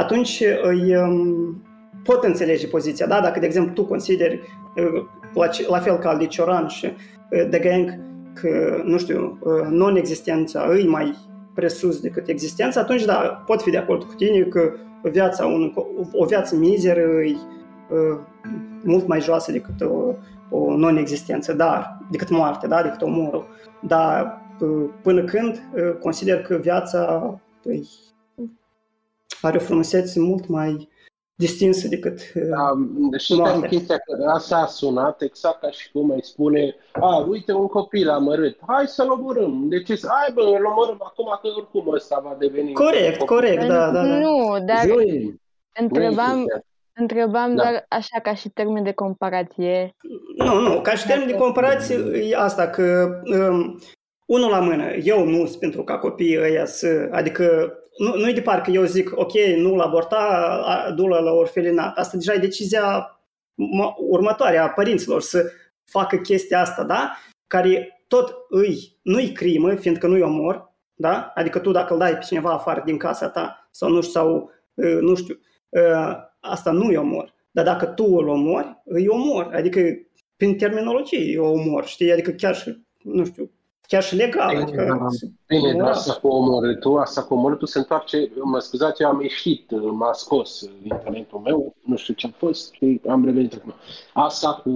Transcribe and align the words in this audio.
atunci 0.00 0.42
îi 0.62 0.96
um, 0.96 1.62
pot 2.04 2.24
înțelege 2.24 2.66
poziția, 2.66 3.06
da? 3.06 3.20
Dacă, 3.20 3.40
de 3.40 3.46
exemplu, 3.46 3.72
tu 3.72 3.84
consideri 3.84 4.40
la, 5.34 5.48
la 5.68 5.78
fel 5.78 5.96
ca 5.96 6.08
al 6.08 6.18
de 6.18 6.26
Cioran 6.26 6.66
și 6.66 6.92
de 7.50 7.58
Genk 7.60 7.90
că, 8.34 8.82
nu 8.84 8.98
știu, 8.98 9.38
non-existența 9.70 10.66
îi 10.68 10.86
mai 10.86 11.16
presus 11.54 12.00
decât 12.00 12.28
existența, 12.28 12.80
atunci, 12.80 13.04
da, 13.04 13.42
pot 13.46 13.62
fi 13.62 13.70
de 13.70 13.76
acord 13.76 14.02
cu 14.02 14.14
tine 14.14 14.40
că 14.40 14.72
viața, 15.02 15.46
un, 15.46 15.72
o 16.12 16.24
viață 16.24 16.56
mizeră 16.56 17.06
îi 17.16 17.38
mult 18.82 19.06
mai 19.06 19.20
joasă 19.20 19.52
decât 19.52 19.80
o, 19.80 20.14
o 20.50 20.76
non-existență, 20.76 21.52
dar 21.52 21.98
decât 22.10 22.30
moarte, 22.30 22.66
da, 22.66 22.82
decât 22.82 23.02
omorul. 23.02 23.46
Dar 23.80 24.42
până 25.02 25.24
când 25.24 25.62
consider 26.00 26.42
că 26.42 26.56
viața 26.56 27.34
păi, 27.62 27.88
are 29.42 29.56
o 29.56 29.60
frumusețe 29.60 30.20
mult 30.20 30.46
mai 30.48 30.88
distinsă 31.34 31.88
decât 31.88 32.32
da, 32.32 32.72
Și 33.18 33.34
moartea. 33.34 33.68
chestia 33.68 33.98
că 33.98 34.30
asta 34.34 34.56
a 34.56 34.66
sunat 34.66 35.22
exact 35.22 35.60
ca 35.60 35.70
și 35.70 35.90
cum 35.92 36.10
ai 36.10 36.20
spune 36.22 36.74
a, 36.92 37.16
uite 37.16 37.52
un 37.52 37.66
copil 37.66 38.08
amărât, 38.08 38.58
hai 38.66 38.86
să-l 38.86 39.10
omorâm. 39.10 39.68
De 39.68 39.82
ce 39.82 39.96
să, 39.96 40.08
hai 40.10 40.32
bă, 40.34 40.40
îl 40.40 40.64
omorâm 40.64 41.00
acum 41.02 41.38
că 41.42 41.48
oricum 41.56 41.94
ăsta 41.94 42.20
va 42.24 42.36
deveni 42.38 42.72
Corect, 42.72 43.22
corect, 43.22 43.66
da, 43.66 43.90
da, 43.90 43.90
da. 43.90 44.02
Nu, 44.18 44.64
dar 44.66 44.84
Nu 44.86 45.00
e, 45.00 45.34
întrebam, 45.80 46.36
nu 46.38 46.44
e 46.56 46.64
întrebam 46.94 47.54
Da. 47.54 47.62
doar 47.62 47.84
așa 47.88 48.20
ca 48.22 48.34
și 48.34 48.48
termen 48.48 48.82
de 48.82 48.92
comparație. 48.92 49.96
Nu, 50.36 50.60
nu, 50.60 50.80
ca 50.80 50.90
și 50.94 51.06
termen 51.06 51.26
de 51.26 51.34
comparație 51.34 51.96
e 52.28 52.36
asta, 52.36 52.68
că 52.68 53.08
um, 53.34 53.78
unul 54.26 54.50
la 54.50 54.60
mână, 54.60 54.92
eu 54.92 55.24
nu 55.24 55.46
sunt 55.46 55.58
pentru 55.58 55.82
ca 55.84 55.98
copiii 55.98 56.40
ăia 56.40 56.64
să, 56.64 57.08
adică 57.12 57.74
nu, 58.00 58.16
nu 58.16 58.28
e 58.28 58.32
de 58.32 58.40
parcă 58.42 58.70
eu 58.70 58.84
zic, 58.84 59.10
ok, 59.14 59.32
nu-l 59.56 59.80
aborta, 59.80 60.16
a- 60.66 60.90
du-l 60.90 61.08
la 61.08 61.32
orfelinat. 61.32 61.98
Asta 61.98 62.16
deja 62.16 62.32
e 62.32 62.38
decizia 62.38 63.20
m- 63.52 63.94
următoare 63.96 64.56
a 64.56 64.68
părinților 64.68 65.20
să 65.20 65.50
facă 65.84 66.16
chestia 66.16 66.60
asta, 66.60 66.84
da? 66.84 67.16
Care 67.46 68.02
tot 68.08 68.34
îi, 68.48 68.98
nu-i 69.02 69.32
crimă, 69.32 69.74
fiindcă 69.74 70.06
nu-i 70.06 70.20
omor, 70.22 70.72
da? 70.94 71.32
Adică 71.34 71.58
tu 71.58 71.70
dacă 71.70 71.92
îl 71.92 71.98
dai 71.98 72.12
pe 72.18 72.24
cineva 72.24 72.52
afară 72.52 72.82
din 72.84 72.96
casa 72.96 73.28
ta 73.28 73.68
sau 73.70 73.88
nu 73.90 74.00
știu, 74.00 74.12
sau 74.12 74.50
uh, 74.74 74.98
nu 75.00 75.14
știu, 75.14 75.40
uh, 75.68 76.16
asta 76.40 76.70
nu-i 76.70 76.96
omor. 76.96 77.34
Dar 77.50 77.64
dacă 77.64 77.86
tu 77.86 78.04
îl 78.04 78.28
omori, 78.28 78.82
îi 78.84 79.08
omor. 79.08 79.50
Adică 79.54 79.80
prin 80.36 80.56
terminologie 80.56 81.32
e 81.32 81.38
omor, 81.38 81.86
știi? 81.86 82.12
Adică 82.12 82.30
chiar 82.30 82.56
și, 82.56 82.84
nu 83.02 83.24
știu, 83.24 83.50
chiar 83.90 84.02
și 84.02 84.16
legal. 84.16 84.48
Bine, 84.48 84.62
Adică, 84.62 84.84
da. 84.84 85.06
Bine, 85.46 85.68
dar 85.68 85.74
moral. 85.74 85.92
asta 85.92 86.12
cu 86.12 86.28
omorâtul, 86.28 86.98
asta 86.98 87.22
cu 87.22 87.34
omorâtul 87.34 87.66
se 87.66 87.78
întoarce, 87.78 88.30
mă 88.42 88.58
scuzați, 88.58 89.02
eu 89.02 89.08
am 89.08 89.20
ieșit, 89.20 89.70
m-a 89.92 90.12
scos 90.12 90.60
internetul 90.82 91.38
meu, 91.38 91.74
nu 91.84 91.96
știu 91.96 92.14
ce 92.14 92.26
a 92.26 92.36
fost, 92.36 92.72
și 92.72 93.00
am 93.08 93.24
revenit 93.24 93.54
acum. 93.54 93.74
Asta 94.12 94.60
cu 94.62 94.70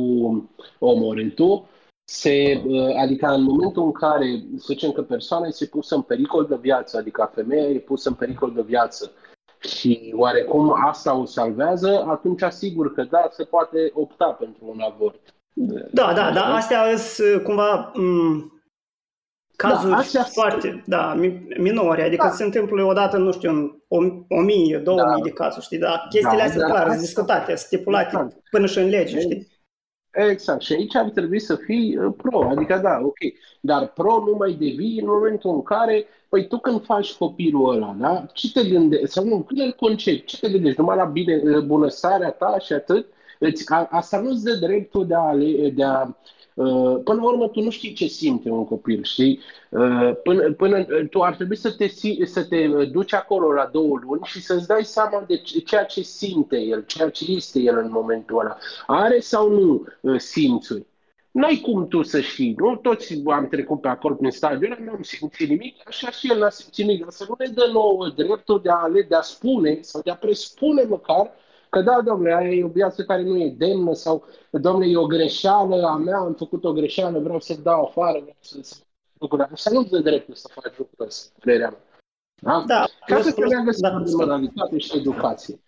omorâtul, 0.79 1.65
se, 2.05 2.63
adică 3.03 3.27
în 3.27 3.43
momentul 3.43 3.83
în 3.83 3.93
care, 3.93 4.45
să 4.57 4.65
zicem 4.67 4.91
că 4.91 5.03
persoana 5.03 5.47
este 5.47 5.67
pusă 5.67 5.95
în 5.95 6.03
pericol 6.03 6.47
de 6.47 6.59
viață, 6.61 6.97
adică 6.97 7.31
femeia 7.35 7.69
e 7.69 7.79
pusă 7.79 8.09
în 8.09 8.15
pericol 8.15 8.53
de 8.55 8.63
viață 8.63 9.11
și 9.59 10.15
oarecum 10.17 10.75
asta 10.87 11.17
o 11.17 11.25
salvează, 11.25 12.05
atunci 12.09 12.43
asigur 12.43 12.95
că 12.95 13.03
da, 13.11 13.29
se 13.31 13.45
poate 13.45 13.91
opta 13.93 14.27
pentru 14.27 14.61
un 14.67 14.81
avort. 14.81 15.21
Da, 15.93 16.13
da, 16.15 16.31
da, 16.33 16.55
astea 16.55 16.97
sunt 16.97 17.43
cumva 17.43 17.93
m, 17.95 18.54
cazuri 19.57 19.91
Da, 19.91 19.97
astea 19.97 20.23
foarte, 20.23 20.83
da, 20.87 21.15
mi- 21.15 21.47
minore, 21.59 22.03
adică 22.03 22.27
Da. 22.27 22.33
se 22.33 22.45
întâmplă 22.45 22.83
odată, 22.85 23.17
nu 23.17 23.33
știu, 23.33 23.51
în 23.51 23.73
o, 23.89 23.97
o 24.29 24.41
mie, 24.41 24.79
două 24.79 24.99
Da. 24.99 25.13
mii 25.15 25.23
de 25.23 25.31
cazuri, 25.31 25.65
știi, 25.65 25.79
dar 25.79 26.07
chestiile 26.09 26.37
Da, 26.37 26.43
astea 26.45 26.61
dar 26.61 26.69
clar, 26.71 26.81
sunt 26.81 26.91
asta- 26.91 27.01
discutate, 27.05 27.55
stipulate 27.55 28.07
Exact. 28.07 28.37
până 28.51 28.67
și 28.67 28.79
în 28.79 28.89
lege, 28.89 29.21
știi? 29.21 29.53
Exact. 30.11 30.61
Și 30.63 30.73
aici 30.73 30.95
ar 30.97 31.11
trebui 31.11 31.41
să 31.41 31.55
fii 31.57 31.97
uh, 31.97 32.13
pro. 32.17 32.49
Adică 32.49 32.81
da, 32.83 32.99
ok. 33.03 33.19
Dar 33.61 33.93
pro 33.93 34.23
nu 34.27 34.35
mai 34.39 34.51
devii 34.51 34.99
în 35.01 35.07
momentul 35.07 35.51
în 35.55 35.63
care, 35.63 36.05
păi 36.29 36.47
tu 36.49 36.59
când 36.59 36.85
faci 36.85 37.13
copilul 37.13 37.75
ăla, 37.75 37.97
da? 37.99 38.27
Ce 38.33 38.53
te 38.53 38.69
gândești? 38.69 39.07
Sau 39.07 39.25
nu, 39.25 39.39
când 39.43 39.61
îl 39.61 39.73
concepi, 39.73 40.25
ce 40.25 40.39
te 40.41 40.51
gândești? 40.51 40.81
Numai 40.81 40.97
la 40.97 41.05
bine, 41.05 41.41
uh, 41.45 41.63
bunăstarea 41.65 42.31
ta 42.31 42.57
și 42.59 42.73
atât? 42.73 43.07
Deci 43.39 43.61
a, 43.67 43.89
asta 43.91 44.21
nu-ți 44.21 44.45
dă 44.45 44.55
dreptul 44.67 45.07
de 45.07 45.15
a, 45.15 45.19
ale- 45.19 45.71
de 45.75 45.85
a 45.85 46.01
uh, 46.03 46.09
Până 47.05 47.21
la 47.21 47.25
urmă, 47.25 47.49
tu 47.49 47.61
nu 47.61 47.71
știi 47.71 47.93
ce 47.93 48.07
simte 48.07 48.51
un 48.51 48.65
copil, 48.65 49.03
știi? 49.03 49.41
Uh, 49.71 50.13
Până, 50.23 50.53
până 50.53 50.85
tu 51.11 51.21
ar 51.23 51.35
trebui 51.35 51.57
să 51.57 51.73
te, 51.73 51.87
si- 51.87 52.25
să 52.25 52.45
te 52.45 52.67
uh, 52.67 52.91
duci 52.91 53.13
acolo 53.15 53.53
la 53.53 53.69
două 53.73 53.99
luni 54.03 54.21
și 54.25 54.41
să-ți 54.41 54.67
dai 54.67 54.85
seama 54.85 55.25
de 55.27 55.37
ce- 55.37 55.59
ceea 55.59 55.85
ce 55.85 56.03
simte 56.03 56.57
el, 56.59 56.85
ceea 56.87 57.11
ce 57.11 57.25
este 57.33 57.61
el 57.61 57.79
în 57.79 57.91
momentul 57.91 58.39
ăla. 58.39 58.57
Are 58.87 59.21
sau 59.21 59.49
nu 59.51 59.85
uh, 60.01 60.19
simțuri? 60.21 60.87
N-ai 61.31 61.61
cum 61.63 61.89
tu 61.89 62.03
să 62.03 62.21
știi, 62.21 62.55
nu? 62.59 62.77
Toți 62.77 63.23
am 63.27 63.49
trecut 63.49 63.81
pe 63.81 63.89
acolo 63.89 64.15
prin 64.15 64.31
stadiul 64.31 64.73
ăla, 64.73 64.85
n-am 64.85 65.03
simțit 65.03 65.49
nimic, 65.49 65.77
așa 65.89 66.11
și 66.11 66.31
el 66.31 66.39
n-a 66.39 66.51
simțit 66.51 66.87
nimic. 66.87 67.01
Dar 67.03 67.11
să 67.11 67.25
nu 67.29 67.35
ne 67.39 67.47
dă 67.47 67.69
nouă 67.73 68.09
dreptul 68.17 68.61
de 68.63 68.71
a, 68.71 68.75
ale, 68.83 69.03
de 69.09 69.15
a 69.15 69.21
spune 69.21 69.79
sau 69.81 70.01
de 70.05 70.11
a 70.11 70.17
presupune 70.17 70.83
măcar 70.83 71.31
că 71.75 71.83
da, 71.83 72.01
domnule, 72.01 72.35
aia 72.35 72.51
e 72.51 72.65
o 72.65 72.69
viață 72.69 73.05
care 73.05 73.23
nu 73.23 73.39
e 73.39 73.55
demnă 73.59 73.95
sau, 73.95 74.25
domnule, 74.51 74.87
e 74.87 74.97
o 74.97 75.07
greșeală 75.07 75.87
a 75.87 75.97
mea, 75.97 76.19
am 76.19 76.35
făcut 76.35 76.65
o 76.65 76.73
greșeală, 76.73 77.19
vreau 77.19 77.41
să 77.41 77.55
dau 77.63 77.85
afară, 77.85 78.19
vreau 78.19 78.37
să... 78.41 78.59
să 78.63 78.75
lucrurile 79.19 79.49
astea. 79.53 79.73
Să 79.73 79.79
nu-ți 79.79 79.91
dă 79.91 79.99
dreptul 79.99 80.35
să 80.35 80.49
faci 80.53 80.77
lucrurile 80.79 81.07
astea, 81.07 81.33
părerea 81.41 81.69
mea. 81.69 81.83
Da? 82.43 82.65
Da, 82.67 82.85
Ca 83.07 83.17
să 83.17 83.23
plus, 83.23 83.25
se 83.25 83.41
plus, 83.41 83.51
leagă 83.51 83.71
da, 83.81 83.91
da, 83.91 83.99
de 83.99 84.05
scuze. 84.05 84.25
moralitate 84.25 84.79
și 84.79 84.97
educație. 84.97 85.61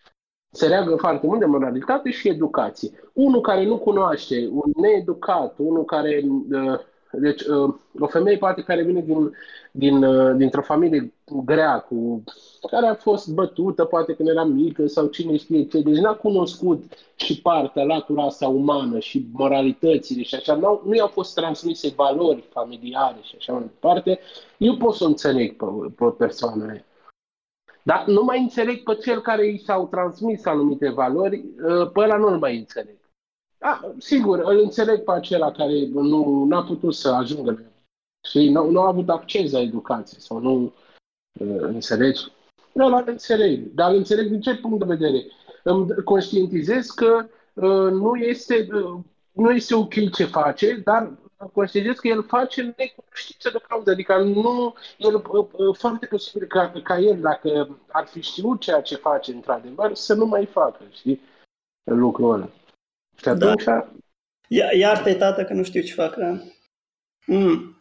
Se 0.50 0.66
leagă 0.68 0.96
foarte 0.96 1.26
mult 1.26 1.40
de 1.40 1.46
moralitate 1.46 2.10
și 2.10 2.28
educație. 2.28 2.90
Unul 3.12 3.40
care 3.40 3.64
nu 3.64 3.78
cunoaște, 3.78 4.48
un 4.52 4.70
needucat, 4.80 5.54
unul 5.58 5.84
care... 5.84 6.24
uh, 6.50 6.78
Deci, 7.20 7.42
uh, 7.42 7.74
o 7.98 8.06
femeie 8.06 8.36
poate 8.36 8.62
care 8.62 8.82
vine 8.82 9.00
din, 9.00 9.32
din, 9.70 10.04
uh, 10.04 10.36
dintr-o 10.36 10.62
familie 10.62 11.12
grea, 11.44 11.78
cu, 11.78 12.24
care 12.70 12.86
a 12.86 12.94
fost 12.94 13.28
bătută, 13.28 13.84
poate 13.84 14.14
când 14.14 14.28
era 14.28 14.44
mică 14.44 14.86
sau 14.86 15.06
cine 15.06 15.36
știe 15.36 15.66
ce, 15.66 15.80
deci 15.80 15.96
n-a 15.96 16.14
cunoscut 16.14 16.84
și 17.14 17.40
partea, 17.40 17.84
latura 17.84 18.24
asta 18.24 18.48
umană 18.48 18.98
și 18.98 19.26
moralitățile 19.32 20.22
și 20.22 20.34
așa, 20.34 20.54
n-au, 20.54 20.82
nu 20.86 20.94
i-au 20.94 21.06
fost 21.06 21.34
transmise 21.34 21.92
valori 21.96 22.44
familiare 22.50 23.18
și 23.22 23.34
așa 23.38 23.52
mai 23.52 23.62
departe, 23.62 24.18
eu 24.58 24.76
pot 24.76 24.94
să 24.94 25.04
o 25.04 25.06
înțeleg 25.06 25.56
pe, 25.56 25.64
pe 25.96 26.04
persoana 26.04 26.68
aia. 26.68 26.84
Dar 27.82 28.06
nu 28.06 28.22
mai 28.24 28.40
înțeleg 28.40 28.82
pe 28.82 28.94
cel 28.94 29.20
care 29.20 29.46
i 29.46 29.58
s-au 29.58 29.86
transmis 29.86 30.44
anumite 30.44 30.90
valori, 30.90 31.36
uh, 31.36 31.90
pe 31.92 32.00
ăla 32.00 32.16
nu-l 32.16 32.38
mai 32.38 32.56
înțeleg. 32.56 32.96
Da, 33.58 33.94
sigur, 33.98 34.38
îl 34.38 34.58
înțeleg 34.58 35.04
pe 35.04 35.12
acela 35.12 35.52
care 35.52 35.86
nu 35.92 36.48
a 36.50 36.62
putut 36.62 36.94
să 36.94 37.08
ajungă 37.08 37.50
la 37.50 37.58
și 38.26 38.48
nu, 38.48 38.70
nu 38.70 38.80
a 38.80 38.86
avut 38.86 39.08
acces 39.08 39.52
la 39.52 39.60
educație 39.60 40.18
sau 40.20 40.38
nu 40.38 40.72
uh, 41.40 41.60
înțelegi. 41.60 42.20
Eu 42.72 42.86
îl 42.86 43.04
înțeleg, 43.06 43.72
dar 43.74 43.90
îl 43.90 43.96
înțeleg 43.96 44.28
din 44.28 44.40
ce 44.40 44.56
punct 44.56 44.78
de 44.78 44.94
vedere? 44.94 45.26
Îmi 45.62 45.94
conștientizez 46.04 46.86
că 46.86 47.26
uh, 47.54 47.92
nu, 47.92 48.14
este, 48.14 48.68
uh, 48.72 48.98
nu 49.32 49.50
este 49.50 49.74
ok 49.74 50.10
ce 50.12 50.24
face, 50.24 50.82
dar 50.84 51.18
conștientizez 51.52 51.98
că 51.98 52.08
el 52.08 52.22
face 52.22 52.60
în 52.60 52.74
necunoștință 52.76 53.50
de 53.50 53.58
cauză. 53.68 53.90
Adică 53.90 54.22
nu, 54.22 54.74
el, 54.98 55.14
uh, 55.14 55.46
uh, 55.52 55.76
foarte 55.76 56.06
posibil 56.06 56.46
ca, 56.46 56.72
ca 56.82 56.98
el, 56.98 57.20
dacă 57.20 57.78
ar 57.88 58.06
fi 58.06 58.20
știut 58.20 58.60
ceea 58.60 58.80
ce 58.80 58.94
face 58.94 59.32
într-adevăr, 59.32 59.94
să 59.94 60.14
nu 60.14 60.26
mai 60.26 60.46
facă, 60.46 60.80
știi, 60.90 61.20
lucrul 61.84 62.32
ăla. 62.32 62.48
Și 63.22 63.28
atunci, 63.28 63.64
da. 63.64 63.92
Ia- 64.48 64.72
Iartă-i, 64.78 65.16
tată, 65.16 65.44
că 65.44 65.52
nu 65.52 65.62
știu 65.62 65.82
ce 65.82 65.92
fac. 65.92 66.16
Da? 66.16 66.38
Mm. 67.26 67.76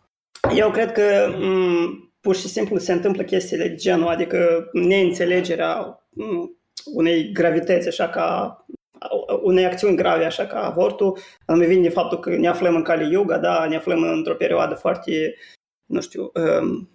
Eu 0.55 0.71
cred 0.71 0.91
că 0.91 1.35
mm, 1.37 2.13
pur 2.21 2.35
și 2.35 2.47
simplu 2.47 2.77
se 2.77 2.91
întâmplă 2.91 3.23
chestiile 3.23 3.67
de 3.67 3.75
genul, 3.75 4.07
adică 4.07 4.69
neînțelegerea 4.73 6.05
mm, 6.09 6.57
unei 6.85 7.31
gravități, 7.31 7.87
așa 7.87 8.09
ca 8.09 8.59
unei 9.41 9.65
acțiuni 9.65 9.95
grave, 9.95 10.25
așa 10.25 10.45
ca 10.45 10.65
avortul, 10.65 11.17
îmi 11.45 11.65
vine 11.65 11.81
de 11.81 11.89
faptul 11.89 12.19
că 12.19 12.29
ne 12.29 12.47
aflăm 12.47 12.75
în 12.75 12.81
Kali 12.81 13.11
Yuga, 13.11 13.37
da, 13.37 13.65
ne 13.65 13.75
aflăm 13.75 14.03
într-o 14.03 14.35
perioadă 14.35 14.73
foarte, 14.75 15.35
nu 15.85 16.01
știu, 16.01 16.31
um, 16.33 16.89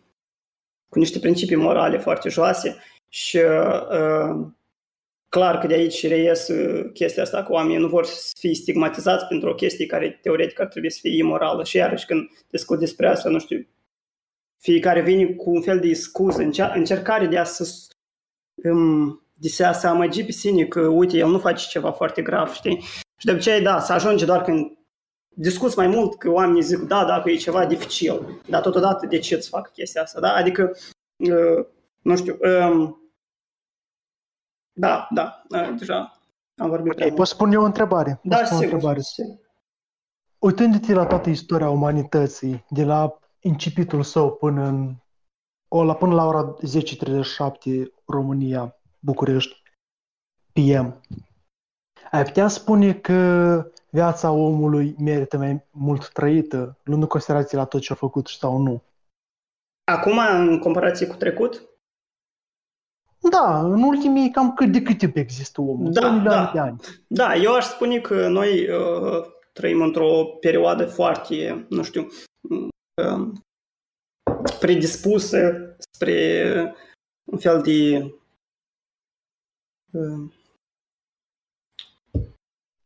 cu 0.88 0.98
niște 0.98 1.18
principii 1.18 1.56
morale 1.56 1.98
foarte 1.98 2.28
joase 2.28 2.82
și 3.08 3.36
uh, 3.36 4.46
clar 5.30 5.58
că 5.58 5.66
de 5.66 5.74
aici 5.74 6.06
reies 6.06 6.48
uh, 6.48 6.90
chestia 6.92 7.22
asta 7.22 7.42
că 7.42 7.52
oamenii 7.52 7.78
nu 7.78 7.88
vor 7.88 8.04
să 8.04 8.32
fie 8.38 8.54
stigmatizați 8.54 9.26
pentru 9.26 9.48
o 9.48 9.54
chestie 9.54 9.86
care 9.86 10.18
teoretic 10.22 10.60
ar 10.60 10.66
trebui 10.66 10.90
să 10.90 10.98
fie 11.02 11.16
imorală 11.16 11.64
și 11.64 11.76
iarăși 11.76 12.06
când 12.06 12.28
discut 12.50 12.78
despre 12.78 13.06
asta, 13.06 13.28
nu 13.28 13.38
știu, 13.38 13.66
fiecare 14.58 15.02
vine 15.02 15.24
cu 15.26 15.50
un 15.50 15.62
fel 15.62 15.80
de 15.80 15.94
scuză, 15.94 16.42
încer- 16.42 16.74
încercare 16.74 17.26
de 17.26 17.38
a 17.38 17.44
să 17.44 17.68
um, 18.54 19.24
de 19.34 19.64
a 19.64 19.72
se 19.72 19.86
amăgi 19.86 20.24
pe 20.24 20.32
sine 20.32 20.64
că, 20.64 20.80
uite, 20.80 21.16
el 21.16 21.28
nu 21.28 21.38
face 21.38 21.66
ceva 21.68 21.92
foarte 21.92 22.22
grav, 22.22 22.52
știi? 22.52 22.80
Și 23.16 23.26
de 23.26 23.32
obicei, 23.32 23.60
da, 23.60 23.80
să 23.80 23.92
ajunge 23.92 24.24
doar 24.24 24.42
când 24.42 24.78
discuți 25.28 25.76
mai 25.78 25.86
mult 25.86 26.18
că 26.18 26.30
oamenii 26.30 26.62
zic, 26.62 26.78
da, 26.78 27.04
dacă 27.04 27.30
e 27.30 27.36
ceva 27.36 27.66
dificil, 27.66 28.40
dar 28.48 28.60
totodată 28.60 29.06
de 29.06 29.18
ce 29.18 29.34
îți 29.34 29.48
fac 29.48 29.72
chestia 29.72 30.02
asta, 30.02 30.20
da? 30.20 30.32
Adică, 30.32 30.76
uh, 31.16 31.66
nu 32.02 32.16
știu, 32.16 32.38
um, 32.70 32.99
Da, 34.72 35.08
da, 35.10 35.42
uh, 35.50 35.74
deja 35.78 36.18
am 36.56 36.68
vorbit 36.68 36.92
prea 36.94 37.04
Ok, 37.06 37.08
pot 37.10 37.16
mult. 37.16 37.28
spune 37.28 37.52
eu 37.52 37.62
o 37.62 37.64
întrebare? 37.64 38.10
Pot 38.22 38.30
Da, 38.30 38.36
spune 38.36 38.58
o 38.58 38.60
sigur. 38.60 38.72
întrebare? 38.72 39.00
sigur. 39.00 39.38
Uitându-te 40.38 40.92
la 40.92 41.06
toată 41.06 41.30
istoria 41.30 41.70
umanității, 41.70 42.64
de 42.70 42.84
la 42.84 43.18
incipitul 43.40 44.02
său 44.02 44.32
până 44.32 44.64
în 44.64 44.94
o, 45.68 45.84
la, 45.84 45.94
până 45.94 46.14
la 46.14 46.24
ora 46.24 46.54
10.37 46.54 47.86
România, 48.06 48.76
București, 48.98 49.62
PM, 50.52 51.00
ai 52.10 52.24
putea 52.24 52.48
spune 52.48 52.94
că 52.94 53.14
viața 53.90 54.30
omului 54.30 54.94
merită 54.98 55.36
mai 55.38 55.64
mult 55.70 56.08
trăită, 56.12 56.78
luând 56.82 57.02
în 57.02 57.08
considerație 57.08 57.58
la 57.58 57.64
tot 57.64 57.80
ce 57.80 57.92
a 57.92 57.96
făcut 57.96 58.26
sau 58.26 58.58
nu? 58.58 58.82
Acum, 59.84 60.18
în 60.18 60.58
comparație 60.58 61.06
cu 61.06 61.16
trecut, 61.16 61.68
Da, 63.28 63.60
în 63.60 63.82
ultimii 63.82 64.30
cam 64.30 64.54
cât 64.54 64.72
de 64.72 64.82
cât 64.82 64.98
timp 64.98 65.16
există 65.16 65.60
omul? 65.60 65.92
Da, 65.92 66.00
Două 66.00 66.12
milioane 66.12 66.44
da. 66.44 66.50
de 66.52 66.58
ani. 66.58 66.80
da, 67.06 67.34
eu 67.34 67.54
aș 67.54 67.64
spune 67.64 68.00
că 68.00 68.28
noi 68.28 68.68
uh, 68.68 69.24
trăim 69.52 69.82
într-o 69.82 70.24
perioadă 70.24 70.86
foarte, 70.86 71.66
nu 71.68 71.82
știu, 71.82 72.06
uh, 72.94 73.28
predispusă 74.60 75.74
spre 75.92 76.74
un 77.24 77.38
fel 77.38 77.62
de 77.62 78.10
uh, 79.92 80.32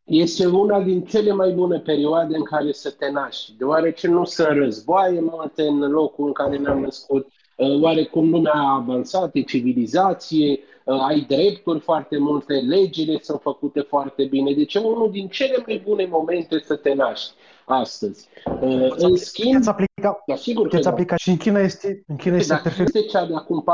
Este 0.05 0.47
una 0.47 0.83
din 0.83 1.05
cele 1.05 1.33
mai 1.33 1.53
bune 1.53 1.81
perioade 1.81 2.37
în 2.37 2.45
care 2.45 2.73
să 2.73 2.91
te 2.91 3.11
naști, 3.11 3.53
deoarece 3.57 4.09
nu 4.09 4.25
sunt 4.25 4.49
războaie 4.49 5.21
multe 5.21 5.63
în 5.63 5.91
locul 5.91 6.27
în 6.27 6.33
care 6.33 6.57
ne-am 6.57 6.81
născut, 6.81 7.27
uh, 7.27 7.33
oarecum 7.57 8.31
lumea 8.31 8.53
a 8.55 8.75
avansat, 8.75 9.35
e 9.35 9.41
civilizație, 9.43 10.59
uh, 10.85 11.01
ai 11.09 11.21
drepturi 11.29 11.81
foarte 11.81 12.19
multe, 12.19 12.55
legile 12.55 13.19
sunt 13.23 13.41
făcute 13.41 13.81
foarte 13.81 14.25
bine, 14.25 14.53
deci 14.53 14.75
e 14.75 14.79
unul 14.79 15.11
din 15.11 15.29
cele 15.29 15.63
mai 15.67 15.83
bune 15.85 16.07
momente 16.11 16.61
să 16.65 16.75
te 16.77 16.95
naști 16.95 17.33
astăzi. 17.67 18.29
Uh, 18.61 18.95
În 18.97 19.17
schimb, 19.17 19.51
Puteți 19.53 19.69
aplica, 19.69 20.23
da, 20.27 20.37
sigur 20.37 20.63
că 20.63 20.69
puteți 20.69 20.85
da. 20.85 20.91
aplica 20.91 21.17
și 21.17 21.29
în 21.31 21.37
China 21.37 21.61
este, 21.61 22.05
în 22.07 22.17
China 22.17 22.37
este 22.37 22.53
Dacă 22.53 22.63
perfect. 22.63 22.95
este 22.95 23.09
cea 23.09 23.27
de 23.27 23.35
acum 23.35 23.65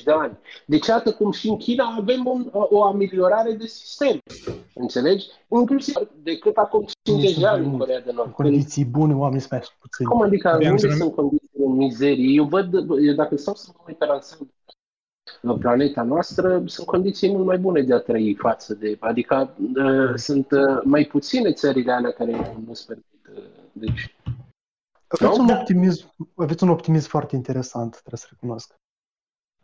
40-50 0.00 0.02
de 0.04 0.10
ani. 0.10 0.38
Deci, 0.66 0.86
iată 0.86 1.12
cum 1.12 1.30
și 1.30 1.48
în 1.48 1.56
China 1.56 1.94
avem 1.98 2.26
un, 2.26 2.48
o 2.52 2.82
ameliorare 2.84 3.52
de 3.52 3.66
sistem. 3.66 4.18
Înțelegi? 4.74 5.26
Inclusiv 5.48 5.94
decât 6.22 6.56
acum 6.56 6.86
50 7.02 7.38
de 7.38 7.46
ani 7.46 7.64
în 7.64 7.78
Corea 7.78 8.00
de 8.00 8.10
În 8.10 8.14
Nord. 8.14 8.34
Când, 8.34 8.48
condiții 8.48 8.84
bune, 8.84 9.14
oamenii 9.14 9.40
sunt 9.40 9.52
mai 9.52 9.60
puțini. 9.80 10.08
cum 10.08 10.22
adică, 10.22 10.48
Abia 10.48 10.70
unde 10.70 10.86
am 10.86 10.96
sunt 10.96 11.14
condițiile 11.14 11.47
în 11.64 11.72
mizerie? 11.72 12.34
Eu 12.34 12.44
văd, 12.44 12.74
eu 13.06 13.14
dacă 13.14 13.36
stau 13.36 13.54
să 13.54 13.70
mă 13.76 13.84
uit 13.86 13.98
pe 13.98 14.04
ansamblu 14.04 14.52
la 15.40 15.54
planeta 15.54 16.02
noastră, 16.02 16.62
sunt 16.66 16.86
condiții 16.86 17.30
mult 17.30 17.46
mai 17.46 17.58
bune 17.58 17.82
de 17.82 17.94
a 17.94 17.98
trăi 17.98 18.34
față 18.34 18.74
de... 18.74 18.96
Adică 19.00 19.56
uh, 19.74 20.14
sunt 20.14 20.50
uh, 20.50 20.80
mai 20.84 21.04
puține 21.04 21.52
țările 21.52 21.92
alea 21.92 22.10
care 22.10 22.56
nu-ți 22.66 22.86
permit. 22.86 23.04
Uh, 23.36 23.42
deci, 23.72 24.16
Aveți 25.08 25.38
Nu? 25.38 25.44
un, 25.44 25.50
optimism, 25.50 26.14
aveți 26.34 26.62
un 26.62 26.68
optimism 26.68 27.08
foarte 27.08 27.36
interesant, 27.36 27.90
trebuie 27.90 28.18
să 28.18 28.26
recunosc. 28.30 28.74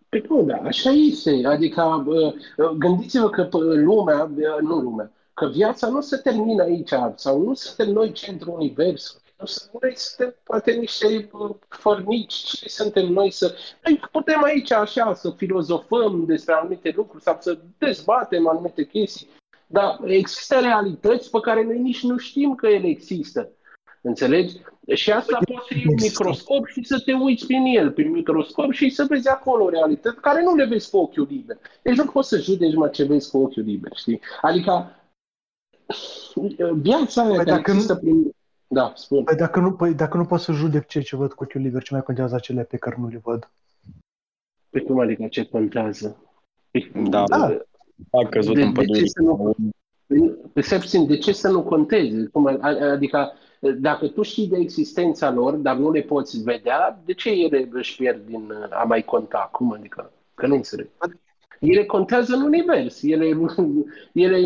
Păi 0.09 0.25
nu, 0.29 0.43
da, 0.43 0.57
așa 0.57 0.91
este. 0.91 1.47
Adică 1.47 2.05
uh, 2.07 2.33
uh, 2.57 2.69
gândiți-vă 2.79 3.31
că 3.31 3.49
uh, 3.53 3.63
lumea, 3.63 4.23
uh, 4.23 4.61
nu 4.61 4.77
lumea, 4.77 5.13
că 5.35 5.49
viața 5.49 5.89
nu 5.89 6.01
se 6.01 6.17
termină 6.17 6.63
aici 6.63 6.93
sau 7.15 7.43
nu 7.43 7.55
suntem 7.55 7.93
noi 7.93 8.13
centrul 8.13 8.55
universului. 8.55 9.24
Nu 9.45 9.51
suntem, 9.51 9.79
noi 9.83 9.97
suntem 9.97 10.35
poate 10.45 10.73
niște 10.73 11.29
uh, 11.33 11.51
fărnici. 11.69 12.35
Ce 12.35 12.69
suntem 12.69 13.07
noi 13.07 13.31
să... 13.31 13.55
Noi 13.85 14.01
putem 14.13 14.43
aici 14.43 14.71
așa 14.71 15.15
să 15.15 15.31
filozofăm 15.37 16.25
despre 16.27 16.55
anumite 16.55 16.93
lucruri 16.97 17.23
sau 17.23 17.37
să 17.41 17.59
dezbatem 17.79 18.49
anumite 18.49 18.85
chestii, 18.87 19.29
dar 19.67 19.99
există 20.05 20.59
realități 20.61 21.31
pe 21.31 21.41
care 21.41 21.65
noi 21.65 21.79
nici 21.79 22.03
nu 22.03 22.17
știm 22.17 22.55
că 22.55 22.67
ele 22.67 22.87
există. 22.87 23.49
Înțelegi? 24.03 24.57
Și 24.95 25.11
asta 25.13 25.39
poți 25.53 25.67
să 25.69 25.75
iei 25.75 25.85
un 25.87 25.93
Există. 25.93 26.23
microscop 26.23 26.67
și 26.67 26.85
să 26.85 27.03
te 27.05 27.13
uiți 27.13 27.47
prin 27.47 27.65
el, 27.65 27.91
prin 27.93 28.11
microscop 28.11 28.73
și 28.73 28.91
să 28.91 29.05
vezi 29.09 29.29
acolo 29.29 29.69
realități 29.69 30.21
care 30.21 30.43
nu 30.43 30.55
le 30.55 30.65
vezi 30.65 30.91
cu 30.91 30.97
ochiul 30.97 31.27
liber. 31.31 31.57
Deci 31.83 31.97
nu 31.97 32.05
poți 32.05 32.29
să 32.29 32.39
judeci 32.39 32.75
mai 32.75 32.91
ce 32.91 33.05
vezi 33.05 33.31
cu 33.31 33.39
ochiul 33.39 33.63
liber, 33.63 33.93
știi? 33.97 34.21
Adică 34.43 34.91
viața 36.75 37.23
aia 37.23 37.29
Păi 37.35 37.45
care 37.45 37.51
dacă 37.51 37.71
nu- 37.71 37.75
există 37.75 37.95
prin... 37.95 38.35
Da, 38.69 38.93
spun. 38.97 39.25
Păi 39.25 39.37
dacă 39.37 39.61
nu, 39.61 39.73
păi 39.73 39.95
dacă 39.95 40.17
nu 40.17 40.25
pot 40.25 40.41
să 40.41 40.53
judec 40.53 40.87
ceea 40.87 41.05
ce 41.05 41.17
văd 41.17 41.33
cu 41.33 41.43
ochiul 41.45 41.61
liber, 41.61 41.83
ce 41.83 41.93
mai 41.95 42.03
contează 42.03 42.35
acele 42.35 42.63
pe 42.63 42.77
care 42.77 42.97
nu 42.99 43.09
le 43.09 43.21
văd? 43.25 43.51
Pe 44.71 44.81
cum 44.81 44.99
adică 44.99 45.27
ce 45.27 45.45
contează? 45.49 46.17
Păi, 46.71 46.91
Da. 47.09 47.25
Da. 47.25 47.57
A 48.11 48.29
căzut 48.31 48.55
De- 48.55 48.63
în 48.63 48.73
de 48.73 48.81
ce 48.81 48.87
pădure. 48.87 49.07
să 49.07 49.23
nu- 49.23 49.57
Pe 50.53 50.61
se 50.61 50.79
puțin, 50.79 51.07
de 51.07 51.17
ce 51.19 51.33
să 51.33 51.51
nu 51.51 51.63
conteze? 51.63 52.27
Cum, 52.33 52.47
a- 52.47 52.91
adică, 52.91 53.33
dacă 53.81 54.09
tu 54.09 54.23
știi 54.23 54.49
de 54.49 54.57
existența 54.57 55.31
lor, 55.31 55.55
dar 55.55 55.77
nu 55.77 55.91
le 55.91 56.01
poți 56.01 56.43
vedea, 56.43 57.03
de 57.05 57.13
ce 57.15 57.31
ele 57.31 57.69
își 57.73 57.97
pierd 57.97 58.27
din 58.27 58.53
a 58.71 58.83
mai 58.85 59.03
conta? 59.03 59.49
Cum 59.53 59.73
adică? 59.73 60.13
Că 60.35 60.47
nu 60.47 60.55
înțeleg. 60.55 60.89
Ele 61.61 61.85
contează 61.85 62.35
în 62.35 62.43
univers. 62.43 63.03
Ele, 63.03 63.27
ele 64.13 64.45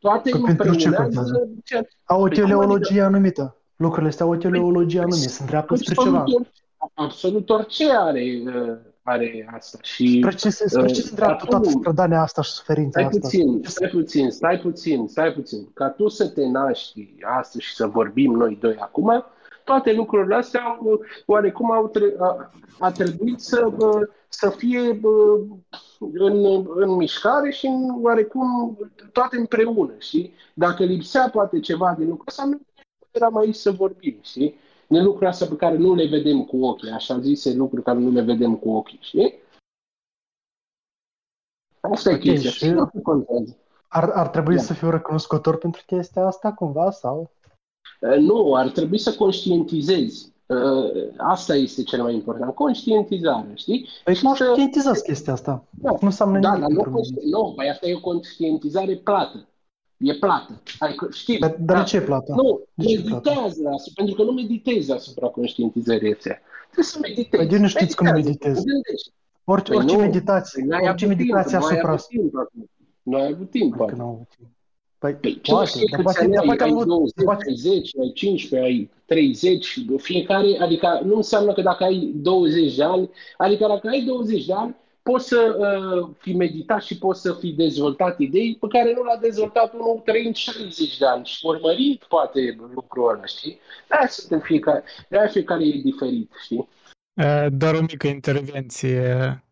toate 0.00 0.30
Păi 0.30 0.40
pentru 0.40 0.74
ce 0.74 0.86
împreunează 0.88 1.02
contează? 1.02 1.48
ceea- 1.64 1.86
Au 2.04 2.18
o 2.22 2.26
Păi 2.26 2.30
cum 2.36 2.42
teleologie 2.44 3.00
anumită. 3.00 3.56
Lucrurile 3.76 4.08
astea 4.08 4.26
au 4.26 4.32
o 4.32 4.36
teleologie 4.36 4.98
anumită, 5.00 5.28
sunt 5.28 5.48
dreaptă 5.48 5.74
spre 5.74 5.94
ceva. 5.94 6.18
absolut, 6.18 6.38
orice, 6.46 6.62
absolut 6.94 7.50
orice 7.50 7.84
are, 7.90 8.42
uh, 8.46 8.76
are 9.02 9.48
asta. 9.54 9.78
Și 9.82 10.18
Spre 10.22 10.34
ce, 10.34 10.48
se- 10.50 10.68
spre 10.68 10.86
ce 10.86 11.00
se 11.00 11.06
îndreaptă 11.10 11.34
acum- 11.44 11.48
toată 11.48 11.68
strădania 11.68 12.20
asta 12.20 12.42
și 12.42 12.50
suferința 12.50 13.00
Stai 13.00 13.08
asta? 13.08 13.20
puțin, 13.20 13.60
stai 13.64 13.88
puțin, 13.88 14.30
stai 14.30 14.58
puțin, 14.58 15.08
stai 15.08 15.32
puțin. 15.32 15.68
Ca 15.74 15.88
tu 15.88 16.08
să 16.08 16.28
te 16.28 16.46
naști 16.46 17.14
astăzi 17.38 17.64
și 17.64 17.74
să 17.74 17.86
vorbim 17.86 18.32
noi 18.32 18.58
doi 18.60 18.76
acum, 18.78 19.24
toate 19.64 19.92
lucrurile 19.92 20.34
astea 20.34 20.62
au, 20.62 21.00
oarecum 21.26 21.70
au 21.70 21.88
tre- 21.88 22.14
a, 22.18 22.50
a 22.78 22.90
trebuit 22.92 23.40
să, 23.40 23.72
bă, 23.76 24.08
să 24.28 24.50
fie 24.50 24.92
bă, 24.92 25.38
în, 26.12 26.66
în 26.74 26.90
mișcare 26.96 27.50
și 27.50 27.66
în, 27.66 28.02
oarecum 28.04 28.78
toate 29.12 29.36
împreună, 29.36 29.92
știi? 29.98 30.32
Dacă 30.54 30.84
lipsea 30.84 31.30
poate 31.30 31.60
ceva 31.60 31.94
din 31.98 32.08
lucrul 32.08 32.24
ăsta, 32.28 32.44
nu 32.44 32.60
eram 33.10 33.36
aici 33.36 33.54
să 33.54 33.70
vorbim, 33.70 34.18
știi? 34.20 34.54
De 34.86 35.00
lucruri 35.00 35.26
astea 35.26 35.46
pe 35.46 35.56
care 35.56 35.76
nu 35.76 35.94
le 35.94 36.06
vedem 36.06 36.44
cu 36.44 36.64
ochii, 36.64 36.90
așa 36.90 37.18
zise 37.18 37.54
lucruri 37.54 37.82
care 37.82 37.98
nu 37.98 38.10
le 38.10 38.22
vedem 38.22 38.56
cu 38.56 38.70
ochii, 38.70 38.98
știi? 39.02 39.40
Asta 41.80 42.10
e 42.10 42.14
Ok, 42.14 42.20
chestia. 42.20 42.50
și- 42.50 42.58
Și 42.58 42.70
nu 42.70 42.90
contează. 43.02 43.56
Ar, 43.88 44.10
ar 44.10 44.28
trebui 44.28 44.54
Da. 44.56 44.62
să 44.62 44.74
fiu 44.74 44.90
recunoscător 44.90 45.56
pentru 45.58 45.82
chestia 45.86 46.26
asta 46.26 46.52
cumva 46.52 46.90
sau? 46.90 47.30
Uh, 48.10 48.16
Nu, 48.18 48.54
ar 48.54 48.68
trebui 48.70 48.98
să 48.98 49.14
conștientizezi. 49.14 50.30
Uh, 50.46 51.08
Asta 51.16 51.54
este 51.54 51.82
cel 51.82 52.02
mai 52.02 52.14
important. 52.14 52.54
Conștientizarea, 52.54 53.54
știi? 53.54 53.88
Păi 54.04 54.14
Și 54.14 54.24
nu 54.24 54.34
să- 54.34 54.44
conștientizați 54.44 55.02
chestia 55.02 55.32
asta. 55.32 55.64
Da, 55.70 55.90
Nu 55.90 55.98
înseamnă 56.00 56.38
da, 56.38 56.48
nimic 56.54 56.60
dar 56.62 56.70
nu, 56.70 56.82
pentru 56.82 56.90
mine. 56.90 57.02
conști- 57.20 57.30
nu, 57.30 57.52
păi 57.56 57.68
asta 57.70 57.88
e 57.88 57.94
o 57.94 58.00
conștientizare 58.00 58.96
plată. 58.96 59.46
E 59.96 60.14
plată. 60.14 60.62
Adică 60.78 61.08
știi. 61.12 61.38
Dar, 61.38 61.50
dar 61.50 61.76
da. 61.76 61.82
de 61.82 61.88
ce 61.88 61.96
e 61.96 62.00
plata? 62.00 62.34
Nu, 62.34 62.60
De 62.74 62.84
ce 62.84 62.92
e 62.94 63.00
plată? 63.00 63.28
meditează 63.30 63.68
asupra, 63.74 63.92
pentru 64.04 64.14
că 64.14 64.22
nu 64.22 64.32
meditezi 64.32 64.92
asupra 64.92 65.26
conștientizării 65.28 66.12
astea. 66.14 66.40
Trebuie 66.70 66.84
să 66.84 66.98
meditezi. 67.02 67.36
Păi 67.36 67.46
de 67.46 67.58
nu 67.58 67.68
știți 67.68 67.96
cum 67.96 68.06
Meditează, 68.06 68.28
meditez. 68.28 68.64
gândești. 68.72 69.10
Orice, 69.44 69.70
Păi 69.72 69.76
orice 69.80 69.94
nu, 69.96 70.00
meditație, 70.02 70.60
Păi 70.60 70.68
n-ai 70.68 70.88
orice 70.88 71.04
avut 71.04 71.16
meditație 71.16 71.58
timp, 71.58 71.62
nu 71.62 71.66
ai 71.66 71.72
asupra 71.74 71.92
avut 71.92 72.06
timp 72.06 72.34
acum. 72.36 72.70
Nu 73.02 73.16
ai 73.16 73.26
avut 73.34 73.50
timp, 73.50 73.70
Că 73.70 73.76
poate. 73.76 73.94
n-am 73.96 74.08
avut 74.08 74.28
timp. 74.36 74.48
Păi, 75.02 75.14
Păi, 75.14 75.40
cine 75.40 75.56
poate, 75.56 75.68
știe 75.68 75.86
dar 75.90 76.00
câți 76.00 76.02
poate, 76.02 76.20
ani 76.20 76.32
dar 76.32 76.40
ai, 76.40 76.46
poate 76.46 76.62
am 76.62 76.68
ai 76.68 76.74
avut, 76.74 76.86
20, 76.86 77.24
poate, 77.24 77.44
ai 77.48 77.54
10, 77.54 78.00
ai 78.00 78.12
15, 78.14 78.70
ai 78.70 78.90
30, 79.04 79.84
fiecare, 79.96 80.58
adică 80.60 81.00
nu 81.04 81.16
înseamnă 81.16 81.52
că 81.52 81.62
dacă 81.62 81.84
ai 81.84 82.12
20 82.14 82.74
de 82.74 82.82
ani, 82.82 83.10
adică 83.36 83.66
dacă 83.66 83.88
ai 83.88 84.02
20 84.02 84.44
de 84.44 84.52
ani, 84.52 84.76
poți 85.02 85.28
să 85.28 85.56
uh, 85.58 86.08
fi 86.18 86.32
meditat 86.32 86.82
și 86.82 86.98
poți 86.98 87.20
să 87.20 87.32
fi 87.32 87.52
dezvoltat 87.52 88.18
idei 88.18 88.56
pe 88.60 88.66
care 88.68 88.92
nu 88.96 89.02
l-a 89.02 89.16
dezvoltat 89.16 89.72
unul 89.72 90.02
trăind 90.04 90.34
60 90.34 90.98
de 90.98 91.06
ani 91.06 91.24
și 91.24 91.46
urmărit 91.46 92.04
poate 92.04 92.56
lucrul 92.74 93.08
ăla, 93.08 93.26
știi? 93.26 93.58
De-aia 93.88 94.08
suntem 94.08 94.40
fiecare, 94.40 94.84
de-aia 95.08 95.28
fiecare 95.28 95.64
e 95.64 95.80
diferit, 95.84 96.32
știi? 96.44 96.68
Uh, 97.14 97.46
Doar 97.50 97.74
o 97.74 97.80
mică 97.80 98.06
intervenție. 98.06 99.42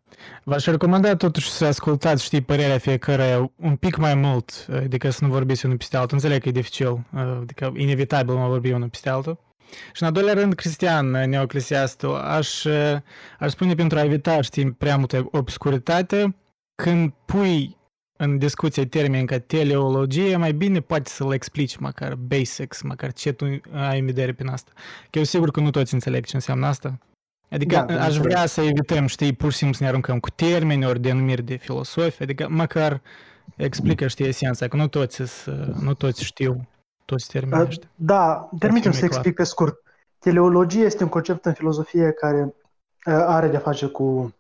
V-aș 0.44 0.64
recomanda 0.64 1.16
totuși 1.16 1.50
să 1.50 1.64
ascultați, 1.64 2.24
știi, 2.24 2.40
părerea 2.40 2.78
fiecare 2.78 3.52
un 3.56 3.76
pic 3.76 3.96
mai 3.96 4.14
mult, 4.14 4.66
adică 4.72 5.10
să 5.10 5.24
nu 5.24 5.30
vorbiți 5.30 5.64
unul 5.64 5.76
peste 5.76 5.96
altul. 5.96 6.16
Înțeleg 6.16 6.42
că 6.42 6.48
e 6.48 6.52
dificil, 6.52 6.88
uh, 6.88 7.38
adică 7.40 7.72
inevitabil 7.76 8.34
mă 8.34 8.48
vorbi 8.48 8.72
unul 8.72 8.88
peste 8.88 9.08
altul. 9.08 9.38
Și 9.92 10.02
în 10.02 10.06
al 10.06 10.12
doilea 10.12 10.34
rând, 10.34 10.54
Cristian 10.54 11.10
Neoclesiastul, 11.10 12.14
aș, 12.14 12.64
uh, 12.64 12.96
aș 13.38 13.50
spune 13.50 13.74
pentru 13.74 13.98
a 13.98 14.04
evita, 14.04 14.40
știi, 14.40 14.72
prea 14.72 14.96
multă 14.96 15.28
obscuritate, 15.30 16.36
când 16.82 17.12
pui 17.24 17.78
în 18.16 18.38
discuție 18.38 18.84
termeni 18.86 19.26
ca 19.26 19.38
teleologie, 19.38 20.36
mai 20.36 20.52
bine 20.52 20.80
poate 20.80 21.08
să-l 21.10 21.32
explici 21.32 21.76
măcar 21.76 22.14
basics, 22.14 22.82
măcar 22.82 23.12
ce 23.12 23.32
tu 23.32 23.60
ai 23.72 23.98
în 23.98 24.06
vedere 24.06 24.32
prin 24.32 24.48
asta. 24.48 24.72
Că 25.10 25.18
eu 25.18 25.24
sigur 25.24 25.50
că 25.50 25.60
nu 25.60 25.70
toți 25.70 25.94
înțeleg 25.94 26.24
ce 26.24 26.36
înseamnă 26.36 26.66
asta. 26.66 26.98
Adică 27.50 27.74
Da, 27.74 27.80
aș 27.80 27.86
bineînțeles. 27.86 28.16
vrea 28.16 28.46
să 28.46 28.60
evităm, 28.60 29.06
știi, 29.06 29.32
pur 29.32 29.50
și 29.50 29.56
simplu 29.56 29.76
să 29.76 29.82
ne 29.82 29.88
aruncăm 29.88 30.20
cu 30.20 30.30
termeni 30.30 30.86
ori 30.86 31.00
denumiri 31.00 31.42
de 31.42 31.56
filosofi, 31.56 32.22
adică 32.22 32.48
măcar 32.48 33.00
explică, 33.56 34.06
știi, 34.06 34.26
esența, 34.26 34.68
că 34.68 34.76
nu 34.76 34.88
toți, 34.88 35.22
sunt- 35.22 35.74
nu 35.80 35.94
toți 35.94 36.24
știu 36.24 36.68
toți 37.04 37.28
termenii 37.28 37.66
ăștia. 37.66 37.88
Da, 37.94 38.48
permitem 38.58 38.90
mai 38.90 39.00
să 39.00 39.06
clar. 39.06 39.10
explic 39.12 39.34
pe 39.34 39.42
scurt. 39.44 39.82
Teleologie 40.18 40.84
este 40.84 41.02
un 41.02 41.08
concept 41.08 41.44
în 41.44 41.52
filozofie 41.52 42.12
care 42.12 42.42
uh, 42.42 42.52
are 43.26 43.48
de-a 43.48 43.58
face 43.58 43.86
cu 43.86 44.34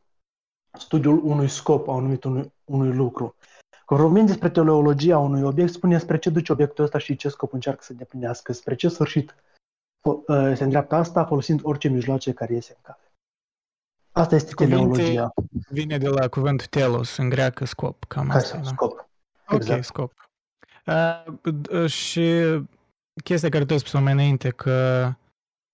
studiul 0.78 1.20
unui 1.24 1.48
scop, 1.48 1.88
a 1.88 1.92
unui, 1.92 2.18
unui, 2.24 2.52
unui 2.64 2.94
lucru. 2.96 3.34
Când 3.86 4.00
vorbim 4.00 4.26
despre 4.26 4.50
teleologia 4.50 5.18
unui 5.18 5.42
obiect, 5.42 5.72
spune 5.72 5.98
spre 5.98 6.18
ce 6.18 6.30
duce 6.30 6.52
obiectul 6.52 6.84
ăsta 6.84 6.98
și 6.98 7.16
ce 7.16 7.28
scop 7.28 7.52
încearcă 7.52 7.80
să 7.82 7.92
îndeplinească, 7.92 8.52
spre 8.52 8.74
ce 8.74 8.88
sfârșit 8.88 9.30
fo- 9.30 9.34
uh, 9.34 9.49
se 10.54 10.62
îndreaptă 10.64 10.94
asta, 10.94 11.24
folosind 11.24 11.60
orice 11.62 11.88
mijloace 11.88 12.32
care 12.32 12.54
iese 12.54 12.72
în 12.76 12.80
cale. 12.82 13.12
Asta 14.12 14.34
este 14.34 14.54
Cuvinte- 14.54 14.76
teleologia, 14.76 15.32
Vine 15.68 15.98
de 15.98 16.08
la 16.08 16.28
cuvântul 16.28 16.66
telos, 16.66 17.16
în 17.16 17.28
greacă 17.28 17.64
scop, 17.64 18.04
cam 18.04 18.28
ca 18.28 18.34
asta, 18.34 18.48
să 18.56 18.62
da. 18.62 18.68
scop. 18.68 19.08
Ok, 19.48 19.54
Exact. 19.60 19.84
scop. 19.84 20.12
Uh, 20.86 21.24
d- 21.50 21.88
și 21.88 22.30
chestia 23.24 23.48
care 23.48 23.64
tu 23.64 23.72
ai 23.72 23.78
spus 23.78 23.92
mai 23.92 24.12
înainte, 24.12 24.50
că 24.50 25.08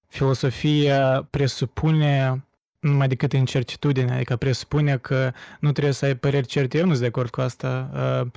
filosofia 0.06 1.23
presupune 1.30 2.45
numai 2.78 3.09
decât 3.09 3.33
incertitudine, 3.33 4.14
adică 4.14 4.37
presupune 4.37 4.99
că 4.99 5.33
nu 5.61 5.73
trebuie 5.73 5.92
să 5.95 6.04
ai 6.04 6.14
păreri 6.16 6.47
certe. 6.47 6.78
Eu 6.78 6.85
nu 6.85 6.90
sunt 6.90 7.00
de 7.02 7.06
acord 7.06 7.30
cu 7.30 7.40
asta. 7.40 7.90
Uh, 8.23 8.30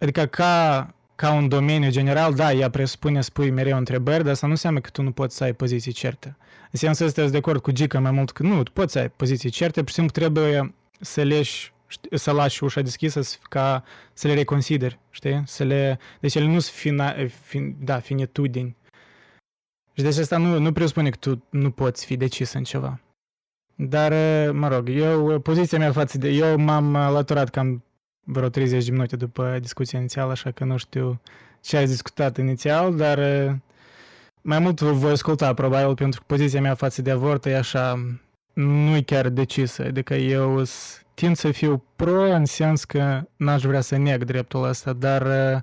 Adică 0.00 0.26
ca, 0.26 0.94
ca 1.16 1.32
un 1.32 1.48
domeniu 1.48 1.90
general, 1.90 2.34
da, 2.34 2.52
ea 2.52 2.70
presupune 2.70 3.20
să 3.20 3.30
pui 3.32 3.50
mereu 3.50 3.76
întrebări, 3.76 4.22
dar 4.22 4.32
asta 4.32 4.46
nu 4.46 4.52
înseamnă 4.52 4.80
că 4.80 4.90
tu 4.90 5.02
nu 5.02 5.12
poți 5.12 5.36
să 5.36 5.44
ai 5.44 5.52
poziții 5.52 5.92
certe. 5.92 6.36
Înseamnă 6.70 6.96
să 6.96 7.04
sunteți 7.04 7.30
de 7.32 7.36
acord 7.36 7.60
cu 7.60 7.70
Gica 7.70 8.00
mai 8.00 8.10
mult 8.10 8.30
că 8.30 8.42
nu, 8.42 8.62
tu 8.62 8.72
poți 8.72 8.92
să 8.92 8.98
ai 8.98 9.08
poziții 9.08 9.50
certe, 9.50 9.80
pur 9.80 9.88
și 9.88 9.94
simplu 9.94 10.12
trebuie 10.12 10.74
să 11.00 11.22
leși, 11.22 11.72
ști- 11.88 12.14
să 12.14 12.30
lași 12.32 12.64
ușa 12.64 12.80
deschisă 12.80 13.20
să- 13.20 13.36
ca 13.48 13.84
să 14.12 14.26
le 14.26 14.34
reconsideri, 14.34 14.98
știi? 15.10 15.42
Să 15.46 15.64
le... 15.64 15.98
Deci 16.20 16.34
ele 16.34 16.46
nu 16.46 16.58
sunt 16.58 16.74
fina, 16.76 17.14
fin, 17.42 17.76
da, 17.80 17.98
finitudini. 17.98 18.76
Și 19.92 20.02
deci 20.02 20.16
asta 20.16 20.36
nu, 20.36 20.58
nu 20.58 20.72
presupune 20.72 21.10
că 21.10 21.16
tu 21.20 21.44
nu 21.50 21.70
poți 21.70 22.04
fi 22.06 22.16
decis 22.16 22.52
în 22.52 22.64
ceva. 22.64 23.00
Dar, 23.74 24.12
eh, 24.12 24.50
mă 24.52 24.68
rog, 24.68 24.88
eu, 24.88 25.32
eh, 25.32 25.40
poziția 25.42 25.78
mea 25.78 25.92
față 25.92 26.18
de... 26.18 26.28
Eu 26.28 26.58
m-am 26.58 26.94
alăturat 26.94 27.48
cam 27.50 27.84
vreo 28.28 28.48
30 28.48 28.84
de 28.84 28.90
minute 28.90 29.16
după 29.16 29.56
discuția 29.60 29.98
inițială, 29.98 30.30
așa 30.30 30.50
că 30.50 30.64
nu 30.64 30.76
știu 30.76 31.20
ce 31.60 31.76
ați 31.76 31.86
discutat 31.90 32.36
inițial, 32.38 32.96
dar 32.96 33.18
eh, 33.18 33.52
mai 34.42 34.58
mult 34.58 34.80
vă 34.80 34.90
voi 34.92 35.10
asculta, 35.10 35.54
probabil, 35.54 35.94
pentru 35.94 36.20
că 36.20 36.26
poziția 36.28 36.60
mea 36.60 36.74
față 36.74 37.02
de 37.02 37.10
avort 37.10 37.46
e 37.46 37.56
așa, 37.56 38.06
nu 38.52 38.96
e 38.96 39.02
chiar 39.02 39.28
decisă. 39.28 39.82
Adică 39.84 40.14
eu 40.14 40.64
s- 40.64 41.00
tind 41.14 41.36
să 41.36 41.50
fiu 41.50 41.82
pro 41.96 42.22
în 42.34 42.44
sens 42.44 42.84
că 42.84 43.20
n-aș 43.36 43.62
vrea 43.62 43.80
să 43.80 43.96
neg 43.96 44.24
dreptul 44.24 44.64
ăsta, 44.68 44.92
dar 44.92 45.26
eh, 45.26 45.60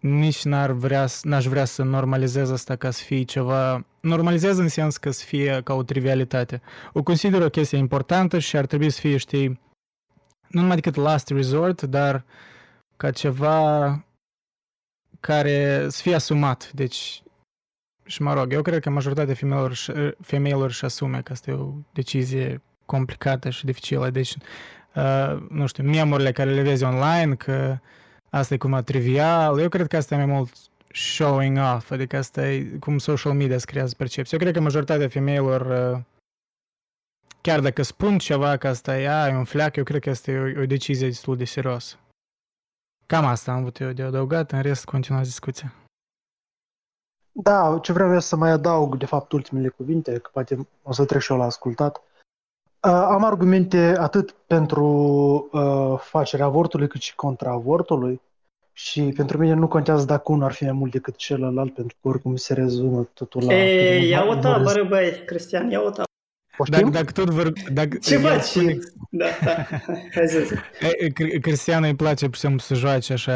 nici 0.00 0.44
n-ar 0.44 0.70
vrea, 0.70 1.06
s- 1.06 1.22
n-aș 1.22 1.44
vrea 1.46 1.64
să 1.64 1.82
normalizez 1.82 2.50
asta 2.50 2.76
ca 2.76 2.90
să 2.90 3.02
fie 3.04 3.22
ceva... 3.22 3.84
Normalizez 4.00 4.58
în 4.58 4.68
sens 4.68 4.96
că 4.96 5.10
să 5.10 5.24
fie 5.24 5.60
ca 5.64 5.74
o 5.74 5.82
trivialitate. 5.82 6.60
O 6.92 7.02
consider 7.02 7.42
o 7.42 7.48
chestie 7.50 7.78
importantă 7.78 8.38
și 8.38 8.56
ar 8.56 8.66
trebui 8.66 8.90
să 8.90 9.00
fie, 9.00 9.16
știi, 9.16 9.60
nu 10.48 10.60
numai 10.60 10.74
decât 10.74 10.94
last 10.94 11.28
resort, 11.28 11.82
dar 11.82 12.24
ca 12.96 13.10
ceva 13.10 14.04
care 15.20 15.86
să 15.88 16.02
fie 16.02 16.14
asumat. 16.14 16.70
Deci, 16.72 17.22
și 18.04 18.22
mă 18.22 18.32
rog, 18.32 18.52
eu 18.52 18.62
cred 18.62 18.80
că 18.80 18.90
majoritatea 18.90 19.34
femeilor, 19.34 19.74
și- 19.74 19.92
femeilor 20.20 20.68
își 20.68 20.84
asume 20.84 21.22
că 21.22 21.32
asta 21.32 21.50
e 21.50 21.54
o 21.54 21.72
decizie 21.92 22.62
complicată 22.86 23.50
și 23.50 23.64
dificilă. 23.64 24.10
Deci, 24.10 24.36
uh, 24.94 25.36
nu 25.48 25.66
știu, 25.66 25.84
memurile 25.84 26.32
care 26.32 26.54
le 26.54 26.62
vezi 26.62 26.84
online, 26.84 27.34
că 27.34 27.78
asta 28.30 28.54
e 28.54 28.56
cumva 28.56 28.82
trivial, 28.82 29.60
eu 29.60 29.68
cred 29.68 29.86
că 29.86 29.96
asta 29.96 30.14
e 30.14 30.18
mai 30.18 30.26
mult 30.26 30.52
showing 30.92 31.58
off, 31.74 31.90
adică 31.90 32.16
asta 32.16 32.48
e 32.48 32.62
cum 32.80 32.98
social 32.98 33.32
media 33.32 33.54
îți 33.54 33.66
creează 33.66 33.94
percepție. 33.96 34.38
Eu 34.38 34.44
cred 34.44 34.54
că 34.56 34.60
majoritatea 34.60 35.08
femeilor, 35.08 35.60
uh, 35.94 36.00
chiar 37.40 37.60
dacă 37.60 37.82
spun 37.82 38.18
ceva 38.18 38.56
că 38.56 38.68
asta 38.68 38.98
e, 38.98 39.08
a, 39.08 39.28
e 39.28 39.36
un 39.36 39.44
fleac, 39.44 39.76
eu 39.76 39.84
cred 39.84 40.00
că 40.00 40.10
asta 40.10 40.30
e 40.30 40.54
o, 40.56 40.62
o 40.62 40.66
decizie 40.66 41.06
destul 41.06 41.36
de 41.36 41.44
serioasă. 41.44 41.96
Cam 43.06 43.24
asta 43.24 43.52
am 43.52 43.58
avut 43.58 43.80
eu 43.80 43.90
de 43.92 44.02
adăugat, 44.02 44.52
în 44.52 44.62
rest 44.62 44.84
continuați 44.84 45.28
discuția. 45.28 45.74
Da, 47.32 47.78
ce 47.82 47.92
vreau 47.92 48.12
eu 48.12 48.20
să 48.20 48.36
mai 48.36 48.50
adaug, 48.50 48.96
de 48.96 49.06
fapt, 49.06 49.32
ultimele 49.32 49.68
cuvinte, 49.68 50.18
că 50.18 50.30
poate 50.32 50.68
o 50.82 50.92
să 50.92 51.04
trec 51.04 51.20
și 51.20 51.32
eu 51.32 51.38
la 51.38 51.44
ascultat. 51.44 52.02
Uh, 52.82 52.90
am 52.90 53.24
argumente 53.24 53.96
atât 53.98 54.30
pentru 54.30 54.84
uh, 55.52 55.98
facerea 55.98 56.46
avortului, 56.46 56.88
cât 56.88 57.00
și 57.00 57.14
contra 57.14 57.50
avortului. 57.50 58.20
Și 58.72 59.12
pentru 59.16 59.38
mine 59.38 59.54
nu 59.54 59.68
contează 59.68 60.04
dacă 60.04 60.32
unul 60.32 60.44
ar 60.44 60.52
fi 60.52 60.64
mai 60.64 60.72
mult 60.72 60.92
decât 60.92 61.16
celălalt, 61.16 61.74
pentru 61.74 61.96
că 62.00 62.08
oricum 62.08 62.36
se 62.36 62.54
rezumă 62.54 63.02
totul 63.14 63.40
la... 63.40 63.48
cât 63.48 63.56
de 63.56 63.64
E, 63.64 63.98
mult 63.98 64.10
ia 64.10 64.22
o 64.22 64.26
vor- 64.26 64.38
tabără, 64.42 64.84
băi, 64.84 65.22
Cristian, 65.26 65.70
ia 65.70 65.80
o 65.80 65.90
tabără. 65.90 66.07
Poftim? 66.58 66.78
Dacă, 66.90 66.90
dacă 66.90 67.12
tot 67.12 67.30
vor... 67.30 67.52
Dacă, 67.72 67.96
Ce 68.02 68.14
el 68.14 68.20
faci? 68.20 68.42
spune- 68.42 68.78
Da, 69.10 69.24
da, 69.44 69.54
hai 70.14 70.26
să 70.28 70.38
zic. 70.46 70.58
E, 71.00 71.06
Cri- 71.08 71.40
Cristiano 71.40 71.86
îi 71.86 71.94
place, 71.94 72.24
pur 72.26 72.34
și 72.34 72.40
simplu, 72.40 72.58
să 72.58 72.74
joace 72.74 73.12
așa, 73.12 73.32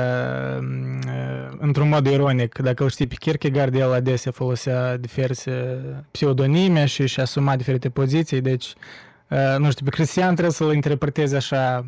m, 0.61 1.01
e, 1.09 1.49
într-un 1.59 1.89
mod 1.89 2.07
ironic. 2.07 2.59
Dacă 2.59 2.83
îl 2.83 2.89
știi 2.89 3.07
pe 3.07 3.15
Kierkegaard, 3.19 3.75
el 3.75 3.93
adesea 3.93 4.33
folosea 4.33 4.97
diverse 4.97 5.53
pseudonime 6.11 6.85
și 6.85 7.07
și 7.07 7.21
asuma 7.21 7.57
diferite 7.57 7.89
poziții, 7.89 8.41
deci, 8.41 8.73
e, 9.29 9.57
nu 9.59 9.71
știu, 9.71 9.85
pe 9.85 9.91
Cristian 9.91 10.33
trebuie 10.33 10.55
să-l 10.55 10.73
interpretezi 10.75 11.35
așa, 11.35 11.87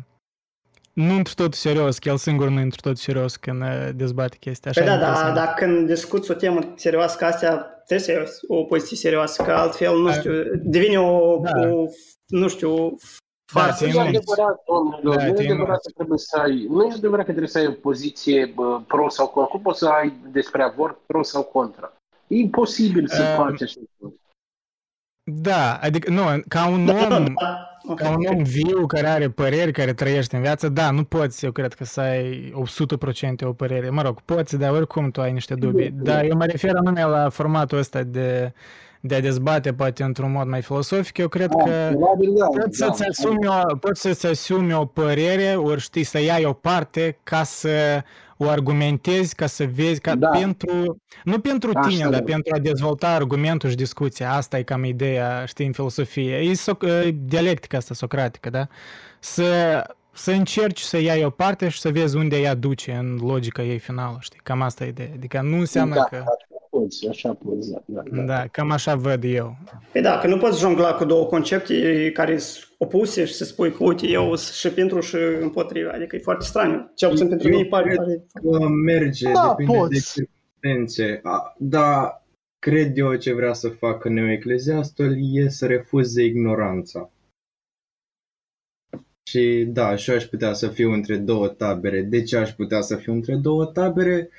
nu 0.95 1.15
într 1.15 1.31
totul 1.31 1.51
serios, 1.51 1.97
că 1.99 2.09
el 2.09 2.17
singur 2.17 2.47
nu 2.49 2.61
într 2.61 2.75
totul 2.79 2.95
serios 2.95 3.35
când 3.35 3.61
e, 3.61 3.91
dezbate 3.95 4.37
chestia. 4.37 4.71
Așa 4.71 4.81
Păi 4.81 4.89
da, 4.89 4.95
e 4.95 4.99
da, 4.99 5.05
interesant. 5.07 5.35
dar 5.35 5.53
când 5.53 5.87
discuți 5.87 6.31
o 6.31 6.33
temă 6.33 6.59
serioasă 6.75 7.17
ca 7.17 7.25
astea, 7.27 7.55
trebuie 7.57 7.99
să 7.99 8.11
iei 8.11 8.59
o 8.59 8.63
poziție 8.63 8.97
serioasă, 8.97 9.43
că 9.43 9.51
altfel, 9.51 9.97
nu 10.01 10.11
știu, 10.11 10.31
devine 10.63 10.99
o, 10.99 11.37
Da. 11.39 11.67
o 11.69 11.85
nu 12.27 12.47
știu, 12.47 12.89
Da, 13.53 13.61
farsă. 13.61 13.85
te 13.85 13.91
Nu 13.91 13.97
e 13.97 13.99
enunți. 13.99 14.17
adevărat, 14.31 14.63
domnilor, 14.67 15.15
Da, 15.15 15.25
nu 15.25 15.33
te 15.33 15.41
e 15.41 15.45
adevărat 15.45 15.67
enunți. 15.67 15.87
că 15.87 15.91
trebuie 15.95 16.17
să 16.17 16.37
ai, 16.37 16.65
nu 16.69 16.83
e 16.85 16.93
adevărat 16.93 17.25
că 17.25 17.31
trebuie 17.31 17.51
să 17.51 17.57
ai 17.57 17.67
o 17.67 17.71
poziție 17.71 18.45
bă, 18.55 18.81
pro 18.87 19.09
sau 19.09 19.27
contra. 19.27 19.51
Cum 19.51 19.61
poți 19.61 19.79
să 19.79 19.87
ai 19.87 20.13
despre 20.31 20.63
avort 20.63 20.97
pro 21.05 21.23
sau 21.23 21.43
contra? 21.43 21.93
E 22.27 22.35
imposibil 22.35 23.07
să 23.07 23.21
Um, 23.21 23.43
faci 23.45 23.61
așa 23.61 23.79
ceva. 23.99 24.13
Da, 25.31 25.75
adică, 25.81 26.11
nu, 26.11 26.23
ca 26.47 26.67
un 26.67 26.85
Da, 26.85 26.93
da, 27.07 27.15
om, 27.15 27.23
da. 27.23 27.23
Ok, 27.31 27.74
Ca 27.95 28.09
un 28.09 28.25
ok. 28.25 28.31
om 28.31 28.43
viu 28.43 28.85
care 28.85 29.07
are 29.07 29.29
păreri, 29.29 29.71
care 29.71 29.93
trăiește 29.93 30.35
în 30.35 30.41
viață, 30.41 30.69
da, 30.69 30.91
nu 30.91 31.03
poți, 31.03 31.45
eu 31.45 31.51
cred 31.51 31.73
că 31.73 31.85
să 31.85 32.01
ai 32.01 32.53
100% 33.43 33.43
o 33.43 33.53
părere. 33.53 33.89
Mă 33.89 34.01
rog, 34.01 34.21
poți, 34.21 34.57
dar 34.57 34.71
oricum 34.71 35.11
tu 35.11 35.21
ai 35.21 35.31
niște 35.31 35.55
dubii. 35.55 35.93
Dar 36.01 36.23
eu 36.23 36.37
mă 36.37 36.45
refer 36.45 36.75
anume 36.75 37.05
la 37.05 37.29
formatul 37.29 37.77
ăsta 37.77 38.03
de, 38.03 38.53
de 38.99 39.15
a 39.15 39.21
dezbate, 39.21 39.73
poate 39.73 40.03
într-un 40.03 40.31
mod 40.31 40.47
mai 40.47 40.61
filosofic. 40.61 41.17
Eu 41.17 41.27
cred 41.27 41.49
că 41.49 41.89
probabil 41.89 42.33
da. 42.37 42.45
poți 42.45 42.79
da. 42.79 42.85
să-ți 42.85 43.03
asumi 43.09 43.47
o, 43.47 43.75
poți 43.75 44.01
să-ți 44.01 44.25
asumi 44.25 44.73
o 44.73 44.85
părere, 44.85 45.55
ori 45.55 45.81
știi, 45.81 46.03
să 46.03 46.19
iai 46.21 46.45
o 46.45 46.53
parte 46.53 47.17
ca 47.23 47.43
să 47.43 48.03
o 48.37 48.49
argumentezi, 48.49 49.35
ca 49.35 49.45
să 49.45 49.65
vezi, 49.73 49.99
ca 50.01 50.15
Da. 50.15 50.27
pentru, 50.27 50.97
nu 51.23 51.39
pentru 51.39 51.71
Așa 51.73 51.87
tine, 51.87 52.01
dar 52.01 52.11
da. 52.19 52.31
pentru 52.31 52.55
a 52.55 52.59
dezvolta 52.59 53.09
argumentul 53.09 53.69
și 53.69 53.75
discuția. 53.75 54.33
Asta 54.33 54.57
e 54.57 54.63
cam 54.63 54.83
ideea, 54.83 55.45
știi, 55.45 55.65
în 55.65 55.71
filosofie. 55.71 56.35
E, 56.35 56.53
soc- 56.53 56.83
e 57.05 57.15
dialectica 57.25 57.77
asta 57.77 57.93
socratică, 57.93 58.49
da? 58.49 58.67
Să, 59.19 59.81
să 60.11 60.31
încerci 60.31 60.79
să 60.79 60.97
iei 60.97 61.23
o 61.23 61.29
parte 61.29 61.69
și 61.69 61.79
să 61.79 61.89
vezi 61.89 62.15
unde 62.17 62.39
ea 62.39 62.53
duce 62.55 62.91
în 62.91 63.15
logica 63.21 63.63
ei 63.63 63.79
finală, 63.79 64.17
știi? 64.19 64.39
Cam 64.43 64.61
asta 64.61 64.85
e 64.85 64.87
ideea. 64.87 65.09
Adică 65.13 65.41
nu 65.41 65.57
înseamnă 65.57 65.95
da, 65.95 66.03
că... 66.03 66.15
Așa 66.15 66.44
poți, 66.79 67.07
așa 67.07 67.33
poți, 67.33 67.71
da. 67.71 67.83
da, 67.85 68.01
da. 68.11 68.21
Da, 68.21 68.47
cam 68.47 68.71
așa 68.71 68.95
văd 68.95 69.23
eu. 69.23 69.57
Păi 69.91 70.01
da, 70.01 70.17
că 70.17 70.27
nu 70.27 70.37
poți 70.37 70.59
jongla 70.59 70.93
cu 70.93 71.05
două 71.05 71.25
concepte 71.25 72.11
care 72.11 72.37
sunt 72.37 72.75
opuse 72.77 73.25
și 73.25 73.33
să 73.33 73.43
spui 73.43 73.71
că, 73.71 73.83
uite, 73.83 74.07
eu 74.07 74.35
sunt 74.35 74.55
și 74.55 74.69
pentru 74.69 74.99
și 74.99 75.15
împotriva. 75.41 75.91
Adică 75.91 76.15
e 76.15 76.19
foarte 76.19 76.45
straniu. 76.45 76.91
Cel 76.95 77.09
puțin 77.09 77.27
pentru 77.27 77.47
Eu 77.47 77.55
mine 77.55 77.67
pare, 77.67 77.85
cred 77.85 77.97
pare 77.97 78.25
Că 78.57 78.67
merge, 78.67 79.31
Da, 79.31 79.47
depinde 79.57 79.71
de 79.73 79.77
poți. 79.79 80.13
circunstanțe. 80.13 81.19
A, 81.23 81.55
Dar 81.57 82.23
cred 82.59 82.97
eu 82.97 83.15
ce 83.15 83.33
vrea 83.33 83.53
să 83.53 83.69
facă 83.69 84.09
neoecleziastul 84.09 85.15
e 85.33 85.49
să 85.49 85.65
refuze 85.65 86.23
ignoranța. 86.23 87.09
Și 89.29 89.65
da, 89.67 89.95
și 89.95 90.09
eu 90.09 90.15
aș 90.15 90.23
putea 90.23 90.53
să 90.53 90.67
fiu 90.67 90.91
între 90.91 91.17
două 91.17 91.47
tabere. 91.47 92.01
De 92.01 92.23
ce 92.23 92.37
aș 92.37 92.51
putea 92.51 92.81
să 92.81 92.95
fiu 92.95 93.13
între 93.13 93.35
două 93.35 93.65
tabere? 93.65 94.29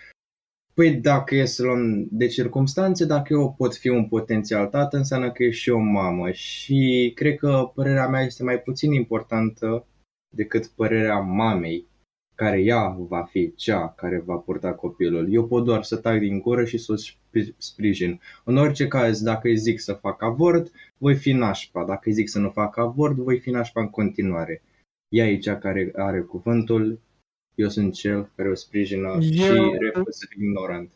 Păi 0.77 0.95
dacă 0.95 1.35
e 1.35 1.45
să 1.45 1.63
luăm 1.63 2.07
de 2.11 2.27
circumstanțe, 2.27 3.05
dacă 3.07 3.33
eu 3.33 3.55
pot 3.59 3.77
fi 3.77 3.89
un 3.89 4.09
potențial 4.09 4.67
tată, 4.67 4.97
înseamnă 4.97 5.33
că 5.33 5.43
e 5.43 5.51
și 5.51 5.71
o 5.71 5.79
mamă. 5.79 6.31
Și 6.31 7.13
cred 7.15 7.37
că 7.37 7.71
părerea 7.75 8.09
mea 8.09 8.21
este 8.23 8.43
mai 8.43 8.61
puțin 8.61 8.93
importantă 8.93 9.87
decât 10.35 10.67
părerea 10.67 11.19
mamei. 11.19 11.87
care 12.35 12.61
ea 12.61 12.97
va 12.99 13.23
fi 13.23 13.55
cea 13.55 13.89
care 13.89 14.23
va 14.27 14.37
purta 14.37 14.75
copilul. 14.75 15.33
Eu 15.33 15.47
pot 15.47 15.65
doar 15.65 15.83
să 15.83 15.97
tac 15.97 16.19
din 16.19 16.41
gură 16.41 16.65
și 16.65 16.79
să 16.79 16.93
o 16.93 16.97
sp- 16.97 17.57
sprijin. 17.57 18.21
În 18.45 18.57
orice 18.57 18.89
caz, 18.89 19.23
dacă 19.23 19.49
îi 19.49 19.57
zic 19.57 19.81
să 19.81 19.93
fac 19.93 20.23
avort, 20.23 20.71
voi 20.99 21.15
fi 21.15 21.33
nașpa. 21.33 21.85
Dacă 21.85 22.03
îi 22.05 22.13
zic 22.13 22.29
să 22.29 22.39
nu 22.39 22.51
fac 22.51 22.79
avort, 22.79 23.15
voi 23.15 23.39
fi 23.39 23.51
nașpa 23.51 23.81
în 23.81 23.91
continuare. 23.91 24.63
Ea 25.09 25.29
e 25.29 25.39
cea 25.39 25.59
care 25.59 25.93
are 25.95 26.21
cuvântul, 26.21 27.01
eu 27.57 27.69
sunt 27.69 27.95
cel 27.95 28.31
care 28.37 28.49
o 28.49 28.55
sprijină 28.55 29.21
și 29.21 29.43
Eu- 29.43 29.77
refuz 29.81 30.17
să 30.17 30.27
fiu 30.29 30.43
ignorant. 30.43 30.91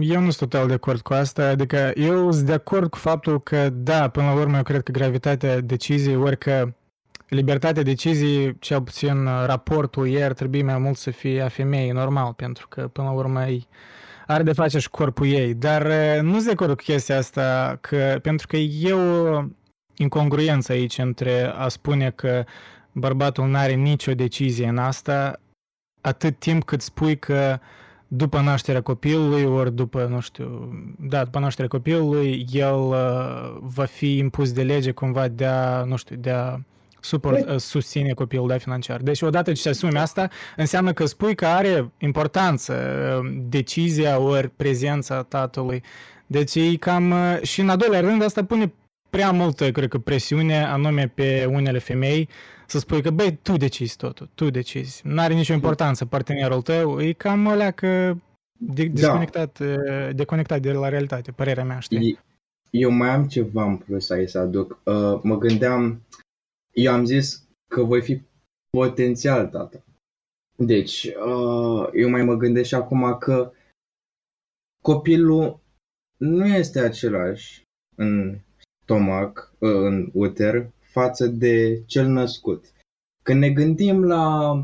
Eu 0.00 0.20
nu 0.20 0.30
sunt 0.30 0.50
total 0.50 0.66
de 0.66 0.72
acord 0.72 1.00
cu 1.00 1.12
asta, 1.12 1.48
adică 1.48 1.92
eu 1.94 2.32
sunt 2.32 2.46
de 2.46 2.52
acord 2.52 2.90
cu 2.90 2.98
faptul 2.98 3.40
că, 3.40 3.70
da, 3.70 4.08
până 4.08 4.26
la 4.26 4.40
urmă 4.40 4.56
eu 4.56 4.62
cred 4.62 4.82
că 4.82 4.92
gravitatea 4.92 5.60
deciziei, 5.60 6.16
ori 6.16 6.38
că 6.38 6.72
libertatea 7.28 7.82
deciziei, 7.82 8.58
cel 8.58 8.82
puțin 8.82 9.26
uh, 9.26 9.44
raportul 9.46 10.08
ei 10.08 10.22
ar 10.22 10.32
trebui 10.32 10.62
mai 10.62 10.78
mult 10.78 10.96
să 10.96 11.10
fie 11.10 11.40
a 11.40 11.48
femeii, 11.48 11.90
normal, 11.90 12.32
pentru 12.32 12.68
că 12.68 12.88
până 12.88 13.06
la 13.06 13.12
urmă 13.12 13.46
ei 13.46 13.68
are 14.26 14.42
de 14.42 14.52
face 14.52 14.78
și 14.78 14.90
corpul 14.90 15.26
ei, 15.26 15.54
dar 15.54 15.86
uh, 15.86 16.22
nu 16.22 16.32
sunt 16.32 16.44
de 16.44 16.50
acord 16.50 16.76
cu 16.76 16.82
chestia 16.82 17.16
asta, 17.16 17.78
că, 17.80 18.18
pentru 18.22 18.46
că 18.46 18.56
e 18.56 18.92
o 18.92 19.44
incongruență 19.96 20.72
aici 20.72 20.98
între 20.98 21.44
a 21.44 21.68
spune 21.68 22.10
că 22.10 22.44
bărbatul 22.92 23.46
nu 23.46 23.56
are 23.56 23.72
nicio 23.72 24.12
decizie 24.14 24.68
în 24.68 24.78
asta, 24.78 25.40
atât 26.00 26.38
timp 26.38 26.64
cât 26.64 26.80
spui 26.80 27.18
că 27.18 27.58
după 28.08 28.40
nașterea 28.40 28.82
copilului, 28.82 29.44
ori 29.44 29.74
după, 29.74 30.06
nu 30.10 30.20
știu, 30.20 30.72
da, 30.98 31.24
după 31.24 31.38
nașterea 31.38 31.68
copilului, 31.68 32.46
el 32.52 32.78
uh, 32.78 33.56
va 33.60 33.84
fi 33.84 34.16
impus 34.16 34.52
de 34.52 34.62
lege 34.62 34.90
cumva 34.90 35.28
de 35.28 35.44
a, 35.44 35.84
nu 35.84 35.96
știu, 35.96 36.16
de 36.16 36.30
a 36.30 36.58
suport, 37.00 37.44
Păi- 37.44 37.48
uh, 37.48 37.56
susține 37.56 38.12
copilul 38.12 38.48
da, 38.48 38.58
financiar. 38.58 39.00
Deci 39.00 39.22
odată 39.22 39.52
ce 39.52 39.68
asumi 39.68 39.98
asta, 39.98 40.28
înseamnă 40.56 40.92
că 40.92 41.06
spui 41.06 41.34
că 41.34 41.46
are 41.46 41.92
importanță 41.98 42.74
uh, 43.22 43.30
decizia 43.48 44.18
ori 44.18 44.48
prezența 44.48 45.22
tatălui. 45.22 45.82
Deci 46.26 46.54
e 46.54 46.76
cam, 46.76 47.10
uh, 47.10 47.42
și 47.42 47.60
în 47.60 47.68
al 47.68 47.76
doilea 47.76 48.00
rând, 48.00 48.22
asta 48.22 48.44
pune 48.44 48.72
prea 49.10 49.30
multă, 49.30 49.70
cred 49.70 49.88
că, 49.88 49.98
presiune 49.98 50.64
anume 50.64 51.12
pe 51.14 51.48
unele 51.50 51.78
femei 51.78 52.28
să 52.68 52.78
spui 52.78 53.02
că, 53.02 53.10
băi, 53.10 53.36
tu 53.42 53.56
decizi 53.56 53.96
totul, 53.96 54.28
tu 54.34 54.50
decizi. 54.50 55.06
Nu 55.06 55.20
are 55.20 55.34
nicio 55.34 55.52
importanță 55.52 56.06
partenerul 56.06 56.62
tău, 56.62 57.00
e 57.00 57.12
cam 57.12 57.46
alea 57.46 57.70
că 57.70 58.14
de- 58.60 58.84
desconectat, 58.86 59.58
uh, 59.58 60.14
deconectat 60.14 60.60
de 60.60 60.72
la 60.72 60.88
realitate, 60.88 61.32
părerea 61.32 61.64
mea, 61.64 61.78
știi? 61.78 62.10
E- 62.10 62.22
Eu 62.70 62.90
mai 62.90 63.08
am 63.08 63.26
ceva 63.26 63.64
în 63.64 63.76
plus 63.76 64.10
aici 64.10 64.28
să 64.28 64.38
aduc. 64.38 64.70
Uh, 64.84 65.20
mă 65.22 65.38
gândeam, 65.38 66.02
eu 66.72 66.92
am 66.92 67.04
zis 67.04 67.48
că 67.74 67.82
voi 67.82 68.02
fi 68.02 68.22
potențial 68.70 69.46
tată. 69.46 69.84
Deci, 70.56 71.04
uh, 71.04 71.88
eu 71.92 72.08
mai 72.08 72.22
mă 72.24 72.34
gândesc 72.34 72.68
și 72.68 72.74
acum 72.74 73.18
că 73.18 73.52
copilul 74.82 75.60
nu 76.16 76.46
este 76.46 76.80
același 76.80 77.62
în 77.96 78.38
stomac, 78.82 79.52
uh, 79.58 79.70
în 79.70 80.10
uter, 80.12 80.70
față 80.98 81.26
de 81.26 81.82
cel 81.86 82.06
născut. 82.06 82.64
Când 83.22 83.40
ne 83.40 83.50
gândim 83.50 84.04
la 84.04 84.54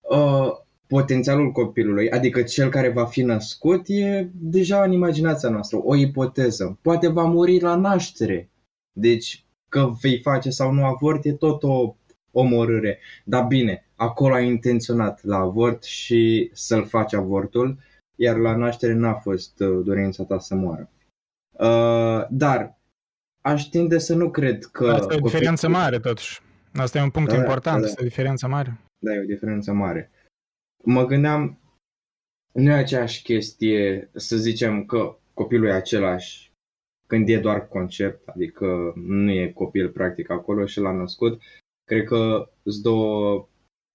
uh, 0.00 0.50
potențialul 0.86 1.52
copilului, 1.52 2.10
adică 2.10 2.42
cel 2.42 2.70
care 2.70 2.88
va 2.88 3.04
fi 3.04 3.22
născut, 3.22 3.84
e 3.86 4.30
deja 4.34 4.82
în 4.82 4.92
imaginația 4.92 5.48
noastră, 5.48 5.80
o 5.82 5.96
ipoteză. 5.96 6.78
Poate 6.82 7.08
va 7.08 7.24
muri 7.24 7.60
la 7.60 7.74
naștere. 7.74 8.50
Deci, 8.92 9.44
că 9.68 9.92
vei 10.00 10.18
face 10.20 10.50
sau 10.50 10.72
nu 10.72 10.84
avort, 10.84 11.24
e 11.24 11.32
tot 11.32 11.62
o 11.62 11.94
omorâre. 12.32 12.98
Dar 13.24 13.46
bine, 13.46 13.84
acolo 13.94 14.34
ai 14.34 14.46
intenționat 14.46 15.24
la 15.24 15.36
avort 15.36 15.82
și 15.82 16.50
să-l 16.52 16.84
faci 16.84 17.14
avortul, 17.14 17.78
iar 18.16 18.36
la 18.36 18.56
naștere 18.56 18.92
n-a 18.92 19.14
fost 19.14 19.60
uh, 19.60 19.84
dorința 19.84 20.24
ta 20.24 20.38
să 20.38 20.54
moară. 20.54 20.90
Uh, 21.52 22.26
dar 22.30 22.75
aș 23.46 23.62
tinde 23.64 23.98
să 23.98 24.14
nu 24.14 24.30
cred 24.30 24.64
că... 24.64 24.90
Asta 24.90 25.14
e 25.14 25.16
o 25.16 25.20
diferență 25.20 25.66
copilul- 25.66 25.82
mare, 25.82 25.98
totuși. 25.98 26.40
Asta 26.74 26.98
e 26.98 27.02
un 27.02 27.10
punct 27.10 27.28
Da, 27.28 27.34
da, 27.34 27.40
important, 27.40 27.76
da, 27.76 27.82
da. 27.82 27.86
asta 27.86 28.00
e 28.02 28.04
o 28.04 28.08
diferență 28.08 28.48
mare. 28.48 28.80
Da, 28.98 29.14
e 29.14 29.20
o 29.20 29.24
diferență 29.34 29.72
mare. 29.72 30.10
Mă 30.84 31.06
gândeam, 31.06 31.58
nu 32.52 32.70
e 32.70 32.74
aceeași 32.74 33.22
chestie 33.22 34.10
să 34.14 34.36
zicem 34.36 34.84
că 34.84 35.16
copilul 35.34 35.66
e 35.68 35.72
același 35.72 36.50
când 37.06 37.28
e 37.28 37.38
doar 37.38 37.68
concept, 37.68 38.28
adică 38.28 38.92
nu 38.96 39.30
e 39.30 39.52
copil 39.54 39.88
practic 39.90 40.30
acolo 40.30 40.66
și 40.66 40.80
l-a 40.80 40.92
născut. 40.92 41.42
Cred 41.84 42.04
că 42.04 42.50
sunt 42.64 42.82
două 42.82 43.48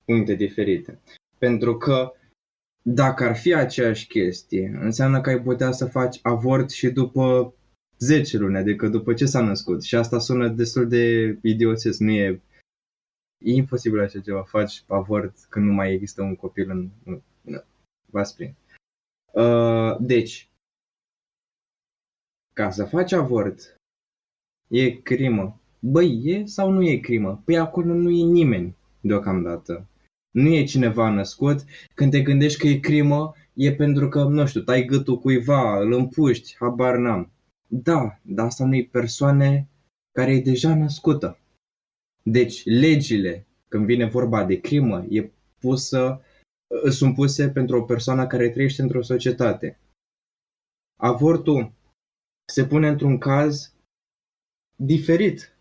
puncte 0.05 0.33
diferite. 0.33 0.99
Pentru 1.37 1.77
că 1.77 2.13
dacă 2.81 3.23
ar 3.23 3.35
fi 3.35 3.53
aceeași 3.53 4.07
chestie, 4.07 4.79
înseamnă 4.81 5.21
că 5.21 5.29
ai 5.29 5.41
putea 5.41 5.71
să 5.71 5.85
faci 5.85 6.19
avort 6.21 6.69
și 6.69 6.89
după 6.89 7.53
10 8.01 8.37
luni, 8.37 8.57
adică 8.57 8.87
după 8.87 9.13
ce 9.13 9.25
s-a 9.25 9.41
născut. 9.41 9.83
Și 9.83 9.95
asta 9.95 10.19
sună 10.19 10.47
destul 10.47 10.87
de 10.87 11.37
idioțesc, 11.41 11.99
nu 11.99 12.11
e 12.11 12.41
E 13.43 13.53
imposibil 13.53 13.99
așa 13.99 14.19
ceva, 14.19 14.43
faci 14.43 14.83
avort 14.87 15.37
când 15.49 15.65
nu 15.65 15.73
mai 15.73 15.93
există 15.93 16.21
un 16.21 16.35
copil 16.35 16.69
în... 16.69 16.89
în- 17.05 17.21
în- 17.43 17.63
V-ați 18.05 18.35
prins. 18.35 18.55
Uh, 19.33 19.97
deci, 19.99 20.49
ca 22.53 22.71
să 22.71 22.85
faci 22.85 23.11
avort, 23.11 23.75
e 24.67 24.91
crimă. 24.91 25.59
Băi, 25.79 26.21
e 26.23 26.45
sau 26.45 26.71
nu 26.71 26.83
e 26.83 26.97
crimă? 26.97 27.41
Păi 27.45 27.57
acolo 27.57 27.93
nu 27.93 28.09
e 28.09 28.23
nimeni 28.23 28.75
deocamdată. 29.01 29.85
Nu 30.31 30.47
e 30.53 30.63
cineva 30.63 31.09
născut. 31.09 31.63
Când 31.95 32.11
te 32.11 32.21
gândești 32.21 32.59
că 32.59 32.67
e 32.67 32.79
crimă, 32.79 33.33
e 33.53 33.75
pentru 33.75 34.09
că, 34.09 34.23
nu 34.23 34.45
știu, 34.47 34.61
tai 34.61 34.85
gâtul 34.85 35.19
cuiva, 35.19 35.79
îl 35.79 35.91
împuști, 35.93 36.55
habar 36.59 36.97
n-am. 36.97 37.31
Da, 37.73 38.19
dar 38.21 38.45
asta 38.45 38.63
unei 38.63 38.87
persoane 38.87 39.67
care 40.11 40.31
e 40.31 40.41
deja 40.41 40.75
născută. 40.75 41.39
Deci, 42.23 42.65
legile, 42.65 43.45
când 43.67 43.85
vine 43.85 44.05
vorba 44.05 44.45
de 44.45 44.59
crimă, 44.59 45.05
e 45.09 45.31
pusă, 45.59 46.21
sunt 46.89 47.15
puse 47.15 47.49
pentru 47.49 47.77
o 47.77 47.83
persoană 47.83 48.27
care 48.27 48.49
trăiește 48.49 48.81
într-o 48.81 49.01
societate. 49.01 49.79
Avortul 50.99 51.71
se 52.45 52.65
pune 52.65 52.87
într-un 52.87 53.17
caz 53.17 53.73
diferit 54.75 55.55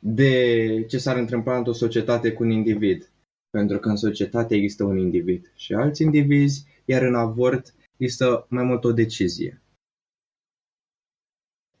de 0.00 0.84
ce 0.88 0.98
s-ar 0.98 1.16
întâmpla 1.16 1.56
într-o 1.56 1.72
societate 1.72 2.32
cu 2.32 2.42
un 2.42 2.50
individ. 2.50 3.10
Pentru 3.50 3.78
că 3.78 3.88
în 3.88 3.96
societate 3.96 4.54
există 4.54 4.84
un 4.84 4.98
individ 4.98 5.52
și 5.54 5.74
alți 5.74 6.02
indivizi, 6.02 6.66
iar 6.84 7.02
în 7.02 7.14
avort 7.14 7.74
există 7.96 8.46
mai 8.48 8.64
mult 8.64 8.84
o 8.84 8.92
decizie. 8.92 9.62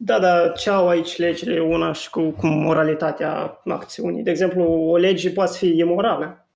Da, 0.00 0.18
dar 0.18 0.52
ce 0.52 0.70
au 0.70 0.88
aici 0.88 1.16
legile 1.16 1.60
una 1.60 1.92
și 1.92 2.10
cu, 2.10 2.30
cu 2.30 2.46
moralitatea 2.46 3.60
acțiunii? 3.64 4.22
De 4.22 4.30
exemplu, 4.30 4.62
o 4.62 4.96
lege 4.96 5.30
poate 5.30 5.56
fi 5.56 5.76
imorală. 5.76 6.48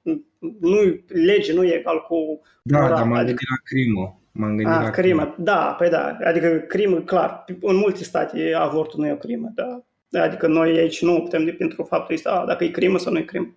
Nu, 0.60 0.78
lege 1.06 1.52
nu 1.52 1.64
e 1.64 1.74
egal 1.74 2.02
cu 2.02 2.40
Da, 2.62 2.78
moral. 2.78 2.96
dar 2.96 3.04
m-am 3.04 3.12
adică, 3.12 3.26
gândit 3.26 3.48
la 3.48 3.56
crimă. 3.64 4.20
M-am 4.32 4.48
gândit 4.48 4.66
a, 4.66 4.82
la 4.82 4.90
crimă. 4.90 5.34
Da, 5.38 5.74
păi 5.78 5.88
da. 5.88 6.18
Adică 6.24 6.48
crimă, 6.58 7.00
clar. 7.00 7.44
În 7.60 7.76
multe 7.76 8.04
state 8.04 8.52
avortul 8.54 9.00
nu 9.00 9.06
e 9.06 9.12
o 9.12 9.16
crimă. 9.16 9.52
Da. 9.54 9.82
Adică 10.22 10.46
noi 10.46 10.78
aici 10.78 11.02
nu 11.02 11.16
optăm 11.16 11.44
de 11.44 11.52
pentru 11.52 11.82
faptul 11.82 12.14
ăsta, 12.14 12.30
a, 12.30 12.46
dacă 12.46 12.64
e 12.64 12.68
crimă 12.68 12.98
sau 12.98 13.12
nu 13.12 13.18
e 13.18 13.22
crimă. 13.22 13.56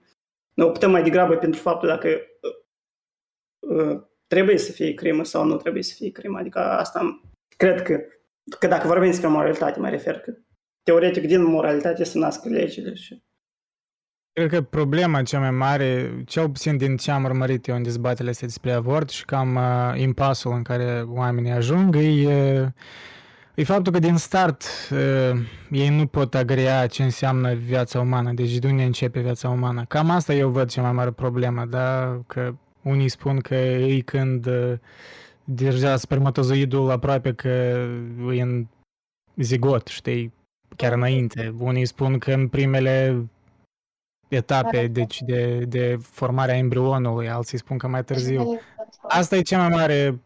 Noi 0.54 0.68
optăm 0.68 0.92
mai 0.92 1.04
degrabă 1.04 1.36
pentru 1.36 1.62
faptul 1.62 1.88
dacă 1.88 2.08
uh, 2.08 3.86
uh, 3.86 4.02
trebuie 4.28 4.58
să 4.58 4.72
fie 4.72 4.94
crimă 4.94 5.24
sau 5.24 5.46
nu 5.46 5.56
trebuie 5.56 5.84
să 5.84 5.94
fie 5.96 6.12
crimă. 6.12 6.38
Adică 6.40 6.60
asta 6.60 7.22
cred 7.58 7.82
că, 7.82 8.00
că 8.60 8.68
dacă 8.68 8.88
vorbim 8.88 9.10
despre 9.10 9.28
moralitate, 9.28 9.80
mă 9.80 9.90
refer 9.90 10.20
că 10.20 10.32
teoretic 10.84 11.28
din 11.28 11.44
moralitate 11.44 12.04
se 12.04 12.20
nasc 12.20 12.46
legile 12.46 12.94
și 12.94 13.24
Cred 14.34 14.50
că 14.50 14.62
problema 14.62 15.22
cea 15.22 15.40
mai 15.40 15.52
mare, 15.52 16.22
cel 16.26 16.50
puțin 16.50 16.78
din 16.78 16.98
ce 16.98 17.12
am 17.12 17.24
urmărit 17.24 17.68
eu 17.68 17.76
în 17.76 17.84
dezbaterile 17.84 18.30
astea 18.30 18.48
despre 18.48 18.72
avort 18.72 19.10
și 19.10 19.26
cam 19.26 19.56
uh, 19.56 20.00
impasul 20.00 20.52
în 20.52 20.62
care 20.62 21.04
oamenii 21.08 21.52
ajung, 21.52 21.96
e, 21.96 22.02
uh, 22.02 22.68
e 23.56 23.64
faptul 23.64 23.94
că 23.94 24.00
din 24.00 24.18
start 24.18 24.64
uh, 24.92 25.40
ei 25.72 25.90
nu 25.90 26.08
pot 26.08 26.36
agrea 26.36 26.88
ce 26.88 27.04
înseamnă 27.04 27.54
viața 27.54 28.00
umană, 28.00 28.32
deci 28.34 28.58
de 28.58 28.68
unde 28.68 28.84
începe 28.84 29.20
viața 29.20 29.50
umană. 29.50 29.86
Cam 29.88 30.10
asta 30.10 30.34
eu 30.34 30.50
văd 30.50 30.70
cea 30.70 30.82
mai 30.82 30.92
mare 30.92 31.12
problemă, 31.12 31.66
da? 31.66 32.20
Că 32.28 32.56
unii 32.82 33.10
spun 33.10 33.40
că 33.40 33.56
ei 33.56 34.02
când 34.02 34.46
uh, 34.46 34.74
deja 35.46 35.98
spermatozoidul 35.98 36.90
aproape 36.90 37.34
că 37.34 37.48
e 38.34 38.42
în 38.42 38.68
zigot, 39.36 39.88
știi, 39.88 40.34
chiar 40.76 40.92
înainte. 40.92 41.56
Unii 41.60 41.86
spun 41.86 42.18
că 42.18 42.34
în 42.34 42.48
primele 42.48 43.26
etape 44.28 44.88
deci 44.88 45.22
de, 45.22 45.60
de 45.60 45.98
formarea 46.02 46.58
embrionului, 46.58 47.30
alții 47.30 47.58
spun 47.58 47.78
că 47.78 47.88
mai 47.88 48.04
târziu. 48.04 48.60
Asta 49.02 49.36
e 49.36 49.42
cea 49.42 49.58
mai 49.58 49.70
mare, 49.70 50.22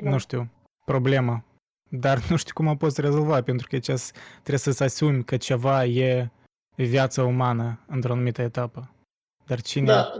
nu 0.00 0.18
știu, 0.18 0.50
problemă. 0.84 1.44
Dar 1.90 2.28
nu 2.30 2.36
știu 2.36 2.52
cum 2.54 2.66
o 2.66 2.74
poți 2.74 3.00
rezolva, 3.00 3.42
pentru 3.42 3.66
că 3.70 3.78
ce 3.78 3.94
trebuie 4.32 4.58
să-ți 4.58 4.82
asumi 4.82 5.24
că 5.24 5.36
ceva 5.36 5.84
e 5.84 6.30
viața 6.76 7.24
umană 7.24 7.80
într-o 7.86 8.12
anumită 8.12 8.42
etapă. 8.42 8.90
Dar 9.46 9.60
cine 9.60 9.86
da, 9.86 10.12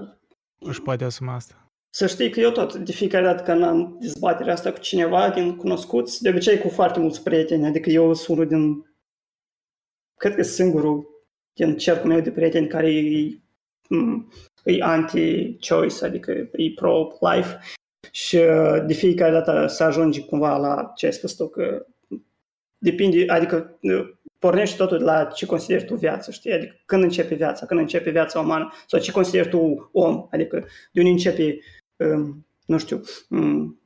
își 0.58 0.82
poate 0.82 1.04
asuma 1.04 1.34
asta? 1.34 1.63
Să 1.96 2.06
știi 2.06 2.30
că 2.30 2.40
eu 2.40 2.50
tot, 2.50 2.74
de 2.74 2.92
fiecare 2.92 3.24
dată 3.24 3.42
când 3.42 3.62
am 3.62 3.96
dezbaterea 4.00 4.52
asta 4.52 4.72
cu 4.72 4.78
cineva 4.78 5.30
din 5.30 5.56
cunoscuți, 5.56 6.22
de 6.22 6.28
obicei 6.28 6.58
cu 6.58 6.68
foarte 6.68 7.00
mulți 7.00 7.22
prieteni, 7.22 7.66
adică 7.66 7.90
eu 7.90 8.14
sunt 8.14 8.36
unul 8.36 8.48
din, 8.48 8.94
cred 10.16 10.34
că 10.34 10.42
singurul 10.42 11.06
din 11.52 11.76
cercul 11.76 12.08
meu 12.08 12.20
de 12.20 12.30
prieteni 12.30 12.66
care 12.66 12.94
e, 12.94 13.42
e 14.64 14.82
anti-choice, 14.82 16.04
adică 16.04 16.30
e 16.52 16.72
pro-life. 16.74 17.58
Și 18.10 18.36
uh, 18.36 18.84
de 18.86 18.94
fiecare 18.94 19.32
dată 19.32 19.66
să 19.66 19.84
ajungi 19.84 20.24
cumva 20.24 20.56
la 20.56 20.92
ce 20.96 21.06
ai 21.06 21.12
spus 21.12 21.34
tu, 21.34 21.48
că 21.48 21.86
depinde, 22.78 23.24
adică 23.26 23.78
uh, 23.80 24.14
pornește 24.38 24.76
totul 24.76 24.98
de 24.98 25.04
la 25.04 25.24
ce 25.24 25.46
consideri 25.46 25.84
tu 25.84 25.94
viața, 25.94 26.32
știi? 26.32 26.52
Adică 26.52 26.74
când 26.86 27.02
începe 27.02 27.34
viața, 27.34 27.66
când 27.66 27.80
începe 27.80 28.10
viața 28.10 28.40
umană, 28.40 28.72
sau 28.86 29.00
ce 29.00 29.12
consideri 29.12 29.48
tu 29.48 29.90
om, 29.92 30.26
adică 30.30 30.66
de 30.92 31.00
unde 31.00 31.10
începe, 31.10 31.42
um, 31.42 31.58
nu 32.66 32.78
știu, 32.78 33.00
um, 33.28 33.80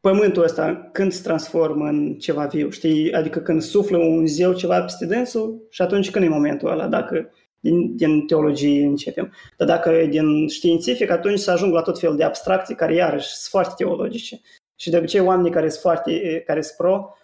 pământul 0.00 0.42
ăsta 0.42 0.88
când 0.92 1.12
se 1.12 1.22
transformă 1.22 1.88
în 1.88 2.18
ceva 2.18 2.46
viu, 2.46 2.70
știi? 2.70 3.12
Adică 3.12 3.40
când 3.40 3.62
suflă 3.62 3.96
un 3.96 4.26
zeu 4.26 4.52
ceva 4.54 4.82
peste 4.82 5.06
dânsul 5.06 5.66
și 5.70 5.82
atunci 5.82 6.10
când 6.10 6.24
e 6.24 6.28
momentul 6.28 6.70
ăla, 6.70 6.88
dacă 6.88 7.30
din, 7.60 7.96
din 7.96 8.26
teologie 8.26 8.84
începem. 8.84 9.32
Dar 9.56 9.66
dacă 9.66 9.90
e 9.90 10.06
din 10.06 10.48
științific, 10.48 11.10
atunci 11.10 11.38
să 11.38 11.50
ajung 11.50 11.72
la 11.72 11.82
tot 11.82 11.98
felul 11.98 12.16
de 12.16 12.24
abstracții 12.24 12.74
care 12.74 12.94
iarăși 12.94 13.26
sunt 13.26 13.50
foarte 13.50 13.74
teologice. 13.76 14.40
Și 14.76 14.90
de 14.90 14.96
obicei 14.96 15.20
oamenii 15.20 15.50
care 15.50 15.68
sunt 15.68 15.80
foarte, 15.80 16.42
care 16.46 16.62
sunt 16.62 16.76
pro, 16.76 17.16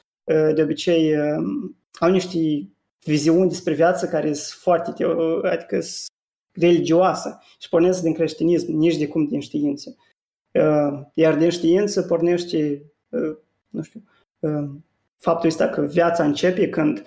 de 0.55 0.63
obicei 0.63 1.15
au 2.01 2.11
niște 2.11 2.39
viziuni 3.05 3.49
despre 3.49 3.75
viață 3.75 4.07
care 4.07 4.33
sunt 4.33 4.61
foarte, 4.61 4.93
teo, 4.93 5.41
adică 5.47 5.81
sunt 5.81 6.07
religioasă 6.61 7.43
și 7.59 7.69
pornesc 7.69 8.03
din 8.03 8.13
creștinism, 8.13 8.73
nici 8.73 8.97
de 8.97 9.09
cum 9.09 9.27
din 9.27 9.41
știință. 9.41 9.97
Iar 11.15 11.37
din 11.37 11.51
știință 11.51 12.03
pornește, 12.03 12.83
nu 13.69 13.83
știu, 13.83 14.03
faptul 15.17 15.49
ăsta 15.49 15.69
că 15.69 15.81
viața 15.81 16.25
începe 16.25 16.69
când 16.69 17.03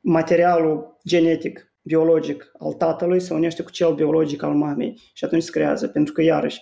materialul 0.00 0.98
genetic, 1.06 1.72
biologic 1.82 2.52
al 2.58 2.72
tatălui 2.72 3.20
se 3.20 3.34
unește 3.34 3.62
cu 3.62 3.70
cel 3.70 3.94
biologic 3.94 4.42
al 4.42 4.54
mamei 4.54 5.00
și 5.12 5.24
atunci 5.24 5.42
se 5.42 5.50
creează. 5.50 5.88
Pentru 5.88 6.12
că, 6.12 6.22
iarăși, 6.22 6.60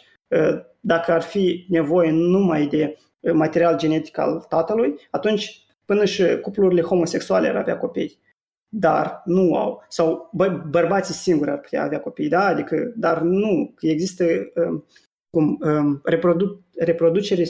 dacă 0.80 1.12
ar 1.12 1.22
fi 1.22 1.66
nevoie 1.68 2.10
numai 2.10 2.66
de 2.66 2.98
material 3.32 3.76
genetic 3.76 4.18
al 4.18 4.46
tatălui, 4.48 4.94
atunci 5.10 5.66
până 5.84 6.04
și 6.04 6.38
cuplurile 6.40 6.80
homosexuale 6.80 7.48
ar 7.48 7.56
avea 7.56 7.78
copii. 7.78 8.18
Dar 8.68 9.22
nu 9.24 9.56
au. 9.56 9.84
Sau 9.88 10.30
bă, 10.32 10.64
bărbații 10.70 11.14
singuri 11.14 11.50
ar 11.50 11.58
putea 11.58 11.82
avea 11.82 12.00
copii, 12.00 12.28
da? 12.28 12.44
Adică, 12.44 12.92
dar 12.96 13.20
nu. 13.20 13.74
Există 13.80 14.24
um, 14.54 14.84
cum, 15.30 15.58
um, 15.60 16.00
reprodu- 16.04 16.64
reproducere 16.76 17.44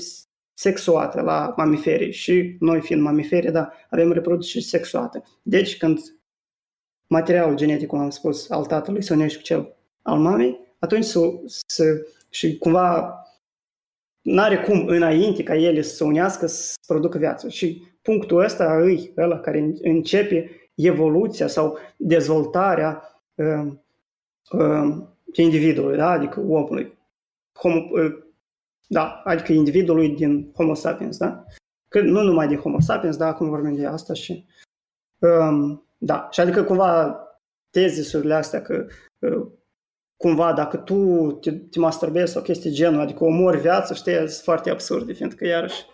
sexuată 0.54 1.20
la 1.20 1.54
mamiferi 1.56 2.10
și 2.10 2.56
noi 2.60 2.80
fiind 2.80 3.02
mamiferi, 3.02 3.52
da, 3.52 3.72
avem 3.90 4.12
reproducere 4.12 4.64
sexuată. 4.64 5.22
Deci 5.42 5.76
când 5.76 5.98
materialul 7.08 7.56
genetic, 7.56 7.86
cum 7.86 7.98
am 7.98 8.10
spus, 8.10 8.50
al 8.50 8.64
tatălui 8.64 9.02
se 9.02 9.14
unește 9.14 9.38
cu 9.38 9.44
cel 9.44 9.76
al 10.02 10.18
mamei, 10.18 10.60
atunci 10.78 11.04
să, 11.04 11.18
să 11.66 11.84
și 12.30 12.58
cumva 12.58 13.22
n-are 14.22 14.60
cum 14.60 14.86
înainte 14.86 15.42
ca 15.42 15.56
ele 15.56 15.82
să 15.82 15.94
se 15.94 16.04
unească 16.04 16.46
să 16.46 16.74
producă 16.86 17.18
viață. 17.18 17.48
Și 17.48 17.82
punctul 18.02 18.44
ăsta 18.44 18.78
îi 18.80 19.12
ăla 19.16 19.40
care 19.40 19.72
începe 19.80 20.67
evoluția 20.78 21.46
sau 21.46 21.78
dezvoltarea 21.96 23.20
uh, 23.34 23.72
uh, 24.50 24.96
individului, 25.32 25.96
da? 25.96 26.10
adică 26.10 26.40
omului. 26.40 26.98
Homo, 27.58 27.80
uh, 27.90 28.26
da, 28.86 29.22
adică 29.24 29.52
individului 29.52 30.08
din 30.08 30.52
Homo 30.54 30.74
sapiens, 30.74 31.16
da? 31.16 31.44
Că 31.88 32.00
nu 32.00 32.22
numai 32.22 32.48
din 32.48 32.58
Homo 32.58 32.80
sapiens, 32.80 33.16
da, 33.16 33.26
acum 33.26 33.48
vorbim 33.48 33.74
de 33.74 33.86
asta 33.86 34.12
și 34.12 34.46
um, 35.18 35.86
da, 35.98 36.28
și 36.30 36.40
adică 36.40 36.64
cumva 36.64 37.18
tezisurile 37.70 38.34
astea 38.34 38.62
că 38.62 38.86
uh, 39.18 39.46
cumva 40.16 40.52
dacă 40.52 40.76
tu 40.76 41.30
te, 41.32 41.52
te 41.52 41.78
masturbezi 41.78 42.32
sau 42.32 42.42
chestii 42.42 42.70
genul, 42.70 43.00
adică 43.00 43.24
omori 43.24 43.60
viața, 43.60 43.94
știi, 43.94 44.12
sunt 44.12 44.30
foarte 44.30 44.70
absurde, 44.70 45.12
fiindcă 45.12 45.46
iarăși 45.46 45.84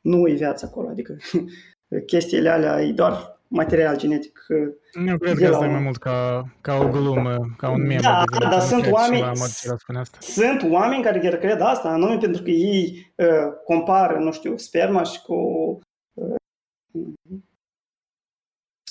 nu 0.00 0.28
e 0.28 0.32
viața 0.32 0.66
acolo, 0.66 0.88
adică 0.88 1.16
chestiile 2.06 2.48
alea 2.48 2.82
e 2.82 2.92
doar 2.92 3.39
material 3.50 3.96
genetic. 3.96 4.46
Eu 5.06 5.18
cred 5.18 5.36
că 5.36 5.46
asta 5.46 5.64
e 5.64 5.70
mai 5.70 5.80
mult 5.80 5.96
ca, 5.96 6.48
ca 6.60 6.74
o 6.74 6.88
glumă, 6.88 7.54
ca 7.56 7.70
un 7.70 7.82
meme. 7.82 8.00
Da, 8.00 8.24
de 8.38 8.46
dar 8.50 8.60
sunt 8.60 8.90
oameni, 8.90 9.22
asta. 9.22 10.18
sunt 10.20 10.62
oameni 10.70 11.02
care 11.02 11.20
chiar 11.20 11.36
cred 11.36 11.60
asta, 11.60 11.88
anume 11.88 12.18
pentru 12.18 12.42
că 12.42 12.50
ei 12.50 13.12
uh, 13.16 13.52
compară, 13.64 14.18
nu 14.18 14.32
știu, 14.32 14.56
sperma 14.56 15.02
și 15.02 15.22
cu 15.22 15.34
uh, 16.14 16.34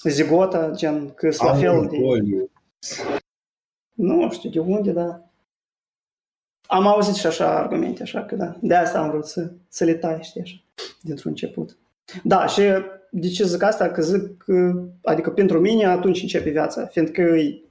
zigota, 0.04 0.72
gen, 0.72 1.10
că 1.13 1.32
sunt 1.32 1.50
la 1.50 1.56
fel 1.56 1.88
de... 1.89 1.98
Nu 3.93 4.32
știu 4.32 4.50
de 4.50 4.60
unde, 4.60 4.91
dar 4.91 5.30
am 6.67 6.88
auzit 6.88 7.15
și 7.15 7.28
așa 7.28 7.58
argumente, 7.58 8.02
așa 8.02 8.26
că 8.26 8.36
da. 8.36 8.58
De 8.62 8.76
asta 8.76 9.00
am 9.00 9.10
vrut 9.10 9.26
să, 9.26 9.52
să 9.67 9.84
le 9.84 9.93
tai, 9.93 10.19
știi, 10.22 10.41
așa, 10.41 10.56
dintr-un 11.02 11.32
început. 11.32 11.78
Da, 12.24 12.45
și 12.45 12.62
de 13.12 13.28
ce 13.28 13.43
zic 13.43 13.63
asta? 13.63 13.89
Că 13.89 14.02
zic 14.02 14.38
că, 14.38 14.84
adică 15.04 15.30
pentru 15.30 15.60
mine 15.60 15.86
atunci 15.86 16.22
începe 16.22 16.50
viața, 16.50 16.86
fiindcă 16.86 17.22
e 17.22 17.62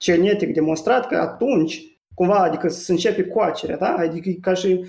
genetic 0.00 0.54
demonstrat 0.54 1.06
că 1.06 1.16
atunci, 1.16 2.00
cumva, 2.14 2.38
adică 2.38 2.68
să 2.68 2.92
începe 2.92 3.24
coacerea, 3.24 3.76
da? 3.76 3.94
Adică 3.98 4.28
e 4.28 4.34
ca 4.34 4.54
și 4.54 4.84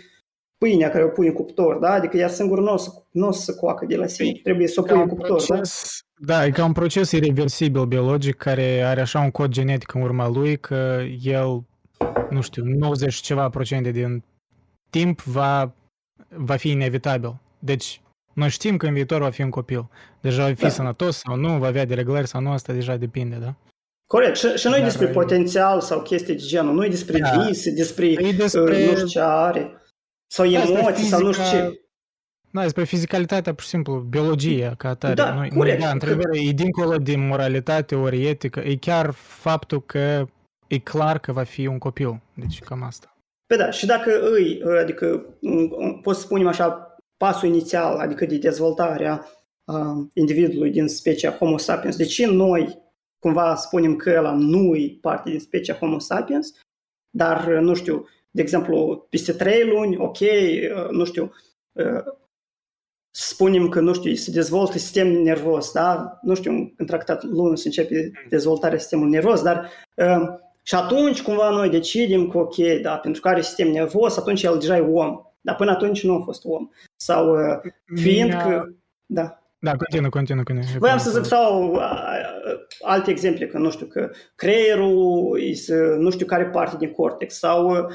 pâinea 0.57 0.89
care 0.89 1.03
o 1.03 1.07
pui 1.07 1.27
în 1.27 1.33
cuptor, 1.33 1.77
da? 1.77 1.91
Adică 1.91 2.17
ea 2.17 2.27
singur 2.27 2.59
nu 2.59 2.73
o 2.73 2.77
să, 2.77 2.89
nu 3.11 3.27
o 3.27 3.31
să 3.31 3.55
coacă 3.55 3.85
de 3.85 3.95
la 3.95 4.07
sine, 4.07 4.31
păi, 4.31 4.41
trebuie 4.43 4.67
să 4.67 4.79
o 4.79 4.83
pui 4.83 5.01
în 5.01 5.07
cuptor, 5.07 5.27
proces, 5.27 5.99
da? 6.17 6.33
Da, 6.33 6.45
e 6.45 6.51
ca 6.51 6.65
un 6.65 6.71
proces 6.71 7.11
irreversibil 7.11 7.85
biologic 7.85 8.35
care 8.35 8.81
are 8.81 9.01
așa 9.01 9.19
un 9.19 9.31
cod 9.31 9.51
genetic 9.51 9.93
în 9.93 10.01
urma 10.01 10.27
lui 10.27 10.57
că 10.57 11.01
el, 11.21 11.63
nu 12.29 12.41
știu, 12.41 12.63
90 12.63 13.15
ceva 13.15 13.49
procente 13.49 13.91
din 13.91 14.23
timp 14.89 15.21
va, 15.21 15.73
va 16.35 16.55
fi 16.55 16.69
inevitabil. 16.69 17.41
Deci 17.59 18.01
noi 18.33 18.49
știm 18.49 18.77
că 18.77 18.87
în 18.87 18.93
viitor 18.93 19.21
va 19.21 19.29
fi 19.29 19.41
un 19.41 19.49
copil. 19.49 19.89
Deja 20.21 20.47
va 20.47 20.53
fi 20.53 20.61
da. 20.61 20.69
sănătos 20.69 21.17
sau 21.17 21.35
nu, 21.35 21.57
va 21.57 21.67
avea 21.67 21.85
dereglări 21.85 22.27
sau 22.27 22.41
nu, 22.41 22.51
asta 22.51 22.73
deja 22.73 22.95
depinde, 22.95 23.35
da? 23.35 23.55
Corect. 24.07 24.37
Și, 24.37 24.47
și 24.47 24.67
nu 24.67 24.77
e 24.77 24.83
despre 24.83 25.07
potențial 25.07 25.81
sau 25.81 26.01
chestii 26.01 26.35
de 26.35 26.43
genul, 26.45 26.73
nu 26.73 26.85
e 26.85 26.89
despre 26.89 27.19
da. 27.19 27.29
vise, 27.29 27.71
despre, 27.71 28.05
e 28.05 28.31
despre... 28.31 28.77
Uh, 28.77 28.89
nu 28.89 28.95
știu 28.95 29.07
ce 29.07 29.19
are, 29.19 29.81
sau 30.31 30.51
da, 30.51 30.61
emoții, 30.61 30.93
fizica... 30.93 31.17
sau 31.17 31.25
nu 31.25 31.31
știu 31.31 31.43
ce. 31.43 31.81
Da, 32.51 32.61
despre 32.61 32.83
fizicalitatea, 32.83 33.53
pur 33.53 33.63
și 33.63 33.69
simplu, 33.69 33.93
biologia 33.99 34.73
ca 34.77 34.89
atare. 34.89 35.13
Da, 35.13 35.33
nu, 35.33 35.47
corect. 35.57 35.79
Nu, 35.79 35.85
da, 35.85 35.91
întrebarea 35.91 36.41
că... 36.41 36.47
e 36.47 36.51
dincolo 36.51 36.97
de 36.97 37.15
moralitate, 37.15 37.95
ori 37.95 38.27
etică, 38.27 38.59
e 38.59 38.75
chiar 38.75 39.11
faptul 39.13 39.81
că 39.85 40.25
e 40.67 40.77
clar 40.77 41.19
că 41.19 41.31
va 41.31 41.43
fi 41.43 41.65
un 41.65 41.77
copil. 41.77 42.21
Deci 42.33 42.59
cam 42.59 42.83
asta. 42.83 43.17
Pe 43.45 43.55
da, 43.55 43.71
și 43.71 43.85
dacă 43.85 44.19
îi, 44.31 44.61
adică 44.81 45.25
poți 46.01 46.19
să 46.19 46.25
spunem 46.25 46.47
așa, 46.47 46.88
pasul 47.19 47.47
inițial, 47.47 47.97
adică 47.97 48.25
de 48.25 48.37
dezvoltarea 48.37 49.25
uh, 49.65 50.05
individului 50.13 50.71
din 50.71 50.87
specia 50.87 51.31
Homo 51.31 51.57
sapiens. 51.57 51.95
De 51.95 52.05
ce 52.05 52.25
noi 52.25 52.81
cumva 53.19 53.55
spunem 53.55 53.95
că 53.95 54.15
ăla 54.17 54.33
nu 54.33 54.75
e 54.75 54.97
parte 55.01 55.29
din 55.29 55.39
specia 55.39 55.73
Homo 55.73 55.99
sapiens, 55.99 56.53
dar, 57.09 57.47
nu 57.47 57.73
știu, 57.73 58.07
de 58.31 58.41
exemplu, 58.41 59.07
peste 59.09 59.31
trei 59.31 59.67
luni, 59.67 59.97
ok, 59.97 60.19
uh, 60.19 60.89
nu 60.91 61.05
știu, 61.05 61.31
uh, 61.71 62.03
spunem 63.11 63.69
că, 63.69 63.79
nu 63.79 63.93
știu, 63.93 64.13
se 64.13 64.31
dezvoltă 64.31 64.77
sistemul 64.77 65.21
nervos, 65.21 65.71
da? 65.71 66.19
Nu 66.21 66.35
știu, 66.35 66.73
în 66.77 66.85
tractat 66.85 67.23
lună 67.23 67.55
se 67.55 67.67
începe 67.67 68.11
dezvoltarea 68.29 68.77
sistemului 68.77 69.11
nervos, 69.11 69.41
dar 69.41 69.69
uh, 69.95 70.27
și 70.63 70.75
atunci 70.75 71.21
cumva 71.21 71.49
noi 71.49 71.69
decidem 71.69 72.27
că, 72.27 72.37
ok, 72.37 72.55
da, 72.81 72.97
pentru 72.97 73.21
că 73.21 73.27
are 73.27 73.41
sistem 73.41 73.71
nervos, 73.71 74.17
atunci 74.17 74.43
el 74.43 74.57
deja 74.59 74.77
e 74.77 74.81
om. 74.81 75.21
Dar 75.41 75.55
până 75.55 75.71
atunci 75.71 76.03
nu 76.03 76.15
a 76.15 76.23
fost 76.23 76.45
om. 76.45 76.69
Sau 76.95 77.35
uh, 77.35 77.59
fiind 77.95 78.31
că... 78.31 78.65
Da. 79.05 79.39
Da, 79.61 79.75
continuă, 79.75 80.09
continuă, 80.09 80.43
continuă. 80.43 80.79
Voiam 80.79 80.97
să 80.97 81.09
zic 81.09 81.25
sau 81.25 81.73
uh, 81.73 81.81
alte 82.81 83.11
exemple, 83.11 83.47
că 83.47 83.57
nu 83.57 83.71
știu, 83.71 83.85
că 83.85 84.09
creierul, 84.35 85.39
nu 85.97 86.09
știu 86.09 86.25
care 86.25 86.45
parte 86.45 86.75
din 86.77 86.91
cortex, 86.91 87.37
sau 87.37 87.69
uh, 87.69 87.85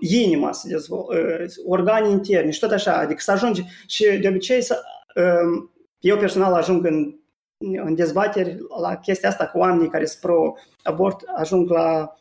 inima 0.24 0.52
se 0.52 0.68
dezvoltă, 0.68 1.16
uh, 1.16 1.44
organe 1.66 2.08
interne 2.08 2.50
și 2.50 2.60
tot 2.60 2.70
așa, 2.70 2.96
adică 2.96 3.20
să 3.20 3.30
ajungi 3.30 3.64
și 3.86 4.04
de 4.04 4.28
obicei 4.28 4.62
să, 4.62 4.82
uh, 5.14 5.68
eu 5.98 6.16
personal 6.16 6.54
ajung 6.54 6.86
în, 6.86 7.14
în 7.58 7.94
dezbateri 7.94 8.58
la 8.80 8.96
chestia 8.96 9.28
asta 9.28 9.46
cu 9.46 9.58
oamenii 9.58 9.90
care 9.90 10.04
sunt 10.04 10.20
pro-abort, 10.20 11.22
ajung 11.36 11.70
la 11.70 12.14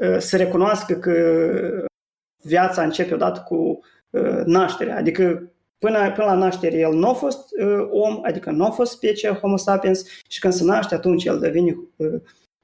uh, 0.00 0.18
să 0.18 0.36
recunoască 0.36 0.94
că 0.94 1.12
viața 2.46 2.82
începe 2.82 3.14
odată 3.14 3.40
cu 3.40 3.78
uh, 4.10 4.42
nașterea. 4.44 4.96
Adică 4.96 5.50
până, 5.78 6.12
până 6.12 6.26
la 6.26 6.34
naștere 6.34 6.76
el 6.76 6.92
nu 6.92 7.08
a 7.08 7.12
fost 7.12 7.48
uh, 7.60 7.88
om, 7.90 8.18
adică 8.22 8.50
nu 8.50 8.64
a 8.64 8.70
fost 8.70 8.92
specie 8.92 9.30
Homo 9.30 9.56
sapiens 9.56 10.04
și 10.28 10.40
când 10.40 10.52
se 10.52 10.64
naște 10.64 10.94
atunci 10.94 11.24
el 11.24 11.38
devine 11.38 11.76
uh, 11.96 12.08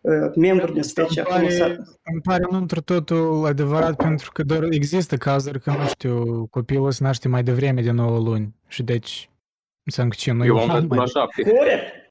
uh, 0.01 0.33
membru 0.37 0.73
din 0.73 0.83
specia 0.83 1.23
Îmi 1.27 1.31
Homo 1.31 1.47
pare, 1.47 1.55
sapiens. 1.55 1.99
îmi 2.13 2.21
pare 2.23 2.45
nu 2.51 2.59
într 2.59 2.79
totul 2.79 3.47
adevărat 3.47 3.97
pentru 3.97 4.31
că 4.33 4.43
doar 4.43 4.63
există 4.71 5.17
cazuri 5.17 5.61
că, 5.61 5.71
nu 5.71 5.87
știu, 5.87 6.47
copilul 6.51 6.91
se 6.91 7.05
naște 7.05 7.29
mai 7.29 7.43
devreme 7.43 7.83
de 7.83 7.91
9 7.91 8.19
luni 8.19 8.55
și 8.69 8.83
deci 8.83 9.31
înseamnă 9.85 10.13
că 10.13 10.19
ce, 10.21 10.33
nu 10.33 10.45
e 10.45 10.47
Eu 10.47 10.57
am 10.57 10.63
un 10.63 10.71
an 10.71 10.75
văzut 10.75 10.89
mai 10.89 10.99
la 10.99 11.07
șapte. 11.07 11.43
Corect. 11.43 12.02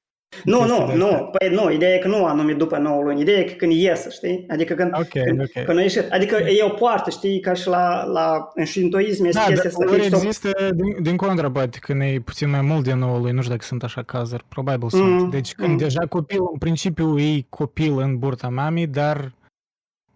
Nu, 0.43 0.57
Chestii 0.57 0.79
nu, 0.79 0.87
de 0.87 0.93
nu, 0.97 1.05
astea. 1.05 1.19
păi 1.19 1.49
nu, 1.49 1.71
ideea 1.71 1.93
e 1.95 1.97
că 1.97 2.07
nu 2.07 2.25
anume 2.25 2.53
după 2.53 2.77
9 2.77 3.01
luni, 3.01 3.21
ideea 3.21 3.39
e 3.39 3.43
că 3.43 3.53
când 3.53 3.71
iese, 3.71 4.09
știi? 4.09 4.45
Adică 4.49 4.73
când, 4.73 4.91
Ok, 4.93 5.07
când, 5.07 5.39
ok. 5.41 5.63
când 5.65 5.77
a 5.77 5.81
ieșit, 5.81 6.11
adică 6.11 6.35
e 6.35 6.63
o 6.63 6.69
poartă, 6.69 7.09
știi, 7.09 7.39
ca 7.39 7.53
și 7.53 7.67
la, 7.67 8.03
la 8.03 8.51
în 8.55 8.65
șintoism 8.65 9.25
este 9.25 9.39
Da, 9.39 9.45
chestia 9.45 9.55
dar 9.55 9.65
asta, 9.65 9.77
ori 9.83 9.89
că 9.89 9.95
există 9.95 10.15
o- 10.15 10.21
există 10.27 10.69
din, 10.75 11.03
din 11.03 11.17
contră, 11.17 11.49
poate 11.49 11.77
când 11.81 12.01
e 12.01 12.21
puțin 12.25 12.49
mai 12.49 12.61
mult 12.61 12.83
de 12.83 12.93
9 12.93 13.17
luni, 13.17 13.31
nu 13.31 13.39
știu 13.41 13.51
dacă 13.53 13.65
sunt 13.65 13.83
așa 13.83 14.03
cazuri, 14.03 14.43
probabil 14.49 14.87
Mm, 14.93 14.99
sunt. 15.17 15.31
Deci 15.31 15.53
când 15.53 15.69
mm. 15.69 15.77
deja 15.77 16.05
copilul, 16.09 16.49
în 16.51 16.57
principiu, 16.57 17.19
e 17.19 17.45
copil 17.49 17.99
în 17.99 18.17
burta 18.17 18.49
mamei, 18.49 18.87
dar 18.87 19.31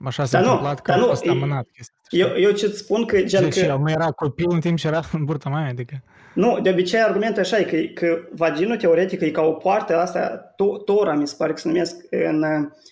așa 0.06 0.26
s-a 0.26 0.38
Dar 0.38 0.42
nu, 0.42 0.48
întâmplat 0.54 0.82
că 0.82 0.92
dar 0.92 1.00
a 1.00 1.02
nu, 1.02 1.08
fost 1.08 1.26
e- 1.26 1.30
amânat 1.30 1.66
chestia 1.74 1.96
asta, 2.02 2.18
eu, 2.18 2.28
știi? 2.28 2.44
eu 2.44 2.52
ce-ți 2.52 2.78
spun 2.78 3.06
că, 3.06 3.22
gen, 3.22 3.42
Deci 3.42 3.60
că, 3.60 3.66
el 3.66 3.78
nu 3.80 3.90
era 3.90 4.06
copil 4.12 4.48
în 4.50 4.60
timp 4.60 4.78
ce 4.78 4.88
era 4.88 5.02
în 5.12 5.24
burta 5.26 5.50
mamei, 5.50 5.70
adică... 5.70 6.04
nu, 6.36 6.60
de 6.62 6.70
obicei 6.70 7.00
argumentul 7.00 7.42
așa 7.42 7.58
e 7.58 7.64
că, 7.64 8.06
că 8.06 8.28
vaginul 8.32 8.78
teoretic 8.78 9.22
e 9.22 9.32
ca 9.32 9.42
o 9.42 9.52
poartă 9.52 9.98
asta, 9.98 10.54
to, 10.56 10.78
tora 10.78 11.14
mi 11.14 11.28
se 11.28 11.36
pare 11.38 11.54
că 11.54 11.60
se 11.60 11.68
numesc 11.68 12.06
în, 12.10 12.44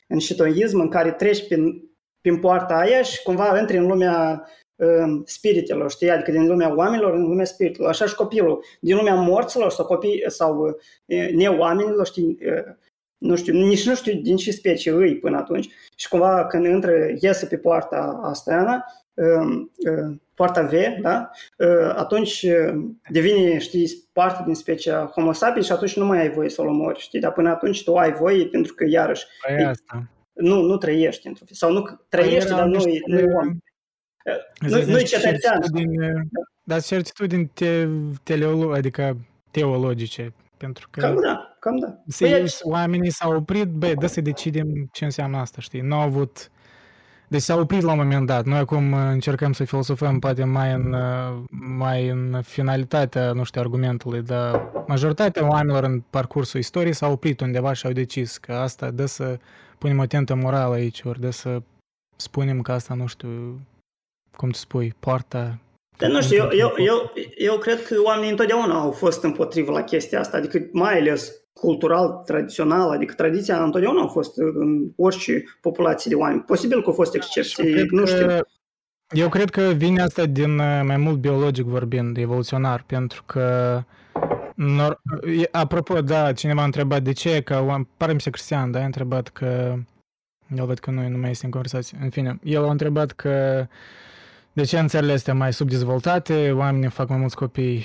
în 0.07 0.19
șitoism, 0.19 0.79
în 0.79 0.89
care 0.89 1.11
treci 1.11 1.47
prin, 1.47 1.89
prin 2.21 2.39
poarta 2.39 2.75
aia 2.75 3.01
și 3.01 3.23
cumva 3.23 3.59
intri 3.59 3.77
în 3.77 3.87
lumea 3.87 4.47
um, 4.75 5.23
spiritelor, 5.25 5.91
știi? 5.91 6.09
Adică 6.09 6.31
din 6.31 6.47
lumea 6.47 6.75
oamenilor 6.75 7.13
în 7.13 7.21
lumea 7.21 7.45
spiritelor. 7.45 7.89
Așa 7.89 8.05
și 8.05 8.15
copilul. 8.15 8.63
Din 8.79 8.95
lumea 8.95 9.15
morților 9.15 9.71
sau 9.71 9.85
copii 9.85 10.23
sau 10.27 10.77
uh, 11.05 11.29
neoamenilor, 11.33 12.05
știi? 12.05 12.37
Uh, 12.41 12.75
nu 13.17 13.35
știu, 13.35 13.53
nici 13.53 13.85
nu 13.85 13.95
știu 13.95 14.13
din 14.13 14.35
ce 14.35 14.51
specie 14.51 14.91
îi 14.91 15.17
până 15.17 15.37
atunci. 15.37 15.69
Și 15.95 16.07
cumva 16.07 16.45
când 16.45 16.65
intră, 16.65 16.91
iese 17.19 17.45
pe 17.45 17.57
poarta 17.57 18.19
asta, 18.23 18.53
Ana, 18.53 18.85
um, 20.37 20.43
uh, 20.47 20.51
poarta 20.51 20.61
V, 20.61 21.01
da? 21.01 21.29
Uh, 21.57 21.93
atunci 21.95 22.41
uh, 22.43 22.83
devine, 23.09 23.57
știi, 23.59 23.91
parte 24.13 24.43
din 24.45 24.53
specia 24.53 25.05
Homo 25.15 25.31
sapiens 25.31 25.65
și 25.65 25.71
atunci 25.71 25.95
nu 25.97 26.05
mai 26.05 26.19
ai 26.19 26.29
voie 26.29 26.49
să-l 26.49 26.67
omori, 26.67 26.99
știi? 26.99 27.19
Dar 27.19 27.31
până 27.31 27.49
atunci 27.49 27.83
tu 27.83 27.95
ai 27.95 28.11
voie 28.13 28.45
pentru 28.47 28.73
că, 28.73 28.85
iarăși, 28.89 29.25
Păi 29.47 29.55
Ei, 29.55 29.63
asta. 29.65 30.07
nu, 30.33 30.61
nu 30.61 30.77
trăiești 30.77 31.27
într-un 31.27 31.47
fel. 31.47 31.55
Sau 31.55 31.71
nu 31.71 31.99
trăiești, 32.09 32.45
erau 32.51 32.57
dar 32.57 32.67
nu, 32.67 32.73
niște- 32.75 33.01
nu 33.05 33.19
e 33.19 33.23
om. 33.33 33.57
Nu, 34.59 34.67
Zici, 34.67 34.85
nu 34.85 34.97
e 34.97 35.01
niște 35.01 35.17
cetățean. 35.17 35.53
certitudini, 35.61 36.29
dar 36.63 36.81
certitudini 36.81 37.45
te, 37.53 37.87
teleolo, 38.23 38.71
adică 38.73 39.17
teologice, 39.51 40.33
pentru 40.57 40.87
că 40.91 40.99
Cam 40.99 41.19
da, 41.21 41.55
cam 41.59 41.77
da. 41.79 41.97
se, 42.07 42.27
Păi, 42.29 42.45
oamenii 42.61 43.09
s-au 43.11 43.35
oprit, 43.35 43.67
băi, 43.67 43.95
dă 43.95 44.07
să 44.07 44.21
decidem 44.21 44.67
ce 44.91 45.03
înseamnă 45.03 45.37
asta, 45.37 45.61
știi? 45.61 45.81
Nu 45.81 45.95
au 45.95 46.01
avut... 46.01 46.51
Deci 47.33 47.41
s-au 47.41 47.59
oprit 47.59 47.81
la 47.81 47.91
un 47.91 47.97
moment 47.97 48.25
dat. 48.25 48.45
Noi 48.45 48.57
acum 48.57 48.91
uh, 48.91 48.99
încercăm 49.11 49.53
să 49.53 49.63
filosofăm 49.63 50.19
poate 50.19 50.43
mai 50.43 50.73
în, 50.73 50.93
uh, 50.93 51.43
mai 51.77 52.07
în 52.07 52.41
finalitatea, 52.41 53.31
nu 53.31 53.43
știu, 53.43 53.61
argumentului, 53.61 54.21
dar 54.21 54.71
majoritatea 54.87 55.47
oamenilor 55.47 55.83
în 55.83 55.99
parcursul 56.09 56.59
istoriei 56.59 56.93
s-au 56.93 57.11
oprit 57.11 57.39
undeva 57.39 57.73
și 57.73 57.85
au 57.85 57.91
decis 57.91 58.37
că 58.37 58.53
asta 58.53 58.91
dă 58.91 59.05
să 59.05 59.37
punem 59.77 59.99
o 59.99 60.05
tentă 60.05 60.35
morală 60.35 60.73
aici, 60.73 61.01
ori 61.03 61.19
dă 61.19 61.29
să 61.29 61.61
spunem 62.15 62.61
că 62.61 62.71
asta, 62.71 62.93
nu 62.93 63.07
știu, 63.07 63.59
cum 64.37 64.49
tu 64.49 64.57
spui, 64.57 64.93
poarta... 64.99 65.57
Dar 65.97 66.09
nu 66.09 66.21
știu, 66.21 66.37
eu, 66.37 66.49
eu, 66.51 66.73
eu, 66.77 67.11
eu 67.37 67.57
cred 67.57 67.85
că 67.85 67.95
oamenii 68.03 68.29
întotdeauna 68.29 68.79
au 68.79 68.91
fost 68.91 69.23
împotrivă 69.23 69.71
la 69.71 69.83
chestia 69.83 70.19
asta, 70.19 70.37
adică 70.37 70.67
mai 70.71 70.97
ales 70.97 71.42
cultural, 71.53 72.21
tradițional, 72.25 72.89
adică 72.91 73.13
tradiția 73.13 73.63
întotdeauna 73.63 74.01
a 74.03 74.07
fost 74.07 74.37
în 74.37 74.91
orice 74.95 75.43
populație 75.61 76.09
de 76.09 76.15
oameni. 76.17 76.41
Posibil 76.41 76.81
că 76.81 76.87
au 76.87 76.93
fost 76.93 77.11
Și 77.11 77.17
excepții, 77.17 77.71
cred 77.73 77.89
nu 77.89 78.05
știu. 78.05 78.25
că- 78.27 78.45
Eu 79.09 79.29
cred 79.29 79.49
că 79.49 79.61
vine 79.61 80.01
asta 80.01 80.25
din 80.25 80.59
uh, 80.59 80.81
mai 80.85 80.97
mult 80.97 81.17
biologic 81.17 81.65
vorbind, 81.65 82.17
evoluționar, 82.17 82.83
pentru 82.87 83.23
că 83.25 83.79
nor- 84.55 84.99
e- 85.41 85.47
apropo, 85.51 86.01
da, 86.01 86.33
cineva 86.33 86.61
a 86.61 86.65
întrebat 86.65 87.01
de 87.01 87.11
ce, 87.11 87.41
că 87.41 87.55
oam- 87.65 87.87
pare 87.97 88.13
mi 88.13 88.21
se 88.21 88.29
Cristian, 88.29 88.71
da, 88.71 88.79
a 88.79 88.85
întrebat 88.85 89.27
că 89.27 89.73
el 90.57 90.65
văd 90.65 90.79
că 90.79 90.91
nu, 90.91 91.07
nu 91.09 91.17
mai 91.17 91.29
este 91.29 91.45
în 91.45 91.51
conversație. 91.51 91.97
În 92.01 92.09
fine, 92.09 92.39
el 92.43 92.63
a 92.65 92.71
întrebat 92.71 93.11
că 93.11 93.65
de 94.53 94.63
ce 94.63 94.79
în 94.79 94.87
țările 94.87 95.13
astea 95.13 95.33
mai 95.33 95.53
subdezvoltate 95.53 96.51
oamenii 96.51 96.89
fac 96.89 97.09
mai 97.09 97.17
mulți 97.17 97.35
copii. 97.35 97.83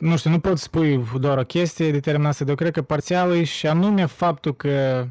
Uh, 0.00 0.08
Nu 0.08 0.16
știu, 0.16 0.30
nu 0.30 0.40
pot 0.40 0.58
spui 0.58 1.04
doar 1.20 1.38
o 1.38 1.44
chestie 1.44 1.90
determinată, 1.90 2.38
dar 2.38 2.48
eu 2.48 2.54
cred 2.54 2.72
că 2.72 2.82
parțial 2.82 3.32
e 3.32 3.44
și 3.44 3.66
anume 3.66 4.06
faptul 4.06 4.54
că 4.54 5.06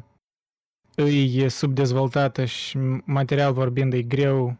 e 1.34 1.48
subdezvoltată 1.48 2.44
și 2.44 2.78
material 3.04 3.52
vorbind 3.52 3.92
e 3.92 4.02
greu. 4.02 4.56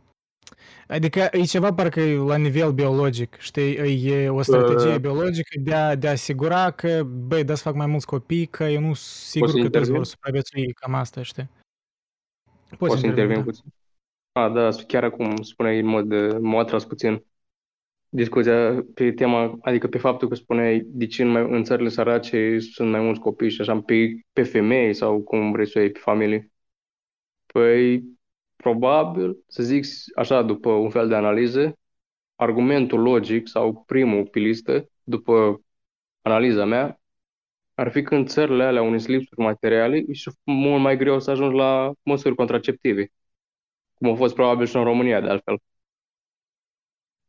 Adică 0.88 1.28
e 1.30 1.42
ceva 1.42 1.74
parcă 1.74 2.00
e 2.00 2.16
la 2.16 2.36
nivel 2.36 2.72
biologic, 2.72 3.36
știi, 3.38 3.74
e 4.06 4.28
o 4.28 4.42
strategie 4.42 4.94
Uh. 4.94 5.00
biologică 5.00 5.60
de 5.60 5.74
a, 5.74 5.94
de 5.94 6.08
a 6.08 6.10
asigura 6.10 6.70
că, 6.70 7.02
băi, 7.04 7.44
da 7.44 7.54
să 7.54 7.62
fac 7.62 7.74
mai 7.74 7.86
mulți 7.86 8.06
copii, 8.06 8.46
că 8.46 8.64
eu 8.64 8.80
nu 8.80 8.94
sunt 8.94 8.96
sigur 8.96 9.48
să 9.48 9.54
că 9.54 9.60
toți 9.60 9.66
intervin? 9.66 9.94
vor 9.94 10.04
supraviețui, 10.04 10.72
cam 10.72 10.94
asta, 10.94 11.22
știi? 11.22 11.50
Poți 12.78 13.00
să 13.00 13.06
intervin 13.06 13.36
da. 13.36 13.42
puțin. 13.42 13.64
A, 14.32 14.48
da, 14.48 14.68
chiar 14.86 15.04
acum 15.04 15.36
spuneai 15.36 15.80
în 15.80 15.86
mod, 15.86 16.12
uh, 16.12 16.36
m-a 16.40 16.58
atras 16.58 16.84
puțin 16.84 17.24
discuția 18.14 18.84
pe 18.94 19.12
tema, 19.12 19.56
adică 19.60 19.88
pe 19.88 19.98
faptul 19.98 20.28
că 20.28 20.34
spuneai 20.34 20.82
de 20.86 21.06
ce 21.06 21.22
în, 21.22 21.28
mai, 21.28 21.42
în 21.50 21.64
țările 21.64 21.88
sărace 21.88 22.58
sunt 22.58 22.90
mai 22.90 23.00
mulți 23.00 23.20
copii 23.20 23.50
și 23.50 23.60
așa, 23.60 23.80
pe, 23.80 24.20
pe 24.32 24.42
femei 24.42 24.94
sau 24.94 25.22
cum 25.22 25.52
vrei 25.52 25.66
să 25.66 25.78
o 25.78 25.80
iei, 25.80 25.90
pe 25.90 25.98
familie. 25.98 26.50
Păi, 27.46 28.04
probabil, 28.56 29.36
să 29.46 29.62
zic 29.62 29.84
așa, 30.16 30.42
după 30.42 30.70
un 30.70 30.90
fel 30.90 31.08
de 31.08 31.14
analiză, 31.14 31.78
argumentul 32.36 33.00
logic 33.00 33.48
sau 33.48 33.82
primul 33.86 34.26
pe 34.26 34.38
listă, 34.38 34.88
după 35.02 35.62
analiza 36.22 36.64
mea, 36.64 37.00
ar 37.74 37.90
fi 37.90 38.02
că 38.02 38.14
în 38.14 38.26
țările 38.26 38.64
alea 38.64 38.82
unde 38.82 38.98
sunt 38.98 39.10
lipsuri 39.16 39.40
materiale, 39.40 40.04
e 40.08 40.12
și 40.12 40.30
mult 40.44 40.82
mai 40.82 40.96
greu 40.96 41.20
să 41.20 41.30
ajungi 41.30 41.56
la 41.56 41.92
măsuri 42.02 42.34
contraceptive. 42.34 43.06
Cum 43.94 44.10
a 44.10 44.14
fost 44.16 44.34
probabil 44.34 44.66
și 44.66 44.76
în 44.76 44.84
România, 44.84 45.20
de 45.20 45.28
altfel. 45.28 45.58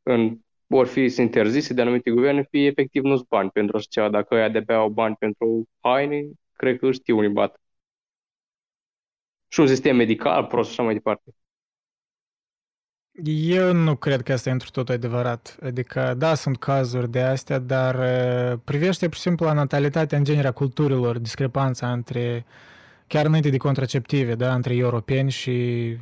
În, 0.04 0.40
vor 0.68 0.88
fi 0.88 1.10
sunt 1.10 1.26
interzise 1.26 1.74
de 1.74 1.82
anumite 1.82 2.12
guverne, 2.12 2.48
fie 2.50 2.66
efectiv 2.66 3.04
nu 3.04 3.16
sunt 3.16 3.28
bani 3.28 3.50
pentru 3.50 3.78
așa 3.78 3.86
ceva. 3.90 4.10
Dacă 4.10 4.36
ăia 4.36 4.50
de-abia 4.50 4.76
au 4.76 4.90
bani 4.90 5.16
pentru 5.16 5.70
haine, 5.80 6.26
cred 6.54 6.80
că 6.80 6.92
știu 6.92 7.18
unii 7.18 7.30
bat. 7.30 7.60
Și 9.48 9.60
un 9.60 9.68
sistem 9.68 9.96
medical 9.96 10.46
prost 10.46 10.70
și 10.70 10.74
așa 10.74 10.84
mai 10.84 10.94
departe. 10.94 11.36
Eu 13.24 13.74
nu 13.74 13.96
cred 13.96 14.22
că 14.22 14.34
asta 14.34 14.50
e 14.50 14.52
într 14.52 14.68
totul 14.68 14.94
adevărat. 14.94 15.58
Adică, 15.62 16.14
da, 16.18 16.34
sunt 16.34 16.58
cazuri 16.58 17.12
de 17.12 17.22
astea, 17.22 17.60
dar 17.60 17.96
uh, 17.96 18.60
privește, 18.64 19.06
pur 19.06 19.16
și 19.16 19.22
simplu, 19.22 19.46
la 19.46 19.54
natalitatea 19.54 20.18
în 20.18 20.24
genere 20.24 20.48
a 20.48 20.52
culturilor, 20.52 21.18
discrepanța 21.18 21.92
între, 21.92 22.46
chiar 23.08 23.26
înainte 23.26 23.50
de 23.50 23.58
contraceptive, 23.58 24.36
da, 24.36 24.54
între 24.54 24.76
europeni 24.76 25.32
și 25.32 25.98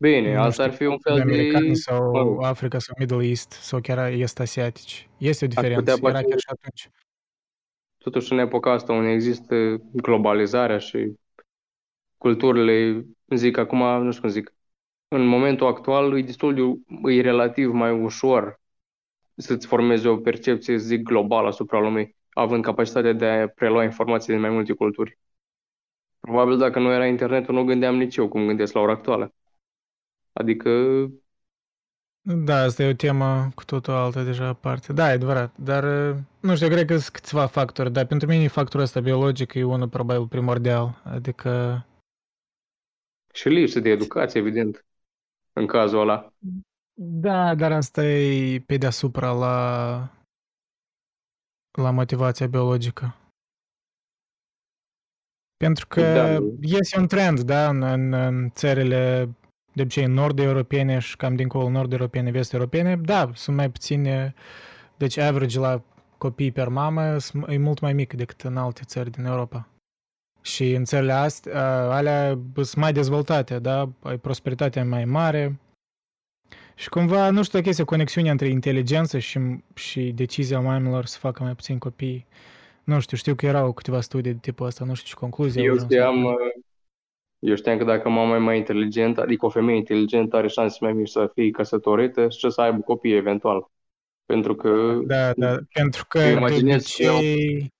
Bine, 0.00 0.34
nu 0.34 0.40
asta 0.40 0.50
știu, 0.50 0.64
ar 0.64 0.72
fi 0.74 0.84
un 0.84 0.98
fel 0.98 1.14
de... 1.14 1.22
americani 1.22 1.76
sau 1.76 2.12
mă 2.12 2.18
rog, 2.18 2.44
Africa 2.44 2.78
sau 2.78 2.94
Middle 2.98 3.26
East 3.26 3.50
sau 3.50 3.80
chiar 3.80 4.12
est 4.12 4.40
asiatici. 4.40 5.08
Este 5.18 5.44
o 5.44 5.48
putea 5.48 5.62
diferență, 5.62 6.00
era 6.02 6.12
face- 6.12 6.24
chiar 6.28 6.38
și 6.38 6.46
atunci. 6.48 6.90
totuși 7.98 8.32
în 8.32 8.38
epoca 8.38 8.72
asta 8.72 8.92
unde 8.92 9.10
există 9.10 9.54
globalizarea 9.92 10.78
și 10.78 11.14
culturile, 12.18 13.04
zic 13.34 13.56
acum, 13.56 13.78
nu 14.02 14.10
știu 14.10 14.20
cum 14.22 14.30
zic, 14.30 14.54
în 15.08 15.26
momentul 15.26 15.66
actual 15.66 16.18
e 16.18 16.22
destul 16.22 16.54
de, 16.54 16.62
e 17.12 17.20
relativ 17.20 17.70
mai 17.72 17.92
ușor 18.00 18.60
să-ți 19.36 19.66
formezi 19.66 20.06
o 20.06 20.16
percepție, 20.16 20.76
zic, 20.76 21.02
globală 21.02 21.48
asupra 21.48 21.80
lumii, 21.80 22.16
având 22.32 22.64
capacitatea 22.64 23.12
de 23.12 23.26
a 23.26 23.48
prelua 23.48 23.84
informații 23.84 24.32
din 24.32 24.42
mai 24.42 24.50
multe 24.50 24.72
culturi. 24.72 25.18
Probabil 26.20 26.58
dacă 26.58 26.78
nu 26.78 26.92
era 26.92 27.06
internetul, 27.06 27.54
nu 27.54 27.64
gândeam 27.64 27.96
nici 27.96 28.16
eu 28.16 28.28
cum 28.28 28.46
gândesc 28.46 28.72
la 28.74 28.80
ora 28.80 28.92
actuală. 28.92 29.34
Adică, 30.38 30.70
Da, 32.20 32.62
asta 32.62 32.82
e 32.82 32.90
o 32.90 32.94
temă 32.94 33.48
cu 33.54 33.64
totul 33.64 33.92
altă 33.92 34.22
deja 34.22 34.46
aparte. 34.46 34.92
Da, 34.92 35.10
e 35.10 35.12
adevărat, 35.12 35.56
dar 35.56 36.10
uh, 36.10 36.16
nu 36.40 36.54
știu, 36.54 36.66
eu 36.66 36.72
cred 36.72 36.86
că 36.86 36.96
sunt 36.96 37.14
câțiva 37.14 37.46
factori, 37.46 37.92
dar 37.92 38.06
pentru 38.06 38.28
mine 38.28 38.48
factorul 38.48 38.84
ăsta 38.84 39.00
biologic 39.00 39.54
e 39.54 39.62
unul 39.62 39.88
probabil 39.88 40.26
primordial, 40.26 41.00
adică 41.04 41.82
și 43.32 43.48
lipsă 43.48 43.80
de 43.80 43.90
educație, 43.90 44.40
evident, 44.40 44.84
în 45.52 45.66
cazul 45.66 46.00
ăla. 46.00 46.32
Da, 47.00 47.54
dar 47.54 47.72
asta 47.72 48.04
e 48.04 48.60
pe 48.66 48.76
deasupra 48.76 49.32
la, 49.32 49.98
la 51.78 51.90
motivația 51.90 52.46
biologică. 52.46 53.16
Pentru 55.56 55.86
că 55.86 56.00
Da. 56.00 56.38
este 56.60 56.98
un 56.98 57.06
trend, 57.06 57.40
da, 57.40 57.68
în, 57.68 57.82
în, 57.82 58.12
în 58.12 58.50
țările 58.50 59.28
de 59.78 59.84
obicei 59.84 60.06
nord-europene 60.06 60.98
și 60.98 61.16
cam 61.16 61.34
dincolo 61.34 61.68
nord-europene, 61.70 62.30
vest-europene, 62.30 62.96
da, 62.96 63.30
sunt 63.34 63.56
mai 63.56 63.70
puține, 63.70 64.34
deci 64.96 65.16
average 65.18 65.58
la 65.58 65.82
copii 66.18 66.52
per 66.52 66.68
mamă 66.68 67.18
sunt- 67.18 67.48
e 67.48 67.58
mult 67.58 67.80
mai 67.80 67.92
mic 67.92 68.12
decât 68.12 68.40
în 68.40 68.56
alte 68.56 68.80
țări 68.84 69.10
din 69.10 69.24
Europa. 69.24 69.68
Și 70.42 70.72
în 70.72 70.84
țările 70.84 71.12
astea, 71.12 71.90
alea 71.90 72.38
sunt 72.54 72.74
mai 72.74 72.92
dezvoltate, 72.92 73.58
da? 73.58 73.88
Ai 74.02 74.18
prosperitatea 74.18 74.84
mai 74.84 75.04
mare. 75.04 75.58
Și 76.74 76.88
cumva, 76.88 77.30
nu 77.30 77.42
știu 77.42 77.58
dacă 77.58 77.70
este 77.70 77.82
conexiunea 77.84 78.30
între 78.30 78.48
inteligență 78.48 79.18
și, 79.18 79.38
și 79.74 80.12
decizia 80.12 80.60
oamenilor 80.64 81.04
să 81.04 81.18
facă 81.18 81.42
mai 81.42 81.54
puțin 81.54 81.78
copii. 81.78 82.26
Nu 82.84 83.00
știu, 83.00 83.16
știu 83.16 83.34
că 83.34 83.46
erau 83.46 83.72
câteva 83.72 84.00
studii 84.00 84.32
de 84.32 84.38
tipul 84.38 84.66
ăsta, 84.66 84.84
nu 84.84 84.94
știu 84.94 85.08
ce 85.08 85.14
concluzie. 85.14 85.62
Eu 85.62 85.68
au 85.68 85.74
ajuns. 85.74 85.92
știam, 85.92 86.24
uh, 86.24 86.32
eu 87.38 87.54
știam 87.54 87.78
că 87.78 87.84
dacă 87.84 88.08
mama 88.08 88.36
e 88.36 88.38
mai 88.38 88.56
inteligentă, 88.56 89.20
adică 89.20 89.46
o 89.46 89.48
femeie 89.48 89.78
inteligentă 89.78 90.36
are 90.36 90.48
șanse 90.48 90.78
mai 90.80 90.92
mici 90.92 91.08
să 91.08 91.30
fie 91.34 91.50
căsătorită 91.50 92.28
și 92.28 92.50
să 92.50 92.60
aibă 92.60 92.80
copii 92.80 93.16
eventual. 93.16 93.70
Pentru 94.26 94.54
că 94.54 94.98
Da, 95.06 95.32
da, 95.36 95.56
pentru 95.72 96.04
că 96.08 96.18
Îmi 96.18 96.26
de 96.26 96.36
imaginez 96.36 96.86
și 96.86 97.02
eu 97.02 97.14
obicei, 97.14 97.72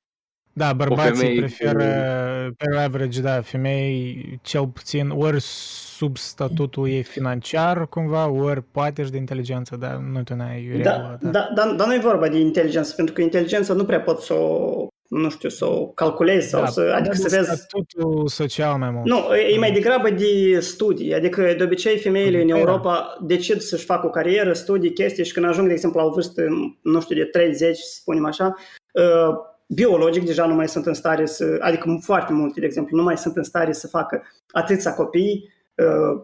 da, 0.52 0.72
bărbații 0.72 1.14
femeie 1.14 1.38
preferă, 1.38 2.52
pe 2.56 2.76
average, 2.78 3.20
da, 3.20 3.40
femei 3.40 4.38
cel 4.42 4.68
puțin 4.68 5.10
ori 5.10 5.40
sub 5.40 6.16
statutul 6.16 6.88
ei 6.88 7.02
financiar, 7.02 7.88
cumva, 7.88 8.28
ori 8.28 8.62
poate 8.62 9.04
și 9.04 9.10
de 9.10 9.16
inteligență, 9.16 9.76
dar 9.76 9.96
nu 9.96 10.22
tu 10.22 10.34
n-ai 10.34 10.66
regulă, 10.66 10.82
Da, 10.82 11.18
da. 11.20 11.30
da, 11.30 11.50
dar, 11.54 11.74
dar 11.74 11.86
nu 11.86 11.94
e 11.94 11.98
vorba 11.98 12.28
de 12.28 12.38
inteligență, 12.38 12.94
pentru 12.94 13.14
că 13.14 13.20
inteligența 13.20 13.74
nu 13.74 13.84
prea 13.84 14.00
pot 14.00 14.20
să 14.20 14.34
o, 14.34 14.86
nu 15.08 15.30
știu, 15.30 15.48
să 15.48 15.64
o 15.64 15.86
calculezi 15.86 16.48
sau 16.48 16.60
Da, 16.60 16.66
să, 16.66 16.92
adică 16.94 17.16
de 17.16 17.28
să 17.28 17.36
vezi... 17.36 17.60
Statutul 17.60 18.28
social 18.28 18.78
mai 18.78 18.90
mult. 18.90 19.06
Nu, 19.06 19.34
e 19.34 19.58
mai 19.58 19.72
degrabă 19.72 20.10
de 20.10 20.60
studii, 20.60 21.14
adică 21.14 21.54
de 21.56 21.64
obicei 21.64 21.98
femeile 21.98 22.40
în 22.40 22.46
Da. 22.46 22.58
Europa 22.58 23.18
decid 23.20 23.60
să-și 23.60 23.84
facă 23.84 24.06
o 24.06 24.10
carieră, 24.10 24.52
studii, 24.52 24.92
chestii 24.92 25.24
și 25.24 25.32
când 25.32 25.46
ajung, 25.46 25.66
de 25.66 25.72
exemplu, 25.72 26.00
la 26.00 26.06
o 26.06 26.10
vârstă, 26.10 26.42
nu 26.82 27.00
știu, 27.00 27.16
de 27.16 27.24
30, 27.24 27.76
să 27.76 27.98
spunem 28.00 28.24
așa, 28.24 28.54
uh, 28.92 29.34
biologic 29.66 30.24
deja 30.24 30.46
nu 30.46 30.54
mai 30.54 30.68
sunt 30.68 30.86
în 30.86 30.94
stare 30.94 31.26
să, 31.26 31.56
adică 31.60 31.98
foarte 32.02 32.32
multe, 32.32 32.60
de 32.60 32.66
exemplu, 32.66 32.96
nu 32.96 33.02
mai 33.02 33.18
sunt 33.18 33.36
în 33.36 33.42
stare 33.42 33.72
să 33.72 33.86
facă 33.86 34.22
atâția 34.50 34.94
copii 34.94 35.52
uh, 35.74 36.22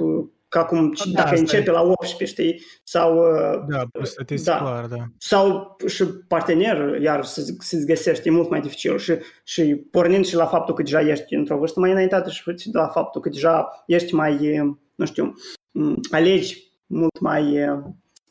uh, 0.00 0.24
ca 0.48 0.64
cum 0.64 0.92
Da, 0.96 1.10
dacă 1.12 1.28
asta 1.28 1.40
începe 1.40 1.70
e. 1.70 1.72
la 1.72 1.82
18, 1.82 2.24
știi, 2.24 2.62
sau 2.84 3.18
uh, 3.18 3.64
Da, 3.68 3.86
pe 3.92 4.04
statistic 4.04 4.52
da. 4.52 4.58
clar, 4.58 4.86
da. 4.86 5.04
sau 5.18 5.76
și 5.86 6.04
partener, 6.28 7.00
iar 7.00 7.24
să, 7.24 7.40
să-ți 7.58 7.86
găsești, 7.86 8.28
e 8.28 8.30
mult 8.30 8.50
mai 8.50 8.60
dificil 8.60 8.98
și, 8.98 9.12
și 9.44 9.74
pornind 9.90 10.26
și 10.26 10.34
la 10.34 10.46
faptul 10.46 10.74
că 10.74 10.82
deja 10.82 11.00
ești 11.00 11.34
într-o 11.34 11.58
vârstă 11.58 11.80
mai 11.80 11.90
înaintată 11.90 12.30
și 12.30 12.42
de 12.44 12.78
la 12.78 12.86
faptul 12.86 13.20
că 13.20 13.28
deja 13.28 13.84
ești 13.86 14.14
mai, 14.14 14.44
e, 14.44 14.78
nu 14.94 15.06
știu, 15.06 15.34
m, 15.70 15.94
alegi 16.10 16.72
mult 16.86 17.20
mai, 17.20 17.52
e, 17.52 17.82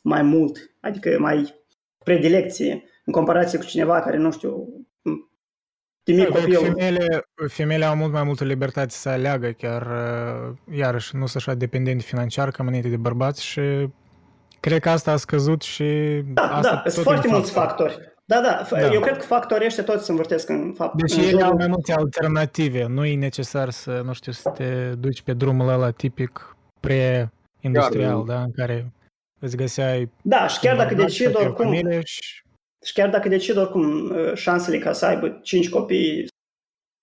mai 0.02 0.22
mult, 0.22 0.58
adică 0.80 1.16
mai 1.18 1.54
predilecție 2.04 2.84
în 3.04 3.12
comparație 3.12 3.58
cu 3.58 3.64
cineva 3.64 4.00
care, 4.00 4.16
nu 4.16 4.30
știu, 4.30 4.68
m, 6.12 6.16
de 6.16 6.22
mic 6.22 6.30
Cred 6.32 6.44
că 6.44 6.54
copil. 6.56 6.72
femeile, 6.72 7.28
femeile 7.48 7.84
au 7.84 7.96
mult 7.96 8.12
mai 8.12 8.22
multă 8.22 8.44
libertate 8.44 8.90
să 8.90 9.08
aleagă, 9.08 9.48
chiar, 9.50 9.82
uh, 9.86 10.76
iarăși, 10.76 11.16
nu 11.16 11.26
sunt 11.26 11.42
așa 11.46 11.54
dependenți 11.58 12.04
financiar 12.06 12.50
ca 12.50 12.64
înainte 12.66 12.88
de 12.88 12.96
bărbați 12.96 13.44
și 13.44 13.88
cred 14.60 14.80
că 14.80 14.90
asta 14.90 15.12
a 15.12 15.16
scăzut 15.16 15.62
și 15.62 16.20
Da, 16.26 16.42
asta 16.42 16.70
da, 16.74 16.80
tot 16.80 16.92
sunt 16.92 17.04
foarte 17.04 17.26
din 17.26 17.34
mulți 17.36 17.50
faptul- 17.52 17.86
factori. 17.88 18.16
Da, 18.24 18.40
da, 18.40 18.66
f- 18.66 18.70
Da. 18.70 18.92
eu 18.92 19.00
cred 19.00 19.16
că 19.16 19.24
factorii 19.24 19.66
ăștia 19.66 19.84
toți 19.84 20.04
se 20.04 20.10
învârtesc 20.10 20.48
în 20.48 20.72
fapt. 20.76 20.94
Deci 20.96 21.12
în 21.12 21.18
ele 21.18 21.30
au 21.32 21.38
jurul- 21.38 21.56
mai 21.56 21.66
multe 21.68 21.92
alternative, 21.92 22.86
nu 22.86 23.04
e 23.04 23.16
necesar 23.16 23.70
să, 23.70 24.02
nu 24.04 24.12
știu, 24.12 24.32
să 24.32 24.48
te 24.48 24.92
duci 24.98 25.22
pe 25.22 25.32
drumul 25.32 25.68
ăla 25.68 25.90
tipic 25.90 26.56
pre-industrial, 26.80 28.24
Chiar, 28.24 28.36
da, 28.36 28.42
în 28.42 28.50
care 28.52 28.92
îți 29.40 29.56
găseai 29.56 30.10
Da, 30.22 30.46
și 30.46 30.58
chiar 30.60 30.76
dacă 30.76 30.88
bărbat, 30.88 31.06
decid 31.06 31.24
să 31.26 31.30
fie 31.38 31.46
oricum, 31.46 31.64
familie 31.64 32.00
și 32.04 32.42
Și 32.84 32.92
chiar 32.92 33.10
dacă 33.10 33.28
decid 33.28 33.56
oricum 33.56 34.10
uh, 34.10 34.34
șansele 34.34 34.78
ca 34.78 34.92
să 34.92 35.06
aibă 35.06 35.40
5 35.42 35.68
copii 35.70 36.26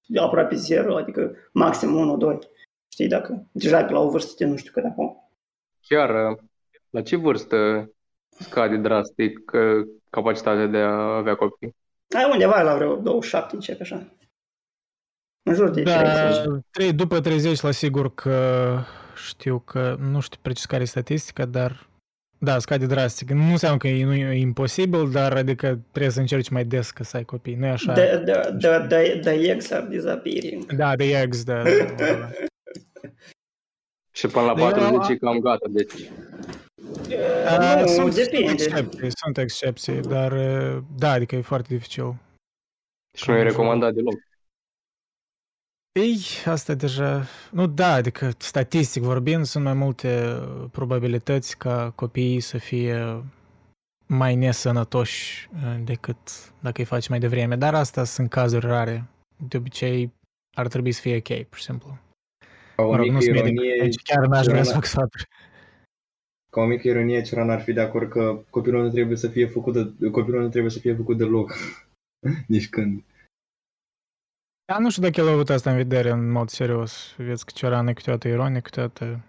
de 0.07 0.19
aproape 0.19 0.55
zero, 0.55 0.97
adică 0.97 1.35
maxim 1.53 1.95
1, 1.95 2.17
2, 2.17 2.39
știi, 2.91 3.07
dacă 3.07 3.47
deja 3.51 3.79
e 3.79 3.85
pe 3.85 3.91
la 3.91 3.99
o 3.99 4.09
vârstă 4.09 4.33
de 4.37 4.49
nu 4.49 4.55
știu 4.55 4.71
cât 4.71 4.83
acum. 4.83 5.29
chiar 5.81 6.31
uh, 6.31 6.37
la 6.89 7.01
ce 7.01 7.15
vârstă 7.15 7.89
scade 8.29 8.77
drastic 8.77 9.51
uh, 9.53 9.87
capacitatea 10.09 10.65
de 10.65 10.77
a 10.77 11.15
avea 11.15 11.35
copii? 11.35 11.75
Ai 12.15 12.29
undeva 12.31 12.61
la 12.61 12.75
vreo 12.75 12.95
27 12.95 13.55
începe 13.55 13.81
așa. 13.81 14.15
În 15.43 15.53
jur 15.53 15.69
de 15.69 15.81
da, 15.81 16.01
30. 16.01 16.63
trei, 16.71 16.93
după 16.93 17.19
30 17.19 17.61
la 17.61 17.71
sigur 17.71 18.13
că 18.13 18.77
știu 19.15 19.59
că, 19.59 19.95
nu 19.99 20.19
știu 20.19 20.39
precis 20.41 20.65
care 20.65 20.81
e 20.81 20.85
statistica, 20.85 21.45
dar 21.45 21.89
da, 22.37 22.59
scade 22.59 22.85
drastic. 22.85 23.29
Nu 23.29 23.51
înseamnă 23.51 23.77
că 23.77 23.87
e, 23.87 24.03
nu 24.05 24.13
e 24.13 24.37
imposibil, 24.39 25.11
dar 25.11 25.33
adică 25.33 25.79
trebuie 25.91 26.11
să 26.11 26.19
încerci 26.19 26.49
mai 26.49 26.65
des 26.65 26.91
ca 26.91 27.03
să 27.03 27.17
ai 27.17 27.23
copii. 27.23 27.55
Nu 27.55 27.65
e 27.65 27.69
așa? 27.69 27.93
The, 27.93 28.17
the, 28.17 28.33
the, 28.59 28.87
the, 28.87 29.19
the 29.19 29.51
eggs 29.51 29.71
are 29.71 29.85
disappearing. 29.89 30.73
Da, 30.73 30.95
de 30.95 31.19
ex, 31.21 31.43
da. 31.43 31.63
da, 31.63 31.69
da, 31.97 32.05
da. 32.05 32.29
Și 34.17 34.27
până 34.27 34.45
la 34.45 34.53
Dar 34.53 34.77
eu- 34.77 34.89
40 34.91 35.09
e 35.09 35.17
cam 35.17 35.39
gata, 35.39 35.65
deci 35.69 35.91
Uh, 37.09 37.77
nu, 37.81 37.87
sunt, 37.87 38.13
sunt 38.13 38.15
depinde. 38.15 38.51
excepții, 38.51 39.09
sunt 39.23 39.37
excepții, 39.37 40.01
dar 40.01 40.31
uh, 40.31 40.83
da, 40.97 41.11
adică 41.11 41.35
e 41.35 41.41
foarte 41.41 41.73
dificil. 41.73 42.15
și 43.17 43.29
nu 43.29 43.35
e 43.35 43.43
recomandat 43.43 43.93
deloc. 43.93 44.13
Ei, 45.99 46.17
asta 46.45 46.73
deja... 46.73 47.25
Nu, 47.51 47.67
da, 47.67 47.93
adică 47.93 48.31
statistic 48.37 49.01
vorbind, 49.03 49.45
sunt 49.45 49.63
mai 49.63 49.73
multe 49.73 50.25
uh, 50.33 50.65
probabilități 50.71 51.57
ca 51.57 51.91
copiii 51.95 52.39
să 52.39 52.57
fie 52.57 53.23
mai 54.05 54.35
nesănătoși 54.35 55.49
uh, 55.53 55.75
decât 55.83 56.17
dacă 56.61 56.81
îi 56.81 56.85
faci 56.87 57.07
mai 57.07 57.19
devreme, 57.19 57.55
dar 57.55 57.73
asta 57.75 58.03
sunt 58.03 58.29
cazuri 58.29 58.65
rare. 58.65 59.03
De 59.47 59.57
obicei 59.57 60.13
ar 60.57 60.67
trebui 60.67 60.91
să 60.91 61.01
fie 61.01 61.15
ok, 61.15 61.43
pur 61.47 61.57
și 61.57 61.63
simplu. 61.63 61.97
Ca 62.75 62.83
o 62.83 62.89
Mă 62.89 62.95
rog, 62.95 63.05
mică 63.05 63.13
nu 63.13 63.21
sunt 63.21 63.33
medic, 63.35 63.53
ironie, 63.53 63.75
deci 63.81 64.01
chiar 64.03 64.25
n-aș 64.25 64.45
vrea 64.45 64.63
să 64.63 64.69
Ciorana- 64.69 64.73
fac 64.73 64.85
sfaturi. 64.85 65.27
ca 66.51 66.61
o 66.61 66.65
mică 66.65 66.87
ironie, 66.87 67.21
Cioran 67.21 67.49
ar 67.49 67.61
fi 67.61 67.73
de 67.73 67.81
acord 67.81 68.09
că 68.09 68.39
copilul 68.49 68.83
nu 68.83 68.89
trebuie 68.89 69.17
să 69.17 69.27
fie 69.27 69.45
făcut 69.47 69.73
de, 69.73 70.09
copilul 70.09 70.41
nu 70.41 70.49
trebuie 70.49 70.71
să 70.71 70.79
fie 70.79 70.95
făcut 70.95 71.17
deloc. 71.17 71.53
Nici 72.47 72.69
când. 72.69 73.03
Dar 74.65 74.79
nu 74.79 74.89
știu 74.89 75.01
dacă 75.01 75.19
el 75.21 75.27
a 75.27 75.31
avut 75.31 75.49
asta 75.49 75.69
în 75.69 75.75
vedere 75.75 76.09
în 76.09 76.31
mod 76.31 76.49
serios. 76.49 77.13
Vezi 77.17 77.45
că 77.45 77.51
Cioran 77.55 77.87
e 77.87 77.93
câteodată 77.93 78.27
ironic, 78.27 78.63
câteodată 78.63 79.19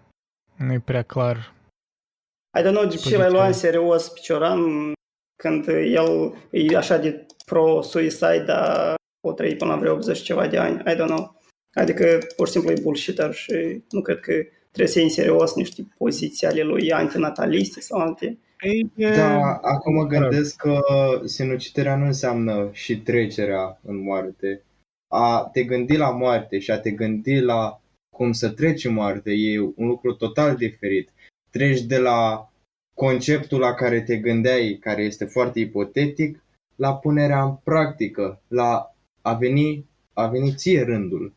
nu 0.57 0.73
e 0.73 0.79
prea 0.79 1.01
clar. 1.03 1.53
I 2.59 2.61
don't 2.61 2.71
know 2.73 2.83
de 2.83 2.89
ce 2.89 2.95
Poziția. 2.95 3.17
l-ai 3.17 3.31
luat 3.31 3.47
în 3.47 3.53
serios 3.53 4.09
pe 4.09 4.19
Cioran 4.21 4.59
când 5.43 5.67
el 5.67 6.33
e 6.51 6.77
așa 6.77 6.97
de 6.97 7.25
pro-suicide, 7.45 8.43
dar 8.45 8.95
o 9.27 9.31
trăi 9.33 9.55
până 9.55 9.71
la 9.71 9.77
vreo 9.79 9.93
80 9.93 10.19
ceva 10.21 10.47
de 10.47 10.57
ani. 10.57 10.77
I 10.91 10.95
don't 10.95 11.07
know. 11.07 11.41
Adică 11.73 12.17
pur 12.35 12.45
și 12.47 12.53
simplu 12.53 12.71
e 12.71 12.79
bullshitter 12.81 13.33
și 13.33 13.83
nu 13.89 14.01
cred 14.01 14.19
că 14.19 14.33
trebuie 14.71 14.87
să 14.93 14.99
iei 14.99 15.07
în 15.07 15.13
serios 15.13 15.55
niște 15.55 15.87
poziții 15.97 16.47
ale 16.47 16.61
lui 16.61 16.91
antinataliste 16.93 17.79
sau 17.81 17.99
alte. 17.99 18.37
Ei, 18.61 18.91
e- 18.95 19.15
Da, 19.15 19.39
acum 19.61 19.93
mă 19.93 20.01
mă 20.03 20.07
rog. 20.09 20.21
gândesc 20.21 20.55
că 20.55 20.79
sinuciderea 21.25 21.95
nu 21.95 22.05
înseamnă 22.05 22.69
și 22.71 22.99
trecerea 23.01 23.79
în 23.85 24.01
moarte. 24.03 24.61
A 25.07 25.49
te 25.53 25.63
gândi 25.63 25.97
la 25.97 26.09
moarte 26.09 26.59
și 26.59 26.71
a 26.71 26.79
te 26.79 26.91
gândi 26.91 27.39
la 27.39 27.81
cum 28.15 28.31
să 28.31 28.49
treci 28.49 28.85
în 28.85 28.93
moarte 28.93 29.31
e 29.31 29.59
un 29.59 29.87
lucru 29.87 30.13
total 30.13 30.55
diferit. 30.55 31.09
Treci 31.49 31.81
de 31.81 31.97
la 31.97 32.49
conceptul 32.93 33.59
la 33.59 33.73
care 33.73 34.01
te 34.01 34.17
gândeai, 34.17 34.77
care 34.81 35.03
este 35.03 35.25
foarte 35.25 35.59
ipotetic, 35.59 36.43
la 36.75 36.95
punerea 36.95 37.43
în 37.43 37.55
practică, 37.63 38.41
la 38.47 38.95
a 39.21 39.33
veni, 39.33 39.85
a 40.13 40.27
veni 40.27 40.53
ție 40.55 40.83
rândul. 40.83 41.33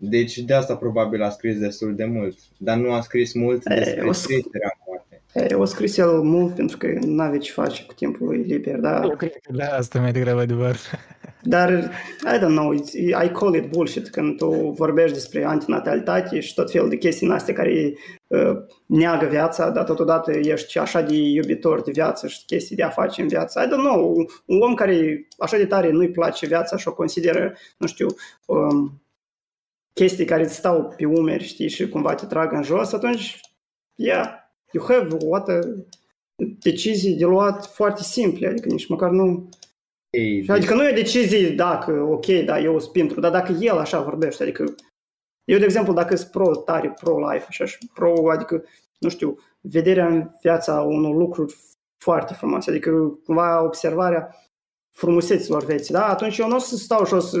Deci 0.00 0.38
de 0.38 0.54
asta 0.54 0.76
probabil 0.76 1.22
a 1.22 1.30
scris 1.30 1.58
destul 1.58 1.94
de 1.94 2.04
mult, 2.04 2.38
dar 2.58 2.76
nu 2.76 2.92
a 2.92 3.00
scris 3.00 3.34
mult 3.34 3.66
E, 3.66 3.74
despre 3.74 4.08
o 4.08 4.12
să- 4.12 4.26
trecerea 4.26 4.72
în 4.74 4.82
moarte. 4.86 5.22
E, 5.34 5.54
o 5.54 5.64
scris 5.64 5.96
el 5.96 6.22
mult 6.22 6.54
pentru 6.54 6.76
că 6.76 6.86
nu 7.00 7.22
avea 7.22 7.38
ce 7.38 7.52
face 7.52 7.84
cu 7.84 7.92
timpul 7.92 8.26
lui 8.26 8.42
liber, 8.42 8.78
dar 8.78 9.04
Eu 9.04 9.16
cred 9.16 9.32
că 9.42 9.52
da, 9.52 9.66
asta 9.66 10.00
mai 10.00 10.12
degrabă 10.12 10.40
adevăr. 10.40 10.76
Dar, 11.44 11.90
I 12.34 12.38
don't 12.38 12.54
know, 12.54 12.74
it's, 12.74 12.94
I 13.24 13.28
call 13.28 13.54
it 13.54 13.70
bullshit 13.70 14.08
când 14.08 14.36
tu 14.36 14.50
vorbești 14.50 15.12
despre 15.12 15.44
antinatalitate 15.44 16.40
și 16.40 16.54
tot 16.54 16.70
felul 16.70 16.88
de 16.88 16.96
chestii 16.96 17.26
în 17.26 17.32
astea 17.32 17.54
care 17.54 17.94
uh, 18.26 18.56
neagă 18.86 19.26
viața, 19.26 19.70
dar 19.70 19.84
totodată 19.84 20.32
ești 20.32 20.78
așa 20.78 21.00
de 21.00 21.14
iubitor 21.14 21.82
de 21.82 21.90
viață 21.90 22.26
și 22.26 22.44
chestii 22.46 22.76
de 22.76 22.82
a 22.82 22.88
face 22.88 23.22
în 23.22 23.28
viață. 23.28 23.60
I 23.60 23.66
don't 23.66 23.90
know, 23.90 24.12
un, 24.16 24.24
un 24.44 24.60
om 24.60 24.74
care 24.74 25.28
așa 25.38 25.56
de 25.56 25.66
tare 25.66 25.90
nu-i 25.90 26.10
place 26.10 26.46
viața 26.46 26.76
și 26.76 26.88
o 26.88 26.94
consideră, 26.94 27.54
nu 27.78 27.86
știu, 27.86 28.06
um, 28.46 29.02
chestii 29.92 30.24
care 30.24 30.42
îți 30.42 30.54
stau 30.54 30.94
pe 30.96 31.04
umeri, 31.04 31.44
știi, 31.44 31.68
și 31.68 31.88
cumva 31.88 32.14
te 32.14 32.26
trag 32.26 32.52
în 32.52 32.62
jos, 32.62 32.92
atunci, 32.92 33.40
yeah, 33.94 34.28
you 34.72 34.84
have 34.88 35.16
what 35.20 35.48
a, 35.48 35.58
decizii 36.62 37.16
de 37.16 37.24
luat 37.24 37.66
foarte 37.66 38.02
simple, 38.02 38.48
adică 38.48 38.68
nici 38.68 38.88
măcar 38.88 39.10
nu... 39.10 39.48
Ei, 40.12 40.42
Și 40.42 40.50
Adică 40.50 40.74
nu 40.74 40.84
e 40.84 40.90
o 40.90 40.94
decizie 40.94 41.50
dacă, 41.50 41.92
ok, 41.92 42.26
da, 42.26 42.60
eu 42.60 42.78
sunt 42.78 42.92
pentru, 42.92 43.20
dar 43.20 43.30
dacă 43.30 43.52
el 43.60 43.78
așa 43.78 44.00
vorbește, 44.00 44.42
adică 44.42 44.74
eu, 45.44 45.58
de 45.58 45.64
exemplu, 45.64 45.92
dacă 45.92 46.16
sunt 46.16 46.30
pro 46.30 46.56
tare, 46.56 46.94
pro-life, 47.00 47.44
așa, 47.48 47.64
și 47.64 47.78
pro, 47.94 48.30
adică, 48.30 48.64
nu 48.98 49.08
știu, 49.08 49.38
vederea 49.60 50.06
în 50.08 50.30
viața 50.42 50.80
unor 50.80 51.14
lucruri 51.14 51.56
foarte 51.98 52.34
frumoase, 52.34 52.70
adică 52.70 52.90
cumva 53.24 53.64
observarea 53.64 54.36
frumuseților 54.96 55.64
vieții, 55.64 55.94
da? 55.94 56.06
Atunci 56.06 56.38
eu 56.38 56.48
nu 56.48 56.56
o 56.56 56.58
să 56.58 56.76
stau 56.76 57.04
și 57.04 57.14
o 57.14 57.18
să 57.18 57.38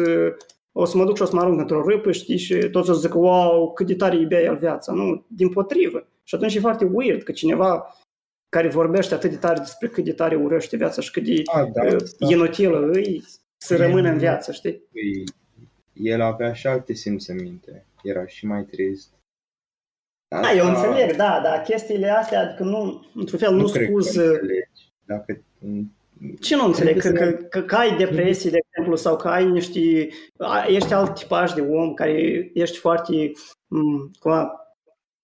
o 0.72 0.84
să 0.84 0.96
mă 0.96 1.04
duc 1.04 1.16
și 1.16 1.22
o 1.22 1.24
să 1.24 1.34
mă 1.34 1.40
arunc 1.40 1.60
într-o 1.60 1.88
râpă, 1.88 2.12
știi, 2.12 2.38
și 2.38 2.54
toți 2.54 2.90
o 2.90 2.92
să 2.92 3.00
zică, 3.00 3.18
wow, 3.18 3.72
cât 3.72 3.86
de 3.86 3.94
tare 3.94 4.16
iubea 4.16 4.40
el 4.40 4.56
viața. 4.56 4.92
Nu, 4.92 5.24
din 5.26 5.48
potrivă. 5.48 6.06
Și 6.24 6.34
atunci 6.34 6.54
e 6.54 6.60
foarte 6.60 6.90
weird 6.92 7.22
că 7.22 7.32
cineva 7.32 7.94
care 8.56 8.68
vorbește 8.68 9.14
atât 9.14 9.30
de 9.30 9.36
tare 9.36 9.58
despre 9.58 9.88
cât 9.88 10.04
de 10.04 10.12
tare 10.12 10.36
urăște 10.36 10.76
viața 10.76 11.00
și 11.00 11.10
cât 11.10 11.24
de 11.24 11.42
A, 11.44 11.64
da, 11.64 11.82
uh, 11.84 12.02
da. 12.18 12.26
inutilă 12.30 12.90
îi 12.92 13.24
să 13.56 13.76
rămână 13.76 14.08
în 14.08 14.18
viață, 14.18 14.52
știi? 14.52 14.72
Păi, 14.92 15.24
El 15.92 16.20
avea 16.20 16.52
și 16.52 16.66
alte 16.66 16.92
simțăminte. 16.92 17.86
Era 18.02 18.26
și 18.26 18.46
mai 18.46 18.62
trist. 18.62 19.08
Da, 20.28 20.52
eu 20.52 20.66
înțeleg, 20.66 21.16
da, 21.16 21.40
dar 21.44 21.62
chestiile 21.62 22.08
astea, 22.08 22.40
adică 22.40 22.62
nu, 22.62 23.06
într-un 23.14 23.38
fel, 23.38 23.54
nu, 23.54 23.68
cred 23.68 23.84
că 23.84 23.90
scuză... 23.90 24.28
înțelegi. 24.30 24.92
Dacă 25.04 25.42
Ce 26.40 26.56
nu 26.56 26.64
înțeleg? 26.64 27.00
Că, 27.00 27.08
Trebuie 27.12 27.32
că, 27.36 27.42
că, 27.42 27.62
că 27.62 27.74
ai 27.76 27.96
depresii, 27.96 28.50
de 28.50 28.58
exemplu, 28.66 28.96
sau 28.96 29.16
că 29.16 29.28
ai 29.28 29.50
niște... 29.50 30.08
a- 30.38 30.66
Ești 30.68 30.92
alt 30.92 31.14
tipaj 31.14 31.52
de 31.52 31.60
om, 31.60 31.94
care 31.94 32.50
ești 32.54 32.78
foarte... 32.78 33.32
m, 33.66 34.10
Cumva, 34.18 34.61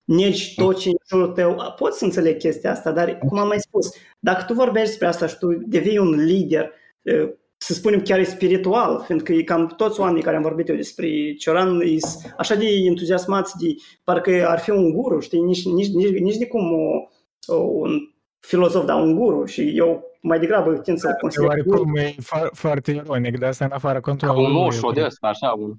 negi 0.09 0.55
tot 0.55 0.79
ce 0.79 0.89
e 0.89 0.91
în 0.91 1.19
jurul 1.19 1.33
tău. 1.33 1.75
Pot 1.79 1.95
să 1.95 2.05
înțeleg 2.05 2.37
chestia 2.37 2.71
asta, 2.71 2.93
dar, 2.93 3.19
cum 3.19 3.39
am 3.39 3.47
mai 3.47 3.61
spus, 3.61 3.91
dacă 4.19 4.45
tu 4.47 4.55
vorbești 4.55 4.89
despre 4.89 5.07
asta 5.07 5.27
și 5.27 5.39
tu 5.39 5.47
devii 5.67 5.99
un 5.99 6.25
lider, 6.25 6.71
eh, 7.03 7.29
să 7.57 7.73
spunem 7.73 8.01
chiar 8.01 8.19
e 8.19 8.25
spiritual, 8.25 9.03
fiindcă 9.07 9.33
e 9.33 9.43
cam 9.43 9.67
toți 9.67 10.01
oamenii 10.01 10.23
care 10.23 10.37
am 10.37 10.43
vorbit 10.43 10.69
eu 10.69 10.77
despre 10.77 11.35
Cioran 11.39 11.81
sunt 11.99 12.35
așa 12.37 12.55
de 12.55 12.67
entuziasmați 12.67 13.57
de 13.59 13.75
parcă 14.05 14.47
ar 14.49 14.59
fi 14.59 14.71
un 14.71 14.93
guru, 14.93 15.21
știi, 15.21 15.41
nici, 15.41 15.65
nici, 15.65 15.89
nici, 15.89 16.19
nici 16.19 16.37
de 16.37 16.47
cum 16.47 16.73
o, 16.73 17.09
o, 17.55 17.57
un 17.57 17.99
filozof, 18.41 18.85
dar 18.85 19.03
un 19.03 19.17
guru 19.17 19.45
și 19.45 19.77
eu 19.77 20.03
mai 20.23 20.39
degrabă 20.39 20.79
tind 20.79 20.99
să-l 20.99 21.17
consider 21.21 21.63
guru. 21.63 21.79
Oarecum 21.79 21.97
e 21.97 22.15
fo- 22.23 22.53
foarte 22.53 22.91
ironic, 22.91 23.39
dar 23.39 23.49
asta 23.49 23.65
în 23.65 23.71
afara 23.71 23.95
Ca 23.95 24.01
controlului. 24.01 24.47
un 24.47 24.53
lui, 24.53 24.67
Osho 24.67 24.91
de 24.91 25.05
ăsta, 25.05 25.27
așa, 25.27 25.55
un... 25.59 25.75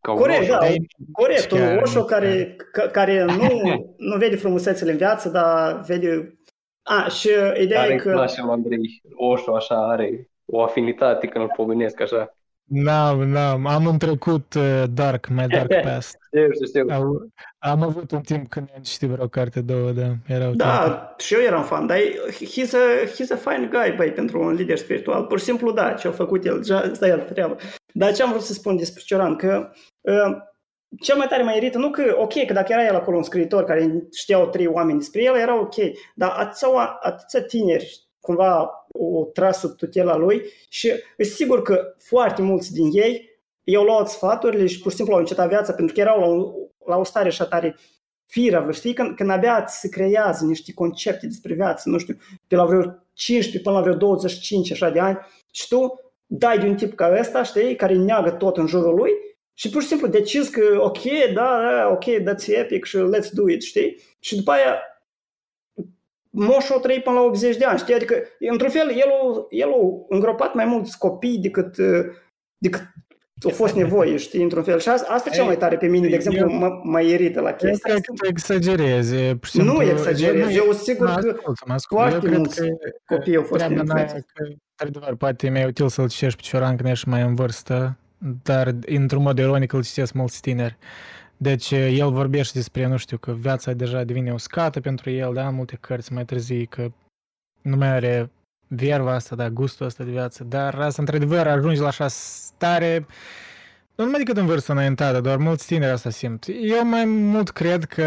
Ca 0.00 0.12
un 0.12 0.18
Corect, 0.18 0.40
Osho. 0.40 0.52
da, 0.52 0.58
Dar 0.58 0.68
e- 0.70 0.76
corect, 1.12 1.50
un 1.50 1.58
chiar- 1.58 1.82
Osho 1.82 2.04
care, 2.04 2.56
ca- 2.72 2.86
care 2.86 3.24
nu, 3.24 3.48
nu 4.10 4.16
vede 4.16 4.36
frumusețele 4.36 4.90
în 4.90 4.96
viață, 4.96 5.28
dar 5.28 5.80
vede... 5.86 6.32
A, 6.82 7.08
și 7.08 7.28
ideea 7.62 7.80
Are 7.80 7.90
e 7.90 7.92
în 7.94 7.98
că... 7.98 8.10
clasă 8.10 8.40
lui 8.42 8.50
Andrei. 8.52 9.02
Osho, 9.16 9.54
așa, 9.56 9.88
are 9.88 10.30
o 10.44 10.62
afinitate 10.62 11.26
când 11.26 11.44
îl 11.44 11.52
pomenesc, 11.56 12.00
așa. 12.00 12.32
N-am, 12.64 13.22
n-am. 13.22 13.66
Am 13.66 13.86
un 13.86 13.98
trecut 13.98 14.54
uh, 14.54 14.82
dark, 14.90 15.28
mai 15.28 15.46
dark 15.46 15.80
past. 15.86 16.16
Știu, 16.26 16.66
știu. 16.66 16.86
Au, 16.94 17.28
am 17.58 17.82
avut 17.82 18.10
un 18.10 18.20
timp 18.20 18.48
când 18.48 18.68
am 18.76 18.82
citit 18.82 19.08
vreo 19.08 19.28
carte, 19.28 19.60
două, 19.60 19.90
da. 19.90 20.02
Erau 20.26 20.48
timpuri. 20.48 20.56
Da, 20.56 21.14
și 21.18 21.34
eu 21.34 21.40
eram 21.40 21.62
fan, 21.64 21.86
dar 21.86 21.96
e- 21.96 22.18
he's 22.30 22.70
a, 22.72 23.06
he's 23.06 23.32
a 23.44 23.50
fine 23.50 23.68
guy, 23.70 23.94
băi, 23.96 24.12
pentru 24.12 24.40
un 24.42 24.52
lider 24.52 24.76
spiritual. 24.76 25.24
Pur 25.24 25.38
și 25.38 25.44
simplu, 25.44 25.72
da, 25.72 25.92
ce 25.92 26.08
a 26.08 26.10
făcut 26.10 26.44
el, 26.44 26.56
deja, 26.56 26.78
asta 26.78 27.06
e 27.06 27.12
altă 27.12 27.32
treabă. 27.32 27.56
Dar 27.92 28.14
ce 28.14 28.22
am 28.22 28.30
vrut 28.30 28.42
să 28.42 28.52
spun 28.52 28.76
despre 28.76 29.02
Cioran, 29.04 29.36
că 29.36 29.70
uh, 30.00 30.36
cel 31.00 31.16
mai 31.16 31.26
tare 31.26 31.42
mă 31.42 31.54
irită, 31.56 31.78
nu 31.78 31.90
că, 31.90 32.14
ok, 32.18 32.46
că 32.46 32.52
dacă 32.52 32.72
era 32.72 32.86
el 32.86 32.94
acolo 32.94 33.16
un 33.16 33.22
scriitor 33.22 33.64
care 33.64 34.08
știau 34.12 34.48
trei 34.48 34.66
oameni 34.66 34.98
despre 34.98 35.22
el, 35.22 35.36
era 35.36 35.60
ok, 35.60 35.74
dar 36.14 36.30
atâția, 36.30 36.68
oa- 36.68 36.98
atâția 37.00 37.42
tineri, 37.42 38.08
cumva, 38.20 38.70
o 38.88 39.24
tras 39.24 39.58
sub 39.58 39.76
tutela 39.76 40.16
lui 40.16 40.42
și 40.68 40.92
e 41.16 41.22
sigur 41.22 41.62
că 41.62 41.94
foarte 41.98 42.42
mulți 42.42 42.72
din 42.72 42.90
ei 42.92 43.40
i-au 43.64 43.84
luat 43.84 44.08
sfaturile 44.08 44.66
și 44.66 44.80
pur 44.80 44.90
și 44.90 44.96
simplu 44.96 45.14
au 45.14 45.20
încetat 45.20 45.48
viața 45.48 45.72
pentru 45.72 45.94
că 45.94 46.00
erau 46.00 46.20
la, 46.20 46.26
un, 46.26 46.52
la 46.86 46.96
o 46.96 47.04
stare 47.04 47.28
așa 47.28 47.46
tare 47.46 47.76
firavă, 48.26 48.72
știi? 48.72 48.92
Când, 48.92 49.16
când 49.16 49.30
abia 49.30 49.64
ți 49.64 49.78
se 49.78 49.88
creează 49.88 50.44
niște 50.44 50.72
concepte 50.72 51.26
despre 51.26 51.54
viață, 51.54 51.88
nu 51.88 51.98
știu, 51.98 52.16
pe 52.46 52.56
la 52.56 52.64
vreo 52.64 52.82
15 53.12 53.62
până 53.62 53.76
la 53.76 53.82
vreo 53.82 53.94
25 53.94 54.72
așa 54.72 54.90
de 54.90 55.00
ani 55.00 55.18
și 55.52 55.68
tu 55.68 56.07
dai 56.30 56.58
de 56.58 56.66
un 56.66 56.74
tip 56.76 56.94
ca 56.94 57.16
ăsta, 57.18 57.42
știi, 57.42 57.76
care 57.76 57.94
neagă 57.94 58.30
tot 58.30 58.56
în 58.56 58.66
jurul 58.66 58.94
lui 58.94 59.10
și 59.54 59.70
pur 59.70 59.82
și 59.82 59.88
simplu 59.88 60.06
decizi 60.06 60.50
că 60.50 60.78
ok, 60.80 61.02
da, 61.34 61.60
da, 61.60 61.88
ok, 61.90 62.04
that's 62.04 62.46
epic 62.46 62.84
și 62.84 62.96
let's 62.98 63.30
do 63.32 63.48
it, 63.48 63.62
știi? 63.62 64.00
Și 64.18 64.36
după 64.36 64.50
aia 64.50 64.78
moșul 66.30 66.76
o 66.76 66.78
trăi 66.80 67.00
până 67.00 67.16
la 67.16 67.22
80 67.22 67.56
de 67.56 67.64
ani, 67.64 67.78
știi? 67.78 67.94
Adică, 67.94 68.22
într-un 68.38 68.70
fel, 68.70 68.90
el, 68.90 69.10
o- 69.22 69.46
el 69.50 69.68
a 69.72 69.76
îngropat 70.08 70.54
mai 70.54 70.64
mulți 70.64 70.98
copii 70.98 71.38
decât, 71.38 71.76
uh, 71.76 72.04
decât 72.58 72.82
a 73.46 73.48
fost 73.48 73.74
nevoie, 73.74 74.16
știi, 74.16 74.42
într-un 74.42 74.62
fel. 74.62 74.78
Și 74.78 74.88
asta, 74.88 75.12
asta 75.12 75.28
e 75.32 75.34
cel 75.34 75.44
mai 75.44 75.56
tare 75.56 75.76
pe 75.76 75.86
mine, 75.86 76.08
de 76.08 76.14
exemplu, 76.14 76.50
Eu- 76.50 76.58
mă, 76.58 76.80
mă 76.82 77.00
irită 77.00 77.40
la 77.40 77.48
Eu 77.48 77.54
chestia 77.56 77.78
cred 77.82 77.94
asta. 77.94 78.12
că 78.12 78.12
tu 78.22 78.26
exagerezi. 78.28 79.14
pur 79.34 79.48
și 79.48 79.56
Nu 79.56 79.62
simplu- 79.64 79.82
exagerez, 79.90 80.44
nu- 80.46 80.52
eu 80.52 80.72
sigur 80.72 81.06
mă 81.06 81.12
că 81.12 81.18
ascult, 81.18 81.66
mă 81.66 81.74
ascult. 81.74 82.00
foarte 82.00 82.14
Eu 82.14 82.20
cred 82.20 82.36
mulți 82.38 82.60
că 82.60 82.66
copii 83.14 83.36
au 83.36 83.42
fost 83.42 83.64
treaba 83.64 83.82
mea 83.82 83.98
e 83.98 84.02
influențați. 84.02 84.32
că, 84.34 84.44
într-adevăr, 84.82 85.16
poate 85.16 85.46
e 85.46 85.50
mai 85.50 85.64
util 85.66 85.88
să-l 85.88 86.08
citești 86.08 86.36
pe 86.42 86.42
Cioran 86.48 86.76
când 86.76 86.88
ești 86.88 87.08
mai 87.08 87.22
în 87.22 87.34
vârstă, 87.34 87.98
dar 88.42 88.74
într-un 88.86 89.22
mod 89.22 89.38
ironic 89.38 89.72
îl 89.72 89.82
citesc 89.84 90.12
mulți 90.12 90.40
tineri. 90.40 90.76
Deci 91.36 91.70
el 91.70 92.10
vorbește 92.10 92.58
despre, 92.58 92.86
nu 92.86 92.96
știu, 92.96 93.16
că 93.18 93.32
viața 93.32 93.72
deja 93.72 94.04
devine 94.04 94.32
uscată 94.32 94.80
pentru 94.80 95.10
el, 95.10 95.34
da, 95.34 95.48
în 95.48 95.54
multe 95.54 95.76
cărți 95.80 96.12
mai 96.12 96.24
târzii, 96.24 96.66
că 96.66 96.88
nu 97.62 97.76
mai 97.76 97.88
are 97.88 98.30
vierva 98.68 99.14
asta, 99.14 99.36
da, 99.36 99.48
gustul 99.48 99.86
ăsta 99.86 100.04
de 100.04 100.10
viață, 100.10 100.44
dar 100.44 100.74
asta, 100.74 101.02
într-adevăr, 101.02 101.46
ajungi 101.46 101.80
la 101.80 101.86
așa 101.86 102.08
stare, 102.08 103.06
nu 103.94 104.04
numai 104.04 104.18
decât 104.18 104.36
în 104.36 104.46
vârstă 104.46 104.72
înaintată, 104.72 105.20
doar 105.20 105.36
mulți 105.36 105.66
tineri 105.66 105.92
asta 105.92 106.10
simt. 106.10 106.44
Eu 106.62 106.84
mai 106.88 107.04
mult 107.04 107.50
cred 107.50 107.84
că, 107.84 108.02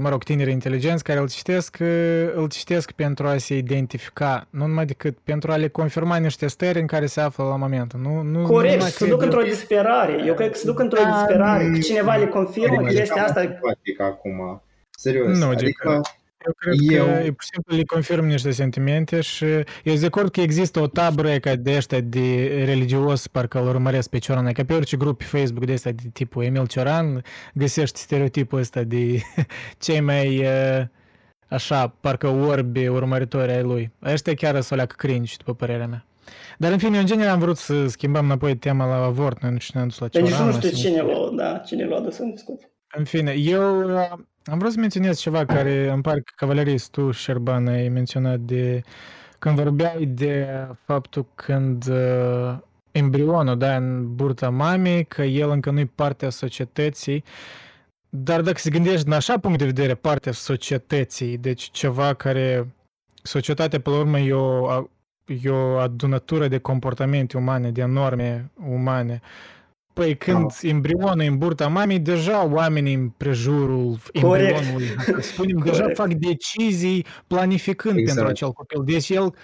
mă 0.00 0.08
rog, 0.08 0.22
tineri 0.22 0.50
inteligenți 0.50 1.04
care 1.04 1.18
îl 1.18 1.28
citesc, 1.28 1.76
uh, 1.80 2.30
îl 2.34 2.48
citesc 2.48 2.90
pentru 2.90 3.26
a 3.26 3.36
se 3.36 3.56
identifica, 3.56 4.46
nu 4.50 4.66
numai 4.66 4.86
decât 4.86 5.18
pentru 5.24 5.52
a 5.52 5.56
le 5.56 5.68
confirma 5.68 6.16
niște 6.16 6.46
stări 6.46 6.80
în 6.80 6.86
care 6.86 7.06
se 7.06 7.20
află 7.20 7.44
la 7.44 7.56
momentul. 7.56 8.00
Nu, 8.00 8.20
nu, 8.22 8.40
nu 8.40 8.46
Corect, 8.46 8.74
numai 8.74 8.90
și 8.90 8.96
se 8.96 9.04
că- 9.04 9.10
duc 9.10 9.22
într-o 9.22 9.42
disperare. 9.42 10.22
Eu 10.26 10.34
cred 10.34 10.50
că 10.50 10.56
se 10.58 10.66
duc 10.66 10.78
într-o 10.78 11.02
Da, 11.02 11.08
disperare. 11.10 11.70
Că 11.72 11.78
cineva 11.78 12.14
le 12.16 12.26
confirmă 12.26 12.76
Adică 12.76 12.92
chestia 12.92 13.14
cam 13.14 13.24
asta. 13.24 13.40
simpatic 13.40 14.00
acum. 14.00 14.62
Serios. 14.90 15.38
Nu, 15.38 15.46
adică, 15.48 15.64
Gica. 15.66 16.00
Eu 16.46 16.52
cred 16.56 16.74
Eu- 16.98 17.04
că 17.04 17.10
e 17.10 17.32
pur 17.32 17.42
și 17.42 17.48
simplu 17.52 17.76
le 17.76 17.82
confirm 17.84 18.24
niște 18.24 18.50
sentimente 18.50 19.20
și 19.20 19.44
eu 19.44 19.64
sunt 19.84 19.98
de 20.00 20.06
acord 20.06 20.30
că 20.30 20.40
există 20.40 20.80
o 20.80 20.86
tabără 20.86 21.38
ca 21.38 21.56
de 21.56 21.74
ăștia 21.76 22.00
de 22.00 22.62
religios, 22.64 23.26
parcă 23.26 23.60
îl 23.60 23.68
urmăresc 23.68 24.08
pe 24.10 24.18
Cioran, 24.18 24.52
ca 24.52 24.64
pe 24.64 24.74
orice 24.74 24.96
grup 24.96 25.18
pe 25.18 25.24
Facebook 25.24 25.64
de 25.64 25.72
ăsta 25.72 25.90
de 25.90 26.02
tipul 26.12 26.42
Emil 26.44 26.66
Cioran, 26.66 27.24
găsești 27.54 27.98
stereotipul 27.98 28.58
ăsta 28.58 28.82
de 28.82 29.20
cei 29.84 30.00
mai 30.00 30.38
uh, 30.38 30.84
așa, 31.48 31.88
parcă 32.00 32.28
orbi 32.28 32.86
urmăritori 32.88 33.52
ai 33.52 33.62
lui. 33.62 33.92
Ăștia 34.04 34.34
chiar 34.34 34.52
sunt 34.52 34.70
o 34.70 34.74
leacă 34.74 34.94
cringe, 34.98 35.34
după 35.38 35.54
părerea 35.54 35.86
mea. 35.86 36.06
Dar 36.58 36.72
în 36.72 36.78
fine, 36.78 36.98
în 36.98 37.06
genere 37.06 37.28
am 37.28 37.38
vrut 37.38 37.56
să 37.56 37.86
schimbăm 37.86 38.24
înapoi 38.24 38.56
tema 38.56 38.86
la 38.86 39.04
avort, 39.04 39.42
noi 39.42 39.52
nu 39.52 39.58
știu, 39.58 39.72
ne-am 39.74 39.88
dus 39.88 39.98
la 39.98 40.06
Deci 40.06 40.28
Cioran. 40.28 40.44
nu 40.46 40.50
la 40.50 40.56
știu 40.56 40.68
Simic. 40.68 40.84
cine 40.84 41.02
l-a, 41.02 41.30
da, 41.36 41.58
cine 41.58 41.84
l-a 41.84 41.96
adus 41.96 42.18
în 42.18 42.30
discuție. 42.30 42.70
În 42.96 43.04
fine, 43.04 43.32
eu 43.32 43.90
uh, 43.94 44.10
am 44.44 44.58
vrut 44.58 44.72
să 44.72 44.78
menționez 44.80 45.18
ceva 45.18 45.44
care 45.44 45.90
îmi 45.90 46.02
pare 46.02 46.20
că 46.20 46.32
Cavaleris, 46.36 46.86
tu, 46.88 47.10
Șerban, 47.10 47.66
ai 47.66 47.88
menționat 47.88 48.40
de 48.40 48.82
când 49.38 49.56
vorbeai 49.56 50.04
de 50.06 50.48
faptul 50.84 51.26
când 51.34 51.86
uh, 51.88 52.58
embrionul, 52.92 53.58
da, 53.58 53.76
în 53.76 54.14
burta 54.14 54.50
mamei, 54.50 55.04
că 55.04 55.22
el 55.22 55.50
încă 55.50 55.70
nu-i 55.70 55.86
parte 55.86 56.26
a 56.26 56.30
societății, 56.30 57.24
dar 58.08 58.40
dacă 58.42 58.58
se 58.58 58.70
gândești 58.70 59.04
din 59.04 59.12
așa 59.12 59.38
punct 59.38 59.58
de 59.58 59.64
vedere, 59.64 59.94
partea 59.94 60.32
societății, 60.32 61.38
deci 61.38 61.70
ceva 61.70 62.14
care 62.14 62.74
societatea, 63.22 63.80
pe 63.80 63.90
la 63.90 63.98
urmă, 63.98 64.18
e 64.18 64.32
o, 64.32 64.68
a- 64.68 64.90
e 65.42 65.48
o 65.50 65.76
adunătură 65.78 66.48
de 66.48 66.58
comportamente 66.58 67.36
umane, 67.36 67.70
de 67.70 67.84
norme 67.84 68.50
umane. 68.66 69.20
Păi 69.96 70.16
când 70.16 70.50
embrionul 70.62 71.20
e 71.20 71.26
în 71.26 71.38
burta 71.38 71.68
mamei, 71.68 71.98
deja 71.98 72.44
oamenii 72.44 72.94
în 72.94 73.08
prejurul 73.08 73.98
Corect. 74.20 74.56
embrionului, 74.58 74.86
să 75.04 75.18
spunem, 75.20 75.58
deja 75.58 75.80
Corect. 75.80 75.96
fac 75.96 76.12
decizii 76.12 77.06
planificând 77.26 77.96
Exact. 77.98 78.16
pentru 78.16 78.34
acel 78.34 78.52
copil. 78.52 78.82
Deci 78.84 79.08
el, 79.10 79.34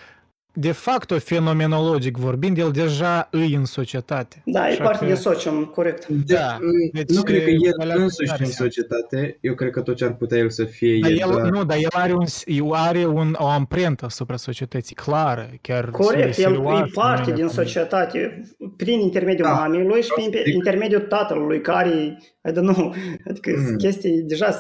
de 0.55 0.73
fapt, 0.73 1.23
fenomenologic 1.23 2.17
vorbind, 2.17 2.59
el 2.59 2.71
deja 2.71 3.29
îi 3.31 3.55
în 3.55 3.65
societate. 3.65 4.43
Da, 4.45 4.69
e 4.69 4.73
Așa 4.73 4.83
parte 4.83 4.99
că- 4.99 5.05
din 5.05 5.15
socium, 5.15 5.65
corect. 5.65 6.09
de, 6.09 6.35
Da, 6.35 6.59
deci 6.93 7.09
nu 7.09 7.23
cred 7.23 7.43
că 7.43 7.51
e 7.51 7.57
el 7.63 7.73
alea 7.81 7.97
însuși 7.97 8.31
care 8.31 8.45
în 8.45 8.51
se- 8.51 8.63
societate, 8.63 9.39
eu 9.41 9.55
cred 9.55 9.71
că 9.71 9.81
tot 9.81 9.97
ce 9.97 10.05
ar 10.05 10.15
putea 10.15 10.39
el 10.39 10.51
să 10.51 10.65
fie 10.65 10.99
Dar 11.01 11.11
e 11.11 11.15
el, 11.15 11.29
doar... 11.31 11.49
nu, 11.51 11.65
dar 11.65 11.77
el 11.77 11.89
are, 11.91 12.13
un, 12.13 12.25
el 12.47 12.71
are 12.73 13.07
un, 13.07 13.37
o 13.39 13.47
amprentă 13.47 14.05
asupra 14.05 14.37
societății, 14.37 14.95
clară, 14.95 15.51
chiar 15.61 15.91
Corect, 15.91 16.27
el 16.27 16.33
serioasă, 16.33 16.85
e 16.87 16.91
parte 16.95 17.31
nu 17.31 17.37
din 17.37 17.45
e- 17.45 17.49
societate 17.49 18.43
prin 18.77 19.01
intermediul 19.01 19.47
Da. 19.49 19.53
mamei 19.55 19.87
lui 19.87 20.03
și 20.03 20.11
prin 20.15 20.27
Adică- 20.27 20.51
intermediul 20.51 21.01
tatălui 21.01 21.61
care, 21.61 22.19
I 22.49 22.51
don't 22.51 22.73
know, 22.75 22.95
adică 23.29 23.51
Mm. 23.57 23.65
mm. 23.71 23.77
chestii 23.77 24.23
deja... 24.23 24.59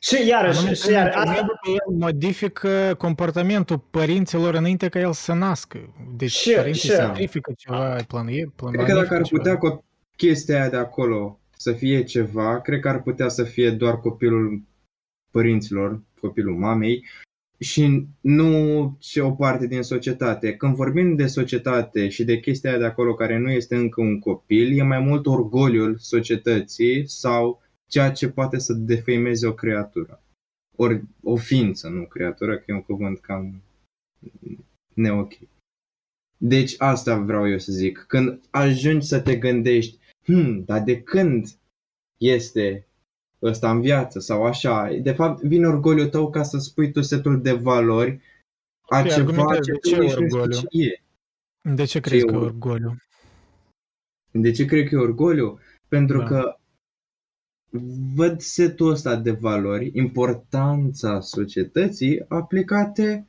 s- 0.00 0.06
Și 0.06 0.26
iarăși, 0.28 0.64
Nu, 0.66 0.74
și 0.74 0.90
iar, 0.90 1.14
nu, 1.14 1.20
asta, 1.20 1.32
pentru 1.32 1.58
că 1.62 1.70
el 1.70 1.96
modifică 1.98 2.94
comportamentul 2.98 3.78
părinților 3.90 4.54
înainte 4.54 4.88
ca 4.88 4.98
el 4.98 5.12
să 5.12 5.32
nască. 5.32 5.94
Deci 6.16 6.30
Și- 6.30 6.52
părinții 6.54 6.88
și- 6.88 6.94
sacrifică 6.94 7.52
ceva, 7.56 7.96
planie, 8.08 8.52
Cred 8.72 8.84
că 8.86 8.94
dacă 8.94 9.14
ar 9.14 9.22
putea 9.30 9.58
cu 9.58 9.84
chestia 10.16 10.60
aia 10.60 10.68
de 10.70 10.76
acolo 10.76 11.40
să 11.56 11.72
fie 11.72 12.02
ceva, 12.04 12.60
cred 12.60 12.80
că 12.80 12.88
ar 12.88 13.02
putea 13.02 13.28
să 13.28 13.42
fie 13.42 13.70
doar 13.70 13.98
copilul 14.00 14.62
părinților, 15.30 16.00
copilul 16.20 16.56
mamei, 16.56 17.04
și 17.58 18.06
nu 18.20 18.96
ce 19.00 19.20
o 19.20 19.30
parte 19.30 19.66
din 19.66 19.82
societate. 19.82 20.54
Când 20.54 20.74
vorbim 20.74 21.14
de 21.16 21.26
societate 21.26 22.08
și 22.08 22.24
de 22.24 22.38
chestia 22.40 22.70
aia 22.70 22.78
de 22.78 22.84
acolo 22.84 23.14
care 23.14 23.38
nu 23.38 23.50
este 23.50 23.76
încă 23.76 24.00
un 24.00 24.18
copil, 24.18 24.78
e 24.78 24.82
mai 24.82 24.98
mult 24.98 25.26
orgoliul 25.26 25.96
societății 25.98 27.08
sau 27.08 27.62
ceea 27.90 28.12
ce 28.12 28.28
poate 28.30 28.58
să 28.58 28.72
defăimeze 28.72 29.46
o 29.46 29.54
creatură. 29.54 30.22
Ori 30.76 31.02
o 31.22 31.36
ființă, 31.36 31.88
nu 31.88 32.06
creatură, 32.06 32.56
că 32.58 32.64
e 32.66 32.72
un 32.74 32.82
cuvânt 32.82 33.18
cam 33.20 33.62
neoch. 34.94 35.36
Deci 36.36 36.74
asta 36.78 37.18
vreau 37.18 37.48
eu 37.48 37.58
să 37.58 37.72
zic. 37.72 38.04
Când 38.08 38.40
ajungi 38.50 39.06
să 39.06 39.20
te 39.20 39.36
gândești, 39.36 39.98
hmm, 40.24 40.64
dar 40.64 40.82
de 40.82 41.02
când 41.02 41.46
este 42.20 42.86
ăsta 43.42 43.70
în 43.70 43.80
viață 43.80 44.18
sau 44.18 44.44
așa, 44.46 44.88
de 45.02 45.12
fapt 45.12 45.42
vine 45.42 45.66
orgoliul 45.66 46.08
tău 46.08 46.30
ca 46.30 46.42
să 46.42 46.58
spui 46.58 46.92
tu 46.92 47.00
setul 47.02 47.42
de 47.42 47.52
valori 47.52 48.20
a 48.88 49.00
Păi, 49.00 49.10
ceva 49.10 49.30
argumentezi, 49.42 49.62
ce 49.66 49.72
de 49.72 49.78
tu 49.78 49.88
ce 49.88 49.96
nici 50.00 50.14
nu 50.14 50.26
știi 50.26 50.38
orgoliu? 50.38 50.58
ce 50.60 50.66
e. 50.70 51.02
De 51.74 51.84
ce 51.84 52.00
crezi 52.00 52.24
că 52.24 52.30
e 52.32 52.34
e 52.34 52.38
ur- 52.38 52.44
orgoliu? 52.46 52.96
De 54.30 54.50
ce 54.50 54.64
cred 54.64 54.88
că 54.88 54.94
e 54.94 54.98
orgoliu? 54.98 55.58
Pentru 55.88 56.18
Da. 56.18 56.24
că 56.24 56.59
văd 58.14 58.40
setul 58.40 58.90
ăsta 58.90 59.16
de 59.16 59.30
valori, 59.30 59.90
importanța 59.94 61.20
societății 61.20 62.24
aplicate 62.28 63.26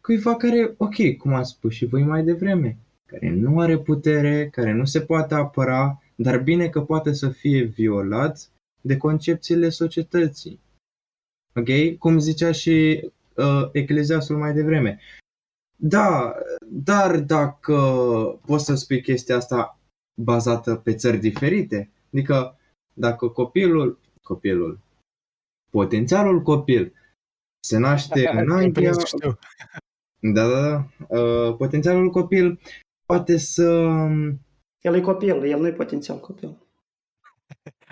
cuiva 0.00 0.36
care, 0.36 0.74
ok, 0.76 1.16
cum 1.18 1.32
am 1.32 1.42
spus 1.42 1.72
și 1.72 1.86
voi 1.86 2.02
mai 2.02 2.24
devreme, 2.24 2.78
care 3.06 3.30
nu 3.30 3.60
are 3.60 3.78
putere, 3.78 4.48
care 4.48 4.72
nu 4.72 4.84
se 4.84 5.00
poate 5.00 5.34
apăra, 5.34 6.02
dar 6.14 6.42
bine 6.42 6.68
că 6.68 6.80
poate 6.80 7.12
să 7.12 7.28
fie 7.28 7.62
violat 7.62 8.50
de 8.80 8.96
concepțiile 8.96 9.68
societății. 9.68 10.60
Ok? 11.54 11.98
Cum 11.98 12.18
zicea 12.18 12.52
și 12.52 13.08
uh, 13.36 13.68
Ecleziastul 13.72 14.36
mai 14.36 14.54
devreme. 14.54 15.00
Da, 15.76 16.34
dar 16.66 17.20
dacă 17.20 17.76
poți 18.46 18.64
să 18.64 18.74
spui 18.74 19.02
chestia 19.02 19.36
asta 19.36 19.78
bazată 20.14 20.74
pe 20.74 20.94
țări 20.94 21.18
diferite, 21.18 21.90
adică 22.12 22.58
dacă 22.94 23.28
copilul, 23.28 23.98
copilul, 24.22 24.78
potențialul 25.70 26.42
copil 26.42 26.92
se 27.60 27.78
naște 27.78 28.28
în 28.38 28.50
Anglia, 28.50 28.90
Prins, 28.90 29.04
știu. 29.04 29.38
da, 30.20 30.48
da, 30.48 30.60
da, 30.60 30.86
uh, 31.18 31.56
potențialul 31.56 32.10
copil 32.10 32.60
poate 33.06 33.36
să 33.36 33.64
El 34.80 34.94
e 34.94 35.00
copil, 35.00 35.44
el 35.44 35.60
nu 35.60 35.66
e 35.66 35.72
potențial 35.72 36.18
copil. 36.20 36.58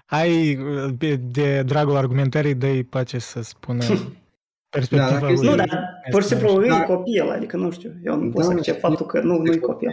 Hai, 0.07 0.59
de, 0.99 1.17
de 1.17 1.63
dragul 1.63 1.97
argumentării, 1.97 2.55
dă-i 2.55 2.83
pace 2.85 3.19
să 3.19 3.41
spună 3.43 3.85
perspectiva 4.77 5.11
Da, 5.11 5.19
dacă 5.19 5.33
lui. 5.33 5.49
Nu, 5.49 5.55
dar 5.55 6.01
pur 6.11 6.23
și 6.23 6.29
simplu 6.29 6.67
Da. 6.67 6.83
e 6.83 6.85
copil, 6.85 7.31
adică 7.31 7.57
nu 7.57 7.71
știu, 7.71 7.93
eu 8.05 8.17
nu 8.17 8.31
pot 8.31 8.41
Da, 8.41 8.43
să 8.43 8.51
accept 8.53 8.77
știu. 8.77 8.89
faptul 8.89 9.07
că 9.07 9.21
nu, 9.21 9.39
nu 9.39 9.53
e 9.53 9.57
copil. 9.57 9.91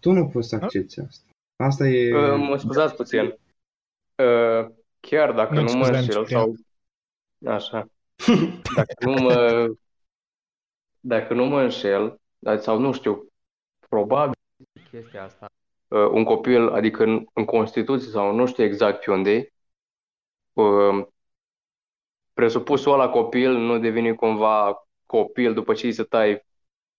tu 0.00 0.12
nu 0.12 0.28
poți 0.28 0.48
să 0.48 0.54
accepti 0.54 1.00
asta. 1.00 1.24
Asta 1.56 1.86
e... 1.88 2.14
Uh, 2.14 2.46
mă 2.48 2.56
scuzați 2.58 2.94
puțin. 2.94 3.34
Uh, 4.16 4.66
chiar 5.00 5.32
dacă 5.32 5.54
Nu 5.54 5.60
nu, 5.60 5.66
te 5.66 5.76
mă 5.76 5.84
scuzați, 5.84 6.08
înșel 6.08 6.22
Ciprian. 6.22 6.40
sau... 7.40 7.52
Așa. 7.52 7.88
Dacă 8.76 8.94
nu 9.04 9.12
mă... 9.22 9.66
Dacă 11.00 11.34
nu 11.34 11.44
mă 11.44 11.62
înșel, 11.62 12.20
dar- 12.38 12.60
sau 12.60 12.78
nu 12.78 12.92
știu, 12.92 13.26
probabil 13.88 14.34
chestia 14.90 15.24
asta, 15.24 15.46
uh, 15.88 16.08
un 16.10 16.24
copil, 16.24 16.68
adică 16.68 17.02
în, 17.02 17.26
în 17.32 17.44
Constituție 17.44 18.10
sau 18.10 18.34
nu 18.34 18.46
știu 18.46 18.64
exact 18.64 19.04
pe 19.04 19.10
unde 19.10 19.30
e, 19.30 19.52
uh, 20.52 21.06
presupusul 22.32 22.92
ăla 22.92 23.08
copil 23.08 23.52
nu 23.52 23.78
devine 23.78 24.12
cumva 24.12 24.86
copil 25.06 25.54
după 25.54 25.74
ce 25.74 25.86
îi 25.86 25.92
se 25.92 26.02
taie 26.02 26.45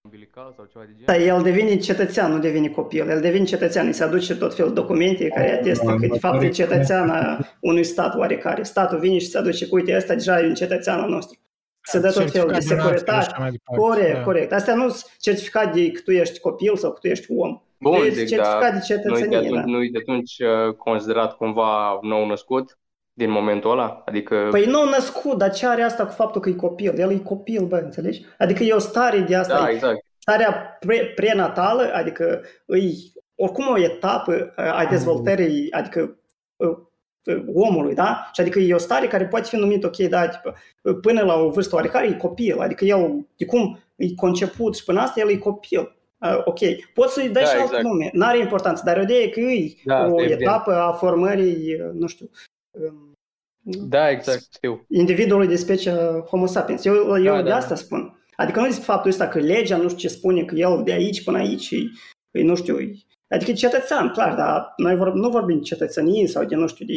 umbilical 0.07 0.53
sau 0.55 0.65
ceva 0.71 0.83
de 0.85 0.91
genul? 0.97 1.05
Dar 1.05 1.19
el 1.35 1.43
devine 1.43 1.77
cetățean, 1.77 2.31
nu 2.31 2.39
devine 2.39 2.67
copil. 2.67 3.09
El 3.09 3.21
devine 3.21 3.45
cetățean, 3.45 3.85
îi 3.87 3.93
se 3.93 4.03
aduce 4.03 4.35
tot 4.35 4.55
felul 4.55 4.73
de 4.73 4.79
documente 4.79 5.27
care 5.27 5.51
atestă 5.51 5.95
că 5.99 6.07
de 6.07 6.17
fapt 6.19 6.41
e 6.41 6.49
cetățean 6.49 7.09
a 7.09 7.39
unui 7.59 7.83
stat 7.83 8.15
oarecare. 8.15 8.63
Statul 8.63 8.99
vine 8.99 9.17
și 9.17 9.27
se 9.27 9.37
aduce 9.37 9.67
cu, 9.67 9.75
uite, 9.75 9.95
ăsta 9.95 10.13
deja 10.13 10.39
e 10.39 10.47
un 10.47 10.53
cetățean 10.53 10.99
al 10.99 11.09
nostru. 11.09 11.39
Se 11.81 11.99
dă 11.99 12.11
tot 12.11 12.31
felul 12.31 12.47
de 12.47 12.53
Certificat 12.53 12.53
naștere 12.53 12.79
și 12.79 12.83
securitate. 12.83 13.17
așa 13.17 13.35
mai 13.39 13.51
departe, 13.51 13.81
Corect, 13.81 14.17
da. 14.17 14.23
corect. 14.23 14.51
Astea 14.53 14.75
nu 14.75 14.89
sunt 14.89 15.15
certificat 15.19 15.73
de 15.73 15.91
că 15.91 16.01
tu 16.03 16.11
ești 16.11 16.39
copil 16.39 16.75
sau 16.75 16.91
că 16.91 16.97
tu 17.01 17.07
ești 17.07 17.25
om. 17.29 17.61
Bun, 17.79 17.93
e 17.93 18.09
zic, 18.09 18.27
certificat 18.27 18.61
dar 18.61 18.71
de 18.71 18.77
nu-i 18.77 18.79
de 18.79 18.93
cetățenie, 18.93 19.37
atunci, 19.37 19.53
da. 19.53 19.63
nu-i 19.65 19.89
de 19.89 19.97
atunci 20.01 20.35
uh, 20.39 20.73
considerat 20.73 21.37
cumva 21.37 21.99
nou 22.01 22.27
născut 22.27 22.77
din 23.17 23.29
momentul 23.29 23.71
ăla? 23.71 24.03
Adică, 24.05 24.47
Păi 24.51 24.65
nu 24.65 24.89
născut, 24.89 25.37
dar 25.37 25.51
ce 25.51 25.67
are 25.67 25.81
asta 25.81 26.05
cu 26.05 26.13
faptul 26.13 26.41
că 26.41 26.49
e 26.49 26.53
copil? 26.53 26.99
El 26.99 27.11
e 27.11 27.17
copil, 27.17 27.65
bă, 27.65 27.77
înțelegi? 27.77 28.25
Adică 28.37 28.63
e 28.63 28.73
o 28.73 28.79
stare 28.79 29.19
de 29.19 29.35
asta, 29.35 29.59
da, 29.59 29.69
e 29.69 29.73
exact. 29.73 30.05
starea 30.17 30.77
pre, 30.79 31.11
prenatală, 31.15 31.91
adică 31.93 32.41
îi, 32.65 33.13
oricum 33.35 33.67
o 33.67 33.79
etapă 33.79 34.53
a 34.55 34.85
dezvoltării, 34.89 35.71
adică 35.71 36.17
uh, 36.55 36.77
uh, 37.25 37.43
omului, 37.53 37.93
da? 37.93 38.29
Și 38.33 38.41
adică 38.41 38.59
e 38.59 38.73
o 38.73 38.77
stare 38.77 39.07
care 39.07 39.25
poate 39.25 39.47
fi 39.47 39.55
numită, 39.55 39.87
ok, 39.87 39.97
da, 40.09 40.27
tipă, 40.27 40.55
până 41.01 41.21
la 41.21 41.33
o 41.35 41.49
vârstă 41.49 41.75
oarecare 41.75 42.07
e 42.07 42.13
copil, 42.13 42.59
adică 42.59 42.85
el, 42.85 43.27
de 43.37 43.45
cum 43.45 43.79
e 43.95 44.13
conceput 44.15 44.75
și 44.75 44.83
până 44.83 44.99
asta 44.99 45.19
el 45.19 45.29
e 45.29 45.37
copil. 45.37 45.95
Uh, 46.19 46.41
ok, 46.45 46.59
poți 46.93 47.13
să-i 47.13 47.29
dai 47.29 47.43
Da, 47.43 47.49
și 47.49 47.55
alt 47.55 47.63
exact. 47.63 47.83
nume, 47.83 48.09
n-are 48.13 48.39
importanță, 48.39 48.81
dar 48.85 49.01
ideea 49.01 49.19
e 49.19 49.27
că 49.27 49.39
e 49.39 49.73
Da, 49.85 49.95
asta 49.95 50.11
o 50.13 50.21
e 50.21 50.23
evident. 50.23 50.41
etapă 50.41 50.73
a 50.75 50.91
formării, 50.91 51.73
uh, 51.73 51.89
nu 51.93 52.07
știu, 52.07 52.29
um, 52.71 53.06
Da, 53.69 54.09
exact, 54.09 54.45
știu. 54.53 54.85
individului 54.89 55.47
de 55.47 55.55
specie 55.55 55.91
Homo 56.29 56.45
sapiens. 56.45 56.85
Eu, 56.85 56.95
eu 56.95 57.35
Da, 57.35 57.41
de 57.41 57.49
da. 57.49 57.55
asta 57.55 57.75
spun. 57.75 58.17
Adică 58.35 58.59
nu 58.59 58.65
despre 58.65 58.83
faptul 58.83 59.09
ăsta 59.09 59.27
că 59.27 59.39
legea 59.39 59.77
nu 59.77 59.87
știu 59.87 59.97
ce 59.97 60.07
spune, 60.07 60.45
că 60.45 60.55
el 60.55 60.81
de 60.83 60.91
aici 60.91 61.23
până 61.23 61.37
aici, 61.37 61.71
e, 61.71 61.77
e, 62.31 62.43
nu 62.43 62.55
știu, 62.55 62.79
e, 62.79 62.91
adică 63.29 63.51
e 63.51 63.53
cetățean, 63.53 64.09
clar, 64.09 64.35
dar 64.35 64.73
noi 64.77 64.95
vor, 64.95 65.13
nu 65.13 65.29
vorbim 65.29 65.57
de 65.57 65.63
cetățenie 65.63 66.27
sau 66.27 66.45
de, 66.45 66.55
nu 66.55 66.67
știu, 66.67 66.85
de, 66.85 66.93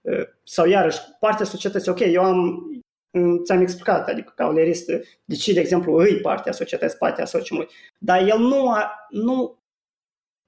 uh, 0.00 0.26
sau 0.42 0.66
iarăși, 0.66 0.98
partea 1.20 1.44
societății, 1.44 1.90
ok, 1.90 2.00
eu 2.00 2.22
am, 2.22 2.38
mm, 3.18 3.44
ți-am 3.44 3.60
explicat, 3.60 4.08
adică 4.08 4.32
ca 4.36 4.46
olerist, 4.46 4.86
de 5.24 5.34
ce, 5.34 5.52
de 5.52 5.60
exemplu, 5.60 5.94
îi 5.94 6.20
partea 6.20 6.52
societății, 6.52 6.98
partea 6.98 7.24
sociumului, 7.24 7.68
dar 7.98 8.28
el 8.28 8.38
nu, 8.38 8.70
a, 8.70 9.06
nu, 9.10 9.58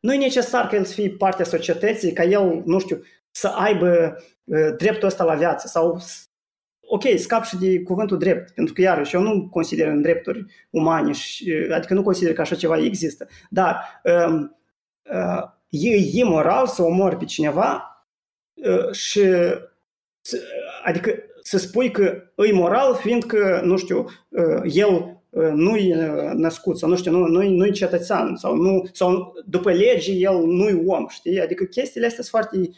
nu 0.00 0.12
e 0.12 0.18
necesar 0.18 0.66
că 0.66 0.76
el 0.76 0.84
să 0.84 0.92
fie 0.92 1.10
partea 1.10 1.44
societății, 1.44 2.12
ca 2.12 2.22
el, 2.22 2.62
nu 2.64 2.78
știu, 2.78 3.02
să 3.34 3.48
aibă 3.48 4.16
uh, 4.44 4.74
dreptul 4.76 5.08
ăsta 5.08 5.24
la 5.24 5.34
viață 5.34 5.66
sau 5.66 5.98
s- 5.98 6.26
ok, 6.80 7.02
scap 7.16 7.44
și 7.44 7.56
de 7.56 7.80
cuvântul 7.82 8.18
drept, 8.18 8.50
pentru 8.50 8.74
că 8.74 8.80
iarăși 8.80 9.14
eu 9.14 9.22
nu 9.22 9.48
consider 9.48 9.86
în 9.86 10.02
drepturi 10.02 10.44
umane, 10.70 11.12
și, 11.12 11.50
uh, 11.50 11.74
adică 11.74 11.94
nu 11.94 12.02
consider 12.02 12.32
că 12.32 12.40
așa 12.40 12.54
ceva 12.54 12.78
există, 12.78 13.26
dar 13.50 14.00
um, 14.26 14.56
uh, 15.12 15.42
e 15.68 15.96
imoral 16.18 16.66
să 16.66 16.82
omori 16.82 17.16
pe 17.16 17.24
cineva 17.24 17.82
uh, 18.54 18.92
și 18.92 19.20
să- 20.20 20.42
adică 20.84 21.14
să 21.42 21.58
spui 21.58 21.90
că 21.90 22.22
e 22.36 22.52
moral 22.52 22.94
fiindcă, 22.94 23.60
nu 23.64 23.76
știu, 23.76 24.06
uh, 24.28 24.60
el 24.64 25.20
uh, 25.30 25.50
nu-i 25.54 25.92
uh, 25.96 26.30
născut 26.34 26.78
sau 26.78 26.88
nu 26.88 26.96
știu, 26.96 27.10
nu, 27.10 27.26
nu-i, 27.26 27.56
nu-i 27.56 27.72
cetățean 27.72 28.36
sau, 28.36 28.56
nu, 28.56 28.84
sau 28.92 29.32
după 29.46 29.72
lege 29.72 30.12
el 30.12 30.44
nu-i 30.44 30.82
om, 30.86 31.06
știi? 31.08 31.40
Adică 31.40 31.64
chestiile 31.64 32.06
astea 32.06 32.22
sunt 32.24 32.42
foarte, 32.44 32.58
uh, 32.68 32.74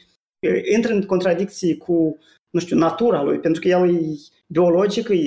intră 0.74 0.92
în 0.92 1.02
contradicții 1.02 1.76
cu, 1.76 2.18
nu 2.50 2.60
știu, 2.60 2.76
natura 2.76 3.22
lui, 3.22 3.38
pentru 3.38 3.60
că 3.60 3.68
el 3.68 3.94
e 3.94 4.00
biologic, 4.46 5.08
e 5.08 5.26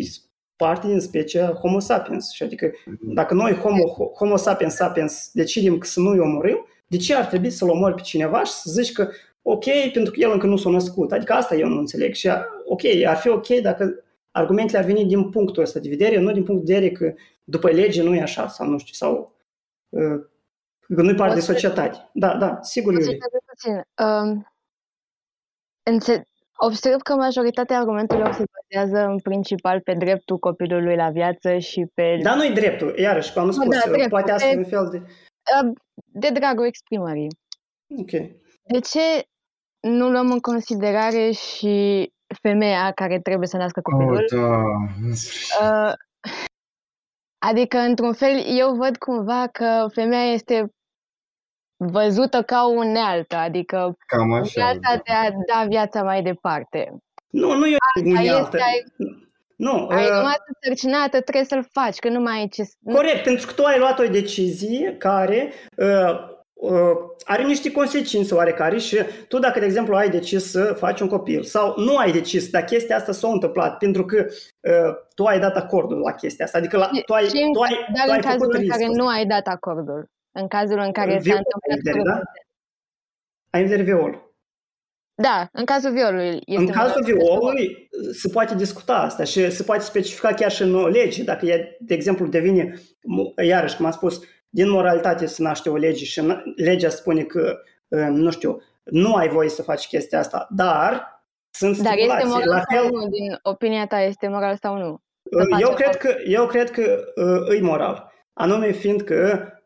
parte 0.55 0.87
din 0.87 0.99
specia 0.99 1.53
Homo 1.53 1.79
sapiens. 1.79 2.31
Și 2.31 2.43
adică 2.43 2.71
dacă 3.01 3.33
noi 3.33 3.53
Homo, 3.53 4.11
homo 4.17 4.35
sapiens 4.35 4.73
sapiens 4.75 5.29
decidem 5.33 5.77
că 5.77 5.87
să 5.87 5.99
nu-i 5.99 6.19
omorâm, 6.19 6.65
de 6.87 6.97
ce 6.97 7.15
ar 7.15 7.25
trebui 7.25 7.49
să-l 7.49 7.69
omori 7.69 7.93
pe 7.95 8.01
cineva 8.01 8.43
și 8.43 8.51
să 8.51 8.69
zici 8.71 8.91
că 8.91 9.09
ok, 9.41 9.63
pentru 9.93 10.11
că 10.11 10.19
el 10.19 10.31
încă 10.31 10.47
nu 10.47 10.57
s-a 10.57 10.69
născut. 10.69 11.11
Adică 11.11 11.33
asta 11.33 11.55
eu 11.55 11.67
nu 11.67 11.77
înțeleg. 11.79 12.13
Și 12.13 12.29
ok, 12.65 12.81
ar 13.07 13.15
fi 13.15 13.29
ok 13.29 13.47
dacă 13.47 14.03
argumentele 14.31 14.77
ar 14.79 14.85
veni 14.85 15.05
din 15.05 15.29
punctul 15.29 15.63
ăsta 15.63 15.79
de 15.79 15.89
vedere, 15.89 16.19
nu 16.19 16.31
din 16.31 16.43
punct 16.43 16.65
de 16.65 16.73
vedere 16.73 16.91
că 16.91 17.13
după 17.43 17.69
lege 17.69 18.03
nu 18.03 18.15
e 18.15 18.21
așa 18.21 18.47
sau 18.47 18.67
nu 18.67 18.77
știu, 18.77 18.93
sau 18.93 19.33
uh, 19.89 20.19
că 20.95 21.01
nu-i 21.01 21.15
parte 21.15 21.33
de 21.33 21.39
Poți 21.39 21.45
să- 21.45 21.51
societate. 21.51 22.09
Da, 22.13 22.35
da, 22.35 22.59
sigur, 22.61 22.93
O 22.93 22.95
să 22.99 23.03
Iulie. 23.03 23.17
te 23.31 23.37
puțin. 23.45 23.81
Um, 24.05 24.47
înțe- 25.89 26.23
observ 26.55 27.01
că 27.01 27.13
majoritatea 27.15 27.77
argumentelor 27.77 28.31
se 28.33 28.43
bazează 28.53 29.05
în 29.07 29.19
principal 29.19 29.81
pe 29.81 29.93
dreptul 29.93 30.37
copilului 30.37 30.95
la 30.95 31.09
viață 31.09 31.57
și 31.57 31.85
pe 31.93 32.19
Dar 32.21 32.35
nu-i 32.35 32.53
dreptul, 32.53 32.97
iarăși, 32.97 33.33
cum 33.33 33.41
am 33.41 33.51
spus, 33.51 33.67
da, 33.67 33.79
dreptul. 33.85 34.09
poate 34.09 34.31
asta 34.31 34.47
Pe- 34.47 34.53
e 34.53 34.57
un 34.57 34.65
fel 34.65 34.87
de... 34.91 34.97
uh, 34.97 35.73
de 36.05 36.29
dragul 36.29 36.65
exprimării. 36.65 37.27
Ok. 37.97 38.09
De 38.63 38.79
ce 38.79 39.27
nu 39.79 40.09
luăm 40.09 40.31
în 40.31 40.39
considerare 40.39 41.31
și 41.31 42.07
femeia 42.41 42.91
care 42.91 43.19
trebuie 43.19 43.47
să 43.47 43.57
nască 43.57 43.81
copilul? 43.81 44.15
Oh, 44.15 44.39
da, 44.39 44.61
în 45.07 45.15
sfârșit. 45.15 45.55
Uh, 45.61 45.93
adică, 47.37 47.77
într-un 47.77 48.13
fel, 48.13 48.43
eu 48.57 48.75
văd 48.75 48.97
cumva 48.97 49.47
că 49.51 49.87
femeia 49.93 50.31
este 50.33 50.71
văzută 51.77 52.41
ca 52.41 52.63
o 52.65 52.69
unealtă, 52.69 53.35
adică 53.35 53.97
Cam 54.07 54.33
așa. 54.33 54.51
unealta 54.55 54.89
da. 54.95 55.01
de 55.05 55.11
a 55.13 55.29
da 55.61 55.67
viața 55.67 56.03
mai 56.03 56.21
departe. 56.23 56.93
Nu, 57.29 57.53
nu 57.55 57.65
e 57.65 57.73
o 57.73 57.77
Asta 57.95 58.09
unealtă. 58.19 58.57
este- 58.77 58.93
Nu. 59.55 59.87
Ai 59.87 60.03
uh, 60.03 60.09
rămas 60.09 60.37
însărcinată, 60.53 61.21
trebuie 61.21 61.43
să-l 61.43 61.67
faci, 61.71 61.97
că 61.99 62.09
nu 62.09 62.19
mai 62.19 62.37
ai 62.39 62.47
ce... 62.47 62.63
să- 62.63 62.75
Corect, 62.93 63.23
pentru 63.23 63.47
că 63.47 63.53
tu 63.53 63.63
ai 63.63 63.79
luat 63.79 63.99
o 63.99 64.03
decizie 64.03 64.95
care 64.99 65.51
uh, 65.77 66.35
uh, 66.53 66.91
are 67.25 67.43
niște 67.43 67.71
consecințe 67.71 68.33
oarecare 68.35 68.77
și 68.77 68.97
tu 69.27 69.39
dacă, 69.39 69.59
de 69.59 69.65
exemplu, 69.65 69.95
ai 69.95 70.09
decis 70.09 70.51
să 70.51 70.63
faci 70.63 70.99
un 70.99 71.07
copil 71.07 71.43
sau 71.43 71.73
nu 71.77 71.97
ai 71.97 72.11
decis, 72.11 72.49
dar 72.49 72.63
chestia 72.63 72.95
asta 72.95 73.11
s-a 73.11 73.27
întâmplat 73.27 73.77
pentru 73.77 74.05
că 74.05 74.25
uh, 74.27 74.93
tu 75.15 75.23
ai 75.25 75.39
dat 75.39 75.55
acordul 75.55 75.99
la 75.99 76.11
chestia 76.13 76.45
asta, 76.45 76.57
adică 76.57 76.77
la, 76.77 76.89
tu 77.05 77.13
ai, 77.13 77.23
Și 77.27 77.41
în- 77.43 77.53
tu 77.53 77.59
ai, 77.61 77.69
Dar 77.69 78.05
tu 78.05 78.11
în 78.11 78.11
ai 78.13 78.19
cazul 78.21 78.39
făcut 78.39 78.53
în 78.53 78.67
care 78.67 78.79
riscul 78.79 78.95
nu 78.95 79.03
ăsta. 79.05 79.17
ai 79.17 79.25
dat 79.25 79.45
acordul, 79.47 80.09
în 80.39 80.47
cazul 80.47 80.79
în 80.79 80.91
care 80.91 81.11
s-a 81.11 81.19
Viol, 81.19 81.37
întâmplat 81.37 81.71
ai 81.71 81.75
vedere, 81.75 81.97
corupție. 82.03 82.13
da? 82.13 82.31
Ai 83.49 83.61
în 83.61 83.67
vedere 83.67 83.83
viol. 83.83 84.25
Da, 85.21 85.49
în 85.51 85.65
cazul 85.65 85.91
violului 85.91 86.41
este 86.45 86.61
În 86.63 86.67
cazul 86.71 87.01
moral. 87.01 87.17
violului 87.17 87.89
se 88.11 88.29
poate 88.29 88.55
discuta 88.55 88.93
asta 88.97 89.23
și 89.23 89.51
se 89.51 89.63
poate 89.63 89.81
specifica 89.83 90.33
chiar 90.33 90.51
și 90.51 90.61
în 90.61 90.87
lege. 90.89 91.23
Dacă 91.23 91.45
ea, 91.45 91.57
de 91.79 91.93
exemplu, 91.93 92.27
devine, 92.27 92.73
mo- 92.79 93.45
iarăși, 93.45 93.75
cum 93.75 93.85
am 93.85 93.91
spus, 93.91 94.21
din 94.49 94.69
moralitate 94.69 95.25
se 95.25 95.43
naște 95.43 95.69
o 95.69 95.75
lege 95.75 96.03
și 96.05 96.21
na- 96.21 96.41
legea 96.55 96.89
spune 96.89 97.23
că, 97.23 97.57
uh, 97.87 98.07
nu 98.09 98.31
știu, 98.31 98.61
nu 98.83 99.13
ai 99.13 99.29
voie 99.29 99.49
să 99.49 99.61
faci 99.61 99.87
chestia 99.87 100.19
asta, 100.19 100.47
dar 100.49 101.21
sunt 101.51 101.77
Dar 101.77 101.93
este 101.97 102.03
stipulații. 102.03 102.29
moral 102.29 102.49
La 102.49 102.63
sau 102.71 102.81
fel, 102.83 102.91
nu? 102.91 103.07
Din 103.09 103.39
opinia 103.43 103.87
ta 103.87 103.99
este 104.01 104.27
moral 104.27 104.57
sau 104.61 104.77
nu? 104.77 104.89
Uh, 105.23 105.45
faci 105.51 105.61
Eu 105.61 105.69
acolo. 105.71 105.73
cred 105.75 105.95
că, 105.95 106.15
eu 106.25 106.45
cred 106.47 106.71
că 106.71 107.03
uh, 107.49 107.57
e 107.57 107.61
moral. 107.61 108.11
Anume 108.33 108.71
fiindcă 108.71 109.41
um, 109.41 109.56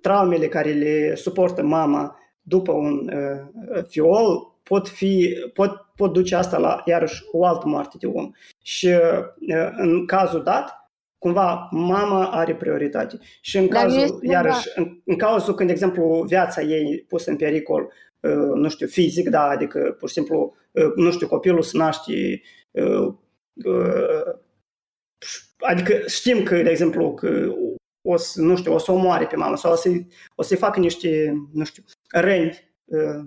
traumele 0.00 0.48
care 0.48 0.72
le 0.72 1.14
suportă 1.14 1.62
mama 1.62 2.16
după 2.42 2.72
un 2.72 3.10
uh, 3.14 3.84
fiol 3.88 4.52
pot, 4.62 4.88
fi, 4.88 5.36
pot, 5.54 5.70
pot 5.96 6.12
duce 6.12 6.34
asta 6.34 6.58
la, 6.58 6.82
iarăși, 6.86 7.22
o 7.32 7.44
altă 7.44 7.68
moarte 7.68 7.96
de 8.00 8.06
om. 8.06 8.30
Și 8.62 8.86
uh, 8.86 9.68
în 9.76 10.06
cazul 10.06 10.42
dat, 10.42 10.90
cumva, 11.18 11.68
mama 11.70 12.30
are 12.30 12.54
prioritate. 12.54 13.18
Și 13.40 13.58
în 13.58 13.68
Dar 13.68 13.82
nu 13.82 13.88
cazul, 13.88 14.02
este 14.02 14.16
cumva- 14.16 14.32
iarăși, 14.32 14.68
în, 14.74 15.00
în 15.04 15.16
cazul 15.16 15.54
când, 15.54 15.68
de 15.68 15.74
exemplu, 15.74 16.24
viața 16.28 16.62
ei 16.62 17.04
pusă 17.08 17.30
în 17.30 17.36
pericol, 17.36 17.92
uh, 18.20 18.52
nu 18.54 18.68
știu, 18.68 18.86
fizic, 18.86 19.28
da, 19.28 19.42
adică, 19.42 19.96
pur 19.98 20.08
și 20.08 20.14
simplu, 20.14 20.54
uh, 20.70 20.92
nu 20.96 21.10
știu, 21.10 21.26
copilul 21.26 21.62
se 21.62 21.76
naște 21.76 22.42
uh, 22.70 23.14
uh, 23.64 24.34
Adică 25.64 26.00
știm 26.06 26.42
că, 26.42 26.62
de 26.62 26.70
exemplu, 26.70 27.14
că 27.14 27.52
o 28.02 28.16
să, 28.16 28.40
nu 28.40 28.56
știu, 28.56 28.74
o 28.74 28.78
să 28.78 28.92
o 28.92 28.96
moare 28.96 29.26
pe 29.26 29.36
mamă 29.36 29.56
sau 29.56 29.72
o, 29.72 29.76
să, 29.76 29.88
o 30.34 30.42
să-i 30.42 30.56
facă 30.56 30.80
niște, 30.80 31.32
nu 31.52 31.64
știu, 31.64 31.82
răni 32.10 32.72
uh, 32.84 33.24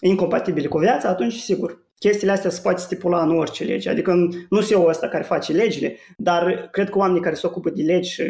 incompatibile 0.00 0.68
cu 0.68 0.78
viața, 0.78 1.08
atunci, 1.08 1.34
sigur, 1.34 1.84
chestiile 1.98 2.32
astea 2.32 2.50
se 2.50 2.60
poate 2.60 2.80
stipula 2.80 3.22
în 3.22 3.36
orice 3.38 3.64
lege. 3.64 3.90
Adică 3.90 4.12
nu 4.48 4.60
sunt 4.60 4.70
eu 4.70 4.86
ăsta 4.86 5.08
care 5.08 5.22
face 5.22 5.52
legile, 5.52 5.96
dar 6.16 6.68
cred 6.72 6.90
că 6.90 6.98
oamenii 6.98 7.22
care 7.22 7.34
se 7.34 7.46
ocupă 7.46 7.70
de 7.70 7.82
legi 7.82 8.10
și 8.10 8.22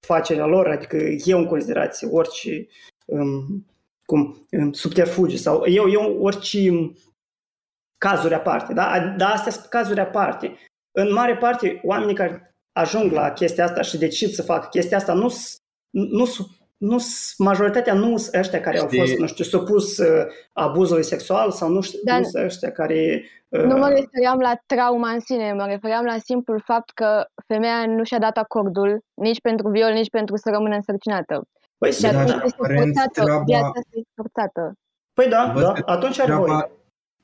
facerea 0.00 0.46
lor, 0.46 0.68
adică 0.68 0.96
eu 1.24 1.38
în 1.38 1.46
considerație 1.46 2.08
orice 2.10 2.66
um, 3.04 3.66
cum, 4.04 4.46
um, 4.50 4.72
subterfugiu 4.72 5.36
sau 5.36 5.64
eu, 5.66 5.90
eu 5.90 6.18
orice 6.20 6.92
cazuri 7.98 8.34
aparte, 8.34 8.72
da? 8.72 9.14
Dar 9.16 9.30
astea 9.30 9.52
sunt 9.52 9.64
cazuri 9.64 10.00
aparte. 10.00 10.56
În 10.92 11.12
mare 11.12 11.36
parte, 11.36 11.80
oamenii 11.84 12.14
care 12.14 12.51
ajung 12.72 13.12
la 13.12 13.30
chestia 13.30 13.64
asta 13.64 13.80
și 13.82 13.98
decid 13.98 14.30
să 14.30 14.42
facă 14.42 14.66
chestia 14.70 14.96
asta, 14.96 15.12
nu 15.12 15.32
nu 15.90 16.24
nu 16.76 16.98
majoritatea 17.38 17.94
nu 17.94 18.16
sunt 18.16 18.34
ăștia 18.34 18.60
care 18.60 18.78
au 18.78 18.86
Știi- 18.86 18.98
fost, 18.98 19.18
nu 19.18 19.26
știu, 19.26 19.44
supus 19.44 19.98
uh, 19.98 20.26
abuzului 20.52 21.02
sexual 21.04 21.50
sau 21.50 21.68
nu 21.68 21.80
știu, 21.80 21.98
Dar- 22.04 22.18
nu 22.18 22.24
sunt 22.24 22.44
ăștia 22.44 22.70
care... 22.72 23.22
uh, 23.48 23.60
Nu 23.62 23.76
mă 23.76 23.88
refeream 23.88 24.38
la 24.38 24.52
trauma 24.66 25.10
în 25.10 25.20
sine, 25.20 25.52
mă 25.52 25.64
refeream 25.66 26.04
la 26.04 26.16
simplul 26.24 26.62
fapt 26.64 26.90
că 26.90 27.24
femeia 27.46 27.86
nu 27.86 28.04
și-a 28.04 28.18
dat 28.18 28.36
acordul 28.36 29.00
nici 29.14 29.40
pentru 29.40 29.68
viol, 29.70 29.92
nici 29.92 30.10
pentru 30.10 30.36
să 30.36 30.50
rămână 30.50 30.74
însărcinată. 30.74 31.42
Păi, 31.78 31.90
Și 31.92 31.96
sigur, 31.98 32.14
atunci 32.16 32.30
da. 32.36 32.42
este 32.44 32.56
aparent, 32.60 32.82
forțată, 32.94 33.22
treaba- 33.22 33.42
viața 33.46 33.66
asta 33.66 33.80
este 33.90 34.10
forțată. 34.14 34.72
Păi 35.12 35.28
da, 35.28 35.50
Văd 35.54 35.62
da, 35.62 35.72
că 35.72 35.82
atunci 35.86 36.18
are 36.18 36.26
treaba- 36.30 36.44
voie. 36.46 36.70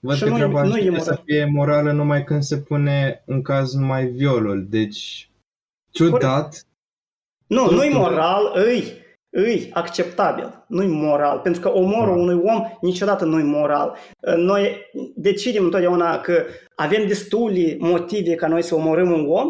Văd 0.01 0.17
Și 0.17 0.23
că 0.23 0.29
nu 0.29 0.35
e- 0.35 0.39
treaba 0.39 0.63
nu 0.63 0.69
e 0.69 0.73
începe 0.73 0.89
moral. 0.91 1.05
să 1.05 1.21
fie 1.25 1.45
morală 1.53 1.93
numai 1.93 2.25
când 2.25 2.43
se 2.43 2.57
pune 2.59 3.23
în 3.27 3.43
caz 3.43 3.75
numai 3.75 4.05
violul. 4.07 4.67
Deci, 4.69 5.28
ciudat, 6.05 6.63
Nu, 7.47 7.67
Tu- 7.67 7.75
nu-i 7.75 7.91
tu- 7.91 7.97
moral, 7.97 8.53
îi, 8.55 8.93
îi 9.31 9.71
acceptabil, 9.73 10.65
nu-i 10.69 10.87
moral, 10.87 11.39
pentru 11.39 11.61
că 11.61 11.69
omorul 11.73 12.15
Da. 12.17 12.21
unui 12.23 12.41
om 12.45 12.65
niciodată 12.81 13.25
nu-i 13.25 13.43
moral. 13.43 13.97
Noi 14.37 14.77
decidem 15.15 15.65
întotdeauna 15.65 16.21
că 16.21 16.45
avem 16.75 17.07
destule 17.07 17.77
motive 17.79 18.35
ca 18.35 18.47
noi 18.49 18.63
să 18.63 18.75
omorâm 18.75 19.13
un 19.13 19.27
om 19.29 19.47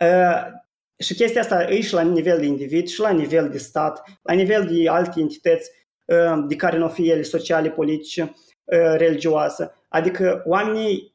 uh, 0.00 0.60
și 0.98 1.14
chestia 1.14 1.40
asta 1.40 1.62
e 1.70 1.80
și 1.80 1.94
la 1.94 2.00
nivel 2.02 2.38
de 2.38 2.46
individ, 2.46 2.86
și 2.88 3.00
la 3.00 3.10
nivel 3.10 3.48
de 3.48 3.58
stat, 3.58 4.02
la 4.22 4.34
nivel 4.34 4.66
de 4.70 4.88
alte 4.88 5.20
entități 5.20 5.70
uh, 6.04 6.44
de 6.48 6.56
care 6.56 6.78
nu 6.78 6.88
fie 6.88 7.12
ele 7.12 7.22
sociale, 7.22 7.70
politice, 7.70 8.22
uh, 8.64 8.94
religioase. 8.96 9.72
Adică 9.88 10.42
oamenii 10.46 11.14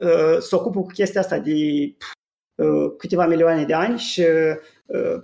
uh, 0.00 0.36
se 0.38 0.54
ocupă 0.54 0.80
cu 0.80 0.86
chestia 0.86 1.20
asta 1.20 1.38
de 1.38 1.52
uh, 1.52 1.92
câteva 2.98 3.26
milioane 3.26 3.64
de 3.64 3.74
ani 3.74 3.98
și 3.98 4.20
uh, 4.86 5.22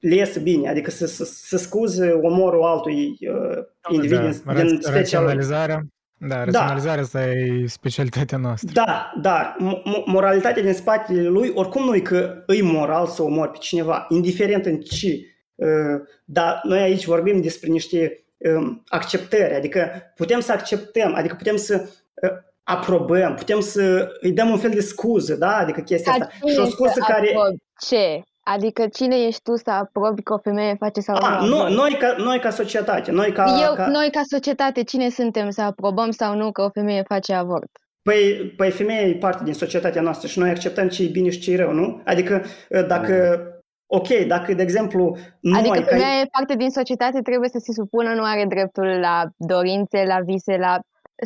le 0.00 0.14
iese 0.14 0.40
bine, 0.40 0.68
adică 0.68 0.90
să, 0.90 1.06
să, 1.06 1.24
să 1.24 1.56
scuze 1.56 2.10
omorul 2.10 2.62
altui 2.62 3.18
uh, 3.20 3.64
individ 3.88 4.18
da, 4.18 4.22
din, 4.22 4.30
ra- 4.30 4.66
din 4.66 4.80
specia 4.80 4.90
lui. 4.90 4.98
raționalizarea, 4.98 5.86
da, 6.18 6.44
raționalizarea 6.44 7.02
asta 7.02 7.26
e 7.26 7.66
specialitatea 7.66 8.38
noastră. 8.38 8.70
Da, 8.72 9.12
dar 9.20 9.56
mo- 9.60 9.82
mo- 9.82 10.04
moralitatea 10.04 10.62
din 10.62 10.72
spatele 10.72 11.28
lui, 11.28 11.52
oricum 11.54 11.84
nu 11.84 11.94
e 11.94 12.00
că 12.00 12.42
îi 12.46 12.62
moral 12.62 13.06
să 13.06 13.22
omori 13.22 13.50
pe 13.50 13.58
cineva, 13.60 14.06
indiferent 14.08 14.66
în 14.66 14.80
ce. 14.80 15.18
Uh, 15.54 16.00
dar 16.24 16.60
noi 16.62 16.78
aici 16.78 17.04
vorbim 17.04 17.40
despre 17.40 17.68
niște 17.68 18.24
um, 18.38 18.82
acceptări, 18.88 19.54
adică 19.54 19.90
putem 20.16 20.40
să 20.40 20.52
acceptăm, 20.52 21.14
adică 21.14 21.34
putem 21.34 21.56
să 21.56 21.88
uh, 22.22 22.30
aprobăm, 22.62 23.34
putem 23.34 23.60
să 23.60 24.08
îi 24.20 24.32
dăm 24.32 24.50
un 24.50 24.58
fel 24.58 24.70
de 24.70 24.80
scuză, 24.80 25.34
da? 25.34 25.56
Adică 25.56 25.80
chestia 25.80 26.12
Dar 26.18 26.20
asta. 26.20 26.34
cine 26.38 26.52
Și 26.52 26.58
o 26.58 26.64
să 26.64 26.70
scuză 26.70 27.00
care... 27.06 27.28
aprobi 27.36 27.56
Ce? 27.88 28.22
Adică 28.44 28.86
cine 28.86 29.16
ești 29.16 29.42
tu 29.42 29.56
să 29.56 29.70
aprobi 29.70 30.22
că 30.22 30.32
o 30.32 30.38
femeie 30.38 30.74
face 30.78 31.00
sau 31.00 31.16
A, 31.16 31.40
nu? 31.40 31.46
nu, 31.46 31.56
abort? 31.56 31.74
noi, 31.74 31.96
ca, 31.98 32.14
noi 32.18 32.38
ca 32.38 32.50
societate, 32.50 33.10
noi 33.10 33.32
ca... 33.32 33.44
Eu, 33.68 33.74
ca... 33.74 33.86
Noi 33.86 34.10
ca 34.10 34.20
societate, 34.28 34.82
cine 34.82 35.08
suntem 35.08 35.50
să 35.50 35.62
aprobăm 35.62 36.10
sau 36.10 36.36
nu 36.36 36.52
că 36.52 36.62
o 36.62 36.68
femeie 36.68 37.02
face 37.08 37.32
avort? 37.32 37.70
Păi, 38.02 38.52
păi 38.56 38.70
femeia 38.70 39.00
e 39.00 39.14
parte 39.14 39.44
din 39.44 39.52
societatea 39.54 40.02
noastră 40.02 40.28
și 40.28 40.38
noi 40.38 40.50
acceptăm 40.50 40.88
ce 40.88 41.02
e 41.02 41.06
bine 41.08 41.30
și 41.30 41.40
ce 41.40 41.52
e 41.52 41.56
rău, 41.56 41.72
nu? 41.72 42.02
Adică 42.04 42.42
dacă, 42.86 43.42
ok, 43.86 44.08
dacă, 44.08 44.54
de 44.54 44.62
exemplu, 44.62 45.16
noi... 45.40 45.58
Adică 45.58 45.78
ca- 45.78 45.84
femeia 45.84 46.20
e 46.20 46.28
parte 46.30 46.54
din 46.54 46.70
societate, 46.70 47.20
trebuie 47.20 47.48
să 47.48 47.58
se 47.58 47.72
supună, 47.72 48.14
nu 48.14 48.22
are 48.22 48.44
dreptul 48.48 48.86
la 48.86 49.24
dorințe, 49.36 50.04
la 50.06 50.20
vise, 50.24 50.56
la... 50.56 50.78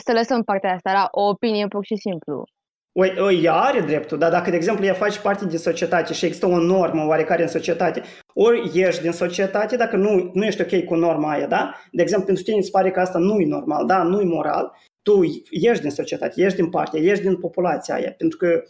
Să 0.04 0.12
lăsăm 0.12 0.42
partea 0.42 0.72
asta, 0.74 0.92
la 0.92 1.08
o 1.10 1.28
opinie 1.28 1.66
pur 1.66 1.84
și 1.84 1.96
simplu. 1.96 2.44
O, 2.92 3.22
o, 3.24 3.30
ea 3.30 3.54
are 3.54 3.80
dreptul, 3.80 4.18
dar 4.18 4.30
dacă, 4.30 4.50
de 4.50 4.56
exemplu, 4.56 4.84
ea 4.84 4.94
face 4.94 5.20
parte 5.20 5.46
din 5.46 5.58
societate 5.58 6.12
și 6.12 6.24
există 6.24 6.46
o 6.46 6.58
normă 6.58 7.06
oarecare 7.06 7.42
în 7.42 7.48
societate, 7.48 8.02
ori 8.34 8.70
ești 8.74 9.02
din 9.02 9.12
societate 9.12 9.76
dacă 9.76 9.96
nu, 9.96 10.30
nu 10.32 10.44
ești 10.44 10.62
ok 10.62 10.84
cu 10.84 10.94
norma 10.94 11.30
aia, 11.30 11.46
da? 11.46 11.74
De 11.92 12.02
exemplu, 12.02 12.26
pentru 12.26 12.44
tine 12.44 12.56
îți 12.56 12.70
pare 12.70 12.90
că 12.90 13.00
asta 13.00 13.18
nu 13.18 13.40
e 13.40 13.46
normal, 13.46 13.86
da? 13.86 14.02
Nu 14.02 14.20
e 14.20 14.24
moral, 14.24 14.72
tu 15.02 15.22
ești 15.50 15.82
din 15.82 15.90
societate, 15.90 16.42
ești 16.42 16.60
din 16.60 16.70
partea, 16.70 17.00
ești 17.00 17.24
din 17.24 17.36
populația 17.36 17.94
aia, 17.94 18.14
pentru 18.18 18.38
că 18.38 18.62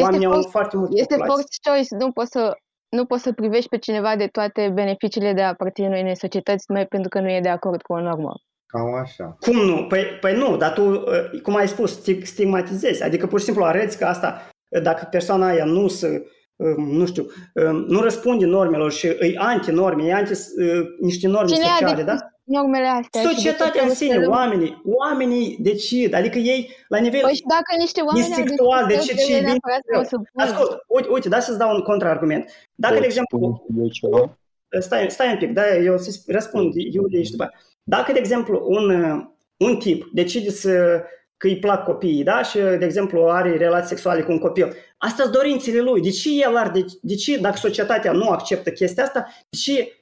oamenii 0.00 0.26
au 0.26 0.32
forced- 0.32 0.50
foarte 0.50 0.76
multe 0.76 1.00
Este 1.00 1.14
populații. 1.14 1.34
forced 1.34 1.88
choice, 1.88 2.04
nu 2.04 2.12
poți 2.12 2.30
să 2.30 2.56
nu 2.96 3.04
poți 3.04 3.22
să 3.22 3.32
privești 3.32 3.68
pe 3.68 3.78
cineva 3.78 4.16
de 4.16 4.26
toate 4.26 4.70
beneficiile 4.74 5.32
de 5.32 5.42
a 5.42 5.48
aparține 5.48 6.00
unei 6.00 6.16
societăți 6.16 6.64
numai 6.68 6.86
pentru 6.86 7.08
că 7.08 7.20
nu 7.20 7.30
e 7.30 7.40
de 7.40 7.48
acord 7.48 7.82
cu 7.82 7.92
o 7.92 8.00
normă. 8.00 8.32
Cam 8.72 8.94
așa. 8.94 9.36
Cum 9.40 9.56
nu? 9.56 9.84
Păi, 9.88 10.02
păi 10.20 10.34
nu, 10.36 10.56
dar 10.56 10.72
tu, 10.72 10.82
uh, 10.90 11.40
cum 11.42 11.56
ai 11.56 11.68
spus, 11.68 12.00
sti- 12.00 12.22
stigmatizezi. 12.24 13.02
Adică 13.02 13.26
pur 13.26 13.38
și 13.38 13.44
simplu 13.44 13.64
arăți 13.64 13.98
că 13.98 14.04
asta, 14.04 14.48
uh, 14.68 14.82
dacă 14.82 15.06
persoana 15.10 15.46
aia 15.46 15.64
nu 15.64 15.88
se, 15.88 16.26
um, 16.56 16.90
nu 16.96 17.06
știu, 17.06 17.26
um, 17.54 17.76
nu 17.88 18.00
răspunde 18.00 18.44
normelor 18.46 18.92
și 18.92 19.06
e 19.06 19.34
antinorme, 19.36 20.04
e 20.04 20.12
anti 20.14 20.32
uh, 20.32 20.80
niște 21.00 21.26
norme 21.28 21.52
Cine 21.52 21.64
a 21.64 21.68
sociale, 21.68 22.02
decis 22.02 22.20
da? 22.20 22.26
normele 22.44 22.86
astea? 22.86 23.20
și 23.20 23.26
de 23.26 23.32
ce 23.32 23.36
Societatea 23.36 23.66
în 23.66 23.72
trebuie 23.72 23.94
sine, 23.94 24.14
să 24.14 24.18
le- 24.20 24.26
oamenii, 24.26 24.82
oamenii 24.84 25.56
decid, 25.60 26.14
adică 26.14 26.38
ei 26.38 26.70
la 26.88 26.98
nivel 26.98 27.20
Păi 27.20 27.34
și 27.34 27.42
dacă 27.48 27.70
niște 27.78 28.00
oameni 28.00 28.24
au 28.24 28.28
instinctual 28.38 28.86
decis 28.86 29.06
decid 29.06 29.18
să 29.18 29.26
ce 29.26 29.32
e 29.34 29.38
bine 29.38 29.50
neapărat 29.50 29.78
și 29.84 29.90
rău. 29.92 30.02
să 30.02 30.08
o 30.14 30.16
supună. 30.16 30.44
Ascult, 30.44 30.70
uite, 30.86 31.08
uite, 31.10 31.28
da 31.28 31.40
să-ți 31.40 31.58
dau 31.58 31.74
un 31.74 31.80
contraargument. 31.82 32.44
Dacă, 32.74 32.92
de 32.94 32.98
Pot 33.00 33.08
exemplu, 33.10 33.36
spune 33.64 33.82
eu 33.84 33.88
ceva? 33.88 34.38
stai, 34.80 35.10
stai 35.10 35.30
un 35.32 35.38
pic, 35.38 35.50
da, 35.52 35.76
eu 35.76 35.98
să 35.98 36.10
răspund 36.26 36.74
Iulie 36.74 37.22
și 37.22 37.30
după 37.30 37.42
aia. 37.42 37.52
Dacă, 37.82 38.12
de 38.12 38.18
exemplu, 38.18 38.64
un, 38.68 38.90
uh, 38.90 39.24
un 39.56 39.76
tip 39.76 40.08
decide 40.12 40.50
să 40.50 41.02
că 41.42 41.48
îi 41.48 41.58
plac 41.58 41.84
copiii, 41.84 42.24
da, 42.24 42.42
și, 42.42 42.58
de 42.58 42.84
exemplu, 42.84 43.26
are 43.28 43.56
relații 43.56 43.88
sexuale 43.88 44.22
cu 44.22 44.32
un 44.32 44.38
copil, 44.38 44.74
astea 44.98 45.24
sunt 45.24 45.36
dorințele 45.36 45.80
lui. 45.80 46.00
De 46.00 46.10
ce 46.10 46.42
el 46.42 46.56
ar, 46.56 46.70
de, 46.70 46.84
de 47.00 47.14
ce, 47.14 47.38
dacă 47.38 47.56
societatea 47.56 48.12
nu 48.12 48.28
acceptă 48.28 48.70
chestia 48.70 49.04
asta, 49.04 49.26
de 49.48 49.56
ce, 49.56 49.92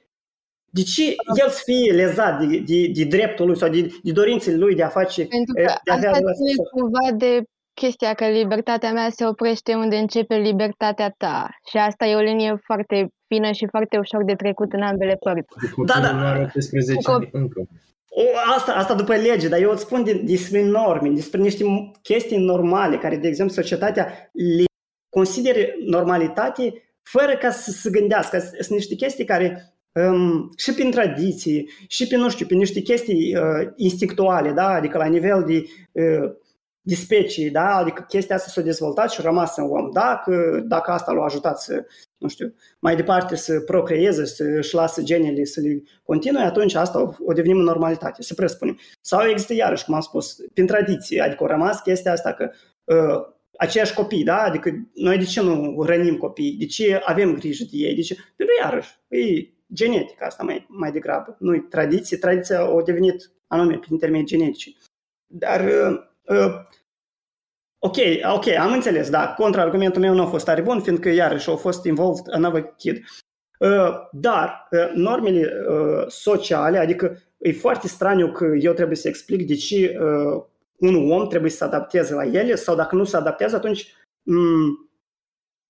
de 0.65 0.83
ce 0.83 1.15
el 1.41 1.49
să 1.49 1.61
fie 1.65 1.91
lezat 1.93 2.39
de, 2.39 2.57
de, 2.57 2.87
de 2.87 3.03
dreptul 3.03 3.45
lui 3.45 3.57
sau 3.57 3.69
de, 3.69 3.99
de 4.03 4.11
dorințele 4.11 4.57
lui 4.57 4.75
de 4.75 4.83
a 4.83 4.87
face, 4.87 5.25
Pentru 5.25 5.59
eh, 5.59 5.65
că 5.65 5.73
de 5.83 5.91
a 5.91 5.93
avea 5.93 6.09
asta 6.09 6.19
relații 6.19 6.45
ține 6.45 6.55
sexuale? 6.55 6.81
cumva 6.81 7.17
de 7.17 7.43
chestia 7.73 8.13
că 8.13 8.25
libertatea 8.27 8.91
mea 8.91 9.09
se 9.09 9.25
oprește 9.25 9.73
unde 9.73 9.95
începe 9.95 10.35
libertatea 10.35 11.13
ta. 11.17 11.49
Și 11.69 11.77
asta 11.77 12.05
e 12.05 12.15
o 12.15 12.19
linie 12.19 12.59
foarte 12.63 13.07
fină 13.31 13.51
și 13.51 13.67
foarte 13.69 13.97
ușor 13.97 14.23
de 14.23 14.33
trecut 14.33 14.73
în 14.73 14.81
ambele 14.81 15.15
părți. 15.15 15.53
Da, 15.85 15.97
da. 16.05 16.11
Nu 16.11 16.25
are 16.25 16.41
18 16.41 16.93
Cu 16.93 17.11
ani 17.11 17.29
încă. 17.31 17.59
O, 18.13 18.23
asta, 18.55 18.71
asta 18.71 18.93
după 18.93 19.15
lege, 19.15 19.47
dar 19.47 19.59
eu 19.59 19.71
îți 19.71 19.81
spun 19.81 20.03
de, 20.03 20.13
despre 20.13 20.63
norme, 20.63 21.09
despre 21.09 21.41
niște 21.41 21.63
chestii 22.01 22.45
normale, 22.45 22.97
care, 22.97 23.15
de 23.17 23.27
exemplu, 23.27 23.55
societatea 23.55 24.05
le 24.33 24.63
consideră 25.09 25.59
normalitate 25.85 26.73
fără 27.03 27.37
ca 27.39 27.51
să 27.51 27.71
se 27.71 27.89
gândească. 27.89 28.37
Sunt 28.39 28.77
niște 28.77 28.95
chestii 28.95 29.25
care 29.25 29.73
um, 29.93 30.51
și 30.57 30.73
prin 30.73 30.91
tradiții, 30.91 31.69
și 31.87 32.07
pe, 32.07 32.15
nu 32.15 32.29
știu, 32.29 32.45
pe 32.45 32.53
niște 32.53 32.79
chestii 32.79 33.35
uh, 33.35 33.71
instinctuale, 33.75 34.51
da? 34.51 34.67
adică 34.67 34.97
la 34.97 35.05
nivel 35.05 35.43
de, 35.47 35.63
uh, 35.91 36.31
de 36.81 36.95
specii, 36.95 37.49
da? 37.49 37.75
adică 37.75 38.05
chestia 38.07 38.35
asta 38.35 38.49
s-a 38.49 38.61
dezvoltat 38.61 39.11
și 39.11 39.19
a 39.19 39.23
rămas 39.23 39.57
în 39.57 39.63
om. 39.63 39.91
Dacă, 39.91 40.63
dacă 40.67 40.91
asta 40.91 41.11
l-a 41.11 41.23
ajutat 41.23 41.61
să, 41.61 41.85
nu 42.17 42.27
știu, 42.27 42.53
mai 42.79 42.95
departe 42.95 43.35
să 43.35 43.59
procreeze, 43.59 44.25
să 44.25 44.43
își 44.43 44.75
lasă 44.75 45.01
genele 45.01 45.43
să 45.43 45.59
le 45.61 45.83
continue, 46.03 46.41
atunci 46.41 46.73
asta 46.73 47.01
o, 47.01 47.13
o 47.25 47.33
devenim 47.33 47.57
în 47.57 47.63
normalitate, 47.63 48.21
să 48.21 48.33
presupunem. 48.33 48.79
Sau 49.01 49.27
există 49.27 49.53
iarăși, 49.53 49.85
cum 49.85 49.93
am 49.93 50.01
spus, 50.01 50.37
prin 50.53 50.65
tradiție, 50.65 51.21
adică 51.21 51.43
a 51.43 51.47
rămas 51.47 51.81
chestia 51.81 52.11
asta 52.11 52.33
că 52.33 52.51
uh, 52.83 53.33
aceiași 53.57 53.93
copii, 53.93 54.23
da? 54.23 54.37
Adică 54.37 54.89
noi 54.93 55.17
de 55.17 55.23
ce 55.23 55.41
nu 55.41 55.83
rănim 55.83 56.17
copiii? 56.17 56.57
De 56.57 56.65
ce 56.65 57.01
avem 57.05 57.33
grijă 57.33 57.63
de 57.71 57.77
ei? 57.77 57.95
De 57.95 58.01
ce? 58.01 58.15
Pentru 58.35 58.55
iarăși, 58.61 58.99
e 59.07 59.47
genetic 59.73 60.21
asta 60.23 60.43
mai, 60.43 60.65
mai 60.69 60.91
degrabă. 60.91 61.35
Nu 61.39 61.55
e 61.55 61.65
tradiție, 61.69 62.17
tradiția 62.17 62.61
a 62.61 62.81
devenit 62.85 63.31
anume 63.47 63.77
prin 63.77 63.97
termeni 63.97 64.25
genetici. 64.25 64.75
Dar, 65.27 65.65
uh, 65.65 65.69
uh, 65.71 66.09
ok, 67.79 67.97
ok, 68.33 68.47
am 68.47 68.73
înțeles, 68.73 69.09
da, 69.09 69.33
contraargumentul 69.33 70.01
meu 70.01 70.13
nu 70.13 70.21
a 70.21 70.25
fost 70.25 70.45
tare 70.45 70.61
bun, 70.61 70.81
fiindcă 70.81 71.09
iarăși 71.09 71.49
au 71.49 71.55
fost 71.55 71.85
involved 71.85 72.33
another 72.33 72.73
kid. 72.77 73.03
Uh, 73.59 73.93
dar 74.11 74.67
uh, 74.71 74.91
normele 74.93 75.51
uh, 75.69 76.07
sociale, 76.07 76.77
adică 76.77 77.17
e 77.37 77.51
foarte 77.51 77.87
straniu 77.87 78.31
că 78.31 78.45
eu 78.59 78.73
trebuie 78.73 78.97
să 78.97 79.07
explic 79.07 79.47
de 79.47 79.55
ce 79.55 79.97
uh, 79.99 80.43
un 80.77 81.11
om 81.11 81.27
trebuie 81.27 81.51
să 81.51 81.57
se 81.57 81.63
adapteze 81.63 82.13
la 82.13 82.25
ele 82.25 82.55
sau 82.55 82.75
dacă 82.75 82.95
nu 82.95 83.03
se 83.03 83.17
adaptează, 83.17 83.55
atunci 83.55 83.93
um, 84.23 84.89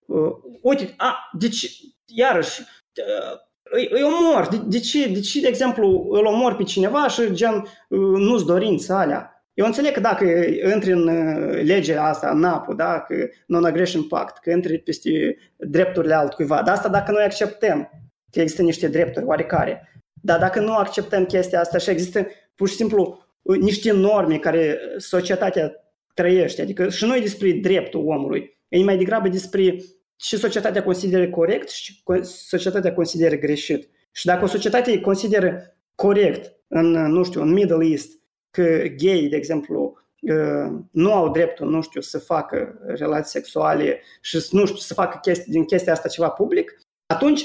uh, 0.06 0.34
uite, 0.62 0.94
a, 0.98 1.30
deci, 1.38 1.80
iarăși, 2.06 2.62
uh, 2.62 3.40
îi, 3.64 3.88
îi 3.92 4.04
omor. 4.04 4.48
De, 4.48 4.58
de, 4.58 4.80
ce, 4.80 5.08
de 5.08 5.20
ce, 5.20 5.42
de 5.42 5.48
exemplu, 5.48 6.08
îl 6.12 6.26
omor 6.26 6.56
pe 6.56 6.64
cineva 6.64 7.08
și 7.08 7.34
gen 7.34 7.56
uh, 7.56 8.00
nu-ți 8.00 8.46
dorința 8.46 9.00
alea? 9.00 9.31
Eu 9.54 9.66
înțeleg 9.66 9.94
că 9.94 10.00
dacă 10.00 10.26
intri 10.74 10.92
în 10.92 11.08
uh, 11.08 11.62
legea 11.64 12.08
asta, 12.08 12.30
în 12.30 12.40
NAPU, 12.40 12.74
da, 12.74 13.00
că 13.00 13.28
Non-Aggression 13.46 14.08
Pact, 14.08 14.38
că 14.38 14.50
intri 14.50 14.80
peste 14.80 15.38
drepturile 15.58 16.14
altcuiva, 16.14 16.62
dar 16.62 16.76
asta 16.76 16.90
dacă 16.90 17.12
noi 17.12 17.24
acceptăm 17.24 17.90
că 18.32 18.42
există 18.42 18.62
niște 18.62 18.88
drepturi 18.88 19.26
oarecare. 19.26 20.02
Dar 20.14 20.40
dacă 20.40 20.60
nu 20.60 20.76
acceptăm 20.76 21.26
chestia 21.26 21.60
asta 21.60 21.78
și 21.78 21.90
există 21.90 22.28
pur 22.56 22.70
și 22.70 22.76
simplu 22.76 23.26
uh, 23.42 23.58
niște 23.58 23.92
norme 23.92 24.38
care 24.38 24.80
societatea 24.98 25.74
trăiește, 26.14 26.62
adică 26.62 26.90
și 26.90 27.06
nu 27.06 27.16
e 27.16 27.20
despre 27.20 27.52
dreptul 27.52 28.08
omului, 28.08 28.58
e 28.68 28.84
mai 28.84 28.98
degrabă 28.98 29.28
despre 29.28 29.76
și 30.20 30.38
societatea 30.38 30.84
consideră 30.84 31.30
corect 31.30 31.70
și 31.70 32.04
societatea 32.24 32.94
consideră 32.94 33.36
greșit. 33.36 33.90
Și 34.12 34.26
dacă 34.26 34.44
o 34.44 34.48
societate 34.48 35.02
consideră 35.02 35.76
corect 35.96 36.56
în, 36.68 36.92
nu 36.92 37.24
știu, 37.24 37.42
în 37.42 37.54
Middle 37.54 37.88
East, 37.90 38.21
că 38.52 38.84
gay, 38.98 39.28
de 39.30 39.36
exemplu, 39.36 39.98
uh, 40.22 40.80
nu 40.92 41.14
au 41.14 41.30
dreptul, 41.30 41.70
nu 41.70 41.82
știu, 41.82 42.02
să 42.02 42.20
facă 42.20 42.80
relații 42.86 43.32
sexuale 43.32 44.02
și, 44.22 44.48
nu 44.52 44.66
știu, 44.66 44.78
să 44.78 44.94
facă 44.94 45.18
chestii, 45.22 45.52
din 45.52 45.66
chestia 45.66 45.94
asta 45.94 46.08
ceva 46.08 46.30
public, 46.30 46.78
atunci 47.14 47.44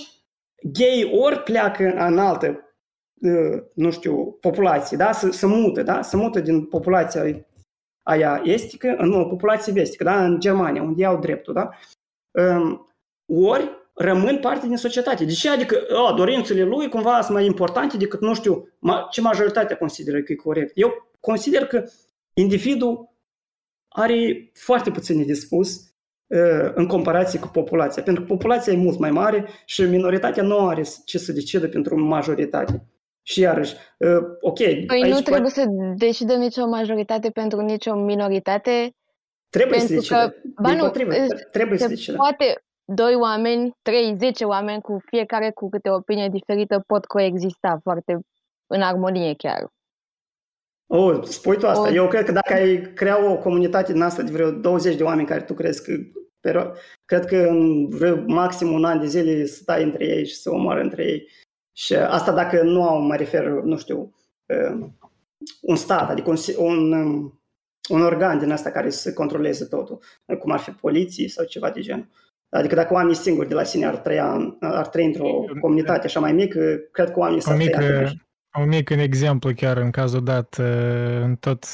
gay 0.62 1.10
ori 1.12 1.42
pleacă 1.42 1.84
în 1.84 2.18
altă, 2.18 2.76
uh, 3.20 3.62
nu 3.74 3.90
știu, 3.90 4.32
populație, 4.40 4.96
da? 4.96 5.12
Să, 5.12 5.30
să 5.30 5.46
mută, 5.46 5.82
da? 5.82 6.02
Să 6.02 6.16
mută 6.16 6.40
din 6.40 6.64
populația 6.64 7.46
aia 8.02 8.40
estică 8.44 8.94
în 8.98 9.12
o 9.12 9.24
populație 9.24 9.72
vestică, 9.72 10.04
da? 10.04 10.24
În 10.24 10.40
Germania, 10.40 10.82
unde 10.82 11.04
au 11.04 11.18
dreptul, 11.18 11.54
da? 11.54 11.70
Um, 12.42 12.90
ori 13.26 13.85
rămân 13.96 14.38
parte 14.38 14.66
din 14.66 14.76
societate. 14.76 15.24
De 15.24 15.32
ce? 15.32 15.48
Adică 15.48 15.76
o, 16.08 16.14
dorințele 16.14 16.62
lui 16.62 16.88
cumva 16.88 17.20
sunt 17.20 17.36
mai 17.36 17.46
importante 17.46 17.96
decât, 17.96 18.20
nu 18.20 18.34
știu, 18.34 18.68
ce 19.10 19.20
majoritatea 19.20 19.76
consideră 19.76 20.22
că 20.22 20.32
e 20.32 20.34
corect. 20.34 20.72
Eu 20.74 21.10
consider 21.20 21.66
că 21.66 21.84
individul 22.34 23.14
are 23.88 24.50
foarte 24.54 24.90
puțin 24.90 25.26
de 25.26 25.34
spus 25.34 25.76
uh, 26.26 26.72
în 26.74 26.86
comparație 26.86 27.38
cu 27.38 27.48
populația. 27.48 28.02
Pentru 28.02 28.22
că 28.22 28.28
populația 28.28 28.72
e 28.72 28.76
mult 28.76 28.98
mai 28.98 29.10
mare 29.10 29.48
și 29.64 29.82
minoritatea 29.82 30.42
nu 30.42 30.66
are 30.66 30.84
ce 31.04 31.18
să 31.18 31.32
decide 31.32 31.68
pentru 31.68 32.00
majoritate. 32.04 32.84
Și 33.22 33.40
iarăși, 33.40 33.74
uh, 33.98 34.18
ok. 34.40 34.58
Păi 34.86 35.00
nu 35.00 35.20
trebuie 35.20 35.40
poate... 35.40 35.48
să 35.48 35.66
decidă 35.96 36.34
nicio 36.34 36.66
majoritate 36.66 37.30
pentru 37.30 37.60
nicio 37.60 37.94
minoritate, 37.94 38.94
Trebuie 39.48 39.78
Pentru 39.78 40.00
să 40.00 40.14
că, 40.14 40.34
ba 40.62 40.72
nu, 40.72 40.88
trebuie 41.52 41.78
să 41.78 41.88
decidă. 41.88 42.16
Poate 42.16 42.64
doi 42.94 43.14
oameni, 43.14 43.72
trei, 43.82 44.16
zece 44.18 44.44
oameni 44.44 44.82
cu 44.82 44.98
fiecare 45.06 45.50
cu 45.50 45.68
câte 45.68 45.88
o 45.88 45.94
opinie 45.94 46.28
diferită 46.28 46.82
pot 46.86 47.04
coexista 47.04 47.78
foarte 47.82 48.18
în 48.66 48.82
armonie 48.82 49.34
chiar. 49.34 49.66
Oh, 50.86 51.22
spui 51.22 51.56
tu 51.56 51.66
asta. 51.66 51.88
O... 51.88 51.92
Eu 51.92 52.08
cred 52.08 52.24
că 52.24 52.32
dacă 52.32 52.52
ai 52.52 52.92
crea 52.94 53.30
o 53.30 53.38
comunitate 53.38 53.92
din 53.92 54.02
asta 54.02 54.22
de 54.22 54.32
vreo 54.32 54.50
20 54.50 54.96
de 54.96 55.02
oameni 55.02 55.28
care 55.28 55.42
tu 55.42 55.54
crezi 55.54 55.84
că 55.84 55.92
cred 57.04 57.24
că 57.24 57.36
în 57.36 57.88
vreo 57.88 58.16
maxim 58.26 58.72
un 58.72 58.84
an 58.84 59.00
de 59.00 59.06
zile 59.06 59.44
stai 59.44 59.82
între 59.82 60.04
ei 60.04 60.26
și 60.26 60.34
să 60.34 60.50
omoară 60.50 60.80
între 60.80 61.04
ei. 61.04 61.28
Și 61.72 61.94
asta 61.94 62.32
dacă 62.32 62.62
nu 62.62 62.82
au, 62.88 63.00
mă 63.00 63.16
refer, 63.16 63.44
nu 63.44 63.76
știu, 63.76 64.14
uh, 64.46 64.86
un 65.60 65.76
stat, 65.76 66.10
adică 66.10 66.30
un, 66.30 66.36
un 66.56 66.92
um, 66.92 67.40
un 67.88 68.02
organ 68.02 68.38
din 68.38 68.50
asta 68.50 68.70
care 68.70 68.90
să 68.90 69.12
controleze 69.12 69.64
totul, 69.64 70.02
cum 70.38 70.50
ar 70.50 70.58
fi 70.58 70.70
poliții 70.70 71.28
sau 71.28 71.44
ceva 71.44 71.70
de 71.70 71.80
genul. 71.80 72.08
Adică 72.48 72.74
dacă 72.74 72.94
oamenii 72.94 73.16
singuri 73.16 73.48
de 73.48 73.54
la 73.54 73.62
sine 73.62 73.86
ar, 73.86 73.96
trăia, 73.96 74.56
ar 74.60 74.86
trăi 74.86 75.04
într-o 75.04 75.44
comunitate 75.60 76.06
așa 76.06 76.20
mai 76.20 76.32
mică, 76.32 76.60
cred 76.92 77.10
că 77.10 77.18
oamenii 77.18 77.42
s-ar 77.42 77.56
trăia 77.56 78.12
Un 78.58 78.68
mic 78.68 78.90
exemplu 78.90 79.52
chiar 79.52 79.76
în 79.76 79.90
cazul 79.90 80.24
dat, 80.24 80.56
uh, 80.60 81.22
în 81.22 81.36
tot 81.36 81.64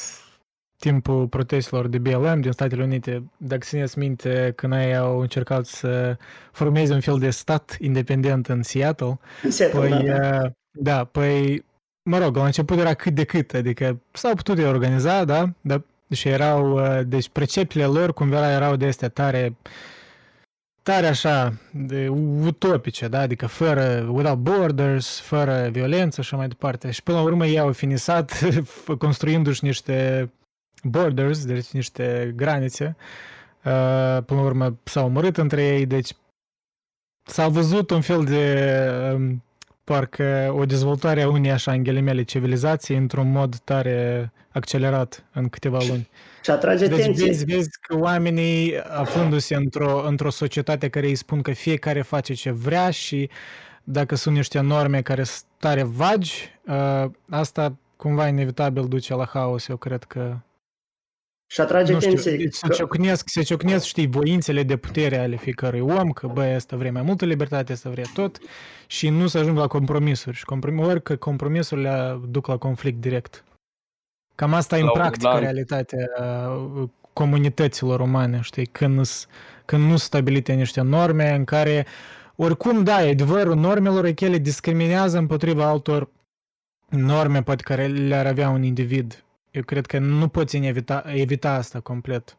timpul 0.83 1.27
protestelor 1.27 1.87
de 1.87 1.97
BLM 1.97 2.41
din 2.41 2.51
Statele 2.51 2.83
Unite, 2.83 3.23
dacă 3.37 3.61
țineți 3.65 3.99
minte, 3.99 4.53
când 4.55 4.73
ei 4.73 4.95
au 4.95 5.19
încercat 5.19 5.65
să 5.65 6.17
formeze 6.51 6.93
un 6.93 6.99
fel 6.99 7.19
de 7.19 7.29
stat 7.29 7.75
independent 7.79 8.47
în 8.47 8.63
Seattle, 8.63 9.19
în 9.43 9.51
Seattle 9.51 9.79
păi, 9.79 9.89
da, 9.89 10.17
da. 10.19 10.39
Uh, 10.43 10.51
da, 10.71 11.03
păi, 11.03 11.65
mă 12.09 12.17
rog, 12.17 12.35
la 12.35 12.45
început 12.45 12.77
era 12.77 12.93
cât 12.93 13.13
de 13.13 13.23
cât, 13.23 13.53
adică 13.53 13.99
s-au 14.11 14.33
putut 14.33 14.57
organiza, 14.65 15.25
da, 15.25 15.49
dar 15.61 15.83
și 16.11 16.27
erau, 16.27 16.71
uh, 16.71 16.99
deci 17.05 17.29
precepile 17.29 17.85
lor 17.85 18.13
cumva 18.13 18.51
erau 18.51 18.75
de 18.75 18.85
astea 18.85 19.09
tare, 19.09 19.55
tare 20.83 21.07
așa, 21.07 21.53
de 21.71 22.07
utopice, 22.41 23.07
da? 23.07 23.19
Adică 23.19 23.47
fără, 23.47 24.07
without 24.09 24.37
borders, 24.37 25.19
fără 25.19 25.69
violență 25.71 26.21
și 26.21 26.35
mai 26.35 26.47
departe. 26.47 26.91
Și 26.91 27.03
până 27.03 27.17
la 27.17 27.23
urmă 27.23 27.45
ei 27.45 27.59
au 27.59 27.71
finisat 27.71 28.39
construindu-și 28.97 29.63
niște 29.63 30.29
borders, 30.83 31.45
deci 31.45 31.69
niște 31.69 32.33
granițe. 32.35 32.95
Uh, 33.63 34.23
până 34.25 34.39
la 34.39 34.45
urmă 34.45 34.77
s-au 34.83 35.05
omorât 35.05 35.37
între 35.37 35.63
ei, 35.63 35.85
deci 35.85 36.09
s-a 37.25 37.47
văzut 37.47 37.89
un 37.89 38.01
fel 38.01 38.23
de 38.23 38.67
um, 39.13 39.43
parcă 39.83 40.53
o 40.57 40.65
dezvoltare 40.65 41.21
a 41.21 41.29
unei 41.29 41.51
așa 41.51 41.71
în 41.71 41.83
ghilimele 41.83 42.23
civilizații 42.23 42.95
într-un 42.95 43.31
mod 43.31 43.55
tare 43.55 44.31
accelerat 44.49 45.25
în 45.33 45.49
câteva 45.49 45.79
luni. 45.87 46.09
Și 46.43 46.51
atrage 46.51 46.87
deci 46.87 46.99
atenție. 46.99 47.25
Vezi, 47.25 47.45
vezi 47.45 47.69
că 47.81 47.97
oamenii 47.97 48.79
aflându-se 48.79 49.55
într-o, 49.55 50.07
într-o 50.07 50.29
societate 50.29 50.89
care 50.89 51.05
îi 51.07 51.15
spun 51.15 51.41
că 51.41 51.51
fiecare 51.51 52.01
face 52.01 52.33
ce 52.33 52.51
vrea 52.51 52.89
și 52.89 53.29
dacă 53.83 54.15
sunt 54.15 54.35
niște 54.35 54.59
norme 54.59 55.01
care 55.01 55.23
sunt 55.23 55.45
tare 55.57 55.83
vagi, 55.83 56.49
ă, 56.67 57.11
asta 57.29 57.75
cumva 57.95 58.27
inevitabil 58.27 58.87
duce 58.87 59.13
la 59.13 59.25
haos, 59.25 59.67
eu 59.67 59.77
cred 59.77 60.03
că 60.03 60.37
și 61.53 61.61
atrage 61.61 61.93
nu 61.93 61.99
știu, 61.99 62.11
atenție. 62.11 62.37
Deci 62.37 62.53
se, 62.53 62.67
ciocnesc, 62.67 63.29
se 63.29 63.41
ciocnesc, 63.41 63.85
știi, 63.85 64.07
voințele 64.07 64.63
de 64.63 64.77
putere 64.77 65.17
ale 65.17 65.35
fiecărui 65.35 65.79
om, 65.79 66.11
că 66.11 66.27
bă, 66.27 66.43
asta 66.43 66.75
vrea 66.77 66.91
mai 66.91 67.01
multă 67.01 67.25
libertate, 67.25 67.71
asta 67.71 67.89
vrea 67.89 68.05
tot 68.13 68.37
și 68.87 69.09
nu 69.09 69.27
se 69.27 69.37
ajung 69.37 69.57
la 69.57 69.67
compromisuri. 69.67 70.35
Și 70.35 70.45
comprom- 70.45 70.79
ori 70.79 71.03
că 71.03 71.15
compromisurile 71.15 72.19
duc 72.29 72.47
la 72.47 72.57
conflict 72.57 73.01
direct. 73.01 73.43
Cam 74.35 74.53
asta 74.53 74.77
e 74.77 74.81
în 74.81 74.89
practică 74.93 75.27
la... 75.27 75.39
realitatea 75.39 76.07
uh, 76.19 76.89
comunităților 77.13 77.99
umane, 77.99 78.39
știi, 78.41 78.65
când, 78.65 79.07
când 79.65 79.81
nu 79.81 79.87
sunt 79.87 79.99
stabilite 79.99 80.53
niște 80.53 80.81
norme 80.81 81.35
în 81.35 81.43
care, 81.43 81.85
oricum, 82.35 82.83
da, 82.83 82.95
adevărul 82.95 83.55
normelor 83.55 84.05
e 84.05 84.13
că 84.13 84.25
ele 84.25 84.37
discriminează 84.37 85.17
împotriva 85.17 85.65
altor 85.65 86.09
norme 86.89 87.43
poate 87.43 87.63
care 87.63 87.87
le-ar 87.87 88.25
avea 88.25 88.49
un 88.49 88.63
individ 88.63 89.23
eu 89.53 89.61
cred 89.63 89.85
că 89.85 89.99
nu 89.99 90.27
poți 90.27 90.57
evita, 90.57 91.03
evita 91.07 91.53
asta 91.53 91.79
complet. 91.79 92.37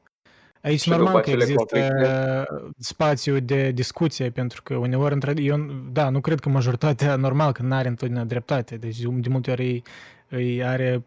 Aici 0.63 0.81
Și 0.81 0.89
normal 0.89 1.07
după 1.07 1.21
că 1.21 1.29
acele 1.31 1.43
există 1.43 1.65
conflicte- 1.65 2.73
spațiu 2.79 3.41
de 3.41 3.71
discuție, 3.71 4.31
pentru 4.31 4.63
că 4.63 4.77
uneori, 4.77 5.15
între- 5.15 5.43
eu, 5.43 5.57
da, 5.93 6.09
nu 6.09 6.21
cred 6.21 6.41
că 6.41 6.49
majoritatea, 6.49 7.17
normal 7.17 7.53
că 7.53 7.63
nu 7.63 7.75
are 7.75 7.89
întotdeauna 7.89 8.25
dreptate, 8.27 8.77
deci 8.77 9.01
de 9.01 9.29
multe 9.29 9.51
ori 9.51 9.63
îi, 9.63 9.83
îi 10.29 10.65
are 10.65 11.05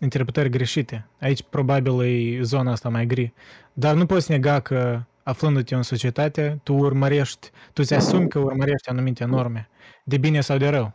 interpretări 0.00 0.48
greșite. 0.48 1.06
Aici 1.20 1.42
probabil 1.42 2.02
e 2.02 2.42
zona 2.42 2.70
asta 2.70 2.88
mai 2.88 3.06
gri. 3.06 3.32
Dar 3.72 3.94
nu 3.94 4.06
poți 4.06 4.30
nega 4.30 4.60
că 4.60 5.02
aflându-te 5.22 5.74
în 5.74 5.82
societate, 5.82 6.60
tu 6.62 6.74
urmărești, 6.74 7.50
tu 7.50 7.72
îți 7.82 7.94
asumi 7.94 8.28
că 8.28 8.38
urmărești 8.38 8.88
anumite 8.88 9.24
norme, 9.24 9.68
de 10.04 10.16
bine 10.16 10.40
sau 10.40 10.56
de 10.56 10.68
rău. 10.68 10.92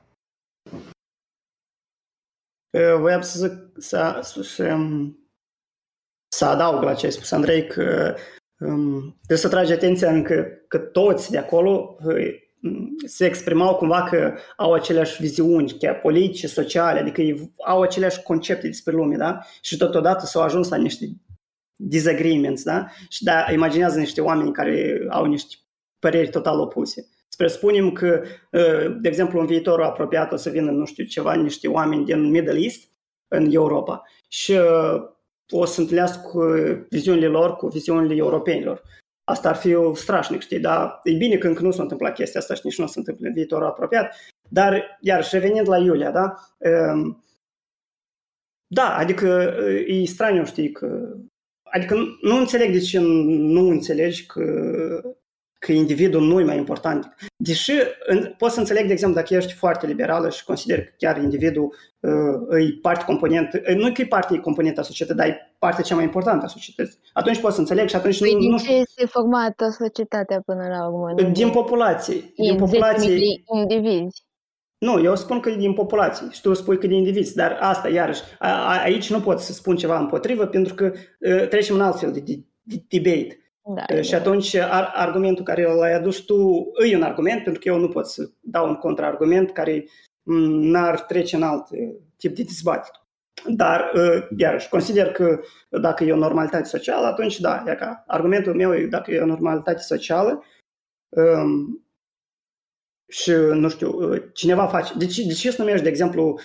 Uh, 2.77 2.99
Voiam 2.99 3.21
să 3.21 3.47
zic, 3.47 3.51
să, 3.77 4.19
să, 4.21 4.41
să, 4.41 4.77
să 6.27 6.45
adaug 6.45 6.83
la 6.83 6.93
ce 6.93 7.05
ai 7.05 7.11
spus, 7.11 7.31
Andrei, 7.31 7.67
că 7.67 8.15
um, 8.59 9.15
trebuie 9.15 9.37
să 9.37 9.49
tragi 9.49 9.71
atenția 9.71 10.11
încă 10.11 10.47
că 10.67 10.77
toți 10.77 11.31
de 11.31 11.37
acolo 11.37 11.97
uh, 12.03 12.45
se 13.05 13.25
exprimau 13.25 13.75
cumva 13.75 14.03
că 14.03 14.33
au 14.57 14.73
aceleași 14.73 15.21
viziuni, 15.21 15.71
chiar 15.71 15.99
politice, 15.99 16.47
sociale, 16.47 16.99
adică 16.99 17.21
ei 17.21 17.53
au 17.65 17.81
aceleași 17.81 18.21
concepte 18.21 18.67
despre 18.67 18.93
lume, 18.93 19.15
da? 19.15 19.39
Și 19.61 19.77
totodată 19.77 20.25
s-au 20.25 20.41
ajuns 20.41 20.69
la 20.69 20.77
niște 20.77 21.05
disagreements, 21.75 22.63
da? 22.63 22.87
Și 23.09 23.23
da, 23.23 23.51
imaginează 23.51 23.99
niște 23.99 24.21
oameni 24.21 24.51
care 24.51 25.05
au 25.09 25.25
niște 25.25 25.55
păreri 25.99 26.29
total 26.29 26.59
opuse. 26.59 27.07
Spre 27.37 27.49
spunem 27.49 27.91
că, 27.91 28.23
de 29.01 29.07
exemplu, 29.07 29.39
în 29.39 29.45
viitorul 29.45 29.83
apropiat 29.83 30.31
o 30.31 30.35
să 30.35 30.49
vină, 30.49 30.71
nu 30.71 30.85
știu, 30.85 31.03
ceva, 31.03 31.33
niște 31.33 31.67
oameni 31.67 32.05
din 32.05 32.29
Middle 32.29 32.59
East 32.61 32.89
în 33.27 33.47
Europa 33.51 34.03
și 34.27 34.53
o 35.49 35.65
să 35.65 35.81
întâlnească 35.81 36.27
cu 36.27 36.39
viziunile 36.89 37.27
lor 37.27 37.55
cu 37.55 37.67
viziunile 37.67 38.15
europenilor. 38.15 38.81
Asta 39.23 39.49
ar 39.49 39.55
fi 39.55 39.75
strașnic, 39.93 40.41
știi, 40.41 40.59
dar 40.59 40.99
e 41.03 41.13
bine 41.13 41.37
că 41.37 41.47
încă 41.47 41.61
nu 41.61 41.71
s-a 41.71 41.81
întâmplat 41.81 42.13
chestia 42.13 42.39
asta 42.39 42.53
și 42.53 42.61
nici 42.63 42.77
nu 42.77 42.83
o 42.83 42.87
să 42.87 42.97
întâmple 42.97 43.27
în 43.27 43.33
viitorul 43.33 43.67
apropiat. 43.67 44.15
Dar, 44.49 44.97
iar 45.01 45.27
revenind 45.31 45.67
la 45.67 45.77
Iulia, 45.77 46.11
da? 46.11 46.33
Da, 48.67 48.95
adică 48.95 49.55
e 49.87 50.05
straniu, 50.05 50.45
știi, 50.45 50.71
că 50.71 51.17
Adică 51.71 51.95
nu 52.21 52.37
înțeleg 52.37 52.71
de 52.71 52.79
ce 52.79 52.99
nu 52.99 53.69
înțelegi 53.69 54.25
că, 54.25 54.43
că 55.59 55.71
individul 55.71 56.21
nu 56.21 56.39
e 56.39 56.43
mai 56.43 56.57
important. 56.57 57.15
Deși 57.35 57.71
pot 58.37 58.51
să 58.51 58.59
înțeleg, 58.59 58.85
de 58.85 58.91
exemplu, 58.91 59.21
dacă 59.21 59.35
ești 59.35 59.53
foarte 59.53 59.87
liberală 59.87 60.29
și 60.29 60.43
consider 60.43 60.83
că 60.83 60.91
chiar 60.97 61.17
individul 61.17 61.75
uh, 61.99 62.67
e 62.67 62.79
parte 62.81 63.03
componentă, 63.05 63.61
nu 63.75 63.91
că 63.91 64.01
e 64.01 64.05
parte 64.05 64.37
componentă 64.37 64.79
a 64.79 64.83
societății, 64.83 65.21
dar 65.21 65.27
e 65.27 65.55
partea 65.59 65.83
cea 65.83 65.95
mai 65.95 66.03
importantă 66.03 66.45
a 66.45 66.47
societății. 66.47 66.99
Atunci 67.13 67.39
pot 67.39 67.53
să 67.53 67.59
înțeleg 67.59 67.89
și 67.89 67.95
atunci 67.95 68.19
păi 68.19 68.33
nu, 68.33 68.39
din 68.39 68.49
nu 68.49 68.57
ce 68.57 68.73
este 68.73 69.05
formată 69.05 69.69
societatea 69.79 70.41
până 70.45 70.67
la 70.67 70.87
urmă? 70.87 71.21
Din 71.31 71.49
populație. 71.49 72.33
Din 72.35 72.55
populație. 72.55 73.19
indivizi. 73.53 74.25
Nu, 74.77 75.03
eu 75.03 75.15
spun 75.15 75.39
că 75.39 75.49
e 75.49 75.55
din 75.55 75.73
populație 75.73 76.27
și 76.31 76.41
tu 76.41 76.53
spui 76.53 76.77
că 76.77 76.85
e 76.85 76.89
din 76.89 76.97
indivizi, 76.97 77.35
dar 77.35 77.57
asta, 77.61 77.89
iarăși, 77.89 78.21
a, 78.39 78.49
a, 78.49 78.81
aici 78.81 79.09
nu 79.09 79.19
pot 79.19 79.39
să 79.39 79.53
spun 79.53 79.75
ceva 79.75 79.99
împotrivă 79.99 80.45
pentru 80.45 80.73
că 80.73 80.91
uh, 81.19 81.47
trecem 81.47 81.75
în 81.75 81.81
alt 81.81 81.99
fel 81.99 82.11
de, 82.11 82.19
de, 82.19 82.43
de 82.61 82.83
debate. 82.87 83.46
Da, 83.69 83.85
uh, 83.93 84.01
și 84.01 84.15
atunci 84.15 84.55
ar, 84.55 84.91
argumentul 84.95 85.43
care 85.43 85.73
l-ai 85.73 85.93
adus 85.93 86.19
tu 86.19 86.67
e 86.89 86.95
un 86.95 87.01
argument 87.01 87.43
pentru 87.43 87.61
că 87.61 87.67
eu 87.67 87.79
nu 87.79 87.87
pot 87.87 88.07
să 88.07 88.29
dau 88.39 88.67
un 88.67 88.75
contraargument 88.75 89.51
care 89.51 89.85
n-ar 90.23 91.01
trece 91.01 91.35
în 91.35 91.43
alt 91.43 91.67
tip 92.17 92.35
de 92.35 92.43
dezbatere. 92.43 92.97
Dar, 93.47 93.91
uh, 93.95 94.27
iarăși, 94.37 94.69
consider 94.69 95.11
că 95.11 95.39
dacă 95.69 96.03
e 96.03 96.11
o 96.11 96.17
normalitate 96.17 96.63
socială, 96.63 97.05
atunci 97.05 97.39
da, 97.39 97.63
e 97.65 97.75
ca 97.75 98.03
argumentul 98.07 98.55
meu 98.55 98.75
e 98.75 98.85
dacă 98.85 99.11
e 99.11 99.21
o 99.21 99.25
normalitate 99.25 99.81
socială, 99.81 100.43
um, 101.09 101.85
și, 103.07 103.31
nu 103.31 103.69
știu, 103.69 104.15
cineva 104.33 104.67
face... 104.67 104.93
De 104.97 105.05
ce, 105.05 105.23
de 105.23 105.33
ce 105.33 105.51
se 105.51 105.61
numește, 105.61 105.83
de 105.83 105.89
exemplu, 105.89 106.39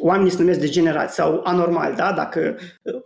oamenii 0.00 0.30
se 0.30 0.40
numesc 0.40 0.60
degenerați 0.60 1.14
sau 1.14 1.40
anormali, 1.44 1.96
da? 1.96 2.12
Dacă 2.12 2.56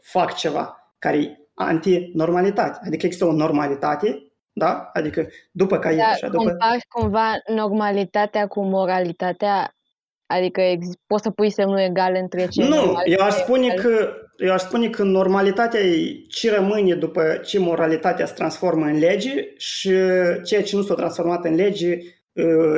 fac 0.01 0.35
ceva 0.35 0.95
care 0.99 1.19
e 1.19 1.48
antinormalitate. 1.59 2.79
Adică 2.87 3.07
există 3.07 3.27
o 3.27 3.33
normalitate, 3.33 4.33
da? 4.53 4.91
Adică 4.93 5.27
după 5.51 5.79
ca 5.79 5.93
da, 5.95 6.05
așa, 6.05 6.27
după... 6.27 6.45
compari 6.45 6.85
cumva 6.89 7.33
normalitatea 7.47 8.47
cu 8.47 8.65
moralitatea 8.65 9.73
Adică 10.31 10.63
poți 11.07 11.23
să 11.23 11.31
pui 11.31 11.51
semnul 11.51 11.79
egal 11.79 12.17
între 12.21 12.47
ce 12.47 12.69
Nu, 12.69 13.03
eu 13.05 13.25
aș 13.25 13.33
spune 13.33 13.75
că 13.75 14.13
eu 14.37 14.53
aș 14.53 14.61
spune 14.61 14.89
că 14.89 15.03
normalitatea 15.03 15.81
e 15.81 16.25
ce 16.29 16.55
rămâne 16.55 16.95
după 16.95 17.41
ce 17.45 17.59
moralitatea 17.59 18.27
se 18.27 18.35
transformă 18.35 18.85
în 18.85 18.99
lege 18.99 19.57
și 19.57 19.93
ceea 20.45 20.63
ce 20.63 20.77
nu 20.77 20.83
s-a 20.83 20.95
transformat 20.95 21.45
în 21.45 21.55
lege 21.55 21.99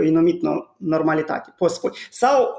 e 0.05 0.11
numit 0.11 0.41
normalitate, 0.77 1.55
poți 1.57 1.75
spune. 1.75 1.93
Sau 2.11 2.57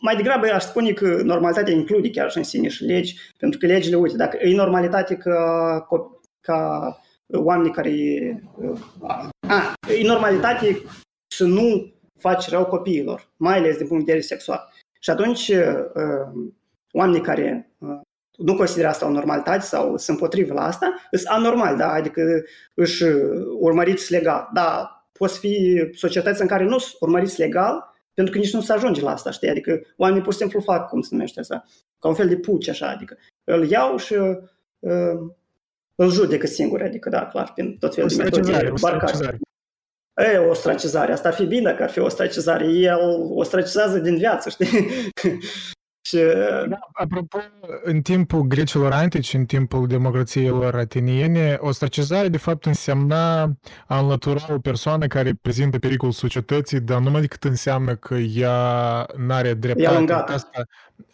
mai 0.00 0.16
degrabă 0.16 0.46
aș 0.52 0.62
spune 0.62 0.92
că 0.92 1.20
normalitatea 1.22 1.74
include 1.74 2.10
chiar 2.10 2.30
și 2.30 2.38
în 2.38 2.44
sine 2.44 2.68
și 2.68 2.84
legi, 2.84 3.16
pentru 3.38 3.58
că 3.58 3.66
legile, 3.66 3.96
uite, 3.96 4.16
dacă 4.16 4.36
e 4.40 4.54
normalitate 4.54 5.14
ca, 5.14 5.86
ca 6.40 6.98
oamenii 7.32 7.72
care... 7.72 7.92
A, 9.48 9.72
e 10.00 10.06
normalitate 10.06 10.82
să 11.34 11.44
nu 11.44 11.92
faci 12.18 12.48
rău 12.48 12.64
copiilor, 12.64 13.28
mai 13.36 13.56
ales 13.56 13.76
din 13.76 13.86
punct 13.86 14.04
de 14.04 14.12
vedere 14.12 14.26
sexual. 14.26 14.72
Și 15.00 15.10
atunci 15.10 15.52
oamenii 16.92 17.20
care 17.20 17.72
nu 18.36 18.56
consideră 18.56 18.88
asta 18.88 19.06
o 19.06 19.10
normalitate 19.10 19.60
sau 19.60 19.96
sunt 19.96 20.16
împotrivă 20.20 20.54
la 20.54 20.64
asta, 20.64 20.94
sunt 21.10 21.26
anormal, 21.26 21.76
da? 21.76 21.92
adică 21.92 22.22
își 22.74 23.04
urmăriți 23.58 24.12
legal. 24.12 24.48
Da, 24.52 24.98
poți 25.12 25.38
fi 25.38 25.84
societăți 25.94 26.40
în 26.40 26.46
care 26.46 26.64
nu 26.64 26.78
sunt 26.78 26.96
urmăriți 27.00 27.40
legal, 27.40 27.94
pentru 28.18 28.36
că 28.36 28.42
nici 28.42 28.52
nu 28.52 28.60
se 28.60 28.72
ajunge 28.72 29.00
la 29.00 29.10
asta, 29.10 29.30
știi? 29.30 29.48
Adică 29.48 29.80
oamenii 29.96 30.22
pur 30.22 30.32
și 30.32 30.38
simplu 30.38 30.60
fac, 30.60 30.88
cum 30.88 31.00
se 31.00 31.08
numește 31.12 31.40
asta, 31.40 31.64
ca 31.98 32.08
un 32.08 32.14
fel 32.14 32.28
de 32.28 32.36
puci, 32.36 32.68
așa, 32.68 32.88
adică 32.88 33.18
îl 33.44 33.68
iau 33.70 33.96
și 33.96 34.14
uh, 34.14 35.18
îl 35.94 36.10
judecă 36.10 36.46
singur, 36.46 36.82
adică, 36.82 37.08
da, 37.08 37.26
clar, 37.26 37.52
prin 37.52 37.76
tot 37.78 37.94
felul 37.94 38.10
de 38.10 38.22
metode 38.22 38.72
barcare. 38.80 39.38
E, 40.14 40.36
ostracizare. 40.36 41.12
Asta 41.12 41.28
ar 41.28 41.34
fi 41.34 41.46
bine 41.46 41.74
că 41.74 41.82
ar 41.82 41.90
fi 41.90 41.98
ostracizare. 41.98 42.66
El 42.66 42.98
ostracizează 43.34 43.98
din 43.98 44.16
viață, 44.16 44.48
știi? 44.48 44.66
Și... 46.08 46.18
Da, 46.68 46.78
apropo, 46.92 47.38
în 47.82 48.00
timpul 48.00 48.42
grecilor 48.42 48.92
antici, 48.92 49.34
în 49.34 49.44
timpul 49.44 49.86
democrațiilor 49.86 50.74
ateniene, 50.74 51.58
ostracizarea 51.60 52.28
de 52.28 52.38
fapt 52.38 52.66
însemna 52.66 53.42
a 53.86 53.98
înlătura 53.98 54.44
o 54.48 54.58
persoană 54.58 55.06
care 55.06 55.32
prezintă 55.42 55.78
pericol 55.78 56.10
societății, 56.10 56.80
dar 56.80 57.00
numai 57.00 57.20
decât 57.20 57.44
înseamnă 57.44 57.94
că 57.94 58.14
ea 58.14 59.06
n-are 59.16 59.54
dreptate. 59.54 60.12
Asta, 60.12 60.62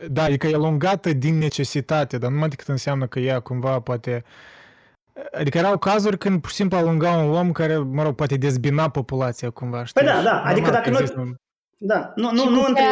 da, 0.09 0.23
adică 0.23 0.47
e 0.47 0.55
alungată 0.55 1.13
din 1.13 1.39
necesitate, 1.39 2.19
dar 2.19 2.31
numai 2.31 2.49
decât 2.49 2.69
înseamnă 2.69 3.07
că 3.07 3.19
ea 3.19 3.41
cumva 3.41 3.81
poate... 3.81 4.25
Adică 5.39 5.59
erau 5.59 5.79
cazuri 5.79 6.19
când 6.19 6.41
pur 6.41 6.51
și 6.51 6.57
simplu 6.57 6.77
alunga 6.77 7.11
un 7.11 7.35
om 7.35 7.53
care, 7.53 7.77
mă 7.77 8.03
rog, 8.03 8.15
poate 8.15 8.37
dezbina 8.37 8.89
populația 8.89 9.51
cumva, 9.51 9.85
știi? 9.85 10.05
Păi 10.05 10.13
da, 10.15 10.23
da, 10.23 10.43
adică 10.43 10.71
dacă 10.71 10.91
nu... 10.91 11.35
Da, 11.87 12.13
nu, 12.17 12.31
nu, 12.33 12.49
nu 12.49 12.65
între... 12.69 12.83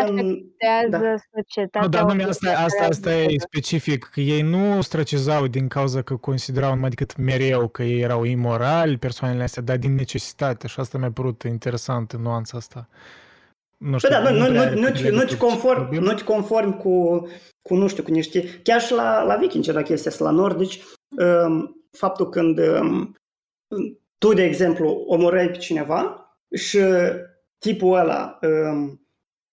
Da. 0.91 0.99
societatea... 1.35 1.81
Nu, 1.81 1.89
dar 1.89 2.03
numai 2.03 2.25
asta, 2.25 2.51
asta, 2.51 2.85
asta 2.85 3.15
e 3.15 3.39
specific, 3.39 4.05
că 4.05 4.21
ei 4.21 4.43
nu 4.43 4.79
ostracizau 4.79 5.47
din 5.47 5.69
cauza 5.69 6.03
că 6.03 6.17
considerau 6.17 6.75
numai 6.75 6.89
decât 6.89 7.17
mereu 7.17 7.69
că 7.69 7.83
ei 7.83 8.01
erau 8.01 8.25
imorali, 8.25 8.99
persoanele 8.99 9.43
astea, 9.43 9.63
dar 9.63 9.77
din 9.77 9.95
necesitate 9.95 10.67
și 10.67 10.81
asta 10.81 10.99
mi-a 10.99 11.11
părut 11.11 11.43
interesant 11.43 12.13
în 12.13 12.23
nuanța 12.23 12.57
asta. 12.57 12.89
Nu 13.77 13.99
știu, 13.99 14.09
păi 14.09 14.23
da, 14.23 14.31
nu, 14.31 14.39
nu, 14.39 14.65
nu, 14.81 14.81
nu, 14.81 15.11
nu-ți 15.11 15.37
conform, 15.37 15.95
nu 15.95 16.15
conform 16.25 16.77
cu, 16.79 17.27
cu, 17.63 17.75
nu 17.75 17.89
știu, 17.89 18.03
cu 18.03 18.11
niște... 18.11 18.61
Chiar 18.63 18.81
și 18.81 18.93
la, 18.93 19.23
la 19.23 19.37
vikingi 19.37 19.71
era 19.71 19.83
chestia 19.83 20.11
asta, 20.11 20.25
la 20.25 20.31
nordici, 20.31 20.83
um, 21.19 21.87
faptul 21.91 22.29
când 22.29 22.59
um, 22.59 23.17
tu, 24.19 24.33
de 24.33 24.45
exemplu, 24.45 25.05
omorâi 25.07 25.49
pe 25.49 25.57
cineva 25.57 26.27
și 26.55 26.79
tipul 27.63 27.99
ăla 27.99 28.39
um, 28.43 29.07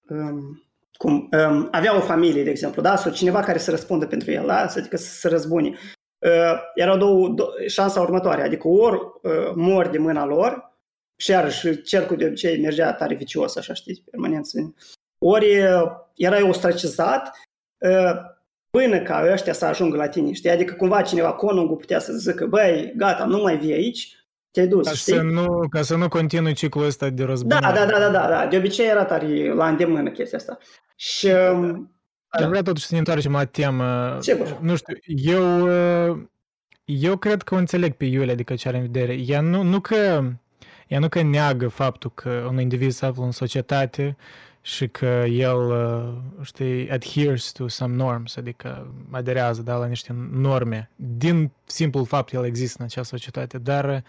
um, 0.10 0.64
cum, 0.98 1.30
um, 1.32 1.68
avea 1.72 1.98
o 1.98 2.02
familie, 2.02 2.44
de 2.44 2.50
exemplu, 2.50 2.82
da? 2.82 2.96
sau 2.96 3.12
cineva 3.12 3.40
care 3.40 3.58
să 3.58 3.72
răspundă 3.72 4.08
pentru 4.08 4.32
el, 4.32 4.46
da? 4.46 4.60
adică 4.60 4.98
să 4.98 5.10
se 5.10 5.28
răzbune. 5.28 5.78
Uh, 6.20 6.60
erau 6.76 6.98
două, 6.98 7.30
două, 7.30 7.50
șansa 7.68 8.02
următoare, 8.02 8.42
adică 8.42 8.68
ori 8.68 8.96
uh, 8.96 9.52
mor 9.56 9.88
de 9.88 9.98
mâna 9.98 10.26
lor 10.26 10.78
și 11.16 11.32
iarăși 11.32 11.82
cercul 11.82 12.18
de 12.18 12.26
obicei 12.26 12.62
mergea 12.62 12.94
tare 12.94 13.16
vicios, 13.16 13.56
așa 13.56 13.74
știți, 13.74 14.02
permanent. 14.02 14.48
Ori 15.18 15.60
uh, 15.60 15.92
erai 16.16 16.42
ostracizat 16.42 17.32
uh, 17.78 18.16
până 18.70 19.02
ca 19.02 19.28
ăștia 19.32 19.54
să 19.54 19.66
ajungă 19.66 19.98
la 19.98 20.08
tine, 20.08 20.32
știi? 20.32 20.50
Adică 20.50 20.74
cumva 20.74 21.02
cineva, 21.02 21.34
conungul 21.34 21.76
putea 21.76 22.00
să 22.00 22.14
zică, 22.14 22.46
băi, 22.46 22.94
gata, 22.96 23.26
nu 23.26 23.42
mai 23.42 23.58
vii 23.58 23.74
aici, 23.74 24.19
te-ai 24.52 24.68
dus, 24.68 24.88
ca 24.88 24.94
știi? 24.94 25.14
Să 25.14 25.22
nu, 25.22 25.68
ca 25.70 25.82
să 25.82 25.96
nu 25.96 26.08
continui 26.08 26.54
ciclul 26.54 26.86
ăsta 26.86 27.10
de 27.10 27.24
război. 27.24 27.60
Da, 27.60 27.72
da, 27.72 27.86
da, 27.86 28.00
da, 28.00 28.10
da, 28.10 28.28
da. 28.28 28.48
De 28.50 28.58
obicei 28.58 28.88
era 28.88 29.06
tare 29.06 29.54
la 29.54 29.68
îndemână 29.68 30.10
chestia 30.10 30.38
asta. 30.38 30.58
Și... 30.96 31.30
Aș 32.28 32.46
vrea 32.46 32.62
totuși 32.62 32.86
să 32.86 32.94
ne 32.94 33.00
întoarcem 33.00 33.32
la 33.32 33.46
temă. 33.46 34.18
Sigur. 34.20 34.58
Nu 34.62 34.76
știu, 34.76 34.96
eu 35.06 35.68
eu 36.92 37.18
cred 37.18 37.42
că 37.42 37.56
o 37.56 37.58
înțeleg 37.58 37.94
pe 37.94 38.06
Iulia, 38.06 38.34
adică 38.34 38.56
ce 38.56 38.68
are 38.68 38.78
în 38.78 38.84
vedere. 38.84 39.14
Ea 39.14 39.42
nu, 39.42 39.62
nu 39.62 39.80
că 39.80 40.24
ea 40.88 41.00
nu 41.00 41.10
că 41.10 41.22
neagă 41.22 41.68
faptul 41.68 42.12
că 42.14 42.48
un 42.50 42.60
individ 42.60 42.92
se 42.92 43.06
află 43.06 43.24
în 43.24 43.32
societate 43.32 44.18
și 44.62 44.88
că 44.88 45.26
el, 45.30 45.58
uh, 45.58 46.14
știi, 46.42 46.92
adheres 46.92 47.52
to 47.52 47.68
some 47.68 47.96
norms, 47.96 48.36
adică 48.36 48.94
aderează 49.12 49.62
da, 49.62 49.76
la 49.76 49.86
niște 49.86 50.16
norme. 50.32 50.90
Din 50.96 51.52
simplul 51.66 52.06
fapt 52.06 52.34
el 52.34 52.46
există 52.46 52.76
în 52.80 52.86
acea 52.86 53.04
societate, 53.04 53.58
dar 53.58 54.04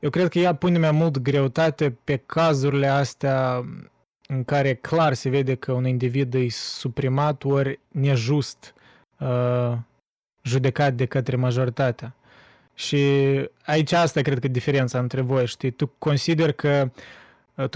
eu 0.00 0.10
cred 0.10 0.28
că 0.28 0.38
ea 0.38 0.54
pune 0.54 0.78
mai 0.78 0.90
mult 0.90 1.18
greutate 1.18 1.96
pe 2.04 2.16
cazurile 2.16 2.86
astea 2.86 3.64
în 4.26 4.44
care 4.44 4.74
clar 4.74 5.14
se 5.14 5.28
vede 5.28 5.54
că 5.54 5.72
un 5.72 5.86
individ 5.86 6.34
e 6.34 6.48
suprimat 6.48 7.44
ori 7.44 7.80
nejust 7.88 8.74
uh, 9.18 9.72
judecat 10.42 10.94
de 10.94 11.06
către 11.06 11.36
majoritatea. 11.36 12.14
Și 12.74 12.98
aici 13.64 13.92
asta 13.92 14.20
cred 14.20 14.38
că 14.38 14.46
e 14.46 14.48
diferența 14.48 14.98
între 14.98 15.20
voi, 15.20 15.46
știi? 15.46 15.70
Tu 15.70 15.86
consider 15.98 16.52
că, 16.52 16.90
tu, 16.90 16.92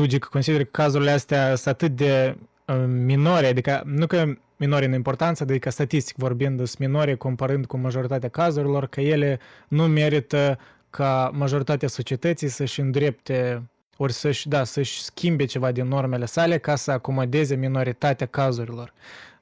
Gic, 0.03 0.25
consider 0.25 0.65
că 0.65 0.69
cazurile 0.71 1.11
astea 1.11 1.55
sunt 1.55 1.75
atât 1.75 1.97
de 1.97 2.37
uh, 2.65 2.85
minore, 2.87 3.47
adică 3.47 3.83
nu 3.85 4.07
că 4.07 4.25
minore 4.57 4.85
în 4.85 4.93
importanță, 4.93 5.43
adică 5.43 5.71
statistic 5.71 6.17
vorbind, 6.17 6.57
sunt 6.57 6.79
minore 6.79 7.15
comparând 7.15 7.67
cu 7.67 7.77
majoritatea 7.77 8.29
cazurilor, 8.29 8.87
că 8.87 9.01
ele 9.01 9.39
nu 9.69 9.87
merită 9.87 10.59
ca 10.91 11.31
majoritatea 11.35 11.89
societății 11.89 12.49
să-și 12.49 12.81
îndrepte 12.81 13.63
ori 13.97 14.13
să-și, 14.13 14.49
da, 14.49 14.65
să-și 14.65 15.03
schimbe 15.03 15.45
ceva 15.45 15.73
din 15.73 15.87
normele 15.87 16.25
sale 16.25 16.59
ca 16.59 16.77
să 16.77 16.91
acomodeze 16.91 17.55
minoritatea 17.55 18.27
cazurilor. 18.27 18.93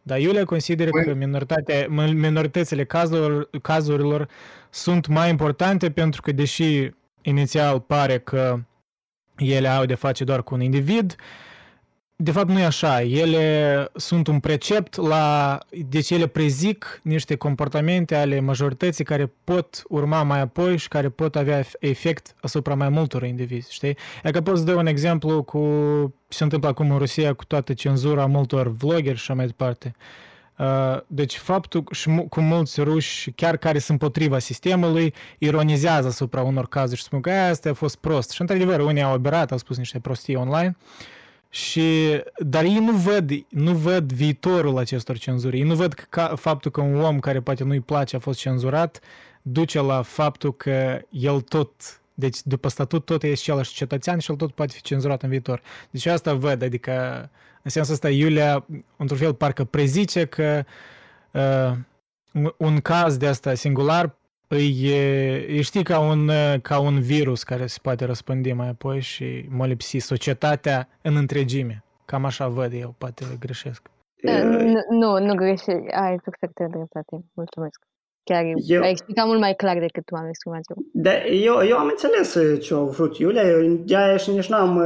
Dar 0.03 0.19
eu 0.19 0.33
le 0.33 0.45
consider 0.45 0.89
că 0.89 1.15
minoritatea, 1.15 1.87
minoritățile 2.15 2.85
cazurilor, 2.85 3.51
cazurilor 3.63 4.29
sunt 4.71 5.07
mai 5.07 5.31
importante 5.31 5.91
pentru 5.91 6.23
că, 6.23 6.33
deși 6.33 6.91
inițial 7.23 7.81
pare 7.81 8.19
că 8.19 8.59
ele 9.39 9.69
au 9.69 9.85
de 9.85 9.95
face 9.95 10.25
doar 10.25 10.43
cu 10.43 10.55
un 10.55 10.61
individ, 10.61 11.17
de 12.19 12.31
fapt 12.31 12.49
nu 12.49 12.59
e 12.59 12.65
așa. 12.65 13.03
Ele 13.03 13.89
sunt 13.95 14.27
un 14.27 14.41
precept 14.41 14.97
la... 14.97 15.59
Deci 15.89 16.11
ele 16.11 16.27
prezic 16.27 17.01
niște 17.03 17.37
comportamente 17.37 18.15
ale 18.15 18.41
majorității 18.41 19.05
care 19.05 19.33
pot 19.45 19.83
urma 19.89 20.23
mai 20.23 20.41
apoi 20.41 20.77
și 20.77 20.89
care 20.89 21.09
pot 21.09 21.37
avea 21.37 21.65
efect 21.79 22.35
asupra 22.41 22.75
mai 22.75 22.89
multor 22.89 23.23
indivizi, 23.23 23.73
știi? 23.73 23.97
E 24.23 24.31
că 24.31 24.41
pot 24.41 24.59
să 24.59 24.65
dau 24.65 24.79
un 24.79 24.87
exemplu 24.87 25.43
cu 25.43 25.59
ce 26.29 26.37
se 26.37 26.43
întâmplă 26.43 26.69
acum 26.69 26.91
în 26.91 26.99
Rusia 26.99 27.33
cu 27.33 27.45
toată 27.45 27.73
cenzura 27.73 28.27
multor 28.27 28.69
vloggeri 28.69 29.17
și 29.17 29.23
așa 29.23 29.35
mai 29.35 29.47
departe. 29.47 29.95
Uh, 29.97 30.05
deci 31.07 31.37
faptul 31.37 31.85
și 31.91 32.25
cu 32.29 32.41
mulți 32.41 32.81
ruși, 32.81 33.31
chiar 33.31 33.57
care 33.57 33.79
sunt 33.79 34.01
împotriva 34.01 34.39
sistemului, 34.39 35.15
ironizează 35.39 36.09
asupra 36.09 36.43
unor 36.43 36.69
cazuri 36.69 36.99
și 36.99 37.05
spun 37.05 37.21
că 37.21 37.31
asta 37.31 37.71
a 37.71 37.75
fost 37.75 37.97
prost. 37.97 38.31
Și 38.31 38.41
într-adevăr, 38.41 38.81
unii 38.81 39.03
au 39.03 39.15
oberat, 39.15 39.51
au 39.51 39.59
spus 39.59 39.77
niște 39.77 39.99
prostii 39.99 40.35
online, 40.35 40.77
și, 41.51 41.83
dar 42.39 42.65
ei 42.65 42.79
nu 42.79 42.93
văd, 42.93 43.31
nu 43.49 43.73
văd 43.73 44.13
viitorul 44.13 44.79
acestor 44.79 45.19
cenzuri. 45.19 45.57
Ei 45.57 45.63
nu 45.63 45.75
văd 45.75 45.93
că 45.93 46.33
faptul 46.37 46.71
că 46.71 46.81
un 46.81 47.01
om 47.01 47.19
care 47.19 47.41
poate 47.41 47.65
nu-i 47.65 47.81
place 47.81 48.17
a 48.17 48.19
fost 48.19 48.39
cenzurat 48.39 49.01
duce 49.43 49.81
la 49.81 50.03
faptul 50.03 50.55
că 50.55 51.01
el 51.11 51.41
tot, 51.41 52.01
deci 52.15 52.39
după 52.45 52.69
statut 52.69 53.05
tot 53.05 53.23
e 53.23 53.27
același 53.27 53.75
cetățean 53.75 54.19
și 54.19 54.31
el 54.31 54.37
tot 54.37 54.53
poate 54.53 54.73
fi 54.73 54.83
cenzurat 54.83 55.23
în 55.23 55.29
viitor. 55.29 55.63
Deci 55.91 56.07
asta 56.07 56.35
văd, 56.35 56.63
adică 56.63 57.29
în 57.67 57.73
sensul 57.73 57.93
ăsta 57.93 58.11
Iulia, 58.11 58.67
într-un 58.97 59.19
fel, 59.19 59.35
parcă 59.35 59.65
prezice 59.65 60.25
că 60.25 60.65
uh, 61.33 62.53
un 62.57 62.81
caz 62.81 63.17
de 63.17 63.27
asta 63.27 63.55
singular 63.55 64.17
îi, 64.49 64.91
îi 65.49 65.63
știi 65.63 65.83
ca 65.83 65.99
un, 65.99 66.31
ca 66.63 66.79
un 66.79 67.01
virus 67.01 67.43
care 67.43 67.67
se 67.67 67.79
poate 67.83 68.05
răspândi 68.05 68.53
mai 68.53 68.69
apoi 68.69 69.01
și 69.01 69.47
molipsi 69.49 69.99
societatea 69.99 70.89
în 71.03 71.17
întregime. 71.17 71.85
Cam 72.05 72.25
așa 72.25 72.49
văd 72.49 72.73
eu, 72.73 72.95
poate 72.99 73.25
greșesc. 73.41 73.83
Nu, 74.91 75.19
nu 75.19 75.35
greșești. 75.35 75.91
Ai 75.91 76.17
perfectă 76.25 76.67
dreptate. 76.71 77.25
Mulțumesc. 77.35 77.81
Chiar 78.25 78.45
eu, 78.67 78.83
ai 78.83 78.91
explicat 78.91 79.27
mult 79.27 79.41
mai 79.41 79.55
clar 79.55 79.79
decât 79.79 80.05
tu 80.05 80.15
am 80.15 80.29
exprimat 80.29 80.61
eu. 80.69 80.77
Da, 80.93 81.25
eu, 81.25 81.67
eu 81.69 81.77
am 81.77 81.89
înțeles 81.89 82.61
ce 82.63 82.75
au 82.75 82.87
vrut 82.87 83.19
Iulia, 83.19 83.43
de-aia 83.85 84.17
și 84.17 84.31
nici 84.31 84.49
n-am 84.49 84.83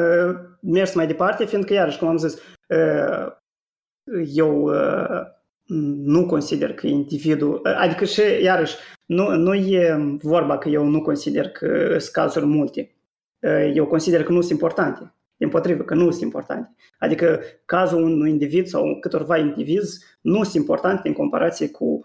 mers 0.60 0.94
mai 0.94 1.06
departe, 1.06 1.46
fiindcă, 1.46 1.72
iarăși, 1.72 1.98
cum 1.98 2.08
am 2.08 2.16
zis, 2.16 2.58
eu 4.34 4.70
nu 6.04 6.26
consider 6.26 6.74
că 6.74 6.86
individul, 6.86 7.60
adică 7.64 8.04
și, 8.04 8.20
iarăși, 8.42 8.76
nu, 9.06 9.36
nu 9.36 9.54
e 9.54 9.96
vorba 10.22 10.58
că 10.58 10.68
eu 10.68 10.84
nu 10.84 11.02
consider 11.02 11.48
că 11.48 11.98
sunt 11.98 12.12
cazuri 12.12 12.46
multe. 12.46 12.94
Eu 13.74 13.86
consider 13.86 14.22
că 14.22 14.32
nu 14.32 14.40
sunt 14.40 14.52
importante. 14.52 15.14
Din 15.36 15.48
potrivă, 15.48 15.82
că 15.82 15.94
nu 15.94 16.10
sunt 16.10 16.22
importante. 16.22 16.74
Adică 16.98 17.40
cazul 17.64 18.02
unui 18.02 18.30
individ 18.30 18.66
sau 18.66 18.98
câtorva 19.00 19.36
indivizi 19.36 20.04
nu 20.20 20.42
sunt 20.42 20.54
importante 20.54 21.08
în 21.08 21.14
comparație 21.14 21.70
cu, 21.70 22.00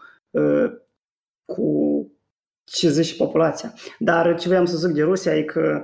cu 1.46 2.00
ce 2.64 2.90
zice 2.90 3.16
populația. 3.16 3.74
Dar 4.00 4.38
ce 4.40 4.48
vreau 4.48 4.66
să 4.66 4.78
zic 4.78 4.96
de 4.96 5.04
Rusia 5.04 5.38
e 5.38 5.44
că 5.44 5.84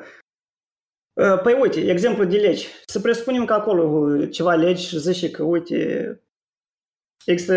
Păi 1.13 1.57
uite, 1.61 1.89
exemplu 1.89 2.23
de 2.23 2.37
legi. 2.37 2.67
Să 2.85 2.99
presupunem 2.99 3.45
că 3.45 3.53
acolo 3.53 4.25
ceva 4.25 4.53
legi 4.53 4.87
și 4.87 4.99
zice 4.99 5.31
că 5.31 5.43
uite, 5.43 6.21
există 7.25 7.55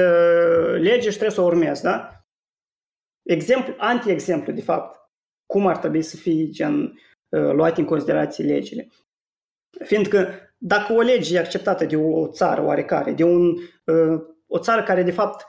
lege 0.81 1.11
și 1.11 1.17
trebuie 1.17 1.31
să 1.31 1.41
o 1.41 1.45
urmezi, 1.45 1.83
da? 1.83 2.25
exemplu, 3.25 3.75
anti-exemplu, 3.79 4.53
de 4.53 4.61
fapt, 4.61 4.99
cum 5.47 5.67
ar 5.67 5.77
trebui 5.77 6.03
să 6.03 6.17
fie 6.17 6.49
gen, 6.49 6.83
uh, 7.29 7.53
luate 7.53 7.81
în 7.81 7.87
considerație 7.87 8.45
legile. 8.45 8.89
Fiindcă 9.85 10.29
dacă 10.59 10.93
o 10.93 11.01
lege 11.01 11.35
e 11.35 11.39
acceptată 11.39 11.85
de 11.85 11.97
o 11.97 12.29
țară 12.29 12.63
oarecare, 12.63 13.13
de 13.13 13.25
un, 13.25 13.57
uh, 13.85 14.23
o 14.47 14.59
țară 14.59 14.83
care 14.83 15.03
de 15.03 15.11
fapt 15.11 15.45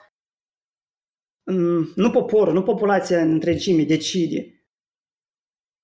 mm, 1.43 1.91
nu 1.95 2.11
poporul, 2.11 2.53
nu 2.53 2.63
populația 2.63 3.21
în 3.21 3.31
întregime 3.31 3.83
decide 3.83 4.54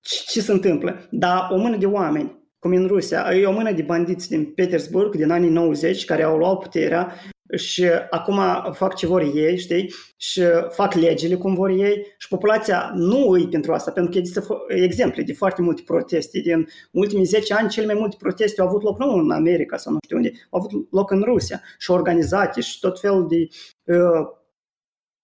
ce 0.02 0.40
se 0.40 0.52
întâmplă, 0.52 1.08
dar 1.10 1.48
o 1.50 1.56
mână 1.56 1.76
de 1.76 1.86
oameni, 1.86 2.40
cum 2.58 2.72
în 2.72 2.86
Rusia, 2.86 3.34
e 3.34 3.46
o 3.46 3.52
mână 3.52 3.72
de 3.72 3.82
bandiți 3.82 4.28
din 4.28 4.44
Petersburg 4.44 5.16
din 5.16 5.30
anii 5.30 5.50
90 5.50 6.04
care 6.04 6.22
au 6.22 6.36
luat 6.36 6.58
puterea 6.58 7.14
și 7.56 7.84
acum 8.10 8.40
fac 8.72 8.94
ce 8.94 9.06
vor 9.06 9.20
ei, 9.20 9.58
știi, 9.58 9.94
și 10.16 10.42
fac 10.68 10.94
legile 10.94 11.34
cum 11.34 11.54
vor 11.54 11.70
ei 11.70 12.14
și 12.18 12.28
populația 12.28 12.92
nu 12.94 13.28
îi 13.28 13.48
pentru 13.48 13.72
asta, 13.72 13.90
pentru 13.90 14.12
că 14.12 14.18
există 14.18 14.64
exemple 14.68 15.22
de 15.22 15.32
foarte 15.32 15.62
multe 15.62 15.82
proteste. 15.84 16.40
Din 16.40 16.66
ultimii 16.90 17.24
10 17.24 17.54
ani, 17.54 17.68
cele 17.68 17.86
mai 17.86 17.94
multe 17.94 18.16
proteste 18.18 18.60
au 18.60 18.66
avut 18.66 18.82
loc 18.82 18.98
nu 18.98 19.12
în 19.12 19.30
America 19.30 19.76
sau 19.76 19.92
nu 19.92 19.98
știu 20.04 20.16
unde, 20.16 20.32
au 20.50 20.58
avut 20.58 20.92
loc 20.92 21.10
în 21.10 21.22
Rusia 21.22 21.62
și 21.78 21.90
organizate 21.90 22.60
și 22.60 22.78
tot 22.78 23.00
felul 23.00 23.28
de 23.28 23.48
uh, 23.94 24.26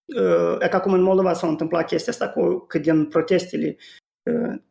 uh, 0.05 0.57
e 0.59 0.67
ca 0.67 0.77
acum 0.77 0.93
în 0.93 1.01
Moldova 1.01 1.33
s-a 1.33 1.47
întâmplat 1.47 1.87
chestia 1.87 2.13
asta 2.13 2.29
cu, 2.29 2.65
că 2.67 2.77
din 2.77 3.05
protestele 3.05 3.77
uh, 4.23 4.61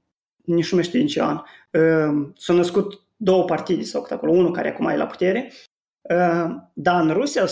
nici 0.49 0.71
nu 0.71 0.77
mai 0.77 0.85
știu 0.85 0.99
din 0.99 1.09
ce 1.09 1.23
an, 1.23 1.37
uh, 1.37 2.29
s-au 2.37 2.57
născut 2.57 3.03
două 3.17 3.45
partide 3.45 3.83
sau 3.83 4.03
cât 4.03 4.11
acolo, 4.11 4.33
unul 4.33 4.53
care 4.53 4.69
acum 4.69 4.87
e 4.87 4.97
la 4.97 5.07
putere. 5.07 5.53
Ehm, 6.09 6.71
dar 6.75 7.03
în 7.03 7.11
Rusia 7.11 7.47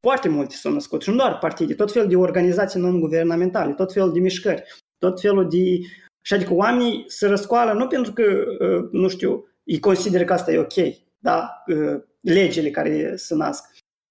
foarte 0.00 0.28
multe 0.28 0.54
s-au 0.54 0.72
născut 0.72 1.02
și 1.02 1.10
nu 1.10 1.16
doar 1.16 1.38
partide, 1.38 1.74
tot 1.74 1.92
felul 1.92 2.08
de 2.08 2.16
organizații 2.16 2.80
non-guvernamentale, 2.80 3.72
tot 3.72 3.92
felul 3.92 4.12
de 4.12 4.18
mișcări, 4.18 4.62
tot 4.98 5.20
felul 5.20 5.48
de... 5.48 5.78
Și 6.22 6.34
adică 6.34 6.54
oamenii 6.54 7.04
se 7.06 7.26
răscoală 7.26 7.72
nu 7.72 7.86
pentru 7.86 8.12
că, 8.12 8.44
ă, 8.60 8.88
nu 8.92 9.08
știu, 9.08 9.48
îi 9.64 9.78
consideră 9.78 10.24
că 10.24 10.32
asta 10.32 10.52
e 10.52 10.58
ok, 10.58 10.74
da, 11.18 11.62
ă, 11.70 12.04
legile 12.20 12.70
care 12.70 13.16
se 13.16 13.34
nasc, 13.34 13.64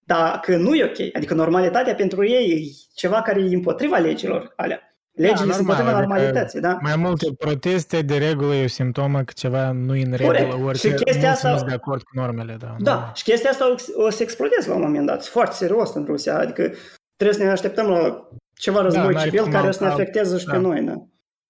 dar 0.05 0.39
că 0.39 0.57
nu 0.57 0.75
e 0.75 0.83
ok, 0.83 1.15
adică 1.15 1.33
normalitatea 1.33 1.95
pentru 1.95 2.25
ei 2.25 2.51
e 2.51 2.71
ceva 2.93 3.21
care 3.21 3.39
e 3.39 3.55
împotriva 3.55 3.97
legilor 3.97 4.53
alea. 4.55 4.94
Legile 5.15 5.47
da, 5.47 5.53
sunt 5.53 5.67
potrivă 5.67 5.89
adică 5.89 6.05
normalității, 6.07 6.59
da? 6.59 6.77
Mai 6.81 6.95
multe 6.95 7.33
proteste, 7.37 8.01
de 8.01 8.17
regulă, 8.17 8.53
e 8.53 8.63
o 8.63 8.67
simptomă 8.67 9.23
că 9.23 9.33
ceva 9.35 9.71
nu 9.71 9.95
e 9.95 10.05
în 10.05 10.13
regulă, 10.13 10.63
ori 10.63 10.77
și 10.77 10.93
chestia 10.93 11.31
asta... 11.31 11.49
nu 11.49 11.57
sunt 11.57 11.69
de 11.69 11.75
acord 11.75 12.01
cu 12.01 12.11
normele. 12.13 12.55
Da, 12.59 12.75
da 12.79 12.95
nu. 12.95 13.11
și 13.13 13.23
chestia 13.23 13.49
asta 13.49 13.69
o, 13.69 14.03
o 14.05 14.09
să 14.09 14.23
explodeze 14.23 14.69
la 14.69 14.75
un 14.75 14.81
moment 14.81 15.05
dat. 15.05 15.25
Foarte 15.25 15.55
serios 15.55 15.93
în 15.93 16.05
Rusia, 16.05 16.39
adică 16.39 16.71
trebuie 17.15 17.37
să 17.37 17.43
ne 17.43 17.49
așteptăm 17.49 17.87
la 17.87 18.29
ceva 18.53 18.81
război 18.81 19.13
da, 19.13 19.19
civil 19.19 19.51
care 19.51 19.67
o 19.67 19.71
să 19.71 19.83
ne 19.83 19.89
afecteze 19.89 20.37
și 20.37 20.45
da. 20.45 20.51
pe 20.51 20.57
noi. 20.57 20.81
Da? 20.81 20.93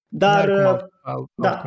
Dar, 0.07 0.49
alt, 1.01 1.29
da, 1.35 1.61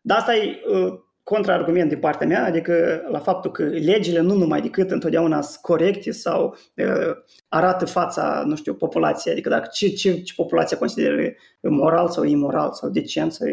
dar 0.00 0.18
asta 0.18 0.34
e 0.34 0.60
uh, 0.68 0.98
contraargument 1.32 1.88
din 1.88 1.98
partea 1.98 2.26
mea, 2.26 2.44
adică 2.44 3.02
la 3.10 3.18
faptul 3.18 3.50
că 3.50 3.62
legile 3.62 4.20
nu 4.20 4.34
numai 4.34 4.60
decât 4.60 4.90
întotdeauna 4.90 5.40
sunt 5.40 5.62
corecte 5.62 6.10
sau 6.10 6.56
uh, 6.76 7.16
arată 7.48 7.84
fața, 7.84 8.42
nu 8.46 8.56
știu, 8.56 8.74
populației, 8.74 9.32
adică 9.32 9.48
dacă 9.48 9.68
ce, 9.72 9.88
ce, 9.88 10.22
ce 10.22 10.32
populația 10.36 10.76
consideră 10.76 11.32
moral 11.60 12.08
sau 12.08 12.24
imoral 12.24 12.72
sau 12.72 12.88
decent 12.90 13.32
sau 13.32 13.48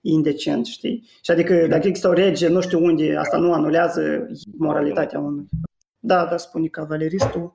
indecent, 0.00 0.66
știi? 0.66 1.08
Și 1.22 1.30
adică 1.30 1.66
dacă 1.66 1.86
există 1.86 2.08
o 2.08 2.12
rege, 2.12 2.48
nu 2.48 2.60
știu 2.60 2.84
unde, 2.84 3.16
asta 3.16 3.36
nu 3.36 3.52
anulează 3.52 4.26
moralitatea 4.58 5.18
unui. 5.18 5.48
Da, 5.98 6.26
da, 6.30 6.36
spune 6.36 6.66
cavaleristul. 6.66 7.52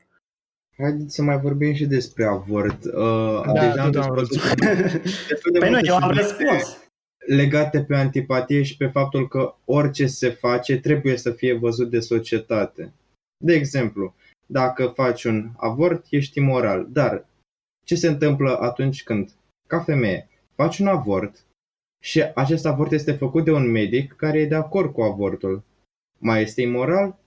Haideți 0.78 1.16
să 1.16 1.22
mai 1.22 1.40
vorbim 1.40 1.74
și 1.74 1.86
despre 1.86 2.26
avort. 2.26 2.84
Uh, 2.86 3.54
Da, 3.54 3.68
deja 3.68 3.82
am 3.82 3.92
tot 3.92 4.04
am 4.04 4.16
dezbătut 4.16 4.38
destul 5.28 5.52
de 5.52 5.60
Păi 5.60 5.70
nu, 5.70 5.76
multe 5.76 5.88
eu 5.88 5.96
am 5.96 6.02
subiecte 6.02 6.44
răspuns. 6.44 6.83
Legate 7.28 7.84
pe 7.84 7.96
antipatie 7.96 8.64
și 8.64 8.78
pe 8.78 8.88
faptul 8.88 9.28
că 9.28 9.56
orice 9.66 10.08
se 10.08 10.30
face 10.30 10.80
trebuie 10.80 11.18
să 11.18 11.32
fie 11.32 11.54
văzut 11.54 11.90
de 11.90 12.00
societate. 12.00 12.94
De 13.38 13.54
exemplu, 13.54 14.16
dacă 14.46 14.88
faci 14.88 15.24
un 15.24 15.50
avort, 15.58 16.06
ești 16.10 16.38
imoral. 16.38 16.88
Dar 16.92 17.26
ce 17.86 17.96
se 17.96 18.08
întâmplă 18.08 18.62
atunci 18.62 19.04
când, 19.04 19.32
ca 19.68 19.80
femeie, 19.80 20.30
faci 20.56 20.80
un 20.80 20.88
avort 20.88 21.46
și 22.04 22.22
acest 22.36 22.66
avort 22.66 22.92
este 22.92 23.12
făcut 23.12 23.44
de 23.44 23.52
un 23.52 23.72
medic 23.72 24.14
care 24.14 24.40
e 24.40 24.46
de 24.46 24.56
acord 24.56 24.94
cu 24.94 25.02
avortul? 25.02 25.64
Mai 26.20 26.42
este 26.42 26.62
imoral? 26.62 27.18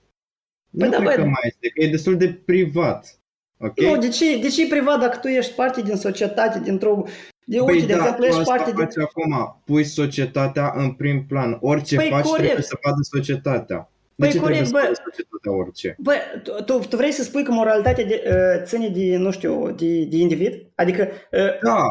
Păi 0.77 0.87
nu 0.87 0.89
da, 0.89 0.97
cred 0.97 1.07
băi. 1.07 1.15
că 1.15 1.23
mai 1.23 1.43
este, 1.43 1.69
că 1.69 1.83
e 1.83 1.89
destul 1.89 2.17
de 2.17 2.33
privat. 2.33 3.19
Ok? 3.59 3.79
Nu, 3.79 3.97
de 3.97 4.09
ce, 4.09 4.39
de 4.39 4.47
ce 4.47 4.63
e 4.63 4.67
privat 4.67 4.99
dacă 4.99 5.17
tu 5.17 5.27
ești 5.27 5.53
parte 5.53 5.81
din 5.81 5.95
societate, 5.95 6.59
dintr-o... 6.59 7.03
De, 7.49 7.57
Păi 7.57 7.73
uite, 7.73 7.85
de 7.85 7.93
da, 7.93 7.99
exemplu, 7.99 8.23
tu 8.23 8.29
ești 8.29 8.39
asta 8.39 8.55
parte 8.55 8.71
din... 8.71 8.83
faci 8.83 9.03
acum, 9.03 9.61
pui 9.65 9.83
societatea 9.83 10.73
în 10.75 10.91
prim 10.91 11.25
plan. 11.25 11.57
Orice 11.61 11.95
Păi, 11.95 12.09
faci 12.09 12.25
corect. 12.25 12.43
trebuie 12.43 12.63
să 12.63 12.79
vadă 12.83 13.01
societatea. 13.01 13.89
De 14.15 14.25
Păi, 14.25 14.29
ce 14.31 14.39
corect, 14.39 14.59
trebuie 14.59 14.65
să 14.65 14.71
bă. 14.71 14.79
vadă 14.79 15.01
societatea 15.09 15.51
orice? 15.51 15.95
Bă, 15.99 16.13
tu, 16.43 16.51
tu, 16.63 16.87
tu 16.87 16.95
vrei 16.95 17.11
să 17.11 17.23
spui 17.23 17.43
că 17.43 17.51
moralitatea 17.51 18.05
de, 18.05 18.23
uh, 18.27 18.63
ține 18.63 18.87
de, 18.87 19.17
nu 19.17 19.31
știu, 19.31 19.71
de, 19.71 20.03
de 20.03 20.17
individ? 20.17 20.53
Adică, 20.75 21.07
uh, 21.31 21.59
Da, 21.61 21.87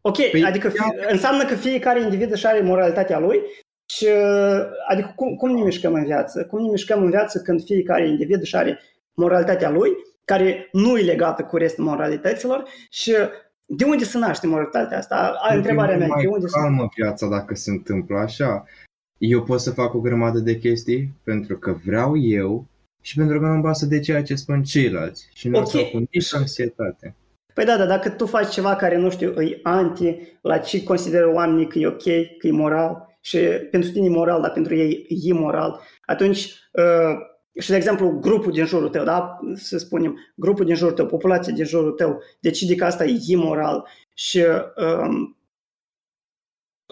ok, 0.00 0.30
Păi, 0.30 0.44
adică 0.44 0.68
fi, 0.68 0.78
înseamnă 1.10 1.44
că 1.44 1.54
fiecare 1.54 2.00
individ 2.00 2.32
își 2.32 2.46
are 2.46 2.60
moralitatea 2.60 3.18
lui 3.18 3.40
și, 3.86 4.04
uh, 4.04 4.60
adică, 4.88 5.12
cum, 5.16 5.34
cum 5.34 5.50
ne 5.54 5.62
mișcăm 5.62 5.94
în 5.94 6.04
viață? 6.04 6.44
Cum 6.44 6.62
ne 6.62 6.70
mișcăm 6.70 7.02
în 7.02 7.10
viață 7.10 7.38
când 7.38 7.64
fiecare 7.64 8.08
individ 8.08 8.40
își 8.40 8.56
are 8.56 8.80
moralitatea 9.14 9.70
lui, 9.70 9.90
care 10.24 10.68
nu 10.72 10.98
e 10.98 11.02
legată 11.02 11.42
cu 11.42 11.56
restul 11.56 11.84
moralităților 11.84 12.62
și 12.90 13.12
de 13.66 13.84
unde 13.84 14.04
se 14.04 14.18
naște 14.18 14.46
moralitatea 14.46 14.98
asta? 14.98 15.14
A, 15.14 15.48
pentru 15.48 15.56
întrebarea 15.56 15.96
că 15.96 16.02
e 16.02 16.06
mea, 16.06 16.14
mai 16.14 16.22
de 16.22 16.28
unde 16.28 16.46
se 16.46 16.58
calmă 16.58 16.88
viața 16.94 17.26
dacă 17.28 17.54
se 17.54 17.70
întâmplă 17.70 18.18
așa. 18.18 18.64
Eu 19.18 19.42
pot 19.42 19.60
să 19.60 19.70
fac 19.70 19.94
o 19.94 20.00
grămadă 20.00 20.38
de 20.38 20.58
chestii 20.58 21.12
pentru 21.24 21.58
că 21.58 21.76
vreau 21.84 22.16
eu 22.16 22.66
și 23.00 23.16
pentru 23.16 23.40
că 23.40 23.46
nu-mi 23.46 23.62
pasă 23.62 23.86
de 23.86 24.00
ceea 24.00 24.22
ce 24.22 24.34
spun 24.34 24.62
ceilalți. 24.62 25.30
Și 25.34 25.48
nu 25.48 25.58
Ok. 25.58 25.64
o 25.64 25.68
să 25.68 25.78
cu 25.92 25.98
nici 26.10 26.34
anxietate. 26.34 27.14
Păi 27.54 27.64
da, 27.64 27.76
da, 27.76 27.86
dacă 27.86 28.10
tu 28.10 28.26
faci 28.26 28.48
ceva 28.48 28.76
care, 28.76 28.96
nu 28.96 29.10
știu, 29.10 29.42
e 29.42 29.60
anti 29.62 30.16
la 30.40 30.58
ce 30.58 30.82
consideră 30.82 31.32
oamenii 31.32 31.66
că 31.66 31.78
e 31.78 31.86
ok, 31.86 32.02
că 32.38 32.46
e 32.46 32.50
moral 32.50 33.16
și 33.20 33.38
pentru 33.70 33.90
tine 33.90 34.06
e 34.06 34.08
moral, 34.08 34.40
dar 34.40 34.50
pentru 34.52 34.74
ei 34.74 35.06
e 35.08 35.28
imoral, 35.28 35.80
atunci, 36.06 36.38
uh, 36.72 37.16
și 37.58 37.70
de 37.70 37.76
exemplu, 37.76 38.10
grupul 38.10 38.52
din 38.52 38.64
jurul 38.64 38.88
tău, 38.88 39.04
da, 39.04 39.38
să 39.54 39.78
spunem, 39.78 40.18
grupul 40.34 40.64
din 40.64 40.74
jurul 40.74 40.94
tău, 40.94 41.06
populația 41.06 41.52
din 41.52 41.64
jurul 41.64 41.92
tău 41.92 42.22
decide 42.40 42.74
că 42.74 42.84
asta 42.84 43.04
e 43.04 43.18
imoral 43.26 43.88
și 44.14 44.44
um, 44.76 45.36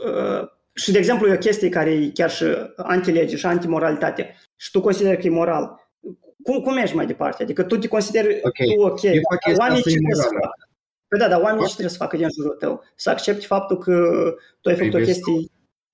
uh, 0.04 0.48
și 0.74 0.92
de 0.92 0.98
exemplu 0.98 1.28
e 1.28 1.34
o 1.34 1.38
chestie 1.38 1.68
care 1.68 1.90
e 1.90 2.10
chiar 2.14 2.30
și 2.30 2.44
antilege 2.76 3.36
și 3.36 3.46
antimoralitate 3.46 4.36
și 4.56 4.70
tu 4.70 4.80
consideri 4.80 5.20
că 5.20 5.26
e 5.26 5.30
moral, 5.30 5.90
cum, 6.42 6.60
cum 6.60 6.74
mergi 6.74 6.94
mai 6.94 7.06
departe? 7.06 7.42
Adică 7.42 7.62
tu 7.62 7.76
te 7.78 7.88
consideri 7.88 8.40
Ok, 8.42 8.74
tu 8.74 8.80
ok, 8.82 9.02
eu 9.02 9.20
fac 9.30 9.38
chestia 9.40 9.64
oamenii 9.64 9.78
asta 9.78 9.90
ce 9.90 9.96
trebuie 9.96 10.14
să 10.14 10.28
imorală. 10.30 10.40
facă? 10.40 10.68
Păi 11.08 11.18
da, 11.18 11.28
dar 11.28 11.40
oamenii 11.40 11.60
Fac- 11.60 11.68
ce 11.68 11.72
trebuie 11.76 11.96
să 11.96 12.02
facă 12.04 12.16
din 12.16 12.28
jurul 12.36 12.56
tău? 12.56 12.84
Să 12.96 13.10
accepti 13.10 13.46
faptul 13.46 13.78
că 13.78 13.94
tu 14.60 14.68
ai 14.68 14.76
făcut 14.76 14.92
o 14.94 14.96
Păi 14.96 15.04
vezi 15.04 15.22
chestie... 15.22 15.50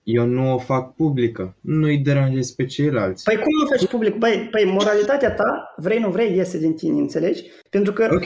Eu 0.06 0.26
nu 0.26 0.52
o 0.54 0.58
fac 0.58 0.94
publică. 0.94 1.56
Nu-i 1.60 1.98
deranjez 1.98 2.50
pe 2.50 2.64
ceilalți. 2.64 3.24
Păi 3.24 3.34
cum 3.34 3.52
nu 3.60 3.66
faci 3.66 3.86
public? 3.90 4.18
Păi, 4.18 4.48
păi 4.50 4.64
moralitatea 4.72 5.34
ta, 5.34 5.74
vrei 5.76 5.98
nu 5.98 6.10
vrei, 6.10 6.36
iese 6.36 6.58
din 6.58 6.74
tine, 6.74 7.00
înțelegi? 7.00 7.42
Pentru 7.70 7.92
că 7.92 8.08
Ok, 8.12 8.24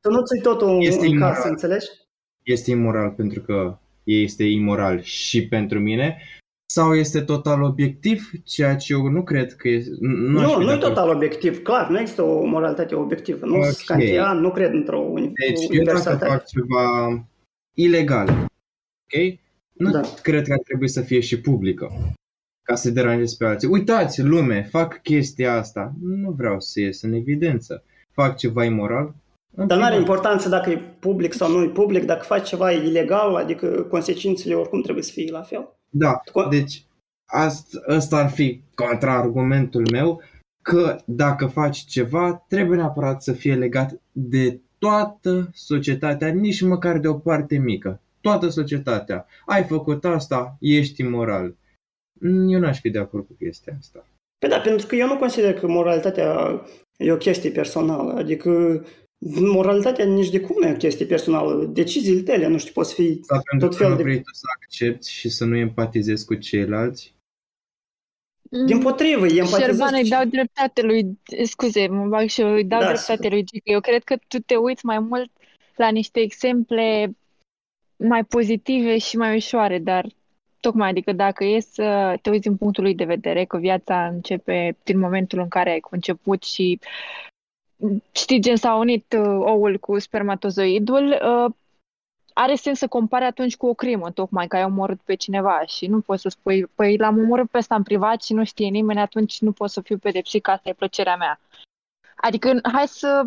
tu 0.00 0.10
nu 0.10 0.22
ți 0.22 0.42
totul 0.42 0.68
în, 0.68 0.80
Este 0.80 1.06
în 1.06 1.12
imoral. 1.12 1.34
casă, 1.34 1.48
înțelegi? 1.48 1.86
este 2.42 2.70
imoral 2.70 3.10
pentru 3.10 3.40
că 3.40 3.78
este 4.04 4.44
imoral 4.44 5.00
și 5.02 5.48
pentru 5.48 5.78
mine 5.78 6.16
sau 6.72 6.94
este 6.94 7.20
total 7.20 7.62
obiectiv, 7.62 8.30
ceea 8.44 8.76
ce 8.76 8.92
eu 8.92 9.06
nu 9.06 9.22
cred 9.22 9.52
că 9.52 9.68
este... 9.68 9.90
Nu, 10.00 10.38
aș 10.38 10.44
Nu, 10.44 10.50
fi 10.52 10.58
nu 10.58 10.64
de 10.66 10.70
e 10.70 10.74
acord. 10.74 10.88
total 10.94 11.08
obiectiv, 11.08 11.62
clar, 11.62 11.88
nu 11.90 12.00
există 12.00 12.22
o 12.22 12.44
moralitate 12.44 12.94
obiectivă. 12.94 13.46
Nu 13.46 13.54
Ok. 13.56 13.64
sunt 13.64 13.86
kantian, 13.86 14.38
nu 14.38 14.50
cred 14.50 14.72
într-o 14.72 14.98
uni- 14.98 15.32
Deci 15.32 15.58
eu 15.60 15.66
dacă 15.66 15.72
universalitate. 15.72 16.30
fac 16.32 16.46
ceva 16.46 16.84
ilegal, 17.74 18.28
ok? 18.28 19.39
Nu 19.80 19.90
Da. 19.90 20.00
cred 20.22 20.46
că 20.46 20.52
ar 20.52 20.58
trebui 20.64 20.88
să 20.88 21.00
fie 21.00 21.20
și 21.20 21.40
publică 21.40 21.90
ca 22.62 22.74
să 22.74 22.90
deranjez 22.90 23.34
pe 23.34 23.44
alții. 23.44 23.68
Uitați, 23.68 24.22
lume, 24.22 24.62
fac 24.70 25.02
chestia 25.02 25.54
asta. 25.56 25.92
Nu 26.02 26.30
vreau 26.30 26.60
să 26.60 26.80
ies 26.80 27.02
în 27.02 27.12
evidență. 27.12 27.82
Fac 28.12 28.36
ceva 28.36 28.64
imoral. 28.64 29.14
în 29.56 29.66
Dar 29.66 29.78
nu 29.78 29.84
are 29.84 29.94
privat. 29.96 30.08
importanță 30.08 30.48
dacă 30.48 30.70
e 30.70 30.76
public 30.98 31.32
sau 31.32 31.50
nu 31.50 31.62
e 31.62 31.68
public, 31.68 32.04
dacă 32.04 32.24
faci 32.24 32.48
ceva 32.48 32.70
ilegal, 32.70 33.34
adică 33.34 33.66
consecințele 33.66 34.54
oricum 34.54 34.82
trebuie 34.82 35.04
să 35.04 35.12
fie 35.12 35.30
la 35.30 35.42
fel. 35.42 35.68
Da, 35.90 36.20
Co- 36.30 36.50
deci 36.50 36.84
asta, 37.32 37.78
ăsta 37.88 38.16
ar 38.16 38.30
fi 38.30 38.62
contraargumentul 38.74 39.88
meu 39.90 40.22
că 40.62 40.96
dacă 41.04 41.46
faci 41.46 41.78
ceva, 41.78 42.44
trebuie 42.48 42.76
neapărat 42.78 43.22
să 43.22 43.32
fie 43.32 43.54
legat 43.54 44.00
de 44.12 44.60
toată 44.78 45.50
societatea, 45.52 46.28
nici 46.28 46.60
măcar 46.60 46.98
de 46.98 47.08
o 47.08 47.14
parte 47.14 47.56
mică. 47.58 48.00
Toată 48.20 48.48
societatea. 48.48 49.26
Ai 49.46 49.64
făcut 49.64 50.04
asta, 50.04 50.56
ești 50.60 51.00
imoral. 51.00 51.56
Eu 52.48 52.58
n-aș 52.60 52.80
fi 52.80 52.90
de 52.90 52.98
acord 52.98 53.26
cu 53.26 53.32
chestia 53.32 53.74
asta. 53.78 54.06
Păi 54.38 54.48
da, 54.48 54.58
pentru 54.60 54.86
că 54.86 54.94
eu 54.96 55.06
nu 55.06 55.16
consider 55.16 55.54
că 55.54 55.66
moralitatea 55.66 56.60
e 56.96 57.12
o 57.12 57.16
chestie 57.16 57.50
personală. 57.50 58.12
Adică 58.12 58.84
moralitatea 59.40 60.04
nici 60.04 60.30
de 60.30 60.40
cum 60.40 60.56
nu 60.60 60.66
e 60.66 60.72
o 60.72 60.76
chestie 60.76 61.06
personală. 61.06 61.64
Deciziile 61.64 62.20
tale, 62.22 62.46
nu 62.46 62.58
știu, 62.58 62.72
poți 62.72 62.94
fi... 62.94 63.20
Sau 63.22 63.40
pentru 63.50 63.68
Tot 63.68 63.76
că 63.76 63.82
fel 63.82 63.90
nu 63.92 63.96
de- 63.96 64.02
vrei 64.02 64.16
tu 64.22 64.32
să 64.34 64.44
accepti 64.60 65.10
și 65.10 65.28
să 65.28 65.44
nu 65.44 65.56
empatizezi 65.56 66.24
cu 66.24 66.34
ceilalți. 66.34 67.14
Din 68.66 68.78
potrivă, 68.80 69.26
e 69.26 69.28
Șerban, 69.28 69.52
îi 69.60 69.64
empatizezi. 69.66 70.10
dau 70.10 70.24
dreptate 70.24 70.82
lui, 70.82 71.18
scuze, 71.44 71.86
mă 71.86 72.06
bag 72.06 72.28
și 72.28 72.40
eu, 72.40 72.52
îi 72.52 72.64
dau 72.64 72.80
Da, 72.80 72.86
dreptate 72.86 73.12
sigur. 73.22 73.30
lui 73.30 73.44
Gica. 73.44 73.70
Eu 73.72 73.80
cred 73.80 74.04
că 74.04 74.16
tu 74.28 74.38
te 74.38 74.56
uiți 74.56 74.84
mai 74.86 74.98
mult 74.98 75.30
la 75.76 75.88
niște 75.90 76.20
exemple 76.20 77.10
mai 78.08 78.24
pozitive 78.24 78.98
și 78.98 79.16
mai 79.16 79.36
ușoare, 79.36 79.78
dar 79.78 80.06
tocmai, 80.60 80.88
adică 80.88 81.12
dacă 81.12 81.44
e 81.44 81.60
să 81.60 82.18
te 82.22 82.30
uiți 82.30 82.48
din 82.48 82.56
punctul 82.56 82.82
lui 82.82 82.94
de 82.94 83.04
vedere, 83.04 83.44
că 83.44 83.56
viața 83.56 84.06
începe 84.06 84.76
din 84.84 84.98
momentul 84.98 85.38
în 85.38 85.48
care 85.48 85.70
ai 85.70 85.80
conceput 85.80 86.42
și 86.42 86.78
știi, 88.12 88.40
gen 88.40 88.56
s-a 88.56 88.74
unit 88.74 89.16
uh, 89.18 89.24
oul 89.26 89.78
cu 89.78 89.98
spermatozoidul, 89.98 91.20
uh, 91.22 91.54
are 92.32 92.54
sens 92.54 92.78
să 92.78 92.88
compare 92.88 93.24
atunci 93.24 93.56
cu 93.56 93.66
o 93.66 93.74
crimă, 93.74 94.10
tocmai 94.10 94.46
că 94.46 94.56
ai 94.56 94.64
omorât 94.64 95.00
pe 95.00 95.14
cineva 95.14 95.62
și 95.66 95.86
nu 95.86 96.00
poți 96.00 96.22
să 96.22 96.28
spui, 96.28 96.66
păi 96.66 96.96
l-am 96.96 97.18
omorât 97.18 97.50
pe 97.50 97.58
ăsta 97.58 97.74
în 97.74 97.82
privat 97.82 98.22
și 98.22 98.32
nu 98.32 98.44
știe 98.44 98.68
nimeni, 98.68 99.00
atunci 99.00 99.40
nu 99.40 99.52
pot 99.52 99.70
să 99.70 99.80
fiu 99.80 99.98
pedepsit 99.98 100.42
că 100.42 100.50
asta 100.50 100.68
e 100.68 100.72
plăcerea 100.72 101.16
mea. 101.16 101.40
Adică 102.16 102.58
hai 102.72 102.88
să 102.88 103.26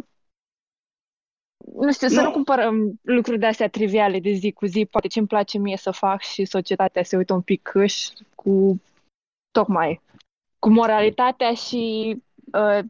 nu 1.76 1.91
știu, 1.91 2.07
să 2.07 2.20
Nu. 2.20 2.24
nu 2.24 2.32
cumpărăm 2.32 2.99
lucruri 3.01 3.39
de 3.39 3.45
astea 3.45 3.70
triviale 3.70 4.20
de 4.20 4.32
zi 4.32 4.51
cu 4.51 4.66
zi, 4.66 4.86
poate 4.86 5.07
ce-mi 5.07 5.28
place 5.28 5.57
mie 5.57 5.78
să 5.78 5.91
fac 5.91 6.22
și 6.22 6.45
societatea 6.45 7.03
se 7.03 7.18
uită 7.18 7.34
un 7.34 7.41
pic 7.41 7.61
câș 7.61 8.07
cu 8.35 8.81
tocmai 9.52 10.02
cu 10.64 10.69
moralitatea 10.69 11.53
și 11.53 12.15
uh, 12.53 12.85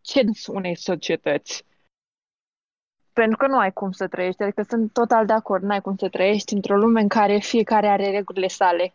censul 0.00 0.54
unei 0.54 0.76
societăți. 0.76 1.64
Pentru 3.12 3.36
că 3.36 3.46
nu 3.46 3.58
ai 3.58 3.72
cum 3.72 3.90
să 3.90 4.08
trăiești, 4.08 4.42
adică 4.42 4.62
sunt 4.62 4.92
total 4.92 5.26
de 5.26 5.32
acord, 5.32 5.62
n-ai 5.62 5.80
cum 5.80 5.96
să 5.96 6.08
trăiești 6.08 6.54
într-o 6.54 6.76
lume 6.76 7.00
în 7.00 7.08
care 7.08 7.38
fiecare 7.38 7.88
are 7.88 8.10
regulile 8.10 8.46
sale. 8.46 8.94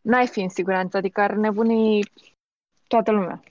N-ai 0.00 0.26
fi 0.26 0.40
în 0.40 0.48
siguranță, 0.48 0.96
adică 0.96 1.20
ar 1.20 1.32
nebuni 1.32 2.00
toată 2.86 3.10
lumea. 3.10 3.42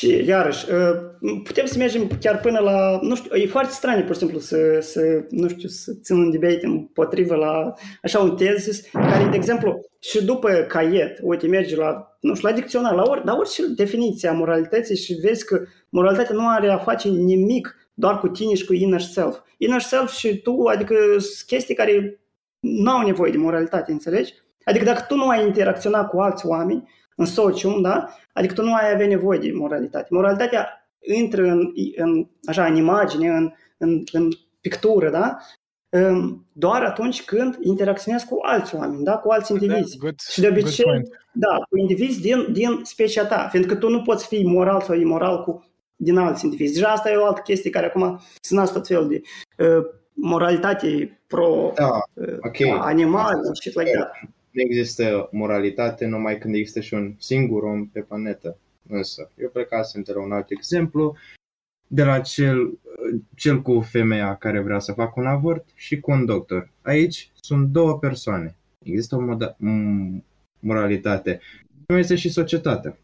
Și 0.00 0.24
iarăși, 0.26 0.66
uh, 0.70 1.40
putem 1.44 1.66
să 1.66 1.78
mergem 1.78 2.10
chiar 2.20 2.40
până 2.40 2.58
la, 2.58 2.98
nu 3.02 3.14
știu, 3.14 3.34
e 3.34 3.46
foarte 3.46 3.72
straniu 3.72 4.04
pur 4.04 4.12
și 4.12 4.20
simplu 4.20 4.38
să, 4.38 4.78
să 4.80 5.00
nu 5.30 5.48
știu, 5.48 5.68
să 5.68 5.92
țin 6.02 6.16
un 6.16 6.30
debate 6.30 6.66
împotrivă 6.66 7.34
la 7.34 7.74
așa 8.02 8.18
un 8.18 8.36
tezis, 8.36 8.80
care, 8.92 9.28
de 9.30 9.36
exemplu, 9.36 9.80
și 9.98 10.24
după 10.24 10.50
caiet, 10.68 11.18
uite, 11.22 11.46
mergi 11.46 11.76
la, 11.76 12.16
nu 12.20 12.34
știu, 12.34 12.48
la 12.48 12.54
dicționar, 12.54 12.94
la, 12.94 13.02
ori, 13.02 13.24
la 13.24 13.36
orice 13.36 13.62
definiție 13.76 14.28
a 14.28 14.32
moralității 14.32 14.96
și 14.96 15.14
vezi 15.14 15.44
că 15.44 15.62
moralitatea 15.88 16.34
nu 16.34 16.48
are 16.48 16.70
a 16.70 16.78
face 16.78 17.08
nimic 17.08 17.76
doar 17.94 18.18
cu 18.18 18.28
tine 18.28 18.54
și 18.54 18.66
cu 18.66 18.72
inner 18.72 19.00
self. 19.00 19.38
Inner 19.56 19.80
self 19.80 20.12
și 20.12 20.40
tu, 20.40 20.62
adică 20.62 20.94
sunt 21.18 21.46
chestii 21.46 21.74
care 21.74 22.20
nu 22.60 22.90
au 22.90 23.06
nevoie 23.06 23.30
de 23.30 23.36
moralitate, 23.36 23.92
înțelegi? 23.92 24.32
Adică 24.64 24.84
dacă 24.84 25.04
tu 25.08 25.16
nu 25.16 25.28
ai 25.28 25.46
interacționat 25.46 26.08
cu 26.08 26.20
alți 26.20 26.46
oameni 26.46 26.88
în 27.20 27.26
socium, 27.26 27.82
da? 27.82 28.08
Adică 28.32 28.54
tu 28.54 28.62
nu 28.62 28.74
ai 28.74 28.92
avea 28.92 29.06
nevoie 29.06 29.38
de 29.38 29.50
moralitate. 29.54 30.06
Moralitatea 30.10 30.68
intră 31.00 31.42
în, 31.42 31.72
în, 31.96 32.26
așa, 32.44 32.64
în 32.66 32.76
imagine, 32.76 33.28
în, 33.28 33.52
în, 33.78 34.02
în 34.12 34.28
pictură, 34.60 35.10
da? 35.10 35.36
În- 35.88 36.38
Doar 36.52 36.82
atunci 36.82 37.24
când 37.24 37.56
interacționezi 37.60 38.26
cu 38.26 38.38
alți 38.42 38.74
oameni, 38.74 39.04
da? 39.04 39.16
Cu 39.16 39.30
alți 39.30 39.52
indivizi. 39.52 39.98
Good, 39.98 40.20
Și 40.30 40.40
de 40.40 40.48
good 40.48 40.62
obicei, 40.62 40.84
point. 40.84 41.08
da, 41.32 41.56
cu 41.68 41.78
indivizi 41.78 42.20
din, 42.20 42.46
din 42.52 42.80
specia 42.82 43.24
ta, 43.26 43.48
fiindcă 43.50 43.74
tu 43.74 43.88
nu 43.88 44.02
poți 44.02 44.26
fi 44.26 44.42
moral 44.46 44.80
sau 44.80 44.94
imoral 44.96 45.42
cu 45.42 45.64
din 45.96 46.16
alți 46.16 46.44
indivizi. 46.44 46.72
Deja 46.74 46.88
asta 46.88 47.10
e 47.10 47.16
o 47.16 47.24
altă 47.26 47.40
chestie 47.44 47.70
care 47.70 47.86
acum 47.86 48.20
se 48.40 48.54
nasc 48.54 48.72
tot 48.72 48.86
fel 48.86 49.08
de 49.08 49.20
uh, 49.64 49.84
moralitate 50.12 51.20
pro 51.26 51.72
Da, 51.74 51.90
uh, 52.14 52.36
ok. 52.40 52.78
animal 52.80 53.34
și 53.54 53.60
shit 53.70 53.78
like 53.78 53.90
that. 53.90 54.10
Nu 54.50 54.60
există 54.60 55.28
moralitate 55.32 56.06
numai 56.06 56.38
când 56.38 56.54
există 56.54 56.80
și 56.80 56.94
un 56.94 57.14
singur 57.18 57.62
om 57.62 57.86
pe 57.86 58.00
planetă. 58.00 58.58
Însă, 58.88 59.30
eu 59.38 59.48
plecasem 59.48 60.02
de 60.02 60.12
la 60.12 60.20
un 60.20 60.32
alt 60.32 60.50
exemplu, 60.50 61.16
de 61.86 62.02
la 62.04 62.20
cel, 62.20 62.78
cel 63.34 63.62
cu 63.62 63.80
femeia 63.80 64.36
care 64.36 64.60
vrea 64.60 64.78
să 64.78 64.92
facă 64.92 65.20
un 65.20 65.26
avort 65.26 65.68
și 65.74 66.00
cu 66.00 66.10
un 66.10 66.24
doctor. 66.24 66.70
Aici 66.82 67.30
sunt 67.40 67.68
două 67.68 67.98
persoane. 67.98 68.56
Există 68.84 69.16
o 69.16 69.20
moda- 69.22 69.56
m- 69.56 70.22
moralitate. 70.60 71.40
Nu 71.86 71.96
este 71.98 72.14
și 72.16 72.28
societatea. 72.28 72.98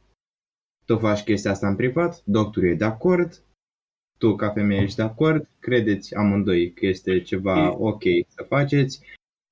Tu 0.84 0.98
faci 0.98 1.22
chestia 1.22 1.50
asta 1.50 1.68
în 1.68 1.76
privat, 1.76 2.22
doctorul 2.24 2.68
e 2.68 2.74
de 2.74 2.84
acord, 2.84 3.40
tu 4.18 4.36
ca 4.36 4.50
femeie 4.50 4.82
ești 4.82 4.96
de 4.96 5.02
acord, 5.02 5.48
credeți 5.58 6.14
amândoi 6.14 6.72
că 6.72 6.86
este 6.86 7.20
ceva 7.22 7.68
Mm. 7.70 7.76
ok 7.82 8.02
să 8.28 8.42
faceți, 8.48 9.00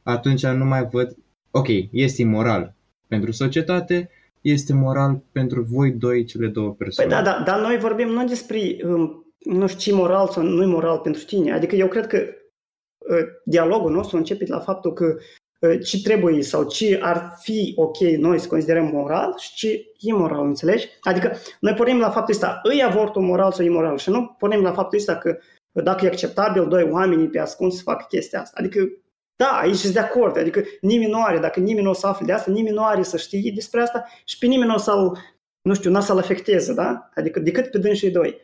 atunci 0.02 0.46
nu 0.46 0.64
mai 0.64 0.84
văd, 0.88 1.16
ok, 1.55 1.68
este 1.90 2.22
imoral 2.22 2.74
pentru 3.09 3.32
societate, 3.32 4.10
este 4.40 4.72
moral 4.72 5.22
pentru 5.32 5.62
voi 5.62 5.90
doi, 5.90 6.24
cele 6.24 6.47
două 6.47 6.66
Păi 6.66 6.76
persoane. 6.76 7.10
da, 7.10 7.22
da, 7.22 7.43
dar 7.47 7.60
noi 7.60 7.78
vorbim 7.78 8.09
nu 8.09 8.26
despre, 8.26 8.76
um, 8.85 9.32
nu 9.39 9.66
știu, 9.66 9.78
ce 9.78 9.98
moral 9.98 10.28
sau 10.28 10.43
nu 10.43 10.66
moral 10.66 10.98
pentru 10.98 11.24
tine. 11.24 11.52
Adică 11.52 11.74
eu 11.74 11.89
cred 11.89 12.06
că 12.06 12.16
uh, 12.16 13.24
dialogul 13.44 13.93
nostru 13.93 14.16
începe 14.16 14.44
de 14.44 14.52
la 14.52 14.60
faptul 14.60 14.93
că 14.93 15.16
uh, 15.59 15.78
ce 15.85 16.02
trebuie 16.02 16.43
sau 16.43 16.66
ce 16.66 16.98
ar 17.02 17.36
fi 17.40 17.72
ok 17.76 17.98
noi 17.98 18.39
să 18.39 18.48
considerăm 18.48 18.90
moral 18.93 19.35
și 19.39 19.55
ce 19.55 19.85
imoral, 19.98 20.47
înțelegi? 20.47 20.89
Adică 21.01 21.32
noi 21.60 21.74
pornim 21.74 21.98
la 21.98 22.10
faptul 22.10 22.35
ăsta, 22.35 22.60
îi 22.62 22.82
avortul 22.82 23.22
moral 23.22 23.52
sau 23.52 23.64
imoral 23.64 23.98
și 23.98 24.10
nu 24.10 24.36
pornim 24.39 24.62
la 24.62 24.72
faptul 24.72 24.98
ăsta 24.98 25.16
că 25.16 25.39
dacă 25.72 26.05
e 26.05 26.09
acceptabil 26.09 26.68
doi 26.68 26.89
oameni 26.90 27.28
pe 27.28 27.39
ascuns 27.39 27.76
să 27.76 27.82
facă 27.82 28.05
chestia 28.09 28.40
asta. 28.40 28.56
Adică 28.60 28.89
da, 29.36 29.47
aici 29.47 29.77
sunt 29.77 29.93
de 29.93 29.98
acord, 29.98 30.36
adică 30.36 30.62
nimeni 30.81 31.11
nu 31.11 31.23
are, 31.23 31.39
dacă 31.39 31.61
nimeni 31.61 31.85
nu 31.85 31.90
o 31.90 31.94
să 31.94 32.06
afle 32.06 32.27
de 32.27 32.32
asta, 32.32 32.51
nimeni 32.51 32.74
nu 32.74 32.85
are 32.85 33.02
să 33.02 33.16
știe 33.16 33.52
despre 33.55 33.81
asta 33.81 34.05
și 34.24 34.39
pe 34.39 34.47
nimeni 34.47 34.69
nu 34.69 34.74
o 34.74 34.78
să-l, 34.78 35.19
nu 35.62 35.74
știu, 35.74 35.90
nu 35.90 35.98
o 35.98 36.01
să-l 36.01 36.19
afecteze, 36.19 36.74
da? 36.74 37.11
Adică 37.15 37.40
decât 37.40 37.70
pe 37.70 37.78
dânsii 37.78 38.11
doi. 38.11 38.40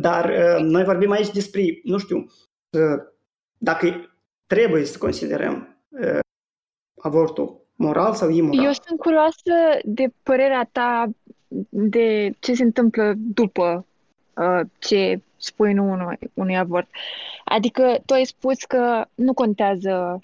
Dar 0.00 0.24
uh, 0.24 0.60
noi 0.60 0.84
vorbim 0.84 1.10
aici 1.10 1.30
despre, 1.30 1.80
nu 1.84 1.98
știu, 1.98 2.16
uh, 2.16 3.02
dacă 3.58 4.10
trebuie 4.46 4.84
să 4.84 4.98
considerăm 4.98 5.84
uh, 5.88 6.18
avortul 7.02 7.66
moral 7.74 8.14
sau 8.14 8.28
imoral. 8.28 8.64
Eu 8.64 8.72
sunt 8.72 8.98
curioasă 8.98 9.78
de 9.84 10.12
părerea 10.22 10.68
ta 10.72 11.08
de 11.68 12.34
ce 12.38 12.54
se 12.54 12.62
întâmplă 12.62 13.12
după 13.16 13.86
uh, 14.36 14.60
ce 14.78 15.20
spui 15.36 15.70
în 15.72 15.78
unui, 15.78 16.18
unui 16.34 16.58
avort. 16.58 16.88
Adică 17.44 17.98
tu 18.06 18.14
ai 18.14 18.24
spus 18.24 18.64
că 18.64 19.04
nu 19.14 19.34
contează 19.34 20.20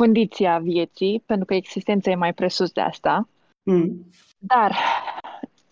condiția 0.00 0.58
vieții, 0.58 1.22
pentru 1.26 1.46
că 1.46 1.54
existența 1.54 2.10
e 2.10 2.14
mai 2.14 2.34
presus 2.34 2.70
de 2.72 2.80
asta, 2.80 3.28
Mm. 3.70 4.06
dar 4.38 4.76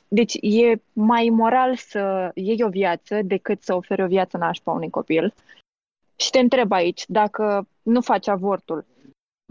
deci 0.09 0.35
e 0.41 0.83
mai 0.93 1.29
moral 1.29 1.77
să 1.77 2.31
iei 2.35 2.63
o 2.63 2.69
viață 2.69 3.23
decât 3.23 3.63
să 3.63 3.75
oferi 3.75 4.03
o 4.03 4.07
viață 4.07 4.37
nașpa 4.37 4.73
unui 4.73 4.91
copil. 4.91 5.35
Și 6.17 6.31
te 6.31 6.39
întreb 6.39 6.73
aici, 6.73 7.05
dacă 7.07 7.69
nu 7.83 8.01
faci 8.01 8.29
avortul, 8.29 8.85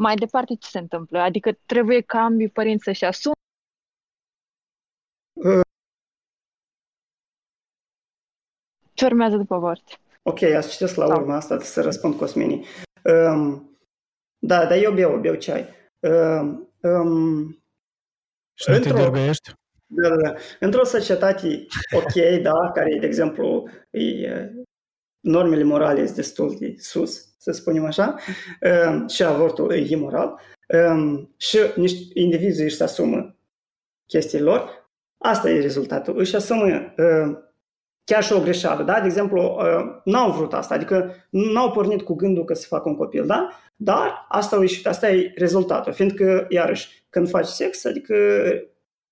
mai 0.01 0.15
departe 0.15 0.55
ce 0.55 0.67
se 0.67 0.79
întâmplă? 0.79 1.19
Adică 1.19 1.57
trebuie 1.65 2.01
ca 2.01 2.19
ambii 2.19 2.49
părinți 2.49 2.83
să-și 2.83 3.05
asume 3.05 3.33
ce 8.93 9.05
urmează 9.05 9.37
după 9.37 9.53
avort? 9.53 9.99
Ok, 10.23 10.41
ați 10.41 10.71
citesc 10.71 10.95
la 10.95 11.15
urma 11.15 11.35
asta 11.35 11.59
să 11.59 11.81
răspund 11.81 12.15
Cosminii. 12.15 12.65
Um, 13.03 13.66
da, 14.47 14.65
dar 14.65 14.77
eu 14.77 14.91
beau, 14.93 15.19
beau 15.19 15.35
ceai. 15.35 15.65
Um, 15.99 16.69
um, 16.81 17.63
Și 18.53 18.69
nu 18.69 18.79
te 18.79 18.89
Într-o- 18.89 19.03
dărgăiești? 19.03 19.51
Da, 19.85 20.09
da, 20.09 20.15
da. 20.15 20.33
Într-o 20.59 20.83
societate 20.83 21.65
ok, 21.95 22.13
da, 22.47 22.71
care, 22.73 22.97
de 22.99 23.05
exemplu, 23.05 23.69
e, 23.89 24.51
normele 25.19 25.63
morale 25.63 26.03
sunt 26.05 26.15
destul 26.15 26.55
de 26.59 26.75
sus, 26.77 27.35
să 27.37 27.51
spunem 27.51 27.85
așa, 27.85 28.15
um, 28.89 29.07
și 29.07 29.23
avortul 29.23 29.71
e 29.71 29.85
imoral, 29.89 30.39
um, 30.91 31.33
și 31.37 31.57
niște 31.75 32.19
indivizi 32.19 32.63
își 32.63 32.83
asumă 32.83 33.35
chestiile 34.07 34.43
lor, 34.43 34.89
asta 35.17 35.49
e 35.49 35.59
rezultatul. 35.61 36.17
Își 36.19 36.35
asumă 36.35 36.63
uh, 36.97 37.37
chiar 38.11 38.23
și 38.23 38.33
o 38.33 38.41
greșeală, 38.41 38.83
da? 38.83 38.99
De 38.99 39.05
exemplu, 39.05 39.41
uh, 39.41 40.01
n-au 40.03 40.31
vrut 40.31 40.53
asta, 40.53 40.73
adică 40.73 41.15
n-au 41.29 41.71
pornit 41.71 42.01
cu 42.01 42.15
gândul 42.15 42.43
că 42.43 42.53
să 42.53 42.67
facă 42.67 42.89
un 42.89 42.95
copil, 42.95 43.25
da? 43.25 43.49
Dar 43.75 44.25
asta 44.29 44.55
au 44.55 44.61
ieșit, 44.61 44.87
asta 44.87 45.09
e 45.09 45.33
rezultatul, 45.35 45.93
fiindcă, 45.93 46.45
iarăși, 46.49 47.03
când 47.09 47.29
faci 47.29 47.45
sex, 47.45 47.85
adică 47.85 48.15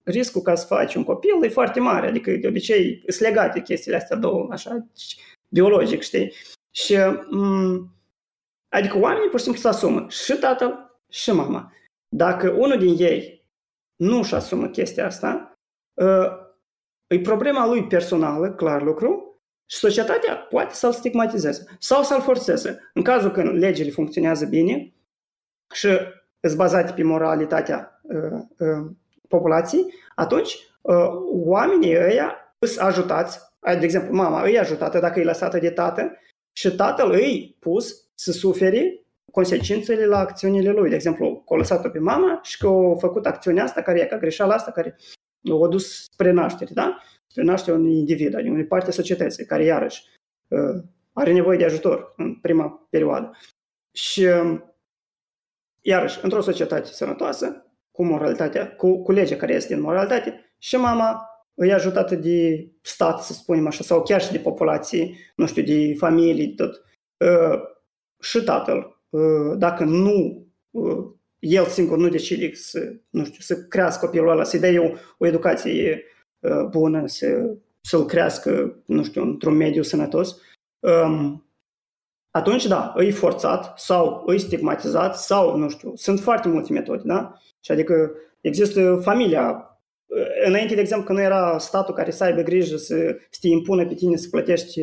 riscul 0.03 0.41
ca 0.41 0.55
să 0.55 0.65
faci 0.65 0.95
un 0.95 1.03
copil 1.03 1.43
e 1.43 1.47
foarte 1.47 1.79
mare, 1.79 2.07
adică 2.07 2.31
de 2.31 2.47
obicei 2.47 3.03
sunt 3.07 3.29
legate 3.29 3.61
chestiile 3.61 3.97
astea 3.97 4.17
două, 4.17 4.47
așa, 4.51 4.87
biologic, 5.49 6.01
știi? 6.01 6.33
Și, 6.71 6.95
m- 6.95 7.89
adică 8.69 8.99
oamenii 8.99 9.29
pur 9.29 9.39
și 9.39 9.43
simplu 9.45 9.61
se 9.61 9.67
asumă, 9.67 10.05
și 10.09 10.33
tatăl 10.33 10.99
și 11.09 11.31
mama. 11.31 11.73
Dacă 12.15 12.49
unul 12.49 12.77
din 12.77 12.95
ei 12.97 13.45
nu 13.95 14.17
își 14.17 14.35
asumă 14.35 14.67
chestia 14.67 15.05
asta, 15.05 15.51
uh, 15.93 16.44
e 17.07 17.19
problema 17.19 17.67
lui 17.67 17.87
personală, 17.87 18.51
clar 18.51 18.81
lucru, 18.81 19.39
și 19.65 19.77
societatea 19.77 20.35
poate 20.35 20.73
să-l 20.73 20.91
stigmatizeze 20.91 21.65
sau 21.79 22.03
să-l 22.03 22.21
forțeze. 22.21 22.89
În 22.93 23.01
cazul 23.01 23.31
când 23.31 23.57
legile 23.57 23.89
funcționează 23.89 24.45
bine 24.45 24.93
și 25.73 25.87
sunt 26.41 26.57
bazate 26.57 26.91
pe 26.91 27.03
moralitatea 27.03 28.01
uh, 28.01 28.41
uh, 28.57 28.91
populației, 29.27 29.93
atunci 30.15 30.57
uh, 30.81 31.07
oamenii 31.31 31.95
ăia 31.95 32.55
sunt 32.59 32.79
ajutați, 32.79 33.39
de 33.61 33.79
exemplu, 33.85 34.15
mama 34.15 34.43
îi 34.43 34.59
ajutată 34.59 34.99
dacă 34.99 35.19
e 35.19 35.23
lăsată 35.23 35.57
de 35.57 35.69
tată 35.69 36.19
și 36.51 36.75
tatăl 36.75 37.11
îi 37.11 37.55
pus 37.59 38.09
să 38.15 38.31
sufere 38.31 39.05
consecințele 39.31 40.05
la 40.05 40.17
acțiunile 40.17 40.71
lui. 40.71 40.89
De 40.89 40.95
exemplu, 40.95 41.43
că 41.47 41.53
a 41.53 41.57
lăsat-o 41.57 41.89
pe 41.89 41.99
mama 41.99 42.39
și 42.43 42.57
că 42.57 42.67
a 42.67 42.95
făcut 42.97 43.25
acțiunea 43.25 43.63
asta, 43.63 43.81
care 43.81 43.99
e 43.99 44.05
ca 44.05 44.17
greșeala 44.17 44.53
asta, 44.53 44.71
care 44.71 44.95
o 45.49 45.67
dus 45.67 46.03
spre 46.03 46.31
naștere, 46.31 46.71
da? 46.73 46.97
Spre 47.27 47.43
nașterea 47.43 47.79
unui 47.79 47.97
individ, 47.97 48.35
adică 48.35 48.51
unei 48.51 48.65
parte 48.65 48.89
a 48.89 48.93
societății, 48.93 49.45
care 49.45 49.63
iarăși 49.63 50.03
uh, 50.47 50.83
are 51.13 51.33
nevoie 51.33 51.57
de 51.57 51.65
ajutor 51.65 52.13
în 52.17 52.35
prima 52.35 52.87
perioadă. 52.89 53.31
Și 53.91 54.23
uh, 54.23 54.59
iarăși, 55.81 56.19
într-o 56.21 56.41
societate 56.41 56.85
sănătoasă, 56.85 57.65
cu 57.91 58.05
moralitatea, 58.05 58.75
cu, 58.75 59.01
cu 59.01 59.11
legea 59.11 59.35
care 59.35 59.53
este 59.53 59.73
în 59.73 59.81
moralitate, 59.81 60.55
și 60.57 60.75
mama 60.75 61.25
îi 61.53 61.73
ajutată 61.73 62.15
de 62.15 62.67
stat, 62.81 63.23
să 63.23 63.33
spunem 63.33 63.67
așa, 63.67 63.83
sau 63.83 64.01
chiar 64.01 64.21
și 64.21 64.31
de 64.31 64.39
populație, 64.39 65.15
nu 65.35 65.45
știu, 65.45 65.63
de 65.63 65.93
familie, 65.97 66.53
tot. 66.55 66.83
Uh, 67.17 67.59
și 68.21 68.43
tatăl, 68.43 69.01
uh, 69.09 69.57
dacă 69.57 69.83
nu, 69.83 70.47
uh, 70.71 71.14
el 71.45 71.65
singur 71.65 71.97
nu 71.97 72.09
decide 72.09 72.53
să, 72.53 72.93
nu 73.09 73.25
știu, 73.25 73.39
să 73.39 73.65
crească 73.67 74.05
copilul 74.05 74.29
ăla, 74.29 74.43
să-i 74.43 74.59
dea 74.59 74.81
o, 74.81 74.89
o 75.17 75.25
educație 75.25 76.03
uh, 76.39 76.65
bună, 76.69 77.07
să, 77.07 77.55
să-l 77.81 78.05
crească, 78.05 78.81
nu 78.85 79.03
știu, 79.03 79.21
într-un 79.21 79.55
mediu 79.55 79.81
sănătos, 79.81 80.37
um, 80.79 81.45
atunci, 82.31 82.65
da, 82.65 82.93
îi 82.95 83.11
forțat 83.11 83.79
sau 83.79 84.23
îi 84.25 84.39
stigmatizat 84.39 85.17
sau, 85.17 85.57
nu 85.57 85.69
știu, 85.69 85.95
sunt 85.95 86.19
foarte 86.19 86.47
multe 86.47 86.73
metode, 86.73 87.01
da? 87.05 87.39
Și 87.59 87.71
adică 87.71 88.11
există 88.41 88.99
familia, 89.03 89.69
înainte, 90.45 90.73
de 90.73 90.81
exemplu, 90.81 91.05
că 91.05 91.13
nu 91.13 91.21
era 91.21 91.57
statul 91.57 91.93
care 91.93 92.11
să 92.11 92.23
aibă 92.23 92.41
grijă 92.41 92.77
să, 92.77 93.17
să 93.29 93.37
te 93.41 93.47
impună 93.47 93.85
pe 93.87 93.93
tine 93.93 94.15
să 94.15 94.27
plătești 94.29 94.81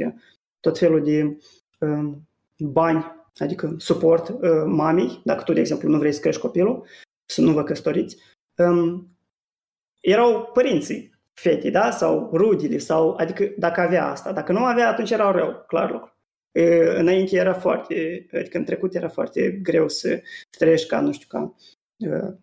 tot 0.60 0.78
felul 0.78 1.04
de 1.04 1.36
um, 1.78 2.28
bani, 2.58 3.21
adică 3.40 3.74
suport 3.78 4.28
uh, 4.28 4.62
mamei, 4.66 5.20
dacă 5.24 5.42
tu, 5.42 5.52
de 5.52 5.60
exemplu, 5.60 5.88
nu 5.88 5.98
vrei 5.98 6.12
să 6.12 6.20
crești 6.20 6.40
copilul, 6.40 6.86
să 7.26 7.40
nu 7.40 7.52
vă 7.52 7.62
căsătoriți, 7.62 8.16
um, 8.56 9.16
erau 10.00 10.50
părinții 10.52 11.12
fetei, 11.34 11.70
da? 11.70 11.90
Sau 11.90 12.30
rudile, 12.32 12.78
sau, 12.78 13.14
adică 13.14 13.54
dacă 13.58 13.80
avea 13.80 14.06
asta. 14.06 14.32
Dacă 14.32 14.52
nu 14.52 14.64
avea, 14.64 14.88
atunci 14.88 15.10
era 15.10 15.30
rău, 15.30 15.64
clar 15.66 15.90
lucru. 15.90 16.16
E, 16.52 16.98
înainte 16.98 17.36
era 17.36 17.54
foarte, 17.54 18.26
adică 18.32 18.58
în 18.58 18.64
trecut 18.64 18.94
era 18.94 19.08
foarte 19.08 19.50
greu 19.50 19.88
să 19.88 20.22
trăiești 20.50 20.88
ca, 20.88 21.00
nu 21.00 21.12
știu, 21.12 21.26
ca 21.28 21.54
uh, 21.96 22.34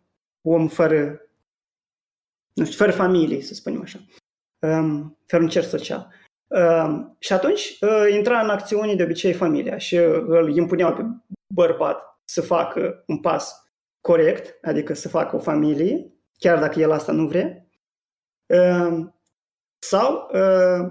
om 0.42 0.68
fără, 0.68 1.30
nu 2.54 2.66
știu, 2.66 2.78
fără 2.78 2.92
familie, 2.92 3.42
să 3.42 3.54
spunem 3.54 3.82
așa, 3.82 4.00
um, 4.60 5.18
fără 5.26 5.44
un 5.44 5.50
cer 5.50 5.64
social. 5.64 6.14
Um, 6.50 7.16
și 7.20 7.34
atunci 7.34 7.78
uh, 7.82 8.06
intra 8.12 8.42
în 8.42 8.50
acțiune 8.50 8.96
de 8.96 9.04
obicei 9.04 9.34
familia 9.34 9.78
și 9.78 9.96
uh, 9.96 10.24
îl 10.28 10.56
impuneau 10.56 10.94
pe 10.94 11.02
bărbat 11.54 12.20
să 12.26 12.42
facă 12.42 13.04
un 13.08 13.20
pas 13.20 13.64
corect, 14.02 14.66
adică 14.66 14.94
să 14.94 15.10
facă 15.10 15.36
o 15.36 15.40
familie, 15.40 16.14
chiar 16.38 16.60
dacă 16.60 16.80
el 16.80 16.92
asta 16.92 17.12
nu 17.12 17.28
vrea, 17.28 17.66
uh, 18.46 19.06
sau 19.80 20.30
uh, 20.34 20.88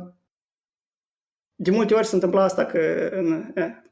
de 1.54 1.70
multe 1.70 1.94
ori 1.94 2.06
se 2.06 2.14
întâmpla 2.14 2.42
asta 2.42 2.66
că... 2.66 3.10
Na, 3.54 3.82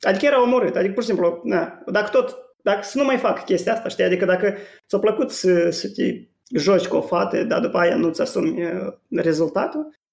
adică 0.00 0.26
era 0.26 0.42
omorât, 0.42 0.76
adică 0.76 0.92
pur 0.92 1.02
și 1.02 1.08
simplu, 1.08 1.40
na, 1.44 1.82
dacă 1.86 2.10
tot, 2.10 2.36
dacă 2.62 2.82
să 2.82 2.98
nu 2.98 3.04
mai 3.04 3.18
fac 3.18 3.44
chestia 3.44 3.72
asta, 3.72 3.88
știi, 3.88 4.04
adică 4.04 4.24
dacă 4.24 4.54
ți-a 4.86 4.98
plăcut 4.98 5.30
să, 5.30 5.70
să 5.70 5.90
te 5.90 6.28
joci 6.58 6.86
cu 6.86 6.96
o 6.96 7.00
fată, 7.00 7.44
dar 7.44 7.60
după 7.60 7.78
aia 7.78 7.96
nu-ți 7.96 8.20
asumi 8.20 8.70
rezultatul, 9.10 9.86
uh, 9.86 10.05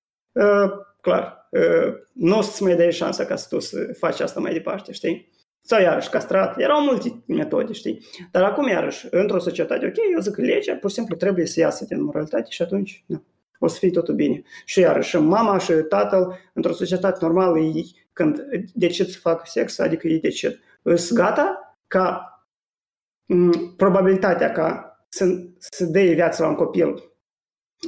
clar, 1.02 1.48
uh, 1.50 1.94
nu 2.14 2.38
o 2.38 2.42
să-ți 2.42 2.64
mai 2.64 2.76
dai 2.76 2.92
șansa 2.92 3.26
ca 3.26 3.36
să 3.36 3.48
tu 3.50 3.60
să 3.60 3.94
faci 3.98 4.20
asta 4.20 4.40
mai 4.40 4.54
departe, 4.54 4.92
știi? 4.92 5.32
Sau 5.62 5.82
iarăși 5.82 6.10
castrat, 6.10 6.60
erau 6.60 6.82
multe 6.82 7.24
metode, 7.26 7.74
știi? 7.74 8.06
Dar 8.32 8.44
acum 8.44 8.68
iarăși, 8.68 9.08
într-o 9.12 9.40
societate, 9.40 9.86
ok, 9.86 9.96
eu 10.14 10.20
zic 10.20 10.34
că 10.34 10.42
legea 10.42 10.76
pur 10.76 10.90
și 10.90 10.96
simplu 10.96 11.16
trebuie 11.16 11.46
să 11.46 11.60
iasă 11.60 11.86
din 11.86 12.04
moralitate 12.04 12.50
și 12.50 12.62
atunci, 12.62 13.04
nu, 13.08 13.24
o 13.60 13.68
să 13.68 13.78
fie 13.78 13.90
totul 13.90 14.16
bine. 14.16 14.42
Și 14.66 14.80
iarăși, 14.80 15.18
mama 15.18 15.58
și 15.58 15.74
tatăl, 15.74 16.40
într-o 16.54 16.74
societate 16.74 17.18
normală, 17.22 17.60
ei, 17.60 18.08
când 18.14 18.46
decid 18.74 19.08
să 19.08 19.20
facă 19.20 19.42
sex, 19.46 19.80
adică 19.80 20.08
ei 20.08 20.20
decid, 20.20 20.60
sunt 20.84 21.20
gata 21.20 21.78
ca 21.88 22.28
m- 23.34 23.76
probabilitatea 23.78 24.52
ca 24.52 24.98
să, 25.10 25.26
să 25.58 25.86
dea 25.86 26.14
viața 26.14 26.44
la 26.44 26.50
un 26.50 26.56
copil, 26.56 26.88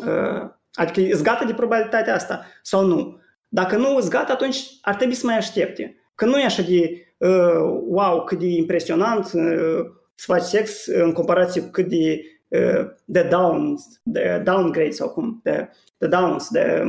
uh, 0.07 0.49
adică 0.75 1.01
e 1.01 1.19
gata 1.21 1.45
de 1.45 1.53
probabilitatea 1.53 2.13
asta 2.13 2.45
sau 2.61 2.85
nu. 2.85 3.19
Dacă 3.47 3.77
nu 3.77 3.87
e 3.87 4.07
gata, 4.09 4.33
atunci 4.33 4.63
ar 4.81 4.95
trebui 4.95 5.15
să 5.15 5.25
mai 5.25 5.37
aștepte. 5.37 5.95
Că 6.15 6.25
nu 6.25 6.39
e 6.39 6.45
așa 6.45 6.61
de 6.61 7.07
uh, 7.17 7.81
wow, 7.87 8.23
cât 8.23 8.39
de 8.39 8.45
impresionant 8.45 9.25
uh, 9.25 9.85
să 10.15 10.25
faci 10.25 10.41
sex 10.41 10.85
în 10.85 11.11
comparație 11.11 11.61
cu 11.61 11.69
cât 11.69 11.87
de 11.87 12.21
uh, 12.47 12.91
de 13.05 13.21
downs, 13.21 13.99
de 14.03 14.41
downgrade 14.43 14.91
sau 14.91 15.09
cum, 15.09 15.39
de, 15.43 15.69
de 15.97 16.07
downs, 16.07 16.49
de 16.49 16.81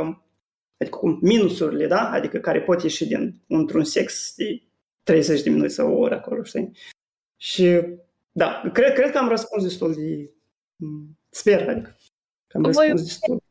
um, 0.00 0.24
adică 0.78 0.96
cum 0.96 1.18
minusurile, 1.22 1.86
da? 1.86 2.10
Adică 2.10 2.38
care 2.38 2.60
pot 2.60 2.82
ieși 2.82 3.06
din 3.06 3.42
într-un 3.46 3.84
sex 3.84 4.32
de 4.36 4.62
30 5.02 5.42
de 5.42 5.50
minute 5.50 5.68
sau 5.68 5.92
o 5.92 5.98
oră 5.98 6.14
acolo, 6.14 6.42
știi? 6.42 6.70
Și 7.36 7.80
da, 8.32 8.70
cred, 8.72 8.92
cred 8.92 9.10
că 9.10 9.18
am 9.18 9.28
răspuns 9.28 9.62
destul 9.62 9.94
de... 9.94 10.32
Sper, 11.30 11.68
adică 11.68 11.96
că 12.50 12.56
am 12.56 12.62
răspuns 12.64 12.88
voi, 12.88 13.02
destul. 13.02 13.42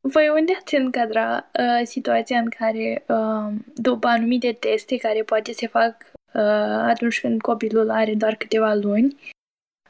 Voi 0.00 0.28
unde 0.28 0.52
ați 0.60 0.74
încadra 0.74 1.50
uh, 1.58 1.86
situația 1.86 2.38
în 2.38 2.48
care, 2.48 3.04
uh, 3.08 3.52
după 3.74 4.06
anumite 4.06 4.52
teste 4.52 4.96
care 4.96 5.22
poate 5.22 5.52
se 5.52 5.66
fac 5.66 6.12
uh, 6.34 6.42
atunci 6.92 7.20
când 7.20 7.40
copilul 7.40 7.90
are 7.90 8.14
doar 8.14 8.34
câteva 8.34 8.74
luni, 8.74 9.16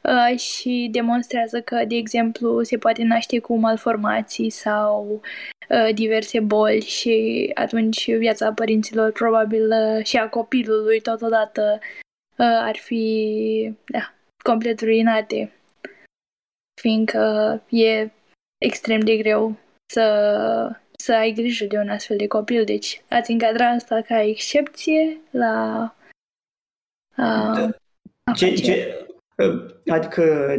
uh, 0.03 0.39
și 0.39 0.89
demonstrează 0.91 1.61
că, 1.61 1.85
de 1.85 1.95
exemplu, 1.95 2.63
se 2.63 2.79
poate 2.79 3.03
naște 3.03 3.39
cu 3.39 3.57
malformații 3.57 4.51
sau 4.51 5.21
uh, 5.69 5.95
diverse 5.95 6.41
boli 6.41 6.81
și 6.81 7.51
atunci 7.55 8.17
viața 8.17 8.53
părinților, 8.53 9.13
probabil 9.13 9.71
uh, 9.71 10.05
și 10.05 10.17
a 10.17 10.29
copilului 10.29 11.01
totodată, 11.01 11.79
uh, 12.37 12.59
ar 12.61 12.77
fi 12.77 13.75
da, 13.87 14.15
complet 14.45 14.81
ruinate, 14.81 15.53
fiindcă 16.81 17.63
e 17.69 18.11
extrem 18.63 19.01
de 19.01 19.17
greu 19.17 19.57
să, 19.93 20.77
să 20.97 21.15
ai 21.15 21.33
grijă 21.33 21.65
de 21.65 21.79
un 21.79 21.89
astfel 21.89 22.17
de 22.17 22.27
copil. 22.27 22.65
Deci 22.65 23.03
ați 23.09 23.31
încadra 23.31 23.67
asta 23.67 24.01
ca 24.01 24.23
excepție 24.23 25.21
la 25.31 25.95
uh, 27.17 27.69
ce, 28.35 28.55
ce, 28.55 29.07
Adică, 29.87 30.55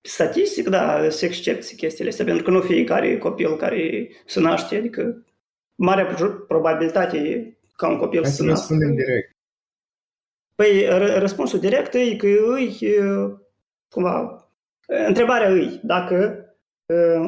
statistic, 0.00 0.68
da, 0.68 1.10
se 1.10 1.26
excepții 1.26 1.76
chestiile 1.76 2.10
astea, 2.10 2.24
pentru 2.24 2.44
că 2.44 2.50
nu 2.50 2.60
fiecare 2.60 3.18
copil 3.18 3.56
care 3.56 4.08
se 4.26 4.40
naște, 4.40 4.76
adică 4.76 5.24
marea 5.74 6.16
probabilitate 6.46 7.52
ca 7.76 7.88
un 7.88 7.98
copil 7.98 8.22
Hai 8.22 8.30
să 8.30 8.42
să 8.42 8.48
răspundem 8.48 8.94
direct. 8.94 9.36
Păi, 10.54 10.86
răspunsul 11.18 11.58
direct 11.58 11.94
e 11.94 12.16
că 12.16 12.26
îi, 12.26 12.78
cumva, 13.88 14.48
întrebarea 14.86 15.48
îi, 15.48 15.80
dacă 15.82 16.44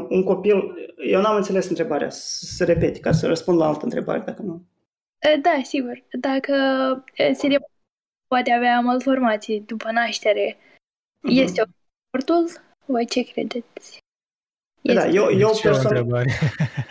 un 0.09 0.25
copil, 0.25 0.75
eu 1.11 1.21
n-am 1.21 1.37
înțeles 1.37 1.69
întrebarea, 1.69 2.11
să 2.11 2.65
repete, 2.65 2.99
ca 3.01 3.13
să 3.13 3.27
răspund 3.27 3.59
la 3.59 3.67
altă 3.67 3.85
întrebare, 3.85 4.23
dacă 4.27 4.43
nu. 4.43 4.65
Da, 5.43 5.61
sigur. 5.63 6.05
Dacă 6.21 6.55
se 7.33 7.59
poate 8.29 8.53
avea 8.53 8.81
malformații 8.81 9.61
după 9.61 9.91
naștere. 9.91 10.57
Uh-huh. 10.57 11.43
Este 11.43 11.63
oportul? 12.11 12.61
Voi 12.87 13.07
ce 13.07 13.23
credeți? 13.33 13.99
Este. 14.83 14.95
Da, 15.01 15.07
eu, 15.07 15.31
eu 15.31 15.51
personal... 15.63 16.07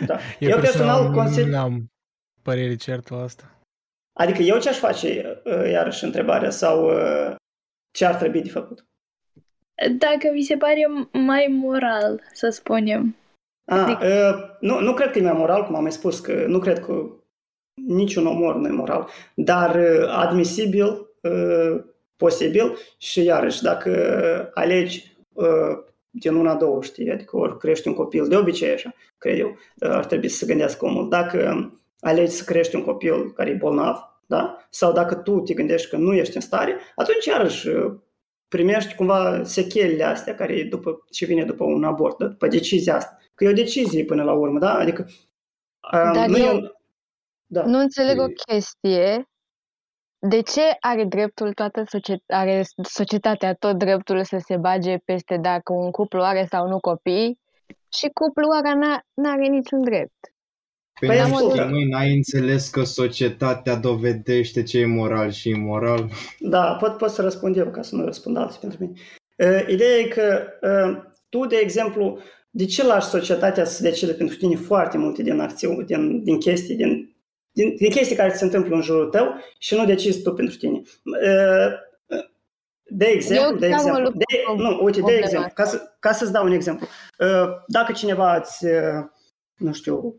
Da. 0.06 0.18
Eu, 0.38 0.50
eu 0.50 0.60
personal 0.60 1.12
consider... 1.12 1.46
Nu 1.46 1.58
am 1.58 1.90
părere 2.42 2.76
certă 2.76 3.14
la 3.14 3.22
asta. 3.22 3.58
Adică 4.12 4.42
eu 4.42 4.58
ce-aș 4.58 4.78
face, 4.78 5.40
uh, 5.44 5.70
iarăși, 5.70 6.04
întrebarea, 6.04 6.50
sau 6.50 6.84
uh, 6.84 7.34
ce 7.90 8.04
ar 8.04 8.14
trebui 8.14 8.42
de 8.42 8.48
făcut? 8.48 8.84
Dacă 9.98 10.30
vi 10.32 10.42
se 10.42 10.56
pare 10.56 10.86
mai 11.12 11.46
moral, 11.50 12.20
să 12.32 12.48
spunem. 12.48 13.16
A, 13.64 13.82
adică... 13.82 14.06
uh, 14.06 14.56
nu, 14.60 14.80
nu 14.80 14.92
cred 14.92 15.10
că 15.10 15.18
e 15.18 15.22
mai 15.22 15.32
moral, 15.32 15.64
cum 15.64 15.74
am 15.74 15.82
mai 15.82 15.92
spus, 15.92 16.20
că 16.20 16.44
nu 16.46 16.58
cred 16.58 16.78
că 16.80 17.06
niciun 17.86 18.26
omor 18.26 18.56
nu 18.56 18.66
e 18.66 18.70
moral, 18.70 19.08
dar 19.34 19.74
uh, 19.74 20.08
admisibil 20.08 21.12
Uh, 21.22 21.84
posibil 22.16 22.76
și 22.98 23.24
iarăși 23.24 23.62
dacă 23.62 23.90
alegi 24.54 25.16
uh, 25.32 25.84
din 26.10 26.34
una, 26.34 26.54
două, 26.54 26.82
știi, 26.82 27.10
adică 27.10 27.36
ori 27.36 27.58
crești 27.58 27.88
un 27.88 27.94
copil, 27.94 28.28
de 28.28 28.36
obicei 28.36 28.72
așa, 28.72 28.94
cred 29.18 29.38
eu, 29.38 29.48
uh, 29.48 29.88
ar 29.90 30.04
trebui 30.04 30.28
să 30.28 30.36
se 30.36 30.46
gândească 30.46 30.84
omul. 30.84 31.08
Dacă 31.08 31.70
alegi 32.00 32.32
să 32.32 32.44
crești 32.44 32.76
un 32.76 32.84
copil 32.84 33.32
care 33.32 33.50
e 33.50 33.54
bolnav, 33.54 33.96
da? 34.26 34.66
sau 34.70 34.92
dacă 34.92 35.14
tu 35.14 35.40
te 35.40 35.54
gândești 35.54 35.90
că 35.90 35.96
nu 35.96 36.14
ești 36.14 36.36
în 36.36 36.42
stare, 36.42 36.76
atunci 36.96 37.24
iarăși 37.24 37.68
primești 38.52 38.94
cumva 38.94 39.44
sechelele 39.44 40.04
astea 40.04 40.34
care 40.34 40.62
după, 40.62 41.04
ce 41.10 41.24
vine 41.24 41.44
după 41.44 41.64
un 41.64 41.84
abort, 41.84 42.18
da? 42.18 42.26
după 42.26 42.46
decizia 42.46 42.96
asta. 42.96 43.18
Că 43.34 43.44
e 43.44 43.48
o 43.48 43.52
decizie 43.52 44.04
până 44.04 44.22
la 44.22 44.32
urmă, 44.32 44.58
da? 44.58 44.74
Adică 44.74 45.06
Dar 45.92 46.28
nu, 46.28 46.38
eu, 46.38 46.56
e... 46.56 46.72
da. 47.46 47.64
nu 47.64 47.78
înțeleg 47.78 48.20
o 48.20 48.26
chestie 48.46 49.28
de 50.18 50.40
ce 50.40 50.76
are 50.80 51.04
dreptul 51.04 51.52
toată 51.52 51.84
societ- 51.84 52.26
are 52.26 52.62
societatea 52.82 53.54
tot 53.54 53.78
dreptul 53.78 54.24
să 54.24 54.38
se 54.46 54.56
bage 54.56 54.96
peste 54.98 55.36
dacă 55.36 55.72
un 55.72 55.90
cuplu 55.90 56.22
are 56.22 56.46
sau 56.50 56.68
nu 56.68 56.80
copii 56.80 57.38
și 57.92 58.08
cuplul 58.14 58.56
ăla 58.56 58.98
n- 58.98 59.28
are 59.28 59.46
niciun 59.46 59.82
drept? 59.82 60.31
Păi, 61.06 61.16
păi 61.16 61.30
nu 61.30 61.68
noi 61.68 61.84
n-ai 61.88 62.14
înțeles 62.14 62.68
că 62.68 62.82
societatea 62.82 63.74
dovedește 63.74 64.62
ce 64.62 64.78
e 64.78 64.86
moral 64.86 65.30
și 65.30 65.48
imoral? 65.48 66.10
Da, 66.38 66.76
pot, 66.80 66.96
pot 66.96 67.10
să 67.10 67.22
răspund 67.22 67.56
eu 67.56 67.70
ca 67.70 67.82
să 67.82 67.94
nu 67.94 68.04
răspund 68.04 68.36
alții 68.36 68.60
pentru 68.60 68.78
mine. 68.80 68.92
Uh, 69.36 69.64
ideea 69.68 69.96
e 69.98 70.04
că 70.04 70.42
uh, 70.62 71.02
tu, 71.28 71.46
de 71.46 71.56
exemplu, 71.56 72.18
de 72.50 72.64
ce 72.64 72.86
lași 72.86 73.06
societatea 73.06 73.64
să 73.64 73.82
decide 73.82 74.12
pentru 74.12 74.36
tine 74.36 74.56
foarte 74.56 74.98
multe 74.98 75.22
din 75.22 75.40
acțiuni, 75.40 75.86
din, 75.86 76.24
din 76.24 76.38
chestii, 76.38 76.74
din 76.74 77.16
din, 77.52 77.74
din 77.76 77.90
chestii 77.90 78.16
care 78.16 78.34
se 78.34 78.44
întâmplă 78.44 78.74
în 78.74 78.82
jurul 78.82 79.08
tău 79.08 79.34
și 79.58 79.74
nu 79.74 79.84
decizi 79.84 80.22
tu 80.22 80.32
pentru 80.32 80.56
tine. 80.56 80.82
De 82.84 83.04
exemplu, 83.04 83.58
de 83.58 83.66
exemplu, 83.66 84.10
de, 84.10 84.24
nu, 84.56 84.78
uite, 84.82 85.00
de 85.00 85.12
exemplu, 85.12 85.50
ca, 85.54 85.64
să, 85.64 85.82
ca 85.98 86.12
să-ți 86.12 86.32
dau 86.32 86.44
un 86.44 86.52
exemplu. 86.52 86.86
Dacă 87.66 87.92
cineva 87.92 88.36
îți, 88.36 88.66
nu 89.56 89.72
știu, 89.72 90.16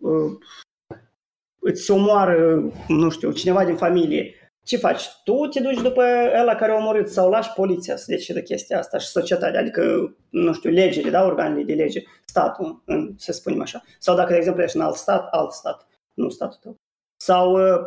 îți 1.63 1.91
omoară, 1.91 2.63
nu 2.87 3.09
știu, 3.09 3.31
cineva 3.31 3.65
din 3.65 3.75
familie, 3.75 4.35
ce 4.63 4.77
faci? 4.77 5.03
Tu 5.23 5.47
te 5.47 5.59
duci 5.59 5.81
după 5.81 6.03
ăla 6.39 6.55
care 6.55 6.71
a 6.71 6.75
omorât 6.75 7.09
sau 7.09 7.29
lași 7.29 7.53
poliția 7.53 7.95
să 7.95 8.05
decidă 8.07 8.41
chestia 8.41 8.77
asta 8.77 8.97
și 8.97 9.07
societatea, 9.07 9.59
adică, 9.59 10.15
nu 10.29 10.53
știu, 10.53 10.69
legile, 10.69 11.09
da, 11.09 11.25
organele 11.25 11.63
de 11.63 11.73
lege, 11.73 12.03
statul, 12.25 12.83
în, 12.85 13.13
să 13.17 13.31
spunem 13.31 13.61
așa. 13.61 13.83
Sau 13.99 14.15
dacă, 14.15 14.31
de 14.31 14.37
exemplu, 14.37 14.63
ești 14.63 14.77
în 14.77 14.83
alt 14.83 14.95
stat, 14.95 15.27
alt 15.31 15.51
stat, 15.51 15.87
nu 16.13 16.29
statul 16.29 16.59
tău. 16.61 16.75
Sau 17.17 17.53
uh, 17.53 17.79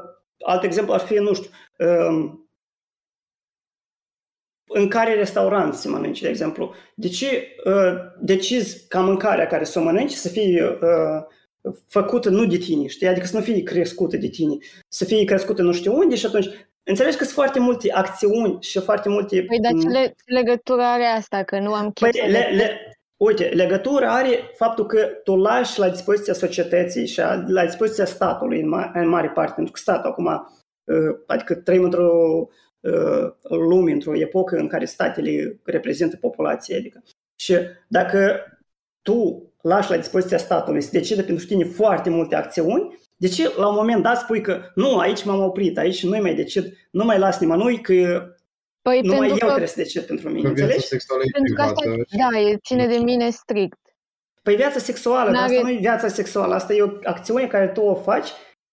alt 0.44 0.62
exemplu 0.62 0.92
ar 0.92 1.00
fi, 1.00 1.14
nu 1.14 1.34
știu, 1.34 1.50
um, 1.78 2.48
în 4.68 4.88
care 4.88 5.14
restaurant 5.14 5.74
se 5.74 5.88
mănânce, 5.88 6.22
de 6.22 6.28
exemplu. 6.28 6.74
De 6.94 7.08
ce 7.08 7.56
uh, 7.64 7.94
decizi 8.20 8.88
ca 8.88 9.00
mâncarea 9.00 9.46
care 9.46 9.64
să 9.64 9.78
o 9.78 9.82
mănânci 9.82 10.12
să 10.12 10.28
fie 10.28 10.64
uh, 10.64 11.24
făcută 11.88 12.28
nu 12.28 12.46
de 12.46 12.56
tine, 12.56 12.86
știi? 12.86 13.06
Adică 13.06 13.26
să 13.26 13.36
nu 13.36 13.42
fie 13.42 13.62
crescută 13.62 14.16
de 14.16 14.28
tine, 14.28 14.56
să 14.88 15.04
fie 15.04 15.24
crescută 15.24 15.62
nu 15.62 15.72
știu 15.72 15.96
unde 15.96 16.14
și 16.14 16.26
atunci 16.26 16.48
Înțelegi 16.88 17.16
că 17.16 17.22
sunt 17.22 17.34
foarte 17.34 17.58
multe 17.58 17.92
acțiuni 17.92 18.56
și 18.60 18.80
foarte 18.80 19.08
multe... 19.08 19.42
Păi, 19.42 19.60
dar 19.60 19.72
ce 19.82 19.88
le, 19.88 20.14
legătură 20.26 20.82
are 20.82 21.04
asta? 21.04 21.42
Că 21.42 21.58
nu 21.58 21.72
am 21.72 21.92
păi, 21.92 22.10
le, 22.12 22.48
le, 22.54 22.96
Uite, 23.16 23.44
legătura 23.44 24.14
are 24.14 24.50
faptul 24.54 24.86
că 24.86 25.06
tu 25.24 25.36
lași 25.36 25.78
la 25.78 25.88
dispoziția 25.88 26.32
societății 26.32 27.06
și 27.06 27.20
la 27.46 27.64
dispoziția 27.64 28.04
statului 28.04 28.60
în, 28.60 28.68
ma- 28.68 28.90
în 28.92 29.08
mare 29.08 29.28
parte, 29.28 29.52
pentru 29.54 29.72
că 29.72 29.78
statul 29.80 30.10
acum, 30.10 30.26
uh, 30.84 31.16
adică 31.26 31.54
trăim 31.54 31.82
într-o 31.82 32.10
uh, 32.80 33.32
lume, 33.48 33.92
într-o 33.92 34.16
epocă 34.16 34.56
în 34.56 34.66
care 34.66 34.84
statele 34.84 35.60
reprezintă 35.64 36.16
populația, 36.16 36.76
adică. 36.76 37.02
Și 37.40 37.56
dacă 37.88 38.40
tu 39.02 39.45
lași 39.66 39.90
la 39.90 39.96
dispoziția 39.96 40.38
statului 40.38 40.80
să 40.80 40.88
decide 40.92 41.22
pentru 41.22 41.46
tine 41.46 41.64
foarte 41.64 42.10
multe 42.10 42.34
acțiuni, 42.34 42.98
De 43.16 43.28
ce 43.28 43.52
la 43.56 43.68
un 43.68 43.74
moment 43.74 44.02
dat 44.02 44.18
spui 44.18 44.40
că 44.40 44.60
nu, 44.74 44.98
aici 44.98 45.24
m-am 45.24 45.42
oprit, 45.42 45.78
aici 45.78 46.02
nu 46.04 46.18
mai 46.20 46.34
decid, 46.34 46.64
nu 46.90 47.04
mai 47.04 47.18
las 47.18 47.38
nimănui 47.38 47.80
că 47.80 47.94
Păi 48.82 49.00
numai 49.02 49.16
eu 49.16 49.20
pentru 49.26 49.38
că, 49.38 49.44
trebuie 49.46 49.66
să 49.66 49.74
decid 49.76 50.02
pentru 50.02 50.28
mine, 50.28 50.48
Că 50.48 50.54
viața 50.54 50.62
înțelegi? 50.64 50.86
sexuală 50.86 51.22
e 51.24 51.30
pentru 51.32 51.54
că 51.54 51.62
asta, 51.62 51.80
privată. 51.80 52.32
da, 52.32 52.38
e 52.40 52.56
ține 52.56 52.86
de 52.86 52.96
mine 52.96 53.30
strict. 53.30 53.78
Păi 54.42 54.54
viața 54.56 54.78
sexuală, 54.78 55.30
dar 55.30 55.40
N-are- 55.40 55.54
asta 55.54 55.66
nu 55.68 55.72
e 55.74 55.78
viața 55.78 56.08
sexuală, 56.08 56.54
asta 56.54 56.72
e 56.74 56.82
o 56.82 56.88
acțiune 57.04 57.46
care 57.46 57.68
tu 57.68 57.80
o 57.80 57.94
faci 57.94 58.28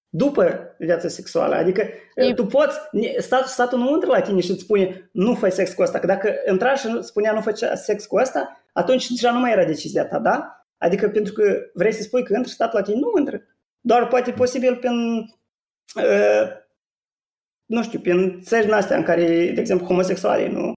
după 0.09 0.75
viața 0.77 1.07
sexuală. 1.07 1.55
Adică 1.55 1.83
E- 2.15 2.33
tu 2.33 2.45
poți, 2.45 2.77
statul, 3.17 3.47
statul 3.47 3.79
nu 3.79 3.89
intră 3.89 4.09
la 4.09 4.21
tine 4.21 4.39
și 4.41 4.51
îți 4.51 4.61
spune 4.61 5.09
nu 5.11 5.33
fai 5.33 5.51
sex 5.51 5.73
cu 5.73 5.81
asta, 5.81 5.99
că 5.99 6.05
dacă 6.07 6.33
intra 6.51 6.75
și 6.75 6.97
spunea 7.01 7.33
nu 7.33 7.41
faci 7.41 7.59
sex 7.73 8.05
cu 8.05 8.17
asta, 8.17 8.63
atunci 8.73 9.07
deja 9.09 9.31
nu 9.31 9.39
mai 9.39 9.51
era 9.51 9.65
decizia 9.65 10.05
ta, 10.05 10.19
da? 10.19 10.62
Adică 10.84 11.10
pentru 11.10 11.34
că 11.34 11.69
vrei 11.73 11.93
să 11.93 12.01
spui 12.01 12.23
că 12.23 12.34
intră 12.35 12.51
statul 12.51 12.80
la 12.80 12.85
tine, 12.85 12.99
nu 12.99 13.11
intră. 13.18 13.41
Doar 13.81 14.07
poate 14.07 14.31
posibil 14.31 14.76
prin, 14.76 15.18
uh, 15.95 16.47
nu 17.65 17.84
știu, 17.84 17.99
prin 17.99 18.41
țări 18.41 18.65
din 18.65 18.73
astea 18.73 18.97
în 18.97 19.03
care, 19.03 19.26
de 19.26 19.60
exemplu, 19.60 19.85
homosexualii 19.85 20.47
nu 20.47 20.73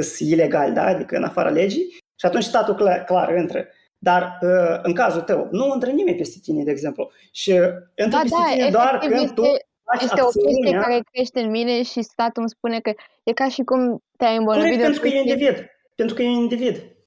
sunt 0.00 0.30
ilegali, 0.30 0.74
da? 0.74 0.84
adică 0.84 1.16
în 1.16 1.24
afara 1.24 1.50
legii, 1.50 1.88
și 1.90 2.26
atunci 2.26 2.44
statul 2.44 2.74
clar, 2.74 3.04
clar 3.04 3.36
intră. 3.36 3.66
Dar 3.98 4.38
uh, 4.42 4.78
în 4.82 4.94
cazul 4.94 5.20
tău, 5.20 5.48
nu 5.50 5.70
intră 5.74 5.90
nimeni 5.90 6.16
peste 6.16 6.38
tine, 6.42 6.64
de 6.64 6.70
exemplu. 6.70 7.10
Și 7.32 7.50
intră 7.50 8.08
Da, 8.08 8.20
peste 8.20 8.36
da, 8.46 8.52
tine 8.52 8.70
doar 8.70 8.94
efectiv 8.94 9.18
când 9.18 9.34
tu 9.34 9.42
este, 9.42 9.66
faci 9.84 10.02
este 10.02 10.20
o 10.20 10.24
chestie 10.24 10.42
acțiunea 10.48 10.80
care 10.80 11.00
crește 11.12 11.40
în 11.40 11.50
mine 11.50 11.82
și 11.82 12.02
statul 12.02 12.42
îmi 12.42 12.50
spune 12.50 12.80
că 12.80 12.92
e 13.24 13.32
ca 13.32 13.48
și 13.48 13.62
cum 13.62 14.02
te-ai 14.16 14.36
îmbolnăvit 14.36 14.70
corect 14.70 14.78
de 14.78 14.84
pentru 14.84 15.00
că 15.00 15.06
e 15.06 15.10
chestie. 15.10 15.32
individ. 15.32 15.56
Pentru 15.94 16.14
că 16.14 16.22
e 16.22 16.26
individ. 16.26 16.97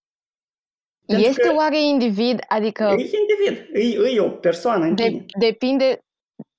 Pentru 1.05 1.27
Este 1.29 1.41
că- 1.47 1.53
oare 1.57 1.81
individ? 1.81 2.39
Adică 2.47 2.83
E 2.83 2.91
individ. 3.19 3.65
E, 3.73 4.09
e 4.15 4.19
o 4.19 4.29
persoană 4.29 4.85
în 4.85 4.95
de, 4.95 5.03
tine. 5.03 5.25
depinde, 5.39 5.99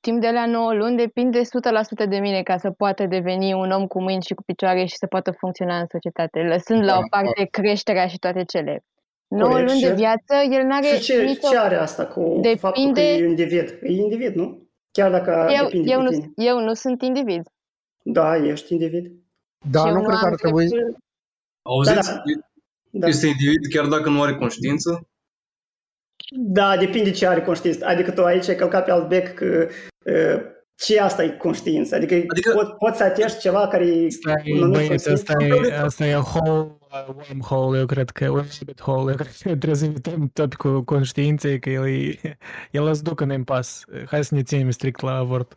timp 0.01 0.21
de 0.21 0.31
la 0.31 0.47
9 0.47 0.75
luni, 0.75 0.97
depinde 0.97 1.41
100% 1.41 2.09
de 2.09 2.19
mine 2.19 2.43
ca 2.43 2.57
să 2.59 2.71
poată 2.71 3.07
deveni 3.07 3.53
un 3.53 3.71
om 3.71 3.87
cu 3.87 4.01
mâini 4.03 4.23
și 4.23 4.35
cu 4.35 4.43
picioare 4.43 4.85
și 4.85 4.97
să 4.97 5.07
poată 5.07 5.31
funcționa 5.31 5.79
în 5.79 5.87
societate, 5.91 6.41
lăsând 6.41 6.81
la 6.85 6.93
Da, 6.93 6.99
o 6.99 7.03
parte 7.11 7.45
creșterea 7.51 8.07
și 8.07 8.19
toate 8.19 8.45
cele. 8.45 8.85
9 9.29 9.51
Corect, 9.51 9.69
luni 9.69 9.81
de 9.81 9.87
și- 9.89 9.95
viață, 9.95 10.35
el 10.51 10.63
nu 10.67 10.75
are 10.75 10.87
Și 10.87 11.01
ce, 11.03 11.23
nicio... 11.23 11.49
ce 11.49 11.59
are 11.59 11.75
asta 11.77 12.07
cu 12.07 12.21
faptul 12.21 12.41
că 12.43 12.49
Depinde- 12.49 13.01
e 13.01 13.25
individ? 13.25 13.79
E 13.83 13.93
individ, 13.93 14.35
nu? 14.35 14.69
Chiar 14.91 15.11
dacă 15.11 15.49
Eu, 15.57 15.65
depinde 15.65 15.91
eu, 15.91 15.99
de 15.99 16.05
nu, 16.05 16.11
tine. 16.11 16.31
eu 16.35 16.59
nu 16.61 16.73
sunt 16.75 17.03
individ. 17.03 17.43
Da, 18.03 18.37
ești 18.37 18.73
individ. 18.73 19.13
Da, 19.71 19.81
și 19.81 19.87
eu 19.87 19.93
nu 19.93 20.03
cred 20.03 20.19
că 20.19 20.25
am 20.25 20.33
ar 20.33 20.39
trebui... 20.39 20.67
dreptul- 20.69 20.97
Auziți? 21.63 21.95
Da, 21.95 22.01
Da. 22.15 22.23
Este 23.01 23.27
individ 23.27 23.67
chiar 23.73 23.87
dacă 23.87 24.09
nu 24.09 24.23
are 24.23 24.35
conștiință? 24.35 25.07
Da, 26.37 26.77
depinde 26.77 27.11
ce 27.11 27.27
are 27.27 27.43
conștiință. 27.43 27.87
Adică 27.87 28.11
tu 28.11 28.25
aici 28.25 28.49
ai 28.49 28.55
călcat 28.57 28.85
pe 28.85 28.91
alt 28.91 29.09
bec 29.09 29.35
că 29.35 29.69
uh, 30.05 30.41
ce 30.75 31.01
asta 31.01 31.25
e 31.25 31.29
conștiință. 31.31 31.95
Adică, 31.95 32.15
Adică- 32.15 32.33
adică 32.33 32.51
pot, 32.53 32.77
poți 32.79 32.97
să 32.97 33.05
atești 33.05 33.39
ceva 33.41 33.69
care 33.69 33.87
e 33.87 34.07
Asta 34.07 34.33
e, 34.45 34.55
numit 34.59 34.73
băieți, 34.87 35.11
asta 35.11 35.33
conștiință. 35.35 35.69
e, 35.69 35.79
asta 35.79 36.07
e 36.07 36.17
whole, 36.17 36.59
uh, 36.61 37.15
wormhole, 37.17 37.79
eu 37.79 37.87
cred 37.87 38.11
că, 38.11 38.29
un 38.29 38.37
rabbit 38.37 38.81
hole, 38.81 39.11
eu 39.11 39.17
cred 39.17 39.33
că 39.43 39.43
trebuie 39.57 39.75
să 39.75 39.85
evităm 39.85 40.31
topicul 40.33 40.83
conștiinței, 40.85 41.59
că 41.59 41.71
el, 41.71 41.87
e, 41.89 42.19
el 42.79 42.87
îți 42.87 43.03
ducă 43.03 43.25
în 43.25 43.31
impas. 43.33 43.85
Hai 44.07 44.25
să 44.25 44.35
ne 44.35 44.43
ținem 44.43 44.71
strict 44.71 45.01
la 45.01 45.17
avort. 45.17 45.57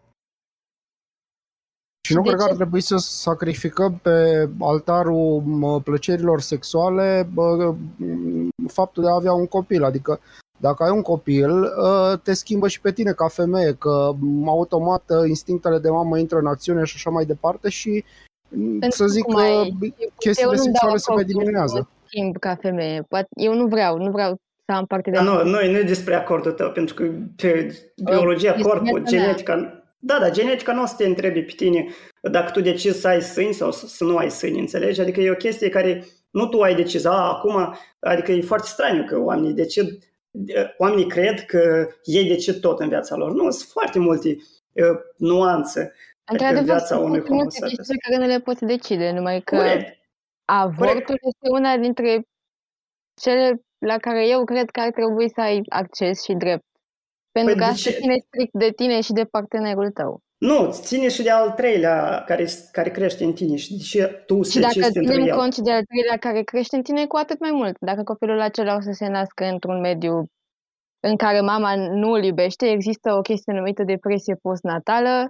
Și 2.06 2.14
nu 2.14 2.22
De 2.22 2.28
cred 2.28 2.40
că 2.40 2.46
ce? 2.46 2.50
ar 2.50 2.56
trebui 2.56 2.82
să 2.82 2.96
sacrificăm 2.98 4.00
pe 4.02 4.50
altarul 4.60 5.42
mă, 5.46 5.80
plăcerilor 5.82 6.42
sexuale 6.42 7.28
bă, 7.34 7.74
m, 7.98 8.50
faptul 8.68 9.04
de 9.04 9.10
a 9.10 9.14
avea 9.14 9.34
un 9.34 9.46
copil. 9.48 9.84
Adică 9.84 10.20
dacă 10.58 10.84
ai 10.84 10.90
un 10.90 11.02
copil, 11.02 11.64
ă, 11.64 12.20
te 12.24 12.34
schimbă 12.34 12.68
și 12.68 12.82
pe 12.82 12.92
tine 12.92 13.12
ca 13.12 13.28
femeie, 13.28 13.74
că 13.74 14.12
m, 14.20 14.48
automat 14.50 15.04
ă, 15.10 15.26
instinctele 15.26 15.78
de 15.80 15.90
mamă 15.90 16.18
intră 16.18 16.38
în 16.38 16.46
acțiune 16.46 16.84
și 16.84 16.94
așa 16.96 17.10
mai 17.10 17.26
departe 17.26 17.70
și 17.70 18.04
m, 18.50 18.80
Pentru 18.80 18.98
să 18.98 19.06
zic 19.08 19.24
cum 19.24 19.34
că 19.34 19.42
ai- 19.42 19.94
chestiile 20.18 20.52
eu 20.52 20.58
nu-mi 20.58 20.74
dau 20.82 20.96
sexuale 20.96 20.98
se 20.98 21.12
mai 21.12 21.22
acord 21.22 21.34
cu 21.34 21.40
diminuează. 21.40 21.78
un 21.78 21.86
schimb 22.06 22.38
ca 22.38 22.58
femeie. 22.62 23.02
Poate, 23.10 23.28
eu 23.42 23.54
nu 23.54 23.66
vreau, 23.68 23.98
nu 23.98 24.12
vreau 24.12 24.36
să 24.66 24.72
am 24.78 24.86
parte 24.86 25.10
de 25.10 25.16
Dar 25.16 25.26
nu, 25.26 25.44
nu, 25.44 25.50
nu 25.50 25.78
e 25.78 25.84
despre 25.84 26.16
acordul 26.16 26.52
tău, 26.52 26.70
pentru 26.72 26.96
că 26.96 27.04
pe 27.36 27.76
biologia, 28.04 28.50
este 28.50 28.62
corpul, 28.62 28.86
viața 28.86 29.16
mea. 29.16 29.24
genetica... 29.24 29.80
Da, 30.08 30.20
da, 30.20 30.30
genetica 30.30 30.74
nu 30.74 30.82
o 30.82 30.86
să 30.86 30.96
te 30.98 31.06
întrebi 31.06 31.42
pe 31.42 31.54
tine 31.56 31.88
dacă 32.22 32.52
tu 32.52 32.62
decizi 32.62 33.00
să 33.00 33.08
ai 33.08 33.22
sâni 33.22 33.54
sau 33.54 33.72
să, 33.72 33.88
să 33.88 34.04
nu 34.04 34.18
ai 34.18 34.32
sâni, 34.32 34.60
înțelegi? 34.60 35.02
Adică 35.02 35.22
e 35.22 35.32
o 35.32 35.36
chestie 35.36 35.70
care 35.70 36.06
nu 36.32 36.48
tu 36.48 36.62
ai 36.62 36.76
decis, 36.76 37.06
a, 37.06 37.30
acum, 37.30 37.76
adică 38.00 38.32
e 38.32 38.42
foarte 38.42 38.68
straniu 38.68 39.06
că 39.06 39.20
oamenii 39.20 39.54
decid, 39.54 39.88
oamenii 40.78 41.08
cred 41.08 41.46
că 41.46 41.88
ei 42.04 42.28
decid 42.28 42.60
tot 42.60 42.80
în 42.80 42.90
viața 42.90 43.16
lor. 43.16 43.32
Nu, 43.32 43.50
sunt 43.50 43.70
foarte 43.70 44.00
multe 44.00 44.30
uh, 44.30 45.00
nuanțe. 45.18 45.94
Într-adevăr, 46.32 46.64
viața 46.64 46.86
sunt 46.86 47.00
unui 47.00 47.10
foarte 47.10 47.34
multe 47.34 47.60
homosexual. 47.60 47.76
chestii 47.76 47.96
pe 47.96 48.10
care 48.10 48.22
nu 48.22 48.28
le 48.34 48.40
poți 48.40 48.66
decide, 48.66 49.12
numai 49.12 49.42
că 49.42 49.56
Corect. 49.56 50.00
avortul 50.46 51.18
este 51.22 51.48
una 51.52 51.78
dintre 51.78 52.22
cele 53.22 53.62
la 53.78 53.98
care 53.98 54.28
eu 54.28 54.44
cred 54.44 54.70
că 54.70 54.80
ar 54.80 54.92
trebui 54.92 55.30
să 55.30 55.42
ai 55.42 55.62
acces 55.70 56.24
și 56.24 56.34
drept. 56.34 56.66
Pentru 57.36 57.54
Păi 57.54 57.62
că 57.62 57.68
de 57.68 57.76
asta 57.76 57.90
ce- 57.90 57.96
ține 57.96 58.18
strict 58.28 58.54
de 58.54 58.70
tine 58.76 59.02
și 59.02 59.12
de 59.12 59.24
partenerul 59.24 59.90
tău. 59.92 60.20
Nu, 60.38 60.72
ține 60.72 61.10
și 61.10 61.24
de 61.24 61.30
al 61.30 61.52
treilea 61.52 62.24
care, 62.28 62.46
care 62.72 62.90
crește 62.90 63.24
în 63.24 63.34
tine 63.34 63.56
și 63.56 63.72
de 63.76 63.84
ce 63.84 64.24
tu 64.26 64.42
Și 64.44 64.52
să 64.52 64.60
dacă 64.60 64.74
decizi 64.74 64.94
pentru 64.94 65.12
ținem 65.14 65.28
el. 65.28 65.36
cont 65.38 65.54
și 65.54 65.62
de 65.62 65.72
al 65.72 65.84
treilea 65.84 66.18
care 66.18 66.42
crește 66.44 66.76
în 66.76 66.82
tine, 66.82 67.06
cu 67.06 67.16
atât 67.18 67.40
mai 67.40 67.52
mult. 67.52 67.76
Dacă 67.80 68.04
copilul 68.04 68.40
acela 68.42 68.76
o 68.76 68.80
să 68.82 68.92
se 68.92 69.08
nască 69.08 69.44
într-un 69.46 69.80
mediu 69.80 70.26
în 71.00 71.16
care 71.16 71.42
mama 71.42 71.76
nu 71.76 72.10
îl 72.12 72.24
iubește, 72.24 72.66
există 72.70 73.14
o 73.14 73.22
chestie 73.22 73.54
numită 73.54 73.84
depresie 73.84 74.36
postnatală, 74.42 75.30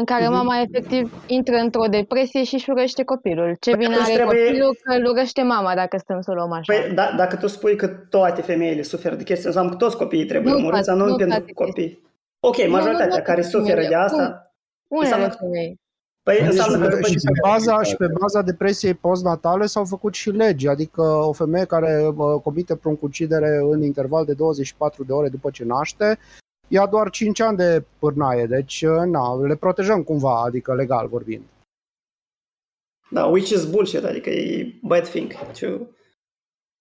în 0.00 0.04
care 0.12 0.24
Mhm. 0.28 0.32
mama 0.32 0.60
efectiv 0.66 1.04
intră 1.26 1.56
într-o 1.56 1.84
depresie 1.98 2.42
și 2.44 2.54
își 2.54 2.70
urăște 2.70 3.02
copilul. 3.04 3.56
Ce 3.60 3.70
Păi 3.70 3.78
bine 3.78 3.94
atunci 3.94 4.08
are 4.08 4.16
trebuie- 4.16 4.44
copilul 4.44 4.76
că 4.82 4.92
îl 4.98 5.04
urăște 5.12 5.42
mama, 5.42 5.74
dacă 5.74 5.96
stăm 5.96 6.20
să 6.20 6.30
o 6.30 6.34
luăm 6.34 6.52
așa. 6.52 6.72
Păi, 6.72 6.94
da, 6.94 7.14
dacă 7.16 7.36
tu 7.36 7.46
spui 7.46 7.76
că 7.76 7.86
toate 7.86 8.40
femeile 8.42 8.82
suferă 8.82 9.14
de 9.14 9.22
chestia, 9.22 9.48
înseamnă 9.48 9.70
că 9.70 9.76
toți 9.76 9.96
copiii 9.96 10.26
trebuie 10.26 10.52
Nu 10.52 10.58
omorâți, 10.58 10.84
toate- 10.84 11.00
nu, 11.00 11.06
nu 11.06 11.16
pentru 11.16 11.36
toate 11.38 11.52
copii. 11.52 12.02
Ok, 12.46 12.56
nu 12.56 12.70
majoritatea 12.70 13.08
toate 13.08 13.22
care 13.22 13.42
suferă 13.42 13.64
femeile. 13.80 13.88
de 13.88 13.94
asta, 13.94 14.52
Unele 14.90 15.10
înseamnă- 15.12 15.34
femei. 15.38 15.76
păi 16.22 16.36
Deci, 16.38 16.46
înseamnă 16.46 16.78
că 16.88 16.94
după 16.94 17.06
și, 17.08 17.12
ce... 17.18 17.30
pe 17.30 17.38
baza, 17.48 17.82
și 17.82 17.96
pe 17.96 18.06
baza 18.20 18.42
depresiei 18.42 18.94
postnatale 18.94 19.66
s-au 19.66 19.84
făcut 19.84 20.14
și 20.14 20.30
legi, 20.30 20.68
adică 20.68 21.02
o 21.02 21.32
femeie 21.32 21.64
care 21.64 22.06
uh, 22.16 22.40
comite 22.42 22.76
pruncucidere 22.76 23.60
în 23.70 23.82
interval 23.82 24.24
de 24.24 24.32
24 24.32 25.04
de 25.04 25.12
ore 25.12 25.28
după 25.28 25.50
ce 25.50 25.64
naște, 25.64 26.18
ia 26.70 26.86
doar 26.86 27.10
5 27.10 27.40
ani 27.40 27.56
de 27.56 27.84
pârnaie, 27.98 28.46
deci 28.46 28.82
uh, 28.82 29.04
na, 29.06 29.34
le 29.46 29.56
protejăm 29.56 30.02
cumva, 30.02 30.42
adică 30.42 30.74
legal 30.74 31.08
vorbind. 31.08 31.44
Da, 33.10 33.24
which 33.24 33.50
is 33.50 33.70
bullshit, 33.70 34.04
adică 34.04 34.30
e 34.30 34.78
bad 34.82 35.08
thing 35.08 35.32
to 35.32 35.66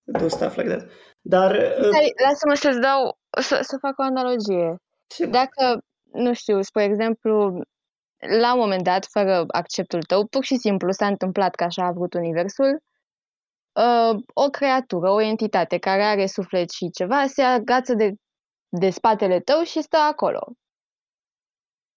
do 0.05 0.27
stuff 0.27 0.55
like 0.55 0.69
that. 0.69 0.89
Dar, 1.21 1.51
uh, 1.51 1.89
Hai, 1.91 2.13
lasă-mă 2.25 2.53
să-ți 2.53 2.79
dau, 2.79 3.17
să, 3.41 3.59
să 3.61 3.77
fac 3.81 3.97
o 3.97 4.03
analogie. 4.03 4.75
sigur, 5.07 5.31
Dacă, 5.31 5.79
nu 6.11 6.33
știu, 6.33 6.61
spre 6.61 6.83
exemplu, 6.83 7.61
la 8.39 8.53
un 8.53 8.59
moment 8.59 8.83
dat, 8.83 9.05
fără 9.05 9.45
acceptul 9.47 10.03
tău, 10.03 10.27
pur 10.27 10.43
și 10.43 10.55
simplu 10.55 10.91
s-a 10.91 11.07
întâmplat 11.07 11.55
că 11.55 11.63
așa 11.63 11.85
a 11.85 11.91
vrut 11.91 12.13
Universul, 12.13 12.79
uh, 13.73 14.21
o 14.33 14.49
creatură, 14.49 15.09
o 15.09 15.21
entitate 15.21 15.77
care 15.77 16.03
are 16.03 16.25
suflet 16.25 16.69
și 16.69 16.89
ceva, 16.89 17.25
se 17.25 17.41
agață 17.41 17.93
de, 17.93 18.13
de 18.69 18.89
spatele 18.89 19.39
tău 19.39 19.61
și 19.61 19.81
stă 19.81 19.97
acolo. 19.97 20.53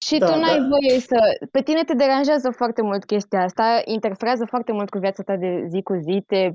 Și 0.04 0.18
Da, 0.18 0.26
tu 0.26 0.38
n-ai 0.38 0.58
da. 0.58 0.66
voie 0.68 1.00
să... 1.00 1.46
Pe 1.50 1.62
tine 1.62 1.84
te 1.84 1.94
deranjează 1.94 2.50
foarte 2.50 2.82
mult 2.82 3.04
chestia 3.04 3.42
asta, 3.42 3.82
interferează 3.84 4.44
foarte 4.44 4.72
mult 4.72 4.90
cu 4.90 4.98
viața 4.98 5.22
ta 5.22 5.36
de 5.36 5.64
zi 5.68 5.82
cu 5.82 5.94
zi, 5.94 6.22
te 6.26 6.50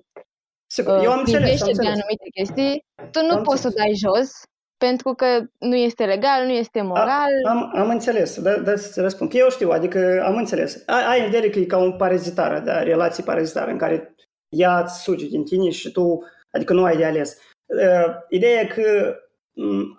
sigur, 0.72 0.94
eu 1.03 1.11
am 1.11 1.19
uh, 1.19 1.23
înțeles, 1.26 1.61
am 1.61 1.68
privește 1.68 1.72
de 1.72 1.72
înțeles. 1.72 1.98
anumite 1.98 2.30
chestii, 2.34 2.85
tu 3.11 3.22
nu 3.22 3.35
Am 3.35 3.44
poți 3.44 3.61
să 3.61 3.68
o 3.68 3.69
înțeles. 3.69 3.76
dai 3.76 3.94
jos, 3.95 4.30
pentru 4.77 5.14
că 5.14 5.27
nu 5.60 5.76
este 5.76 6.06
legal, 6.06 6.45
nu 6.45 6.52
este 6.52 6.81
moral. 6.81 7.31
Am, 7.48 7.72
am 7.76 7.89
înțeles, 7.89 8.41
da, 8.41 8.60
da, 8.60 8.76
să 8.76 9.02
răspund. 9.02 9.30
Că 9.30 9.38
eu 9.38 9.49
știu, 9.49 9.69
adică 9.69 10.23
am 10.26 10.35
înțeles. 10.35 10.84
Ai, 10.85 11.06
ai 11.06 11.19
în 11.19 11.26
vedere 11.26 11.49
că 11.49 11.60
e 11.60 11.65
ca 11.65 11.77
un 11.77 11.95
parazitar, 11.98 12.60
da, 12.60 12.84
relații 12.84 13.23
parazitare 13.23 13.72
în 13.72 13.77
care 13.77 14.15
ea 14.49 14.80
îți 14.80 15.02
suge 15.02 15.27
din 15.27 15.45
tine 15.45 15.69
și 15.69 15.91
tu, 15.91 16.23
adică 16.52 16.73
nu 16.73 16.84
ai 16.84 16.98
de 16.98 17.06
ales. 17.06 17.41
Uh, 17.65 18.15
ideea 18.30 18.61
e 18.61 18.65
că 18.65 19.15
um, 19.15 19.15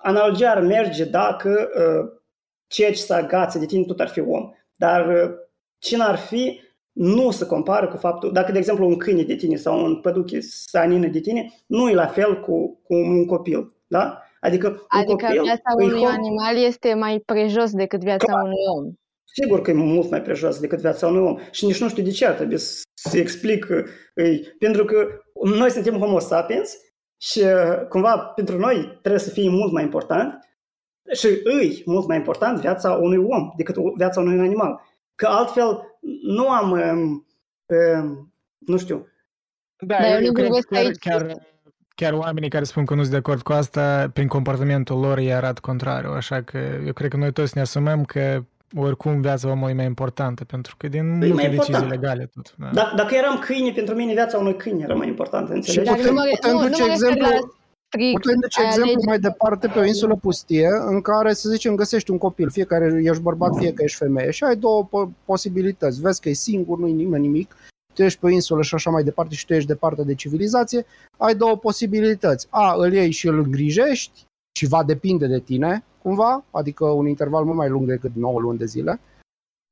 analogia 0.03 0.51
ar 0.51 0.61
merge 0.61 1.05
dacă 1.05 1.69
uh, 1.75 2.21
ceea 2.67 2.91
ce 2.91 2.97
se 3.03 3.15
agață 3.15 3.59
de 3.59 3.67
tine 3.67 3.85
tot 3.85 4.01
ar 4.01 4.09
fi 4.09 4.21
om. 4.21 4.51
Dar 4.75 5.09
uh, 5.09 5.31
cine 5.79 6.03
ar 6.03 6.17
fi, 6.17 6.61
nu 6.93 7.31
se 7.31 7.47
compară 7.47 7.89
cu 7.89 7.97
faptul, 7.97 8.33
dacă, 8.33 8.53
de 8.53 8.59
exemplu, 8.59 8.87
un 8.87 8.97
câine 8.97 9.23
de 9.23 9.35
tine 9.35 9.57
sau 9.57 9.85
un 9.85 10.01
păduche 10.01 10.41
se 10.41 10.79
anină 10.79 11.07
de 11.07 11.21
tine, 11.21 11.53
nu 11.67 11.89
e 11.89 11.95
la 11.95 12.07
fel 12.07 12.41
cu, 12.41 12.81
cu 12.83 12.95
un 12.95 13.27
copil, 13.27 13.77
da? 13.87 14.23
Adică 14.41 14.69
un 14.69 14.77
Adică 14.89 15.13
copil 15.13 15.43
viața 15.43 15.63
îi 15.79 15.85
unui 15.87 16.01
hom- 16.05 16.13
animal 16.13 16.57
este 16.57 16.95
mai 16.95 17.23
prejos 17.27 17.71
decât 17.73 18.01
viața 18.03 18.27
Clar. 18.27 18.43
unui 18.43 18.57
om. 18.79 18.93
Sigur 19.35 19.61
că 19.61 19.71
e 19.71 19.75
mult 19.75 20.11
mai 20.11 20.23
prejos 20.23 20.59
decât 20.61 20.79
viața 20.81 21.07
unui 21.07 21.23
om. 21.23 21.39
Și 21.51 21.65
nici 21.67 21.81
nu 21.81 21.89
știu 21.89 22.03
de 22.03 22.11
ce 22.11 22.27
ar 22.27 22.35
trebui 22.35 22.59
să 22.59 22.83
să 22.95 23.19
explic. 23.19 23.67
uh, 23.71 24.39
Pentru 24.59 24.85
că 24.85 25.07
noi 25.57 25.71
suntem 25.71 25.99
homo 25.99 26.19
sapiens 26.19 26.77
și 27.21 27.41
uh, 27.41 27.87
cumva 27.89 28.19
pentru 28.19 28.59
noi 28.59 28.99
trebuie 29.01 29.21
să 29.21 29.31
fie 29.31 29.49
mult 29.49 29.73
mai 29.73 29.83
important 29.83 30.39
și 31.13 31.27
îi 31.45 31.83
mult 31.87 32.07
mai 32.07 32.17
important 32.17 32.61
viața 32.61 32.93
unui 32.93 33.17
om 33.17 33.53
decât 33.57 33.77
viața 33.97 34.21
unui 34.21 34.47
animal. 34.47 34.81
Că 35.15 35.27
altfel 35.27 35.99
nu 36.23 36.51
am, 36.51 36.71
um, 36.71 37.27
um, 37.67 38.33
nu 38.59 38.79
știu. 38.79 39.07
Da, 39.79 39.97
Dar 39.99 40.05
eu 40.05 40.13
eu, 40.13 40.19
nu 40.21 40.27
eu 40.27 40.33
cred 40.33 40.47
vorbesc 40.47 40.67
că 40.69 40.75
chiar, 40.75 40.85
aici- 40.85 40.99
chiar, 40.99 41.47
chiar 41.95 42.13
oamenii 42.13 42.49
care 42.49 42.65
spun 42.65 42.85
că 42.85 42.95
nu 42.95 43.01
sunt 43.01 43.13
de 43.13 43.19
acord 43.19 43.43
cu 43.43 43.53
asta, 43.53 44.11
prin 44.13 44.29
comportamentul 44.29 45.01
lor, 45.01 45.19
ei 45.19 45.33
arată 45.35 45.61
contrariu. 45.61 46.11
Așa 46.11 46.43
că 46.43 46.59
eu 46.87 46.93
cred 46.93 47.11
că 47.11 47.17
noi 47.17 47.33
toți 47.33 47.57
ne 47.57 47.61
asumăm 47.61 48.05
că 48.05 48.45
oricum 48.77 49.21
viața 49.21 49.51
omului 49.51 49.73
e 49.73 49.77
mai 49.77 49.85
importantă, 49.85 50.45
pentru 50.45 50.75
că 50.79 50.89
din 50.89 51.09
multe 51.09 51.27
mai 51.27 51.35
decizii 51.49 51.75
important. 51.75 51.91
legale 51.91 52.31
tot. 52.35 52.55
Da. 52.59 52.71
Dacă, 52.73 52.93
dacă 52.97 53.15
eram 53.15 53.39
câine, 53.39 53.71
pentru 53.73 53.95
mine 53.95 54.13
viața 54.13 54.39
unui 54.39 54.57
câine 54.57 54.83
era 54.83 54.95
mai 54.95 55.09
importantă, 55.09 55.53
înțelegi? 55.53 55.85
Dar 55.91 55.97
putem- 55.97 56.15
nu 56.15 56.21
mă, 56.21 56.27
putem 56.35 56.53
nu, 56.53 56.61
nu 56.61 56.69
duce 56.69 56.83
mă 56.83 56.89
refer 56.89 57.09
exemplu- 57.09 57.29
la 57.29 57.39
strict 57.89 58.21
Putem 58.21 58.39
duce 58.41 58.61
a 58.61 58.65
exemplu 58.67 58.91
legii. 58.93 59.07
mai 59.09 59.19
departe 59.19 59.67
pe 59.69 59.79
o 59.79 59.85
insulă 59.85 60.17
pustie 60.17 60.69
în 60.87 61.01
care, 61.01 61.33
să 61.33 61.49
zicem, 61.51 61.75
găsești 61.75 62.11
un 62.11 62.19
copil, 62.19 62.51
fie 62.51 62.65
că 62.65 62.75
ești 63.03 63.23
bărbat, 63.23 63.57
fie 63.57 63.73
că 63.73 63.83
ești 63.83 63.97
femeie 63.99 64.31
și 64.31 64.45
ai 64.45 64.57
două 64.57 64.89
po- 64.89 65.11
posibilități. 65.25 66.01
Vezi 66.01 66.21
că 66.21 66.29
e 66.29 66.33
singur, 66.33 66.79
nu-i 66.79 66.93
nimeni 66.93 67.27
nimic, 67.27 67.57
tu 67.95 68.03
ești 68.03 68.19
pe 68.19 68.27
o 68.27 68.29
insulă 68.29 68.63
și 68.63 68.75
așa 68.75 68.91
mai 68.91 69.03
departe 69.03 69.35
și 69.35 69.47
tu 69.47 69.53
ești 69.55 69.69
departe 69.69 70.03
de 70.03 70.15
civilizație, 70.15 70.87
ai 71.17 71.35
două 71.35 71.57
posibilități. 71.57 72.47
A, 72.51 72.75
îl 72.77 72.93
iei 72.93 73.11
și 73.11 73.27
îl 73.27 73.39
îngrijești 73.39 74.27
și 74.59 74.67
va 74.67 74.85
depinde 74.85 75.27
de 75.27 75.41
tine, 75.41 75.85
cumva, 76.03 76.45
adică 76.51 76.85
un 76.85 77.07
interval 77.07 77.45
mult 77.45 77.57
mai 77.57 77.69
lung 77.69 77.87
decât 77.87 78.15
9 78.15 78.41
luni 78.41 78.59
de 78.59 78.65
zile, 78.65 79.01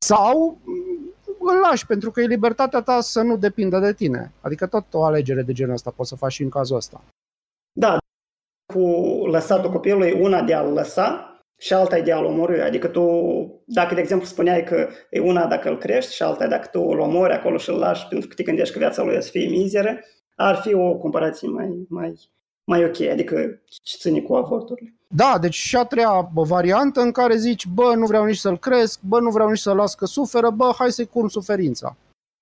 sau 0.04 0.58
m, 0.64 1.14
îl 1.40 1.60
lași 1.60 1.86
pentru 1.86 2.10
că 2.10 2.20
e 2.20 2.26
libertatea 2.26 2.82
ta 2.82 3.00
să 3.00 3.22
nu 3.22 3.36
depindă 3.36 3.78
de 3.78 3.92
tine. 3.92 4.32
Adică 4.40 4.66
tot 4.66 4.94
o 4.94 5.04
alegere 5.04 5.42
de 5.42 5.52
genul 5.52 5.74
ăsta 5.74 5.90
poți 5.90 6.08
să 6.08 6.16
faci 6.16 6.32
și 6.32 6.42
în 6.42 6.48
cazul 6.48 6.76
ăsta. 6.76 7.04
Da, 7.72 7.98
cu 8.72 8.80
lăsatul 9.26 9.70
copilului, 9.70 10.12
una 10.12 10.42
de 10.42 10.54
a-l 10.54 10.72
lăsa 10.72 11.40
și 11.58 11.72
alta 11.72 11.96
e 11.96 12.02
de 12.02 12.12
a-l 12.12 12.24
omorâ. 12.24 12.64
Adică 12.64 12.88
tu, 12.88 13.02
dacă 13.64 13.94
de 13.94 14.00
exemplu 14.00 14.26
spuneai 14.26 14.64
că 14.64 14.88
e 15.10 15.20
una 15.20 15.46
dacă 15.46 15.68
îl 15.68 15.78
crești 15.78 16.14
și 16.14 16.22
alta 16.22 16.44
e 16.44 16.48
dacă 16.48 16.68
tu 16.72 16.80
îl 16.80 16.98
omori 16.98 17.32
acolo 17.32 17.56
și 17.56 17.70
îl 17.70 17.78
lași 17.78 18.06
pentru 18.06 18.28
că 18.28 18.34
te 18.34 18.42
gândești 18.42 18.72
că 18.72 18.78
viața 18.78 19.02
lui 19.02 19.16
o 19.16 19.20
să 19.20 19.30
fie 19.30 19.48
mizeră, 19.48 19.98
ar 20.36 20.56
fi 20.56 20.74
o 20.74 20.96
comparație 20.96 21.48
mai, 21.48 21.86
mai, 21.88 22.30
mai 22.66 22.84
ok, 22.84 23.00
adică 23.00 23.60
ce 23.82 23.96
ține 23.98 24.20
cu 24.20 24.34
avorturile. 24.34 24.94
Da, 25.08 25.38
deci 25.40 25.54
și 25.54 25.76
a 25.76 25.84
treia 25.84 26.30
bă, 26.34 26.42
variantă 26.42 27.00
în 27.00 27.12
care 27.12 27.36
zici, 27.36 27.66
bă, 27.66 27.94
nu 27.96 28.06
vreau 28.06 28.24
nici 28.24 28.36
să-l 28.36 28.58
cresc, 28.58 29.00
bă, 29.02 29.20
nu 29.20 29.30
vreau 29.30 29.48
nici 29.48 29.58
să-l 29.58 29.76
las 29.76 29.94
că 29.94 30.04
suferă, 30.06 30.50
bă, 30.50 30.72
hai 30.78 30.92
să-i 30.92 31.06
curm 31.06 31.28
suferința. 31.28 31.96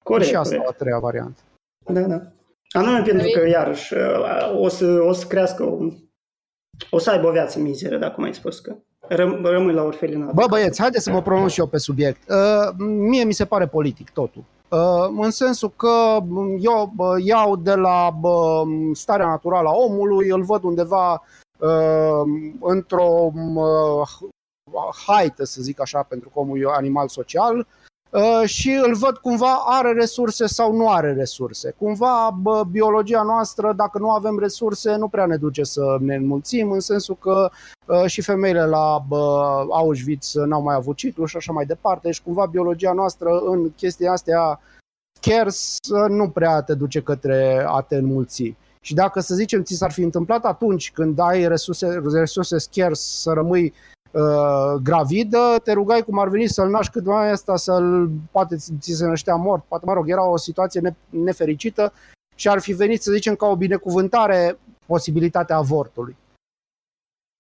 Corect, 0.05 0.29
și 0.29 0.37
asta 0.37 0.57
corect. 0.57 0.71
a 0.75 0.77
treia 0.79 0.99
variantă. 0.99 1.41
Da, 1.87 2.01
da. 2.01 2.21
Anume 2.71 3.03
pentru 3.03 3.29
că, 3.31 3.49
iarăși, 3.49 3.95
o 4.57 4.69
să, 4.69 4.87
o 5.03 5.13
să 5.13 5.27
crească, 5.27 5.63
un- 5.65 5.93
o 6.91 6.99
să 6.99 7.11
aibă 7.11 7.27
o 7.27 7.31
viață 7.31 7.59
mizeră, 7.59 7.99
dacă 7.99 8.15
mai 8.17 8.29
ai 8.29 8.35
spus 8.35 8.59
că 8.61 8.77
răm, 9.01 9.45
rămâi 9.45 9.75
la 9.75 9.83
orfelinat. 9.83 10.33
Bă, 10.35 10.47
băieți, 10.49 10.81
haideți 10.81 11.05
să 11.05 11.11
mă 11.11 11.23
pronunț 11.23 11.53
și 11.53 11.61
eu 11.61 11.67
pe 11.67 11.79
subiect. 11.79 12.29
Uh, 12.29 12.75
mie 12.87 13.25
mi 13.25 13.33
se 13.33 13.45
pare 13.45 13.67
politic 13.67 14.11
totul. 14.11 14.45
Uh, 14.75 15.15
în 15.17 15.31
sensul 15.31 15.71
că 15.77 16.19
eu 16.59 16.93
bă, 16.95 17.17
iau 17.23 17.57
de 17.57 17.75
la 17.75 18.11
bă, 18.21 18.63
starea 18.93 19.27
naturală 19.27 19.69
a 19.69 19.73
omului, 19.73 20.29
îl 20.29 20.43
văd 20.43 20.63
undeva 20.63 21.23
uh, 21.59 22.23
într-o 22.61 23.33
uh, 23.55 24.09
haită, 25.07 25.45
să 25.45 25.63
zic 25.63 25.81
așa, 25.81 26.03
pentru 26.03 26.29
că 26.29 26.39
omul 26.39 26.61
e 26.61 26.67
un 26.67 26.73
animal 26.73 27.09
social, 27.09 27.59
uh, 27.59 27.67
și 28.45 28.81
îl 28.83 28.95
văd 28.95 29.17
cumva 29.17 29.63
are 29.67 29.93
resurse 29.93 30.47
sau 30.47 30.77
nu 30.77 30.91
are 30.91 31.13
resurse. 31.13 31.75
Cumva 31.79 32.37
bă, 32.41 32.65
biologia 32.71 33.23
noastră, 33.23 33.73
dacă 33.77 33.99
nu 33.99 34.11
avem 34.11 34.39
resurse, 34.39 34.97
nu 34.97 35.09
prea 35.09 35.27
ne 35.27 35.37
duce 35.37 35.63
să 35.63 35.97
ne 36.01 36.15
înmulțim, 36.15 36.71
în 36.71 36.81
sensul 36.81 37.17
că 37.21 37.51
uh, 37.87 38.05
și 38.07 38.23
femeile 38.23 38.67
la 38.67 39.05
bă, 39.09 39.65
Auschwitz 39.71 40.35
n-au 40.35 40.63
mai 40.63 40.75
avut 40.75 40.97
ciclu 40.97 41.27
și 41.27 41.37
așa 41.37 41.53
mai 41.53 41.65
departe. 41.65 42.01
Deci 42.03 42.21
cumva 42.21 42.47
biologia 42.47 42.93
noastră 42.93 43.31
în 43.45 43.71
chestia 43.71 44.13
astea 44.13 44.61
chiar 45.21 45.49
să 45.49 46.07
nu 46.09 46.29
prea 46.29 46.63
te 46.63 46.75
duce 46.75 47.01
către 47.01 47.65
a 47.69 47.81
te 47.81 47.97
înmulți. 47.97 48.55
Și 48.81 48.95
dacă, 48.95 49.21
să 49.21 49.35
zicem, 49.35 49.63
ți 49.63 49.75
s-ar 49.75 49.93
fi 49.93 50.03
întâmplat 50.03 50.45
atunci 50.45 50.93
când 50.93 51.19
ai 51.19 51.49
resurse, 51.49 52.03
resurse 52.13 52.59
scarce 52.59 52.95
să 52.95 53.33
rămâi 53.33 53.73
uh, 54.15 54.81
gravidă, 54.83 55.61
te 55.65 55.73
rugai 55.73 56.03
cum 56.03 56.19
ar 56.19 56.29
veni 56.29 56.47
să-l 56.47 56.71
naști 56.71 56.93
cât 56.93 57.05
mai 57.05 57.31
asta, 57.31 57.57
să-l, 57.57 58.11
poate 58.31 58.57
ți 58.57 58.73
ți 58.81 58.93
se 58.93 59.07
năștea 59.07 59.35
mort, 59.35 59.65
poate, 59.69 59.85
mă 59.87 59.93
rog, 59.93 60.11
era 60.11 60.29
o 60.29 60.37
situație 60.37 60.81
ne, 60.81 60.95
nefericită 61.11 61.93
și 62.35 62.49
ar 62.49 62.59
fi 62.59 62.73
venit, 62.73 63.03
să 63.03 63.13
zicem, 63.13 63.35
ca 63.35 63.47
o 63.47 63.57
binecuvântare 63.57 64.59
posibilitatea 64.87 65.57
avortului. 65.57 66.17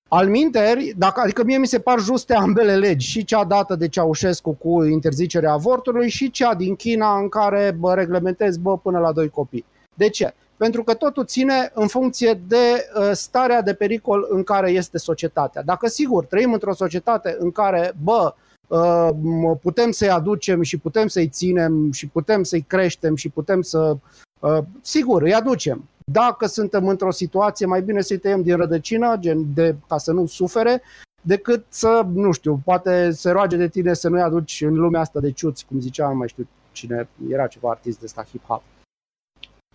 Al 0.09 0.28
minteri, 0.28 0.94
dacă, 0.96 1.20
adică 1.20 1.44
mie 1.44 1.59
mi 1.59 1.66
se 1.66 1.78
par 1.78 1.98
juste 1.98 2.34
ambele 2.34 2.76
legi, 2.76 3.06
și 3.06 3.24
cea 3.24 3.44
dată 3.44 3.74
de 3.74 3.88
Ceaușescu 3.88 4.52
cu 4.52 4.82
interzicerea 4.82 5.52
avortului 5.52 6.09
și 6.09 6.30
cea 6.30 6.55
din 6.55 6.76
China 6.76 7.18
în 7.18 7.28
care 7.28 7.76
bă, 7.78 7.94
reglementezi 7.94 8.59
bă, 8.59 8.78
până 8.78 8.98
la 8.98 9.12
doi 9.12 9.28
copii. 9.28 9.64
De 9.94 10.09
ce? 10.09 10.34
Pentru 10.64 10.84
că 10.84 10.94
totul 10.94 11.24
ține 11.24 11.70
în 11.74 11.86
funcție 11.86 12.40
de 12.48 12.56
uh, 12.56 13.10
starea 13.12 13.62
de 13.62 13.74
pericol 13.74 14.26
în 14.28 14.42
care 14.42 14.70
este 14.70 14.98
societatea. 14.98 15.62
Dacă 15.62 15.86
sigur 15.88 16.24
trăim 16.24 16.52
într-o 16.52 16.74
societate 16.74 17.36
în 17.38 17.50
care, 17.50 17.92
bă, 18.02 18.34
uh, 18.68 19.08
m- 19.12 19.60
putem 19.60 19.90
să-i 19.90 20.10
aducem 20.10 20.62
și 20.62 20.78
putem 20.78 21.06
să-i 21.06 21.28
ținem 21.28 21.92
și 21.92 22.06
putem 22.06 22.42
să-i 22.42 22.60
creștem 22.60 23.14
și 23.14 23.28
putem 23.28 23.62
să... 23.62 23.96
Uh, 24.38 24.58
sigur, 24.80 25.22
îi 25.22 25.34
aducem. 25.34 25.88
Dacă 26.04 26.46
suntem 26.46 26.88
într-o 26.88 27.10
situație, 27.10 27.66
mai 27.66 27.82
bine 27.82 28.00
să-i 28.00 28.18
tăiem 28.18 28.42
din 28.42 28.56
rădăcină, 28.56 29.16
gen 29.18 29.54
de, 29.54 29.74
ca 29.88 29.98
să 29.98 30.12
nu 30.12 30.26
sufere, 30.26 30.82
decât 31.20 31.64
să, 31.68 32.06
nu 32.12 32.32
știu, 32.32 32.60
poate 32.64 33.10
se 33.10 33.30
roage 33.30 33.56
de 33.56 33.68
tine 33.68 33.94
să 33.94 34.08
nu-i 34.08 34.22
aduci 34.22 34.62
în 34.66 34.74
lumea 34.74 35.00
asta 35.00 35.20
de 35.20 35.30
ciuți, 35.30 35.66
cum 35.66 35.80
zicea, 35.80 36.08
nu 36.08 36.14
mai 36.14 36.28
știu 36.28 36.46
cine, 36.72 37.08
era 37.30 37.46
ceva 37.46 37.70
artist 37.70 37.98
de 37.98 38.04
ăsta 38.04 38.24
hip-hop. 38.24 38.73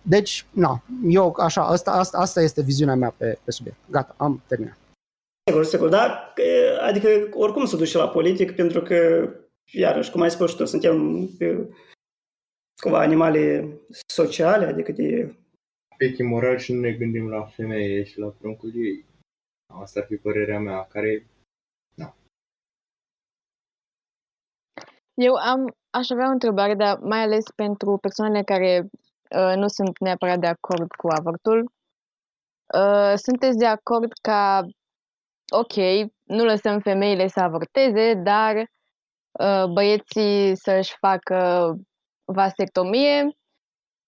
Deci, 0.02 0.46
na, 0.52 0.82
eu 1.08 1.34
așa, 1.38 1.66
asta, 1.66 1.90
asta, 1.90 2.18
asta 2.18 2.40
este 2.40 2.62
viziunea 2.62 2.94
mea 2.94 3.10
pe, 3.10 3.38
pe 3.44 3.50
subiect. 3.50 3.78
Gata, 3.90 4.14
am 4.18 4.42
terminat. 4.46 4.76
Sigur, 5.50 5.64
sigur, 5.64 5.88
da. 5.88 6.32
Că- 6.34 6.78
Adică 6.80 7.08
oricum 7.32 7.64
se 7.66 7.76
duce 7.76 7.96
la 7.96 8.08
politic 8.08 8.54
pentru 8.54 8.82
că, 8.82 9.28
iarăși, 9.72 10.10
cum 10.10 10.20
ai 10.20 10.30
spus 10.30 10.50
și 10.50 10.56
tu, 10.56 10.64
suntem 10.64 11.28
e, 11.38 11.68
cumva 12.82 13.00
animale 13.00 13.68
sociale, 14.06 14.64
adică 14.64 14.92
de... 14.92 15.34
pic 15.96 16.18
imoral 16.18 16.58
și 16.58 16.72
nu 16.72 16.80
ne 16.80 16.92
gândim 16.92 17.28
la 17.28 17.44
femeie 17.44 18.04
și 18.04 18.18
la 18.18 18.28
pruncul 18.28 18.72
ei. 18.74 19.04
Asta 19.72 20.00
ar 20.00 20.06
fi 20.06 20.16
părerea 20.16 20.58
mea, 20.58 20.84
care 20.84 21.26
Eu 25.14 25.34
am, 25.34 25.74
aș 25.90 26.10
avea 26.10 26.28
o 26.28 26.32
întrebare, 26.32 26.74
dar 26.74 26.98
mai 26.98 27.22
ales 27.22 27.44
pentru 27.54 27.98
persoanele 28.00 28.42
care 28.42 28.80
uh, 28.82 28.90
nu 29.56 29.68
sunt 29.68 29.98
neapărat 29.98 30.38
de 30.38 30.46
acord 30.46 30.90
cu 30.92 31.08
avortul. 31.08 31.70
Uh, 32.74 33.12
sunteți 33.14 33.56
de 33.58 33.66
acord 33.66 34.12
ca, 34.22 34.66
ok, 35.52 35.74
nu 36.24 36.44
lăsăm 36.44 36.80
femeile 36.80 37.26
să 37.26 37.40
avorteze, 37.40 38.14
dar 38.14 38.54
uh, 38.56 39.64
băieții 39.72 40.56
să-și 40.56 40.96
facă 40.98 41.72
vasectomie 42.24 43.28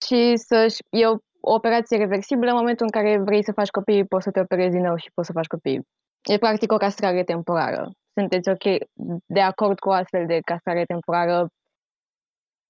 și 0.07 0.37
să-și, 0.37 0.77
e 0.91 1.07
o, 1.07 1.17
o 1.41 1.55
operație 1.55 1.97
reversibilă 1.97 2.51
în 2.51 2.57
momentul 2.57 2.87
în 2.87 3.01
care 3.01 3.19
vrei 3.19 3.45
să 3.45 3.53
faci 3.53 3.69
copii, 3.69 4.07
poți 4.07 4.25
să 4.25 4.31
te 4.31 4.41
operezi 4.41 4.75
din 4.75 4.85
nou 4.85 4.97
și 4.97 5.11
poți 5.15 5.27
să 5.27 5.33
faci 5.33 5.47
copii. 5.47 5.81
E 6.23 6.39
practic 6.39 6.73
o 6.73 6.77
castrare 6.77 7.25
temporară. 7.25 7.91
Sunteți 8.19 8.51
ok 8.51 8.65
de 9.27 9.41
acord 9.41 9.79
cu 9.79 9.89
o 9.89 9.93
astfel 9.93 10.27
de 10.27 10.39
castrare 10.41 10.85
temporară, 10.85 11.47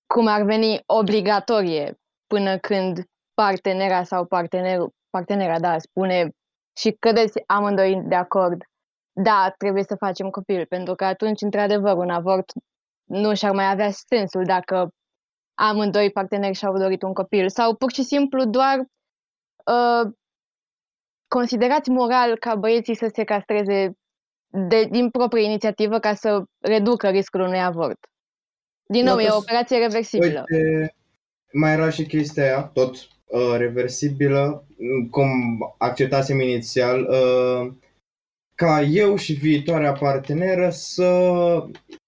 cum 0.07 0.27
ar 0.27 0.43
veni 0.43 0.81
obligatorie 0.87 1.97
până 2.33 2.59
când 2.59 3.05
partenera 3.35 4.05
sau 4.05 4.25
partenerul, 4.25 4.93
partenera, 5.11 5.59
da, 5.61 5.79
spune 5.79 6.31
și 6.77 6.91
cădeți 6.91 7.43
amândoi 7.47 8.03
de 8.05 8.15
acord, 8.15 8.63
da, 9.13 9.55
trebuie 9.59 9.83
să 9.83 9.95
facem 9.95 10.31
copil, 10.31 10.67
pentru 10.67 10.95
că 10.95 11.05
atunci, 11.05 11.41
într-adevăr, 11.41 11.97
un 11.97 12.11
avort 12.11 12.53
nu 13.09 13.35
și-ar 13.35 13.55
mai 13.55 13.71
avea 13.71 13.91
sensul 13.91 14.45
dacă 14.45 14.89
amândoi 15.55 16.11
parteneri 16.11 16.55
și-au 16.55 16.79
dorit 16.79 17.03
un 17.03 17.13
copil 17.13 17.49
sau 17.49 17.75
pur 17.77 17.93
și 17.93 18.03
simplu 18.03 18.45
doar 18.45 18.79
uh, 18.79 20.13
considerați 21.29 21.91
moral 21.91 22.39
ca 22.39 22.55
băieții 22.55 22.97
să 22.97 23.11
se 23.15 23.25
castreze 23.25 23.93
de, 24.69 24.85
din 24.85 25.11
proprie 25.11 25.45
inițiativă 25.45 25.99
ca 25.99 26.15
să 26.15 26.43
reducă 26.61 27.09
riscul 27.09 27.41
unui 27.41 27.63
avort. 27.63 27.99
Din 28.85 29.05
nou, 29.05 29.19
Eu 29.19 29.21
e 29.21 29.29
o 29.29 29.31
pres- 29.31 29.43
operație 29.43 29.79
reversibilă. 29.79 30.45
Uite, 30.51 30.95
mai 31.53 31.73
era 31.73 31.91
și 31.91 32.07
chestia 32.07 32.43
aia, 32.43 32.63
tot 32.63 32.95
uh, 33.27 33.55
reversibilă, 33.57 34.65
cum 35.11 35.31
acceptasem 35.79 36.41
inițial, 36.41 37.01
uh, 37.09 37.73
ca 38.55 38.81
eu 38.81 39.17
și 39.17 39.33
viitoarea 39.33 39.93
parteneră 39.93 40.71
să 40.71 41.09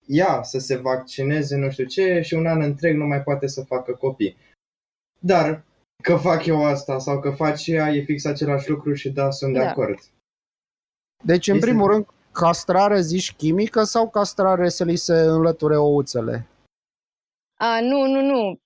ea 0.07 0.43
să 0.43 0.59
se 0.59 0.77
vaccineze, 0.77 1.57
nu 1.57 1.71
știu 1.71 1.85
ce, 1.85 2.21
și 2.21 2.35
un 2.35 2.47
an 2.47 2.61
întreg 2.61 2.97
nu 2.97 3.07
mai 3.07 3.23
poate 3.23 3.47
să 3.47 3.63
facă 3.63 3.93
copii. 3.93 4.37
Dar 5.19 5.65
că 6.03 6.17
fac 6.17 6.47
eu 6.47 6.65
asta 6.65 6.99
sau 6.99 7.21
că 7.21 7.31
face 7.31 7.73
ea, 7.73 7.89
e 7.89 8.03
fix 8.03 8.25
același 8.25 8.71
lucru 8.71 8.95
și 8.95 9.11
da, 9.11 9.31
sunt 9.31 9.53
de 9.53 9.59
Da. 9.59 9.69
acord. 9.69 9.99
Deci, 11.25 11.49
în 11.49 11.55
Este- 11.55 11.67
primul 11.67 11.91
rând, 11.91 12.07
castrare, 12.33 13.01
zici, 13.01 13.33
chimică 13.35 13.83
sau 13.83 14.11
castrare 14.11 14.69
să 14.69 14.85
li 14.85 14.97
se 14.97 15.15
înlăture 15.15 15.77
ouțele? 15.77 16.47
A, 17.59 17.81
nu, 17.81 18.07
nu, 18.07 18.21
nu. 18.21 18.59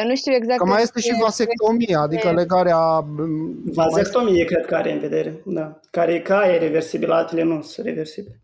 Uh, 0.00 0.04
Nu 0.08 0.14
știu 0.16 0.32
exact. 0.32 0.58
Că 0.58 0.64
mai 0.64 0.82
este 0.82 0.90
despre- 0.94 1.14
și 1.14 1.20
vasectomie, 1.20 1.96
adică 1.96 2.32
legarea... 2.32 2.98
m, 2.98 3.62
Vasectomie 3.64 4.44
cred 4.44 4.66
că 4.66 4.74
are 4.74 4.92
în 4.92 4.98
vedere, 4.98 5.42
da. 5.44 5.80
Care 5.90 6.20
ca 6.22 6.52
e 6.54 6.58
reversibilă, 6.58 7.14
altele 7.14 7.42
nu 7.42 7.62
sunt 7.62 7.86
reversibile. 7.86 8.40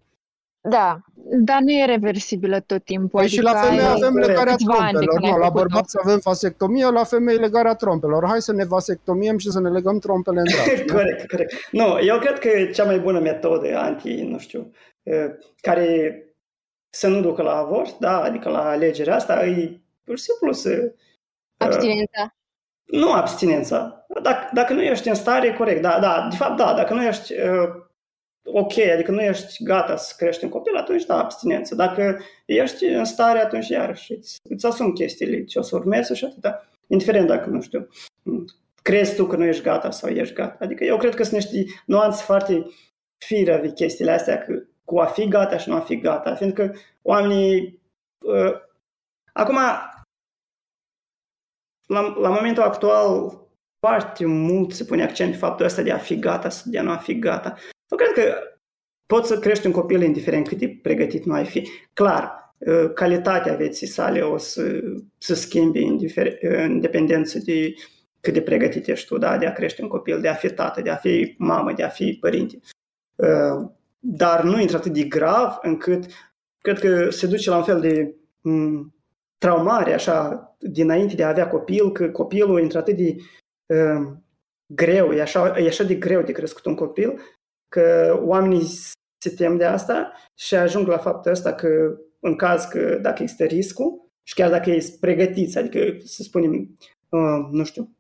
Da. 0.68 0.98
Dar 1.44 1.59
nu 1.60 1.70
e 1.72 1.85
reversibilă 1.85 2.60
tot 2.60 2.85
timpul. 2.85 3.20
Păi 3.20 3.28
și 3.28 3.40
la 3.40 3.51
adică 3.51 3.66
femei 3.66 3.85
ai 3.85 3.90
avem 3.93 4.14
legarea 4.14 4.52
câțiva 4.55 4.74
ani 4.74 4.98
de 4.98 5.05
trompelor. 5.05 5.14
când 5.20 5.24
ai 5.24 5.31
Nu, 5.31 5.36
la 5.39 5.44
făcut-o. 5.44 5.60
bărbați 5.62 5.97
avem 6.02 6.20
vasectomie, 6.24 6.86
la 6.90 7.05
femei 7.05 7.36
legarea 7.36 7.74
trompelor. 7.74 8.26
Hai 8.26 8.40
să 8.43 8.52
ne 8.52 8.64
vasectomiem 8.64 9.39
și 9.39 9.51
să 9.51 9.60
ne 9.60 9.68
legăm 9.68 9.98
trompele 9.98 10.39
în 10.40 10.47
braț. 10.52 10.81
nu? 10.86 10.94
corect, 10.94 11.31
corect. 11.31 11.52
Nu, 11.70 11.98
eu 12.06 12.18
cred 12.18 12.39
că 12.39 12.48
cea 12.72 12.85
mai 12.85 12.98
bună 12.98 13.20
metodă 13.20 13.76
anti, 13.78 14.22
nu 14.22 14.39
știu, 14.39 14.70
eh, 15.02 15.26
care 15.60 16.18
să 16.90 17.09
nu 17.09 17.20
ducă 17.20 17.43
la 17.43 17.56
avort, 17.56 17.98
da, 17.98 18.20
adică 18.22 18.48
la 18.48 18.68
alegerea 18.68 19.14
asta, 19.14 19.47
e 19.47 19.81
pur 20.05 20.16
și 20.18 20.22
simplu 20.24 20.52
să... 20.52 20.93
eh, 21.65 21.74
Abstinența. 21.74 22.35
Nu 22.85 23.12
abstinența. 23.12 24.07
Dacă, 24.23 24.51
dacă 24.53 24.73
nu 24.73 24.82
ești 24.82 25.09
în 25.09 25.15
stare, 25.15 25.53
corect, 25.53 25.82
da, 25.82 25.99
da, 26.01 26.27
de 26.31 26.36
fapt, 26.36 26.57
da, 26.57 26.74
dacă 26.74 26.95
nu 26.95 27.05
ești 27.05 27.32
uh, 27.32 27.69
ok, 28.45 28.78
adică 28.78 29.11
nu 29.11 29.20
ești 29.23 29.65
gata 29.65 29.97
să 29.97 30.15
crești 30.16 30.45
un 30.45 30.51
copil, 30.51 30.77
atunci 30.77 31.05
da, 31.05 31.19
abstinență. 31.19 31.74
Dacă 31.74 32.20
ești 32.45 32.85
în 32.85 33.05
stare, 33.05 33.39
atunci 33.39 33.69
iarăși 33.69 34.12
îți, 34.12 34.39
îți 34.43 34.66
asumi 34.66 34.93
chestiile 34.93 35.45
ce 35.45 35.59
o 35.59 35.62
să 35.62 35.77
urmeze 35.77 36.15
și 36.15 36.24
atâta. 36.24 36.69
Indiferent 36.86 37.27
dacă, 37.27 37.49
nu 37.49 37.61
știu, 37.61 37.89
crezi 38.82 39.15
tu 39.15 39.27
că 39.27 39.36
nu 39.36 39.45
ești 39.45 39.62
gata 39.62 39.91
sau 39.91 40.11
ești 40.11 40.35
gata. 40.35 40.57
Adică 40.61 40.85
eu 40.85 40.97
cred 40.97 41.15
că 41.15 41.23
sunt 41.23 41.35
niște 41.35 41.73
nuanțe 41.86 42.23
foarte 42.23 42.66
firave 43.19 43.73
chestiile 43.73 44.11
astea 44.11 44.39
că, 44.39 44.62
cu 44.85 44.99
a 44.99 45.05
fi 45.05 45.28
gata 45.28 45.59
și 45.59 45.69
nu 45.69 45.74
a 45.74 45.81
fi 45.81 45.99
gata, 45.99 46.35
fiindcă 46.35 46.74
oamenii 47.03 47.81
uh, 48.19 48.53
acum 49.32 49.59
la, 51.86 52.01
la 52.20 52.28
momentul 52.28 52.62
actual 52.62 53.39
foarte 53.78 54.27
mult 54.27 54.73
se 54.73 54.85
pune 54.85 55.02
accent 55.02 55.31
pe 55.31 55.36
faptul 55.36 55.65
ăsta 55.65 55.82
de 55.82 55.93
a 55.93 55.98
fi 55.98 56.19
gata 56.19 56.48
sau 56.48 56.70
de 56.70 56.78
a 56.78 56.82
nu 56.82 56.90
a 56.90 56.97
fi 56.97 57.19
gata. 57.19 57.55
Eu 57.89 57.97
cred 57.98 58.12
că 58.12 58.39
poți 59.06 59.28
să 59.28 59.39
crești 59.39 59.66
un 59.66 59.73
copil 59.73 60.02
indiferent 60.02 60.48
cât 60.48 60.59
de 60.59 60.78
pregătit 60.82 61.24
nu 61.24 61.35
ai 61.35 61.44
fi. 61.44 61.69
Clar, 61.93 62.55
uh, 62.59 62.93
calitatea 62.94 63.55
vieții 63.55 63.86
sale 63.86 64.20
o 64.20 64.36
să, 64.36 64.81
să 65.19 65.35
schimbe 65.35 65.81
indifer- 65.81 66.39
în 66.40 66.81
dependență 66.81 67.39
de 67.39 67.74
cât 68.20 68.32
de 68.32 68.43
pregătit 68.43 68.89
ești 68.89 69.06
tu, 69.06 69.19
da, 69.19 69.39
de 69.39 69.47
a 69.47 69.52
crește 69.52 69.82
un 69.82 69.89
copil, 69.89 70.20
de 70.20 70.28
a 70.28 70.35
fi 70.35 70.51
tată, 70.51 70.81
de 70.81 70.90
a 70.90 70.97
fi 70.97 71.35
mamă, 71.39 71.73
de 71.73 71.82
a 71.82 71.89
fi 71.89 72.16
părinte. 72.20 72.59
Uh, 73.15 73.70
Dar 73.98 74.43
nu 74.43 74.61
intră 74.61 74.77
atât 74.77 74.93
de 74.93 75.02
grav 75.02 75.59
încât 75.62 76.05
cred 76.59 76.78
că 76.78 77.11
se 77.11 77.27
duce 77.27 77.51
la 77.51 77.56
un 77.56 77.62
fel 77.62 77.81
de 77.81 78.15
m, 78.40 78.93
traumare, 79.44 79.92
așa, 79.92 80.56
dinainte 80.58 81.14
de 81.14 81.24
a 81.24 81.28
avea 81.28 81.48
copil, 81.48 81.92
că 81.92 82.10
copilul 82.10 82.60
intră 82.60 82.78
atât 82.78 82.96
de 82.96 83.16
uh, 83.66 84.12
greu, 84.74 85.12
e 85.12 85.20
așa, 85.20 85.58
e 85.58 85.66
așa 85.66 85.84
de 85.84 85.94
greu 85.94 86.22
de 86.22 86.32
crescut 86.32 86.64
un 86.64 86.74
copil, 86.74 87.20
că 87.68 88.18
oamenii 88.22 88.66
se 89.22 89.30
tem 89.36 89.56
de 89.56 89.64
asta 89.64 90.12
și 90.38 90.54
ajung 90.54 90.86
la 90.86 90.98
faptul 90.98 91.30
ăsta 91.30 91.52
că 91.54 91.98
în 92.20 92.36
caz 92.36 92.64
că 92.64 92.98
dacă 93.02 93.22
există 93.22 93.44
riscul 93.44 94.08
și 94.22 94.34
chiar 94.34 94.50
dacă 94.50 94.70
ești 94.70 94.98
pregătiți, 94.98 95.58
adică 95.58 95.96
să 96.04 96.22
spunem, 96.22 96.78
uh, 97.08 97.48
nu 97.50 97.64
știu, 97.64 97.96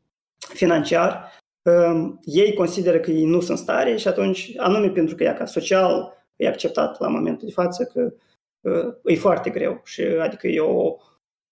financiar, 0.54 1.32
uh, 1.62 2.12
ei 2.24 2.54
consideră 2.54 3.00
că 3.00 3.10
ei 3.10 3.24
nu 3.24 3.40
sunt 3.40 3.58
stare 3.58 3.96
și 3.96 4.08
atunci, 4.08 4.52
anume 4.56 4.90
pentru 4.90 5.14
că 5.14 5.22
ea 5.22 5.34
ca 5.34 5.44
social 5.44 6.12
e 6.36 6.48
acceptat 6.48 7.00
la 7.00 7.08
momentul 7.08 7.46
de 7.46 7.52
față 7.52 7.84
că 7.84 8.12
uh, 8.60 8.94
e 9.04 9.16
foarte 9.16 9.50
greu 9.50 9.80
și 9.84 10.02
adică 10.02 10.46
e 10.46 10.60
o, 10.60 10.96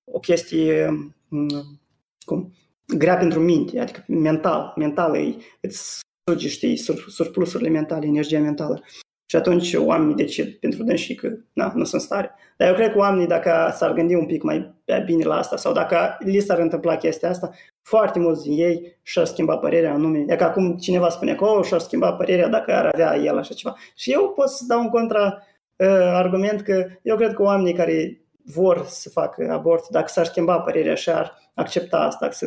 o 0.05 0.19
chestie 0.19 0.87
um, 1.29 1.81
cum, 2.25 2.53
grea 2.97 3.17
pentru 3.17 3.41
minte, 3.41 3.81
adică 3.81 4.05
mental, 4.07 4.73
mental 4.77 5.17
e, 5.17 5.37
îți 5.61 6.01
suge, 6.29 6.49
știi, 6.49 6.77
sur, 6.77 7.05
surplusurile 7.09 7.69
mentale, 7.69 8.07
energia 8.07 8.41
mentală. 8.41 8.83
Și 9.27 9.39
atunci 9.39 9.75
oamenii 9.75 10.15
decid 10.15 10.55
pentru 10.55 10.83
dânsii 10.83 11.15
că 11.15 11.29
na, 11.53 11.73
nu 11.75 11.85
sunt 11.85 12.03
stare. 12.03 12.35
Dar 12.57 12.69
eu 12.69 12.75
cred 12.75 12.93
că 12.93 12.99
oamenii, 12.99 13.27
dacă 13.27 13.73
s-ar 13.77 13.93
gândi 13.93 14.15
un 14.15 14.27
pic 14.27 14.43
mai 14.43 14.75
bine 15.05 15.25
la 15.25 15.37
asta 15.37 15.57
sau 15.57 15.73
dacă 15.73 16.17
li 16.19 16.41
s-ar 16.41 16.59
întâmpla 16.59 16.97
chestia 16.97 17.29
asta, 17.29 17.51
foarte 17.83 18.19
mulți 18.19 18.43
din 18.43 18.59
ei 18.59 18.99
și-ar 19.03 19.27
schimba 19.27 19.57
părerea 19.57 19.93
anume. 19.93 20.25
E 20.29 20.37
ca 20.37 20.47
acum 20.47 20.77
cineva 20.77 21.09
spune 21.09 21.35
că 21.35 21.45
oh, 21.45 21.65
și-ar 21.65 21.81
schimba 21.81 22.13
părerea 22.13 22.49
dacă 22.49 22.73
ar 22.73 22.87
avea 22.87 23.17
el 23.17 23.39
așa 23.39 23.55
ceva. 23.55 23.77
Și 23.95 24.13
eu 24.13 24.33
pot 24.37 24.49
să 24.49 24.65
dau 24.69 24.81
un 24.81 24.89
contra 24.89 25.43
uh, 25.77 25.87
argument 26.15 26.61
că 26.61 26.87
eu 27.03 27.17
cred 27.17 27.35
că 27.35 27.43
oamenii 27.43 27.75
care 27.75 28.22
vor 28.45 28.87
să 28.87 29.11
facă 29.11 29.51
abort, 29.51 29.89
dacă 29.89 30.09
s-ar 30.09 30.27
schimba 30.27 30.61
părerea 30.61 30.95
și 30.95 31.11
ar 31.11 31.51
accepta 31.55 31.99
asta, 31.99 32.31
să, 32.31 32.47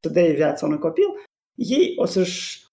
să 0.00 0.08
dea 0.08 0.32
viața 0.32 0.66
unui 0.66 0.78
copil, 0.78 1.04
ei 1.54 1.92
o 1.96 2.04
să-și 2.04 2.60
um, 2.60 2.65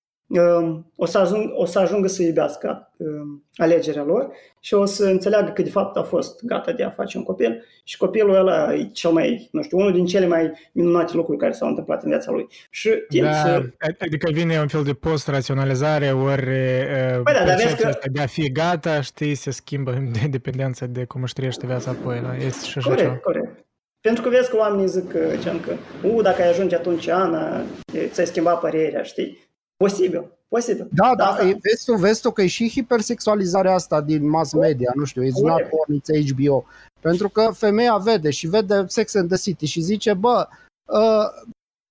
o 0.95 1.05
să, 1.05 1.17
ajung, 1.17 1.51
o 1.55 1.65
să 1.65 1.79
ajungă 1.79 2.07
să 2.07 2.23
iubească 2.23 2.91
um, 2.97 3.43
alegerea 3.55 4.03
lor 4.03 4.29
și 4.59 4.73
o 4.73 4.85
să 4.85 5.05
înțeleagă 5.05 5.51
că 5.51 5.61
de 5.61 5.69
fapt 5.69 5.97
a 5.97 6.03
fost 6.03 6.45
gata 6.45 6.71
de 6.71 6.83
a 6.83 6.89
face 6.89 7.17
un 7.17 7.23
copil 7.23 7.63
și 7.83 7.97
copilul 7.97 8.35
ăla 8.35 8.73
e 8.73 8.89
cel 8.93 9.11
mai, 9.11 9.49
nu 9.51 9.61
știu, 9.61 9.77
unul 9.77 9.91
din 9.93 10.05
cele 10.05 10.25
mai 10.27 10.51
minunate 10.71 11.15
lucruri 11.15 11.39
care 11.39 11.51
s-au 11.51 11.67
întâmplat 11.67 12.03
în 12.03 12.09
viața 12.09 12.31
lui. 12.31 12.47
Și 12.69 12.89
timp 13.09 13.25
Da, 13.25 13.31
să... 13.33 13.63
adică 13.99 14.29
vine 14.31 14.59
un 14.59 14.67
fel 14.67 14.83
de 14.83 14.93
post-raționalizare, 14.93 16.11
ori 16.11 16.41
uh, 16.49 17.21
Păi 17.23 17.33
da, 17.33 17.43
dar 17.45 17.45
vezi 17.45 17.57
percepția 17.57 17.77
că- 17.77 17.87
asta 17.87 18.07
de 18.11 18.21
a 18.21 18.25
fi 18.25 18.51
gata, 18.51 19.01
știi, 19.01 19.35
se 19.35 19.51
schimbă 19.51 19.91
de 19.91 20.27
dependență 20.29 20.87
de 20.87 21.05
cum 21.05 21.21
își 21.21 21.33
trăiește 21.33 21.65
viața 21.65 21.91
apoi. 21.91 22.19
Da? 22.21 22.35
Este 22.45 22.65
și 22.65 22.77
așa 22.77 22.95
ceva. 22.95 23.07
Corect, 23.07 23.23
corect. 23.23 23.65
Pentru 24.01 24.23
că 24.23 24.29
vezi 24.29 24.49
că 24.49 24.57
oamenii 24.57 24.87
zic 24.87 25.07
că, 25.09 25.19
gen 25.39 25.59
că 25.59 25.73
u, 26.07 26.21
dacă 26.21 26.41
ai 26.41 26.49
ajunge 26.49 26.75
atunci, 26.75 27.07
Ana, 27.07 27.61
e, 27.93 28.07
ți-ai 28.07 28.25
schimbat 28.25 28.59
părerea, 28.59 29.03
știi? 29.03 29.42
Posibil, 29.77 30.25
posibil. 30.47 30.87
Da, 30.91 31.13
da, 31.17 31.25
asta- 31.25 31.47
e, 31.47 31.57
vezi, 31.61 31.85
tu, 31.85 31.93
vezi 31.95 32.21
tu 32.21 32.31
că 32.31 32.41
e 32.41 32.47
și 32.47 32.69
hipersexualizarea 32.69 33.73
asta 33.73 34.01
din 34.01 34.29
mass 34.29 34.53
media, 34.53 34.91
nu 34.95 35.03
știu, 35.03 35.23
it's 35.23 35.41
not 35.41 35.51
Corect. 35.51 35.69
porn, 35.69 35.99
it's 35.99 36.31
HBO. 36.31 36.65
Pentru 37.01 37.29
că 37.29 37.49
femeia 37.53 37.97
vede 37.97 38.29
și 38.29 38.47
vede 38.47 38.83
Sex 38.87 39.15
and 39.15 39.29
the 39.29 39.37
City 39.37 39.65
și 39.65 39.81
zice, 39.81 40.13
bă, 40.13 40.47
uh, 40.85 41.45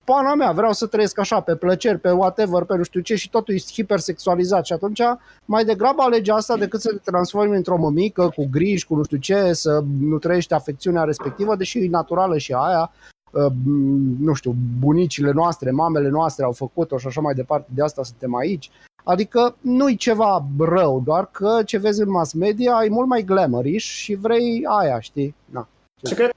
pana 0.04 0.34
mea, 0.34 0.52
vreau 0.52 0.72
să 0.72 0.86
trăiesc 0.86 1.18
așa, 1.18 1.40
pe 1.40 1.56
plăceri, 1.56 1.98
pe 1.98 2.10
whatever, 2.10 2.62
pe 2.62 2.76
nu 2.76 2.82
știu 2.82 3.00
ce 3.00 3.14
și 3.14 3.30
totul 3.30 3.54
e 3.54 3.58
hipersexualizat 3.58 4.64
și 4.64 4.72
atunci 4.72 5.00
mai 5.44 5.64
degrabă 5.64 6.02
alege 6.02 6.32
asta 6.32 6.56
decât 6.56 6.80
să 6.80 6.92
te 6.92 7.10
transformi 7.10 7.56
într-o 7.56 7.76
mămică 7.76 8.32
cu 8.36 8.48
griji, 8.50 8.86
cu 8.86 8.94
nu 8.96 9.02
știu 9.02 9.16
ce, 9.16 9.52
să 9.52 9.84
nu 10.00 10.18
trăiești 10.18 10.52
afecțiunea 10.54 11.02
respectivă, 11.04 11.56
deși 11.56 11.78
e 11.78 11.88
naturală 11.88 12.38
și 12.38 12.52
aia, 12.52 12.80
uh, 12.80 13.12
nu 14.18 14.34
știu, 14.34 14.54
bunicile 14.78 15.30
noastre, 15.30 15.70
mamele 15.70 16.08
noastre 16.08 16.44
au 16.44 16.52
făcut-o 16.52 16.98
și 16.98 17.06
așa 17.06 17.20
mai 17.20 17.34
departe, 17.34 17.70
de 17.74 17.82
asta 17.82 18.02
suntem 18.02 18.34
aici. 18.34 18.70
Adică 19.04 19.56
nu-i 19.60 19.96
ceva 19.96 20.46
rău, 20.58 21.00
doar 21.00 21.30
că 21.30 21.62
ce 21.64 21.78
vezi 21.78 22.00
în 22.00 22.10
mass 22.10 22.32
media 22.32 22.80
e 22.84 22.88
mult 22.88 23.08
mai 23.08 23.22
glamorish 23.22 23.86
și 23.86 24.14
vrei 24.14 24.62
aia, 24.80 25.00
știi? 25.00 25.34
Na. 25.44 25.68
Și 26.06 26.14
cred 26.14 26.26
că 26.26 26.36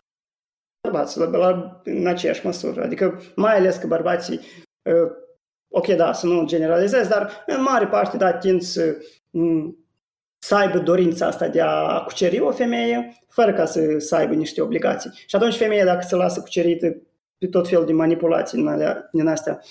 bărbații 0.89 1.22
la, 1.22 1.27
la, 1.38 1.81
în 1.84 2.07
aceeași 2.07 2.45
măsură. 2.45 2.84
Adică 2.84 3.22
mai 3.35 3.55
ales 3.55 3.76
că 3.76 3.88
bărbații, 3.88 4.39
uh, 4.89 5.11
ok, 5.73 5.88
da, 5.88 6.13
să 6.13 6.26
nu 6.26 6.45
generalizez, 6.45 7.07
dar 7.07 7.43
în 7.45 7.61
mare 7.61 7.88
parte, 7.88 8.17
da, 8.17 8.34
tind 8.34 8.61
să, 8.61 8.97
m, 9.30 9.76
să 10.45 10.55
aibă 10.55 10.77
dorința 10.77 11.27
asta 11.27 11.47
de 11.47 11.61
a 11.61 11.99
cuceri 11.99 12.39
o 12.39 12.51
femeie, 12.51 13.17
fără 13.30 13.53
ca 13.53 13.65
să, 13.65 13.97
să 13.97 14.15
aibă 14.15 14.34
niște 14.34 14.61
obligații. 14.61 15.11
Și 15.26 15.35
atunci 15.35 15.55
femeia, 15.55 15.85
dacă 15.85 16.01
se 16.01 16.15
lasă 16.15 16.39
cucerită 16.39 16.95
pe 17.38 17.47
tot 17.47 17.67
fel 17.67 17.85
de 17.85 17.93
manipulații 17.93 18.57
din, 18.57 18.67
alea, 18.67 19.09
din 19.11 19.27
astea, 19.27 19.61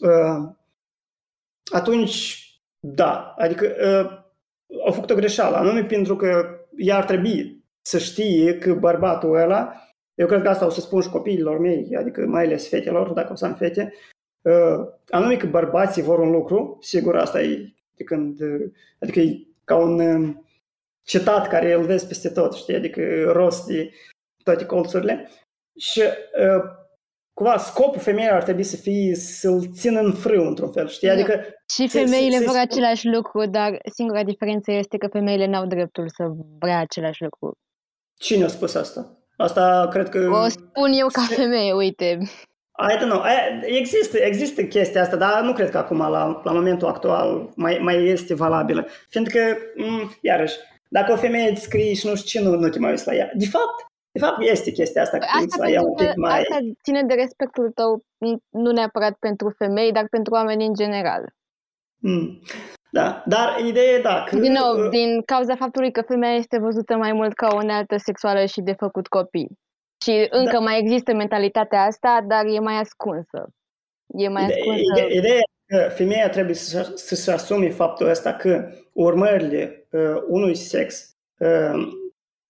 uh, 0.00 0.52
atunci, 1.72 2.44
da, 2.78 3.34
adică 3.38 3.66
uh, 3.66 4.18
au 4.84 4.92
făcut 4.92 5.10
o 5.10 5.14
greșeală, 5.14 5.56
anume 5.56 5.84
pentru 5.84 6.16
că 6.16 6.58
ea 6.76 6.96
ar 6.96 7.04
trebui 7.04 7.64
să 7.82 7.98
știe 7.98 8.58
că 8.58 8.74
bărbatul 8.74 9.34
ăla 9.34 9.72
eu 10.14 10.26
cred 10.26 10.42
că 10.42 10.48
asta 10.48 10.66
o 10.66 10.70
să 10.70 10.80
spun 10.80 11.00
și 11.00 11.08
copiilor 11.08 11.58
mei, 11.58 11.96
adică 11.96 12.26
mai 12.26 12.44
ales 12.44 12.68
fetelor, 12.68 13.12
dacă 13.12 13.32
o 13.32 13.34
să 13.34 13.44
am 13.44 13.54
fete, 13.54 13.92
uh, 14.42 14.86
anume 15.08 15.36
că 15.36 15.46
bărbații 15.46 16.02
vor 16.02 16.18
un 16.18 16.30
lucru, 16.30 16.78
sigur 16.80 17.16
asta 17.16 17.42
e 17.42 17.72
de 17.96 18.04
când, 18.04 18.40
uh, 18.40 18.70
adică 19.00 19.20
e 19.20 19.49
ca 19.70 19.76
un 19.76 20.00
uh, 20.00 20.34
citat 21.02 21.48
care 21.48 21.72
îl 21.72 21.84
vezi 21.84 22.06
peste 22.06 22.28
tot, 22.28 22.54
știi, 22.54 22.74
adică 22.74 23.00
rost 23.32 23.66
de 23.66 23.90
toate 24.44 24.66
colțurile. 24.66 25.30
Și 25.78 26.00
uh, 26.00 26.62
cumva 27.32 27.56
scopul 27.58 28.00
femeii 28.00 28.28
ar 28.30 28.42
trebui 28.42 28.62
să 28.62 28.76
fie 28.76 29.14
să-l 29.14 29.68
țină 29.72 30.00
în 30.00 30.12
frâu 30.12 30.46
într-un 30.46 30.72
fel, 30.72 30.88
știi, 30.88 31.08
Da. 31.08 31.14
adică 31.14 31.44
Și 31.74 31.88
să- 31.88 31.98
femeile 31.98 32.36
să- 32.36 32.42
vor 32.44 32.54
să- 32.54 32.60
același 32.60 33.06
lucru, 33.06 33.46
dar 33.46 33.78
singura 33.94 34.24
diferență 34.24 34.70
este 34.72 34.96
că 34.96 35.06
femeile 35.06 35.46
n-au 35.46 35.66
dreptul 35.66 36.08
să 36.08 36.24
vrea 36.58 36.78
același 36.78 37.22
lucru. 37.22 37.52
Cine 38.18 38.44
a 38.44 38.48
spus 38.48 38.74
asta? 38.74 39.14
Asta 39.36 39.88
cred 39.90 40.08
că... 40.08 40.18
O 40.44 40.48
spun 40.48 40.92
eu 40.92 41.06
ca 41.06 41.22
femeie, 41.22 41.72
uite. 41.72 42.18
I 42.92 42.96
don't 42.96 43.08
know. 43.10 43.22
I- 43.22 43.76
Există, 43.78 44.16
există 44.18 44.62
chestia 44.62 45.02
asta, 45.02 45.16
dar 45.16 45.42
nu 45.42 45.52
cred 45.52 45.70
că 45.70 45.78
acum, 45.78 45.98
la, 45.98 46.40
la 46.44 46.52
momentul 46.52 46.88
actual, 46.88 47.52
mai, 47.56 47.78
mai 47.82 48.04
este 48.06 48.34
valabilă. 48.34 48.86
Fiindcă, 49.08 49.40
m, 49.76 50.12
iarăși, 50.20 50.56
Dacă 50.88 51.12
o 51.12 51.16
femeie 51.16 51.50
îți 51.50 51.62
scrie 51.62 51.94
și 51.94 52.06
nu 52.06 52.14
știu 52.14 52.40
ce, 52.40 52.48
nu, 52.48 52.54
nu 52.56 52.68
te 52.68 52.78
mai 52.78 52.90
uiți 52.90 53.06
la 53.06 53.14
ea. 53.14 53.30
De 53.34 53.46
fapt, 53.46 53.86
de 54.12 54.18
fapt 54.18 54.36
este 54.40 54.70
chestia 54.70 55.02
asta, 55.02 55.18
că 55.18 55.24
te 55.32 55.38
uiți 55.40 55.52
Asta, 55.52 55.64
la 55.64 55.70
ea 55.70 55.80
pentru 55.80 55.90
un 55.98 56.06
pic 56.06 56.14
că, 56.14 56.20
mai... 56.20 56.38
asta 56.38 56.58
ține 56.82 57.02
de 57.02 57.14
respectul 57.14 57.70
tău, 57.70 58.02
nu 58.48 58.70
neapărat 58.70 59.16
pentru 59.18 59.54
femei, 59.58 59.92
dar 59.92 60.06
pentru 60.10 60.34
oameni 60.34 60.66
în 60.66 60.74
general. 60.74 61.24
Mm. 62.02 62.40
Da, 62.92 63.22
dar 63.26 63.58
ideea 63.66 63.92
e 63.92 64.00
da. 64.00 64.24
Că, 64.28 64.38
Din 64.38 64.52
nou, 64.52 64.84
uh, 64.84 64.88
din 64.90 65.22
cauza 65.22 65.56
faptului 65.56 65.90
că 65.90 66.02
femeia 66.02 66.34
este 66.34 66.58
văzută 66.58 66.96
mai 66.96 67.12
mult 67.12 67.32
ca 67.32 67.48
o 67.52 67.56
unealtă 67.56 67.96
sexuală 67.96 68.44
și 68.44 68.60
de 68.60 68.72
făcut 68.72 69.06
copii. 69.06 69.58
Și 70.04 70.26
încă 70.30 70.52
Da. 70.52 70.58
mai 70.58 70.78
există 70.78 71.14
mentalitatea 71.14 71.82
asta, 71.82 72.24
dar 72.28 72.44
e 72.46 72.58
mai 72.58 72.74
ascunsă. 72.74 73.48
E 74.06 74.28
mai 74.28 74.44
ide- 74.44 74.52
ascunsă. 74.54 74.82
ide- 75.04 75.16
Ideea 75.18 75.36
e 75.36 75.74
că 75.76 75.88
femeia 75.94 76.28
trebuie 76.28 76.54
să- 76.54 76.92
să-și 76.94 77.30
asume 77.30 77.70
faptul 77.70 78.08
ăsta 78.08 78.32
că 78.32 78.70
urmările 78.92 79.86
uh, 79.90 80.22
unui 80.28 80.54
sex 80.54 81.14
uh, 81.38 81.88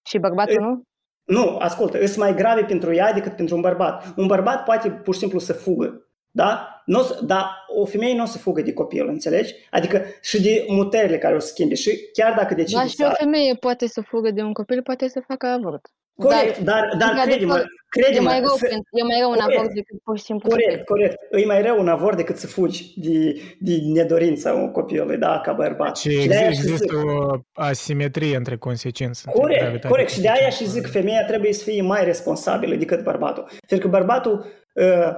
Și 0.06 0.18
bărbatul, 0.18 0.60
nu? 0.60 0.82
Nu, 1.24 1.56
ascultă, 1.56 1.98
sunt 2.06 2.16
mai 2.18 2.34
grave 2.34 2.62
pentru 2.64 2.94
ea 2.94 3.12
decât 3.12 3.36
pentru 3.36 3.54
un 3.54 3.60
bărbat. 3.60 4.04
Un 4.16 4.26
bărbat 4.26 4.64
poate 4.64 4.90
pur 4.90 5.14
și 5.14 5.20
simplu 5.20 5.38
să 5.38 5.52
fugă, 5.52 6.06
da? 6.30 6.82
N-o 6.86 7.00
să, 7.02 7.24
dar 7.24 7.64
o 7.66 7.84
femeie 7.84 8.14
nu 8.14 8.22
o 8.22 8.26
să 8.26 8.38
fugă 8.38 8.60
de 8.62 8.72
copil, 8.72 9.08
înțelegi? 9.08 9.54
Adică 9.70 10.02
și 10.22 10.42
de 10.42 10.64
mutările 10.68 11.18
care 11.18 11.34
o 11.34 11.38
să 11.38 11.46
schimbe. 11.46 11.74
Și 11.74 12.08
chiar 12.12 12.34
dacă 12.34 12.54
decide 12.54 12.78
Dar 12.78 12.88
și 12.88 12.94
să... 12.94 13.08
o 13.10 13.14
femeie 13.24 13.54
poate 13.54 13.86
să 13.86 14.00
fugă 14.00 14.30
de 14.30 14.42
un 14.42 14.52
copil, 14.52 14.82
poate 14.82 15.08
să 15.08 15.20
facă 15.26 15.46
avort. 15.46 15.88
Corect, 16.24 16.58
dar, 16.58 16.94
dar 16.98 17.08
într-adevăr, 17.10 17.26
crede-mă, 17.26 17.58
E 17.58 18.02
crede-mă, 18.02 18.28
mai 18.28 18.38
rău, 18.40 18.48
să- 18.56 18.66
pentru- 18.68 18.88
e 18.90 19.02
mai 19.02 19.18
rău 19.20 19.30
un 19.30 19.36
Corect. 19.36 19.58
avort 19.58 19.74
decât 19.74 19.98
pur 20.04 20.18
și 20.18 20.24
simplu 20.24 20.50
să 20.50 20.56
Corect, 20.56 20.84
corect. 20.84 21.16
E 21.30 21.44
mai 21.46 21.62
rău 21.62 21.78
un 21.80 21.88
avort 21.88 22.16
decât 22.16 22.36
să 22.36 22.46
fugi 22.46 22.92
de, 22.96 23.40
de 23.60 23.74
nedorința 23.84 24.52
un 24.52 24.70
copilului, 24.70 25.16
da, 25.16 25.40
ca 25.44 25.52
bărbat. 25.52 25.96
Și 25.96 26.26
de 26.28 26.36
aia 26.36 26.48
exi- 26.48 26.54
și 26.60 26.60
zic- 26.66 26.70
există 26.72 26.94
o 26.96 27.36
asimetrie 27.52 28.36
între 28.36 28.56
consecințe. 28.56 29.22
între 29.26 29.40
Corect, 29.40 29.60
gravitatea 29.60 29.90
corect. 29.90 30.10
Și 30.10 30.20
de 30.20 30.28
aia 30.28 30.36
și 30.36 30.42
consecințelor. 30.42 30.84
zic, 30.86 30.92
femeia 31.00 31.24
trebuie 31.26 31.52
să 31.52 31.64
fie 31.64 31.82
mai 31.82 32.04
responsabilă 32.04 32.74
decât 32.74 33.02
bărbatul. 33.02 33.48
Pentru 33.68 33.88
că 33.88 33.96
bărbatul, 33.96 34.46
uh, 34.74 35.10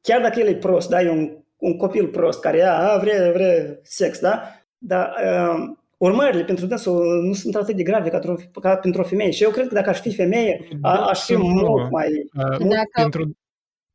chiar 0.00 0.20
dacă 0.20 0.40
el 0.40 0.46
e 0.48 0.54
prost, 0.54 0.88
da, 0.88 1.00
e 1.02 1.10
un, 1.10 1.36
un 1.56 1.76
copil 1.76 2.06
prost 2.08 2.40
care 2.40 2.56
ia, 2.56 2.76
a, 2.92 2.98
vrea, 2.98 3.30
vrea 3.32 3.78
sex, 3.82 4.18
da, 4.20 4.42
dar 4.78 5.14
uh, 5.24 5.70
urmările 6.04 6.44
pentru 6.44 6.66
dânsul 6.66 7.22
nu 7.26 7.32
sunt 7.32 7.54
atât 7.56 7.76
de 7.76 7.82
grave 7.82 8.08
ca, 8.08 8.18
pentru- 8.18 8.50
ca 8.60 8.76
pentru 8.76 9.00
o 9.00 9.04
femeie. 9.04 9.30
Și 9.30 9.42
eu 9.42 9.50
cred 9.50 9.66
că 9.68 9.74
dacă 9.74 9.88
aș 9.90 10.00
fi 10.00 10.14
femeie, 10.14 10.68
a, 10.80 11.08
aș 11.08 11.24
fi 11.24 11.32
Nu. 11.32 11.44
mult 11.44 11.90
mai... 11.90 12.06
Uh, 12.34 12.58
mult, 12.58 12.70
Dacă- 12.74 12.90
pentru, 13.02 13.36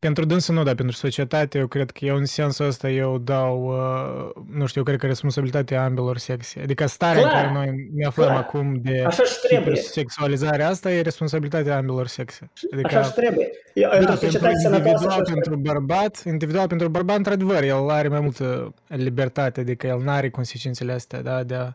pentru 0.08 0.26
dânsul 0.26 0.56
nu, 0.56 0.64
dar 0.64 0.76
pentru 0.76 0.96
societate, 0.96 1.58
eu 1.58 1.68
cred 1.68 1.92
că 1.92 2.06
eu 2.06 2.16
în 2.16 2.26
sensul 2.26 2.66
ăsta 2.66 2.90
eu 2.90 3.18
dau, 3.18 3.66
uh, 3.68 4.44
nu 4.52 4.66
știu, 4.66 4.80
eu 4.80 4.86
cred 4.86 5.00
că 5.00 5.06
responsabilitatea 5.06 5.84
ambelor 5.84 6.18
sexe. 6.18 6.60
Adică 6.60 6.86
starea 6.86 7.22
Clar, 7.22 7.46
în 7.46 7.54
care 7.54 7.54
noi 7.54 7.90
ne 7.96 8.06
aflăm 8.06 8.28
clar. 8.28 8.40
acum 8.40 8.80
de 8.82 9.04
Așa 9.08 9.24
și 9.24 9.36
trebuie. 9.48 9.76
sexualizarea 9.76 10.68
asta 10.68 10.92
e 10.92 11.02
responsabilitatea 11.02 11.78
ambelor 11.78 12.08
sexe. 12.08 12.52
Adică, 12.74 12.98
Așa 12.98 13.08
și 13.08 13.14
trebuie. 13.14 13.50
Eu, 13.74 13.90
da, 13.90 13.98
într-o 13.98 14.14
pentru 14.14 14.26
societate 14.26 14.60
sănătoasă 14.60 14.88
individual, 14.88 15.12
așa 15.12 15.18
și 15.18 15.32
trebuie. 15.32 15.42
pentru 15.42 15.72
bărbat, 15.72 16.24
individual 16.26 16.68
pentru 16.68 16.88
bărbat, 16.90 17.18
într-adevăr, 17.18 17.64
el 17.64 17.90
are 17.90 18.08
mai 18.08 18.20
multă 18.20 18.74
libertate, 18.88 19.60
adică 19.60 19.88
el 19.88 20.00
nu 20.04 20.10
are 20.10 20.30
consecințele 20.30 20.92
astea, 20.92 21.22
da, 21.22 21.44
de 21.44 21.56
a, 21.56 21.74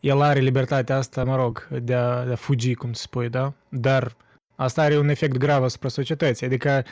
el 0.00 0.20
are 0.22 0.40
libertatea 0.40 0.96
asta, 0.96 1.24
mă 1.24 1.36
rog, 1.36 1.68
de 1.82 1.94
a, 1.94 2.24
de 2.24 2.32
a 2.32 2.36
fugi, 2.36 2.74
cum 2.74 2.92
se 2.92 3.02
spune, 3.02 3.28
da, 3.28 3.52
dar 3.68 4.16
asta 4.56 4.82
are 4.82 4.98
un 4.98 5.08
efect 5.08 5.36
grav 5.36 5.62
asupra 5.62 5.88
societății, 5.88 6.46
adică, 6.46 6.84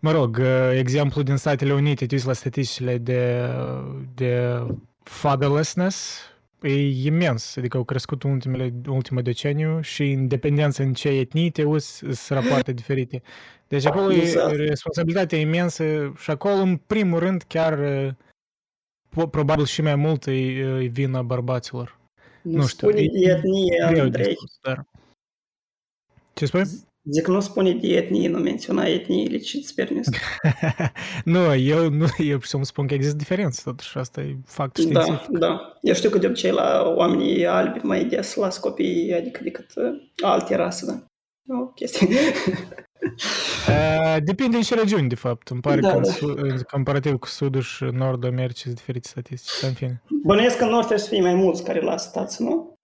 mă 0.00 0.10
rog, 0.10 0.42
exemplu 0.72 1.22
din 1.22 1.36
Statele 1.36 1.72
Unite, 1.72 2.06
tu 2.06 2.14
uiți 2.14 2.26
la 2.26 2.32
statisticile 2.32 2.98
de, 2.98 3.48
de 4.14 4.60
fatherlessness, 5.02 6.18
e 6.62 6.88
imens, 7.06 7.56
adică 7.56 7.76
au 7.76 7.84
crescut 7.84 8.22
în 8.22 8.30
ultimele, 8.30 8.72
ultimul 8.88 9.22
deceniu 9.22 9.80
și 9.80 10.10
în 10.12 10.28
dependență 10.28 10.82
în 10.82 10.92
ce 10.94 11.08
etnie 11.08 11.50
te 11.50 11.64
uiți, 11.64 11.96
sunt 11.96 12.28
rapoarte 12.28 12.72
diferite. 12.72 13.22
Deci 13.68 13.84
acolo 13.86 14.12
e 14.12 14.20
Exact. 14.20 14.54
responsabilitatea 14.56 15.38
imensă 15.38 16.12
și 16.18 16.30
acolo, 16.30 16.54
în 16.54 16.76
primul 16.76 17.18
rând, 17.18 17.42
chiar 17.42 17.78
uh, 17.78 18.12
po- 19.10 19.30
probabil 19.30 19.64
și 19.64 19.82
mai 19.82 19.94
mult 19.94 20.26
e, 20.26 20.32
e 20.32 20.86
vina 20.86 21.22
bărbaților. 21.22 21.98
Nu, 22.42 22.56
Nu 22.56 22.66
știu, 22.66 22.88
spune 22.88 23.02
e- 23.02 23.08
de 23.12 23.30
etnie, 23.32 23.76
Greu 23.78 23.94
de 23.94 24.00
Andrei. 24.00 24.34
spus, 24.34 24.58
dar... 24.62 24.86
Ce 26.34 26.46
spui? 26.46 26.62
Zic, 27.10 27.26
nu 27.26 27.40
spune 27.40 27.72
de 27.72 27.86
etnie, 27.88 28.28
nu 28.28 28.38
menționa 28.38 28.84
etniile, 28.86 29.38
ce 29.38 29.56
îți 29.56 29.74
permis. 29.74 30.08
nu, 31.24 31.54
eu, 31.54 31.88
nu, 31.90 32.06
eu 32.18 32.40
să 32.40 32.58
spun 32.62 32.86
că 32.86 32.94
există 32.94 33.16
diferențe, 33.16 33.60
totuși, 33.64 33.98
asta 33.98 34.20
e 34.20 34.36
fact 34.46 34.78
Da, 34.78 35.00
științific. 35.00 35.38
da. 35.38 35.78
Eu 35.82 35.94
știu 35.94 36.10
că 36.10 36.18
de 36.18 36.26
obicei 36.26 36.50
la 36.50 36.92
oamenii 36.96 37.46
albi 37.46 37.78
mai 37.82 38.04
des 38.04 38.34
las 38.34 38.58
copiii, 38.58 39.14
adică 39.14 39.40
decât 39.42 39.66
uh, 39.76 39.84
alte 40.24 40.56
rase, 40.56 40.86
da. 40.86 41.04
O 41.60 41.66
chestie. 41.66 42.08
Uh, 43.68 44.16
depinde 44.24 44.56
în 44.56 44.62
ce 44.62 44.74
regiuni, 44.74 45.08
de 45.08 45.14
fapt. 45.14 45.48
Îmi 45.48 45.60
pare 45.60 45.80
Da, 45.80 45.90
că 45.90 45.96
în 45.96 46.02
da. 46.02 46.10
su- 46.10 46.34
în 46.36 46.60
comparativ 46.70 47.18
cu 47.18 47.26
sudul 47.26 47.60
și 47.60 47.84
nordul 47.84 48.28
Americii 48.30 48.62
sunt 48.64 48.74
diferite 48.74 49.08
statistici, 49.08 49.60
dar 49.60 49.70
în 49.70 49.76
fine. 49.76 50.02
Bănuiesc 50.24 50.56
că 50.56 50.64
în 50.64 50.70
nord 50.70 50.84
trebuie 50.86 51.04
să 51.06 51.12
fie 51.12 51.20
mai 51.22 51.34
mulți 51.34 51.64
care 51.64 51.80
lasă 51.80 52.10
tață, 52.12 52.42
nu? 52.42 52.78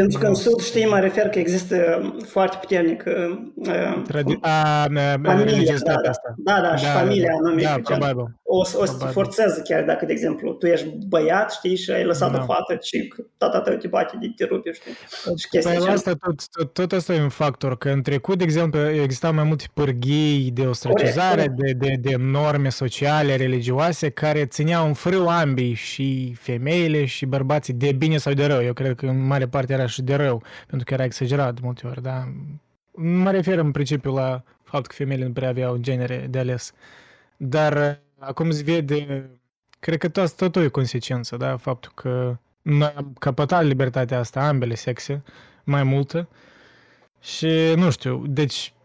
Uh, 0.00 0.04
t- 0.04 0.08
t- 0.08 0.10
t- 0.10 0.14
t- 0.14 0.18
t- 0.18 0.18
Pentru 0.18 0.18
că 0.18 0.24
în 0.26 0.30
nu 0.32 0.36
sud, 0.38 0.60
știu. 0.60 0.80
știi, 0.80 0.90
mă 0.90 0.98
refer 0.98 1.28
că 1.28 1.38
există 1.38 1.98
um, 2.02 2.18
foarte 2.26 2.56
puternic 2.60 3.04
uh, 3.06 3.38
uh, 3.54 4.02
Tradi- 4.12 4.40
a, 4.40 4.86
uh, 4.90 5.14
familia, 5.22 5.44
religiozitatea 5.44 5.94
da, 5.94 6.00
da, 6.02 6.10
asta. 6.10 6.34
da, 6.38 6.60
da, 6.60 6.76
și 6.76 6.84
familia 6.84 7.32
anume. 7.42 7.62
Da, 7.62 7.72
gen, 7.74 7.82
probabil. 7.82 8.24
o, 8.42 8.64
să- 8.64 8.76
o 8.80 8.84
să 8.84 8.90
te 8.92 8.96
Probabil. 8.96 9.12
forțeze 9.12 9.62
chiar 9.64 9.82
dacă, 9.84 10.04
de 10.06 10.12
exemplu, 10.12 10.52
tu 10.52 10.66
ești 10.66 10.86
băiat, 11.08 11.52
știi, 11.52 11.76
și 11.76 11.90
ai 11.90 12.04
lăsat 12.04 12.32
Da. 12.32 12.38
o 12.38 12.44
fată 12.44 12.78
și 12.82 13.12
tata 13.36 13.60
tău 13.60 13.74
te 13.74 13.86
bate 13.88 14.16
de 14.20 14.32
te 14.36 14.44
rupe, 14.44 14.72
știi? 14.72 14.92
Și 15.38 15.48
chestia 15.48 15.60
Păi 15.70 15.80
genul. 15.80 15.94
asta, 15.96 16.12
tot, 16.20 16.48
tot, 16.50 16.72
tot 16.72 16.92
asta 16.92 17.14
e 17.14 17.22
un 17.22 17.28
factor, 17.28 17.78
că 17.78 17.88
în 17.88 18.02
trecut, 18.02 18.38
de 18.38 18.44
exemplu, 18.44 18.88
existau 18.90 19.32
mai 19.34 19.44
multe 19.44 19.64
pârghii 19.74 20.50
de 20.54 20.62
ostracizare, 20.62 21.34
Corect, 21.56 21.78
de, 21.80 21.86
de, 21.86 21.94
de 22.10 22.14
norme 22.18 22.68
sociale, 22.68 23.36
religioase, 23.36 24.10
care 24.10 24.44
țineau 24.46 24.86
în 24.86 24.92
frâu 24.92 25.28
ambii 25.28 25.74
și 25.74 26.36
femeile 26.40 27.04
și 27.04 27.26
bărbații, 27.26 27.72
de 27.74 27.92
bine 27.92 28.16
sau 28.16 28.32
de 28.32 28.46
rău. 28.46 28.62
Eu 28.62 28.72
cred 28.72 28.94
că 28.94 29.06
în 29.06 29.26
mare 29.26 29.46
parte 29.46 29.72
era 29.72 29.86
și 29.88 30.02
de 30.02 30.14
rău, 30.14 30.42
pentru 30.66 30.86
că 30.86 30.94
era 30.94 31.04
exagerat 31.04 31.54
de 31.54 31.60
multe 31.62 31.86
ori, 31.86 32.02
da? 32.02 32.28
Nu 32.94 33.18
mă 33.18 33.30
refer 33.30 33.58
în 33.58 33.70
principiu 33.70 34.14
la 34.14 34.42
faptul 34.62 34.88
că 34.88 34.94
femeile 34.94 35.26
nu 35.26 35.32
prea 35.32 35.48
aveau 35.48 35.76
genere 35.76 36.26
de 36.30 36.38
ales. 36.38 36.72
Dar 37.36 37.76
uh, 37.76 37.96
acum 38.18 38.50
se 38.50 38.62
vede, 38.62 39.30
cred 39.78 39.98
că 39.98 40.08
tot, 40.08 40.36
totul 40.36 40.62
e 40.62 40.68
consecință, 40.68 41.36
da? 41.36 41.56
Faptul 41.56 41.92
că 41.94 42.36
noi 42.62 42.92
am 42.96 43.14
căpătat 43.18 43.64
libertatea 43.64 44.18
asta, 44.18 44.48
ambele 44.48 44.74
sexe, 44.74 45.22
mai 45.64 45.82
multă. 45.82 46.28
Și 47.20 47.72
nu 47.76 47.90
știu, 47.90 48.26
deci 48.26 48.72
bi- 48.72 48.77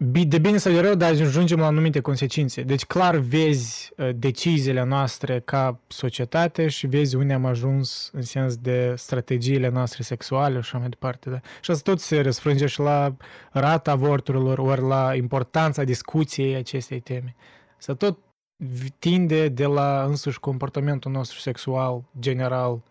de 0.00 0.38
bine 0.38 0.56
sau 0.56 0.72
de 0.72 0.80
rău, 0.80 0.94
dar 0.94 1.10
ajungem 1.10 1.58
la 1.58 1.66
anumite 1.66 2.00
consecințe. 2.00 2.62
Deci 2.62 2.84
clar 2.84 3.16
vezi 3.16 3.92
uh, 3.96 4.10
deciziile 4.14 4.84
noastre 4.84 5.40
ca 5.40 5.80
societate 5.86 6.68
și 6.68 6.86
vezi 6.86 7.16
unde 7.16 7.32
am 7.32 7.44
ajuns 7.44 8.10
în 8.12 8.22
sens 8.22 8.56
de 8.56 8.94
strategiile 8.96 9.68
noastre 9.68 10.02
sexuale 10.02 10.52
și 10.52 10.58
așa 10.58 10.78
mai 10.78 10.88
departe. 10.88 11.30
Da? 11.30 11.40
Și 11.60 11.70
asta 11.70 11.90
tot 11.90 12.00
se 12.00 12.20
răsfrânge 12.20 12.66
și 12.66 12.80
la 12.80 13.16
rata 13.52 13.90
avorturilor, 13.90 14.58
ori 14.58 14.80
la 14.80 15.14
importanța 15.14 15.84
discuției 15.84 16.54
acestei 16.54 17.00
teme. 17.00 17.34
Să 17.78 17.94
tot 17.94 18.18
v- 18.56 18.88
tinde 18.98 19.48
de 19.48 19.66
la 19.66 20.04
însuși 20.04 20.40
comportamentul 20.40 21.10
nostru 21.10 21.38
sexual 21.38 22.02
general 22.18 22.82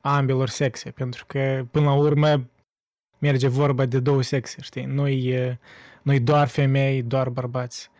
a 0.00 0.16
ambelor 0.16 0.48
sexe, 0.48 0.90
pentru 0.90 1.24
că 1.26 1.66
până 1.70 1.84
la 1.84 1.94
urmă 1.94 2.48
merge 3.18 3.48
vorba 3.48 3.84
de 3.86 4.00
două 4.00 4.22
sexe, 4.22 4.56
știi? 4.60 4.84
Nu-i, 4.84 5.58
nu 6.02 6.18
doar 6.18 6.48
femei, 6.48 7.02
doar 7.02 7.28
bărbați. 7.28 7.90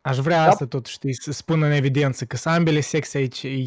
Aș 0.00 0.16
vrea 0.18 0.44
Da. 0.44 0.50
asta 0.50 0.66
tot, 0.66 0.86
știi, 0.86 1.14
să 1.14 1.32
spun 1.32 1.62
în 1.62 1.70
evidență 1.70 2.24
că 2.24 2.36
sunt 2.36 2.54
ambele 2.54 2.80
sexe 2.80 3.18
aici. 3.18 3.42
E, 3.42 3.66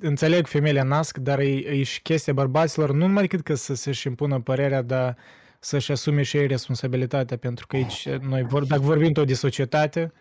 înțeleg 0.00 0.46
femeile 0.46 0.82
nasc, 0.82 1.18
dar 1.18 1.38
e, 1.38 1.48
e 1.48 1.82
și 1.82 2.02
chestia 2.02 2.32
bărbaților, 2.32 2.90
nu 2.90 3.06
numai 3.06 3.22
decât 3.22 3.44
că 3.44 3.54
să 3.54 3.74
să-și 3.74 4.06
impună 4.06 4.40
părerea, 4.40 4.82
dar 4.82 5.16
să-și 5.60 5.92
asume 5.92 6.22
și 6.22 6.36
ei 6.36 6.46
responsabilitatea, 6.46 7.36
pentru 7.36 7.66
că 7.66 7.76
aici 7.76 8.08
noi, 8.08 8.42
vor, 8.42 8.64
dacă 8.64 8.80
vorbim 8.80 9.12
tot 9.12 9.26
de 9.26 9.34
societate, 9.34 10.12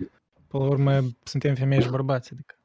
până 0.48 0.64
la 0.64 0.70
urmă 0.70 1.00
suntem 1.24 1.56
femei 1.56 1.82
și 1.82 1.90
bărbați. 1.90 2.32
Adică. 2.34 2.56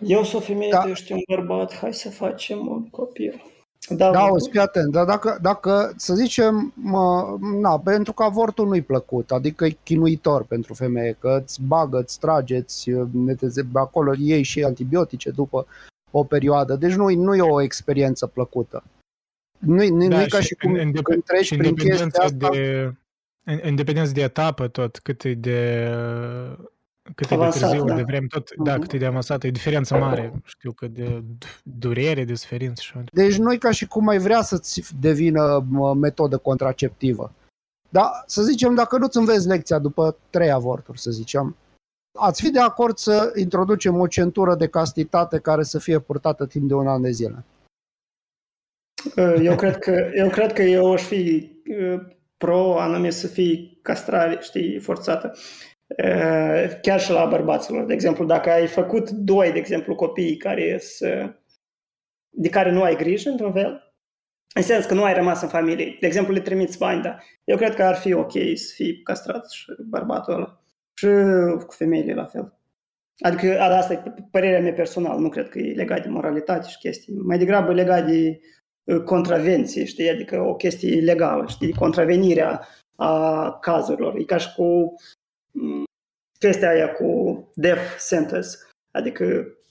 Eu 0.00 0.24
sunt 0.24 0.42
o 0.42 0.44
femeie, 0.44 0.70
Da. 0.70 0.82
tu 0.82 0.88
ești 0.88 1.12
un 1.12 1.20
bărbat, 1.28 1.74
hai 1.74 1.94
să 1.94 2.10
facem 2.10 2.66
un 2.66 2.90
copil. 2.90 3.42
Da, 3.88 4.10
Da, 4.10 4.20
bă, 4.20 4.30
o 4.30 4.50
fii 4.50 4.60
atent, 4.60 4.92
dar 4.92 5.04
dacă, 5.04 5.38
dacă 5.42 5.92
să 5.96 6.14
zicem, 6.14 6.72
mă, 6.76 7.36
na, 7.60 7.78
pentru 7.78 8.12
că 8.12 8.22
avortul 8.22 8.66
nu-i 8.66 8.82
plăcut, 8.82 9.30
adică 9.30 9.64
e 9.64 9.76
chinuitor 9.82 10.44
pentru 10.44 10.74
femeie, 10.74 11.16
că 11.18 11.40
îți 11.42 11.62
bagă, 11.62 11.98
îți 11.98 12.18
trage, 12.18 12.56
îți 12.56 12.90
neteze, 13.12 13.68
acolo 13.72 14.12
iei 14.18 14.42
și 14.42 14.64
antibiotice 14.64 15.30
după 15.30 15.66
o 16.10 16.24
perioadă, 16.24 16.74
deci 16.76 16.94
nu, 16.94 17.08
nu 17.08 17.34
e 17.34 17.40
o 17.40 17.60
experiență 17.62 18.26
plăcută. 18.26 18.82
Nu-i, 19.58 19.88
nu, 19.88 20.08
Da, 20.08 20.16
nu-i 20.16 20.28
ca 20.28 20.40
și 20.40 20.46
și 20.46 20.54
cum 20.54 20.72
în- 20.72 20.78
în 20.78 20.90
dep- 20.92 21.02
când 21.02 21.24
treci 21.24 21.44
și 21.44 21.52
în 21.52 21.58
prin 21.58 21.74
chestia 21.74 21.92
dependență 22.06 22.22
asta. 22.22 22.48
de, 22.50 22.92
în, 23.44 23.58
în 23.62 23.74
dependență 23.74 24.12
de 24.12 24.20
etapă 24.22 24.68
tot, 24.68 24.98
cât 24.98 25.24
e 25.24 25.34
de 25.34 25.88
cât 27.14 27.30
e 27.30 27.34
de 27.34 27.34
Avansat, 27.34 27.60
târziu, 27.60 27.84
da. 27.84 27.94
de 27.94 28.02
vreme, 28.02 28.26
tot, 28.26 28.54
da, 28.56 28.72
Mhm. 28.72 28.80
cât 28.80 28.92
e 28.92 28.98
de 28.98 29.06
avansat, 29.06 29.44
e 29.44 29.50
diferență 29.50 29.96
mare, 29.96 30.32
știu 30.44 30.72
că 30.72 30.88
de 30.88 31.22
durere, 31.62 32.24
de 32.24 32.34
suferință 32.34 32.82
și 32.82 32.92
Deci 33.12 33.36
nu 33.36 33.52
e 33.52 33.56
ca 33.56 33.70
și 33.70 33.86
cum 33.86 34.08
ai 34.08 34.18
vrea 34.18 34.42
să-ți 34.42 34.82
devină 35.00 35.64
mă, 35.68 35.94
metodă 35.94 36.36
contraceptivă. 36.38 37.32
Dar 37.88 38.04
să 38.26 38.42
zicem, 38.42 38.74
dacă 38.74 38.98
nu-ți 38.98 39.16
înveți 39.16 39.46
lecția 39.46 39.78
după 39.78 40.16
trei 40.30 40.50
avorturi, 40.50 41.00
să 41.00 41.10
zicem, 41.10 41.56
ați 42.18 42.42
fi 42.42 42.50
de 42.50 42.60
acord 42.60 42.96
să 42.96 43.32
introducem 43.36 44.00
o 44.00 44.06
centură 44.06 44.54
de 44.54 44.68
castitate 44.68 45.38
care 45.38 45.62
să 45.62 45.78
fie 45.78 45.98
purtată 45.98 46.46
timp 46.46 46.68
de 46.68 46.74
un 46.74 46.86
an 46.86 47.02
de 47.02 47.10
zile? 47.10 47.44
Uh, 49.16 49.34
Eu 49.42 49.56
cred 49.56 49.78
că 49.78 50.10
eu, 50.14 50.28
cred 50.28 50.52
că 50.52 50.62
eu 50.62 50.92
aș 50.92 51.02
fi 51.02 51.52
uh, 51.80 52.00
pro 52.36 52.80
anume 52.80 53.10
să 53.10 53.26
fie 53.26 53.78
castrare, 53.82 54.38
știi, 54.40 54.78
forțată. 54.78 55.36
Uh, 55.86 56.78
Chiar 56.82 57.00
și 57.00 57.10
la 57.10 57.26
bărbaților. 57.26 57.84
De 57.84 57.92
exemplu, 57.92 58.24
dacă 58.24 58.50
ai 58.50 58.66
făcut 58.66 59.10
doi, 59.10 59.52
de 59.52 59.58
exemplu, 59.58 59.94
copii 59.94 60.36
care 60.36 60.78
să, 60.78 61.34
de 62.30 62.48
care 62.48 62.70
nu 62.70 62.82
ai 62.82 62.96
grijă, 62.96 63.30
într-un 63.30 63.52
fel, 63.52 63.94
în 64.54 64.62
sens 64.62 64.84
că 64.84 64.94
nu 64.94 65.04
ai 65.04 65.14
rămas 65.14 65.42
în 65.42 65.48
familie. 65.48 65.96
De 66.00 66.06
exemplu, 66.06 66.32
le 66.34 66.40
trimiți 66.40 66.78
bani, 66.78 67.02
da. 67.02 67.18
Eu 67.44 67.56
cred 67.56 67.74
că 67.74 67.82
ar 67.82 67.94
fi 67.94 68.12
ok 68.12 68.32
să 68.54 68.72
fie 68.74 69.00
castrat 69.02 69.50
și 69.50 69.64
bărbatul 69.88 70.34
ăla. 70.34 70.60
Și 70.94 71.06
cu 71.66 71.74
femeile 71.74 72.14
la 72.14 72.24
fel. 72.24 72.58
Adică 73.18 73.60
a, 73.60 73.76
asta 73.76 73.92
e 73.92 74.02
părerea 74.30 74.60
mea 74.60 74.72
personală, 74.72 75.20
nu 75.20 75.28
cred 75.28 75.48
că 75.48 75.58
e 75.58 75.74
legat 75.74 76.02
de 76.02 76.08
moralitate 76.08 76.68
și 76.68 76.78
chestii. 76.78 77.14
Mai 77.14 77.38
degrabă 77.38 77.70
e 77.70 77.74
legat 77.74 78.06
de 78.06 78.40
uh, 78.84 79.02
contravenție, 79.02 79.84
știi, 79.84 80.10
adică 80.10 80.40
o 80.40 80.54
chestie 80.54 81.00
legală, 81.00 81.44
știi, 81.48 81.72
contravenirea 81.72 82.66
a 82.96 83.50
cazurilor. 83.60 84.16
E 84.16 84.24
ca 84.24 84.36
și 84.36 84.54
cu 84.54 84.62
mm, 84.62 84.94
chestia 86.38 86.68
aia 86.68 86.92
cu 86.92 87.08
death 87.54 87.96
sentence. 87.98 88.48
Adică 88.90 89.24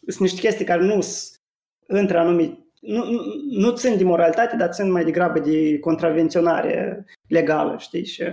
sunt 0.08 0.20
niște 0.20 0.40
chestii 0.40 0.66
care 0.66 0.82
nu 0.82 1.02
sunt 1.02 1.40
între 1.88 2.18
anumite 2.18 2.66
nu, 2.86 3.12
nu, 3.12 3.22
nu 3.50 3.76
țin 3.76 3.98
de 3.98 4.04
moralitate, 4.04 4.56
dar 4.56 4.70
țin 4.70 4.92
mai 4.92 5.04
degrabă 5.04 5.40
de 5.40 5.80
contravenționare 5.80 7.06
legală, 7.28 7.78
știi? 7.78 8.06
Și 8.06 8.24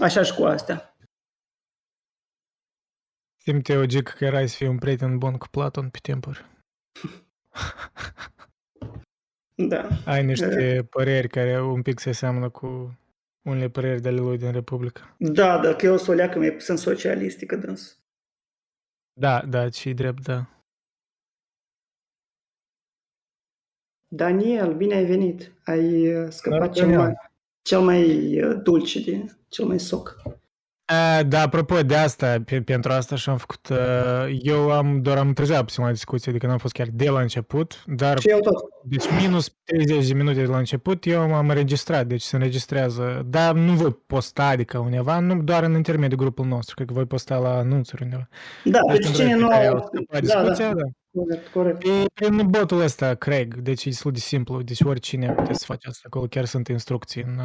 așa 0.00 0.22
și 0.22 0.34
cu 0.34 0.44
astea. 0.44 0.96
Simte 3.36 3.72
eu, 3.72 3.84
Gic, 3.84 4.08
că 4.08 4.24
erai 4.24 4.48
să 4.48 4.56
fii 4.56 4.66
un 4.66 4.78
prieten 4.78 5.18
bun 5.18 5.36
cu 5.36 5.48
Platon 5.48 5.88
pe 5.88 5.98
timpuri. 6.02 6.44
Da. 9.54 9.88
Ai 10.04 10.24
niște 10.24 10.86
păreri 10.90 11.28
care 11.28 11.62
un 11.62 11.82
pic 11.82 11.98
se 11.98 12.12
seamănă 12.12 12.48
cu 12.48 12.98
unele 13.46 13.68
păreri 13.68 14.00
de 14.00 14.08
ale 14.08 14.20
lui 14.20 14.38
din 14.38 14.52
Republica. 14.52 15.16
Da, 15.18 15.58
da, 15.58 15.74
că 15.74 15.86
eu 15.86 15.96
sunt 15.96 16.08
o 16.08 16.12
leacă 16.12 16.38
mai 16.38 16.52
puțin 16.52 16.76
socialistică 16.76 17.56
dâns. 17.56 17.98
Da, 19.12 19.42
da, 19.46 19.70
și 19.70 19.94
drept, 19.94 20.22
da. 20.22 20.46
Daniel, 24.08 24.74
bine 24.76 24.94
ai 24.94 25.04
venit. 25.04 25.52
Ai 25.64 26.14
uh, 26.16 26.30
scăpat 26.30 26.58
Noroc, 26.58 26.74
cel 26.74 26.84
Daniel. 26.84 27.00
mai, 27.00 27.14
cel 27.62 27.80
mai 27.80 28.02
uh, 28.42 28.60
dulce, 28.62 29.00
de, 29.00 29.36
cel 29.48 29.64
mai 29.64 29.80
soc. 29.80 30.22
A, 30.86 31.22
da, 31.22 31.40
apropo 31.40 31.80
de 31.82 31.96
asta, 31.96 32.42
pe, 32.44 32.62
pentru 32.62 32.92
asta 32.92 33.16
și 33.16 33.28
am 33.28 33.36
făcut, 33.36 33.68
uh, 33.68 34.38
eu 34.40 34.70
am 34.70 35.02
doar 35.02 35.18
am 35.18 35.26
întârziat 35.28 35.64
puțin 35.64 35.84
la 35.84 35.90
discuție, 35.90 36.30
adică 36.30 36.46
n-am 36.46 36.58
fost 36.58 36.74
chiar 36.74 36.86
de 36.92 37.08
la 37.10 37.20
început, 37.20 37.82
dar 37.86 38.18
Și 38.18 38.28
eu 38.28 38.38
tot. 38.40 38.54
deci 38.84 39.04
minus 39.20 39.54
30 39.64 40.06
de 40.06 40.14
minute 40.14 40.40
de 40.40 40.46
la 40.46 40.58
început 40.58 41.06
eu 41.06 41.28
m-am 41.28 41.48
înregistrat, 41.48 42.06
deci 42.06 42.22
se 42.22 42.36
înregistrează, 42.36 43.22
dar 43.26 43.54
nu 43.54 43.72
voi 43.72 43.92
posta 44.06 44.46
adică 44.46 44.78
undeva, 44.78 45.18
nu 45.18 45.42
doar 45.42 45.62
în 45.62 45.74
intermediul 45.74 46.18
grupul 46.20 46.46
nostru, 46.46 46.74
cred 46.74 46.86
că 46.86 46.92
voi 46.92 47.06
posta 47.06 47.36
la 47.38 47.56
anunțuri 47.56 48.02
undeva. 48.02 48.28
Da, 48.64 48.78
Deci 48.86 48.96
deci 48.96 49.02
pentru 49.04 49.20
cine 49.22 49.32
ăștia 49.32 49.46
nu 49.46 49.48
care 49.48 49.66
au... 49.66 49.74
au 49.74 49.84
scăpat 49.92 50.06
Da, 50.10 50.18
discuția, 50.20 50.68
da, 50.74 50.74
da. 50.74 51.20
corect, 51.22 51.48
corect. 51.48 51.82
E 51.82 52.04
prin 52.14 52.46
botul 52.50 52.80
ăsta, 52.80 53.14
Craig, 53.14 53.54
deci 53.56 53.84
e 53.84 53.88
destul 53.88 54.12
de 54.12 54.18
simplu, 54.18 54.62
deci 54.62 54.80
oricine 54.80 55.32
poate 55.32 55.52
să 55.54 55.64
face 55.66 55.88
asta 55.88 56.02
acolo, 56.06 56.26
chiar 56.26 56.44
sunt 56.44 56.68
instrucții 56.68 57.22
în 57.22 57.40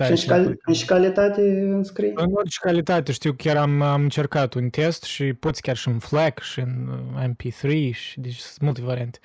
uh, 0.00 0.06
Și 0.06 0.12
în, 0.12 0.16
tare 0.16 0.16
și 0.16 0.22
șcal- 0.24 0.58
în 0.64 0.74
și 0.74 0.84
calitate 0.84 1.60
înscrie? 1.60 2.12
În 2.14 2.30
orice 2.34 2.58
calitate, 2.60 3.12
știu, 3.12 3.32
chiar 3.32 3.56
am, 3.56 3.82
am 3.82 4.02
încercat 4.02 4.54
un 4.54 4.68
test 4.68 5.02
și 5.02 5.32
poți 5.32 5.62
chiar 5.62 5.76
și 5.76 5.88
în 5.88 5.98
FLAC 5.98 6.38
și 6.40 6.60
în 6.60 6.88
uh, 7.16 7.24
MP3 7.28 7.90
și 7.92 8.20
deci 8.20 8.36
sunt 8.38 8.60
multe 8.60 8.80
variante. 8.80 9.18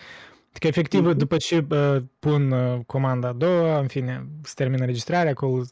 Adică 0.50 0.68
efectiv, 0.68 1.06
Mhm. 1.06 1.18
după 1.18 1.38
ce 1.38 1.66
uh, 1.70 1.98
pun 2.20 2.52
uh, 2.52 2.80
comanda 2.86 3.28
a 3.28 3.34
doua, 3.34 3.80
în 3.80 3.88
fine, 3.88 4.26
se 4.44 4.54
termină 4.56 4.82
înregistrarea, 4.82 5.32
acolo 5.32 5.64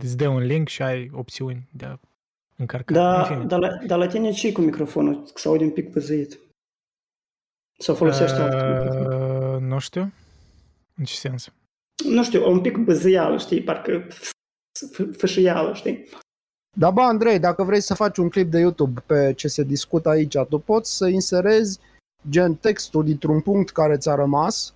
îți 0.00 0.16
dă 0.16 0.28
un 0.28 0.42
link 0.42 0.68
și 0.68 0.82
ai 0.82 1.10
opțiuni 1.12 1.68
de 1.72 1.84
a 1.84 1.98
încărca. 2.56 2.94
în 2.94 3.00
Da, 3.16 3.24
fine. 3.24 3.44
dar 3.44 3.58
la, 3.58 3.68
dar 3.86 3.98
la 3.98 4.06
tine 4.06 4.30
ce 4.30 4.52
cu 4.52 4.60
microfonul? 4.60 5.22
Că 5.22 5.32
se 5.34 5.48
aude 5.48 5.64
un 5.64 5.70
pic 5.70 5.92
păzăit. 5.92 6.38
Sau 7.78 7.94
folosești 7.94 8.36
alt 8.36 8.52
microfon? 8.52 9.52
Uh, 9.54 9.60
nu 9.60 9.78
știu. 9.78 10.12
În 10.94 11.04
ce 11.04 11.14
sens? 11.14 11.52
Nu 12.04 12.24
știu, 12.24 12.50
un 12.50 12.60
pic 12.60 12.76
băzăială, 12.76 13.38
știi, 13.38 13.62
parcă 13.62 14.06
f- 14.06 15.16
fâșială, 15.16 15.74
știi? 15.74 16.08
Da, 16.76 16.90
bă, 16.90 17.00
Andrei, 17.00 17.38
dacă 17.38 17.62
vrei 17.62 17.80
să 17.80 17.94
faci 17.94 18.16
un 18.16 18.28
clip 18.28 18.50
de 18.50 18.58
YouTube 18.58 19.00
pe 19.06 19.32
ce 19.36 19.48
se 19.48 19.62
discută 19.62 20.08
aici, 20.08 20.36
tu 20.48 20.58
poți 20.58 20.96
să 20.96 21.06
inserezi 21.06 21.80
gen 22.28 22.54
textul 22.54 23.04
dintr-un 23.04 23.40
punct 23.40 23.70
care 23.70 23.96
ți-a 23.96 24.14
rămas 24.14 24.74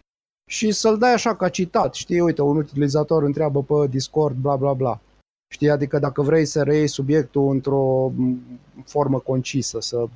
și 0.51 0.73
să-l 0.73 0.99
dai 0.99 1.13
așa 1.13 1.37
ca 1.37 1.49
citat. 1.49 1.95
Știi, 1.95 2.21
uite, 2.21 2.43
un 2.43 2.57
utilizator 2.57 3.23
întreabă 3.23 3.63
pe 3.63 3.87
Discord, 3.87 4.37
bla 4.37 4.57
bla 4.57 4.73
bla. 4.73 5.01
Știi, 5.53 5.71
adică 5.71 5.99
dacă 5.99 6.23
vrei 6.23 6.45
să 6.45 6.63
reiei 6.63 6.87
subiectul 6.87 7.51
într-o 7.51 8.09
m, 8.09 8.41
formă 8.85 9.21
concisă, 9.21 9.81
să 9.81 10.07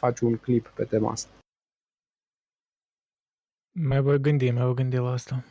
faci 0.00 0.20
un 0.20 0.36
clip 0.36 0.72
pe 0.76 0.84
tema 0.84 1.10
asta. 1.10 1.30
Mai 3.78 4.00
voi 4.00 4.20
gândi, 4.20 4.50
mai 4.50 4.64
voi 4.64 4.74
gândi 4.74 4.96
la 4.96 5.10
asta. 5.10 5.44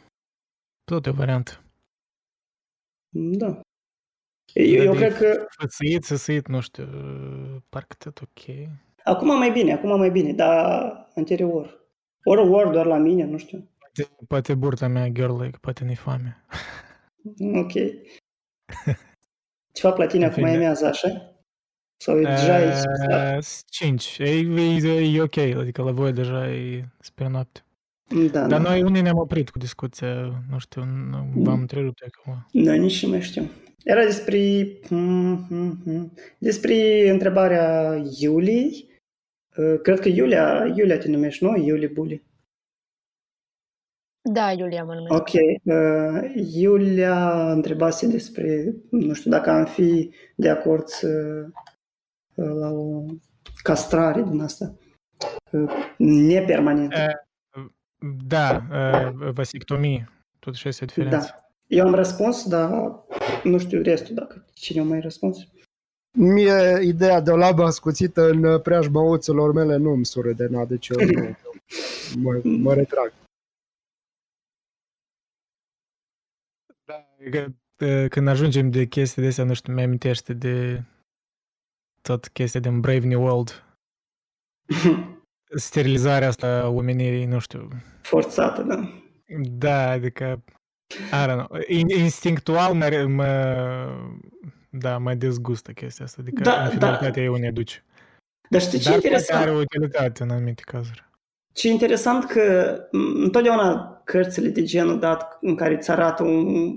Tot 0.92 1.06
e 1.06 1.10
o 1.10 1.14
variantă. 1.14 1.52
Da. 3.10 3.60
Eu, 4.54 4.66
eu 4.66 4.86
Dar 4.86 4.94
de 4.94 5.00
cred 5.00 5.18
că 5.18 5.46
Fățâit, 5.60 6.04
săsâit, 6.04 6.48
nu 6.48 6.60
știu, 6.62 6.84
uh, 6.84 7.62
parcă 7.70 7.96
tot 8.00 8.20
ok. 8.22 8.68
acum 9.04 9.38
mai 9.38 9.52
bine, 9.52 9.74
acum 9.74 9.98
mai 9.98 10.12
bine, 10.12 10.34
dar 10.34 11.10
anterior. 11.16 11.86
Ori 12.24 12.42
ori 12.42 12.72
doar 12.72 12.86
la 12.86 12.98
mine, 12.98 13.24
nu 13.24 13.38
știu. 13.38 13.70
Poate, 13.80 14.12
poate 14.28 14.56
burta 14.56 14.88
mea 14.88 15.08
girl 15.08 15.42
leg, 15.42 15.58
poate 15.58 15.84
ne 15.84 15.94
foame. 15.96 16.46
Ok. 17.54 17.72
Ce 19.72 19.82
fac 19.82 19.98
la 19.98 20.08
tine 20.08 20.26
În 20.26 20.32
acum 20.32 20.44
e 20.44 20.48
fine. 20.48 20.58
mează 20.58 20.86
așa? 20.86 21.36
Sau 21.98 22.20
e 22.20 22.24
deja 22.24 22.60
e 22.60 22.74
spusat? 22.76 23.38
Uh, 23.38 23.46
5. 23.70 24.18
E, 24.18 24.30
e, 24.30 25.16
e 25.16 25.22
ok, 25.22 25.38
adică 25.38 25.82
la 25.82 25.92
voi 25.92 26.14
deja 26.14 26.52
e 26.52 26.86
spre 27.00 27.28
noapte. 27.28 27.66
Da, 28.32 28.48
Dar 28.48 28.62
da. 28.62 28.70
noi 28.70 28.84
unii 28.84 29.02
ne-am 29.02 29.18
oprit 29.18 29.50
cu 29.50 29.58
discuția, 29.58 30.44
nu 30.50 30.58
știu, 30.60 30.84
nu- 30.84 31.32
v-am 31.36 31.60
întrerupt 31.60 32.02
acum. 32.02 32.64
Da, 32.64 32.74
nici 32.74 33.04
nu 33.04 33.10
mai 33.10 33.22
știu. 33.22 33.50
Era 33.84 34.04
despre, 34.04 34.68
mm, 34.90 36.12
despre 36.38 37.10
întrebarea 37.10 37.96
Iuliei. 38.20 38.90
Uh, 39.58 39.80
Cred 39.82 40.00
că 40.00 40.08
Iulia, 40.08 40.74
Iulia 40.76 40.98
te 40.98 41.08
numești, 41.10 41.44
nu? 41.44 41.56
Iulie 41.58 41.88
Buli. 41.88 42.24
Da, 44.34 44.52
Iulia 44.52 44.84
mă 44.84 44.94
numesc. 44.94 45.14
Ok. 45.14 45.30
Uh, 45.64 46.46
Iulia 46.54 47.52
întrebase 47.52 48.08
despre, 48.08 48.76
nu 48.90 49.14
știu, 49.14 49.32
dacă 49.32 49.50
am 49.50 49.66
fi 49.66 50.12
de 50.36 50.50
acord 50.50 50.88
să, 50.88 51.44
uh, 52.36 52.46
la 52.60 52.70
o 52.70 53.06
castrare 53.64 54.24
din 54.24 54.40
asta. 54.42 54.76
Uh, 55.52 55.72
Nepermanentă. 55.98 56.96
Uh, 58.02 58.10
Da, 58.28 58.68
uh, 58.72 59.32
vasectomie, 59.32 60.10
totuși 60.40 60.68
este 60.68 60.86
diferența. 60.86 61.18
Da. 61.18 61.46
Eu 61.68 61.86
am 61.86 61.94
răspuns, 61.94 62.48
dar 62.48 62.70
nu 63.44 63.58
știu 63.58 63.82
restul, 63.82 64.16
dacă 64.16 64.46
cine 64.54 64.82
a 64.82 64.84
mai 64.84 65.00
răspuns. 65.00 65.38
Mie 66.18 66.80
ideea 66.84 67.20
de 67.22 67.32
o 67.32 67.38
labă 67.38 67.64
ascuțită 67.64 68.30
în 68.30 68.62
preajma 68.62 69.02
oțelor 69.02 69.54
mele 69.54 69.76
nu 69.76 69.92
îmi 69.92 70.06
sură 70.06 70.32
de 70.32 70.48
na, 70.48 70.66
deci 70.66 70.88
eu 70.88 71.06
nu, 71.06 71.36
mă, 72.24 72.42
mă 72.44 72.74
retrag. 72.74 73.14
Da, 76.86 77.08
că, 77.32 77.48
uh, 77.86 78.10
când 78.10 78.28
ajungem 78.28 78.70
de 78.70 78.86
chestii 78.86 79.22
de 79.22 79.28
astea, 79.28 79.44
nu 79.44 79.54
știu, 79.54 79.74
mi 79.74 79.82
amintește 79.82 80.34
de 80.34 80.84
tot 82.02 82.28
chestia 82.28 82.60
din 82.60 82.80
Brave 82.80 83.08
New 83.08 83.22
World. 83.22 83.64
Sterilizarea 85.56 86.28
asta 86.28 86.48
a 86.48 86.68
omenirii, 86.68 87.26
nu 87.26 87.40
știu. 87.40 87.68
Forțată, 88.02 88.62
da. 88.62 88.92
Da, 89.52 89.90
adică, 89.90 90.44
I 90.90 91.26
don't 91.28 91.46
know, 91.46 91.48
in- 91.68 92.00
instinctual 92.00 92.74
mă, 92.74 92.88
re- 92.88 93.04
mă, 93.04 93.26
da, 94.70 94.98
mă 94.98 95.14
dezgustă 95.14 95.72
chestia 95.72 96.06
asta, 96.06 96.18
adică 96.22 96.42
Da, 96.44 96.50
da, 96.52 96.58
da. 96.58 96.64
infidelitatea 96.64 97.10
da. 97.12 97.22
e 97.22 97.38
ne 97.40 97.52
duce. 97.52 97.84
Dar 98.50 98.62
știi 98.62 98.80
ce 98.80 98.84
Dar 98.84 98.92
poate 98.94 99.08
interesant? 99.08 99.42
are 99.42 99.56
utilitate 99.56 100.24
în 100.24 100.30
anumite 100.30 100.62
cazuri. 100.66 101.10
Ce 101.54 101.68
interesant 101.70 102.26
că 102.26 102.76
m, 102.92 103.22
întotdeauna 103.24 104.02
cărțile 104.04 104.50
de 104.50 104.64
genul 104.64 105.00
dat 105.00 105.38
în 105.42 105.56
care 105.56 105.74
îți 105.76 105.92
arată 105.92 106.24
un, 106.24 106.72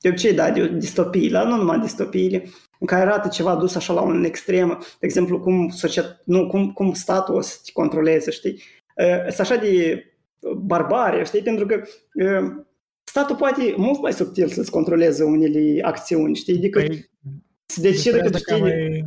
de 0.00 0.08
obicei, 0.08 0.32
da, 0.32 0.50
de 0.50 0.68
distopii, 0.68 1.30
dar 1.30 1.46
nu 1.46 1.56
numai 1.56 1.78
distopiile, 1.78 2.44
în 2.78 2.86
care 2.86 3.02
arată 3.02 3.28
ceva 3.28 3.56
dus 3.56 3.74
așa 3.74 3.92
la 3.92 4.00
un 4.00 4.24
extrem, 4.24 4.68
de 4.68 5.06
exemplu, 5.06 5.40
cum, 5.40 5.68
societ, 5.68 6.20
nu, 6.24 6.46
cum, 6.46 6.72
cum 6.72 6.92
statul 6.92 7.34
o 7.34 7.40
să 7.40 7.56
te 7.64 7.70
controleze, 7.72 8.30
știi? 8.30 8.62
Sunt 9.28 9.38
așa 9.38 9.56
de 9.56 10.04
barbare, 10.56 11.24
știi? 11.24 11.42
Pentru 11.42 11.66
că 11.66 11.82
statul 13.04 13.36
poate 13.36 13.74
mult 13.76 14.00
mai 14.00 14.12
subtil 14.12 14.48
să-ți 14.48 14.70
controleze 14.70 15.24
unele 15.24 15.82
acțiuni, 15.82 16.34
știi? 16.34 16.56
Adică 16.56 16.78
Păi, 16.78 17.10
să 17.66 17.80
decidă 17.80 18.16
că 18.16 18.24
tu 18.24 18.30
Despre 18.30 18.54
asta 18.54 18.68
știi... 18.68 18.78
cam 18.78 19.06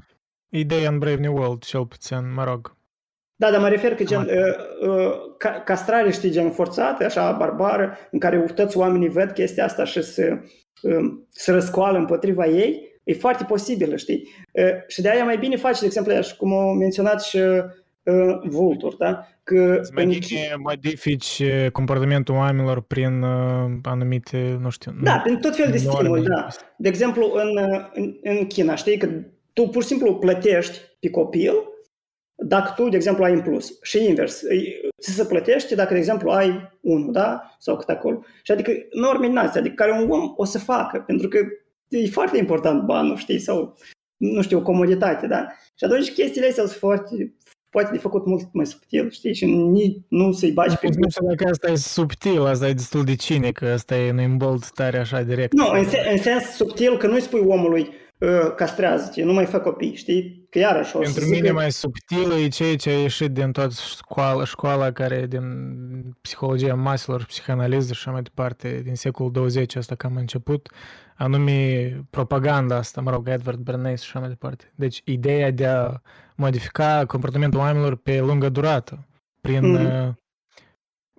e 0.49 0.60
ideea 0.60 0.90
în 0.90 0.99
Brave 0.99 1.22
New 1.22 1.38
World, 1.38 1.64
cel 1.64 1.86
puțin, 1.86 2.34
mă 2.34 2.44
rog. 2.44 2.76
Da, 3.44 3.52
dar 3.52 3.61
mă 3.61 3.68
refer 3.70 3.95
că 3.95 4.03
gen, 4.03 4.18
Am 4.20 4.26
uh, 4.26 4.90
uh, 4.90 5.11
ca, 5.38 5.49
castrare, 5.65 6.11
știi, 6.11 6.30
gen 6.32 6.49
forțată, 6.52 7.06
așa, 7.06 7.32
barbară, 7.32 7.98
în 8.11 8.20
care 8.20 8.38
toți 8.56 8.78
oamenii 8.78 9.10
văd 9.10 9.32
chestia 9.32 9.65
asta 9.65 9.84
și 9.86 10.03
se, 10.03 10.41
um, 10.82 11.28
se 11.32 11.52
răscoală 11.52 11.98
împotriva 11.98 12.45
ei, 12.45 12.99
e 13.03 13.14
foarte 13.14 13.44
posibilă, 13.48 13.95
știi? 13.95 14.28
Uh, 14.52 14.64
și 14.88 15.02
de 15.02 15.10
aia 15.10 15.24
mai 15.24 15.38
bine 15.38 15.56
faci, 15.56 15.80
de 15.80 15.86
exemplu, 15.86 16.14
așa 16.14 16.36
cum 16.38 16.53
au 16.53 16.74
menționat 16.74 17.24
și 17.24 17.38
uh, 17.38 18.40
Vultur, 18.44 18.95
da? 18.95 19.28
Că 19.44 19.80
Să 19.82 19.91
mai 19.94 20.03
în- 20.03 20.10
bine 20.10 20.56
modifici 20.64 21.40
eh, 21.40 21.72
comportamentul 21.72 22.36
oamenilor 22.36 22.82
prin 22.82 23.22
uh, 23.22 23.72
anumite, 23.84 24.57
nu 24.61 24.70
știu, 24.70 24.91
Da, 25.03 25.20
prin 25.24 25.38
tot 25.38 25.56
fel 25.56 25.72
de 25.72 25.82
norme. 25.86 25.99
stimuli, 25.99 26.24
da. 26.24 26.48
De 26.78 26.88
exemplu, 26.88 27.32
în, 27.36 27.80
în, 27.94 28.15
în 28.24 28.45
China, 28.48 28.76
știi 28.76 28.98
că 28.98 29.07
tu 29.53 29.68
pur 29.68 29.82
și 29.82 29.88
simplu 29.88 30.15
plătești 30.15 30.78
pe 30.99 31.10
copil 31.10 31.53
dacă 32.36 32.74
tu, 32.76 32.90
de 32.90 32.96
exemplu, 32.96 33.24
ai 33.24 33.34
în 33.34 33.42
plus. 33.42 33.78
Și 33.82 34.06
invers. 34.08 34.42
îi- 34.42 34.74
Ți 35.02 35.12
se 35.12 35.26
plătește 35.26 35.76
dacă, 35.76 35.94
de 35.94 36.00
exemplu, 36.00 36.30
ai 36.30 36.78
unul, 36.82 37.12
da? 37.12 37.56
Sau 37.60 37.78
cât 37.78 37.90
acolo. 37.90 38.24
Și 38.44 38.52
adică 38.52 38.72
norme 38.92 39.28
din 39.28 39.38
astea, 39.38 39.60
adică 39.62 39.76
care 39.76 39.92
un 40.04 40.10
om 40.10 40.34
o 40.36 40.46
să 40.46 40.60
facă, 40.60 41.04
pentru 41.08 41.28
că 41.28 41.38
e 41.88 42.08
foarte 42.08 42.38
important 42.38 42.84
banul, 42.84 43.18
știi, 43.18 43.40
sau, 43.40 43.78
nu 44.18 44.42
știu, 44.42 44.58
o 44.58 44.62
comoditate, 44.62 45.28
da? 45.28 45.48
Și 45.76 45.84
atunci 45.86 46.12
chestiile 46.14 46.48
astea 46.48 46.64
sunt 46.66 46.78
foarte, 46.78 47.36
poate 47.70 47.92
de 47.92 47.98
făcut 47.98 48.26
mult 48.26 48.54
mai 48.54 48.66
subtil, 48.66 49.10
știi, 49.12 49.34
și 49.34 49.46
nici 49.46 49.98
nu 50.08 50.32
să-i 50.32 50.52
bagi 50.52 50.76
pe 50.78 50.88
Nu 50.98 51.10
știu 51.10 51.28
dacă 51.28 51.46
asta 51.50 51.72
e 51.72 51.76
subtil, 51.76 52.46
asta 52.46 52.68
e 52.68 52.74
destul 52.74 53.04
de 53.04 53.16
cinic, 53.16 53.62
asta 53.62 53.96
e 53.96 54.12
nu 54.12 54.36
bold 54.36 54.66
tare 54.66 54.98
așa 54.98 55.22
direct. 55.22 55.54
Nu, 55.54 55.70
în, 55.72 55.90
se- 55.90 56.08
în 56.12 56.18
sens 56.18 56.44
subtil 56.44 56.98
că 56.98 57.08
nu-i 57.08 57.22
spui 57.22 57.44
omului 57.48 57.82
uh, 57.82 57.94
castrează-te, 58.56 59.24
nu 59.24 59.34
mai 59.34 59.45
fă 59.45 59.60
copii, 59.60 59.95
știi? 59.95 60.48
Că 60.50 60.60
iarăși 60.60 60.95
o 60.95 61.00
să 61.00 61.04
Pentru 61.04 61.24
zică- 61.24 61.36
mine 61.36 61.52
mai 61.52 61.72
subtil 61.72 62.32
e 62.32 62.48
ceea 62.48 62.76
ce 62.76 62.90
a 62.90 63.00
ieșit 63.00 63.32
din 63.32 63.52
toată 63.52 63.74
școala, 63.98 64.44
școala 64.45 64.91
care 64.91 65.16
e 65.16 65.26
din 65.26 65.44
psihologia 66.22 66.76
maselor, 66.76 67.26
psihanaliză 67.26 67.94
și 67.94 68.00
așa 68.00 68.12
mai 68.12 68.22
departe, 68.22 68.82
din 68.84 68.95
secolul 68.95 69.32
20 69.32 69.76
asta 69.76 69.95
cam 69.95 70.18
a 70.18 70.20
început, 70.20 70.70
anume 71.16 71.88
propaganda 72.10 72.76
asta, 72.76 73.02
mă 73.02 73.12
rog, 73.12 73.28
Edward 73.30 73.60
Bernays 73.60 74.02
și 74.02 74.08
așa 74.10 74.20
mai 74.20 74.30
departe. 74.30 74.72
Deci 74.76 75.02
ideea 75.04 75.52
de 75.52 75.66
a 75.66 76.02
modifica 76.36 77.06
comportamentul 77.08 77.60
oamenilor 77.60 77.95
pe 77.95 78.20
lungă 78.20 78.50
durată, 78.50 79.08
prin 79.41 79.72
Mhm. 79.72 79.86
uh, 79.86 80.10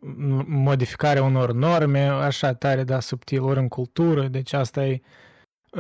m- 0.03 0.45
modificarea 0.47 1.23
unor 1.23 1.53
norme, 1.53 2.01
așa 2.09 2.55
tare, 2.55 2.85
da, 2.85 3.01
subtil, 3.01 3.43
ori 3.43 3.59
în 3.59 3.69
cultură, 3.69 4.27
deci 4.27 4.53
asta 4.53 4.87
e 4.87 4.93
uh, 4.93 4.99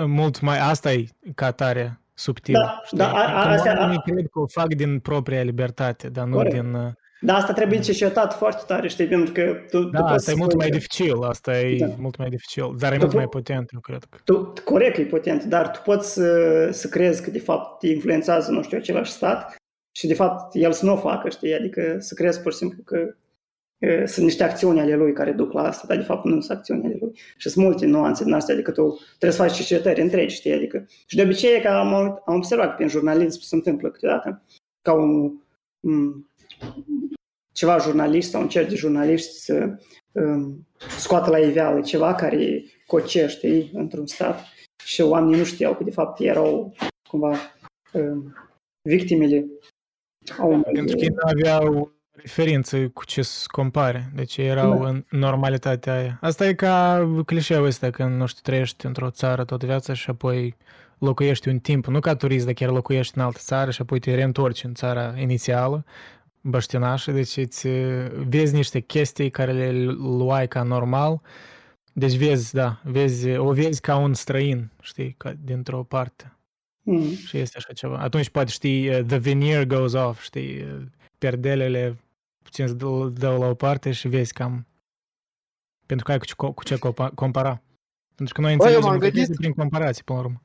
mult 0.07 0.41
mai, 0.41 0.59
asta 0.59 0.93
e 0.93 1.05
ca 1.35 1.51
tare 1.51 1.99
subtil. 2.15 2.55
Da, 2.55 2.81
știi? 2.85 2.99
da, 2.99 3.13
a- 3.13 3.41
a- 3.41 3.43
Că 3.43 3.49
astea- 3.49 3.77
oamenii 3.79 4.03
cred 4.05 4.27
că 4.33 4.39
o 4.39 4.47
fac 4.47 4.67
din 4.75 4.99
propria 4.99 5.43
libertate, 5.43 6.09
dar 6.09 6.27
nu 6.27 6.37
Corect. 6.37 6.55
din... 6.55 6.75
uh, 6.75 6.87
Dar 7.21 7.37
asta 7.37 7.53
trebuie 7.53 7.81
cercetat 7.81 8.35
foarte 8.35 8.63
tare, 8.67 8.89
știi, 8.89 9.07
pentru 9.07 9.33
că 9.33 9.43
tu, 9.71 9.85
tu 9.85 9.91
Da, 9.91 10.01
poți 10.01 10.13
asta 10.13 10.31
e 10.31 10.35
să 10.35 10.39
mult 10.39 10.51
spui 10.51 10.63
mai 10.63 10.71
că- 10.71 10.77
dificil, 10.77 11.23
asta 11.23 11.59
e 11.61 11.77
Da. 11.79 11.87
mult 11.99 12.17
mai 12.17 12.29
dificil, 12.29 12.75
dar 12.79 12.93
e 12.93 12.95
Tu 12.97 13.01
mult 13.01 13.13
po- 13.13 13.17
mai 13.17 13.27
potent, 13.27 13.71
eu 13.75 13.81
cred 13.81 14.05
că. 14.11 14.19
Tu, 14.25 14.53
corect, 14.65 14.99
e 14.99 15.03
potent, 15.03 15.45
dar 15.45 15.71
tu 15.71 15.81
poți 15.85 16.13
să, 16.13 16.69
să 16.73 16.89
crezi 16.89 17.23
că 17.23 17.31
de 17.31 17.39
fapt 17.39 17.79
te 17.79 17.87
influențează, 17.89 18.51
nu 18.51 18.63
știu, 18.63 18.79
același 18.79 19.13
stat 19.13 19.55
și 19.97 20.07
de 20.07 20.15
fapt 20.15 20.55
el 20.55 20.73
să 20.73 20.85
nu 20.85 20.93
o 20.93 20.97
facă, 20.97 21.29
știi, 21.29 21.55
adică 21.55 21.97
să 21.99 22.15
crezi 22.15 22.41
pur 22.41 22.53
și 22.53 22.59
simplu 22.59 22.83
că 22.85 22.97
e, 22.97 23.15
sunt 24.07 24.25
niște 24.25 24.45
acțiuni 24.45 24.81
ale 24.81 24.95
lui 24.97 25.13
care 25.13 25.33
duc 25.33 25.53
la 25.53 25.63
asta, 25.63 25.87
dar 25.87 25.97
de 25.97 26.03
fapt 26.03 26.25
nu 26.25 26.41
sunt 26.41 26.59
acțiuni 26.59 26.85
ale 26.85 26.97
lui. 27.01 27.13
Și 27.37 27.49
sunt 27.49 27.65
multe 27.65 27.87
nuanțe 27.87 28.25
din 28.25 28.33
astea, 28.33 28.55
adică 28.55 28.71
tu 28.71 28.99
trebuie 29.09 29.31
să 29.39 29.43
faci 29.43 29.55
cercetări 29.57 30.01
întregi, 30.01 30.35
știi, 30.35 30.53
adică. 30.53 30.87
Și 31.07 31.17
de 31.17 31.23
obicei, 31.23 31.61
că 31.61 31.69
am, 31.69 31.95
am 31.95 32.35
observat 32.35 32.69
că 32.69 32.75
prin 32.75 32.89
jurnalism 32.89 33.41
se 33.41 33.55
întâmplă 33.55 33.91
câteodată, 33.91 34.43
ca 34.83 34.93
un, 34.93 35.33
m, 35.81 36.29
ceva 37.53 37.79
jurnaliști 37.79 38.31
sau 38.31 38.41
un 38.41 38.49
cer 38.49 38.67
de 38.69 38.75
jurnaliști 38.75 39.33
să 39.33 39.79
um, 40.13 40.67
scoată 40.99 41.31
la 41.31 41.39
iveală 41.39 41.81
ceva 41.81 42.15
care 42.15 42.65
coce, 42.87 43.27
știi, 43.27 43.71
într-un 43.75 44.07
stat 44.07 44.41
și 44.85 45.01
oamenii 45.01 45.39
nu 45.39 45.45
știau 45.45 45.75
că 45.75 45.85
de 45.85 45.91
fapt 45.91 46.21
erau 46.21 46.75
cumva 47.09 47.37
um, 47.93 48.35
victimele 48.89 49.47
au 50.39 50.51
unui- 50.53 50.73
Pentru 50.73 50.97
că 50.97 51.03
ei 51.03 51.09
nu 51.09 51.51
aveau 51.51 51.94
referință 52.15 52.89
cu 52.89 53.05
ce 53.05 53.23
să 53.23 53.45
compare, 53.53 54.11
deci 54.15 54.37
erau 54.37 54.83
Da. 54.83 54.89
în 54.89 55.05
normalitatea 55.11 55.95
aia. 55.95 56.19
Asta 56.21 56.47
e 56.47 56.55
ca 56.55 57.09
clișeul 57.27 57.67
ăsta 57.67 57.91
când, 57.91 58.17
nu 58.17 58.27
știu, 58.27 58.41
trăiești 58.43 58.87
într-o 58.87 59.11
țară 59.11 59.45
toată 59.45 59.67
viața 59.67 59.93
și 59.93 60.11
apoi 60.11 60.57
locuiești 60.99 61.49
un 61.49 61.59
timp, 61.59 61.87
nu 61.87 62.01
ca 62.01 62.15
turist, 62.15 62.45
dar 62.45 62.55
chiar 62.55 62.71
locuiești 62.71 63.19
în 63.19 63.25
altă 63.25 63.39
țară 63.43 63.71
și 63.71 63.81
apoi 63.81 63.99
te 63.99 64.15
reîntorci 64.15 64.65
în 64.65 64.75
țara 64.75 65.15
inițială, 65.17 65.85
băștinașă, 66.41 67.13
deci 67.13 67.37
îți 67.37 67.67
uh, 67.67 68.07
vezi 68.29 68.55
niște 68.55 68.81
chestii 68.81 69.31
care 69.31 69.53
le 69.53 69.71
luai 69.93 70.49
ca 70.49 70.63
normal, 70.63 71.21
deci 71.93 72.17
vezi, 72.17 72.55
da, 72.55 72.81
vezi, 72.85 73.37
o 73.37 73.53
vezi 73.53 73.81
ca 73.81 73.97
un 73.97 74.15
străin, 74.15 74.71
știi, 74.83 75.15
ca 75.19 75.35
dintr-o 75.45 75.83
parte. 75.83 76.33
Mm. 76.83 77.15
Și 77.15 77.39
este 77.39 77.57
așa 77.57 77.73
ceva. 77.73 77.99
Atunci 77.99 78.29
poate 78.29 78.51
știi, 78.51 78.89
uh, 78.89 79.01
the 79.07 79.17
veneer 79.17 79.67
goes 79.67 79.93
off, 79.93 80.23
știi, 80.23 80.63
uh, 80.63 80.83
perdelele 81.19 81.97
puțin 82.45 82.67
se 82.67 82.73
dă, 82.75 83.11
dă 83.19 83.37
la 83.37 83.47
o 83.47 83.55
parte 83.55 83.93
și 83.93 84.09
vezi 84.09 84.33
cam 84.33 84.67
pentru 85.87 86.05
că 86.07 86.13
ai 86.13 86.19
cu 86.19 86.25
ce, 86.25 86.35
co- 86.35 86.55
cu 86.55 86.65
ce 86.65 86.75
compa- 86.77 87.15
compara. 87.15 87.63
Pentru 88.15 88.35
că 88.35 88.41
noi 88.41 88.57
Bă, 88.57 88.63
eu 88.65 88.69
înțelegem 88.69 88.81
m-am 88.81 88.91
multe 88.91 89.07
gândit- 89.07 89.19
chestii 89.27 89.37
prin 89.37 89.53
comparație, 89.53 90.03
până 90.05 90.19
la 90.19 90.25
urmă. 90.25 90.41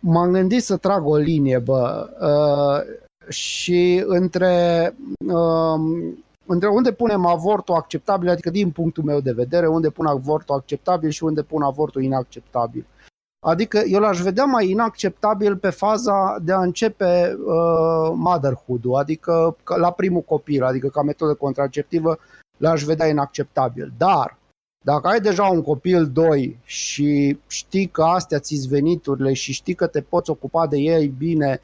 m-am 0.00 0.30
gândit 0.32 0.62
să 0.62 0.76
trag 0.76 1.06
o 1.06 1.16
linie, 1.16 1.58
bă, 1.58 2.10
uh, 2.20 3.32
și 3.32 4.02
între, 4.06 4.94
uh, 5.26 6.08
între 6.46 6.68
unde 6.68 6.92
punem 6.92 7.26
avortul 7.26 7.74
acceptabil, 7.74 8.28
adică 8.28 8.50
din 8.50 8.70
punctul 8.70 9.04
meu 9.04 9.20
de 9.20 9.32
vedere, 9.32 9.66
unde 9.68 9.90
pun 9.90 10.06
avortul 10.06 10.54
acceptabil 10.54 11.10
și 11.10 11.24
unde 11.24 11.42
pun 11.42 11.62
avortul 11.62 12.02
inacceptabil. 12.02 12.86
Adică 13.40 13.82
eu 13.86 14.00
l-aș 14.00 14.20
vedea 14.20 14.44
mai 14.44 14.70
inacceptabil 14.70 15.56
pe 15.56 15.70
faza 15.70 16.38
de 16.42 16.52
a 16.52 16.60
începe 16.60 17.36
uh, 17.38 18.12
motherhood-ul, 18.14 18.94
adică 18.94 19.56
ca- 19.64 19.76
la 19.76 19.90
primul 19.92 20.20
copil, 20.20 20.62
adică 20.62 20.88
ca 20.88 21.02
metodă 21.02 21.34
contraceptivă, 21.34 22.18
l-aș 22.56 22.82
vedea 22.82 23.06
inacceptabil. 23.06 23.92
Dar 23.98 24.38
dacă 24.84 25.08
ai 25.08 25.20
deja 25.20 25.44
un 25.44 25.62
copil 25.62 26.06
2 26.06 26.58
și 26.64 27.38
știi 27.46 27.86
că 27.86 28.02
astea 28.02 28.38
ți 28.38 28.68
veniturile 28.68 29.32
și 29.32 29.52
știi 29.52 29.74
că 29.74 29.86
te 29.86 30.00
poți 30.00 30.30
ocupa 30.30 30.66
de 30.66 30.78
ei 30.78 31.06
bine 31.06 31.60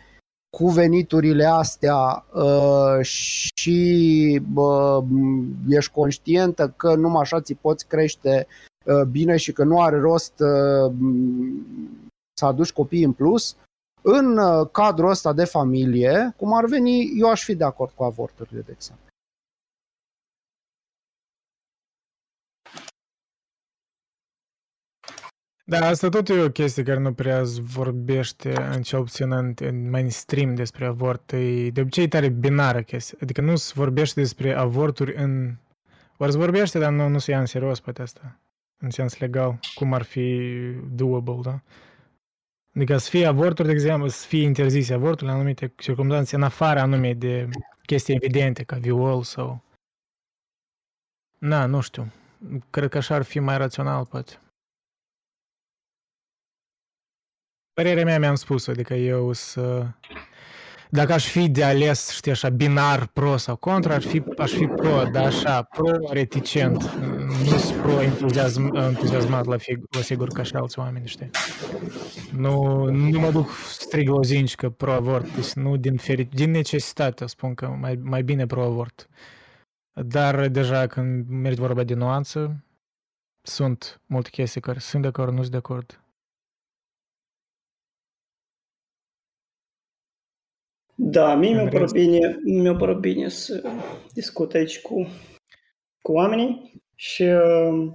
cu 0.57 0.69
veniturile 0.69 1.45
astea 1.45 2.25
uh, 2.35 3.05
și 3.55 4.41
uh, 4.55 5.05
ești 5.69 5.93
conștientă 5.93 6.75
că 6.77 6.95
numai 6.95 7.21
așa 7.21 7.41
ți 7.41 7.55
poți 7.55 7.87
crește 7.87 8.47
uh, 8.49 8.76
bine 9.11 9.37
și 9.37 9.53
că 9.53 9.65
nu 9.65 9.81
are 9.81 9.99
rost 9.99 10.41
uh, 10.41 10.93
să 12.39 12.45
aduci 12.45 12.73
copii 12.73 13.05
în 13.05 13.13
plus, 13.13 13.57
în 14.03 14.39
uh, 14.39 14.69
cadrul 14.73 15.11
ăsta 15.11 15.33
de 15.33 15.45
familie, 15.45 16.35
cum 16.37 16.53
ar 16.53 16.65
veni, 16.65 17.19
eu 17.19 17.31
aș 17.31 17.45
fi 17.45 17.55
de 17.55 17.65
acord 17.65 17.91
cu 17.95 18.05
avorturile, 18.05 18.61
de 18.61 18.73
exemplu. 18.73 19.05
Da, 25.69 25.87
asta 25.87 26.09
tot 26.09 26.29
e 26.29 26.41
o 26.41 26.51
chestie 26.51 26.83
care 26.83 26.99
nu 26.99 27.13
prea 27.13 27.45
se 27.45 27.61
vorbește, 27.61 28.63
în 28.75 28.83
cel 28.83 29.01
puțin 29.01 29.33
în, 29.33 29.55
în 29.59 29.91
mainstream 29.91 30.55
despre 30.55 30.87
avort. 30.87 31.33
E 31.33 31.71
de 31.71 31.81
obicei 31.81 32.09
tare 32.09 32.29
binară 32.29 32.83
chestia. 32.83 33.19
Adică 33.23 33.41
nu 33.41 33.57
se 33.57 33.73
vorbește 33.75 34.21
despre 34.21 34.53
avorturi 34.53 35.15
în... 35.17 35.55
Ori 36.17 36.33
se 36.33 36.39
vorbește, 36.39 36.79
dar 36.79 36.93
nu, 36.93 37.09
nu 37.09 37.19
se 37.19 37.31
ia 37.31 37.39
în 37.41 37.47
serios 37.47 37.81
pe 37.81 38.03
asta. 38.03 38.39
În 38.79 38.91
sens 38.91 39.19
legal. 39.19 39.59
Cum 39.75 39.93
ar 39.93 40.03
fi 40.03 40.41
doable, 40.91 41.41
da? 41.43 41.61
Adică 42.75 42.97
să 42.97 43.11
fie 43.11 43.27
avorturi, 43.27 43.69
de 43.69 43.75
exemplu, 43.75 44.09
să 44.09 44.27
fie 44.27 44.43
interzise 44.43 44.95
avorturile 44.95 45.31
în 45.31 45.37
anumite 45.37 45.73
circunstanțe, 45.77 46.37
în 46.37 46.43
afară 46.43 46.81
anume 46.81 47.15
de 47.15 47.49
chestii 47.87 48.15
evidente, 48.15 48.65
ca 48.65 48.77
viol 48.77 49.23
sau... 49.23 49.65
Na, 51.39 51.67
nu 51.67 51.81
știu. 51.81 52.13
Cred 52.71 52.89
că 52.91 52.97
așa 52.97 53.15
ar 53.15 53.23
fi 53.23 53.39
mai 53.39 53.57
rațional, 53.57 54.07
poate. 54.07 54.41
Părerea 57.73 58.05
mea 58.05 58.19
mi-am 58.19 58.35
spus, 58.35 58.67
adică 58.67 58.95
eu 58.95 59.33
să... 59.33 59.93
dacă 60.91 61.13
aș 61.13 61.27
fi 61.27 61.49
de 61.49 61.65
ales, 61.65 62.11
știi, 62.11 62.31
așa, 62.31 62.49
binar 62.49 63.07
pro 63.07 63.37
sau 63.37 63.57
contra, 63.57 63.95
aș 63.95 64.05
fi, 64.05 64.23
aș 64.37 64.51
fi 64.51 64.67
pro, 64.67 65.03
dar 65.13 65.25
așa, 65.25 65.63
pro 65.63 66.13
reticent, 66.13 66.97
nu 67.51 67.59
sunt 67.59 67.81
pro 67.81 68.03
entuziasm, 68.03 68.75
entuziasmat 68.75 69.45
la, 69.45 69.57
fig, 69.57 69.85
la 69.91 70.01
sigur 70.01 70.29
ca 70.29 70.43
și 70.43 70.55
alți 70.55 70.79
oameni, 70.79 71.07
știi. 71.07 71.31
Nu, 72.33 72.85
nu 72.91 73.21
mă 73.21 73.31
duc 73.31 73.51
strig 73.69 74.09
lozinci 74.09 74.55
că 74.55 74.71
pro-avort, 74.71 75.35
deci 75.35 75.53
nu 75.53 75.77
din, 75.77 75.97
feri, 75.97 76.25
din 76.25 76.51
necesitate 76.51 77.27
spun 77.27 77.55
că 77.55 77.67
mai, 77.67 77.99
mai 78.03 78.23
bine 78.23 78.47
pro-avort. 78.47 79.09
Dar 79.93 80.49
deja 80.49 80.87
când 80.87 81.29
mergi 81.29 81.61
vorba 81.61 81.85
de 81.85 81.95
nuanță, 81.95 82.65
sunt 83.43 84.01
multe 84.07 84.31
chestii 84.31 84.61
care 84.61 84.79
sunt 84.79 85.03
de 85.03 85.09
acord, 85.09 85.33
nu 85.33 85.41
sunt 85.41 85.51
de 85.51 85.57
acord. 85.57 86.01
Da, 90.99 91.35
mie 91.35 91.51
În 91.51 91.55
mi-a 91.57 91.69
părut 91.71 91.81
rest- 91.91 92.05
bine, 92.05 92.39
mi-a 92.45 92.75
părut 92.75 93.01
bine 93.01 93.29
să 93.29 93.63
discut 94.13 94.55
aici 94.55 94.81
cu, 94.81 95.07
cu 96.03 96.13
oamenii 96.13 96.83
și 96.95 97.23
uh, 97.23 97.89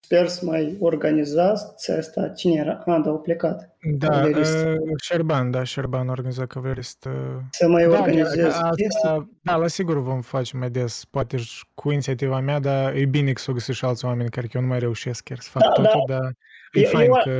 sper 0.00 0.28
să 0.28 0.44
mai 0.44 0.76
organizați 0.80 1.90
asta. 1.90 2.28
Cine 2.28 2.54
era? 2.54 2.82
A, 2.86 2.98
da, 2.98 3.10
au 3.10 3.20
plecat. 3.20 3.76
Da, 3.98 4.08
Cavalerist. 4.08 4.64
uh, 4.66 4.76
Șerban, 5.02 5.50
da, 5.50 5.62
Șerban 5.64 6.08
organiza 6.08 6.46
Cavalerist. 6.46 7.04
Uh, 7.04 7.12
Să 7.50 7.68
mai 7.68 7.88
da, 7.88 7.98
organizez 7.98 8.44
asta, 8.44 8.68
chestii. 8.76 9.38
da, 9.42 9.56
la 9.56 9.66
sigur 9.66 9.98
vom 10.02 10.20
face 10.20 10.56
mai 10.56 10.70
des, 10.70 11.04
poate 11.10 11.36
și 11.36 11.64
cu 11.74 11.90
inițiativa 11.90 12.40
mea, 12.40 12.58
dar 12.60 12.94
e 12.94 13.04
bine 13.04 13.32
că 13.32 13.40
s-o 13.40 13.52
găsit 13.52 13.74
și 13.74 13.84
alți 13.84 14.04
oameni 14.04 14.30
care 14.30 14.46
eu 14.52 14.60
nu 14.60 14.66
mai 14.66 14.78
reușesc 14.78 15.22
chiar 15.24 15.38
să 15.38 15.50
fac 15.50 15.62
Da, 15.62 15.68
totul, 15.72 16.02
da. 16.06 16.18
dar 16.18 16.32
e 16.72 16.80
Eu- 16.80 16.88
fain 16.90 17.06
eu- 17.08 17.20
că 17.24 17.30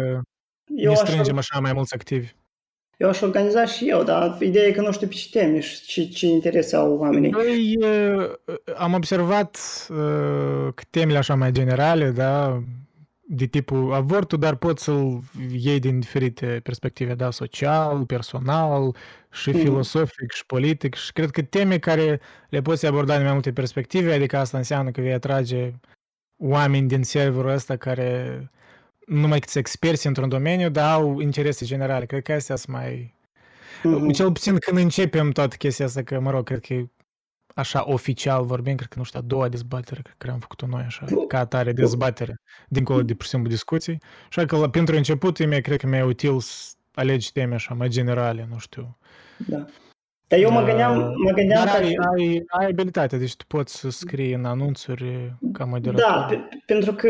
Eu 0.66 0.90
ne 0.92 0.98
aș, 0.98 0.98
strângem 0.98 1.36
așa 1.36 1.58
mai 1.60 1.72
mulți 1.72 1.94
activi. 1.94 2.30
Eu 2.98 3.08
aș 3.08 3.20
organiza 3.20 3.64
și 3.64 3.88
eu, 3.88 4.02
dar 4.02 4.36
ideea 4.40 4.66
e 4.66 4.72
că 4.72 4.80
nu 4.80 4.92
știu 4.92 5.06
pe 5.06 5.14
ce 5.14 5.28
teme 5.38 5.60
și 5.60 5.82
ce, 5.82 6.08
ce 6.08 6.26
interese 6.26 6.76
au 6.76 6.96
oamenii. 6.96 7.30
Păi, 7.30 7.78
uh, 7.80 8.30
am 8.76 8.92
observat 8.92 9.56
uh, 9.90 10.72
că 10.74 10.82
temele 10.90 11.18
așa 11.18 11.34
mai 11.34 11.52
generale, 11.52 12.10
da, 12.10 12.62
de 13.26 13.46
tipul 13.46 13.92
avortul, 13.92 14.38
dar 14.38 14.56
poți 14.56 14.84
să-l 14.84 15.20
iei 15.52 15.78
din 15.78 16.00
diferite 16.00 16.60
perspective, 16.62 17.14
da, 17.14 17.30
social, 17.30 18.04
personal, 18.06 18.96
și 19.32 19.50
Mhm. 19.50 19.58
filosofic, 19.58 20.32
și 20.32 20.46
politic, 20.46 20.94
și 20.94 21.12
cred 21.12 21.30
că 21.30 21.42
teme 21.42 21.78
care 21.78 22.20
le 22.48 22.62
poți 22.62 22.86
aborda 22.86 23.14
din 23.14 23.24
mai 23.24 23.32
multe 23.32 23.52
perspective, 23.52 24.12
adică 24.14 24.36
asta 24.36 24.56
înseamnă 24.56 24.90
că 24.90 25.00
vei 25.00 25.12
atrage 25.12 25.72
oameni 26.36 26.88
din 26.88 27.02
serverul 27.02 27.50
ăsta 27.50 27.76
care 27.76 28.38
nu 28.38 28.48
numai 29.06 29.40
câți 29.40 29.58
experți 29.58 30.06
într-un 30.06 30.28
domeniu, 30.28 30.68
dar 30.70 30.92
au 30.92 31.20
interese 31.20 31.64
generale. 31.64 32.06
Cred 32.06 32.22
că 32.22 32.32
astea 32.32 32.56
sunt 32.56 32.76
mai... 32.76 33.14
Mhm. 33.82 34.10
Cel 34.10 34.32
puțin 34.32 34.58
când 34.58 34.78
începem 34.78 35.30
toată 35.30 35.56
chestia 35.56 35.84
asta, 35.84 36.02
că, 36.02 36.20
mă 36.20 36.30
rog, 36.30 36.44
cred 36.44 36.60
că 36.60 36.72
e 36.72 36.88
așa 37.54 37.90
oficial 37.90 38.44
vorbim, 38.44 38.76
cred 38.76 38.88
că, 38.88 38.98
nu 38.98 39.04
știu, 39.04 39.18
a 39.18 39.22
doua 39.22 39.48
dezbatere, 39.48 40.00
cred 40.02 40.14
că 40.16 40.30
am 40.30 40.38
făcut-o 40.38 40.66
noi 40.66 40.82
așa, 40.82 41.06
ca 41.28 41.38
atare 41.38 41.72
dezbatere, 41.72 42.40
dincolo 42.68 43.02
de, 43.02 43.14
pur 43.14 43.24
și 43.24 43.30
simplu, 43.30 43.50
discuții. 43.50 43.98
Așa 44.28 44.44
că, 44.44 44.56
la, 44.56 44.70
pentru 44.70 44.96
început, 44.96 45.46
mie, 45.46 45.60
cred 45.60 45.78
că 45.78 45.86
mi-e 45.86 46.02
util 46.02 46.40
să 46.40 46.72
alegi 46.94 47.32
teme 47.32 47.54
așa 47.54 47.74
mai 47.74 47.88
generale, 47.88 48.46
nu 48.50 48.58
știu. 48.58 48.98
Da. 49.36 49.66
Dar 50.34 50.42
eu 50.42 50.50
mă 50.50 50.62
gândeam, 50.62 51.14
mă 51.16 51.30
gândeam 51.30 51.64
Dar 51.64 51.74
că... 51.74 51.82
ai, 51.82 51.96
ai, 52.16 52.44
ai 52.46 52.66
abilitate, 52.66 53.16
deci 53.16 53.36
tu 53.36 53.44
poți 53.48 53.76
să 53.76 53.90
scrii 53.90 54.32
în 54.32 54.44
anunțuri 54.44 55.34
ca 55.52 55.64
moderator. 55.64 56.04
Da, 56.04 56.26
pe, 56.28 56.58
pentru 56.66 56.92
că 56.92 57.08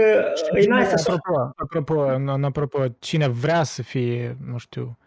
e 0.55 0.61
Cine, 0.61 0.77
nice 0.77 0.97
să... 0.97 1.11
apropo, 1.11 1.53
apropo, 1.57 2.01
în, 2.01 2.29
în 2.29 2.45
apropo, 2.45 2.85
cine 2.99 3.29
vrea 3.29 3.63
să 3.63 3.83
fie, 3.83 4.37
nu 4.47 4.59
știu, 4.59 4.99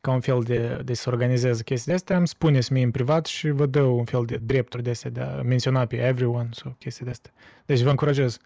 ca 0.00 0.10
un 0.10 0.20
fel 0.20 0.40
de, 0.42 0.80
de 0.84 0.94
să 0.94 1.10
organizeze 1.10 1.62
chestii 1.62 1.90
de 1.90 1.96
astea, 1.96 2.16
îmi 2.16 2.28
spuneți 2.28 2.72
mie 2.72 2.84
în 2.84 2.90
privat 2.90 3.26
și 3.26 3.50
vă 3.50 3.66
dă 3.66 3.80
un 3.82 4.04
fel 4.04 4.24
de 4.24 4.36
drepturi 4.36 4.82
de 4.82 4.90
astea 4.90 5.10
de 5.10 5.20
a 5.20 5.42
menționa 5.42 5.86
pe 5.86 5.96
everyone 5.96 6.48
sau 6.52 6.74
chestii 6.78 7.04
de 7.04 7.10
astea. 7.10 7.32
Deci 7.66 7.80
vă 7.80 7.90
încurajez. 7.90 8.38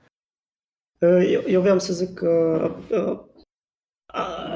Eu, 0.99 1.43
eu 1.47 1.61
vreau 1.61 1.79
să 1.79 1.93
zic 1.93 2.15
că 2.15 2.61
uh, 2.91 2.99
uh, 2.99 3.21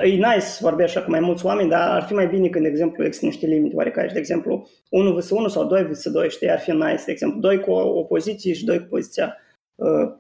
e 0.03 0.07
nice 0.07 0.41
să 0.41 0.59
vorbești 0.63 0.97
așa 0.97 1.05
cu 1.05 1.11
mai 1.11 1.21
mulți 1.21 1.47
oameni, 1.47 1.69
dar 1.69 1.91
ar 1.91 2.03
fi 2.03 2.13
mai 2.13 2.27
bine 2.27 2.49
când, 2.49 2.65
de 2.65 2.71
exemplu, 2.71 3.05
există 3.05 3.27
niște 3.27 3.47
limite 3.47 3.77
oarecare. 3.77 4.11
De 4.13 4.19
exemplu, 4.19 4.69
1 4.91 5.15
vs 5.15 5.31
1 5.31 5.49
sau 5.49 5.65
2 5.65 5.83
vs 5.83 6.11
2, 6.11 6.31
știi, 6.31 6.51
ar 6.51 6.61
fi 6.61 6.71
nice. 6.71 7.03
De 7.07 7.13
exemplu, 7.13 7.41
2 7.41 7.61
cu 7.61 7.71
o 7.71 7.99
opoziție 7.99 8.53
și 8.53 8.65
2 8.65 8.79
cu 8.79 8.87
poziția 8.89 9.37
uh, 9.75 10.13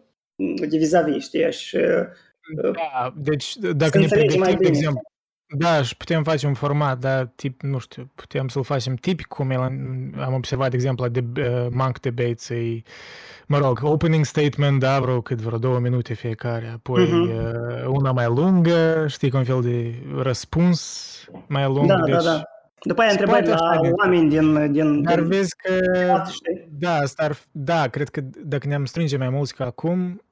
de 0.68 0.76
vis-a-vis, 0.76 1.24
știi, 1.24 1.52
și 1.52 1.76
uh, 1.76 2.72
Da, 2.72 3.12
deci 3.16 3.56
dacă 3.56 3.90
să 3.90 3.98
ne 3.98 4.02
înțelegi 4.02 4.38
mai 4.38 4.56
pregătim, 4.56 4.56
de 4.56 4.56
bine. 4.56 4.68
exemplu, 4.68 5.00
da, 5.56 5.82
și 5.82 5.96
putem 5.96 6.22
face 6.22 6.46
un 6.46 6.54
format, 6.54 6.98
da, 6.98 7.26
tip, 7.26 7.62
nu 7.62 7.78
știu, 7.78 8.10
putem 8.14 8.48
să-l 8.48 8.62
facem 8.64 8.94
tipic, 8.94 9.26
cum 9.26 9.50
el, 9.50 9.60
am 10.20 10.32
observat, 10.34 10.70
de 10.70 10.76
exemplu, 10.76 11.04
la 11.04 11.10
de, 11.10 11.24
uh, 11.40 11.66
Monk 11.70 12.00
Debates, 12.00 12.48
e, 12.48 12.82
mă 13.46 13.58
rog, 13.58 13.80
opening 13.82 14.24
statement, 14.24 14.80
da, 14.80 15.00
vreo 15.00 15.20
cât, 15.20 15.40
vreo 15.40 15.58
două 15.58 15.78
minute 15.78 16.14
fiecare, 16.14 16.66
apoi 16.74 17.02
Mhm. 17.02 17.20
uh, 17.22 17.84
una 17.86 18.12
mai 18.12 18.26
lungă, 18.26 19.04
știi, 19.08 19.30
cu 19.30 19.36
un 19.36 19.44
fel 19.44 19.60
de 19.62 19.94
răspuns 20.22 21.10
mai 21.46 21.64
lung, 21.64 21.86
Da, 21.86 22.00
deci... 22.04 22.14
da, 22.14 22.22
da. 22.22 22.42
După 22.86 23.00
aia 23.00 23.10
întrebări 23.10 23.44
poate 23.44 23.60
la 23.62 23.68
așa 23.70 23.80
de- 23.80 23.90
oameni 24.02 24.28
din... 24.28 24.72
din, 24.72 25.02
Dar 25.02 25.18
din 25.20 25.28
vezi 25.28 25.56
că, 25.56 25.72
știi? 26.30 26.68
da, 26.70 26.94
asta 26.94 27.22
ar, 27.24 27.36
da, 27.52 27.88
cred 27.88 28.08
că 28.08 28.20
dacă 28.44 28.66
ne-am 28.66 28.84
strânge 28.84 29.16
mai 29.16 29.28
mulți 29.28 29.54
ca 29.54 29.64
acum, 29.64 30.22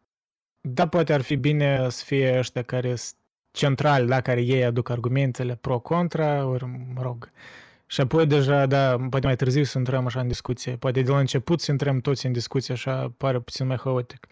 da, 0.61 0.87
poate 0.89 1.13
ar 1.13 1.21
fi 1.21 1.37
bine 1.37 1.87
să 1.89 2.05
fie 2.05 2.37
ăștia 2.39 2.63
care 2.63 2.95
sunt 2.95 3.15
centrali, 3.53 4.07
da, 4.07 4.21
care 4.21 4.41
ei 4.43 4.65
aduc 4.65 4.89
argumentele 4.89 5.55
pro-contra, 5.55 6.47
ori, 6.47 6.65
mă 6.95 7.03
rog, 7.03 7.31
și 7.87 8.01
apoi 8.01 8.27
deja, 8.27 8.67
da, 8.67 8.97
poate 9.11 9.27
mai 9.27 9.37
târziu 9.37 9.63
să 9.65 9.79
intrăm 9.79 10.07
așa 10.07 10.21
în 10.21 10.29
discuție, 10.29 10.77
poate 10.77 11.03
de 11.03 11.11
la 11.11 11.19
început 11.19 11.61
să 11.61 11.71
intrăm 11.71 12.01
toți 12.01 12.27
în 12.27 12.33
discuție, 12.33 12.75
așa 12.75 13.15
pare 13.17 13.41
puțin 13.41 13.67
mai 13.67 13.77
haotic. 13.77 14.27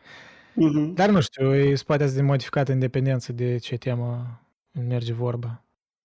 Mhm. 0.54 0.94
Dar 0.94 1.10
nu 1.10 1.20
știu, 1.20 1.54
e 1.54 1.74
poate 1.86 2.06
de 2.06 2.22
modificat 2.22 2.68
în 2.68 2.78
dependență 2.78 3.32
de 3.32 3.56
ce 3.56 3.76
temă 3.76 4.40
merge 4.72 5.12
vorba. 5.12 5.64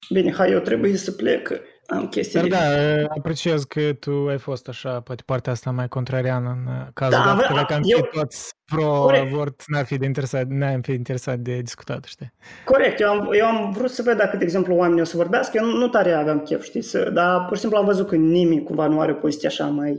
Bine, 0.10 0.34
hai, 0.34 0.52
eu 0.52 0.60
trebuie 0.60 0.96
să 0.96 1.12
plec. 1.12 1.52
Am 1.88 2.08
chestii 2.08 2.40
Dar 2.40 2.48
de... 2.50 2.50
da, 2.50 3.14
apreciez 3.18 3.64
că 3.64 3.94
tu 3.94 4.12
ai 4.12 4.38
fost 4.38 4.68
așa, 4.68 5.00
poate 5.02 5.24
partea 5.26 5.52
asta 5.52 5.72
mai 5.72 5.88
contrariană 5.88 6.50
în 6.50 6.74
uh, 6.74 6.88
cazul 6.94 7.18
Da, 7.20 7.24
dat, 7.26 7.38
că 7.38 7.44
avea- 7.44 7.56
dacă 7.56 7.74
am 7.74 7.82
fi 7.82 7.92
eu- 7.92 8.10
toți 8.12 8.54
Corect. 8.76 9.30
pro-avort, 9.30 9.64
n-ar 9.68 9.86
fi 9.86 9.98
de 9.98 10.06
interesat, 10.06 10.48
n-am 10.48 10.82
fi 10.82 10.92
interesat 10.92 11.40
de 11.40 11.60
discutat, 11.62 12.04
știi? 12.04 12.34
Corect, 12.66 13.00
eu 13.00 13.10
am, 13.10 13.30
eu 13.34 13.46
am 13.46 13.72
vrut 13.72 13.90
să 13.90 14.02
văd 14.02 14.18
dacă, 14.18 14.38
de 14.38 14.44
exemplu, 14.44 14.76
oamenii 14.76 15.02
o 15.02 15.06
să 15.06 15.18
vorbească, 15.18 15.58
eu 15.58 15.66
nu, 15.66 15.78
nu 15.78 15.88
tare 15.88 16.12
aveam 16.12 16.40
chef, 16.40 16.64
știi, 16.64 16.82
să, 16.82 17.10
dar 17.10 17.46
pur 17.46 17.54
și 17.56 17.62
simplu 17.62 17.78
am 17.80 17.86
văzut 17.86 18.08
că 18.08 18.16
nimeni 18.16 18.64
cumva 18.64 18.88
nu 18.88 19.00
are 19.00 19.12
o 19.12 19.16
poziție 19.16 19.48
așa 19.48 19.66
mai, 19.66 19.92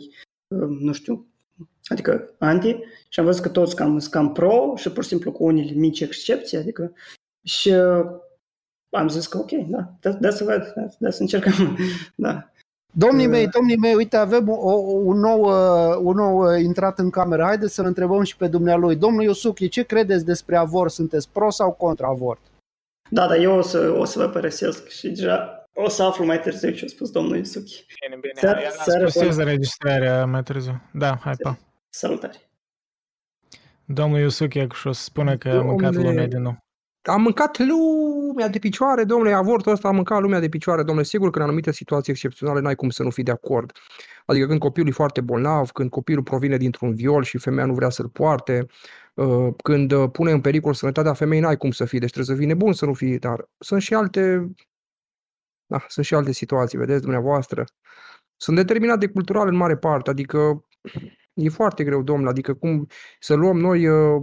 uh, 0.48 0.68
nu 0.81 0.93
știu, 0.93 1.27
adică 1.85 2.35
anti, 2.39 2.77
și 3.09 3.18
am 3.20 3.24
văzut 3.27 3.43
că 3.43 3.48
toți 3.48 3.77
cam, 3.77 3.98
sunt 3.98 4.12
cam 4.12 4.32
pro 4.32 4.73
și 4.77 4.90
pur 4.90 5.02
și 5.02 5.09
simplu 5.09 5.32
cu 5.32 5.44
unele 5.44 5.73
mici 5.74 6.01
excepții, 6.01 6.59
adică, 6.59 6.93
și 7.44 7.68
uh, 7.70 8.05
am 8.90 9.08
zis 9.08 9.26
că 9.26 9.38
ok, 9.38 9.50
da, 9.50 9.92
da, 10.00 10.10
da 10.10 10.30
să 10.30 10.44
văd, 10.44 10.72
da, 10.76 10.86
da 10.98 11.10
să 11.10 11.20
încercăm, 11.20 11.76
da. 12.14 12.50
Domnii 12.92 13.24
Uh. 13.26 13.30
mei, 13.30 13.46
domnii 13.48 13.76
mei, 13.76 13.94
uite, 13.94 14.16
avem 14.16 14.48
o, 14.48 14.54
o, 14.54 14.72
un, 14.98 15.18
nou, 15.18 15.40
uh, 15.40 15.96
un 16.02 16.14
nou 16.16 16.38
uh, 16.52 16.60
intrat 16.62 16.98
în 16.98 17.10
cameră. 17.10 17.42
Haideți 17.42 17.74
să-l 17.74 17.84
întrebăm 17.86 18.22
și 18.22 18.36
pe 18.36 18.46
dumnealui. 18.48 18.96
Domnul 18.96 19.22
Iusuchi, 19.22 19.68
ce 19.68 19.82
credeți 19.82 20.24
despre 20.24 20.56
avort? 20.56 20.92
Sunteți 20.92 21.28
pro 21.32 21.50
sau 21.50 21.72
contra 21.72 22.08
avort? 22.08 22.40
Da, 23.10 23.26
dar 23.26 23.36
eu 23.38 23.56
o 23.56 23.60
să, 23.62 23.94
o 23.98 24.04
să 24.04 24.18
vă 24.18 24.28
părăsesc 24.28 24.88
și 24.88 25.08
deja 25.08 25.64
o 25.74 25.88
să 25.88 26.02
aflu 26.02 26.24
mai 26.24 26.40
târziu 26.40 26.70
ce 26.70 26.84
a 26.84 26.88
spus 26.88 27.10
domnul 27.10 27.36
Isuchi. 27.36 27.86
Bine, 28.04 28.18
bine, 28.20 28.32
Seară- 28.40 28.60
iar 28.60 28.70
seară 28.70 29.04
ascultez 29.04 29.30
bună. 29.36 29.42
înregistrarea 29.48 30.26
mai 30.26 30.42
târziu. 30.42 30.80
Da, 30.92 31.16
hai, 31.22 31.34
pa. 31.42 31.58
Salutare! 31.88 32.34
Domnul 33.84 34.18
Iusuche 34.18 34.66
și 34.74 34.86
o 34.86 34.92
să 34.92 35.02
spună 35.02 35.36
că 35.36 35.48
a 35.48 35.62
mâncat 35.62 35.92
Domnule- 35.92 36.08
lumea 36.08 36.26
din 36.26 36.42
nou. 36.42 36.56
Am 37.09 37.23
mâncat 37.23 37.59
lumea 37.59 38.49
de 38.49 38.59
picioare, 38.59 39.05
domnule, 39.05 39.33
avortul 39.33 39.73
ăsta 39.73 39.89
a 39.89 39.91
mâncat 39.91 40.20
lumea 40.20 40.41
de 40.41 40.49
picioare, 40.49 40.83
domnule, 40.83 41.07
sigur 41.07 41.31
că 41.31 41.39
în 41.39 41.45
anumite 41.45 41.73
situații 41.73 42.12
excepționale 42.12 42.61
n-ai 42.61 42.74
cum 42.74 42.91
să 42.91 43.03
nu 43.03 43.11
fii 43.11 43.23
de 43.23 43.31
acord. 43.31 43.73
Adică 44.24 44.47
când 44.47 44.61
copilul 44.61 44.89
e 44.89 44.93
foarte 44.93 45.20
bolnav, 45.20 45.70
când 45.70 45.91
copilul 45.91 46.23
provine 46.23 46.57
dintr-un 46.57 46.95
viol 46.95 47.23
și 47.23 47.39
femeia 47.39 47.66
nu 47.66 47.74
vrea 47.74 47.89
să-l 47.89 48.09
poarte, 48.09 48.66
uh, 49.15 49.55
când 49.62 49.93
uh, 49.93 50.11
pune 50.11 50.31
în 50.31 50.41
pericol 50.41 50.74
sănătatea 50.74 51.12
femeii, 51.12 51.43
n-ai 51.43 51.57
cum 51.57 51.70
să 51.70 51.85
fii, 51.85 51.99
deci 51.99 52.11
trebuie 52.11 52.37
să 52.37 52.41
fii 52.41 52.53
nebun 52.53 52.73
să 52.73 52.85
nu 52.85 52.95
fii, 52.95 53.19
dar 53.19 53.49
sunt 53.59 53.83
și 53.83 53.95
alte, 53.95 54.51
da, 55.66 55.85
sunt 55.89 56.07
și 56.07 56.15
alte 56.15 56.33
situații, 56.33 56.78
vedeți 56.78 57.03
dumneavoastră. 57.03 57.65
Sunt 58.37 58.57
determinat 58.57 58.99
de 58.99 59.09
cultural 59.09 59.49
în 59.49 59.57
mare 59.57 59.77
parte, 59.77 60.11
adică 60.11 60.65
e 61.35 61.49
foarte 61.49 61.85
greu, 61.85 62.03
domnule, 62.03 62.31
adică 62.31 62.55
cum 62.55 62.87
să 63.20 63.35
luăm 63.35 63.59
noi 63.59 63.89
uh, 63.89 64.23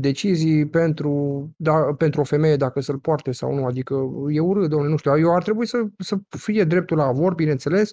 decizii 0.00 0.68
pentru, 0.68 1.48
da, 1.56 1.94
pentru 1.94 2.20
o 2.20 2.24
femeie 2.24 2.56
dacă 2.56 2.80
să-l 2.80 2.98
poarte 2.98 3.32
sau 3.32 3.54
nu. 3.54 3.64
Adică 3.64 3.94
e 4.28 4.40
urât, 4.40 4.68
domnule, 4.68 4.90
nu 4.90 4.96
știu. 4.96 5.18
Eu 5.18 5.34
ar 5.34 5.42
trebui 5.42 5.66
să, 5.66 5.82
să 5.98 6.16
fie 6.28 6.64
dreptul 6.64 6.96
la 6.96 7.04
avort, 7.04 7.36
bineînțeles, 7.36 7.90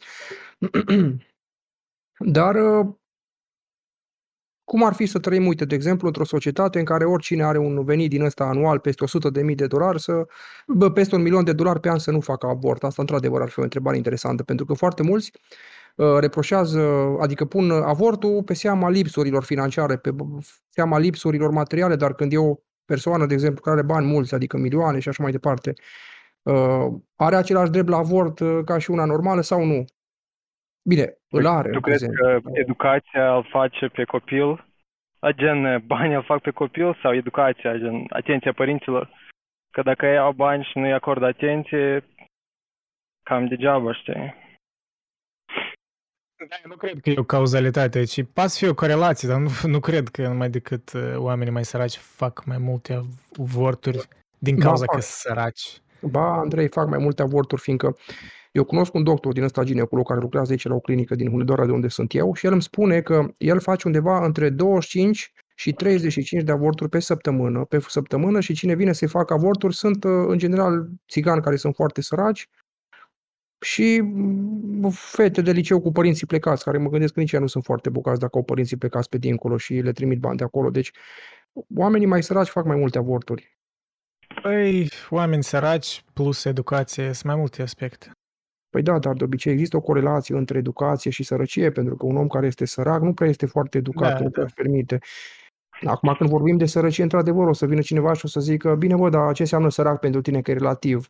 dar 2.38 2.56
uh, 2.56 2.88
Cum 4.64 4.84
ar 4.84 4.94
fi 4.94 5.06
să 5.06 5.20
trăim, 5.20 5.46
uite, 5.46 5.66
de 5.66 5.76
exemplu, 5.76 6.08
într-o 6.08 6.26
societate 6.26 6.80
în 6.80 6.86
care 6.86 7.06
oricine 7.06 7.44
are 7.44 7.58
un 7.58 7.84
venit 7.84 8.10
din 8.10 8.22
ăsta 8.22 8.44
anual 8.44 8.80
peste 8.80 9.04
100 9.04 9.30
de 9.30 9.44
mii 9.44 9.56
de 9.56 9.68
dolari, 9.68 10.02
să, 10.02 10.26
bă, 10.68 10.92
peste 10.92 11.16
un 11.16 11.22
milion 11.22 11.44
de 11.44 11.54
dolari 11.54 11.80
pe 11.80 11.90
an 11.90 12.00
să 12.00 12.12
nu 12.12 12.20
facă 12.20 12.48
abort? 12.48 12.84
Asta, 12.84 13.02
într-adevăr, 13.02 13.42
ar 13.42 13.50
fi 13.50 13.60
o 13.60 13.64
întrebare 13.64 13.98
interesantă, 13.98 14.44
pentru 14.44 14.66
că 14.66 14.74
foarte 14.74 15.04
mulți 15.04 15.32
uh, 15.34 15.75
reproșează, 16.20 16.80
adică 17.22 17.46
pun 17.46 17.72
avortul 17.72 18.44
pe 18.44 18.54
seama 18.54 18.90
lipsurilor 18.90 19.44
financiare, 19.44 19.98
pe 19.98 20.10
seama 20.70 21.00
lipsurilor 21.00 21.52
materiale, 21.52 21.96
dar 21.96 22.14
când 22.14 22.34
e 22.34 22.38
o 22.38 22.56
persoană, 22.86 23.26
de 23.26 23.34
exemplu, 23.34 23.62
care 23.62 23.78
are 23.78 23.86
bani 23.86 24.06
mulți, 24.06 24.34
adică 24.34 24.58
milioane 24.58 25.00
și 25.00 25.10
așa 25.10 25.24
mai 25.24 25.32
departe, 25.32 25.74
uh, 26.42 26.88
are 27.16 27.36
același 27.36 27.72
drept 27.72 27.90
la 27.90 27.98
avort 27.98 28.40
uh, 28.40 28.60
ca 28.66 28.78
și 28.78 28.92
una 28.92 29.06
normală 29.06 29.42
sau 29.42 29.64
nu? 29.64 29.86
Bine, 30.88 31.18
îl 31.30 31.48
are. 31.48 31.70
Tu 31.70 31.76
în 31.76 31.82
crezi 31.82 32.06
prezent. 32.06 32.42
că 32.44 32.50
educația 32.60 33.36
îl 33.36 33.48
face 33.52 33.88
pe 33.88 34.04
copil? 34.04 34.66
Gen, 35.32 35.60
banii 35.88 36.16
îl 36.16 36.24
fac 36.24 36.42
pe 36.42 36.52
copil 36.52 36.98
sau 37.02 37.14
educația, 37.14 37.78
gen, 37.78 38.06
atenția 38.10 38.54
părinților? 38.54 39.10
Că 39.72 39.82
dacă 39.82 40.06
ei 40.06 40.18
au 40.18 40.32
bani 40.32 40.64
și 40.64 40.78
nu-i 40.78 40.94
acordă 40.94 41.26
atenție, 41.26 42.04
cam 43.24 43.48
degeaba, 43.48 43.94
știi? 43.94 44.36
Da, 46.38 46.56
eu 46.64 46.70
nu 46.70 46.76
cred 46.76 47.00
că 47.00 47.10
e 47.10 47.20
o 47.20 47.24
cauzalitate, 47.24 48.04
ci 48.04 48.24
poate 48.34 48.52
fi 48.56 48.68
o 48.68 48.74
corelație, 48.74 49.28
dar 49.28 49.40
nu, 49.40 49.50
nu 49.74 49.80
cred 49.80 50.08
că 50.08 50.28
numai 50.28 50.50
decât 50.50 50.92
uh, 50.94 51.16
oamenii 51.16 51.54
mai 51.54 51.66
săraci 51.66 51.98
fac 51.98 52.46
mai 52.46 52.58
multe 52.58 53.06
avorturi 53.40 54.08
din 54.38 54.56
Ba, 54.56 54.64
cauza 54.64 54.86
că 54.86 54.94
fac. 54.94 55.04
sunt 55.04 55.20
săraci. 55.20 55.82
Ba, 56.02 56.40
Andrei, 56.40 56.68
fac 56.68 56.88
mai 56.88 56.98
multe 56.98 57.22
avorturi, 57.22 57.62
fiindcă 57.62 57.98
eu 58.52 58.64
cunosc 58.64 58.94
un 58.94 59.04
doctor 59.04 59.34
din 59.34 59.44
ăsta 59.44 59.64
ginecolog 59.64 60.08
care 60.08 60.20
lucrează 60.20 60.52
aici 60.52 60.68
la 60.68 60.76
o 60.76 60.80
clinică 60.80 61.16
din 61.16 61.30
Hunedoara 61.30 61.66
de 61.66 61.72
unde 61.72 61.88
sunt 61.88 62.14
eu 62.14 62.34
și 62.34 62.46
el 62.46 62.52
îmi 62.52 62.62
spune 62.62 63.02
că 63.02 63.28
el 63.38 63.60
face 63.60 63.88
undeva 63.88 64.26
între 64.26 64.50
25 64.50 65.34
și 65.56 65.74
35 65.74 66.44
de 66.44 66.52
avorturi 66.52 66.90
pe 66.90 67.00
săptămână, 67.00 67.66
pe 67.66 67.80
săptămână 67.88 68.40
și 68.40 68.54
cine 68.54 68.76
vine 68.76 68.94
să-i 68.94 69.08
facă 69.08 69.34
avorturi 69.34 69.76
sunt 69.76 70.04
uh, 70.04 70.12
în 70.28 70.38
general 70.38 70.90
țigani 71.10 71.42
care 71.42 71.56
sunt 71.56 71.76
foarte 71.76 72.02
săraci 72.02 72.50
și 73.66 74.00
mm, 74.02 74.90
fete 74.90 75.42
de 75.42 75.52
liceu 75.52 75.82
cu 75.82 75.92
părinții 75.92 76.28
plecați, 76.28 76.64
care 76.64 76.78
mă 76.78 76.90
gândesc 76.90 77.14
că 77.14 77.20
nici 77.20 77.32
ei 77.32 77.40
nu 77.40 77.48
sunt 77.48 77.64
foarte 77.64 77.90
bogați 77.90 78.20
dacă 78.20 78.38
au 78.38 78.44
părinții 78.44 78.78
plecați 78.78 79.10
pe 79.10 79.18
dincolo 79.18 79.58
și 79.58 79.74
le 79.74 79.92
trimit 79.92 80.20
bani 80.20 80.38
de 80.38 80.44
acolo. 80.44 80.70
Deci 80.70 80.92
oamenii 81.76 82.08
mai 82.08 82.24
săraci 82.24 82.48
fac 82.48 82.66
mai 82.66 82.76
multe 82.78 82.98
avorturi. 82.98 83.58
Păi, 84.42 84.90
oameni 85.10 85.44
săraci 85.44 86.04
plus 86.14 86.46
educație, 86.46 87.04
sunt 87.04 87.24
mai 87.24 87.36
multe 87.36 87.62
aspecte. 87.62 88.12
Păi 88.70 88.82
da, 88.82 89.00
dar 89.00 89.14
de 89.14 89.24
obicei 89.24 89.52
există 89.52 89.78
o 89.78 89.82
corelație 89.82 90.36
între 90.36 90.58
educație 90.58 91.12
și 91.12 91.24
sărăcie, 91.24 91.72
pentru 91.72 91.96
că 91.96 92.06
un 92.06 92.18
om 92.18 92.28
care 92.28 92.46
este 92.46 92.66
sărac 92.66 93.02
nu 93.02 93.14
prea 93.14 93.30
este 93.30 93.46
foarte 93.46 93.78
educat, 93.78 94.12
Da, 94.12 94.18
nu 94.18 94.24
da. 94.24 94.30
prea 94.30 94.44
își 94.44 94.54
permite. 94.54 95.00
Acum, 95.86 96.16
când 96.18 96.30
vorbim 96.30 96.58
de 96.58 96.66
sărăcie, 96.66 97.04
într-adevăr, 97.04 97.48
o 97.48 97.54
să 97.54 97.66
vină 97.66 97.82
cineva 97.82 98.14
și 98.14 98.26
o 98.26 98.28
să 98.28 98.40
zică, 98.40 98.76
bine, 98.76 98.96
bă, 98.96 99.10
dar 99.10 99.34
ce 99.34 99.42
înseamnă 99.42 99.70
sărac 99.70 100.00
pentru 100.00 100.22
tine, 100.22 100.42
că 100.42 100.52
e 100.52 100.54
relativ? 100.54 101.10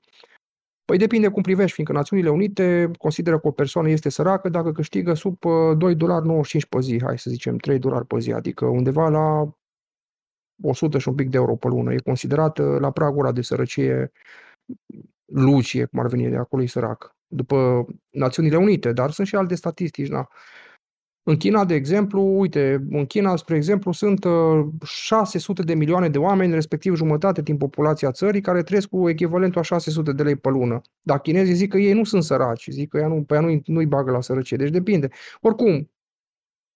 Păi 0.85 0.97
depinde 0.97 1.27
cum 1.27 1.41
privești, 1.41 1.73
fiindcă 1.73 1.95
Națiunile 1.95 2.29
Unite 2.29 2.91
consideră 2.97 3.39
că 3.39 3.47
o 3.47 3.51
persoană 3.51 3.89
este 3.89 4.09
săracă 4.09 4.49
dacă 4.49 4.71
câștigă 4.71 5.13
sub 5.13 5.45
uh, 5.45 5.77
2 5.77 5.95
dolari 5.95 6.25
95 6.25 6.65
pe 6.65 6.79
zi, 6.79 7.03
hai 7.03 7.19
să 7.19 7.29
zicem 7.29 7.57
3 7.57 7.79
dolari 7.79 8.05
pe 8.05 8.19
zi, 8.19 8.31
adică 8.31 8.65
undeva 8.65 9.09
la 9.09 9.55
100 10.61 10.97
și 10.97 11.07
un 11.07 11.15
pic 11.15 11.29
de 11.29 11.37
euro 11.37 11.55
pe 11.55 11.67
lună. 11.67 11.93
E 11.93 11.97
considerată 11.99 12.77
la 12.79 12.91
pragul 12.91 13.19
ăla 13.19 13.31
de 13.31 13.41
sărăcie 13.41 14.11
lucie, 15.25 15.85
cum 15.85 15.99
ar 15.99 16.07
veni 16.07 16.29
de 16.29 16.35
acolo, 16.35 16.63
e 16.63 16.67
sărac. 16.67 17.15
După 17.27 17.85
Națiunile 18.11 18.57
Unite, 18.57 18.91
dar 18.91 19.11
sunt 19.11 19.27
și 19.27 19.35
alte 19.35 19.55
statistici, 19.55 20.07
da. 20.07 20.27
În 21.27 21.37
China, 21.37 21.65
de 21.65 21.73
exemplu, 21.73 22.39
uite, 22.39 22.85
în 22.89 23.05
China, 23.05 23.35
spre 23.35 23.55
exemplu, 23.55 23.91
sunt 23.91 24.23
uh, 24.23 24.65
600 24.83 25.61
de 25.61 25.73
milioane 25.73 26.09
de 26.09 26.17
oameni, 26.17 26.53
respectiv 26.53 26.95
jumătate 26.95 27.41
din 27.41 27.57
populația 27.57 28.11
țării, 28.11 28.41
care 28.41 28.63
trăiesc 28.63 28.87
cu 28.87 29.09
echivalentul 29.09 29.59
a 29.59 29.63
600 29.63 30.11
de 30.11 30.23
lei 30.23 30.35
pe 30.35 30.49
lună. 30.49 30.81
Dar 31.01 31.19
chinezii 31.19 31.53
zic 31.53 31.69
că 31.69 31.77
ei 31.77 31.93
nu 31.93 32.03
sunt 32.03 32.23
săraci, 32.23 32.67
zic 32.69 32.89
că 32.89 32.97
ea 32.97 33.07
nu, 33.07 33.23
pe 33.23 33.33
ea 33.33 33.39
nu, 33.39 33.61
nu-i 33.65 33.85
bagă 33.85 34.11
la 34.11 34.21
sărăcie. 34.21 34.57
Deci 34.57 34.69
depinde. 34.69 35.09
Oricum, 35.41 35.91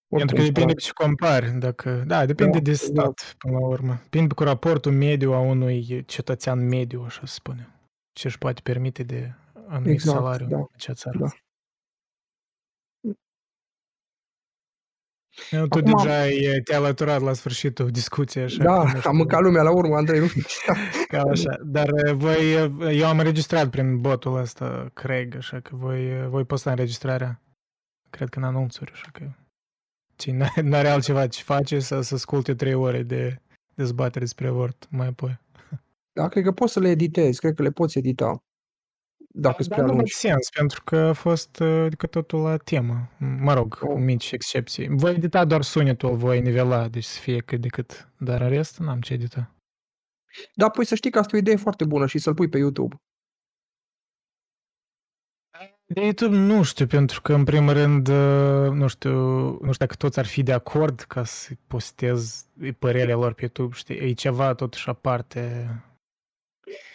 Pentru 0.08 0.36
că 0.36 0.42
depinde 0.42 0.74
cu 0.74 0.80
ce 0.80 0.92
compari. 0.94 1.56
Dacă, 1.60 2.04
da, 2.08 2.26
depinde 2.26 2.58
Da, 2.58 2.64
de 2.64 2.70
exact. 2.70 2.94
stat, 3.20 3.36
până 3.38 3.58
la 3.60 3.68
urmă. 3.68 4.00
Depinde 4.04 4.34
cu 4.34 4.44
raportul 4.44 4.92
mediu 4.92 5.34
a 5.34 5.40
unui 5.40 6.04
cetățean 6.06 6.68
mediu, 6.68 7.02
așa 7.06 7.22
să 7.26 7.34
spunem. 7.34 7.76
Ce 8.14 8.28
își 8.28 8.38
poate 8.38 8.62
permite 8.64 9.04
de 9.04 9.34
anumit 9.68 9.94
Exact, 9.94 10.18
salariu 10.18 10.48
da, 10.48 10.58
în 10.58 10.66
acea 10.74 10.94
țară. 10.94 11.18
da. 11.20 11.28
Eu, 15.52 15.68
tu 15.68 15.78
Acum- 15.78 15.96
deja 16.04 16.20
ai- 16.20 16.62
te-ai 16.64 16.80
alăturat 16.80 17.22
la 17.22 17.34
sfârșitul 17.34 17.90
discuției, 17.92 18.44
așa 18.44 18.64
Da, 18.64 18.72
că 18.78 18.84
nu 18.84 18.90
am 18.90 18.98
știu, 18.98 19.12
mâncat 19.12 19.42
lumea 19.42 19.62
la 19.62 19.72
urmă, 19.72 19.96
Andrei, 19.96 20.20
nu 20.20 20.28
știu. 20.28 20.74
ca 21.08 21.22
așa. 21.22 21.58
Dar 21.64 21.88
uh, 21.90 22.14
voi, 22.14 22.56
uh, 22.56 22.98
eu 23.00 23.08
am 23.08 23.18
înregistrat 23.20 23.70
prin 23.70 24.02
botul 24.02 24.38
ăsta, 24.38 24.90
Craig, 24.94 25.36
așa 25.36 25.60
că 25.60 25.76
voi, 25.76 26.22
uh, 26.22 26.28
voi 26.28 26.46
posta 26.46 26.70
înregistrarea. 26.70 27.42
Cred 28.10 28.30
că 28.30 28.38
în 28.40 28.46
anunțuri, 28.46 28.92
așa 28.92 29.10
că 29.14 29.24
cine 30.16 30.52
nu 30.64 30.76
are 30.76 30.88
altceva 30.96 31.28
ce 31.28 31.44
face 31.44 31.80
să, 31.80 32.02
să 32.02 32.14
asculte 32.16 32.56
trei 32.56 32.74
ore 32.74 33.04
de 33.04 33.42
dezbatere 33.76 34.20
despre 34.24 34.48
avort 34.48 34.88
mai 34.90 35.08
apoi. 35.08 35.40
Da, 36.14 36.28
cred 36.28 36.44
că 36.44 36.52
poți 36.52 36.74
să 36.74 36.80
le 36.80 36.90
editezi, 36.90 37.40
cred 37.40 37.54
că 37.56 37.62
le 37.62 37.72
poți 37.72 37.98
edita. 37.98 38.44
Dacă 39.42 39.56
sunt 39.64 39.68
Dar 39.70 39.78
prea 39.78 39.82
nu 39.82 39.88
văd 39.88 39.96
lungi. 39.98 40.14
sens, 40.14 40.50
pentru 40.50 40.82
că 40.84 40.96
a 40.98 41.14
fost 41.14 41.60
uh, 41.60 41.84
adică 41.86 42.08
totul 42.08 42.42
la 42.42 42.58
temă. 42.58 43.10
Mă 43.18 43.54
rog, 43.54 43.78
cu 43.80 43.92
Oh. 43.92 44.00
mici 44.00 44.32
excepții. 44.32 44.88
Voi 44.92 45.14
edita 45.14 45.46
doar 45.46 45.62
sunetul, 45.62 46.16
voi 46.16 46.42
nivela, 46.42 46.88
deci 46.88 47.04
să 47.04 47.20
fie 47.20 47.40
cât 47.42 47.62
de 47.62 47.68
cât. 47.68 48.10
Dar 48.18 48.42
în 48.42 48.50
rest, 48.50 48.78
n-am 48.80 49.02
ce 49.02 49.14
edita. 49.14 49.56
Da, 50.56 50.70
păi 50.70 50.86
să 50.86 50.96
știi 50.96 51.12
că 51.12 51.20
asta 51.20 51.36
e 51.36 51.40
o 51.40 51.42
idee 51.42 51.56
foarte 51.56 51.86
bună 51.86 52.06
și 52.08 52.18
să-l 52.18 52.34
pui 52.34 52.50
pe 52.50 52.58
YouTube. 52.58 52.96
De 55.86 56.02
YouTube 56.02 56.36
nu 56.36 56.64
știu, 56.64 56.86
pentru 56.88 57.22
că 57.22 57.34
în 57.34 57.44
primul 57.44 57.74
rând, 57.74 58.08
uh, 58.08 58.70
nu 58.72 58.88
știu, 58.88 59.12
nu 59.50 59.72
știu 59.72 59.86
dacă 59.86 59.96
toți 59.96 60.20
ar 60.20 60.26
fi 60.26 60.44
de 60.44 60.54
acord 60.54 61.00
ca 61.00 61.24
să 61.24 61.52
postez 61.68 62.46
părerile 62.80 63.14
lor 63.14 63.34
pe 63.34 63.42
YouTube, 63.42 63.76
știi, 63.76 63.96
e 63.98 64.14
ceva 64.14 64.54
totuși 64.54 64.90
aparte. 64.90 65.70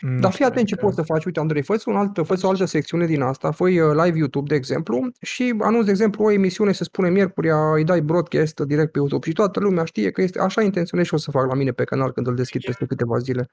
Nu 0.00 0.18
Dar 0.18 0.20
fii 0.22 0.32
știu 0.32 0.46
atent 0.46 0.66
ce 0.66 0.74
dacă- 0.74 0.86
poți 0.86 0.96
să 0.98 1.02
faci. 1.02 1.24
Uite, 1.24 1.40
Andrei, 1.40 1.62
fă 1.62 1.82
un 1.86 1.96
alt, 1.96 2.20
fă 2.26 2.38
o 2.42 2.48
altă 2.48 2.64
secțiune 2.64 3.06
din 3.06 3.20
asta, 3.20 3.50
fă 3.50 3.68
live 3.68 4.18
YouTube, 4.18 4.48
de 4.48 4.54
exemplu, 4.54 5.10
și 5.20 5.54
anunț, 5.58 5.84
de 5.84 5.90
exemplu, 5.90 6.24
o 6.24 6.30
emisiune, 6.30 6.72
să 6.72 6.84
spune 6.84 7.10
miercuria, 7.10 7.72
îi 7.74 7.84
dai 7.84 8.00
broadcast 8.00 8.60
direct 8.60 8.92
pe 8.92 8.98
YouTube 8.98 9.26
și 9.26 9.32
toată 9.32 9.60
lumea 9.60 9.84
știe 9.84 10.10
că 10.10 10.22
este 10.22 10.40
așa 10.40 10.62
intenționez 10.62 11.06
și 11.06 11.14
o 11.14 11.16
să 11.16 11.30
fac 11.30 11.46
la 11.46 11.54
mine 11.54 11.70
pe 11.70 11.84
canal 11.84 12.12
când 12.12 12.26
îl 12.26 12.34
deschid 12.34 12.64
peste 12.64 12.86
câteva 12.86 13.18
zile. 13.18 13.46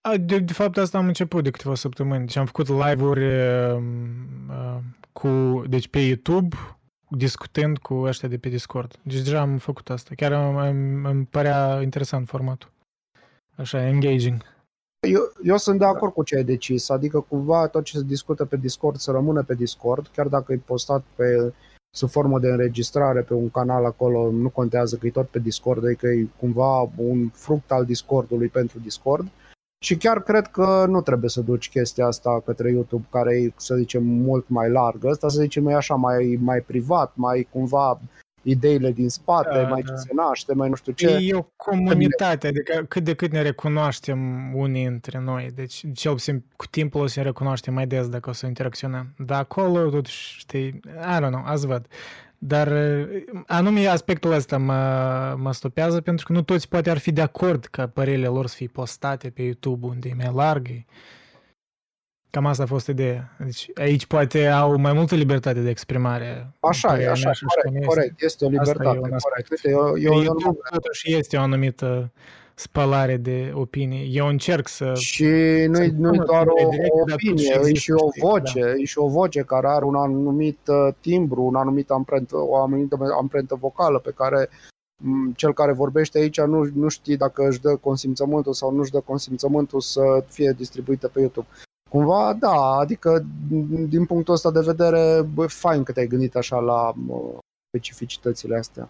A, 0.00 0.16
de, 0.16 0.38
de 0.38 0.52
fapt, 0.52 0.76
asta 0.76 0.98
am 0.98 1.06
început 1.06 1.42
de 1.44 1.50
câteva 1.50 1.74
săptămâni. 1.74 2.24
Deci 2.26 2.36
am 2.36 2.46
făcut 2.46 2.68
live-uri 2.68 3.24
uh, 3.24 3.82
uh, 4.48 4.78
cu, 5.12 5.62
deci 5.68 5.88
pe 5.88 5.98
YouTube, 5.98 6.56
discutând 7.08 7.78
cu 7.78 7.94
ăștia 7.94 8.28
de 8.28 8.38
pe 8.38 8.48
Discord. 8.48 8.96
Deci 9.02 9.22
deja 9.22 9.40
am 9.40 9.56
făcut 9.56 9.90
asta. 9.90 10.10
Chiar 10.16 10.32
îmi, 10.32 10.68
îmi, 10.68 11.08
îmi 11.10 11.24
părea 11.24 11.80
interesant 11.82 12.28
formatul. 12.28 12.70
Așa, 13.56 13.86
engaging. 13.86 14.42
Eu, 15.06 15.32
eu 15.42 15.56
sunt 15.56 15.78
de 15.78 15.84
acord 15.84 16.12
cu 16.12 16.22
ce 16.22 16.36
ai 16.36 16.44
decis, 16.44 16.88
adică 16.88 17.20
cumva 17.28 17.66
tot 17.66 17.84
ce 17.84 17.96
se 17.96 18.02
discută 18.02 18.44
pe 18.44 18.56
Discord 18.56 18.96
să 18.96 19.10
rămână 19.10 19.42
pe 19.42 19.54
Discord, 19.54 20.10
chiar 20.14 20.26
dacă 20.26 20.52
e 20.52 20.60
postat 20.64 21.04
pe 21.16 21.52
sub 21.94 22.08
formă 22.08 22.38
de 22.38 22.48
înregistrare 22.48 23.20
pe 23.20 23.34
un 23.34 23.50
canal 23.50 23.84
acolo, 23.84 24.30
nu 24.30 24.48
contează 24.48 24.96
că 24.96 25.06
e 25.06 25.10
tot 25.10 25.28
pe 25.28 25.38
Discord, 25.38 25.84
adică 25.84 26.06
e 26.06 26.26
cumva 26.38 26.90
un 26.96 27.28
fruct 27.28 27.70
al 27.70 27.84
Discordului 27.84 28.48
pentru 28.48 28.78
Discord. 28.78 29.28
Și 29.84 29.96
chiar 29.96 30.22
cred 30.22 30.46
că 30.46 30.84
nu 30.88 31.00
trebuie 31.00 31.30
să 31.30 31.40
duci 31.40 31.70
chestia 31.70 32.06
asta 32.06 32.42
către 32.44 32.70
YouTube, 32.70 33.06
care 33.10 33.36
e, 33.36 33.52
să 33.56 33.74
zicem, 33.74 34.04
mult 34.04 34.48
mai 34.48 34.70
largă. 34.70 35.08
Asta, 35.08 35.28
să 35.28 35.40
zicem, 35.40 35.66
e 35.66 35.74
așa 35.74 35.94
mai, 35.94 36.38
mai 36.40 36.60
privat, 36.60 37.12
mai 37.14 37.48
cumva 37.50 38.00
ideile 38.44 38.92
din 38.92 39.08
spate, 39.08 39.58
Da, 39.60 39.68
mai 39.68 39.82
da. 39.82 39.92
ce 39.92 39.96
se 39.96 40.10
naște, 40.14 40.54
mai 40.54 40.68
nu 40.68 40.74
știu 40.74 40.92
ce. 40.92 41.18
E 41.22 41.34
o 41.34 41.46
comunitate, 41.56 42.46
adică 42.46 42.84
cât 42.88 43.04
de 43.04 43.14
cât 43.14 43.32
ne 43.32 43.42
recunoaștem 43.42 44.50
unii 44.54 44.84
între 44.84 45.18
noi. 45.18 45.50
Deci, 45.54 45.84
cel 45.94 46.12
puțin, 46.12 46.44
cu 46.56 46.66
timpul 46.66 47.00
o 47.00 47.06
să 47.06 47.20
ne 47.20 47.24
recunoaștem 47.26 47.74
mai 47.74 47.86
des 47.86 48.08
dacă 48.08 48.30
o 48.30 48.32
să 48.32 48.46
interacționăm. 48.46 49.14
Dar 49.18 49.40
acolo, 49.40 49.90
totuși, 49.90 50.38
știi, 50.38 50.66
I 50.86 51.16
don't 51.20 51.30
know, 51.30 51.42
azi 51.44 51.66
văd. 51.66 51.86
Dar 52.38 52.66
uh, 52.66 53.22
anume 53.46 53.86
aspectul 53.86 54.32
ăsta 54.32 54.58
mă, 54.58 55.34
mă 55.38 55.52
stopează 55.52 56.00
pentru 56.00 56.26
că 56.26 56.32
nu 56.32 56.42
toți 56.42 56.68
poate 56.68 56.90
ar 56.90 56.98
fi 56.98 57.12
de 57.12 57.20
acord 57.20 57.64
ca 57.64 57.86
părerile 57.88 58.26
lor 58.26 58.46
să 58.46 58.54
fie 58.56 58.68
postate 58.72 59.30
pe 59.30 59.42
YouTube 59.42 59.86
unde 59.86 60.08
e 60.08 60.14
mai 60.16 60.30
larg. 60.34 60.68
E- 62.34 62.40
Cam 62.40 62.46
asta 62.46 62.62
a 62.62 62.66
fost 62.66 62.86
ideea. 62.86 63.34
Deci 63.38 63.70
aici 63.74 64.06
poate 64.06 64.46
au 64.46 64.76
mai 64.76 64.92
multă 64.92 65.14
libertate 65.14 65.60
de 65.60 65.70
exprimare. 65.70 66.54
Așa 66.60 66.88
e, 66.88 66.90
părerea 66.90 67.12
așa 67.12 67.22
mea 67.22 67.32
e, 67.32 67.34
și 67.34 67.44
așa 67.46 67.60
cum 67.60 67.70
corect, 67.70 67.82
este. 67.82 67.94
corect, 67.94 68.22
este 68.22 68.44
o 68.44 68.48
Asta 68.48 68.70
e 68.70 68.72
libertate, 68.72 68.98
un 68.98 69.12
aspect. 69.14 69.22
corect. 69.22 69.50
Uite, 69.50 69.68
eu, 69.70 69.92
Pe 69.92 70.00
eu, 70.00 70.12
eu 70.12 70.22
YouTube 70.22 70.58
totuși 70.70 71.16
este 71.16 71.36
o 71.36 71.40
anumită 71.40 72.10
spălare 72.54 73.16
de 73.16 73.52
opinii. 73.54 74.16
Eu 74.16 74.26
încerc 74.26 74.68
să... 74.68 74.92
Și 74.94 75.24
nu-i, 75.24 75.86
să-mi 75.86 75.98
nu-i 75.98 76.14
spună 76.14 76.24
doar 76.24 76.46
o, 76.46 76.50
opiniile 76.50 76.70
directe, 76.70 77.00
o 77.00 77.04
dar 77.04 77.14
opinie, 77.14 77.32
totuși 77.32 77.66
e 77.66 77.68
există, 77.68 77.78
și 77.78 77.90
o 77.90 78.08
știi, 78.08 78.20
da. 78.22 78.28
voce, 78.28 78.74
e 78.78 78.84
și 78.84 78.98
o 78.98 79.08
voce 79.08 79.42
care 79.42 79.66
are 79.68 79.84
un 79.84 79.94
anumit 79.94 80.58
uh, 80.66 80.94
timbru, 81.00 81.42
un 81.42 81.54
anumit 81.54 81.90
amprentă, 81.90 82.36
o 82.36 82.56
anumită 82.56 82.98
amprentă 83.20 83.54
vocală 83.54 83.98
pe 83.98 84.12
care 84.14 84.48
m, 84.96 85.32
cel 85.36 85.52
care 85.52 85.72
vorbește 85.72 86.18
aici 86.18 86.40
nu, 86.40 86.70
nu 86.74 86.88
știi 86.88 87.16
dacă 87.16 87.48
își 87.48 87.60
dă 87.60 87.76
consimțământul 87.76 88.52
sau 88.52 88.72
nu 88.72 88.80
își 88.80 88.90
dă 88.90 89.00
consimțământul 89.00 89.80
să 89.80 90.24
fie 90.28 90.54
distribuită 90.56 91.08
pe 91.08 91.20
YouTube. 91.20 91.46
Cumva, 91.94 92.36
da, 92.38 92.76
adică 92.80 93.24
din 93.88 94.04
punctul 94.04 94.34
ăsta 94.34 94.50
de 94.50 94.60
vedere, 94.60 95.22
bă, 95.34 95.46
fain 95.46 95.82
că 95.82 95.92
te-ai 95.92 96.06
gândit 96.06 96.36
așa 96.36 96.58
la 96.58 96.92
mă, 96.94 97.38
specificitățile 97.68 98.56
astea. 98.56 98.88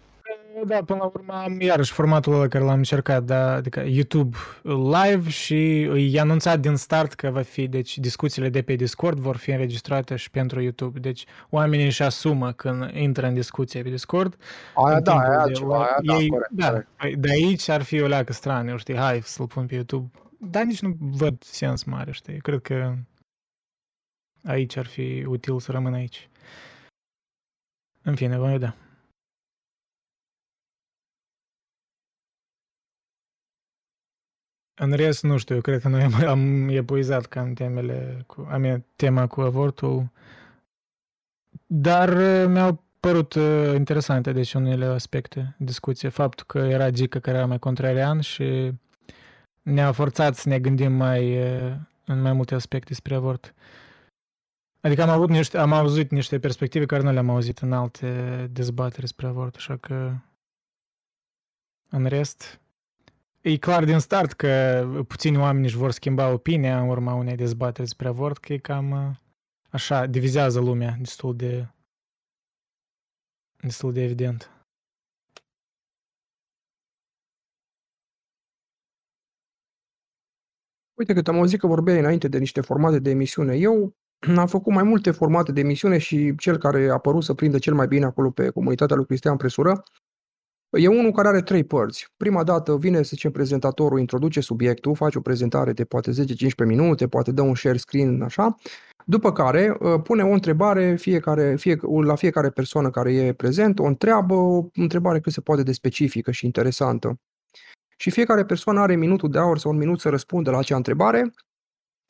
Da, 0.65 0.79
până 0.85 0.99
la 0.99 1.11
urmă 1.13 1.33
am 1.33 1.61
iarăși 1.61 1.91
formatul 1.91 2.33
ăla 2.33 2.47
care 2.47 2.63
l-am 2.63 2.77
încercat, 2.77 3.23
da, 3.23 3.53
adică 3.53 3.83
YouTube 3.87 4.37
live 4.63 5.29
și 5.29 5.81
e 5.81 6.19
anunțat 6.19 6.59
din 6.59 6.75
start 6.75 7.13
că 7.13 7.29
va 7.29 7.41
fi, 7.41 7.67
deci 7.67 7.97
discuțiile 7.97 8.49
de 8.49 8.61
pe 8.61 8.73
Discord 8.73 9.19
vor 9.19 9.35
fi 9.35 9.51
înregistrate 9.51 10.15
și 10.15 10.31
pentru 10.31 10.61
YouTube. 10.61 10.99
Deci 10.99 11.25
oamenii 11.49 11.85
își 11.85 12.03
asumă 12.03 12.51
când 12.51 12.91
intră 12.93 13.27
în 13.27 13.33
discuție 13.33 13.81
pe 13.81 13.89
Discord. 13.89 14.35
Aia 14.75 14.97
în 14.97 15.03
da, 15.03 15.11
timpul 15.11 15.31
aia 15.31 15.45
de 15.45 15.51
ceva, 15.51 15.77
live, 15.77 15.89
aia 15.89 15.97
da, 16.03 16.21
ei, 16.21 16.29
corect, 16.29 16.51
da, 16.51 16.67
corect. 16.69 16.87
păi 16.97 17.15
de 17.15 17.29
aici 17.29 17.69
ar 17.69 17.81
fi 17.81 18.01
o 18.01 18.07
leacă 18.07 18.33
straniu, 18.33 18.77
știi, 18.77 18.97
hai 18.97 19.21
să-l 19.23 19.47
pun 19.47 19.65
pe 19.65 19.73
YouTube. 19.73 20.11
Dar 20.39 20.63
nici 20.63 20.81
nu 20.81 20.95
văd 20.99 21.43
sens 21.43 21.83
mare, 21.83 22.11
știi, 22.11 22.41
cred 22.41 22.61
că 22.61 22.95
aici 24.43 24.75
ar 24.75 24.85
fi 24.85 25.23
util 25.27 25.59
să 25.59 25.71
rămân 25.71 25.93
aici. 25.93 26.29
În 28.01 28.15
fine, 28.15 28.37
vom 28.37 28.49
vedea. 28.49 28.75
În 34.77 34.93
rest, 34.93 35.23
nu 35.23 35.37
știu, 35.37 35.55
eu 35.55 35.61
cred 35.61 35.81
că 35.81 35.87
noi 35.87 36.01
am, 36.03 36.13
am 36.13 36.69
epuizat 36.69 37.25
cam 37.25 37.53
temele, 37.53 38.23
cu, 38.27 38.47
am 38.49 38.85
tema 38.95 39.27
cu 39.27 39.41
avortul, 39.41 40.09
dar 41.65 42.09
uh, 42.09 42.45
mi-au 42.47 42.83
părut 42.99 43.33
uh, 43.33 43.73
interesante, 43.75 44.31
deci 44.31 44.53
unele 44.53 44.85
aspecte, 44.85 45.55
discuție. 45.59 46.09
Faptul 46.09 46.45
că 46.45 46.57
era 46.57 46.89
Gica 46.89 47.19
care 47.19 47.37
era 47.37 47.45
mai 47.45 47.59
contrarian 47.59 48.19
și 48.19 48.71
ne-a 49.65 49.91
forțat 49.91 50.35
să 50.35 50.49
ne 50.49 50.59
gândim 50.59 50.91
mai, 50.91 51.41
uh, 51.41 51.75
în 52.05 52.21
mai 52.21 52.33
multe 52.33 52.55
aspecte 52.55 52.87
despre 52.87 53.15
avort. 53.15 53.53
Adică 54.81 55.01
am 55.01 55.09
avut 55.09 55.29
niște, 55.29 55.57
am 55.57 55.73
auzit 55.73 56.11
niște 56.11 56.39
perspective 56.39 56.85
care 56.85 57.03
nu 57.03 57.11
le-am 57.11 57.29
auzit 57.29 57.57
în 57.57 57.73
alte 57.73 58.47
dezbateri 58.51 59.01
despre 59.01 59.27
avort, 59.27 59.55
așa 59.55 59.77
că 59.77 60.13
în 61.89 62.05
rest, 62.05 62.59
e 63.41 63.57
clar 63.57 63.83
din 63.83 63.99
start 63.99 64.31
că 64.31 64.85
puțini 65.07 65.37
oameni 65.37 65.65
își 65.65 65.77
vor 65.77 65.91
schimba 65.91 66.31
opinia 66.31 66.81
în 66.81 66.89
urma 66.89 67.13
unei 67.13 67.35
dezbateri 67.35 67.83
despre 67.83 68.07
avort, 68.07 68.37
că 68.37 68.53
e 68.53 68.57
cam 68.57 68.91
uh, 68.91 69.15
așa, 69.69 70.05
divizează 70.05 70.59
lumea 70.59 70.95
destul 70.99 71.35
de 71.35 71.67
destul 73.61 73.93
de 73.93 74.03
evident. 74.03 74.54
Uite 80.97 81.13
că 81.13 81.29
am 81.29 81.37
auzit 81.37 81.59
că 81.59 81.67
vorbeai 81.67 81.99
înainte 81.99 82.27
de 82.27 82.37
niște 82.37 82.61
formate 82.61 82.99
de 82.99 83.09
emisiune. 83.09 83.55
Eu 83.55 83.95
am 84.37 84.47
făcut 84.47 84.73
mai 84.73 84.83
multe 84.83 85.11
formate 85.11 85.51
de 85.51 85.59
emisiune 85.59 85.97
și 85.97 86.35
cel 86.35 86.57
care 86.57 86.89
a 86.89 86.97
părut 86.97 87.23
să 87.23 87.33
prindă 87.33 87.57
cel 87.57 87.73
mai 87.73 87.87
bine 87.87 88.05
acolo 88.05 88.29
pe 88.29 88.49
comunitatea 88.49 88.95
lui 88.95 89.05
Cristian 89.05 89.37
Presură 89.37 89.83
e 90.69 90.87
unul 90.87 91.11
care 91.11 91.27
are 91.27 91.41
trei 91.41 91.63
părți. 91.63 92.07
Prima 92.17 92.43
dată 92.43 92.77
vine, 92.77 92.97
să 92.97 93.09
zicem, 93.13 93.31
prezentatorul, 93.31 93.99
introduce 93.99 94.39
subiectul, 94.39 94.95
face 94.95 95.17
o 95.17 95.21
prezentare 95.21 95.73
de 95.73 95.85
poate 95.85 96.11
10-15 96.11 96.13
minute, 96.65 97.07
poate 97.07 97.31
dă 97.31 97.41
un 97.41 97.55
share 97.55 97.77
screen, 97.77 98.21
așa, 98.21 98.55
după 99.05 99.31
care 99.31 99.77
uh, 99.79 100.01
pune 100.03 100.23
o 100.23 100.31
întrebare 100.31 100.95
fiecare, 100.95 101.55
fie, 101.55 101.77
la 102.03 102.15
fiecare 102.15 102.49
persoană 102.49 102.89
care 102.89 103.13
e 103.13 103.33
prezent, 103.33 103.79
o 103.79 103.83
întreabă, 103.83 104.33
o 104.33 104.69
întrebare 104.73 105.19
cât 105.19 105.31
se 105.31 105.41
poate 105.41 105.63
de 105.63 105.71
specifică 105.71 106.31
și 106.31 106.45
interesantă. 106.45 107.19
Și 107.95 108.11
fiecare 108.11 108.45
persoană 108.45 108.79
are 108.79 108.95
minutul 108.95 109.29
de 109.29 109.37
aur 109.37 109.57
sau 109.57 109.71
un 109.71 109.77
minut 109.77 109.99
să 109.99 110.09
răspundă 110.09 110.51
la 110.51 110.57
acea 110.57 110.75
întrebare. 110.75 111.33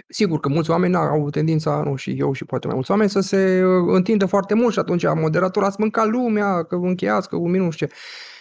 Sigur 0.07 0.39
că 0.39 0.49
mulți 0.49 0.69
oameni 0.69 0.95
au 0.95 1.29
tendința, 1.29 1.81
nu 1.85 1.95
și 1.95 2.11
eu 2.11 2.33
și 2.33 2.45
poate 2.45 2.65
mai 2.65 2.75
mulți 2.75 2.91
oameni, 2.91 3.09
să 3.09 3.19
se 3.19 3.63
uh, 3.63 3.93
întindă 3.93 4.25
foarte 4.25 4.53
mult 4.53 4.73
și 4.73 4.79
atunci 4.79 5.05
moderatorul 5.15 5.67
ați 5.67 5.79
mâncat 5.79 6.07
lumea, 6.07 6.63
că 6.63 6.75
încheiați, 6.75 7.29
că 7.29 7.35
un 7.35 7.51
minut 7.51 7.71
și 7.71 7.77
ce. 7.77 7.89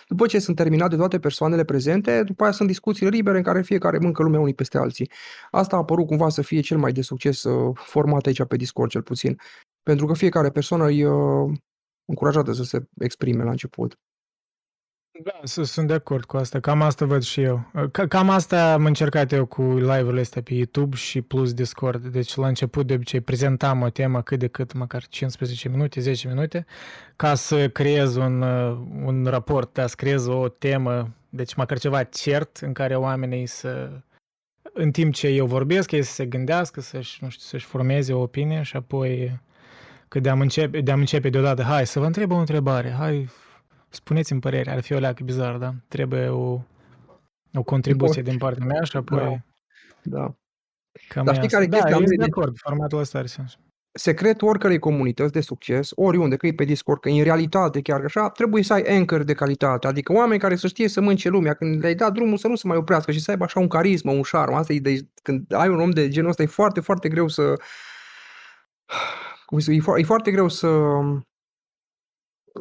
După 0.09 0.27
ce 0.27 0.39
sunt 0.39 0.57
terminate 0.57 0.97
toate 0.97 1.19
persoanele 1.19 1.65
prezente, 1.65 2.23
după 2.23 2.43
aia 2.43 2.53
sunt 2.53 2.69
discuții 2.69 3.09
libere 3.09 3.37
în 3.37 3.43
care 3.43 3.62
fiecare 3.62 3.99
mâncă 3.99 4.23
lumea 4.23 4.41
unii 4.41 4.55
peste 4.55 4.79
alții. 4.79 5.11
Asta 5.51 5.77
a 5.77 5.79
apărut 5.79 6.07
cumva 6.07 6.29
să 6.29 6.43
fie 6.43 6.61
cel 6.61 6.79
mai 6.79 6.93
de 6.93 7.03
succes 7.03 7.43
uh, 7.43 7.73
format 7.75 8.27
aici 8.27 8.45
pe 8.45 8.57
Discord 8.57 8.91
cel 8.91 9.03
puțin. 9.03 9.37
Pentru 9.83 10.07
că 10.07 10.15
fiecare 10.15 10.51
persoană 10.51 10.91
e 10.91 11.09
uh, 11.09 11.53
încurajată 12.05 12.53
să 12.53 12.62
se 12.62 12.89
exprime 12.99 13.45
la 13.45 13.51
început. 13.51 13.99
Da, 15.23 15.41
s- 15.45 15.61
sunt 15.70 15.86
de 15.86 15.93
acord 15.93 16.24
cu 16.24 16.36
asta. 16.36 16.61
Cam 16.61 16.82
asta 16.82 17.05
văd 17.05 17.23
și 17.23 17.41
eu. 17.41 17.70
Ca- 17.91 18.07
Cam 18.07 18.31
asta 18.31 18.73
am 18.73 18.85
încercat 18.85 19.32
eu 19.32 19.47
cu 19.47 19.62
live-urile 19.62 20.20
astea 20.20 20.43
pe 20.43 20.55
YouTube 20.55 20.97
și 20.97 21.20
plus 21.20 21.53
Discord. 21.53 22.07
Deci 22.07 22.35
la 22.35 22.47
început 22.47 22.86
de 22.86 22.95
obicei 22.95 23.20
prezentam 23.20 23.82
o 23.82 23.89
temă 23.91 24.23
cât 24.23 24.39
de 24.39 24.47
cât, 24.47 24.73
măcar 24.73 25.07
15 25.07 25.69
minute, 25.69 26.01
10 26.01 26.28
minute, 26.28 26.66
ca 27.16 27.35
să 27.35 27.69
creez 27.69 28.16
un, 28.16 28.43
uh, 28.43 28.78
un 29.05 29.24
raport, 29.28 29.73
da, 29.73 29.86
să 29.86 29.95
creez 29.97 30.27
o 30.27 30.49
temă, 30.49 31.09
deci 31.28 31.55
măcar 31.55 31.78
ceva 31.78 32.03
cert 32.03 32.57
în 32.57 32.73
care 32.73 32.97
oamenii 32.97 33.47
să 33.47 33.91
în 34.73 34.91
timp 34.91 35.15
ce 35.15 35.28
eu 35.28 35.47
vorbesc, 35.47 35.91
ei 35.91 36.03
să 36.03 36.12
se 36.12 36.27
gândească, 36.27 36.81
să-și, 36.81 37.19
nu 37.23 37.28
știu, 37.28 37.45
să-și 37.47 37.66
formeze 37.66 38.12
o 38.12 38.20
opinie 38.20 38.62
și 38.62 38.77
apoi 38.77 39.41
că 40.09 40.20
de-am 40.20 40.41
începe, 40.41 40.81
de-am 40.81 40.99
începe 40.99 41.28
deodată, 41.28 41.62
hai 41.62 41.86
să 41.86 41.99
vă 41.99 42.07
întreb 42.07 42.31
o 42.31 42.36
întrebare, 42.36 42.91
hai 42.91 43.28
spuneți-mi 43.95 44.41
părere, 44.41 44.71
ar 44.71 44.81
fi 44.81 44.93
o 44.93 44.99
leacă 44.99 45.25
bizar, 45.25 45.57
da? 45.57 45.75
Trebuie 45.89 46.29
o, 46.29 46.61
o 47.55 47.62
contribuție 47.65 48.23
din 48.23 48.39
partea 48.39 48.66
mea 48.66 48.83
și 48.83 48.97
apoi... 48.97 49.45
Da. 50.03 50.35
Cam 51.09 51.25
Dar 51.25 51.35
e 51.35 51.37
știi 51.37 51.47
asta. 51.47 51.57
care 51.59 51.65
e 51.65 51.66
da, 51.66 51.77
chestia, 51.77 51.91
eu 51.91 51.97
Andrei? 51.97 52.07
sunt 52.07 52.19
de 52.19 52.25
Deci- 52.25 52.37
acord, 52.37 52.57
formatul 52.59 52.99
ăsta 52.99 53.19
are 53.19 53.27
sens. 53.27 53.59
secretul 53.93 54.49
oricărei 54.49 54.79
comunități 54.79 55.33
de 55.33 55.41
succes, 55.41 55.91
oriunde, 55.95 56.37
că 56.37 56.47
e 56.47 56.53
pe 56.55 56.65
Discord, 56.65 57.01
că 57.01 57.09
e 57.09 57.19
în 57.19 57.25
realitate 57.25 57.81
chiar 57.81 58.05
așa, 58.05 58.29
trebuie 58.31 58.62
să 58.62 58.73
ai 58.73 58.83
anchor 58.97 59.23
de 59.23 59.35
calitate, 59.35 59.87
adică 59.87 60.12
oameni 60.12 60.41
care 60.41 60.57
să 60.57 60.66
știe 60.66 60.89
să 60.89 61.01
mânce 61.01 61.29
lumea, 61.29 61.55
când 61.55 61.81
le-ai 61.81 61.95
dat 61.95 62.12
drumul 62.12 62.37
să 62.37 62.49
nu 62.49 62.55
se 62.55 62.66
mai 62.66 62.77
oprească 62.77 63.12
și 63.12 63.21
să 63.21 63.31
aibă 63.31 63.45
așa 63.45 63.61
un 63.61 63.69
carismă, 63.69 64.12
un 64.12 64.23
șarm. 64.23 64.53
Asta 64.55 64.73
e 64.73 64.79
de, 64.79 65.09
când 65.23 65.53
ai 65.53 65.69
un 65.69 65.81
om 65.81 65.91
de 65.91 66.09
genul 66.09 66.31
ăsta, 66.31 66.43
e 66.43 66.47
foarte, 66.47 66.81
foarte 66.81 67.09
greu 67.09 67.29
să... 67.29 67.55
Cum 69.47 69.59
să, 69.59 69.73
e, 69.73 69.79
fo- 69.81 69.99
e 69.99 70.03
foarte 70.03 70.31
greu 70.31 70.49
să 70.49 70.66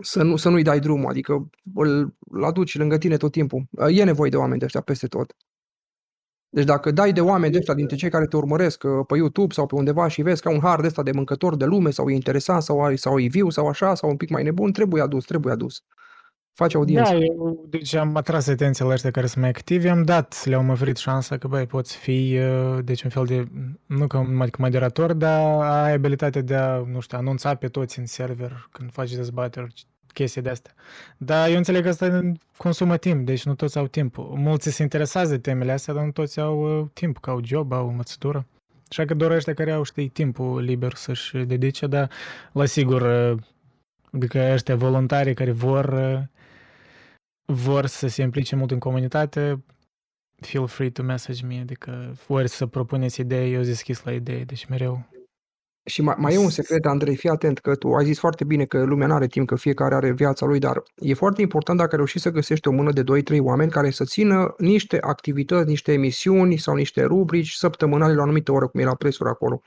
să, 0.02 0.24
nu, 0.24 0.36
să 0.36 0.50
nu-i 0.50 0.64
dai 0.64 0.80
drumul, 0.80 1.10
adică 1.10 1.50
îl, 1.76 2.16
îl 2.20 2.44
aduci 2.44 2.78
lângă 2.78 2.98
tine 2.98 3.18
tot 3.18 3.32
timpul. 3.32 3.68
E 3.90 4.04
nevoie 4.04 4.30
de 4.30 4.38
oameni 4.38 4.60
de 4.60 4.66
ăștia 4.66 4.82
peste 4.82 5.08
tot. 5.08 5.36
Deci 6.50 6.66
dacă 6.66 6.92
dai 6.92 7.14
de 7.14 7.22
oameni 7.22 7.52
de 7.52 7.58
ăștia 7.58 7.74
dintre 7.74 7.96
cei 7.96 8.10
care 8.10 8.26
te 8.28 8.36
urmăresc 8.36 8.84
uh, 8.84 9.06
pe 9.08 9.18
YouTube 9.18 9.54
sau 9.54 9.66
pe 9.66 9.76
undeva 9.76 10.08
și 10.08 10.22
vezi 10.22 10.42
ca 10.42 10.50
un 10.50 10.60
har 10.60 10.82
de 10.82 10.88
ăsta 10.88 11.04
de 11.04 11.12
mâncător 11.12 11.56
de 11.56 11.66
lume 11.66 11.92
sau 11.92 12.10
e 12.10 12.14
interesant 12.14 12.62
sau, 12.62 12.84
ai, 12.84 12.98
sau 12.98 13.20
e 13.20 13.28
viu 13.28 13.50
sau 13.50 13.68
așa 13.68 13.96
sau 13.96 14.10
un 14.10 14.18
pic 14.18 14.30
mai 14.30 14.44
nebun, 14.44 14.72
trebuie 14.72 15.02
adus, 15.02 15.26
trebuie 15.26 15.54
adus. 15.54 15.84
Faci 16.54 16.76
audiență. 16.76 17.12
Da, 17.12 17.18
eu, 17.18 17.66
deci 17.70 17.94
am 17.94 18.16
atras 18.16 18.48
atenția 18.48 18.86
la 18.86 18.94
ăștia 18.94 19.12
care 19.12 19.26
sunt 19.26 19.40
mai 19.40 19.50
activi, 19.50 19.88
am 19.88 20.04
dat, 20.04 20.46
le-am 20.46 20.70
oferit 20.70 20.98
șansa 20.98 21.38
că, 21.38 21.48
băi, 21.48 21.66
poți 21.66 21.98
fi, 21.98 22.40
uh, 22.40 22.84
deci 22.84 23.04
un 23.04 23.10
fel 23.10 23.26
de, 23.26 23.48
nu 23.86 24.08
ca 24.08 24.20
un 24.20 24.42
adică 24.42 24.62
moderator, 24.62 25.14
dar 25.14 25.62
ai 25.62 25.94
abilitatea 25.94 26.42
de 26.42 26.56
a, 26.56 26.78
nu 26.78 27.00
știu, 27.00 27.18
anunța 27.18 27.56
pe 27.56 27.68
toți 27.68 28.00
în 28.00 28.06
server 28.06 28.68
când 28.72 28.92
faci 28.92 29.16
dezbateri, 29.16 29.74
chestii 30.14 30.42
de 30.42 30.50
astea. 30.50 30.74
Dar 31.18 31.50
eu 31.50 31.58
înțeleg 31.58 31.84
că 31.84 31.90
asta 31.90 32.32
consumă 32.58 32.98
timp, 32.98 33.26
deci 33.26 33.46
nu 33.46 33.56
toți 33.56 33.78
au 33.78 33.88
timp. 33.88 34.16
Mulți 34.18 34.70
se 34.70 34.84
interesează 34.84 35.32
de 35.32 35.40
temele 35.40 35.72
astea, 35.72 35.94
dar 35.94 36.04
nu 36.04 36.12
toți 36.12 36.40
au 36.40 36.80
uh, 36.80 36.88
timp, 36.94 37.18
că 37.18 37.30
au 37.30 37.40
job, 37.44 37.72
au 37.72 37.88
învățătură. 37.88 38.46
Așa 38.90 39.06
că 39.06 39.14
doar 39.14 39.32
ăștia 39.32 39.54
care 39.54 39.72
au, 39.72 39.84
știi, 39.84 40.08
timpul 40.08 40.62
liber 40.62 40.94
să-și 40.94 41.38
dedice, 41.38 41.88
dar 41.88 42.10
la 42.52 42.66
sigur, 42.66 43.02
uh, 43.02 43.38
adică 44.12 44.50
ăștia 44.52 44.76
voluntari 44.76 45.34
care 45.34 45.52
vor 45.52 45.86
uh, 45.86 46.20
vor 47.46 47.86
să 47.86 48.08
se 48.08 48.22
implice 48.22 48.56
mult 48.56 48.72
în 48.72 48.80
comunitate, 48.80 49.64
feel 50.36 50.68
free 50.68 50.90
to 50.90 51.04
message 51.04 51.46
me, 51.46 51.60
adică 51.60 52.14
ori 52.28 52.48
să 52.48 52.66
propuneți 52.66 53.20
idei, 53.20 53.54
eu 53.54 53.62
deschis 53.62 54.04
la 54.04 54.12
idei, 54.12 54.46
deci 54.46 54.66
mereu. 54.66 55.06
Și 55.86 56.02
mai, 56.02 56.16
mai 56.18 56.34
e 56.34 56.38
un 56.38 56.50
secret, 56.50 56.86
Andrei, 56.86 57.16
fii 57.16 57.30
atent 57.30 57.60
că 57.60 57.76
tu 57.76 57.94
ai 57.94 58.06
zis 58.06 58.20
foarte 58.20 58.44
bine 58.44 58.66
că 58.66 58.84
lumea 58.84 59.08
nu 59.08 59.14
are 59.14 59.28
timp, 59.28 59.48
că 59.48 59.56
fiecare 59.56 59.96
are 59.96 60.12
viața 60.12 60.46
lui, 60.46 60.60
dar 60.60 60.84
e 60.96 61.14
foarte 61.14 61.42
important 61.42 61.80
dacă 61.80 61.96
reușești 61.96 62.28
să 62.28 62.34
găsești 62.34 62.68
o 62.68 62.72
mână 62.72 62.92
de 62.92 63.04
2-3 63.34 63.38
oameni 63.40 63.72
care 63.72 63.90
să 63.90 64.04
țină 64.04 64.56
niște 64.58 64.98
activități, 65.02 65.68
niște 65.68 65.92
emisiuni 65.94 66.58
sau 66.58 66.76
niște 66.76 67.04
rubrici 67.04 67.52
săptămânale 67.52 68.14
la 68.14 68.20
o 68.20 68.24
anumită 68.24 68.52
oră, 68.52 68.68
cum 68.68 68.80
e 68.80 68.84
la 68.84 68.96
presuri 68.96 69.30
acolo. 69.30 69.62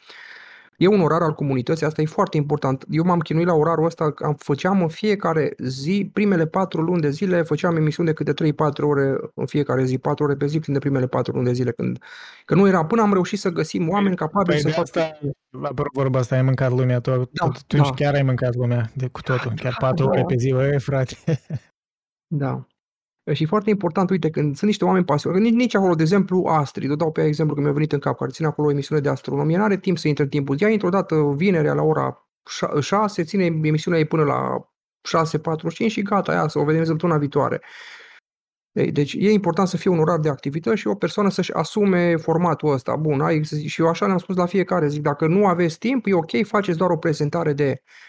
E 0.78 0.86
un 0.86 1.00
orar 1.00 1.22
al 1.22 1.32
comunității, 1.32 1.86
asta 1.86 2.02
e 2.02 2.04
foarte 2.06 2.36
important. 2.36 2.84
Eu 2.90 3.04
m-am 3.04 3.18
chinuit 3.18 3.46
la 3.46 3.54
orarul 3.54 3.84
ăsta, 3.84 4.14
am, 4.24 4.34
făceam 4.38 4.82
în 4.82 4.88
fiecare 4.88 5.54
zi, 5.58 6.10
primele 6.12 6.46
patru 6.46 6.80
luni 6.82 7.00
de 7.00 7.10
zile, 7.10 7.42
făceam 7.42 7.76
emisiuni 7.76 8.08
de 8.08 8.14
câte 8.14 8.32
3-4 8.52 8.54
ore 8.80 9.16
în 9.34 9.46
fiecare 9.46 9.84
zi, 9.84 9.98
4 9.98 10.24
ore 10.24 10.34
pe 10.36 10.46
zi, 10.46 10.60
prin 10.60 10.72
de 10.74 10.78
primele 10.80 11.06
patru 11.06 11.32
luni 11.32 11.46
de 11.46 11.52
zile, 11.52 11.70
când, 11.72 11.98
că 12.44 12.54
nu 12.54 12.66
era, 12.68 12.84
până 12.84 13.02
am 13.02 13.12
reușit 13.12 13.38
să 13.38 13.48
găsim 13.50 13.88
oameni 13.88 14.16
capabili 14.16 14.52
Păi 14.52 14.60
să 14.60 14.66
de 14.66 14.72
facă... 14.72 15.00
asta, 15.00 15.18
apărut 15.62 15.92
vorba 15.92 16.18
asta, 16.18 16.34
ai 16.34 16.42
mâncat 16.42 16.70
lumea, 16.70 17.00
tu, 17.00 17.10
Da, 17.10 17.48
tu, 17.48 17.58
tu 17.66 17.76
da. 17.76 17.90
chiar 17.90 18.14
ai 18.14 18.22
mâncat 18.22 18.54
lumea 18.54 18.90
de 18.94 19.06
cu 19.08 19.20
totul, 19.20 19.52
chiar 19.56 19.76
patru 19.78 20.04
Da. 20.04 20.10
ore 20.10 20.24
pe 20.26 20.34
zi, 20.38 20.50
băi, 20.50 20.80
frate. 20.80 21.16
Da. 22.26 22.66
Și 23.32 23.42
e 23.42 23.46
foarte 23.46 23.70
important, 23.70 24.10
uite, 24.10 24.30
când 24.30 24.56
sunt 24.56 24.70
niște 24.70 24.84
oameni 24.84 25.04
pasionați, 25.04 25.42
nici, 25.42 25.54
nici 25.54 25.74
acolo, 25.74 25.94
de 25.94 26.02
exemplu, 26.02 26.44
Astrid, 26.46 26.90
o 26.90 26.96
dau 26.96 27.12
pe 27.12 27.20
ea 27.20 27.26
exemplu 27.26 27.54
că 27.54 27.60
mi-a 27.60 27.72
venit 27.72 27.92
în 27.92 27.98
cap, 27.98 28.18
care 28.18 28.30
ține 28.30 28.46
acolo 28.46 28.66
o 28.66 28.70
emisiune 28.70 29.00
de 29.00 29.08
astronomie, 29.08 29.56
nu 29.56 29.62
are 29.62 29.76
timp 29.76 29.98
să 29.98 30.08
intre 30.08 30.22
în 30.22 30.28
timpul. 30.28 30.56
Ea 30.58 30.68
intră 30.68 30.86
odată 30.86 31.32
vinerea 31.36 31.74
la 31.74 31.82
ora 31.82 32.28
6, 32.80 33.22
ține 33.22 33.44
emisiunea 33.44 33.98
ei 33.98 34.06
până 34.06 34.22
la 34.22 34.70
6.45 35.86 35.86
și 35.86 36.02
gata, 36.02 36.32
aia 36.32 36.48
să 36.48 36.58
o 36.58 36.64
vedem 36.64 36.84
săptămâna 36.84 37.18
viitoare. 37.18 37.60
Deci 38.92 39.12
e 39.12 39.32
important 39.32 39.68
să 39.68 39.76
fie 39.76 39.90
un 39.90 39.98
orar 39.98 40.18
de 40.18 40.28
activități 40.28 40.78
și 40.78 40.86
o 40.86 40.94
persoană 40.94 41.30
să-și 41.30 41.52
asume 41.52 42.16
formatul 42.16 42.72
ăsta. 42.72 42.96
Bun, 42.96 43.20
ai, 43.20 43.44
și 43.44 43.80
eu 43.80 43.88
așa 43.88 44.06
le-am 44.06 44.18
spus 44.18 44.36
la 44.36 44.46
fiecare, 44.46 44.88
zic, 44.88 45.02
dacă 45.02 45.26
nu 45.26 45.46
aveți 45.46 45.78
timp, 45.78 46.06
e 46.06 46.14
ok, 46.14 46.46
faceți 46.46 46.78
doar 46.78 46.90
o 46.90 46.96
prezentare 46.96 47.52
de 47.52 47.82
uh, 47.82 48.05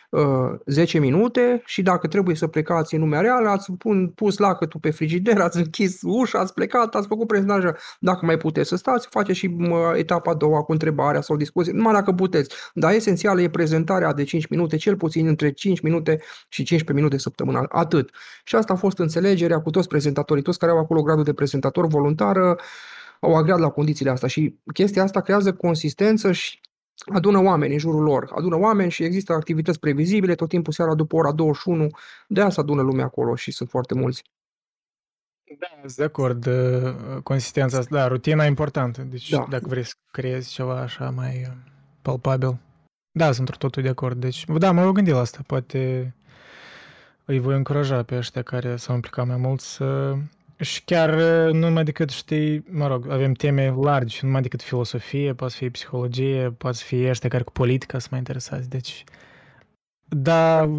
10 0.66 1.00
minute 1.00 1.62
și 1.66 1.82
dacă 1.82 2.08
trebuie 2.08 2.36
să 2.36 2.48
plecați 2.48 2.96
în 2.96 3.00
lumea 3.00 3.22
reală, 3.22 3.50
ați 3.50 3.72
pun, 3.72 4.08
pus 4.08 4.38
lacătul 4.38 4.80
pe 4.80 4.92
frigider, 4.92 5.40
ați 5.42 5.58
închis 5.58 6.00
ușa, 6.02 6.40
ați 6.40 6.54
plecat, 6.54 6.96
ați 6.96 7.08
făcut 7.08 7.28
prezentarea. 7.28 7.78
Dacă 8.00 8.26
mai 8.26 8.38
puteți 8.38 8.70
să 8.70 8.76
stați, 8.76 9.08
faceți 9.10 9.38
și 9.38 9.56
uh, 9.60 9.70
etapa 9.96 10.32
a 10.32 10.36
doua 10.36 10.64
cu 10.64 10.72
întrebarea 10.72 11.22
sau 11.22 11.36
discuție, 11.36 11.72
numai 11.72 11.94
dacă 11.94 12.12
puteți. 12.12 12.56
Dar 12.74 12.94
esențial 12.94 13.40
e 13.40 13.50
prezentarea 13.50 14.14
de 14.14 14.24
5 14.24 14.48
minute, 14.48 14.76
cel 14.78 14.96
puțin 14.96 15.28
între 15.28 15.52
5 15.52 15.80
minute 15.80 16.20
și 16.50 16.64
15 16.64 16.94
minute 16.94 17.18
săptămânal. 17.18 17.66
Atât. 17.70 18.10
Și 18.44 18.56
asta 18.56 18.74
a 18.74 18.76
fost 18.76 18.98
înțelegerea 18.98 19.60
cu 19.62 19.70
toți 19.70 19.88
prezentatorii, 19.88 20.44
toți 20.44 20.60
care 20.60 20.72
au 20.72 20.78
acolo 20.78 21.02
gradul 21.02 21.24
de 21.24 21.34
prezentator 21.34 21.88
voluntar, 21.88 22.38
au 23.20 23.36
agreat 23.36 23.60
la 23.60 23.70
condițiile 23.70 24.12
astea 24.12 24.28
și 24.28 24.56
chestia 24.74 25.04
asta 25.04 25.22
creează 25.22 25.54
consistență 25.54 26.32
și 26.32 26.60
adună 27.14 27.40
oameni 27.40 27.74
în 27.74 27.80
jurul 27.80 28.04
lor, 28.04 28.32
adună 28.36 28.56
oameni 28.56 28.92
și 28.92 29.04
există 29.04 29.34
activități 29.34 29.80
previzibile 29.80 30.36
tot 30.36 30.50
timpul 30.50 30.74
seara 30.74 30.96
după 30.96 31.16
ora 31.16 31.32
21, 31.32 31.88
de 32.28 32.42
asta 32.42 32.62
adună 32.62 32.82
lumea 32.82 33.06
acolo 33.06 33.36
și 33.36 33.52
sunt 33.52 33.70
foarte 33.70 33.94
mulți. 33.94 34.24
Da, 35.60 35.68
sunt 35.80 35.96
de 35.96 36.04
acord. 36.04 36.46
uh, 36.46 37.22
Consistența 37.24 37.78
asta, 37.78 37.96
da, 37.96 38.08
rutina 38.08 38.44
e 38.44 38.48
importantă. 38.48 39.02
Deci 39.02 39.30
Da. 39.30 39.46
dacă 39.50 39.66
vrei 39.68 39.84
să 39.84 39.94
creezi 40.12 40.52
ceva 40.52 40.82
așa 40.82 41.10
mai 41.10 41.46
uh, 41.48 41.56
palpabil. 42.02 42.58
Da, 43.12 43.26
sunt 43.26 43.38
într 43.38 43.56
totul 43.56 43.84
de 43.84 43.90
acord. 43.90 44.20
Deci, 44.20 44.46
da, 44.46 44.72
mă 44.72 44.84
voi 44.84 44.94
gândi 44.94 45.12
la 45.12 45.20
asta. 45.20 45.40
Poate 45.48 46.14
îi 47.26 47.40
voi 47.40 47.56
încuraja 47.56 48.04
pe 48.04 48.16
ăștia 48.16 48.42
care 48.42 48.76
s-au 48.76 48.96
implicat 48.96 49.28
mai 49.28 49.38
mult 49.38 49.60
să... 49.60 50.18
Și 50.60 50.84
chiar 50.84 51.14
uh, 51.14 51.54
nu 51.54 51.68
numai 51.68 51.84
decât, 51.84 52.10
știi, 52.10 52.64
mă 52.70 52.88
rog, 52.88 53.10
avem 53.10 53.34
teme 53.34 53.76
largi, 53.82 54.20
nu 54.22 54.28
numai 54.28 54.42
decât 54.42 54.62
filosofie, 54.62 55.34
poate 55.34 55.54
să 55.54 55.60
fie 55.60 55.70
psihologie, 55.70 56.54
poate 56.58 56.78
să 56.78 56.84
fie 56.84 57.10
ăștia 57.10 57.30
care 57.30 57.44
cu 57.44 57.52
politica 57.52 57.98
sunt 57.98 58.12
mai 58.12 58.20
interesați. 58.20 58.70
Deci, 58.70 59.04
da, 60.10 60.70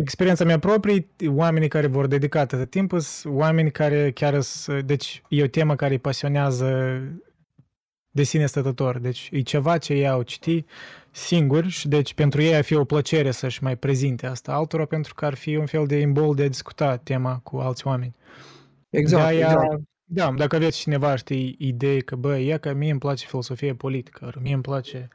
experiența 0.00 0.44
mea 0.44 0.58
proprie, 0.58 1.08
oamenii 1.26 1.68
care 1.68 1.86
vor 1.86 2.06
dedica 2.06 2.40
atât 2.40 2.70
timp 2.70 2.94
sunt 2.98 3.34
oameni 3.34 3.70
care 3.70 4.10
chiar 4.10 4.40
sunt, 4.40 4.82
deci 4.82 5.22
e 5.28 5.42
o 5.42 5.46
temă 5.46 5.74
care 5.74 5.92
îi 5.92 5.98
pasionează 5.98 7.00
de 8.10 8.22
sine 8.22 8.46
stătător. 8.46 8.98
Deci 8.98 9.28
e 9.32 9.40
ceva 9.40 9.78
ce 9.78 9.92
ei 9.92 10.08
au 10.08 10.22
citit 10.22 10.68
singuri 11.10 11.68
și 11.68 11.88
deci 11.88 12.14
pentru 12.14 12.42
ei 12.42 12.54
ar 12.54 12.64
fi 12.64 12.74
o 12.74 12.84
plăcere 12.84 13.30
să-și 13.30 13.62
mai 13.62 13.76
prezinte 13.76 14.26
asta 14.26 14.52
altora 14.52 14.84
pentru 14.84 15.14
că 15.14 15.24
ar 15.24 15.34
fi 15.34 15.56
un 15.56 15.66
fel 15.66 15.86
de 15.86 15.96
imbol 15.96 16.34
de 16.34 16.42
a 16.42 16.48
discuta 16.48 16.96
tema 16.96 17.38
cu 17.38 17.56
alți 17.56 17.86
oameni. 17.86 18.14
Exact, 18.90 19.22
De-aia, 19.22 19.46
exact. 19.46 19.82
Da, 20.10 20.32
dacă 20.36 20.56
aveți 20.56 20.78
cineva, 20.78 21.16
știi, 21.16 21.54
idei 21.58 22.02
că, 22.02 22.16
bă, 22.16 22.38
e 22.38 22.58
că 22.58 22.72
mie 22.72 22.90
îmi 22.90 23.00
place 23.00 23.26
filosofie 23.26 23.74
politică, 23.74 24.24
ori 24.26 24.40
mie 24.42 24.54
îmi 24.54 24.62
place, 24.62 25.08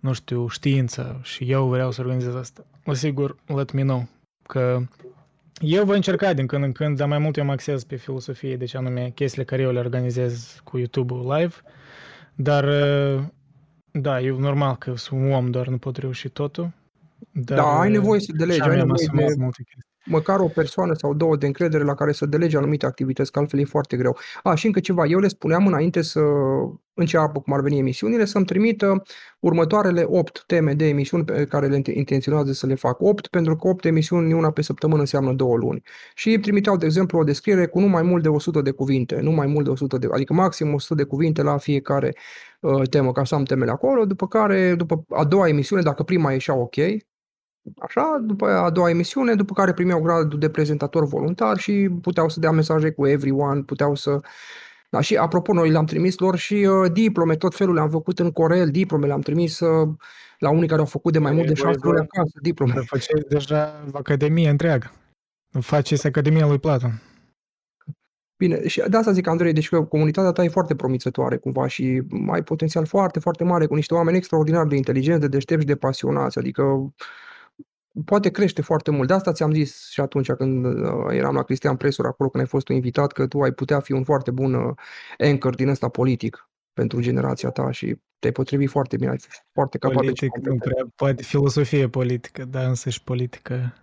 nu 0.00 0.12
știu, 0.12 0.48
știință 0.48 1.20
și 1.22 1.50
eu 1.50 1.68
vreau 1.68 1.90
să 1.90 2.00
organizez 2.00 2.34
asta. 2.34 2.66
Mă 2.84 2.94
sigur, 2.94 3.36
let 3.46 3.72
me 3.72 3.82
know. 3.82 4.08
Că 4.48 4.80
eu 5.60 5.84
voi 5.84 5.96
încerca 5.96 6.32
din 6.32 6.46
când 6.46 6.64
în 6.64 6.72
când, 6.72 6.96
dar 6.96 7.08
mai 7.08 7.18
mult 7.18 7.36
eu 7.36 7.44
mă 7.44 7.52
axez 7.52 7.84
pe 7.84 7.96
filosofie, 7.96 8.56
deci 8.56 8.74
anume 8.74 9.10
chestiile 9.14 9.44
care 9.44 9.62
eu 9.62 9.72
le 9.72 9.78
organizez 9.78 10.60
cu 10.64 10.78
YouTube-ul 10.78 11.32
live. 11.36 11.54
Dar, 12.34 12.64
uh, 12.64 13.22
da, 13.90 14.20
e 14.20 14.30
normal 14.30 14.76
că 14.76 14.96
sunt 14.96 15.20
un 15.20 15.32
om, 15.32 15.50
doar 15.50 15.68
nu 15.68 15.78
pot 15.78 15.96
reuși 15.96 16.28
totul. 16.28 16.72
Dar, 17.30 17.56
Da, 17.58 17.80
ai 17.80 17.88
uh, 17.88 17.92
nevoie 17.94 18.20
să 18.20 18.32
delegi, 18.36 18.56
și-am 18.56 18.68
ai 18.70 18.76
mi-am 18.76 18.86
nevoie 18.86 19.06
asumat 19.08 19.28
de- 19.28 19.42
multe 19.42 19.62
chestii. 19.62 19.94
Măcar 20.06 20.40
o 20.40 20.48
persoană 20.48 20.94
sau 20.94 21.14
două 21.14 21.36
de 21.36 21.46
încredere 21.46 21.84
la 21.84 21.94
care 21.94 22.12
să 22.12 22.26
delege 22.26 22.56
anumite 22.56 22.86
activități, 22.86 23.32
că 23.32 23.38
altfel 23.38 23.60
e 23.60 23.64
foarte 23.64 23.96
greu. 23.96 24.16
A, 24.42 24.54
și 24.54 24.66
încă 24.66 24.80
ceva, 24.80 25.06
eu 25.06 25.18
le 25.18 25.28
spuneam 25.28 25.66
înainte 25.66 26.02
să 26.02 26.20
înceapă 26.94 27.40
cum 27.40 27.52
ar 27.52 27.60
veni 27.60 27.78
emisiunile, 27.78 28.24
să-mi 28.24 28.44
trimită 28.44 29.02
următoarele 29.40 30.04
8 30.08 30.44
teme 30.46 30.74
de 30.74 30.88
emisiuni 30.88 31.24
pe 31.24 31.44
care 31.44 31.66
le 31.66 31.82
intenționează 31.92 32.52
să 32.52 32.66
le 32.66 32.74
fac. 32.74 33.00
8, 33.00 33.26
pentru 33.26 33.56
că 33.56 33.68
8 33.68 33.84
emisiuni 33.84 34.32
una 34.32 34.50
pe 34.50 34.62
săptămână 34.62 35.00
înseamnă 35.00 35.32
două 35.32 35.56
luni. 35.56 35.82
Și 36.14 36.32
îmi 36.32 36.42
trimiteau, 36.42 36.76
de 36.76 36.84
exemplu, 36.84 37.18
o 37.18 37.24
descriere 37.24 37.66
cu 37.66 37.80
nu 37.80 37.86
mai 37.86 38.02
mult 38.02 38.22
de 38.22 38.28
100 38.28 38.60
de 38.60 38.70
cuvinte, 38.70 39.20
nu 39.20 39.30
mai 39.30 39.46
mult 39.46 39.64
de 39.64 39.70
100 39.70 39.98
de, 39.98 40.08
adică 40.12 40.32
maxim 40.32 40.74
100 40.74 40.94
de 40.94 41.02
cuvinte 41.04 41.42
la 41.42 41.56
fiecare 41.56 42.16
uh, 42.60 42.88
temă, 42.88 43.12
ca 43.12 43.24
să 43.24 43.34
am 43.34 43.44
temele 43.44 43.70
acolo, 43.70 44.04
după 44.04 44.26
care, 44.28 44.74
după 44.74 45.04
a 45.08 45.24
doua 45.24 45.48
emisiune, 45.48 45.82
dacă 45.82 46.02
prima 46.02 46.32
ieșea 46.32 46.54
ok, 46.54 46.76
Așa, 47.78 48.18
după 48.22 48.46
a 48.46 48.70
doua 48.70 48.90
emisiune, 48.90 49.34
după 49.34 49.52
care 49.52 49.72
primeau 49.72 50.00
gradul 50.00 50.38
de 50.38 50.50
prezentator 50.50 51.06
voluntar 51.06 51.58
și 51.58 51.88
puteau 52.02 52.28
să 52.28 52.40
dea 52.40 52.50
mesaje 52.50 52.90
cu 52.90 53.06
everyone, 53.06 53.62
puteau 53.62 53.94
să... 53.94 54.20
Da, 54.90 55.00
și 55.00 55.16
apropo, 55.16 55.52
noi 55.52 55.70
le-am 55.70 55.84
trimis 55.84 56.18
lor 56.18 56.36
și 56.36 56.54
uh, 56.54 56.92
diplome, 56.92 57.36
tot 57.36 57.54
felul 57.54 57.74
le-am 57.74 57.90
făcut 57.90 58.18
în 58.18 58.30
Corel, 58.30 58.70
diplome 58.70 59.06
le-am 59.06 59.20
trimis 59.20 59.60
uh, 59.60 59.88
la 60.38 60.50
unii 60.50 60.68
care 60.68 60.80
au 60.80 60.86
făcut 60.86 61.12
de 61.12 61.18
mai 61.18 61.32
mult 61.32 61.46
de 61.46 61.52
Voi- 61.52 61.64
șase 61.64 61.78
voi- 61.82 61.92
luni 61.92 62.08
acasă, 62.12 62.38
diplome. 62.42 62.72
Dar 62.74 62.84
faceți 62.84 63.28
deja 63.28 63.84
academie 63.92 64.48
întreagă. 64.48 64.92
Faceți 65.60 66.06
Academia 66.06 66.46
lui 66.46 66.58
Platon. 66.58 67.02
Bine, 68.38 68.68
și 68.68 68.82
de 68.88 68.96
asta 68.96 69.12
zic, 69.12 69.26
Andrei, 69.26 69.52
deci 69.52 69.68
că 69.68 69.82
comunitatea 69.82 70.30
ta 70.32 70.44
e 70.44 70.48
foarte 70.48 70.74
promițătoare 70.74 71.36
cumva 71.36 71.66
și 71.66 72.02
ai 72.30 72.42
potențial 72.42 72.86
foarte, 72.86 73.20
foarte 73.20 73.44
mare 73.44 73.66
cu 73.66 73.74
niște 73.74 73.94
oameni 73.94 74.16
extraordinar 74.16 74.66
de 74.66 74.76
inteligenți, 74.76 75.20
de 75.20 75.28
deștepți 75.28 75.62
și 75.62 75.68
de 75.72 75.76
pasionați, 75.76 76.38
adică 76.38 76.92
poate 78.04 78.30
crește 78.30 78.62
foarte 78.62 78.90
mult. 78.90 79.08
De 79.08 79.14
asta 79.14 79.32
ți-am 79.32 79.52
zis 79.52 79.88
și 79.90 80.00
atunci 80.00 80.32
când 80.32 80.64
uh, 80.64 81.06
eram 81.10 81.34
la 81.34 81.42
Cristian 81.42 81.76
Presur, 81.76 82.06
acolo 82.06 82.28
când 82.28 82.42
ai 82.44 82.48
fost 82.50 82.64
tu 82.64 82.72
invitat, 82.72 83.12
că 83.12 83.26
tu 83.26 83.40
ai 83.40 83.52
putea 83.52 83.80
fi 83.80 83.92
un 83.92 84.04
foarte 84.04 84.30
bun 84.30 84.54
uh, 84.54 84.74
anchor 85.18 85.54
din 85.54 85.68
ăsta 85.68 85.88
politic 85.88 86.48
pentru 86.72 87.00
generația 87.00 87.50
ta 87.50 87.70
și 87.70 87.96
te-ai 88.18 88.32
potrivit 88.32 88.70
foarte 88.70 88.96
bine, 88.96 89.10
ai 89.10 89.18
fost 89.18 89.44
foarte 89.52 89.78
capabil. 89.78 90.14
și 90.14 90.26
Politic, 90.26 90.36
nu 90.36 90.48
competent. 90.48 90.72
prea, 90.72 90.92
poate 90.96 91.22
filosofie 91.22 91.88
politică, 91.88 92.44
dar 92.44 92.66
însă 92.66 92.90
și 92.90 93.02
politică 93.02 93.74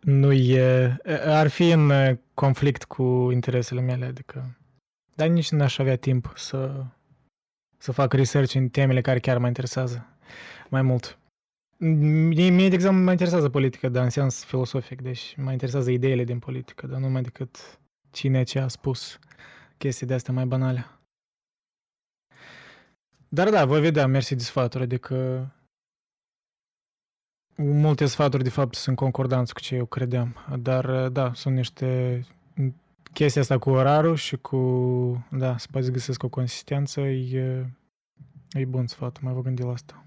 nu 0.00 0.32
e, 0.32 0.96
ar 1.24 1.48
fi 1.48 1.70
în 1.70 1.90
uh, 1.90 2.16
conflict 2.34 2.84
cu 2.84 3.28
interesele 3.32 3.80
mele, 3.80 4.04
adică, 4.04 4.58
dar 5.14 5.28
nici 5.28 5.50
n-aș 5.50 5.78
avea 5.78 5.96
timp 5.96 6.32
să, 6.36 6.84
să 7.78 7.92
fac 7.92 8.12
research 8.12 8.54
în 8.54 8.68
temele 8.68 9.00
care 9.00 9.18
chiar 9.18 9.38
mă 9.38 9.46
interesează 9.46 10.06
mai 10.68 10.82
mult. 10.82 11.18
Mie, 11.86 12.50
mie, 12.50 12.68
de 12.68 12.74
exemplu, 12.74 13.02
mă 13.02 13.10
interesează 13.10 13.48
politica, 13.48 13.88
dar 13.88 14.04
în 14.04 14.10
sens 14.10 14.44
filosofic, 14.44 15.02
deci 15.02 15.34
mă 15.36 15.52
interesează 15.52 15.90
ideile 15.90 16.24
din 16.24 16.38
politică, 16.38 16.86
dar 16.86 17.00
nu 17.00 17.08
mai 17.08 17.22
decât 17.22 17.78
cine 18.10 18.42
ce 18.42 18.58
a 18.58 18.68
spus 18.68 19.18
chestii 19.76 20.06
de 20.06 20.14
astea 20.14 20.32
mai 20.32 20.46
banale. 20.46 20.86
Dar 23.28 23.50
da, 23.50 23.64
voi 23.64 23.80
vedea, 23.80 24.06
mersi 24.06 24.34
de 24.34 24.42
sfaturi, 24.42 24.82
adică 24.82 25.48
multe 27.56 28.06
sfaturi 28.06 28.42
de 28.42 28.50
fapt 28.50 28.74
sunt 28.74 28.96
concordanți 28.96 29.54
cu 29.54 29.60
ce 29.60 29.74
eu 29.74 29.86
credeam, 29.86 30.36
dar 30.58 31.08
da, 31.08 31.32
sunt 31.34 31.54
niște 31.54 32.20
chestia 33.12 33.40
asta 33.40 33.58
cu 33.58 33.70
orarul 33.70 34.16
și 34.16 34.36
cu, 34.36 34.58
da, 35.30 35.58
să 35.58 35.66
poți 35.70 35.90
găsesc 35.90 36.22
o 36.22 36.28
consistență, 36.28 37.00
e, 37.00 37.70
e 38.52 38.64
bun 38.64 38.86
sfat, 38.86 39.20
mai 39.20 39.32
vă 39.32 39.40
gândi 39.40 39.62
la 39.62 39.72
asta. 39.72 40.03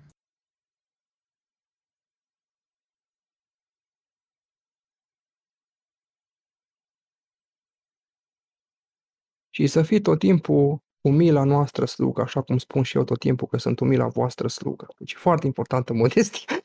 Și 9.58 9.68
să 9.68 9.82
fii 9.82 10.02
tot 10.02 10.20
timpul 10.20 10.82
umila 11.02 11.44
noastră 11.44 11.86
slugă, 11.86 12.22
așa 12.22 12.42
cum 12.42 12.58
spun 12.58 12.84
și 12.84 12.98
eu 12.98 13.04
tot 13.04 13.20
timpul 13.20 13.48
că 13.48 13.58
sunt 13.58 13.80
umila 13.80 14.08
voastră 14.08 14.48
slugă. 14.48 14.88
Deci 14.98 15.14
e 15.14 15.18
foarte 15.18 15.46
importantă 15.46 15.94
modestie. 15.94 16.46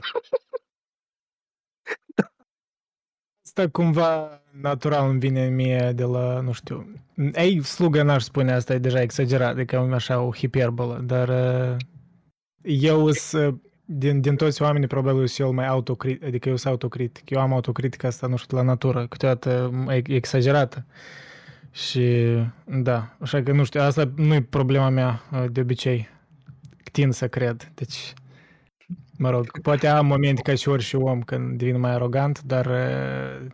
Asta 3.44 3.68
cumva 3.68 4.42
natural 4.60 5.08
îmi 5.08 5.18
vine 5.18 5.48
mie 5.48 5.92
de 5.94 6.04
la, 6.04 6.40
nu 6.40 6.52
știu, 6.52 6.92
ei, 7.34 7.62
slugă 7.62 8.02
n-aș 8.02 8.22
spune 8.22 8.52
asta, 8.52 8.74
e 8.74 8.78
deja 8.78 9.00
exagerat, 9.00 9.50
adică 9.50 9.76
așa 9.76 10.20
o 10.20 10.32
hiperbolă, 10.32 10.98
dar 10.98 11.28
uh, 11.28 11.76
eu 12.62 13.10
sunt, 13.10 13.62
din, 13.84 14.20
din 14.20 14.36
toți 14.36 14.62
oamenii, 14.62 14.88
probabil 14.88 15.20
eu 15.20 15.26
cel 15.26 15.50
mai 15.50 15.66
autocritic, 15.66 16.24
adică 16.24 16.48
eu 16.48 16.56
sunt 16.56 16.72
autocritic, 16.72 17.30
eu 17.30 17.40
am 17.40 17.52
autocritica 17.52 18.08
asta, 18.08 18.26
nu 18.26 18.36
știu, 18.36 18.56
la 18.56 18.62
natură, 18.62 19.06
câteodată 19.06 19.70
e 19.88 20.02
exagerată. 20.14 20.86
Și 21.72 22.26
da, 22.64 23.16
așa 23.20 23.42
că 23.42 23.52
nu 23.52 23.64
știu, 23.64 23.80
asta 23.80 24.12
nu 24.16 24.34
e 24.34 24.42
problema 24.42 24.88
mea 24.88 25.22
uh, 25.32 25.44
de 25.50 25.60
obicei, 25.60 26.08
tind 26.92 27.12
să 27.12 27.28
cred, 27.28 27.72
deci 27.74 28.14
mă 29.18 29.30
rog, 29.30 29.60
poate 29.60 29.86
am 29.86 30.06
momente 30.06 30.42
ca 30.42 30.54
și 30.54 30.68
orice 30.68 30.96
om 30.96 31.22
când 31.22 31.58
devin 31.58 31.80
mai 31.80 31.90
arogant, 31.90 32.42
dar 32.42 32.66
uh, 32.66 33.46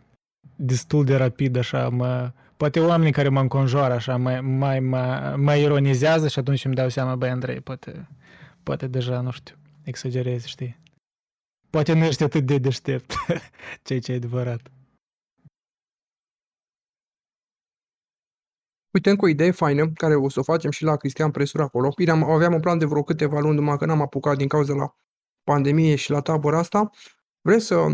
destul 0.55 1.05
de 1.05 1.15
rapid, 1.15 1.55
așa, 1.55 1.89
mă, 1.89 2.31
poate 2.57 2.79
oamenii 2.79 3.11
care 3.11 3.29
mă 3.29 3.39
înconjoară 3.39 3.93
așa 3.93 4.17
mai, 4.17 4.41
mai, 4.41 4.79
mă, 4.79 5.35
mă 5.37 5.55
ironizează 5.55 6.27
și 6.27 6.39
atunci 6.39 6.65
îmi 6.65 6.75
dau 6.75 6.89
seama, 6.89 7.15
băi, 7.15 7.29
Andrei, 7.29 7.61
poate, 7.61 8.07
poate 8.63 8.87
deja, 8.87 9.21
nu 9.21 9.31
știu, 9.31 9.55
exagerezi, 9.83 10.47
știi? 10.47 10.79
Poate 11.69 11.93
nu 11.93 12.03
ești 12.03 12.23
atât 12.23 12.45
de 12.45 12.57
deștept, 12.57 13.13
ceea 13.83 13.99
ce 13.99 14.11
e 14.11 14.15
adevărat. 14.15 14.71
Uite, 18.91 19.09
încă 19.09 19.25
o 19.25 19.27
idee 19.27 19.51
faină, 19.51 19.91
care 19.93 20.15
o 20.15 20.29
să 20.29 20.39
o 20.39 20.43
facem 20.43 20.71
și 20.71 20.83
la 20.83 20.95
Cristian 20.95 21.31
Presur 21.31 21.61
acolo. 21.61 21.91
Bine, 21.95 22.11
am, 22.11 22.23
aveam 22.23 22.53
un 22.53 22.59
plan 22.59 22.77
de 22.77 22.85
vreo 22.85 23.03
câteva 23.03 23.39
luni, 23.39 23.55
numai 23.55 23.77
că 23.77 23.85
n-am 23.85 24.01
apucat 24.01 24.37
din 24.37 24.47
cauza 24.47 24.73
la 24.73 24.95
pandemie 25.43 25.95
și 25.95 26.11
la 26.11 26.21
tabăra 26.21 26.57
asta. 26.57 26.89
Vrem 27.41 27.59
să 27.59 27.87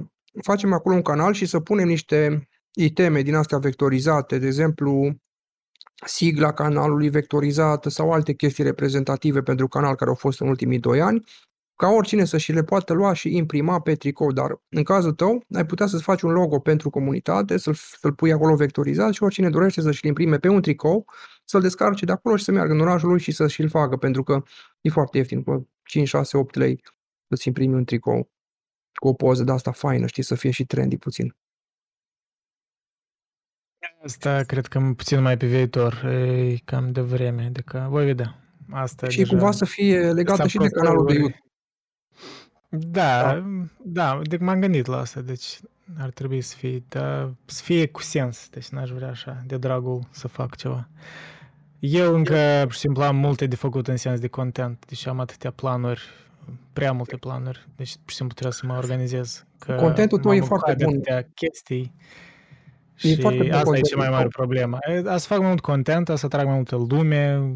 facem 0.43 0.73
acolo 0.73 0.95
un 0.95 1.01
canal 1.01 1.34
și 1.34 1.45
să 1.45 1.59
punem 1.59 1.88
niște 1.88 2.47
iteme 2.73 3.22
din 3.22 3.35
astea 3.35 3.57
vectorizate, 3.57 4.38
de 4.38 4.45
exemplu, 4.45 5.15
sigla 6.05 6.53
canalului 6.53 7.09
vectorizată 7.09 7.89
sau 7.89 8.11
alte 8.11 8.34
chestii 8.34 8.63
reprezentative 8.63 9.41
pentru 9.41 9.67
canal 9.67 9.95
care 9.95 10.09
au 10.09 10.15
fost 10.15 10.41
în 10.41 10.47
ultimii 10.47 10.80
doi 10.80 11.01
ani, 11.01 11.23
ca 11.76 11.88
oricine 11.88 12.26
să 12.26 12.38
și 12.38 12.52
le 12.52 12.64
poată 12.64 12.93
lua 12.93 13.14
și 13.14 13.35
imprima 13.35 13.80
pe 13.81 13.95
tricou, 13.95 14.31
dar 14.31 14.61
în 14.69 14.84
cazul 14.84 15.14
tău 15.14 15.43
ai 15.53 15.65
putea 15.65 15.85
să-ți 15.85 16.03
faci 16.03 16.22
un 16.22 16.31
logo 16.31 16.60
pentru 16.60 16.89
comunitate, 16.89 17.57
să-l, 17.57 17.73
să-l 17.73 18.14
pui 18.14 18.31
acolo 18.31 18.56
vectorizat 18.56 19.14
și 19.14 19.23
oricine 19.23 19.49
dorește 19.49 19.81
să-și 19.81 20.07
imprime 20.07 20.38
pe 20.38 20.47
un 20.47 20.61
tricou, 20.61 21.06
să-l 21.45 21.61
descarce 21.61 22.06
de 22.06 22.11
acolo 22.11 22.35
și 22.35 22.43
să 22.43 22.52
meargă 22.52 22.73
în 22.73 22.80
orașul 22.80 23.10
lui 23.10 23.19
și 23.19 23.31
să 23.31 23.47
și-l 23.47 23.69
facă, 23.69 23.97
pentru 23.97 24.23
că 24.23 24.43
e 24.81 24.89
foarte 24.89 25.18
ieftin, 25.18 25.43
cu 25.43 25.69
5, 25.84 26.07
6, 26.07 26.38
8 26.38 26.56
lei 26.56 26.81
să-ți 27.27 27.47
imprimi 27.47 27.73
un 27.73 27.85
tricou 27.85 28.31
cu 28.93 29.07
o 29.07 29.14
poză 29.14 29.43
de 29.43 29.52
asta 29.52 29.72
faină, 29.72 30.07
știi, 30.07 30.23
să 30.23 30.35
fie 30.35 30.52
și 30.52 30.65
trendy 30.65 30.97
puțin. 30.97 31.35
Asta 34.03 34.43
cred 34.43 34.68
că 34.68 34.93
puțin 34.95 35.22
mai 35.22 35.38
pe 35.38 35.47
viitor, 35.47 36.06
e 36.06 36.56
cam 36.65 36.91
de 36.91 37.02
vreme, 37.02 37.45
adică 37.45 37.88
voi 37.89 38.06
vedea. 38.06 38.39
Asta 38.72 39.10
și 39.10 39.18
deja... 39.18 39.30
cumva 39.30 39.52
să 39.52 39.65
fie 39.65 40.11
legată 40.11 40.47
și 40.47 40.57
de 40.57 40.68
canalul 40.68 41.06
de 41.06 41.14
YouTube. 41.14 41.44
Da, 42.80 43.34
da, 43.34 43.43
da, 43.84 44.19
deci 44.23 44.39
m-am 44.39 44.60
gândit 44.60 44.85
la 44.85 44.97
asta, 44.97 45.22
deci 45.22 45.60
ar 45.97 46.10
trebui 46.10 46.41
să 46.41 46.56
fie, 46.56 46.84
da, 46.89 47.34
să 47.45 47.64
fie 47.64 47.88
cu 47.88 48.02
sens, 48.02 48.49
deci 48.49 48.68
n-aș 48.68 48.89
vrea 48.89 49.10
așa, 49.10 49.43
de 49.45 49.57
dragul 49.57 50.07
să 50.10 50.27
fac 50.27 50.56
ceva. 50.56 50.88
Eu 51.80 52.15
încă, 52.15 52.61
pur 52.64 52.73
și 52.73 52.80
simplu, 52.80 53.03
am 53.03 53.15
multe 53.15 53.45
de 53.45 53.56
făcut 53.56 53.88
în 53.88 53.97
sens 53.97 54.19
de 54.19 54.27
content, 54.27 54.84
deci 54.88 55.07
am 55.07 55.19
atâtea 55.19 55.52
planuri, 55.52 56.02
prea 56.73 56.91
multe 56.91 57.18
planuri, 57.18 57.68
deci 57.76 57.95
pur 57.95 58.10
și 58.10 58.15
simplu 58.15 58.35
trebuie 58.35 58.60
să 58.60 58.65
mă 58.65 58.77
organizez. 58.77 59.45
Că 59.60 59.73
Contentul 59.73 60.19
tău 60.19 60.34
e 60.34 60.41
foarte 60.41 60.76
bun. 60.84 61.02
chestii 61.34 61.93
E 63.02 63.07
și 63.07 63.22
foarte 63.22 63.38
bun 63.38 63.52
asta 63.52 63.60
e 63.60 63.64
contentul 63.64 63.89
cea 63.89 63.97
mai 63.97 64.10
mare 64.10 64.22
tău. 64.22 64.45
problemă. 64.45 64.77
A 65.06 65.18
să 65.18 65.27
fac 65.27 65.39
mai 65.39 65.47
mult 65.47 65.61
content, 65.61 66.10
a 66.10 66.15
să 66.15 66.26
atrag 66.26 66.45
mai 66.45 66.56
multă 66.56 66.76
lume, 66.89 67.52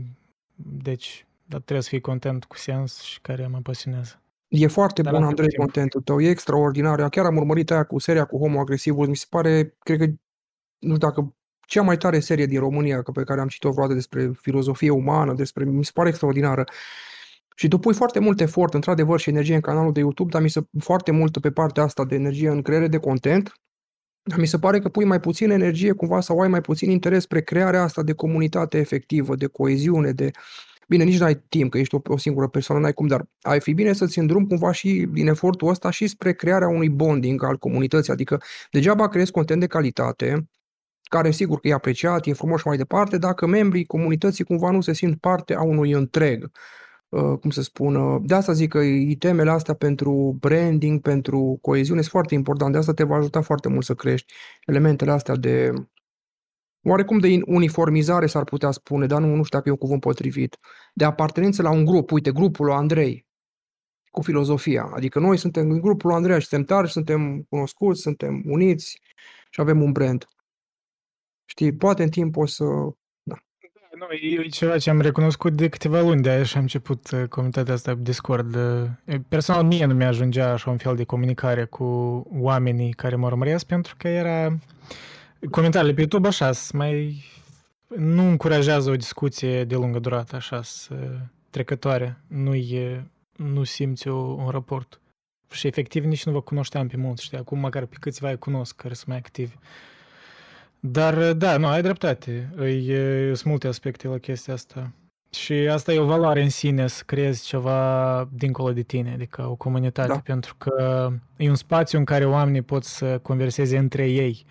deci 0.56 1.26
dar 1.46 1.60
trebuie 1.60 1.82
să 1.82 1.90
fie 1.90 2.00
content 2.00 2.46
cu 2.46 2.56
sens 2.58 3.02
și 3.02 3.22
care 3.22 3.48
mă 3.48 3.60
pasionează. 3.64 4.22
E 4.50 4.68
foarte 4.68 5.02
Dar 5.02 5.12
bun, 5.12 5.22
asta 5.22 5.30
Andrei, 5.30 5.48
timp. 5.48 5.62
contentul 5.62 6.02
tău, 6.02 6.22
e 6.22 6.30
extraordinar. 6.30 7.00
Eu 7.00 7.10
Chiar 7.10 7.26
am 7.26 7.38
urmărit 7.38 7.72
aia 7.72 7.84
cu 7.84 8.00
seria 8.00 8.26
cu 8.26 8.38
Homo 8.38 8.60
Agresivus, 8.60 9.08
mi 9.08 9.16
se 9.16 9.26
pare, 9.30 9.76
cred 9.80 9.98
că, 9.98 10.06
nu 10.80 10.96
știu 10.96 11.08
dacă 11.08 11.36
cea 11.68 11.82
mai 11.82 11.98
tare 11.98 12.20
serie 12.20 12.46
din 12.46 12.60
România 12.60 13.02
că 13.02 13.12
pe 13.12 13.24
care 13.24 13.42
am 13.42 13.48
citit-o 13.48 13.72
vreodată 13.72 13.94
despre 13.94 14.32
filozofie 14.42 14.90
umană, 14.90 15.34
despre, 15.34 15.64
mi 15.64 15.86
se 15.86 15.92
pare 15.94 16.10
extraordinară. 16.10 16.64
Și 17.56 17.68
tu 17.68 17.78
pui 17.78 17.94
foarte 17.94 18.20
mult 18.20 18.42
efort, 18.42 18.74
într-adevăr, 18.74 19.20
și 19.20 19.30
energie 19.30 19.56
în 19.56 19.62
canalul 19.62 19.92
de 19.92 20.00
YouTube, 20.00 20.30
dar 20.30 20.42
mi 20.42 20.50
se 20.50 20.62
foarte 20.80 21.12
mult 21.12 21.38
pe 21.38 21.52
partea 21.52 21.84
asta 21.84 22.06
de 22.06 22.16
energie 22.16 22.50
în 22.50 22.62
creare 22.62 22.88
de 22.88 22.98
content. 22.98 23.54
Dar 24.22 24.40
mi 24.40 24.48
se 24.48 24.60
pare 24.60 24.80
că 24.80 24.90
pui 24.90 25.06
mai 25.06 25.20
puțin 25.20 25.50
energie 25.50 25.92
cumva 25.92 26.22
sau 26.22 26.40
ai 26.40 26.48
mai 26.48 26.62
puțin 26.62 26.90
interes 26.90 27.24
spre 27.24 27.42
crearea 27.42 27.84
asta 27.84 28.04
de 28.04 28.14
comunitate 28.14 28.78
efectivă, 28.78 29.36
de 29.36 29.46
coeziune, 29.46 30.12
de... 30.12 30.32
Bine, 30.90 31.04
nici 31.04 31.20
n-ai 31.20 31.44
timp, 31.50 31.72
că 31.72 31.78
ești 31.78 31.96
o, 31.96 32.00
o 32.04 32.18
singură 32.18 32.48
persoană, 32.48 32.82
n-ai 32.82 32.94
cum, 32.94 33.08
dar 33.08 33.26
ai 33.42 33.60
fi 33.60 33.74
bine 33.74 33.94
să-ți 33.94 34.20
îndrum 34.20 34.48
cumva 34.48 34.72
și 34.72 35.08
din 35.12 35.28
efortul 35.28 35.68
ăsta 35.68 35.90
și 35.90 36.08
spre 36.08 36.34
crearea 36.34 36.68
unui 36.68 36.90
bonding 36.90 37.44
al 37.44 37.58
comunității. 37.58 38.14
Adică 38.14 38.42
degeaba 38.72 39.08
creezi 39.08 39.32
content 39.32 39.60
de 39.60 39.68
calitate, 39.68 40.50
care 41.04 41.32
sigur 41.32 41.60
că 41.60 41.68
e 41.68 41.74
apreciat, 41.74 42.26
e 42.26 42.34
frumos 42.34 42.60
și 42.60 42.68
mai 42.68 42.78
departe, 42.78 43.18
dacă 43.18 43.48
membrii 43.48 43.86
comunității 43.86 44.44
cumva 44.44 44.72
nu 44.72 44.82
se 44.82 44.94
simt 44.94 45.20
parte 45.20 45.54
a 45.54 45.62
unui 45.62 45.92
întreg. 45.92 46.52
Uh, 47.10 47.38
cum 47.42 47.50
să 47.50 47.62
spun, 47.62 47.96
uh, 47.96 48.22
de 48.26 48.34
asta 48.34 48.52
zic 48.52 48.70
că 48.70 48.80
itemele 48.80 49.50
astea 49.50 49.74
pentru 49.74 50.38
branding, 50.40 51.02
pentru 51.02 51.58
coeziune 51.62 52.00
sunt 52.00 52.12
foarte 52.12 52.34
importante, 52.34 52.72
de 52.72 52.78
asta 52.78 52.94
te 52.94 53.04
va 53.04 53.16
ajuta 53.16 53.42
foarte 53.42 53.70
mult 53.70 53.84
să 53.86 53.94
crești 53.94 54.34
elementele 54.66 55.12
astea 55.12 55.36
de 55.36 55.72
oarecum 56.84 57.20
de 57.20 57.28
in- 57.28 57.44
uniformizare 57.46 58.26
s-ar 58.26 58.44
putea 58.44 58.72
spune, 58.72 59.06
dar 59.06 59.22
nu, 59.22 59.36
nu 59.36 59.44
știu 59.44 59.58
dacă 59.58 59.70
e 59.70 59.72
un 59.72 59.78
cuvânt 59.78 60.02
potrivit, 60.02 60.58
de 60.94 61.06
apartenență 61.06 61.62
la 61.62 61.70
un 61.70 61.86
grup, 61.86 62.12
uite, 62.12 62.32
grupul 62.32 62.66
lui 62.66 62.76
Andrei, 62.76 63.26
cu 64.12 64.22
filozofia, 64.22 64.92
adică 64.94 65.20
noi 65.20 65.38
suntem 65.38 65.70
în 65.70 65.82
grupul 65.82 66.10
lui 66.10 66.18
Andrei 66.18 66.40
și 66.40 66.48
suntem 66.48 66.76
tari, 66.76 66.92
suntem 66.92 67.46
cunoscuți, 67.50 68.02
suntem 68.02 68.42
uniți 68.46 69.02
și 69.50 69.62
avem 69.62 69.82
un 69.82 69.92
brand. 69.92 70.28
Știi, 71.46 71.74
poate 71.74 72.04
în 72.04 72.10
timp 72.10 72.38
o 72.38 72.46
să... 72.46 72.64
Nu, 74.00 74.12
e 74.12 74.48
ceva 74.48 74.78
ce 74.78 74.90
am 74.90 75.02
recunoscut 75.02 75.54
de 75.54 75.70
câteva 75.70 76.02
luni 76.02 76.22
de 76.22 76.30
aia 76.30 76.44
și 76.44 76.56
am 76.56 76.62
început 76.62 77.12
uh, 77.12 77.24
comunitatea 77.24 77.74
asta 77.74 77.94
pe 77.94 78.02
Discord. 78.02 78.56
Uh, 78.56 79.20
Personal, 79.28 79.64
mie 79.64 79.86
nu 79.86 79.94
mi-ajungea 79.94 80.52
așa 80.52 80.70
un 80.70 80.78
fel 80.78 80.96
de 80.96 81.04
comunicare 81.04 81.66
cu 81.66 81.84
oamenii 82.32 82.94
care 82.94 83.16
mă 83.16 83.26
urmăresc, 83.26 83.66
pentru 83.66 83.96
că 83.98 84.08
era... 84.08 84.58
Comentariile 85.52 85.94
pe 85.94 86.00
YouTube 86.00 86.28
așa, 86.28 86.52
sunt 86.52 86.82
mai... 86.82 87.24
nu 87.96 88.30
încurajează 88.30 88.90
o 88.90 88.96
discuție 88.96 89.64
de 89.64 89.76
lungă 89.76 90.00
durată, 90.00 90.36
așa, 90.36 90.62
să 90.62 90.96
trecătoare. 91.50 92.22
Nu 92.28 92.56
e... 92.56 93.12
nu 93.36 93.64
simți 93.64 94.08
o, 94.08 94.16
un 94.16 94.50
raport. 94.50 95.02
Și 95.52 95.68
efectiv 95.68 96.04
nici 96.04 96.26
nu 96.26 96.32
vă 96.32 96.42
cunoșteam 96.42 96.88
pe 96.88 96.98
mulți, 96.98 97.24
știi? 97.24 97.38
Acum 97.38 97.60
măcar 97.60 97.86
pe 97.86 97.96
câțiva 98.00 98.30
îi 98.30 98.38
cunosc 98.38 98.76
care 98.76 98.94
sunt 98.94 99.08
mai 99.08 99.18
activi. 99.18 99.56
Dar, 100.80 101.34
da, 101.34 101.58
nu, 101.58 101.68
ai 101.68 101.82
dreptate. 101.82 102.50
Îi, 102.56 102.88
e- 102.88 103.34
Sunt 103.34 103.44
multe 103.50 103.68
aspecte 103.68 104.08
la 104.08 104.18
chestia 104.18 104.54
asta. 104.54 104.92
Și 105.32 105.54
asta 105.54 105.94
e 105.94 106.00
o 106.00 106.06
valoare 106.06 106.42
în 106.42 106.50
sine, 106.50 106.88
să 106.88 107.04
creezi 107.06 107.46
ceva 107.46 108.30
dincolo 108.32 108.74
de 108.74 108.82
tine, 108.82 109.14
adică 109.14 109.48
o 109.48 109.56
comunitate, 109.56 110.08
Da. 110.08 110.20
pentru 110.20 110.56
că 110.58 111.10
e 111.38 111.50
un 111.50 111.56
spațiu 111.56 111.98
în 111.98 112.06
care 112.06 112.26
oamenii 112.26 112.62
pot 112.62 112.84
să 112.84 113.18
converseze 113.18 113.78
între 113.78 114.10
ei. 114.10 114.46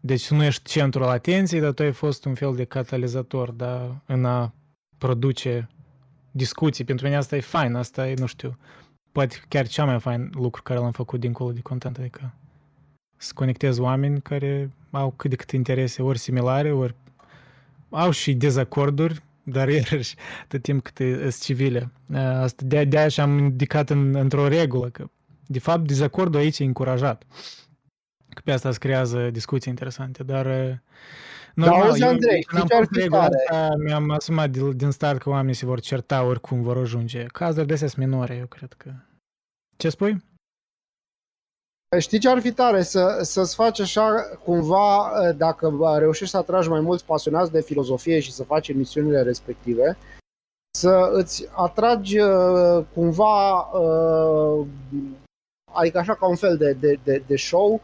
Deci 0.00 0.26
tu 0.26 0.34
nu 0.34 0.44
ești 0.44 0.70
centrul 0.70 1.04
atenției, 1.04 1.60
dar 1.60 1.72
tu 1.72 1.82
ai 1.82 1.92
fost 1.92 2.24
un 2.24 2.34
fel 2.34 2.54
de 2.54 2.64
catalizator, 2.64 3.50
da, 3.50 4.02
în 4.06 4.24
a 4.24 4.52
produce 4.98 5.68
discuții. 6.30 6.84
Pentru 6.84 7.04
mine 7.04 7.16
asta 7.16 7.36
e 7.36 7.40
fain, 7.40 7.74
asta 7.74 8.08
e, 8.08 8.14
nu 8.18 8.26
știu, 8.26 8.58
poate 9.12 9.36
chiar 9.48 9.66
cea 9.66 9.84
mai 9.84 10.00
fain 10.00 10.30
lucru 10.34 10.62
care 10.62 10.78
l-am 10.78 10.92
făcut 10.92 11.20
dincolo 11.20 11.52
de 11.52 11.60
content, 11.60 11.98
adică 11.98 12.34
să 13.16 13.32
conectez 13.34 13.78
oameni 13.78 14.20
care 14.20 14.70
au 14.90 15.10
cât 15.10 15.30
de 15.30 15.36
cât 15.36 15.50
interese 15.50 16.02
ori 16.02 16.18
similare, 16.18 16.72
ori 16.72 16.94
au 17.90 18.10
și 18.10 18.34
dezacorduri, 18.34 19.22
dar 19.42 19.68
iarăși, 19.78 20.14
tot 20.48 20.62
timp 20.62 20.82
cât 20.82 20.96
sunt 21.20 21.40
civile. 21.40 21.90
Uh, 22.06 22.16
Asta 22.18 22.62
de, 22.66 22.84
de 22.84 22.98
aia 22.98 23.08
și-am 23.08 23.38
indicat 23.38 23.90
în, 23.90 24.14
într-o 24.14 24.48
regulă 24.48 24.88
că, 24.88 25.10
de 25.46 25.58
fapt, 25.58 25.86
dezacordul 25.86 26.40
aici 26.40 26.58
e 26.58 26.64
încurajat. 26.64 27.26
Că 28.34 28.40
pe 28.44 28.52
asta 28.52 28.72
se 28.72 28.78
creează 28.78 29.30
discuții 29.30 29.70
interesante, 29.70 30.22
dar 30.22 30.46
uh, 30.46 30.72
Da, 31.54 31.70
auzi, 31.70 32.02
Andrei, 32.02 32.42
când 32.42 32.60
am 32.60 32.66
știi 32.66 32.76
ce 32.76 32.82
ar 32.82 32.86
pus 32.86 32.96
fi 32.96 33.02
regula 33.02 33.20
tare? 33.20 33.34
asta, 33.48 33.74
mi-am 33.84 34.10
asumat 34.10 34.50
de, 34.50 34.72
din 34.72 34.90
start 34.90 35.20
că 35.20 35.28
oamenii 35.28 35.54
se 35.54 35.66
vor 35.66 35.80
certa 35.80 36.22
oricum 36.24 36.62
vor 36.62 36.76
ajunge. 36.76 37.24
Cazuri 37.24 37.66
de 37.66 37.72
astea 37.72 37.88
sunt 37.88 38.06
minore, 38.06 38.36
eu 38.36 38.46
cred 38.46 38.72
că. 38.72 38.90
Ce 39.76 39.88
spui? 39.88 40.28
Știi 41.98 42.18
ce 42.18 42.28
ar 42.28 42.40
fi 42.40 42.52
tare? 42.52 42.82
Să, 42.82 43.18
să-ți 43.22 43.54
faci 43.54 43.80
așa 43.80 44.14
cumva, 44.44 45.10
dacă 45.36 45.96
reușești 45.98 46.30
să 46.30 46.36
atragi 46.36 46.68
mai 46.68 46.80
mulți 46.80 47.04
pasionați 47.04 47.52
de 47.52 47.60
filozofie 47.60 48.20
și 48.20 48.32
să 48.32 48.44
faci 48.44 48.68
emisiunile 48.68 49.22
respective, 49.22 49.96
să 50.78 51.10
îți 51.12 51.48
atragi 51.54 52.18
uh, 52.18 52.84
cumva, 52.94 53.60
uh, 53.60 54.66
adică 55.72 55.98
așa 55.98 56.14
ca 56.14 56.26
un 56.26 56.36
fel 56.36 56.56
de, 56.56 56.72
de, 56.72 56.98
de, 57.04 57.22
de 57.26 57.36
show, 57.36 57.72
uh, 57.72 57.80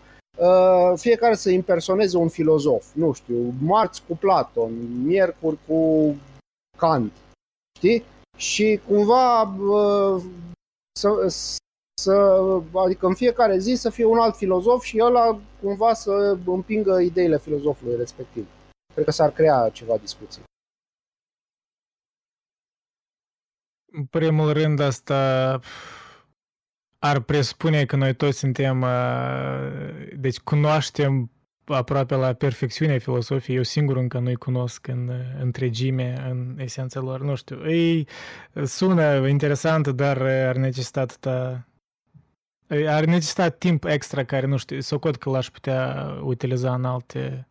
fiecare 0.96 1.34
să 1.34 1.50
impersoneze 1.50 2.16
un 2.16 2.28
filozof. 2.28 2.94
Nu 2.94 3.12
știu, 3.12 3.54
marți 3.60 4.02
cu 4.08 4.16
Platon, 4.16 5.02
miercuri 5.04 5.58
cu 5.66 6.14
Kant, 6.78 7.12
știi? 7.78 8.04
Și 8.36 8.80
cumva 8.86 9.42
uh, 9.42 10.22
să, 10.98 11.08
să, 12.00 12.12
adică 12.84 13.06
în 13.06 13.14
fiecare 13.14 13.58
zi 13.58 13.74
să 13.74 13.90
fie 13.90 14.04
un 14.04 14.18
alt 14.18 14.36
filozof 14.36 14.82
și 14.84 15.00
ăla 15.02 15.40
cumva 15.62 15.92
să 15.92 16.38
împingă 16.46 17.00
ideile 17.00 17.38
filozofului 17.38 17.96
respectiv. 17.96 18.48
Cred 18.92 19.04
că 19.04 19.10
s-ar 19.10 19.30
crea 19.30 19.68
ceva 19.72 19.96
discuții. 19.96 20.42
În 23.92 24.04
primul 24.04 24.52
rând, 24.52 24.80
asta 24.80 25.60
ar 26.98 27.20
presupune 27.20 27.84
că 27.84 27.96
noi 27.96 28.14
toți 28.14 28.38
suntem, 28.38 28.82
uh, 28.82 28.88
deci 30.16 30.38
cunoaștem 30.38 31.30
aproape 31.64 32.14
la 32.14 32.32
perfecțiunea 32.32 32.98
filosofiei, 32.98 33.56
eu 33.56 33.62
singur 33.62 33.96
încă 33.96 34.18
nu-i 34.18 34.34
cunosc 34.34 34.86
în 34.86 35.10
întregime, 35.40 36.26
în 36.28 36.56
esența 36.58 37.00
lor, 37.00 37.20
nu 37.20 37.34
știu. 37.34 37.70
Ei 37.70 38.08
sună 38.64 39.28
interesant, 39.28 39.88
dar 39.88 40.22
ar 40.22 40.56
necesita 40.56 41.00
atâta 41.00 41.66
ar 42.68 43.04
necesita 43.04 43.48
timp 43.48 43.84
extra 43.84 44.24
care, 44.24 44.46
nu 44.46 44.56
știu, 44.56 44.80
socot 44.80 45.16
că 45.16 45.30
l-aș 45.30 45.50
putea 45.50 46.08
utiliza 46.22 46.74
în 46.74 46.84
alte, 46.84 47.48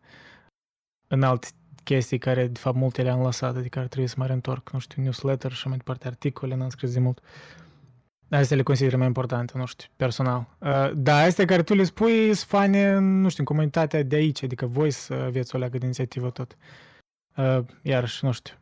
în 1.08 1.22
alte 1.22 1.48
chestii 1.84 2.18
care, 2.18 2.46
de 2.46 2.58
fapt, 2.58 2.76
multe 2.76 3.02
le-am 3.02 3.22
lăsat, 3.22 3.56
adică 3.56 3.78
ar 3.78 3.86
trebui 3.86 4.08
să 4.08 4.14
mă 4.18 4.26
reîntorc, 4.26 4.70
nu 4.70 4.78
știu, 4.78 5.02
newsletter 5.02 5.52
și 5.52 5.68
mai 5.68 5.76
departe, 5.76 6.06
articole, 6.06 6.54
n-am 6.54 6.68
scris 6.68 6.92
de 6.92 7.00
mult. 7.00 7.20
Astea 8.30 8.56
le 8.56 8.62
consider 8.62 8.96
mai 8.96 9.06
importante, 9.06 9.52
nu 9.56 9.66
știu, 9.66 9.88
personal. 9.96 10.56
Uh, 10.58 10.90
da, 10.94 11.16
astea 11.16 11.44
care 11.44 11.62
tu 11.62 11.74
le 11.74 11.84
spui 11.84 12.24
sunt 12.24 12.48
fane, 12.48 12.98
nu 12.98 13.28
știu, 13.28 13.44
în 13.46 13.54
comunitatea 13.54 14.02
de 14.02 14.16
aici, 14.16 14.42
adică 14.42 14.66
voi 14.66 14.90
să 14.90 15.14
aveți 15.14 15.54
o 15.54 15.58
leagă 15.58 15.78
de 15.78 15.84
inițiativă 15.84 16.30
tot. 16.30 16.56
Uh, 17.36 17.58
iarăși, 17.82 18.24
nu 18.24 18.32
știu, 18.32 18.54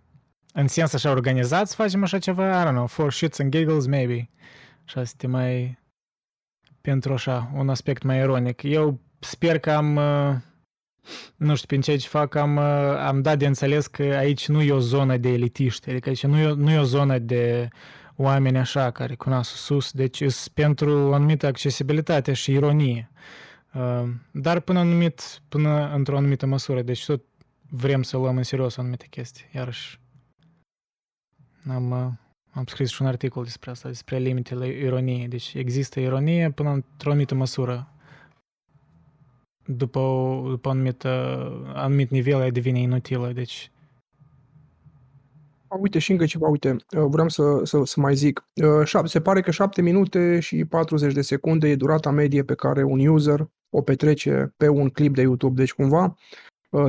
în 0.53 0.69
sens 0.69 0.93
așa 0.93 1.11
organizat 1.11 1.69
să 1.69 1.75
facem 1.75 2.03
așa 2.03 2.19
ceva, 2.19 2.63
I 2.63 2.67
don't 2.67 2.71
know, 2.71 2.87
for 2.87 3.13
shits 3.13 3.39
and 3.39 3.51
giggles, 3.51 3.87
maybe. 3.87 4.31
Așa 4.85 5.05
să 5.05 5.15
te 5.17 5.27
mai... 5.27 5.79
pentru 6.81 7.13
așa, 7.13 7.51
un 7.55 7.69
aspect 7.69 8.03
mai 8.03 8.19
ironic. 8.19 8.63
Eu 8.63 9.01
sper 9.19 9.59
că 9.59 9.71
am... 9.71 9.97
Uh, 9.97 10.35
nu 11.37 11.55
știu, 11.55 11.67
prin 11.67 11.81
ceea 11.81 11.99
ce 11.99 12.09
fac, 12.09 12.35
am, 12.35 12.59
am 12.59 13.23
dat 13.23 13.39
de 13.39 13.47
înțeles 13.47 13.87
că 13.87 14.03
aici 14.03 14.49
nu 14.49 14.63
e 14.63 14.73
o 14.73 14.79
zonă 14.79 15.17
de 15.17 15.29
elitiști, 15.29 15.91
adică 15.91 16.09
aici 16.09 16.27
nu 16.27 16.39
e, 16.39 16.53
nu 16.53 16.71
e 16.71 16.79
o 16.79 16.85
zonă 16.85 17.19
de 17.19 17.69
oameni 18.17 18.59
așa 18.59 18.91
care 18.91 19.15
cu 19.15 19.29
nasul 19.29 19.57
sus, 19.57 19.93
deci 19.93 20.17
sunt 20.17 20.55
pentru 20.55 21.09
o 21.09 21.13
anumită 21.13 21.47
accesibilitate 21.47 22.33
și 22.33 22.53
ironie. 22.53 23.11
Dar 24.31 24.61
până, 24.61 24.79
anumit, 24.79 25.41
până 25.49 25.95
într-o 25.95 26.17
anumită 26.17 26.47
măsură, 26.47 26.83
deci 26.83 27.07
tot 27.07 27.23
vrem 27.71 28.03
să 28.03 28.17
luăm 28.17 28.37
în 28.37 28.43
serios 28.43 28.77
anumite 28.77 29.07
chestii. 29.11 29.45
Iarăși 29.53 30.01
am, 31.69 31.93
am 32.51 32.65
scris 32.67 32.91
și 32.91 33.03
un 33.03 33.09
articol 33.09 33.45
despre 33.45 33.71
asta, 33.71 33.89
despre 33.89 34.19
limitele 34.19 34.67
ironiei. 34.67 35.29
Deci 35.29 35.55
există 35.55 36.01
ironie 36.01 36.51
până 36.51 36.71
într-o 36.71 37.11
anumită 37.11 37.35
măsură 37.35 37.89
după, 39.67 40.01
după 40.49 40.69
anumit, 40.69 41.05
anumit 41.75 42.11
nivel 42.11 42.41
ea 42.41 42.51
devine 42.51 42.81
inutilă, 42.81 43.33
deci... 43.33 43.71
Uite, 45.81 45.99
și 45.99 46.11
încă 46.13 46.25
ceva, 46.25 46.49
uite, 46.49 46.77
vreau 46.91 47.29
să, 47.29 47.61
să, 47.63 47.81
să 47.85 48.01
mai 48.01 48.15
zic. 48.15 48.49
Se 49.05 49.21
pare 49.21 49.41
că 49.41 49.51
7 49.51 49.83
minute 49.83 50.41
și 50.41 50.65
40 50.65 51.13
de 51.13 51.23
secunde 51.23 51.69
e 51.69 51.77
durata 51.77 52.11
medie 52.11 52.45
pe 52.45 52.55
care 52.55 52.83
un 52.83 53.07
user 53.07 53.49
o 53.71 53.83
petrece 53.83 54.55
pe 54.57 54.69
un 54.69 54.89
clip 54.89 55.15
de 55.15 55.21
YouTube. 55.21 55.61
Deci, 55.61 55.73
cumva, 55.73 56.15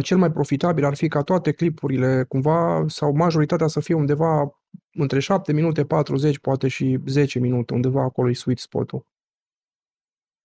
cel 0.01 0.17
mai 0.17 0.31
profitabil 0.31 0.85
ar 0.85 0.95
fi 0.95 1.07
ca 1.07 1.21
toate 1.21 1.51
clipurile, 1.51 2.25
cumva, 2.27 2.85
sau 2.87 3.15
majoritatea 3.15 3.67
să 3.67 3.79
fie 3.79 3.95
undeva 3.95 4.59
între 4.93 5.19
7 5.19 5.53
minute, 5.53 5.85
40, 5.85 6.39
poate 6.39 6.67
și 6.67 6.99
10 7.05 7.39
minute, 7.39 7.73
undeva 7.73 8.03
acolo 8.03 8.29
e 8.29 8.33
sweet 8.33 8.59
spot-ul. 8.59 9.05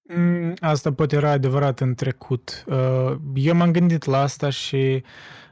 Mm, 0.02 0.54
asta 0.60 0.92
poate 0.92 1.16
era 1.16 1.30
adevărat 1.30 1.80
în 1.80 1.94
trecut. 1.94 2.64
Uh, 2.66 3.16
eu 3.34 3.54
m-am 3.54 3.70
gândit 3.70 4.04
la 4.04 4.20
asta 4.20 4.50
și, 4.50 5.04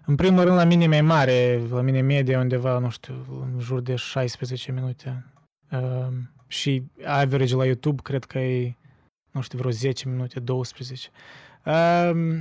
în 0.09 0.15
primul 0.17 0.45
rând, 0.45 0.57
la 0.57 0.65
mine 0.65 0.87
mai 0.87 1.01
mare, 1.01 1.63
la 1.71 1.81
mine 1.81 2.01
media 2.01 2.39
undeva, 2.39 2.79
nu 2.79 2.91
știu, 2.91 3.15
în 3.43 3.61
jur 3.61 3.81
de 3.81 3.95
16 3.95 4.73
minute. 4.73 5.25
Uh, 5.73 6.09
și 6.47 6.83
average 7.05 7.57
la 7.57 7.65
YouTube 7.65 8.03
cred 8.03 8.25
că 8.25 8.39
e, 8.39 8.77
nu 9.31 9.41
știu, 9.41 9.59
vreo 9.59 9.71
10 9.71 10.09
minute, 10.09 10.41
12. 10.41 11.09
Uh, 11.65 12.41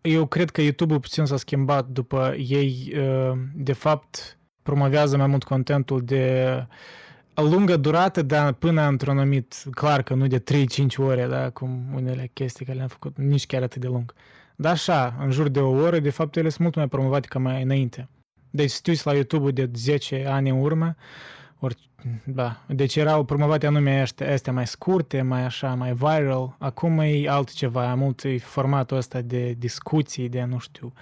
eu 0.00 0.26
cred 0.26 0.50
că 0.50 0.60
YouTube-ul 0.60 1.00
puțin 1.00 1.24
s-a 1.24 1.36
schimbat 1.36 1.86
după 1.86 2.34
ei, 2.38 2.92
de 3.54 3.72
fapt, 3.72 4.38
promovează 4.62 5.16
mai 5.16 5.26
mult 5.26 5.44
contentul 5.44 6.04
de 6.04 6.66
lungă 7.34 7.76
durată, 7.76 8.22
dar 8.22 8.52
până 8.52 8.82
într-un 8.82 9.18
anumit, 9.18 9.54
clar 9.70 10.02
că 10.02 10.14
nu 10.14 10.26
de 10.26 10.42
3-5 10.42 10.96
ore, 10.96 11.26
da, 11.26 11.50
cum 11.50 11.94
unele 11.94 12.30
chestii 12.32 12.64
care 12.64 12.76
le-am 12.76 12.88
făcut, 12.88 13.16
nici 13.16 13.46
chiar 13.46 13.62
atât 13.62 13.80
de 13.80 13.86
lung. 13.86 14.14
Dar 14.56 14.72
așa, 14.72 15.16
în 15.18 15.30
jur 15.30 15.48
de 15.48 15.60
o 15.60 15.70
oră, 15.70 15.98
de 15.98 16.10
fapt, 16.10 16.36
ele 16.36 16.48
sunt 16.48 16.62
mult 16.62 16.74
mai 16.74 16.88
promovate 16.88 17.28
ca 17.28 17.38
mai 17.38 17.62
înainte. 17.62 18.08
Deci, 18.50 18.70
studiți 18.70 19.06
la 19.06 19.14
YouTube 19.14 19.50
de 19.50 19.70
10 19.74 20.26
ani 20.26 20.50
în 20.50 20.60
urmă, 20.60 20.94
ori, 21.58 21.90
da, 22.24 22.64
deci 22.68 22.96
erau 22.96 23.24
promovate 23.24 23.66
anume 23.66 24.00
astea, 24.00 24.32
astea 24.32 24.52
mai 24.52 24.66
scurte, 24.66 25.22
mai 25.22 25.44
așa, 25.44 25.74
mai 25.74 25.94
viral. 25.94 26.56
Acum 26.58 26.98
e 26.98 27.28
altceva, 27.28 27.94
mult 27.94 28.24
e 28.24 28.38
formatul 28.38 28.96
ăsta 28.96 29.20
de 29.20 29.52
discuții, 29.52 30.28
de, 30.28 30.44
nu 30.44 30.58
știu, 30.58 30.92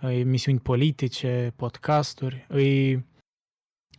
emisiuni 0.00 0.58
politice, 0.58 1.52
podcasturi. 1.56 2.46
E, 2.56 2.98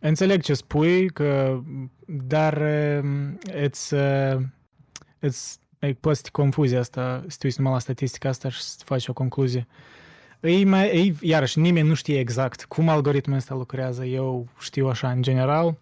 Înțeleg 0.04 0.42
ce 0.42 0.54
spui, 0.54 1.10
că, 1.10 1.60
dar 2.06 2.62
um, 3.02 3.38
îți, 3.52 3.94
uh, 3.94 4.40
îți 5.88 6.00
poți 6.00 6.16
să 6.16 6.22
te 6.22 6.30
confuzi 6.30 6.74
asta, 6.74 7.24
să 7.26 7.36
te 7.38 7.46
uiți 7.46 7.58
numai 7.60 7.74
la 7.74 7.80
statistica 7.80 8.28
asta 8.28 8.48
și 8.48 8.62
să 8.62 8.82
faci 8.84 9.08
o 9.08 9.12
concluzie. 9.12 9.66
Ei, 10.40 10.64
mai, 10.64 10.86
ei, 10.86 11.16
iarăși, 11.20 11.58
nimeni 11.58 11.88
nu 11.88 11.94
știe 11.94 12.18
exact 12.18 12.64
cum 12.64 12.88
algoritmul 12.88 13.36
ăsta 13.36 13.54
lucrează. 13.54 14.04
Eu 14.04 14.48
știu 14.58 14.88
așa 14.88 15.10
în 15.10 15.22
general, 15.22 15.78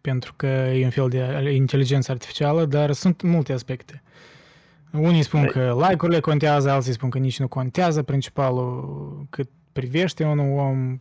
pentru 0.00 0.34
că 0.36 0.46
e 0.46 0.84
un 0.84 0.90
fel 0.90 1.08
de 1.08 1.50
inteligență 1.54 2.10
artificială, 2.10 2.64
dar 2.64 2.92
sunt 2.92 3.22
multe 3.22 3.52
aspecte. 3.52 4.02
Unii 4.92 5.22
spun 5.22 5.46
că 5.46 5.76
like-urile 5.88 6.20
contează, 6.20 6.70
alții 6.70 6.92
spun 6.92 7.10
că 7.10 7.18
nici 7.18 7.38
nu 7.38 7.48
contează. 7.48 8.02
Principalul 8.02 9.26
cât 9.30 9.48
privește 9.72 10.24
un 10.24 10.38
om, 10.38 10.96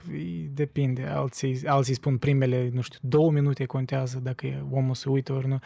depinde. 0.54 1.04
Alții, 1.04 1.62
alții 1.66 1.94
spun 1.94 2.18
primele, 2.18 2.70
nu 2.74 2.82
știu, 2.82 3.00
două 3.02 3.32
minute 3.32 3.66
contează 3.66 4.20
dacă 4.24 4.68
omul 4.72 4.96
se 4.96 5.10
uită 5.10 5.34
ori 5.34 5.48
nu. 5.48 5.60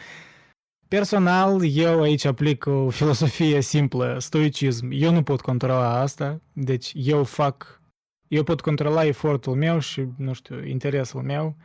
Personal, 0.92 1.64
eu 1.64 2.02
aici 2.02 2.24
aplic 2.24 2.66
o 2.66 2.90
filosofie 2.90 3.60
simplă, 3.60 4.16
stoicism. 4.20 4.88
Eu 4.90 5.12
nu 5.12 5.22
pot 5.22 5.40
controla 5.40 6.00
asta, 6.00 6.40
deci 6.52 6.92
eu 6.94 7.24
fac, 7.24 7.80
eu 8.28 8.42
pot 8.42 8.60
controla 8.60 9.04
efortul 9.04 9.54
meu 9.54 9.78
și, 9.78 10.06
nu 10.16 10.32
știu, 10.32 10.64
interesul 10.64 11.22
meu. 11.22 11.56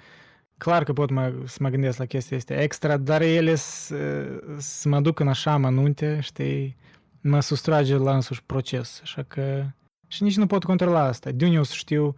Clar 0.58 0.84
că 0.84 0.94
pot 0.94 1.10
mă, 1.10 1.34
să 1.46 1.58
mă 1.60 1.70
gândesc 1.70 1.98
la 1.98 2.06
chestia 2.06 2.38
asta 2.38 2.62
extra, 2.62 2.98
dar 2.98 3.22
ele 3.22 3.56
să 3.56 4.84
mă 4.84 5.00
duc 5.00 5.20
în 5.20 5.28
așa 5.28 5.52
amănunte, 5.52 6.20
știi, 6.22 6.76
mă 7.22 7.40
sustrage 7.40 7.96
la 7.96 8.14
însuși 8.14 8.44
proces, 8.44 9.00
așa 9.02 9.24
că 9.24 9.66
și 10.08 10.24
nici 10.24 10.38
nu 10.38 10.48
pot 10.48 10.64
controla 10.64 11.04
asta. 11.04 11.32
De 11.32 11.46
unde 11.46 11.60
o 11.60 11.64
să 11.64 11.74
știu, 11.76 12.16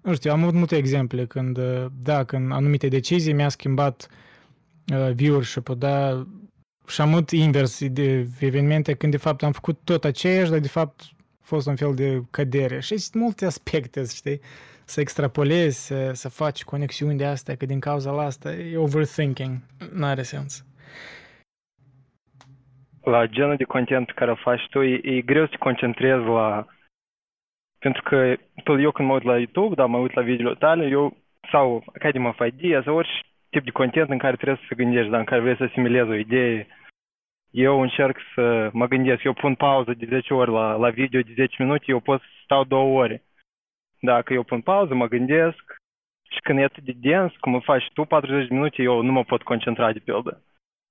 nu 0.00 0.14
știu, 0.14 0.32
am 0.32 0.42
avut 0.42 0.54
multe 0.54 0.76
exemple 0.76 1.26
când, 1.26 1.58
da, 2.02 2.24
când 2.24 2.52
anumite 2.52 2.88
decizii 2.88 3.32
mi-a 3.32 3.48
schimbat 3.48 4.08
uh, 4.92 5.12
viewership-ul, 5.12 5.78
da, 5.78 6.26
și 6.88 7.00
am 7.00 7.08
avut 7.08 7.30
invers 7.30 7.88
de 7.88 8.26
evenimente 8.40 8.94
când 8.94 9.12
de 9.12 9.18
fapt 9.18 9.42
am 9.42 9.52
făcut 9.52 9.78
tot 9.84 10.04
aceeași, 10.04 10.50
dar 10.50 10.58
de 10.58 10.68
fapt 10.68 11.00
a 11.40 11.44
fost 11.44 11.66
un 11.66 11.76
fel 11.76 11.94
de 11.94 12.22
cădere. 12.30 12.80
Și 12.80 12.96
sunt 12.96 13.22
multe 13.22 13.44
aspecte, 13.44 14.04
știi? 14.14 14.40
Să 14.84 15.00
extrapolezi, 15.00 15.86
să, 15.86 16.12
să 16.12 16.28
faci 16.28 16.64
conexiuni 16.64 17.18
de 17.18 17.24
astea, 17.24 17.54
că 17.54 17.66
din 17.66 17.80
cauza 17.80 18.10
la 18.10 18.22
asta 18.22 18.52
e 18.52 18.76
overthinking. 18.76 19.52
Nu 19.92 20.04
are 20.04 20.22
sens. 20.22 20.64
La 23.02 23.26
genul 23.26 23.56
de 23.56 23.64
content 23.64 24.10
care 24.10 24.30
îl 24.30 24.40
faci 24.42 24.66
tu, 24.70 24.82
e, 24.82 25.00
e 25.02 25.20
greu 25.20 25.44
să 25.44 25.50
te 25.50 25.56
concentrezi 25.56 26.24
la 26.24 26.66
pentru 27.82 28.02
că 28.02 28.36
eu 28.80 28.90
când 28.90 29.08
mă 29.08 29.14
uit 29.14 29.22
la 29.22 29.36
YouTube, 29.36 29.74
da, 29.74 29.86
mă 29.86 29.98
uit 29.98 30.14
la 30.14 30.22
videole 30.22 30.54
tale, 30.54 30.86
eu 30.86 31.16
sau 31.50 31.84
Academy 31.94 32.26
of 32.26 32.46
Ideas, 32.46 32.84
sau 32.84 32.96
orice 32.96 33.12
tip 33.52 33.64
de 33.64 33.70
content 33.70 34.10
în 34.10 34.18
care 34.18 34.36
trebuie 34.36 34.66
să 34.68 34.74
gândești, 34.74 35.10
dar 35.10 35.18
în 35.18 35.30
care 35.30 35.40
vrei 35.40 35.56
să 35.56 35.62
asimilezi 35.62 36.10
o 36.10 36.14
idee, 36.14 36.66
eu 37.50 37.80
încerc 37.80 38.16
să 38.34 38.70
mă 38.72 38.86
gândesc. 38.86 39.22
Eu 39.22 39.32
pun 39.32 39.54
pauză 39.54 39.92
de 39.94 40.06
10 40.06 40.34
ori 40.34 40.50
la, 40.50 40.74
la 40.74 40.90
video 40.90 41.20
de 41.20 41.32
10 41.34 41.62
minute, 41.62 41.84
eu 41.86 42.00
pot 42.00 42.20
să 42.20 42.26
stau 42.42 42.64
două 42.64 43.00
ore. 43.02 43.22
Dacă 44.00 44.32
eu 44.32 44.42
pun 44.42 44.60
pauză, 44.60 44.94
mă 44.94 45.06
gândesc 45.06 45.62
și 46.30 46.40
când 46.40 46.58
e 46.58 46.64
atât 46.64 46.84
de 46.84 46.94
dens, 46.96 47.36
cum 47.36 47.54
îl 47.54 47.62
faci 47.62 47.90
tu 47.92 48.04
40 48.04 48.48
de 48.48 48.54
minute, 48.54 48.82
eu 48.82 49.00
nu 49.02 49.12
mă 49.12 49.24
pot 49.24 49.42
concentra 49.42 49.92
de 49.92 49.98
pildă. 49.98 50.42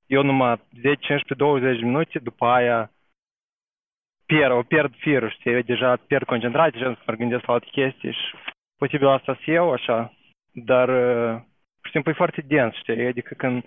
Eu 0.07 0.23
numai 0.23 0.61
10, 0.81 0.95
15, 0.95 1.33
20 1.33 1.81
minute, 1.81 2.19
după 2.19 2.45
aia 2.45 2.91
pierd, 4.25 4.53
o 4.53 4.63
pierd 4.63 4.95
firul, 4.95 5.29
știi, 5.29 5.51
eu 5.51 5.61
deja 5.61 5.95
pierd 5.95 6.25
concentrație, 6.25 6.79
deja 6.79 6.93
să 6.93 7.01
mă 7.05 7.13
gândesc 7.13 7.45
la 7.45 7.53
alte 7.53 7.67
chestii 7.71 8.11
și 8.11 8.35
posibil 8.77 9.07
asta 9.07 9.39
să 9.43 9.51
eu 9.51 9.71
așa, 9.71 10.13
dar 10.51 10.89
pur 11.81 11.89
și 11.89 11.91
simplu 11.91 12.11
e 12.11 12.21
foarte 12.23 12.41
dens, 12.41 12.73
știi, 12.75 13.05
adică 13.05 13.33
când 13.33 13.63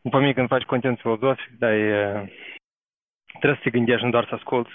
după 0.00 0.18
mine 0.18 0.32
când 0.32 0.48
faci 0.48 0.62
content 0.62 0.98
filozofic, 0.98 1.50
da, 1.58 1.74
e, 1.74 1.88
trebuie 3.38 3.54
să 3.54 3.62
te 3.62 3.70
gândești, 3.70 4.04
nu 4.04 4.10
doar 4.10 4.26
să 4.28 4.34
asculți. 4.34 4.70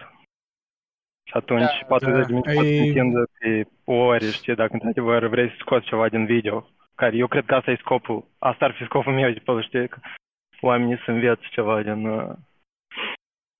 Și 1.29 1.33
atunci 1.35 1.79
da, 1.79 1.85
40 1.87 2.25
de 2.25 2.33
minute 2.33 2.53
poate 2.53 2.79
întindă 2.79 3.29
pe 3.39 3.67
o 3.83 3.93
ore, 3.93 4.29
știi, 4.29 4.55
dacă 4.55 4.73
într-adevăr 4.73 5.27
vrei 5.27 5.49
să 5.49 5.55
scoți 5.59 5.85
ceva 5.85 6.09
din 6.09 6.25
video, 6.25 6.69
care 6.95 7.15
eu 7.15 7.27
cred 7.27 7.45
că 7.45 7.55
asta 7.55 7.71
e 7.71 7.75
scopul, 7.75 8.25
asta 8.37 8.65
ar 8.65 8.73
fi 8.73 8.83
scopul 8.83 9.13
meu, 9.13 9.31
de 9.31 9.39
pe 9.39 9.61
știi, 9.61 9.87
că 9.87 9.99
oamenii 10.61 11.01
să 11.05 11.11
învețe 11.11 11.47
ceva 11.51 11.81
din, 11.81 12.01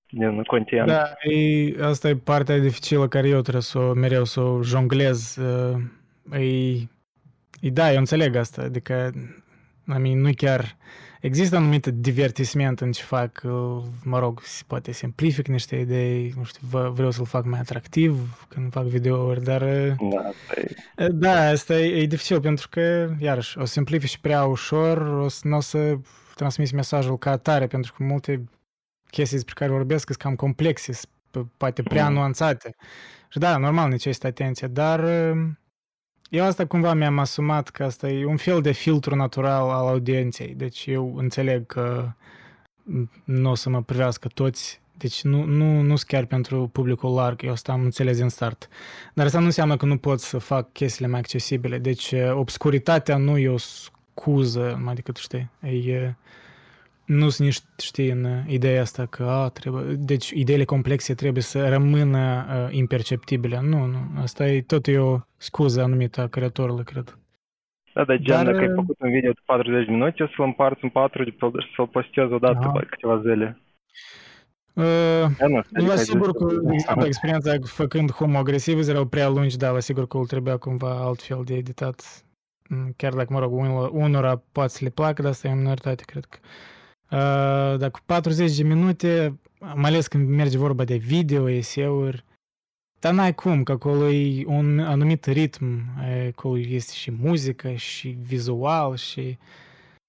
din 0.10 0.44
content. 0.44 0.88
Da, 0.88 1.14
e, 1.22 1.84
asta 1.84 2.10
e 2.10 2.16
partea 2.16 2.58
dificilă 2.58 3.08
care 3.08 3.28
eu 3.28 3.42
trebuie 3.42 3.62
să 3.62 3.80
o, 3.80 3.94
mereu 3.94 4.24
să 4.24 4.42
o 4.42 4.64
jonglez. 4.64 5.36
Uh, 5.36 5.82
E, 6.32 6.38
e, 6.38 6.88
da, 7.62 7.92
eu 7.92 7.98
înțeleg 7.98 8.36
asta, 8.36 8.62
adică, 8.62 9.12
I 9.96 9.98
mean, 10.00 10.20
nu 10.20 10.30
chiar... 10.36 10.78
Există 11.22 11.56
anumit 11.56 11.86
divertisment 11.86 12.82
în 12.82 12.92
ce 12.92 13.04
fac, 13.04 13.42
uh, 13.44 13.84
mă 14.04 14.20
rog, 14.20 14.42
poate 14.68 14.92
simplific 14.92 15.48
niște 15.48 15.76
idei, 15.76 16.34
nu 16.38 16.44
știu, 16.44 16.68
vă- 16.70 16.90
vreau 16.94 17.12
să-l 17.12 17.26
fac 17.26 17.46
mai 17.46 17.60
atractiv 17.60 18.46
când 18.50 18.72
fac 18.72 18.86
videouri, 18.86 19.44
dar 19.44 19.62
uh, 19.62 19.94
Da, 20.12 20.20
asta 20.20 20.60
e. 20.96 21.08
da, 21.08 21.48
asta 21.48 21.80
e, 21.80 22.02
e 22.02 22.06
dificil 22.06 22.42
pentru 22.42 22.68
că, 22.70 23.10
iarăși, 23.20 23.58
o 23.58 23.66
simplifici 23.66 24.18
prea 24.18 24.44
ușor, 24.46 24.98
o 25.02 25.28
să, 25.28 25.48
nu 25.48 25.56
o 25.56 25.60
să 25.60 25.98
transmiți 26.36 26.76
mesajul 26.76 27.18
ca 27.18 27.32
atare, 27.32 27.68
pentru 27.68 27.94
că 27.98 28.04
multe 28.04 28.44
chestii 29.12 29.36
despre 29.38 29.54
care 29.58 29.72
vorbesc 29.72 30.06
sunt 30.06 30.18
cam 30.18 30.36
complexe, 30.36 30.94
sunt 30.94 31.12
p- 31.38 31.58
poate 31.58 31.84
prea 31.84 32.06
Mhm. 32.06 32.14
nuanțate. 32.14 32.76
Și 33.30 33.38
da, 33.40 33.58
normal 33.58 33.90
necesită 33.90 34.28
atenție, 34.28 34.68
dar 34.68 35.00
uh, 35.04 35.48
eu 36.30 36.46
asta 36.46 36.66
cumva 36.66 36.94
mi-am 36.94 37.20
asumat 37.20 37.70
că 37.70 37.84
asta 37.84 38.10
e 38.10 38.26
un 38.26 38.38
fel 38.38 38.62
de 38.62 38.72
filtru 38.72 39.16
natural 39.16 39.70
al 39.70 39.88
audienței. 39.88 40.54
Deci 40.56 40.86
eu 40.86 41.16
înțeleg 41.18 41.66
că 41.66 42.12
nu 43.24 43.50
o 43.50 43.56
să 43.56 43.70
mă 43.70 43.82
privească 43.82 44.28
toți, 44.28 44.82
deci 44.98 45.24
nu, 45.24 45.44
nu, 45.44 45.82
nu 45.82 45.96
sunt 45.96 46.10
chiar 46.10 46.26
pentru 46.26 46.68
publicul 46.68 47.14
larg, 47.14 47.44
eu 47.44 47.52
asta 47.52 47.72
am 47.72 47.82
înțeles 47.82 48.18
din 48.18 48.30
start. 48.30 48.68
Dar 49.14 49.26
asta 49.26 49.40
nu 49.40 49.46
înseamnă 49.46 49.78
că 49.78 49.86
nu 49.86 49.98
pot 49.98 50.20
să 50.20 50.38
fac 50.38 50.72
chestiile 50.72 51.12
mai 51.12 51.20
accesibile. 51.20 51.78
Deci 51.78 52.12
eh, 52.12 52.32
obscuritatea 52.32 53.18
nu 53.18 53.38
e 53.38 53.50
o 53.50 53.58
scuză, 53.58 54.80
mai 54.84 54.94
decât 54.94 55.16
știi, 55.16 55.50
e, 55.62 56.16
nu 57.10 57.30
sunt 57.30 57.48
nici, 57.48 57.60
știi, 57.78 58.10
în 58.10 58.24
eh, 58.24 58.44
ideea 58.48 58.82
asta 58.82 59.06
că 59.06 59.24
a, 59.24 59.50
trebuie, 59.50 59.84
deci 59.98 60.30
ideile 60.30 60.64
complexe 60.64 61.14
trebuie 61.14 61.44
să 61.44 61.70
rămână 61.70 62.46
uh, 62.50 62.76
imperceptibile. 62.76 63.60
Nu, 63.62 63.86
nu, 63.86 63.98
asta 64.22 64.48
e 64.48 64.62
tot 64.62 64.88
e 64.88 64.98
o 64.98 65.20
scuză 65.38 65.82
anumită 65.82 66.22
a 66.22 66.28
creatorului, 66.28 66.84
cred. 66.84 67.18
Da, 67.94 68.04
dar 68.04 68.18
gen, 68.18 68.36
Dar, 68.36 68.46
dacă 68.46 68.58
ai 68.58 68.68
uh, 68.68 68.74
făcut 68.76 69.02
un 69.02 69.10
video 69.12 69.32
de 69.32 69.40
40 69.46 69.86
de 69.86 69.92
minute, 69.92 70.24
o 70.24 70.28
să-l 70.28 70.46
împarți 70.46 70.84
în 70.84 70.90
patru 70.90 71.24
de 71.24 71.30
pe- 71.40 71.60
și 71.60 71.74
să-l 71.76 71.88
postezi 71.88 72.34
odată 72.34 72.58
Aha. 72.60 72.72
pe 72.72 72.86
câteva 72.90 73.22
zile. 73.22 73.60
Uh, 74.74 74.84
Da, 75.40 75.48
nu 75.48 75.62
știu, 75.62 75.86
la 75.86 75.92
adică 75.92 75.96
sigur 75.96 76.26
ai 76.28 76.34
că, 76.40 76.48
zis- 76.50 76.62
de 76.64 76.74
exemplu, 76.74 77.06
experiența 77.06 77.52
făcând 77.64 78.12
homo 78.12 78.38
agresiv 78.38 78.88
erau 78.88 79.06
prea 79.06 79.30
lungi, 79.30 79.58
da, 79.58 79.70
la 79.72 79.80
sigur 79.80 80.08
că 80.08 80.18
îl 80.18 80.26
trebuia 80.26 80.58
cumva 80.58 80.92
altfel 81.06 81.42
de 81.46 81.56
editat. 81.56 82.24
Mm, 82.70 82.94
Chiar 82.98 83.14
dacă, 83.14 83.34
mă 83.34 83.40
rog, 83.40 83.54
unora, 83.54 83.90
unora 83.92 84.42
poate 84.52 84.70
să 84.70 84.80
le 84.84 84.90
placă, 84.90 85.22
dar 85.22 85.32
asta 85.32 85.48
e 85.48 85.52
o 85.52 85.56
minoritate, 85.56 86.04
cred 86.06 86.26
că. 86.26 86.38
Uh, 86.42 86.78
dacă 87.78 88.00
40 88.06 88.56
de 88.56 88.64
minute, 88.64 89.40
mai 89.60 89.90
ales 89.90 90.08
când 90.08 90.30
merge 90.30 90.58
vorba 90.58 90.84
de 90.84 90.96
video, 90.96 91.50
eseuri, 91.50 92.24
dar 93.00 93.14
n-ai 93.14 93.36
cum, 93.36 93.64
că 93.64 93.72
acolo 93.72 94.10
e 94.10 94.46
un 94.46 94.80
anumit 94.80 95.26
ritm, 95.26 95.66
e, 96.04 96.28
acolo 96.28 96.58
este 96.58 96.94
și 96.94 97.12
muzică, 97.12 97.74
și 97.74 98.08
vizual, 98.08 98.96
și 98.96 99.38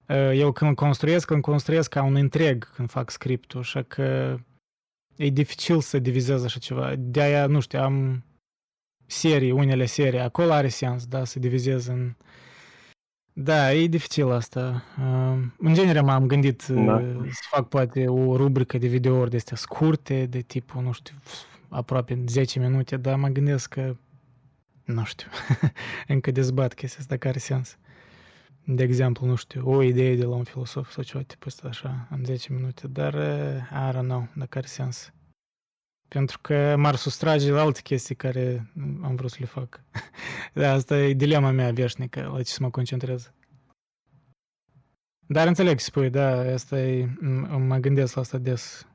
uh, 0.09 0.31
eu 0.35 0.53
când 0.53 0.75
construiesc, 0.75 1.27
când 1.27 1.43
construiesc 1.43 1.91
ca 1.91 2.03
un 2.03 2.15
întreg 2.15 2.73
când 2.75 2.91
fac 2.91 3.11
scriptul, 3.11 3.61
așa 3.61 3.83
că 3.83 4.39
e 5.17 5.29
dificil 5.29 5.81
să 5.81 5.99
divizez 5.99 6.45
așa 6.45 6.59
ceva. 6.59 6.95
De-aia, 6.99 7.47
nu 7.47 7.61
știu, 7.61 7.81
am 7.81 8.25
serii, 9.07 9.51
unele 9.51 9.87
serii, 9.87 10.21
acolo 10.21 10.53
are 10.53 10.69
sens, 10.69 11.07
da, 11.07 11.25
să 11.25 11.39
divizez 11.39 11.87
în... 11.87 12.15
Da, 13.33 13.73
e 13.73 13.87
dificil 13.87 14.31
asta. 14.31 14.83
Uh, 14.99 15.39
În 15.59 15.75
genere 15.75 16.01
m-am 16.01 16.27
gândit 16.27 16.67
uh, 16.69 16.85
Da. 16.87 16.99
să 17.31 17.41
fac 17.51 17.69
poate 17.69 18.07
o 18.09 18.37
rubrică 18.37 18.79
de 18.79 18.87
videouri 18.87 19.31
de 19.31 19.37
astea 19.37 19.57
scurte, 19.57 20.27
de 20.27 20.41
tipul, 20.41 20.83
nu 20.83 20.93
știu, 20.93 21.15
aproape 21.69 22.23
10 22.27 22.59
minute, 22.59 22.97
dar 22.97 23.17
mă 23.17 23.29
gândesc 23.29 23.69
că, 23.69 23.97
nu 24.85 25.05
știu, 25.05 25.29
încă 26.07 26.31
dezbat 26.31 26.75
chestia 26.75 26.99
asta, 27.01 27.17
care 27.17 27.29
are 27.29 27.39
sens. 27.39 27.79
De 28.65 28.83
exemplu, 28.83 29.27
nu 29.27 29.35
știu, 29.35 29.71
o 29.71 29.83
idee 29.83 30.17
de 30.17 30.25
la 30.25 30.35
un 30.35 30.45
filosof 30.45 30.91
sau 30.91 31.03
ceva 31.03 31.23
tipul 31.23 31.47
ăsta 31.47 31.69
așa, 31.69 32.07
în 32.11 32.25
10 32.25 32.53
minute, 32.53 32.87
dar 32.89 33.15
uh, 33.15 33.91
I 33.91 33.97
don't 33.97 34.01
know 34.07 34.29
dacă 34.35 34.59
are 34.59 34.67
sens. 34.67 35.13
Pentru 36.15 36.39
că 36.41 36.75
m-ar 36.79 36.95
sustrage 36.95 37.51
la 37.53 37.61
alte 37.61 37.81
chestii 37.83 38.15
care 38.15 38.71
mm, 38.75 39.05
am 39.05 39.15
vrut 39.15 39.31
să 39.31 39.37
le 39.41 39.47
fac. 39.47 39.81
da, 40.61 40.73
asta 40.73 40.99
e 40.99 41.13
dilema 41.13 41.51
mea 41.51 41.71
veșnică, 41.71 42.31
la 42.33 42.43
ce 42.43 42.51
să 42.51 42.59
mă 42.61 42.71
concentrez. 42.71 43.33
Dar 45.27 45.47
înțeleg 45.47 45.79
ce 45.79 45.85
spui, 45.85 46.11
da, 46.11 46.53
asta 46.53 46.81
e, 46.81 47.05
m- 47.05 47.67
mă 47.67 47.77
gândesc 47.77 48.15
la 48.15 48.21
asta 48.21 48.39
des. 48.39 48.89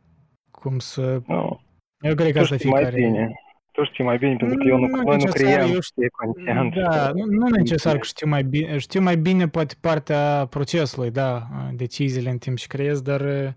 Cum 0.52 0.80
să... 0.80 1.22
Nu. 1.28 1.62
Eu 2.00 2.16
cred 2.16 2.32
că 2.32 2.38
Tu 2.38 2.40
asta 2.44 2.56
știi 2.56 2.70
mai 2.70 2.82
fiecare... 2.84 3.08
bine. 3.08 3.34
Tu 3.72 3.84
știi 3.84 4.04
mai 4.04 4.18
bine, 4.18 4.36
pentru 4.36 4.58
că 4.58 4.68
eu 4.68 4.78
nu, 4.78 4.88
Nu 4.88 4.96
noi 4.96 5.04
nu 5.04 5.12
necesar, 5.12 5.54
creăm 5.54 5.72
eu 5.74 5.80
știi, 5.80 6.10
content. 6.10 6.74
Da, 6.74 7.12
nu, 7.14 7.26
nu 7.26 7.48
necesar 7.48 7.98
că 7.98 8.06
știu 8.06 8.28
mai 8.28 8.44
bine, 8.44 8.78
știu 8.78 9.02
mai 9.02 9.18
bine 9.18 9.48
poate 9.48 9.76
partea 9.82 10.48
procesului, 10.50 11.12
da, 11.12 11.48
deciziile 11.74 12.30
în 12.30 12.38
timp 12.38 12.58
ce 12.58 12.68
creez, 12.68 13.02
dar 13.02 13.22
uh, 13.22 13.50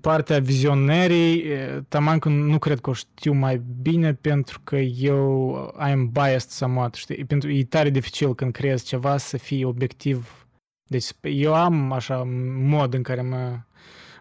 partea 0.00 0.40
vizionării, 0.40 1.42
uh, 1.42 1.78
taman 1.88 2.18
că 2.18 2.28
nu 2.28 2.58
cred 2.58 2.80
că 2.80 2.90
o 2.90 2.92
știu 2.92 3.32
mai 3.32 3.62
bine 3.82 4.14
pentru 4.14 4.60
că 4.64 4.76
eu 4.76 5.74
I'm 5.78 6.12
biased 6.12 6.50
somewhat, 6.50 6.94
știi, 6.94 7.24
pentru 7.24 7.50
e 7.50 7.64
tare 7.64 7.90
dificil 7.90 8.34
când 8.34 8.52
creez 8.52 8.82
ceva 8.84 9.16
să 9.16 9.36
fii 9.36 9.64
obiectiv. 9.64 10.46
Deci 10.90 11.06
eu 11.22 11.54
am 11.54 11.92
așa 11.92 12.22
mod 12.56 12.94
în 12.94 13.02
care 13.02 13.22
mă 13.22 13.58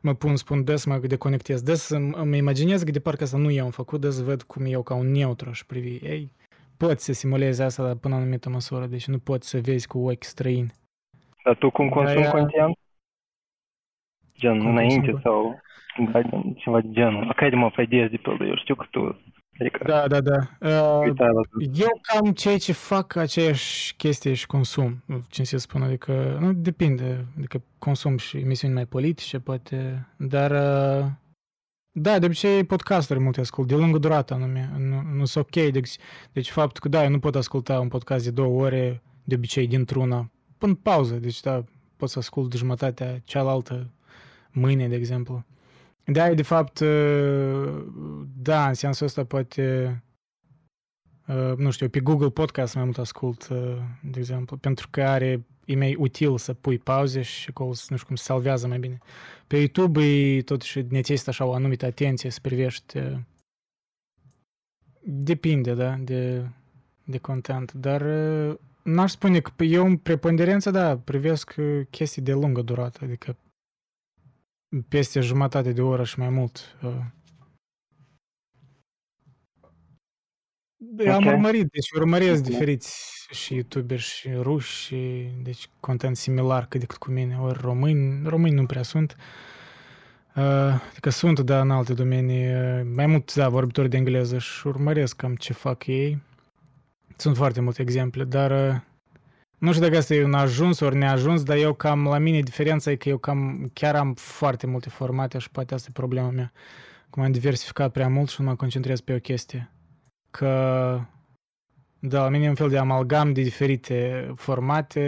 mă 0.01 0.13
pun, 0.13 0.35
spun 0.35 0.63
des, 0.63 0.85
mă 0.85 0.97
deconectez. 0.97 1.61
Des 1.61 1.89
îmi, 1.89 2.11
îmi 2.15 2.37
imaginez 2.37 2.83
că 2.83 2.91
de 2.91 2.99
parcă 2.99 3.23
asta 3.23 3.37
nu 3.37 3.51
eu 3.51 3.65
am 3.65 3.71
făcut, 3.71 4.01
des 4.01 4.21
văd 4.21 4.41
cum 4.41 4.65
eu 4.65 4.81
ca 4.83 4.93
un 4.93 5.11
neutru 5.11 5.49
aș 5.49 5.63
privi. 5.63 6.05
Ei, 6.05 6.31
poți 6.77 7.05
să 7.05 7.13
simulezi 7.13 7.61
asta 7.61 7.83
dar 7.83 7.95
până 7.95 8.15
la 8.15 8.21
anumită 8.21 8.49
măsură, 8.49 8.85
deci 8.85 9.07
nu 9.07 9.17
poți 9.17 9.49
să 9.49 9.59
vezi 9.61 9.87
cu 9.87 10.09
ochi 10.09 10.23
străini. 10.23 10.73
Dar 11.43 11.55
tu 11.57 11.69
cum 11.71 11.89
consumi 11.89 12.21
De-aia- 12.21 12.31
content? 12.31 12.77
Gen, 14.39 14.57
Cum 14.57 14.67
înainte 14.69 15.11
consum? 15.11 15.21
sau 15.21 15.59
da, 16.11 16.21
gen, 16.21 16.53
ceva 16.53 16.81
de 16.81 16.87
genul. 16.91 17.27
Ok, 17.29 17.49
de 17.49 17.55
mă 17.55 17.69
faidezi 17.73 18.11
de 18.11 18.17
pildă, 18.17 18.43
eu 18.43 18.55
știu 18.55 18.75
că 18.75 18.85
tu, 18.91 19.19
adică, 19.59 19.83
Da, 19.85 20.07
da, 20.07 20.21
da. 20.21 20.37
Uh, 20.59 21.07
uitai 21.07 21.27
la 21.27 21.41
eu 21.73 21.99
cam 22.01 22.31
ceea 22.31 22.57
ce 22.57 22.71
fac 22.73 23.15
aceeași 23.15 23.95
chestie 23.95 24.33
și 24.33 24.45
consum, 24.47 25.03
ce 25.29 25.43
să 25.43 25.57
spun, 25.57 25.81
adică, 25.81 26.37
nu, 26.39 26.53
depinde, 26.53 27.25
adică 27.37 27.63
consum 27.77 28.17
și 28.17 28.37
emisiuni 28.37 28.73
mai 28.73 28.85
politice, 28.85 29.39
poate, 29.39 30.07
dar, 30.17 30.51
uh, 30.51 31.05
da, 31.91 32.19
de 32.19 32.25
obicei 32.25 32.63
podcasturi 32.63 33.19
multe 33.19 33.39
ascult, 33.39 33.67
de 33.67 33.75
lungă 33.75 33.97
durată 33.97 34.33
anume, 34.33 34.69
nu, 34.77 35.01
nu 35.15 35.25
sunt 35.25 35.45
ok, 35.45 35.71
deci, 35.71 35.95
deci 36.31 36.49
faptul 36.49 36.81
că, 36.81 36.89
da, 36.89 37.03
eu 37.03 37.09
nu 37.09 37.19
pot 37.19 37.35
asculta 37.35 37.79
un 37.79 37.87
podcast 37.87 38.23
de 38.23 38.31
două 38.31 38.63
ore, 38.63 39.01
de 39.23 39.35
obicei, 39.35 39.67
dintr-una, 39.67 40.31
până 40.57 40.73
pauză, 40.83 41.15
deci, 41.15 41.39
da, 41.39 41.63
pot 41.97 42.09
să 42.09 42.19
ascult 42.19 42.53
jumătatea 42.53 43.19
cealaltă 43.23 43.93
mâine, 44.51 44.87
de 44.87 44.95
exemplu. 44.95 45.45
De 46.05 46.21
aia, 46.21 46.33
de 46.33 46.41
fapt, 46.41 46.79
uh, 46.79 47.83
da, 48.35 48.67
în 48.67 48.73
sensul 48.73 49.05
ăsta 49.05 49.23
poate, 49.23 50.03
uh, 51.27 51.53
nu 51.57 51.71
știu, 51.71 51.89
pe 51.89 51.99
Google 51.99 52.29
Podcast 52.29 52.75
mai 52.75 52.83
mult 52.83 52.97
ascult, 52.97 53.47
uh, 53.51 53.77
de 54.01 54.19
exemplu, 54.19 54.57
pentru 54.57 54.87
că 54.91 55.03
are, 55.03 55.45
e 55.65 55.75
mai 55.75 55.95
util 55.95 56.37
să 56.37 56.53
pui 56.53 56.77
pauze 56.77 57.21
și 57.21 57.47
acolo, 57.49 57.69
nu 57.69 57.95
știu 57.95 58.07
cum, 58.07 58.15
se 58.15 58.23
salvează 58.23 58.67
mai 58.67 58.79
bine. 58.79 58.97
Pe 59.47 59.57
YouTube 59.57 60.03
e 60.03 60.41
totuși 60.41 60.81
necesită 60.89 61.29
așa 61.29 61.45
o 61.45 61.53
anumită 61.53 61.85
atenție 61.85 62.29
să 62.29 62.39
privești, 62.41 62.97
uh, 62.97 63.17
depinde, 65.01 65.73
da, 65.73 65.95
de, 65.95 66.49
de 67.03 67.17
content, 67.17 67.73
dar 67.73 68.01
uh, 68.01 68.55
n-aș 68.83 69.11
spune 69.11 69.39
că 69.39 69.63
eu 69.63 69.85
în 69.85 69.97
preponderență, 69.97 70.71
da, 70.71 70.97
privesc 70.97 71.55
uh, 71.57 71.81
chestii 71.89 72.21
de 72.21 72.33
lungă 72.33 72.61
durată, 72.61 72.99
adică 73.03 73.35
peste 74.87 75.19
jumătate 75.19 75.71
de 75.71 75.81
oră 75.81 76.03
și 76.03 76.19
mai 76.19 76.29
mult. 76.29 76.77
uh. 76.83 76.91
Eu 80.97 81.13
am 81.13 81.25
Ok. 81.25 81.33
urmărit, 81.33 81.67
deci 81.71 81.91
urmăresc 81.91 82.39
Ok. 82.41 82.47
diferiți 82.47 83.27
și 83.31 83.53
youtuberi 83.53 84.01
și 84.01 84.29
ruși, 84.31 84.83
și, 84.85 85.29
deci 85.43 85.69
content 85.79 86.17
similar 86.17 86.65
cât 86.67 86.79
de 86.79 86.85
cât 86.85 86.97
cu 86.97 87.11
mine, 87.11 87.37
ori 87.39 87.59
români, 87.61 88.27
români 88.27 88.55
nu 88.55 88.65
prea 88.65 88.81
sunt, 88.83 89.15
uh, 90.35 90.43
adică 90.89 91.09
sunt, 91.09 91.39
dar 91.39 91.61
în 91.61 91.71
alte 91.71 91.93
domenii, 91.93 92.53
uh, 92.53 92.81
mai 92.95 93.05
mult, 93.05 93.33
da, 93.33 93.49
vorbitori 93.49 93.89
de 93.89 93.97
engleză 93.97 94.37
și 94.37 94.67
urmăresc 94.67 95.15
cam 95.15 95.35
ce 95.35 95.53
fac 95.53 95.87
ei. 95.87 96.21
Sunt 97.17 97.35
foarte 97.35 97.61
multe 97.61 97.81
exemple, 97.81 98.23
dar 98.23 98.51
uh, 98.75 98.81
nu 99.59 99.71
știu 99.71 99.83
dacă 99.83 99.97
asta 99.97 100.13
e 100.13 100.23
un 100.23 100.33
ajuns 100.33 100.79
ori 100.79 100.95
neajuns, 100.95 101.43
dar 101.43 101.57
eu 101.57 101.73
cam, 101.73 102.03
la 102.03 102.17
mine 102.17 102.39
diferența 102.39 102.91
e 102.91 102.95
că 102.95 103.09
eu 103.09 103.17
cam 103.17 103.69
chiar 103.73 103.95
am 103.95 104.13
foarte 104.13 104.67
multe 104.67 104.89
formate 104.89 105.37
și 105.37 105.49
poate 105.49 105.73
asta 105.73 105.87
e 105.89 105.93
problema 105.93 106.29
mea. 106.29 106.51
Cum 107.09 107.23
am 107.23 107.31
diversificat 107.31 107.91
prea 107.91 108.09
mult 108.09 108.29
și 108.29 108.41
nu 108.41 108.47
mă 108.47 108.55
concentrez 108.55 108.99
pe 108.99 109.13
o 109.13 109.19
chestie. 109.19 109.71
Că, 110.31 110.47
da, 111.99 112.23
la 112.23 112.29
mine 112.29 112.45
e 112.45 112.49
un 112.49 112.55
fel 112.55 112.69
de 112.69 112.77
amalgam 112.77 113.33
de 113.33 113.41
diferite 113.41 114.31
formate 114.35 114.99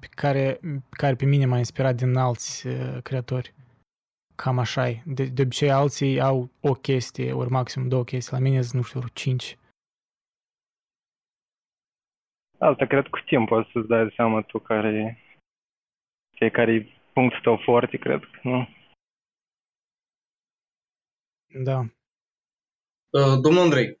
pe 0.00 0.06
care, 0.10 0.58
pe 0.62 0.96
care 0.96 1.14
pe 1.14 1.24
mine 1.24 1.46
m-a 1.46 1.58
inspirat 1.58 1.94
din 1.94 2.16
alți 2.16 2.66
uh, 2.66 2.98
creatori. 3.02 3.54
cam 4.34 4.58
așa 4.58 4.88
e. 4.88 5.02
De, 5.04 5.24
de 5.24 5.42
obicei 5.42 5.70
alții 5.70 6.20
au 6.20 6.50
o 6.60 6.72
chestie, 6.72 7.32
ori 7.32 7.50
maxim 7.50 7.88
două 7.88 8.04
chestii. 8.04 8.32
La 8.32 8.42
mine 8.42 8.62
sunt, 8.62 8.74
nu 8.74 8.82
știu, 8.82 9.02
cinci. 9.12 9.58
Asta 12.58 12.86
cred 12.86 13.06
cu 13.06 13.18
timp 13.26 13.48
poți 13.48 13.70
să-ți 13.72 13.88
dai 13.88 14.12
seama 14.16 14.42
tu 14.42 14.58
care 14.58 15.18
fiecare 16.36 16.72
e 16.72 16.86
punctul 17.12 17.40
tău 17.42 17.56
foarte, 17.64 17.96
cred 17.96 18.20
că, 18.20 18.48
nu? 18.48 18.68
Da. 21.64 21.78
Uh, 23.10 23.40
domnul 23.42 23.62
Andrei, 23.62 24.00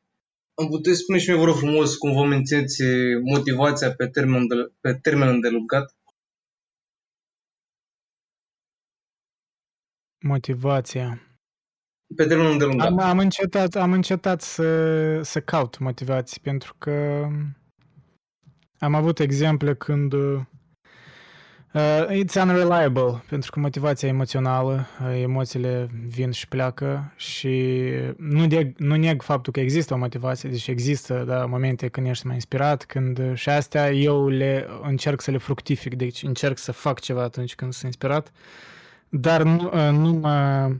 îmi 0.54 0.68
puteți 0.68 1.00
spune 1.00 1.18
și 1.18 1.30
mie, 1.30 1.38
vă 1.38 1.44
rog 1.44 1.54
frumos, 1.54 1.96
cum 1.96 2.12
vă 2.12 2.24
mențineți 2.24 2.82
motivația 3.22 3.94
pe 3.94 4.06
termen, 4.06 4.46
de, 4.46 4.54
pe 4.80 4.94
termen 4.94 5.28
îndelungat? 5.28 5.96
Motivația. 10.24 11.20
Pe 12.16 12.26
termen 12.26 12.46
îndelungat. 12.46 12.86
Am, 12.86 12.98
am 12.98 13.18
încetat, 13.18 13.74
am 13.74 13.92
încetat 13.92 14.40
să, 14.40 15.22
să 15.22 15.40
caut 15.40 15.78
motivații, 15.78 16.40
pentru 16.40 16.74
că 16.78 17.26
am 18.78 18.94
avut 18.94 19.18
exemple 19.18 19.74
când 19.74 20.12
uh, 20.12 20.40
it's 22.08 22.34
unreliable, 22.42 23.22
pentru 23.28 23.50
că 23.50 23.60
motivația 23.60 24.08
emoțională, 24.08 24.86
uh, 25.02 25.20
emoțiile 25.22 25.88
vin 26.08 26.30
și 26.30 26.48
pleacă 26.48 27.12
și 27.16 27.74
nu, 28.16 28.46
de, 28.46 28.72
nu 28.76 28.96
neg 28.96 29.22
faptul 29.22 29.52
că 29.52 29.60
există 29.60 29.94
o 29.94 29.98
motivație, 29.98 30.48
deci 30.48 30.66
există 30.66 31.24
da, 31.26 31.46
momente 31.46 31.88
când 31.88 32.06
ești 32.06 32.26
mai 32.26 32.34
inspirat, 32.34 32.84
când 32.84 33.34
și 33.34 33.48
astea 33.48 33.92
eu 33.92 34.28
le 34.28 34.66
încerc 34.82 35.20
să 35.20 35.30
le 35.30 35.38
fructific, 35.38 35.94
deci 35.94 36.22
încerc 36.22 36.58
să 36.58 36.72
fac 36.72 37.00
ceva 37.00 37.22
atunci 37.22 37.54
când 37.54 37.72
sunt 37.72 37.84
inspirat, 37.84 38.32
dar 39.08 39.42
nu, 39.42 39.70
uh, 39.74 39.98
nu 39.98 40.12
mă 40.12 40.70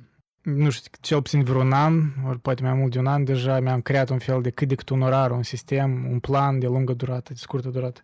nu 0.47 0.71
știu, 0.71 0.91
cel 1.01 1.23
puțin 1.23 1.43
vreun 1.43 1.73
an, 1.73 2.03
ori 2.29 2.39
poate 2.39 2.63
mai 2.63 2.73
mult 2.73 2.93
de 2.93 2.99
un 2.99 3.07
an 3.07 3.25
deja, 3.25 3.61
mi-am 3.61 3.81
creat 3.81 4.09
un 4.11 4.19
fel 4.19 4.43
de 4.43 4.51
cât 4.51 4.69
de 4.69 4.75
cât 4.75 4.89
un 4.89 5.03
orar, 5.03 5.31
un 5.31 5.43
sistem, 5.43 6.07
un 6.11 6.19
plan 6.19 6.59
de 6.59 6.67
lungă 6.67 6.93
durată, 6.93 7.33
de 7.33 7.39
scurtă 7.39 7.69
durată. 7.69 8.01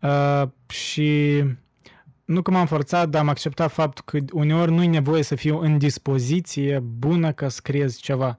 Uh, 0.00 0.48
și 0.66 1.42
nu 2.24 2.42
că 2.42 2.50
m-am 2.50 2.66
forțat, 2.66 3.08
dar 3.08 3.20
am 3.20 3.28
acceptat 3.28 3.72
faptul 3.72 4.04
că 4.06 4.24
uneori 4.32 4.70
nu 4.72 4.82
e 4.82 4.86
nevoie 4.86 5.22
să 5.22 5.34
fiu 5.34 5.58
în 5.58 5.78
dispoziție 5.78 6.78
bună 6.78 7.32
ca 7.32 7.48
să 7.48 7.60
creez 7.62 7.96
ceva. 7.96 8.38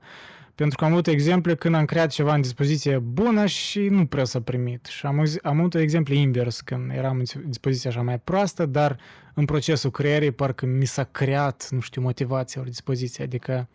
Pentru 0.55 0.77
că 0.77 0.85
am 0.85 0.91
avut 0.91 1.07
exemple 1.07 1.55
când 1.55 1.75
am 1.75 1.85
creat 1.85 2.09
ceva 2.09 2.33
în 2.33 2.41
dispoziție 2.41 2.97
bună 2.97 3.45
și 3.45 3.79
nu 3.79 4.05
prea 4.05 4.23
s-a 4.23 4.41
primit. 4.41 4.85
Și 4.85 5.05
am, 5.05 5.23
am 5.41 5.59
avut 5.59 5.75
exemple 5.75 6.15
invers, 6.15 6.61
când 6.61 6.91
eram 6.91 7.17
în 7.17 7.41
dispoziție 7.45 7.89
așa 7.89 8.01
mai 8.01 8.19
proastă, 8.19 8.65
dar 8.65 8.97
în 9.35 9.45
procesul 9.45 9.91
creierii 9.91 10.31
parcă 10.31 10.65
mi 10.65 10.85
s-a 10.85 11.03
creat, 11.03 11.67
nu 11.69 11.79
știu, 11.79 12.01
motivația 12.01 12.61
ori 12.61 12.69
dispoziție. 12.69 13.23
Adică 13.23 13.69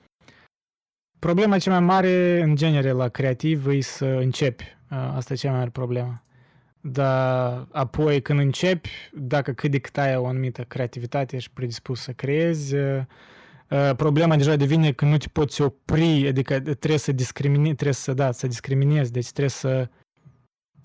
problema 1.18 1.58
cea 1.58 1.70
mai 1.70 1.80
mare 1.80 2.40
în 2.42 2.56
genere 2.56 2.90
la 2.90 3.08
creativ 3.08 3.66
e 3.66 3.80
să 3.80 4.04
începi. 4.04 4.64
Asta 4.88 5.32
e 5.32 5.36
cea 5.36 5.48
mai 5.48 5.58
mare 5.58 5.70
problemă. 5.70 6.22
Dar 6.80 7.66
apoi 7.72 8.22
când 8.22 8.38
începi, 8.38 8.90
dacă 9.12 9.52
cât 9.52 9.70
de 9.70 9.78
cât 9.78 9.98
ai 9.98 10.16
o 10.16 10.26
anumită 10.26 10.62
creativitate, 10.62 11.36
ești 11.36 11.50
predispus 11.52 12.00
să 12.00 12.12
creezi, 12.12 12.74
Uh, 13.70 13.90
problema 13.96 14.36
deja 14.36 14.56
devine 14.56 14.92
că 14.92 15.04
nu 15.04 15.16
te 15.16 15.28
poți 15.32 15.62
opri, 15.62 16.26
adică 16.26 16.60
trebuie 16.60 16.98
să 16.98 17.12
discriminezi, 17.12 17.74
trebuie 17.74 17.94
să, 17.94 18.12
da, 18.12 18.32
să 18.32 18.46
discriminezi, 18.46 19.12
deci 19.12 19.28
trebuie 19.30 19.48
să 19.48 19.88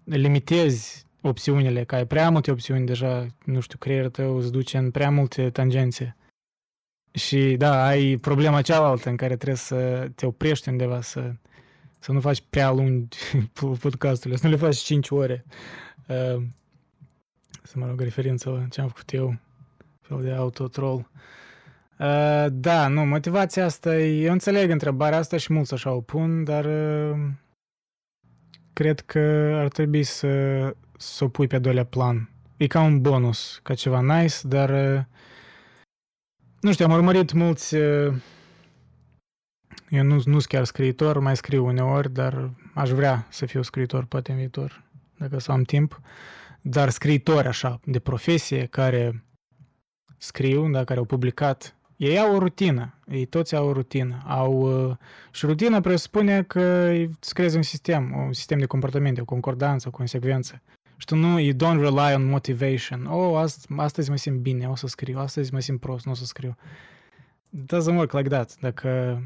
limitezi 0.03 1.04
opțiunile, 1.27 1.83
că 1.83 1.95
ai 1.95 2.07
prea 2.07 2.29
multe 2.29 2.51
opțiuni 2.51 2.85
deja, 2.85 3.27
nu 3.45 3.59
știu, 3.59 3.77
creierul 3.77 4.09
tău 4.09 4.37
îți 4.37 4.51
duce 4.51 4.77
în 4.77 4.91
prea 4.91 5.09
multe 5.09 5.49
tangențe. 5.49 6.15
Și 7.11 7.55
da, 7.57 7.85
ai 7.85 8.17
problema 8.17 8.61
cealaltă 8.61 9.09
în 9.09 9.15
care 9.15 9.35
trebuie 9.35 9.57
să 9.57 10.09
te 10.15 10.25
oprești 10.25 10.69
undeva, 10.69 11.01
să, 11.01 11.33
să 11.99 12.11
nu 12.11 12.19
faci 12.19 12.43
prea 12.49 12.71
lungi 12.71 13.17
podcasturile, 13.81 14.39
să 14.39 14.45
nu 14.45 14.51
le 14.51 14.59
faci 14.59 14.77
5 14.77 15.09
ore. 15.09 15.45
Uh, 16.07 16.43
să 17.63 17.73
mă 17.75 17.85
rog, 17.87 18.01
referință 18.01 18.49
la 18.49 18.65
ce 18.69 18.81
am 18.81 18.87
făcut 18.87 19.13
eu, 19.13 19.37
fel 20.01 20.21
de 20.21 20.31
autotroll. 20.31 20.97
Uh, 20.97 21.05
Uh, 21.99 22.45
da, 22.51 22.87
nu, 22.87 23.05
motivația 23.05 23.65
asta, 23.65 23.97
eu 23.99 24.31
înțeleg 24.31 24.69
întrebarea 24.69 25.17
asta 25.17 25.37
și 25.37 25.53
mulți 25.53 25.73
așa 25.73 25.91
o 25.91 26.01
pun, 26.01 26.43
dar 26.43 26.65
uh, 26.65 27.17
cred 28.73 28.99
că 28.99 29.51
ar 29.55 29.67
trebui 29.67 30.03
să, 30.03 30.27
să 30.97 31.23
o 31.23 31.27
pui 31.27 31.47
pe 31.47 31.59
doilea 31.59 31.85
plan. 31.85 32.29
E 32.57 32.67
ca 32.67 32.81
un 32.81 33.01
bonus, 33.01 33.59
ca 33.63 33.73
ceva 33.73 34.01
nice, 34.01 34.35
dar 34.43 34.69
uh, 34.69 35.03
nu 36.59 36.71
știu, 36.71 36.85
am 36.85 36.91
urmărit 36.91 37.31
mulți 37.31 37.75
uh, 37.75 38.13
eu 39.89 40.03
nu, 40.03 40.13
nu 40.13 40.21
sunt 40.21 40.45
chiar 40.45 40.63
scriitor, 40.63 41.19
mai 41.19 41.35
scriu 41.35 41.65
uneori, 41.65 42.13
dar 42.13 42.49
aș 42.73 42.89
vrea 42.89 43.27
să 43.29 43.45
fiu 43.45 43.61
scriitor 43.61 44.05
poate 44.05 44.31
în 44.31 44.37
viitor, 44.37 44.83
dacă 45.17 45.39
să 45.39 45.51
am 45.51 45.63
timp. 45.63 46.01
Dar 46.61 46.89
scriitori 46.89 47.47
așa, 47.47 47.79
de 47.83 47.99
profesie, 47.99 48.65
care 48.65 49.23
scriu, 50.17 50.69
da, 50.69 50.83
care 50.83 50.99
au 50.99 51.05
publicat 51.05 51.75
ei 51.95 52.19
au 52.19 52.35
o 52.35 52.37
rutină, 52.37 52.93
ei 53.07 53.25
toți 53.25 53.55
au 53.55 53.67
o 53.67 53.71
rutină. 53.71 54.23
Au, 54.25 54.87
uh, 54.89 54.95
și 55.31 55.45
rutina 55.45 55.81
presupune 55.81 56.43
că 56.43 56.91
îți 57.19 57.33
creezi 57.33 57.55
un 57.55 57.61
sistem, 57.61 58.13
un 58.15 58.33
sistem 58.33 58.59
de 58.59 58.65
comportamente, 58.65 59.21
o 59.21 59.25
concordanță, 59.25 59.87
o 59.87 59.91
consecvență. 59.91 60.61
Și 60.97 61.05
tu 61.05 61.15
nu, 61.15 61.39
you 61.39 61.53
don't 61.53 61.79
rely 61.79 62.13
on 62.13 62.29
motivation. 62.29 63.05
Oh, 63.05 63.37
ast, 63.37 63.67
astăzi 63.77 64.09
mă 64.09 64.15
simt 64.15 64.39
bine, 64.39 64.67
o 64.67 64.75
să 64.75 64.87
scriu, 64.87 65.19
astăzi 65.19 65.53
mă 65.53 65.59
simt 65.59 65.79
prost, 65.79 66.05
nu 66.05 66.11
o 66.11 66.15
să 66.15 66.25
scriu. 66.25 66.55
It 67.49 67.73
doesn't 67.75 67.95
work 67.95 68.11
like 68.11 68.29
that. 68.29 68.55
Dacă, 68.59 69.21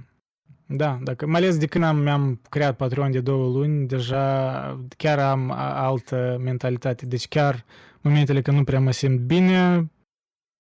da, 0.65 0.99
dacă, 1.03 1.25
mai 1.25 1.41
ales 1.41 1.57
de 1.57 1.65
când 1.65 1.83
am, 1.83 1.97
mi-am 1.97 2.41
creat 2.49 2.75
Patreon 2.75 3.11
de 3.11 3.19
două 3.19 3.51
luni, 3.51 3.87
deja 3.87 4.79
chiar 4.97 5.19
am 5.19 5.51
altă 5.55 6.37
mentalitate. 6.41 7.05
Deci 7.05 7.27
chiar 7.27 7.65
momentele 8.01 8.41
când 8.41 8.57
nu 8.57 8.63
prea 8.63 8.79
mă 8.79 8.91
simt 8.91 9.19
bine, 9.19 9.91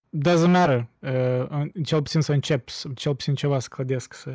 doesn't 0.09 0.49
matter. 0.49 0.87
Uh, 0.99 1.65
cel 1.83 2.01
puțin 2.01 2.21
să 2.21 2.31
încep, 2.31 2.69
cel 2.95 3.15
puțin 3.15 3.35
ceva 3.35 3.59
să 3.59 3.67
clădesc. 3.71 4.13
Să... 4.13 4.29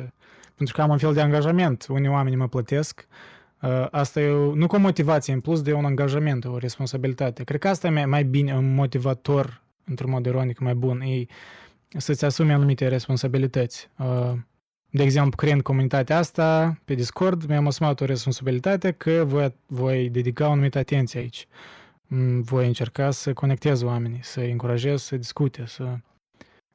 Pentru 0.55 0.75
că 0.75 0.81
am 0.81 0.89
un 0.89 0.97
fel 0.97 1.13
de 1.13 1.21
angajament. 1.21 1.85
Unii 1.89 2.09
oameni 2.09 2.35
mă 2.35 2.47
plătesc. 2.47 3.07
Uh, 3.09 3.34
asta 3.91 4.21
e 4.21 4.29
o, 4.29 4.55
nu 4.55 4.67
cu 4.67 4.75
o 4.75 4.79
motivație 4.79 5.33
în 5.33 5.39
plus 5.39 5.61
de 5.61 5.73
un 5.73 5.85
angajament, 5.85 6.45
o 6.45 6.57
responsabilitate. 6.57 7.43
Cred 7.43 7.59
că 7.59 7.67
asta 7.67 7.87
e 7.87 8.05
mai 8.05 8.23
bine, 8.23 8.55
un 8.55 8.73
motivator, 8.73 9.61
într-un 9.85 10.09
mod 10.09 10.25
ironic, 10.25 10.59
mai 10.59 10.73
bun, 10.73 11.01
e 11.01 11.25
să-ți 11.97 12.25
asumi 12.25 12.53
anumite 12.53 12.87
responsabilități. 12.87 13.89
Uh, 13.97 14.33
de 14.89 15.03
exemplu, 15.03 15.35
creând 15.35 15.61
comunitatea 15.61 16.17
asta 16.17 16.77
pe 16.85 16.93
Discord, 16.93 17.45
mi-am 17.47 17.67
asumat 17.67 18.01
o 18.01 18.05
responsabilitate 18.05 18.91
că 18.91 19.23
voi, 19.27 19.53
voi 19.65 20.09
dedica 20.09 20.47
o 20.47 20.51
anumită 20.51 20.77
atenție 20.77 21.19
aici. 21.19 21.47
Mm, 22.07 22.41
voi 22.41 22.67
încerca 22.67 23.11
să 23.11 23.33
conectez 23.33 23.81
oamenii, 23.81 24.19
să 24.21 24.39
încurajez 24.39 25.01
să 25.01 25.17
discute, 25.17 25.63
să... 25.67 25.97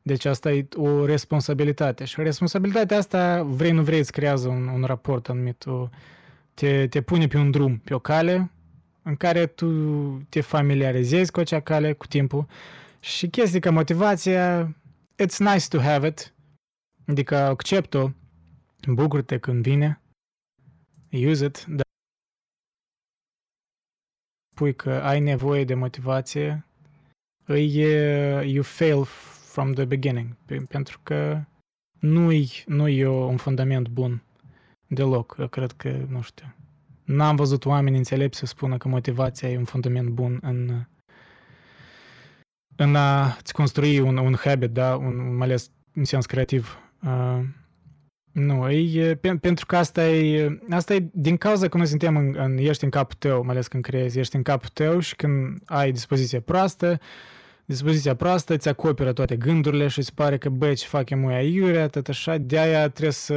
Deci 0.02 0.24
asta 0.24 0.52
e 0.52 0.66
o 0.76 1.04
responsabilitate 1.04 2.04
și 2.04 2.22
responsabilitatea 2.22 2.96
asta, 2.96 3.42
vrei 3.42 3.72
nu 3.72 3.82
vrei, 3.82 3.98
îți 3.98 4.12
creează 4.12 4.48
un, 4.48 4.66
un 4.66 4.82
raport 4.82 5.28
anumit, 5.28 5.66
o, 5.66 5.88
te, 6.60 6.86
te 6.86 7.02
pune 7.02 7.26
pe 7.26 7.36
un 7.36 7.50
drum, 7.50 7.78
pe 7.78 7.94
o 7.94 7.98
cale 7.98 8.50
în 9.02 9.16
care 9.16 9.46
tu 9.46 9.66
te 10.28 10.40
familiarizezi 10.40 11.30
cu 11.30 11.40
acea 11.40 11.60
cale 11.60 11.92
cu 11.92 12.06
timpul. 12.06 12.46
Și 13.00 13.28
chestii 13.28 13.60
ca 13.60 13.70
motivația, 13.70 14.76
it's 15.22 15.36
nice 15.38 15.68
to 15.68 15.78
have 15.78 16.06
it, 16.06 16.34
adică 17.06 17.36
accept-o, 17.36 18.10
bucură-te 18.86 19.38
când 19.38 19.62
vine, 19.62 20.00
use 21.10 21.44
it, 21.44 21.64
dar 21.68 21.86
spui 24.54 24.74
că 24.74 24.90
ai 24.90 25.20
nevoie 25.20 25.64
de 25.64 25.74
motivație, 25.74 26.64
îi, 27.44 27.74
you 28.52 28.62
fail 28.62 29.04
from 29.52 29.72
the 29.72 29.84
beginning, 29.84 30.36
pentru 30.68 31.00
că 31.02 31.44
nu-i, 31.98 32.50
nu-i 32.66 33.04
un 33.04 33.36
fundament 33.36 33.88
bun 33.88 34.22
deloc. 34.90 35.36
Eu 35.38 35.48
cred 35.48 35.72
că, 35.72 35.96
nu 36.08 36.20
știu, 36.22 36.54
n-am 37.04 37.36
văzut 37.36 37.64
oameni 37.64 37.96
înțelepți 37.96 38.38
să 38.38 38.46
spună 38.46 38.76
că 38.76 38.88
motivația 38.88 39.50
e 39.50 39.58
un 39.58 39.64
fundament 39.64 40.08
bun 40.08 40.38
în, 40.42 40.84
în 42.76 42.96
a-ți 42.96 43.52
construi 43.52 43.98
un, 43.98 44.16
un 44.16 44.34
habit, 44.34 44.70
da, 44.70 44.96
un, 44.96 45.36
mai 45.36 45.46
ales 45.46 45.70
în 45.94 46.04
sens 46.04 46.26
creativ. 46.26 46.78
Uh, 47.02 47.40
nu, 48.32 48.70
e, 48.70 49.14
pe, 49.14 49.36
pentru 49.36 49.66
că 49.66 49.76
asta 49.76 50.08
e, 50.08 50.58
asta 50.70 50.94
e 50.94 51.08
din 51.12 51.36
cauza 51.36 51.68
că 51.68 51.76
noi 51.76 51.86
suntem 51.86 52.16
în, 52.16 52.34
în, 52.38 52.58
ești 52.58 52.84
în 52.84 52.90
capul 52.90 53.16
tău, 53.18 53.42
mai 53.42 53.52
ales 53.52 53.68
când 53.68 53.82
creezi, 53.82 54.18
ești 54.18 54.36
în 54.36 54.42
capul 54.42 54.68
tău 54.68 54.98
și 54.98 55.16
când 55.16 55.58
ai 55.64 55.92
dispoziție 55.92 56.40
proastă, 56.40 57.00
dispoziția 57.70 58.14
proastă 58.16 58.54
îți 58.54 58.68
acoperă 58.68 59.12
toate 59.12 59.36
gândurile 59.36 59.88
și 59.88 59.98
îți 59.98 60.14
pare 60.14 60.38
că, 60.38 60.48
băi, 60.48 60.74
ce 60.74 60.86
fac 60.86 61.10
eu 61.10 61.26
aiurea, 61.26 61.88
tot 61.88 62.08
așa, 62.08 62.36
de-aia 62.36 62.88
trebuie 62.88 63.12
să, 63.12 63.34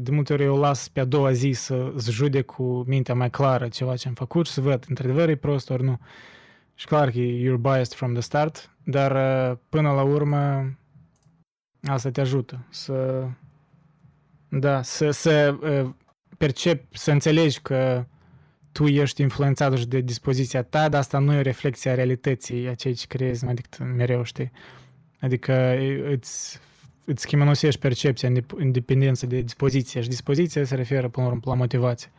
de 0.00 0.10
multe 0.10 0.32
ori 0.32 0.42
eu 0.42 0.56
las 0.56 0.88
pe 0.88 1.00
a 1.00 1.04
doua 1.04 1.32
zi 1.32 1.52
să, 1.52 1.92
să 1.96 2.10
judec 2.10 2.46
cu 2.46 2.84
mintea 2.86 3.14
mai 3.14 3.30
clară 3.30 3.68
ceva 3.68 3.96
ce 3.96 4.08
am 4.08 4.14
făcut 4.14 4.46
și 4.46 4.52
să 4.52 4.60
văd, 4.60 4.84
într-adevăr 4.88 5.28
e 5.28 5.34
prost 5.34 5.70
ori 5.70 5.82
nu. 5.82 5.98
Și 6.74 6.86
clar 6.86 7.10
că 7.10 7.18
you're 7.18 7.60
biased 7.60 7.92
from 7.92 8.12
the 8.12 8.22
start, 8.22 8.70
dar 8.84 9.12
până 9.68 9.92
la 9.92 10.02
urmă 10.02 10.72
asta 11.82 12.10
te 12.10 12.20
ajută 12.20 12.66
să, 12.70 13.26
da, 14.48 14.82
să, 14.82 15.10
să 15.10 15.56
uh, 15.62 15.90
percepi, 16.38 16.98
să 16.98 17.10
înțelegi 17.10 17.60
că 17.60 18.04
tu 18.72 18.86
ești 18.86 19.22
influențat 19.22 19.76
și 19.76 19.86
de 19.86 20.00
dispoziția 20.00 20.62
ta, 20.62 20.88
dar 20.88 21.00
asta 21.00 21.18
nu 21.18 21.32
e 21.32 21.38
o 21.38 21.42
reflexie 21.42 21.90
a 21.90 21.94
realității, 21.94 22.68
a 22.68 22.74
ceea 22.74 22.94
ce 22.94 23.06
creezi 23.06 23.46
adică 23.46 23.84
mereu, 23.96 24.22
știi? 24.22 24.50
Adică 25.20 25.76
îți, 26.10 26.58
îți 27.04 27.22
schimănosești 27.22 27.80
percepția 27.80 28.32
în 28.56 28.72
dependență 28.72 29.26
de 29.26 29.40
dispoziție 29.40 30.00
și 30.00 30.08
dispoziția 30.08 30.64
se 30.64 30.74
referă 30.74 31.08
până 31.08 31.26
la 31.26 31.32
urmă 31.32 31.42
la 31.44 31.54
motivație. 31.54 32.12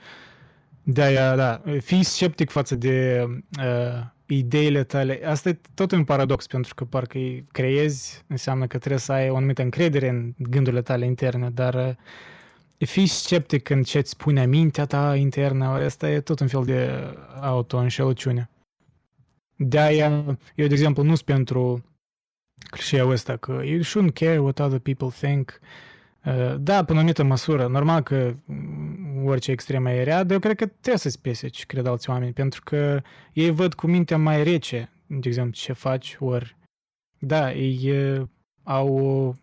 De-aia, 0.83 1.35
da, 1.35 1.61
fii 1.79 2.03
sceptic 2.03 2.49
față 2.49 2.75
de 2.75 3.25
uh, 3.59 4.05
ideile 4.25 4.83
tale. 4.83 5.21
Asta 5.25 5.49
e 5.49 5.59
tot 5.73 5.91
un 5.91 6.03
paradox, 6.03 6.47
pentru 6.47 6.75
că 6.75 6.83
parcă 6.83 7.17
îi 7.17 7.45
creezi, 7.51 8.23
înseamnă 8.27 8.67
că 8.67 8.77
trebuie 8.77 8.99
să 8.99 9.11
ai 9.11 9.29
o 9.29 9.35
anumită 9.35 9.61
încredere 9.61 10.09
în 10.09 10.33
gândurile 10.37 10.81
tale 10.81 11.05
interne, 11.05 11.49
dar 11.49 11.73
uh, 11.73 11.95
fii 12.85 13.07
sceptic 13.07 13.69
în 13.69 13.83
ce 13.83 13.97
îți 13.97 14.09
spune 14.09 14.45
mintea 14.45 14.85
ta 14.85 15.15
internă, 15.15 15.65
asta 15.65 16.09
e 16.09 16.21
tot 16.21 16.39
un 16.39 16.47
fel 16.47 16.63
de 16.63 16.89
auto-înșelăciune. 17.41 18.49
De-aia, 19.55 20.09
eu, 20.55 20.67
de 20.67 20.73
exemplu, 20.73 21.03
nu 21.03 21.15
sunt 21.15 21.25
pentru 21.25 21.83
clișeul 22.69 23.11
ăsta 23.11 23.37
că 23.37 23.61
you 23.63 23.81
shouldn't 23.81 24.13
care 24.13 24.39
what 24.39 24.59
other 24.59 24.79
people 24.79 25.07
think. 25.27 25.59
Uh, 26.25 26.55
da, 26.59 26.83
până 26.83 26.97
o 26.97 27.01
anumită 27.01 27.23
măsură. 27.23 27.67
Normal 27.67 28.01
că 28.01 28.35
orice 29.25 29.51
extremă 29.51 29.91
e 29.91 30.03
rea, 30.03 30.23
dar 30.23 30.31
eu 30.31 30.39
cred 30.39 30.55
că 30.55 30.65
trebuie 30.65 30.97
să-ți 30.97 31.21
pese 31.21 31.47
ce 31.47 31.65
cred 31.65 31.85
alți 31.85 32.09
oameni, 32.09 32.33
pentru 32.33 32.61
că 32.63 33.01
ei 33.33 33.49
văd 33.49 33.73
cu 33.73 33.87
mintea 33.87 34.17
mai 34.17 34.43
rece, 34.43 34.89
de 35.07 35.27
exemplu, 35.27 35.53
ce 35.53 35.73
faci, 35.73 36.15
ori... 36.19 36.55
Da, 37.19 37.53
ei 37.53 38.29
au 38.63 38.97
o 38.97 39.33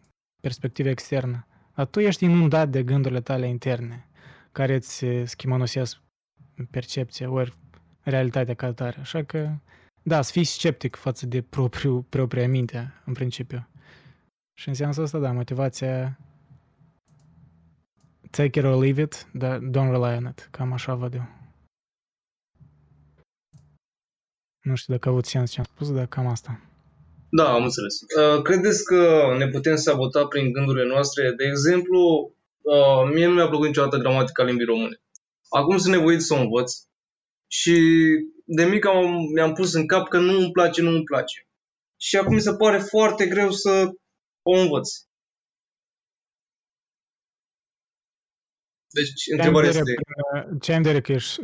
perspectivă 0.41 0.89
externă. 0.89 1.47
Dar 1.81 1.89
tu 1.89 2.01
ești 2.01 2.25
inundat 2.25 2.69
de 2.69 2.83
gândurile 2.83 3.21
tale 3.21 3.49
interne, 3.49 4.07
care 4.53 4.75
îți 4.75 5.05
schimonosesc 5.25 6.01
percepția, 6.71 7.31
ori 7.31 7.55
realitatea 8.01 8.55
ca 8.55 8.73
tare. 8.73 9.01
Așa 9.01 9.25
că, 9.25 9.57
da, 10.03 10.23
să 10.23 10.33
fii 10.33 10.45
sceptic 10.45 10.97
față 10.97 11.27
de 11.27 11.43
propriu, 11.43 12.03
propria 12.03 12.49
minte, 12.49 12.93
în 13.05 13.13
principiu. 13.13 13.69
Și 14.59 14.69
în 14.69 14.75
sensul 14.75 15.03
ăsta, 15.03 15.19
da, 15.19 15.33
motivația 15.33 16.19
take 18.31 18.59
it 18.59 18.65
or 18.65 18.83
leave 18.83 19.03
it, 19.03 19.29
dar 19.33 19.59
don't 19.59 19.91
rely 19.91 20.17
on 20.17 20.27
it. 20.27 20.49
Cam 20.51 20.73
așa 20.73 20.95
văd 20.95 21.15
eu. 21.15 21.29
Nu 24.63 24.75
știu 24.75 24.95
dacă 24.95 25.09
a 25.09 25.11
avut 25.11 25.25
sens 25.25 25.51
ce 25.51 25.59
am 25.59 25.65
spus, 25.65 25.93
dar 25.93 26.07
cam 26.07 26.27
asta. 26.27 26.61
Da, 27.31 27.53
am 27.53 27.63
înțeles. 27.63 28.01
Uh, 28.01 28.43
credeți 28.43 28.85
că 28.85 29.35
ne 29.39 29.49
putem 29.49 29.77
sabota 29.77 30.27
prin 30.27 30.53
gândurile 30.53 30.87
noastre? 30.87 31.33
De 31.33 31.45
exemplu, 31.45 32.33
uh, 32.61 33.11
mie 33.15 33.27
nu 33.27 33.35
mi-a 33.35 33.49
plăcut 33.49 33.67
niciodată 33.67 33.97
gramatica 33.97 34.45
limbii 34.45 34.67
române. 34.67 35.01
Acum 35.49 35.79
sunt 35.79 35.95
nevoit 35.95 36.23
să 36.23 36.35
o 36.35 36.41
învăț 36.41 36.73
și 37.47 37.77
de 38.45 38.65
mic 38.65 38.87
am, 38.87 39.07
mi-am 39.35 39.53
pus 39.53 39.73
în 39.75 39.87
cap 39.87 40.09
că 40.09 40.19
nu 40.19 40.39
îmi 40.39 40.51
place, 40.51 40.83
nu 40.83 40.91
îmi 40.91 41.05
place. 41.05 41.47
Și 41.97 42.17
acum 42.17 42.35
mi 42.35 42.41
se 42.41 42.55
pare 42.55 42.79
foarte 42.79 43.27
greu 43.27 43.51
să 43.51 43.91
o 44.43 44.59
învăț. 44.59 44.91
Deci, 48.93 49.27
întrebarea 49.33 49.69
este... 49.69 49.83
Ce 50.61 50.73
ai 50.73 50.85
în 50.85 51.01
că 51.01 51.13
ești, 51.13 51.41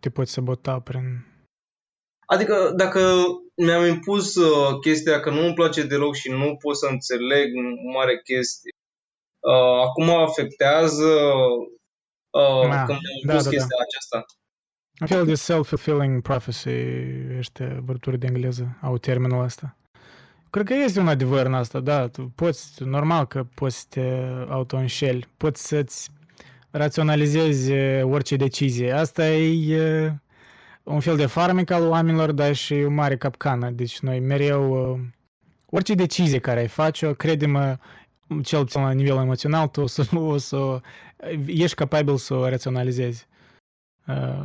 te 0.00 0.10
poți 0.10 0.32
sabota 0.32 0.80
prin... 0.80 1.26
Adică, 2.26 2.72
dacă 2.76 3.00
mi-am 3.56 3.84
impus 3.84 4.34
uh, 4.34 4.78
chestia 4.80 5.20
că 5.20 5.30
nu 5.30 5.44
îmi 5.44 5.54
place 5.54 5.82
deloc 5.82 6.14
și 6.14 6.30
nu 6.30 6.56
pot 6.56 6.76
să 6.76 6.86
înțeleg 6.90 7.48
mare 7.94 8.20
chestie, 8.20 8.70
uh, 9.38 9.82
acum 9.84 10.10
afectează 10.10 11.12
uh, 12.30 12.68
da, 12.68 12.84
când 12.84 12.98
mi-am 12.98 13.18
impus 13.22 13.44
da, 13.44 13.50
da, 13.50 13.56
chestia 13.56 13.76
da. 13.78 13.84
aceasta. 13.88 14.24
Un 15.00 15.06
fel 15.06 15.24
de 15.24 15.34
self-fulfilling 15.34 16.22
prophecy, 16.22 16.70
este 17.38 17.82
vârturi 17.84 18.18
de 18.18 18.26
engleză, 18.26 18.78
au 18.82 18.98
termenul 18.98 19.44
ăsta. 19.44 19.76
Cred 20.50 20.66
că 20.66 20.74
este 20.74 21.00
un 21.00 21.08
adevăr 21.08 21.46
în 21.46 21.54
asta, 21.54 21.80
da, 21.80 22.08
tu 22.08 22.32
poți, 22.34 22.82
normal 22.82 23.26
că 23.26 23.46
poți 23.54 23.78
să 23.78 23.84
te 23.88 24.00
auto-înșeli, 24.48 25.28
poți 25.36 25.66
să-ți 25.66 26.10
raționalizezi 26.70 27.72
orice 28.02 28.36
decizie. 28.36 28.92
Asta 28.92 29.28
e 29.28 30.20
un 30.86 31.00
fel 31.00 31.16
de 31.16 31.26
farmec 31.26 31.70
al 31.70 31.88
oamenilor, 31.88 32.32
dar 32.32 32.54
și 32.54 32.74
o 32.74 32.90
mare 32.90 33.16
capcană. 33.16 33.70
Deci 33.70 34.00
noi 34.00 34.20
mereu, 34.20 35.00
orice 35.66 35.94
decizie 35.94 36.38
care 36.38 36.60
ai 36.60 36.68
face-o, 36.68 37.14
crede-mă, 37.14 37.78
cel 38.42 38.60
puțin 38.60 38.80
la 38.80 38.90
nivel 38.90 39.16
emoțional, 39.16 39.68
tu 39.68 39.80
o 39.80 39.86
să, 39.86 40.16
o 40.16 40.36
să 40.36 40.80
ești 41.46 41.76
capabil 41.76 42.16
să 42.16 42.34
o 42.34 42.48
raționalizezi. 42.48 43.26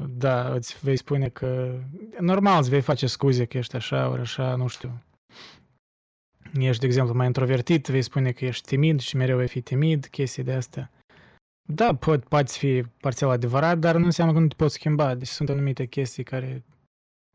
Da, 0.07 0.53
îți 0.53 0.77
vei 0.81 0.97
spune 0.97 1.29
că 1.29 1.79
normal 2.19 2.59
îți 2.59 2.69
vei 2.69 2.81
face 2.81 3.07
scuze 3.07 3.45
că 3.45 3.57
ești 3.57 3.75
așa, 3.75 4.09
ori 4.09 4.21
așa, 4.21 4.55
nu 4.55 4.67
știu. 4.67 5.03
Ești, 6.53 6.79
de 6.79 6.85
exemplu, 6.85 7.15
mai 7.15 7.25
introvertit, 7.25 7.87
vei 7.87 8.01
spune 8.01 8.31
că 8.31 8.45
ești 8.45 8.67
timid 8.67 8.99
și 8.99 9.15
mereu 9.15 9.37
vei 9.37 9.47
fi 9.47 9.61
timid, 9.61 10.05
chestii 10.05 10.43
de 10.43 10.53
astea. 10.53 10.91
Da, 11.69 11.95
pot, 11.95 12.23
poate 12.23 12.51
fi 12.51 12.83
parțial 13.01 13.29
adevărat, 13.29 13.77
dar 13.77 13.95
nu 13.95 14.05
înseamnă 14.05 14.33
că 14.33 14.39
nu 14.39 14.47
te 14.47 14.55
poți 14.55 14.73
schimba. 14.73 15.15
Deci 15.15 15.27
sunt 15.27 15.49
anumite 15.49 15.85
chestii 15.85 16.23
care 16.23 16.63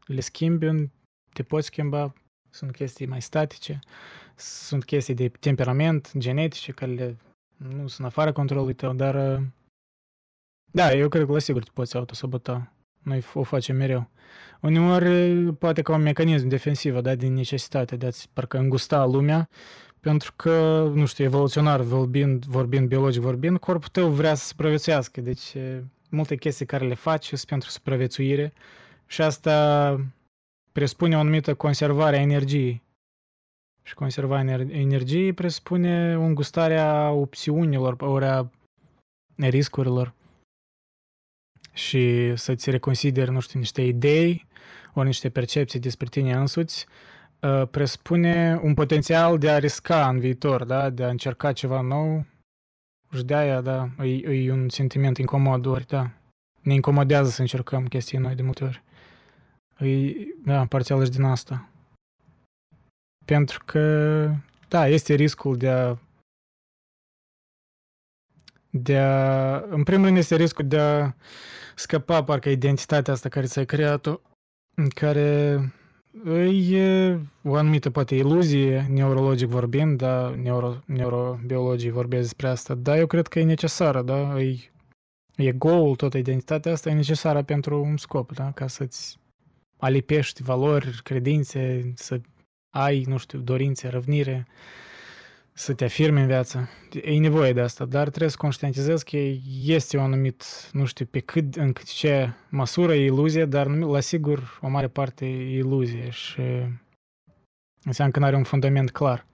le 0.06 0.20
schimbi, 0.20 0.90
te 1.32 1.42
poți 1.42 1.66
schimba, 1.66 2.12
sunt 2.50 2.72
chestii 2.72 3.06
mai 3.06 3.22
statice, 3.22 3.78
sunt 4.36 4.84
chestii 4.84 5.14
de 5.14 5.28
temperament, 5.28 6.12
genetice, 6.18 6.72
care 6.72 6.92
le, 6.92 7.16
nu 7.56 7.86
sunt 7.86 8.06
afară 8.06 8.32
controlului 8.32 8.74
tău, 8.74 8.94
dar 8.94 9.42
da, 10.72 10.92
eu 10.92 11.08
cred 11.08 11.26
că 11.26 11.32
la 11.32 11.38
sigur 11.38 11.62
te 11.64 11.70
poți 11.74 11.96
autosabota. 11.96 12.72
Noi 13.02 13.22
o 13.34 13.42
facem 13.42 13.76
mereu. 13.76 14.10
Uneori, 14.60 15.52
poate 15.54 15.82
ca 15.82 15.94
un 15.94 16.02
mecanism 16.02 16.48
defensiv, 16.48 16.98
da, 16.98 17.14
din 17.14 17.32
necesitate 17.32 17.96
de 17.96 18.06
a-ți 18.06 18.28
parcă 18.32 18.58
îngusta 18.58 19.04
lumea 19.04 19.48
pentru 20.06 20.32
că, 20.36 20.90
nu 20.94 21.06
știu, 21.06 21.24
evoluționar 21.24 21.80
vorbind, 21.80 22.44
vorbind, 22.44 22.88
biologic 22.88 23.20
vorbind, 23.20 23.58
corpul 23.58 23.88
tău 23.88 24.10
vrea 24.10 24.34
să 24.34 24.46
supraviețuiască. 24.46 25.20
Deci, 25.20 25.56
multe 26.10 26.36
chestii 26.36 26.66
care 26.66 26.86
le 26.86 26.94
faci 26.94 27.26
sunt 27.26 27.44
pentru 27.44 27.68
supraviețuire 27.68 28.52
și 29.06 29.22
asta 29.22 30.00
presupune 30.72 31.16
o 31.16 31.18
anumită 31.18 31.54
conservare 31.54 32.16
a 32.16 32.20
energiei. 32.20 32.82
Și 33.82 33.94
conservarea 33.94 34.60
energiei 34.60 35.32
presupune 35.32 36.12
îngustarea 36.12 37.10
opțiunilor, 37.10 37.96
ori 38.00 38.24
a 38.24 38.50
riscurilor. 39.36 40.14
Și 41.72 42.32
să-ți 42.36 42.70
reconsideri, 42.70 43.30
nu 43.30 43.40
știu, 43.40 43.58
niște 43.58 43.82
idei, 43.82 44.46
ori 44.94 45.06
niște 45.06 45.30
percepții 45.30 45.80
despre 45.80 46.06
tine 46.06 46.34
însuți, 46.34 46.86
Uh, 46.86 47.15
presupune 47.70 48.60
un 48.62 48.74
potențial 48.74 49.38
de 49.38 49.50
a 49.50 49.58
risca 49.58 50.08
în 50.08 50.18
viitor, 50.18 50.64
da? 50.64 50.90
de 50.90 51.04
a 51.04 51.08
încerca 51.08 51.52
ceva 51.52 51.80
nou 51.80 52.24
și 53.12 53.24
de 53.24 53.34
aia, 53.34 53.60
da, 53.60 53.88
e, 54.04 54.44
e 54.44 54.52
un 54.52 54.68
sentiment 54.68 55.18
incomod, 55.18 55.66
ori, 55.66 55.86
da. 55.86 56.10
Ne 56.62 56.74
incomodează 56.74 57.30
să 57.30 57.40
încercăm 57.40 57.86
chestii 57.86 58.18
noi 58.18 58.34
de 58.34 58.42
multe 58.42 58.64
ori. 58.64 58.82
E, 59.78 60.12
da, 60.44 60.66
parțial 60.66 61.04
și 61.04 61.10
din 61.10 61.22
asta. 61.22 61.68
Pentru 63.24 63.62
că, 63.64 64.30
da, 64.68 64.88
este 64.88 65.14
riscul 65.14 65.56
de 65.56 65.68
a 65.68 65.96
de 68.70 68.98
a, 68.98 69.56
în 69.56 69.82
primul 69.82 70.04
rând 70.04 70.16
este 70.16 70.36
riscul 70.36 70.68
de 70.68 70.78
a 70.78 71.12
scăpa 71.74 72.24
parcă 72.24 72.48
identitatea 72.48 73.12
asta 73.12 73.28
care 73.28 73.46
ți-ai 73.46 73.64
creat-o, 73.64 74.20
care 74.94 75.60
E 76.24 77.18
o 77.42 77.54
anumită 77.54 77.90
poate 77.90 78.14
iluzie, 78.14 78.86
neurologic 78.88 79.48
vorbind, 79.48 79.98
da, 79.98 80.30
neuro, 80.30 80.82
neurobiologii 80.86 81.90
vorbesc 81.90 82.22
despre 82.22 82.48
asta, 82.48 82.74
dar 82.74 82.98
eu 82.98 83.06
cred 83.06 83.26
că 83.26 83.38
e 83.38 83.44
necesară, 83.44 84.02
da, 84.02 84.40
e, 84.40 84.70
e 85.36 85.52
goal, 85.52 85.94
toată 85.94 86.18
identitatea 86.18 86.72
asta 86.72 86.90
e 86.90 86.94
necesară 86.94 87.42
pentru 87.42 87.82
un 87.82 87.96
scop, 87.96 88.32
da, 88.32 88.50
ca 88.50 88.66
să-ți 88.66 89.18
alipești 89.76 90.42
valori, 90.42 91.00
credințe, 91.02 91.92
să 91.94 92.20
ai, 92.74 93.04
nu 93.06 93.16
știu, 93.16 93.38
dorințe, 93.38 93.88
răvnire, 93.88 94.46
să 95.58 95.74
te 95.74 95.84
afirmi 95.84 96.20
în 96.20 96.26
viață. 96.26 96.68
E 97.02 97.18
nevoie 97.18 97.52
de 97.52 97.60
asta, 97.60 97.84
dar 97.84 98.08
trebuie 98.08 98.30
să 98.30 98.36
conștientizezi 98.36 99.04
că 99.04 99.16
este 99.62 99.96
un 99.96 100.02
anumit, 100.02 100.70
nu 100.72 100.84
știu 100.84 101.06
pe 101.06 101.20
cât, 101.20 101.54
în 101.54 101.72
cât 101.72 101.84
ce 101.84 102.32
măsură 102.48 102.94
e 102.94 103.04
iluzie, 103.04 103.44
dar 103.44 103.66
la 103.66 104.00
sigur 104.00 104.58
o 104.62 104.68
mare 104.68 104.88
parte 104.88 105.26
e 105.26 105.56
iluzie 105.56 106.10
și 106.10 106.40
înseamnă 107.84 108.12
că 108.12 108.18
nu 108.18 108.24
are 108.24 108.36
un 108.36 108.42
fundament 108.42 108.90
clar. 108.90 109.26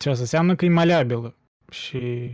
Și 0.00 0.08
asta 0.08 0.20
înseamnă 0.20 0.54
că 0.54 0.64
e 0.64 0.68
maleabilă 0.68 1.34
și 1.70 2.30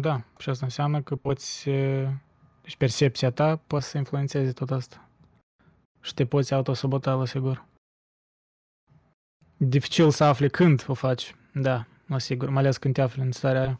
da, 0.00 0.24
și 0.38 0.48
asta 0.48 0.64
înseamnă 0.64 1.02
că 1.02 1.16
poți, 1.16 1.64
deci 2.62 2.76
percepția 2.78 3.30
ta 3.30 3.56
poate 3.56 3.84
să 3.84 3.98
influențeze 3.98 4.52
tot 4.52 4.70
asta. 4.70 5.08
Și 6.00 6.14
te 6.14 6.26
poți 6.26 6.54
autosabota, 6.54 7.14
la 7.14 7.24
sigur. 7.24 7.64
Dificil 9.56 10.10
să 10.10 10.24
afli 10.24 10.50
când 10.50 10.84
o 10.88 10.94
faci. 10.94 11.34
Da, 11.52 11.86
mă 12.06 12.18
sigur, 12.18 12.48
mai 12.48 12.62
ales 12.62 12.76
când 12.76 12.94
te 12.94 13.00
afli 13.00 13.22
în 13.22 13.32
starea 13.32 13.60
aia. 13.60 13.78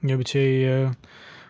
De 0.00 0.14
obicei, 0.14 0.82
uh, 0.84 0.90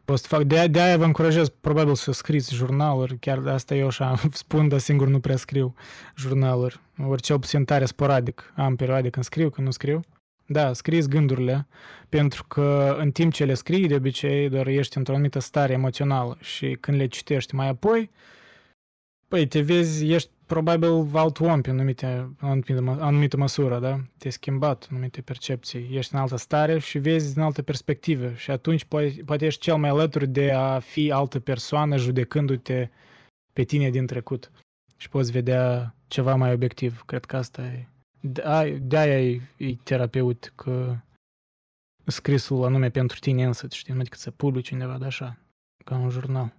poți 0.04 0.22
să 0.22 0.28
fac. 0.28 0.42
De, 0.42 0.66
de 0.66 0.80
aia 0.80 0.96
vă 0.96 1.04
încurajez 1.04 1.48
probabil 1.48 1.94
să 1.94 2.12
scriți 2.12 2.54
jurnaluri, 2.54 3.18
chiar 3.18 3.38
de 3.38 3.50
asta 3.50 3.74
eu 3.74 3.86
așa 3.86 4.14
spun, 4.32 4.68
dar 4.68 4.78
singur 4.78 5.08
nu 5.08 5.20
prea 5.20 5.36
scriu 5.36 5.74
jurnaluri. 6.16 6.80
Ori 7.06 7.22
cel 7.22 7.38
puțin 7.38 7.64
tare 7.64 7.84
sporadic. 7.84 8.52
Am 8.56 8.76
perioade 8.76 9.10
când 9.10 9.24
scriu, 9.24 9.50
când 9.50 9.66
nu 9.66 9.72
scriu. 9.72 10.00
Da, 10.46 10.72
scris 10.72 11.06
gândurile, 11.06 11.66
pentru 12.08 12.44
că 12.44 12.96
în 12.98 13.10
timp 13.10 13.32
ce 13.32 13.44
le 13.44 13.54
scrii, 13.54 13.88
de 13.88 13.94
obicei, 13.94 14.48
doar 14.48 14.66
ești 14.66 14.96
într-o 14.96 15.14
anumită 15.14 15.38
stare 15.38 15.72
emoțională 15.72 16.36
și 16.40 16.76
când 16.80 16.96
le 16.96 17.06
citești 17.06 17.54
mai 17.54 17.68
apoi, 17.68 18.10
păi 19.28 19.46
te 19.46 19.60
vezi, 19.60 20.12
ești 20.12 20.30
probabil 20.52 21.16
alt 21.16 21.40
om 21.40 21.60
pe 21.60 21.70
anumite, 21.70 22.34
anumită, 22.38 22.96
anumită 23.00 23.36
măsură, 23.36 23.78
da? 23.78 24.00
Te-ai 24.18 24.32
schimbat 24.32 24.82
în 24.82 24.96
anumite 24.96 25.22
percepții, 25.22 25.96
ești 25.96 26.14
în 26.14 26.20
altă 26.20 26.36
stare 26.36 26.78
și 26.78 26.98
vezi 26.98 27.34
din 27.34 27.42
altă 27.42 27.62
perspectivă 27.62 28.32
și 28.32 28.50
atunci 28.50 28.84
poate, 28.84 29.22
poate 29.24 29.46
ești 29.46 29.60
cel 29.60 29.76
mai 29.76 29.90
alături 29.90 30.26
de 30.26 30.50
a 30.50 30.78
fi 30.78 31.12
altă 31.12 31.40
persoană 31.40 31.96
judecându-te 31.96 32.88
pe 33.52 33.62
tine 33.62 33.90
din 33.90 34.06
trecut 34.06 34.50
și 34.96 35.08
poți 35.08 35.30
vedea 35.30 35.94
ceva 36.06 36.34
mai 36.34 36.52
obiectiv. 36.52 37.02
Cred 37.06 37.24
că 37.24 37.36
asta 37.36 37.62
e 37.62 37.86
de-aia 38.20 39.20
e, 39.20 39.40
e 39.56 39.74
terapeut 39.74 40.52
că 40.54 40.96
scrisul 42.06 42.64
anume 42.64 42.90
pentru 42.90 43.18
tine 43.18 43.44
însăți, 43.44 43.76
știi, 43.76 43.94
nu 43.94 44.02
decât 44.02 44.18
să 44.18 44.30
publici 44.30 44.70
undeva 44.70 44.98
de 44.98 45.04
așa, 45.04 45.38
ca 45.84 45.96
un 45.96 46.10
jurnal. 46.10 46.52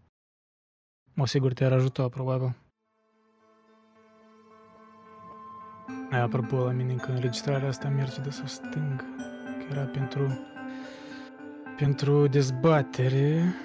Mă 1.14 1.28
sigur 1.28 1.54
te-ar 1.54 1.72
ajuta, 1.72 2.10
probabil. 2.10 2.63
Apropo, 6.12 6.56
la 6.56 6.72
mine 6.72 6.94
că 6.94 7.12
înregistrarea 7.12 7.68
asta 7.68 7.88
merge 7.88 8.22
de 8.22 8.30
sus 8.30 8.52
stâng, 8.52 9.00
că 9.58 9.66
era 9.72 9.82
pentru 9.82 10.48
pentru 11.78 12.28
dezbatere 12.28 13.56